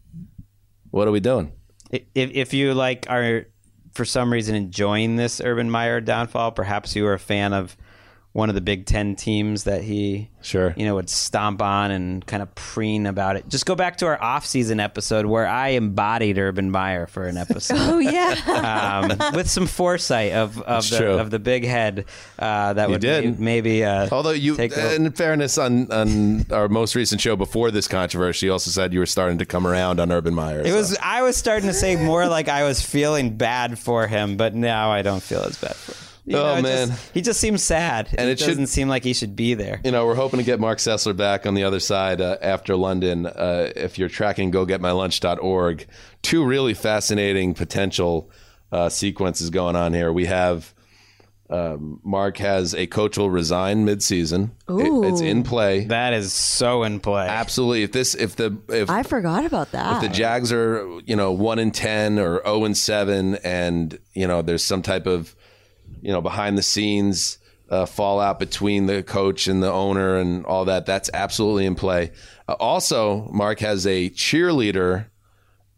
What 0.91 1.09
are 1.09 1.13
we 1.13 1.21
doing? 1.21 1.53
If 1.91 2.05
if 2.15 2.55
you 2.55 2.75
like 2.75 3.07
are 3.09 3.47
for 3.93 4.05
some 4.05 4.33
reason 4.33 4.55
enjoying 4.55 5.17
this 5.17 5.41
Urban 5.41 5.71
Meyer 5.71 6.01
downfall, 6.01 6.53
perhaps 6.53 6.95
you 6.95 7.07
are 7.07 7.15
a 7.15 7.19
fan 7.19 7.53
of 7.53 7.77
one 8.33 8.49
of 8.49 8.55
the 8.55 8.61
Big 8.61 8.87
Ten 8.87 9.17
teams 9.17 9.65
that 9.65 9.83
he 9.83 10.29
Sure. 10.43 10.73
you 10.77 10.87
know 10.87 10.95
would 10.95 11.11
stomp 11.11 11.61
on 11.61 11.91
and 11.91 12.25
kind 12.25 12.43
of 12.43 12.55
preen 12.55 13.05
about 13.07 13.37
it. 13.37 13.49
Just 13.49 13.67
go 13.67 13.75
back 13.75 13.97
to 13.99 14.07
our 14.07 14.23
off-season 14.23 14.79
episode 14.81 15.27
where 15.27 15.47
I 15.47 15.71
embodied 15.71 16.39
Urban 16.39 16.71
Meyer 16.71 17.07
for 17.07 17.27
an 17.27 17.37
episode. 17.37 17.77
Oh 17.81 17.99
yeah. 17.99 19.01
um, 19.05 19.35
with 19.35 19.51
some 19.51 19.67
foresight 19.67 20.33
of 20.33 20.61
of 20.63 20.89
the, 20.89 21.19
of 21.19 21.31
the 21.31 21.39
big 21.41 21.65
head 21.65 22.05
uh, 22.39 22.73
that 22.75 22.87
You 22.89 22.93
would 22.93 23.01
did. 23.01 23.39
may- 23.41 23.45
maybe 23.45 23.85
uh, 23.85 24.09
Although 24.13 24.31
you, 24.31 24.55
take 24.57 24.77
a- 24.77 24.95
in 24.95 25.11
fairness, 25.13 25.59
on 25.59 25.91
on 25.93 26.47
our 26.53 26.69
most 26.69 26.95
recent 26.95 27.21
show 27.21 27.35
before 27.37 27.71
this 27.73 27.89
controversy, 27.89 28.47
you 28.47 28.53
also 28.53 28.71
said 28.71 28.93
you 28.93 29.01
were 29.01 29.07
starting 29.07 29.39
to 29.39 29.45
come 29.47 29.67
around 29.67 29.99
on 30.01 30.11
Urban 30.13 30.35
Meyer. 30.35 30.61
It 30.61 30.69
so. 30.69 30.77
was. 30.77 30.97
I 31.03 31.23
was 31.23 31.37
starting 31.37 31.69
to 31.69 31.75
say 31.75 31.97
more 31.97 32.27
like 32.29 32.49
I 32.49 32.63
was 32.65 32.81
feeling 32.81 33.37
bad 33.37 33.79
for 33.79 34.07
him, 34.07 34.37
but 34.37 34.55
now 34.55 34.91
I 34.93 35.03
don't 35.03 35.23
feel 35.23 35.41
as 35.43 35.59
bad 35.59 35.75
for 35.75 35.93
him. 35.93 36.10
You 36.27 36.37
Oh, 36.37 36.57
it 36.57 36.63
man. 36.63 36.89
just- 36.89 37.11
he 37.15 37.21
just 37.23 37.41
seems 37.41 37.63
sad, 37.63 38.09
And 38.11 38.21
and 38.21 38.29
it 38.29 38.33
it 38.33 38.39
should- 38.41 38.47
doesn't 38.49 38.67
seem 38.69 38.89
like 38.89 39.05
he 39.05 39.13
should 39.13 39.35
be 39.37 39.55
there. 39.55 39.81
you 39.85 39.91
know, 39.91 40.07
we're 40.07 40.15
hoping 40.15 40.39
to 40.39 40.45
get 40.45 40.61
Marc 40.61 40.79
Sessler 40.79 41.17
back 41.17 41.47
on 41.47 41.55
the 41.55 41.65
other 41.65 41.81
side 41.81 42.21
uh, 42.21 42.37
after 42.43 42.77
London. 42.77 43.27
Uh, 43.27 43.71
if 43.75 43.99
you're 43.99 44.09
tracking 44.09 44.53
gogetmylunch.org, 44.53 45.87
two 46.23 46.45
really 46.45 46.75
fascinating 46.75 47.55
potential 47.55 48.31
uh, 48.73 48.89
sequences 48.89 49.51
going 49.51 49.77
on 49.77 49.93
here. 49.95 50.13
We 50.13 50.27
have 50.27 50.73
um, 51.49 51.99
Marc 52.05 52.37
has 52.37 52.77
a 52.77 52.87
coach 52.87 53.19
will 53.19 53.29
resign 53.31 53.85
midseason. 53.85 54.51
It, 54.69 55.09
it's 55.13 55.21
in 55.21 55.43
play. 55.43 55.85
That 55.87 56.13
is 56.13 56.33
so 56.33 56.85
in 56.85 57.01
play. 57.01 57.27
Absolutely. 57.27 57.83
If 57.83 57.91
this, 57.91 58.15
if 58.15 58.37
the, 58.37 58.57
if 58.69 58.89
I 58.89 59.03
forgot 59.03 59.45
about 59.45 59.73
that. 59.73 59.97
if 60.05 60.09
the 60.09 60.15
Jags 60.17 60.53
are, 60.53 60.87
you 61.07 61.17
know, 61.17 61.33
one 61.33 61.59
in 61.59 61.73
ten 61.73 62.21
or 62.21 62.41
zero 62.45 62.65
and 62.65 62.77
seven, 62.79 63.35
and 63.43 63.99
you 64.15 64.29
know, 64.29 64.43
there's 64.43 64.65
some 64.65 64.81
type 64.83 65.07
of, 65.09 65.35
you 66.03 66.13
know, 66.13 66.21
behind 66.21 66.59
the 66.59 66.63
scenes 66.63 67.39
uh, 67.71 67.87
fallout 67.87 68.39
between 68.39 68.87
the 68.87 69.03
coach 69.03 69.47
and 69.47 69.63
the 69.63 69.71
owner 69.71 70.17
and 70.17 70.45
all 70.45 70.65
that. 70.65 70.87
That's 70.87 71.09
absolutely 71.15 71.67
in 71.67 71.75
play. 71.75 72.11
Uh, 72.49 72.55
also, 72.55 73.29
Marc 73.33 73.61
has 73.61 73.87
a 73.87 74.11
cheerleader 74.11 75.07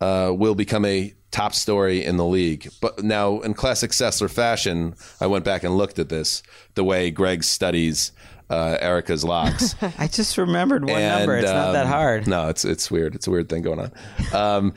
uh, 0.01 0.33
will 0.35 0.55
become 0.55 0.85
a 0.85 1.15
top 1.31 1.55
story 1.55 2.05
in 2.05 2.17
the 2.17 2.25
league. 2.25 2.69
But 2.81 3.05
now, 3.05 3.41
in 3.41 3.55
classic 3.55 3.93
Sessler 3.93 4.31
fashion, 4.31 4.95
I 5.21 5.27
went 5.27 5.45
back 5.45 5.63
and 5.63 5.77
looked 5.77 5.99
at 5.99 6.09
this 6.09 6.43
the 6.75 6.83
way 6.83 7.11
Gregg 7.11 7.45
studies 7.45 8.13
uh, 8.51 8.77
Erica's 8.81 9.25
locks. 9.25 9.75
I 9.99 10.09
just 10.09 10.37
remembered 10.37 10.85
one 10.85 11.01
number. 11.01 11.37
It's 11.37 11.51
not 11.51 11.73
that 11.73 11.87
um, 11.87 11.93
hard. 11.93 12.27
No, 12.27 12.49
it's 12.49 12.65
it's 12.65 12.91
weird. 12.91 13.15
It's 13.15 13.27
a 13.27 13.31
weird 13.31 13.49
thing 13.49 13.63
going 13.63 13.79
on. 13.81 13.93
Um, 14.35 14.75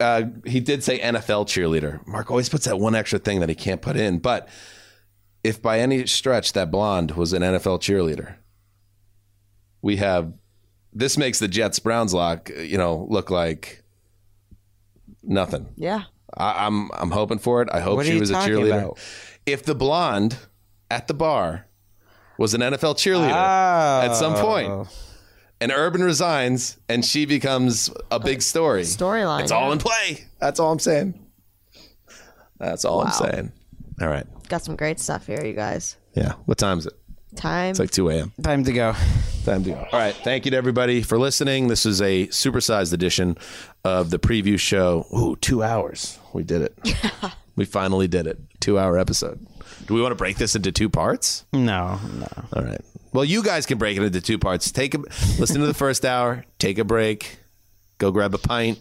uh, 0.00 0.22
he 0.46 0.60
did 0.60 0.82
say 0.84 0.98
NFL 0.98 1.46
cheerleader. 1.46 2.06
Marc 2.06 2.30
always 2.30 2.48
puts 2.48 2.64
that 2.66 2.78
one 2.78 2.94
extra 2.94 3.18
thing 3.18 3.40
that 3.40 3.48
he 3.48 3.54
can't 3.54 3.80
put 3.82 3.96
in. 3.96 4.18
But 4.18 4.48
if 5.42 5.60
by 5.60 5.80
any 5.80 6.06
stretch 6.06 6.52
that 6.54 6.70
blonde 6.70 7.12
was 7.12 7.32
an 7.32 7.42
NFL 7.42 7.80
cheerleader, 7.80 8.36
we 9.82 9.96
have 9.96 10.32
this 10.92 11.16
makes 11.18 11.38
the 11.38 11.48
Jets 11.48 11.78
Browns 11.78 12.14
lock 12.14 12.50
you 12.56 12.78
know 12.78 13.06
look 13.10 13.30
like 13.30 13.82
nothing. 15.22 15.68
yeah. 15.76 16.04
I, 16.36 16.66
I'm 16.66 16.90
I'm 16.94 17.10
hoping 17.12 17.38
for 17.38 17.62
it. 17.62 17.68
I 17.72 17.80
hope 17.80 17.96
What 17.96 18.06
she 18.06 18.18
was 18.18 18.30
a 18.30 18.34
cheerleader. 18.34 18.78
about? 18.78 18.98
If 19.46 19.62
the 19.64 19.74
blonde 19.74 20.36
at 20.90 21.06
the 21.06 21.14
bar 21.14 21.66
was 22.38 22.54
an 22.54 22.60
NFL 22.60 22.96
cheerleader 22.96 23.30
Oh. 23.30 24.06
at 24.06 24.14
some 24.14 24.34
point, 24.34 24.88
and 25.64 25.72
Urban 25.72 26.02
resigns, 26.04 26.76
and 26.90 27.02
she 27.02 27.24
becomes 27.24 27.90
a 28.10 28.20
big 28.20 28.42
story. 28.42 28.82
Storyline, 28.82 29.40
It's 29.44 29.50
all 29.50 29.72
in 29.72 29.78
play. 29.78 30.26
That's 30.38 30.60
all 30.60 30.70
I'm 30.70 30.78
saying. 30.78 31.18
That's 32.58 32.84
all 32.84 33.00
I'm 33.00 33.06
Wow. 33.06 33.12
saying. 33.12 33.52
All 34.02 34.08
right. 34.08 34.26
Got 34.50 34.62
some 34.62 34.76
great 34.76 35.00
stuff 35.00 35.26
here, 35.26 35.42
you 35.42 35.54
guys. 35.54 35.96
Yeah. 36.14 36.32
What 36.44 36.58
time 36.58 36.78
is 36.80 36.86
it? 36.86 36.92
Time. 37.34 37.70
It's 37.70 37.78
like 37.78 37.90
2 37.90 38.10
a.m. 38.10 38.32
Time 38.42 38.62
to 38.64 38.72
go. 38.74 38.94
Time 39.46 39.64
to 39.64 39.70
go. 39.70 39.76
All 39.90 39.98
right. 39.98 40.14
Thank 40.14 40.44
you 40.44 40.50
to 40.50 40.56
everybody 40.58 41.00
for 41.02 41.18
listening. 41.18 41.68
This 41.68 41.86
is 41.86 42.02
a 42.02 42.26
supersized 42.26 42.92
edition 42.92 43.38
of 43.84 44.10
the 44.10 44.18
preview 44.18 44.58
show. 44.60 45.06
Ooh, 45.16 45.34
two 45.36 45.62
hours. 45.62 46.18
We 46.34 46.42
did 46.44 46.60
it. 46.60 46.78
we 47.56 47.64
finally 47.64 48.06
did 48.06 48.26
it. 48.26 48.38
Two 48.60 48.78
hour 48.78 48.98
episode. 48.98 49.44
Do 49.86 49.94
we 49.94 50.02
want 50.02 50.12
to 50.12 50.16
break 50.16 50.36
this 50.36 50.54
into 50.54 50.72
two 50.72 50.90
parts? 50.90 51.46
No, 51.54 51.98
no. 52.18 52.28
All 52.52 52.62
right. 52.62 52.80
Well, 53.14 53.24
you 53.24 53.44
guys 53.44 53.64
can 53.64 53.78
break 53.78 53.96
it 53.96 54.02
into 54.02 54.20
two 54.20 54.38
parts. 54.38 54.72
Take 54.72 54.94
a 54.94 54.98
listen 55.38 55.60
to 55.60 55.66
the 55.66 55.72
first 55.72 56.04
hour, 56.04 56.44
take 56.58 56.78
a 56.78 56.84
break, 56.84 57.38
go 57.98 58.10
grab 58.10 58.34
a 58.34 58.38
pint. 58.38 58.80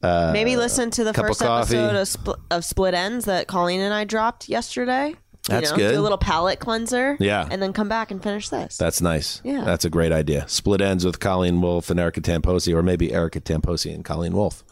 Uh, 0.00 0.30
Maybe 0.32 0.56
listen 0.56 0.90
to 0.92 1.04
the 1.04 1.12
first 1.12 1.42
episode 1.42 1.96
of, 1.96 2.06
Spl- 2.06 2.40
of 2.50 2.64
Split 2.64 2.94
Ends 2.94 3.24
that 3.24 3.48
Colleen 3.48 3.80
and 3.80 3.92
I 3.92 4.04
dropped 4.04 4.48
yesterday. 4.48 5.16
That's 5.48 5.72
know, 5.72 5.76
good. 5.76 5.92
Do 5.94 6.00
a 6.00 6.02
little 6.02 6.16
palate 6.18 6.60
cleanser. 6.60 7.16
Yeah. 7.18 7.46
And 7.50 7.60
then 7.60 7.72
come 7.72 7.88
back 7.88 8.10
and 8.10 8.22
finish 8.22 8.50
this. 8.50 8.76
That's 8.76 9.00
nice. 9.00 9.40
Yeah. 9.44 9.64
That's 9.64 9.84
a 9.84 9.90
great 9.90 10.12
idea. 10.12 10.48
Split 10.48 10.80
ends 10.80 11.04
with 11.04 11.18
Colleen 11.20 11.60
Wolf 11.60 11.90
and 11.90 11.98
Erica 11.98 12.20
Tamposi, 12.20 12.72
or 12.74 12.82
maybe 12.82 13.12
Erica 13.12 13.40
Tamposi 13.40 13.92
and 13.94 14.04
Colleen 14.04 14.34
Wolf. 14.34 14.62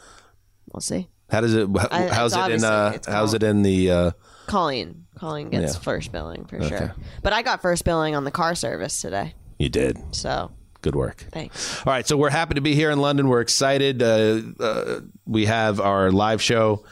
we'll 0.72 0.80
see. 0.80 1.08
How 1.30 1.40
does 1.40 1.54
it? 1.54 1.68
How, 1.68 1.88
I- 1.90 2.08
how's 2.08 2.36
it 2.36 2.50
in? 2.52 2.62
Uh, 2.64 2.92
it's 2.94 3.08
how's 3.08 3.34
it 3.34 3.42
in 3.42 3.62
the? 3.62 3.90
Uh, 3.90 4.10
Colleen. 4.46 5.04
Colleen 5.18 5.50
gets 5.50 5.74
Yeah. 5.74 5.80
first 5.80 6.12
billing 6.12 6.44
for 6.46 6.62
sure. 6.62 6.94
But 7.22 7.32
I 7.32 7.42
got 7.42 7.62
first 7.62 7.84
billing 7.84 8.14
on 8.14 8.24
the 8.24 8.30
car 8.30 8.54
service 8.54 9.00
today. 9.00 9.34
you 9.58 9.68
did. 9.68 9.98
So 10.10 10.50
Good 10.80 10.96
work. 10.96 11.24
thanks. 11.30 11.78
All 11.86 11.92
right, 11.92 12.06
so 12.06 12.16
we're 12.16 12.30
happy 12.30 12.54
to 12.54 12.60
be 12.60 12.74
here 12.74 12.90
in 12.90 12.98
London. 13.00 13.28
We're 13.28 13.40
excited. 13.42 14.02
Uh, 14.02 14.40
uh, 14.58 15.00
we 15.26 15.46
have 15.46 15.78
our 15.80 16.10
live 16.10 16.42
show, 16.42 16.84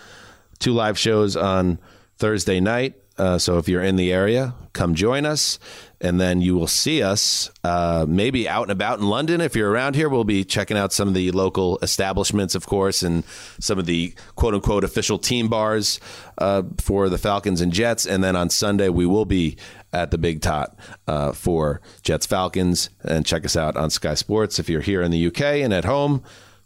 two 0.61 0.73
live 0.73 0.97
shows 0.97 1.35
on 1.37 1.79
Thursday 2.19 2.61
night. 2.61 2.95
Uh, 3.19 3.39
so 3.39 3.59
if 3.59 3.69
you're 3.69 3.83
in 3.83 3.97
the 3.97 4.13
area, 4.13 4.55
come 4.73 4.95
join 4.95 5.27
us. 5.27 5.59
And 6.01 6.21
then 6.21 6.41
you 6.41 6.55
will 6.55 6.67
see 6.67 7.03
us 7.03 7.51
uh, 7.63 8.07
maybe 8.09 8.49
out 8.49 8.63
and 8.63 8.71
about 8.71 9.01
in 9.01 9.09
London. 9.09 9.41
If 9.41 9.55
you're 9.55 9.71
around 9.71 9.97
here, 9.97 10.09
we'll 10.09 10.25
be 10.25 10.45
checking 10.45 10.79
out 10.79 10.93
some 10.93 11.09
of 11.09 11.15
the 11.15 11.31
local 11.33 11.79
establishments, 11.83 12.55
of 12.55 12.67
course, 12.67 13.03
and 13.03 13.23
some 13.59 13.79
of 13.79 13.87
the 13.87 14.15
quote 14.35 14.55
unquote 14.55 14.83
official 14.83 15.19
team 15.19 15.49
bars 15.49 16.01
uh, 16.39 16.63
for 16.79 17.09
the 17.09 17.19
Falcons 17.19 17.61
and 17.61 17.73
Jets. 17.73 18.07
And 18.07 18.25
then 18.25 18.35
on 18.35 18.49
Sunday, 18.49 18.89
we 18.89 19.05
will 19.05 19.27
be 19.27 19.57
at 19.93 20.11
the 20.11 20.19
Big 20.19 20.41
Tot 20.41 20.75
uh, 21.07 21.33
for 21.33 21.81
Jets 22.03 22.27
Falcons. 22.27 22.91
And 23.03 23.27
check 23.27 23.45
us 23.45 23.57
out 23.57 23.77
on 23.77 23.91
Sky 23.91 24.15
Sports 24.15 24.59
if 24.59 24.69
you're 24.71 24.81
here 24.81 25.03
in 25.03 25.11
the 25.11 25.27
UK 25.27 25.41
and 25.41 25.75
at 25.75 25.85
home. 25.85 26.23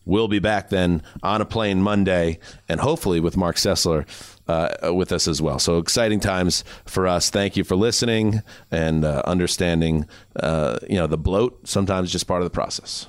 We'll 0.06 0.28
be 0.28 0.38
back 0.38 0.68
then 0.68 1.02
on 1.22 1.40
a 1.40 1.44
plane 1.44 1.82
Monday, 1.82 2.38
and 2.68 2.80
hopefully 2.80 3.20
with 3.20 3.36
Marc 3.36 3.56
Sessler 3.56 4.06
uh, 4.48 4.92
with 4.92 5.12
us 5.12 5.26
as 5.26 5.40
well. 5.40 5.58
So 5.58 5.78
exciting 5.78 6.20
times 6.20 6.64
for 6.84 7.06
us. 7.06 7.30
Thank 7.30 7.56
you 7.56 7.64
for 7.64 7.76
listening 7.76 8.42
and 8.70 9.04
uh, 9.04 9.22
understanding. 9.24 10.06
Uh, 10.36 10.78
you 10.88 10.96
know, 10.96 11.06
the 11.06 11.18
bloat 11.18 11.66
sometimes 11.66 12.12
just 12.12 12.26
part 12.26 12.42
of 12.42 12.46
the 12.46 12.50
process. 12.50 13.06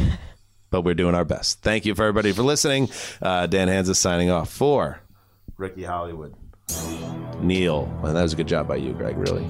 but 0.70 0.82
we're 0.82 0.94
doing 0.94 1.14
our 1.14 1.24
best. 1.24 1.62
Thank 1.62 1.84
you 1.84 1.94
for 1.94 2.02
everybody 2.02 2.32
for 2.32 2.42
listening. 2.42 2.88
Uh, 3.20 3.46
Dan 3.46 3.68
Hanzus 3.68 3.96
signing 3.96 4.30
off 4.30 4.50
for 4.50 5.00
Ricky 5.56 5.84
Hollywood. 5.84 6.34
Neil, 7.40 7.86
well, 8.02 8.14
that 8.14 8.22
was 8.22 8.32
a 8.32 8.36
good 8.36 8.46
job 8.46 8.68
by 8.68 8.76
you, 8.76 8.92
Gregg. 8.92 9.16
Really 9.16 9.46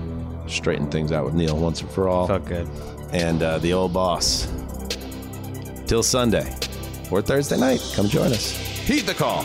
straightened 0.48 0.90
things 0.90 1.12
out 1.12 1.24
with 1.24 1.34
Neil 1.34 1.56
once 1.56 1.80
and 1.80 1.90
for 1.90 2.08
all. 2.08 2.26
Felt 2.26 2.46
good. 2.46 2.68
And 3.12 3.42
uh, 3.42 3.58
the 3.58 3.74
old 3.74 3.92
boss. 3.92 4.46
Till 5.92 6.02
Sunday 6.02 6.50
or 7.10 7.20
Thursday 7.20 7.58
night, 7.58 7.82
come 7.94 8.08
join 8.08 8.32
us. 8.32 8.56
Heed 8.86 9.04
the 9.04 9.12
call. 9.12 9.44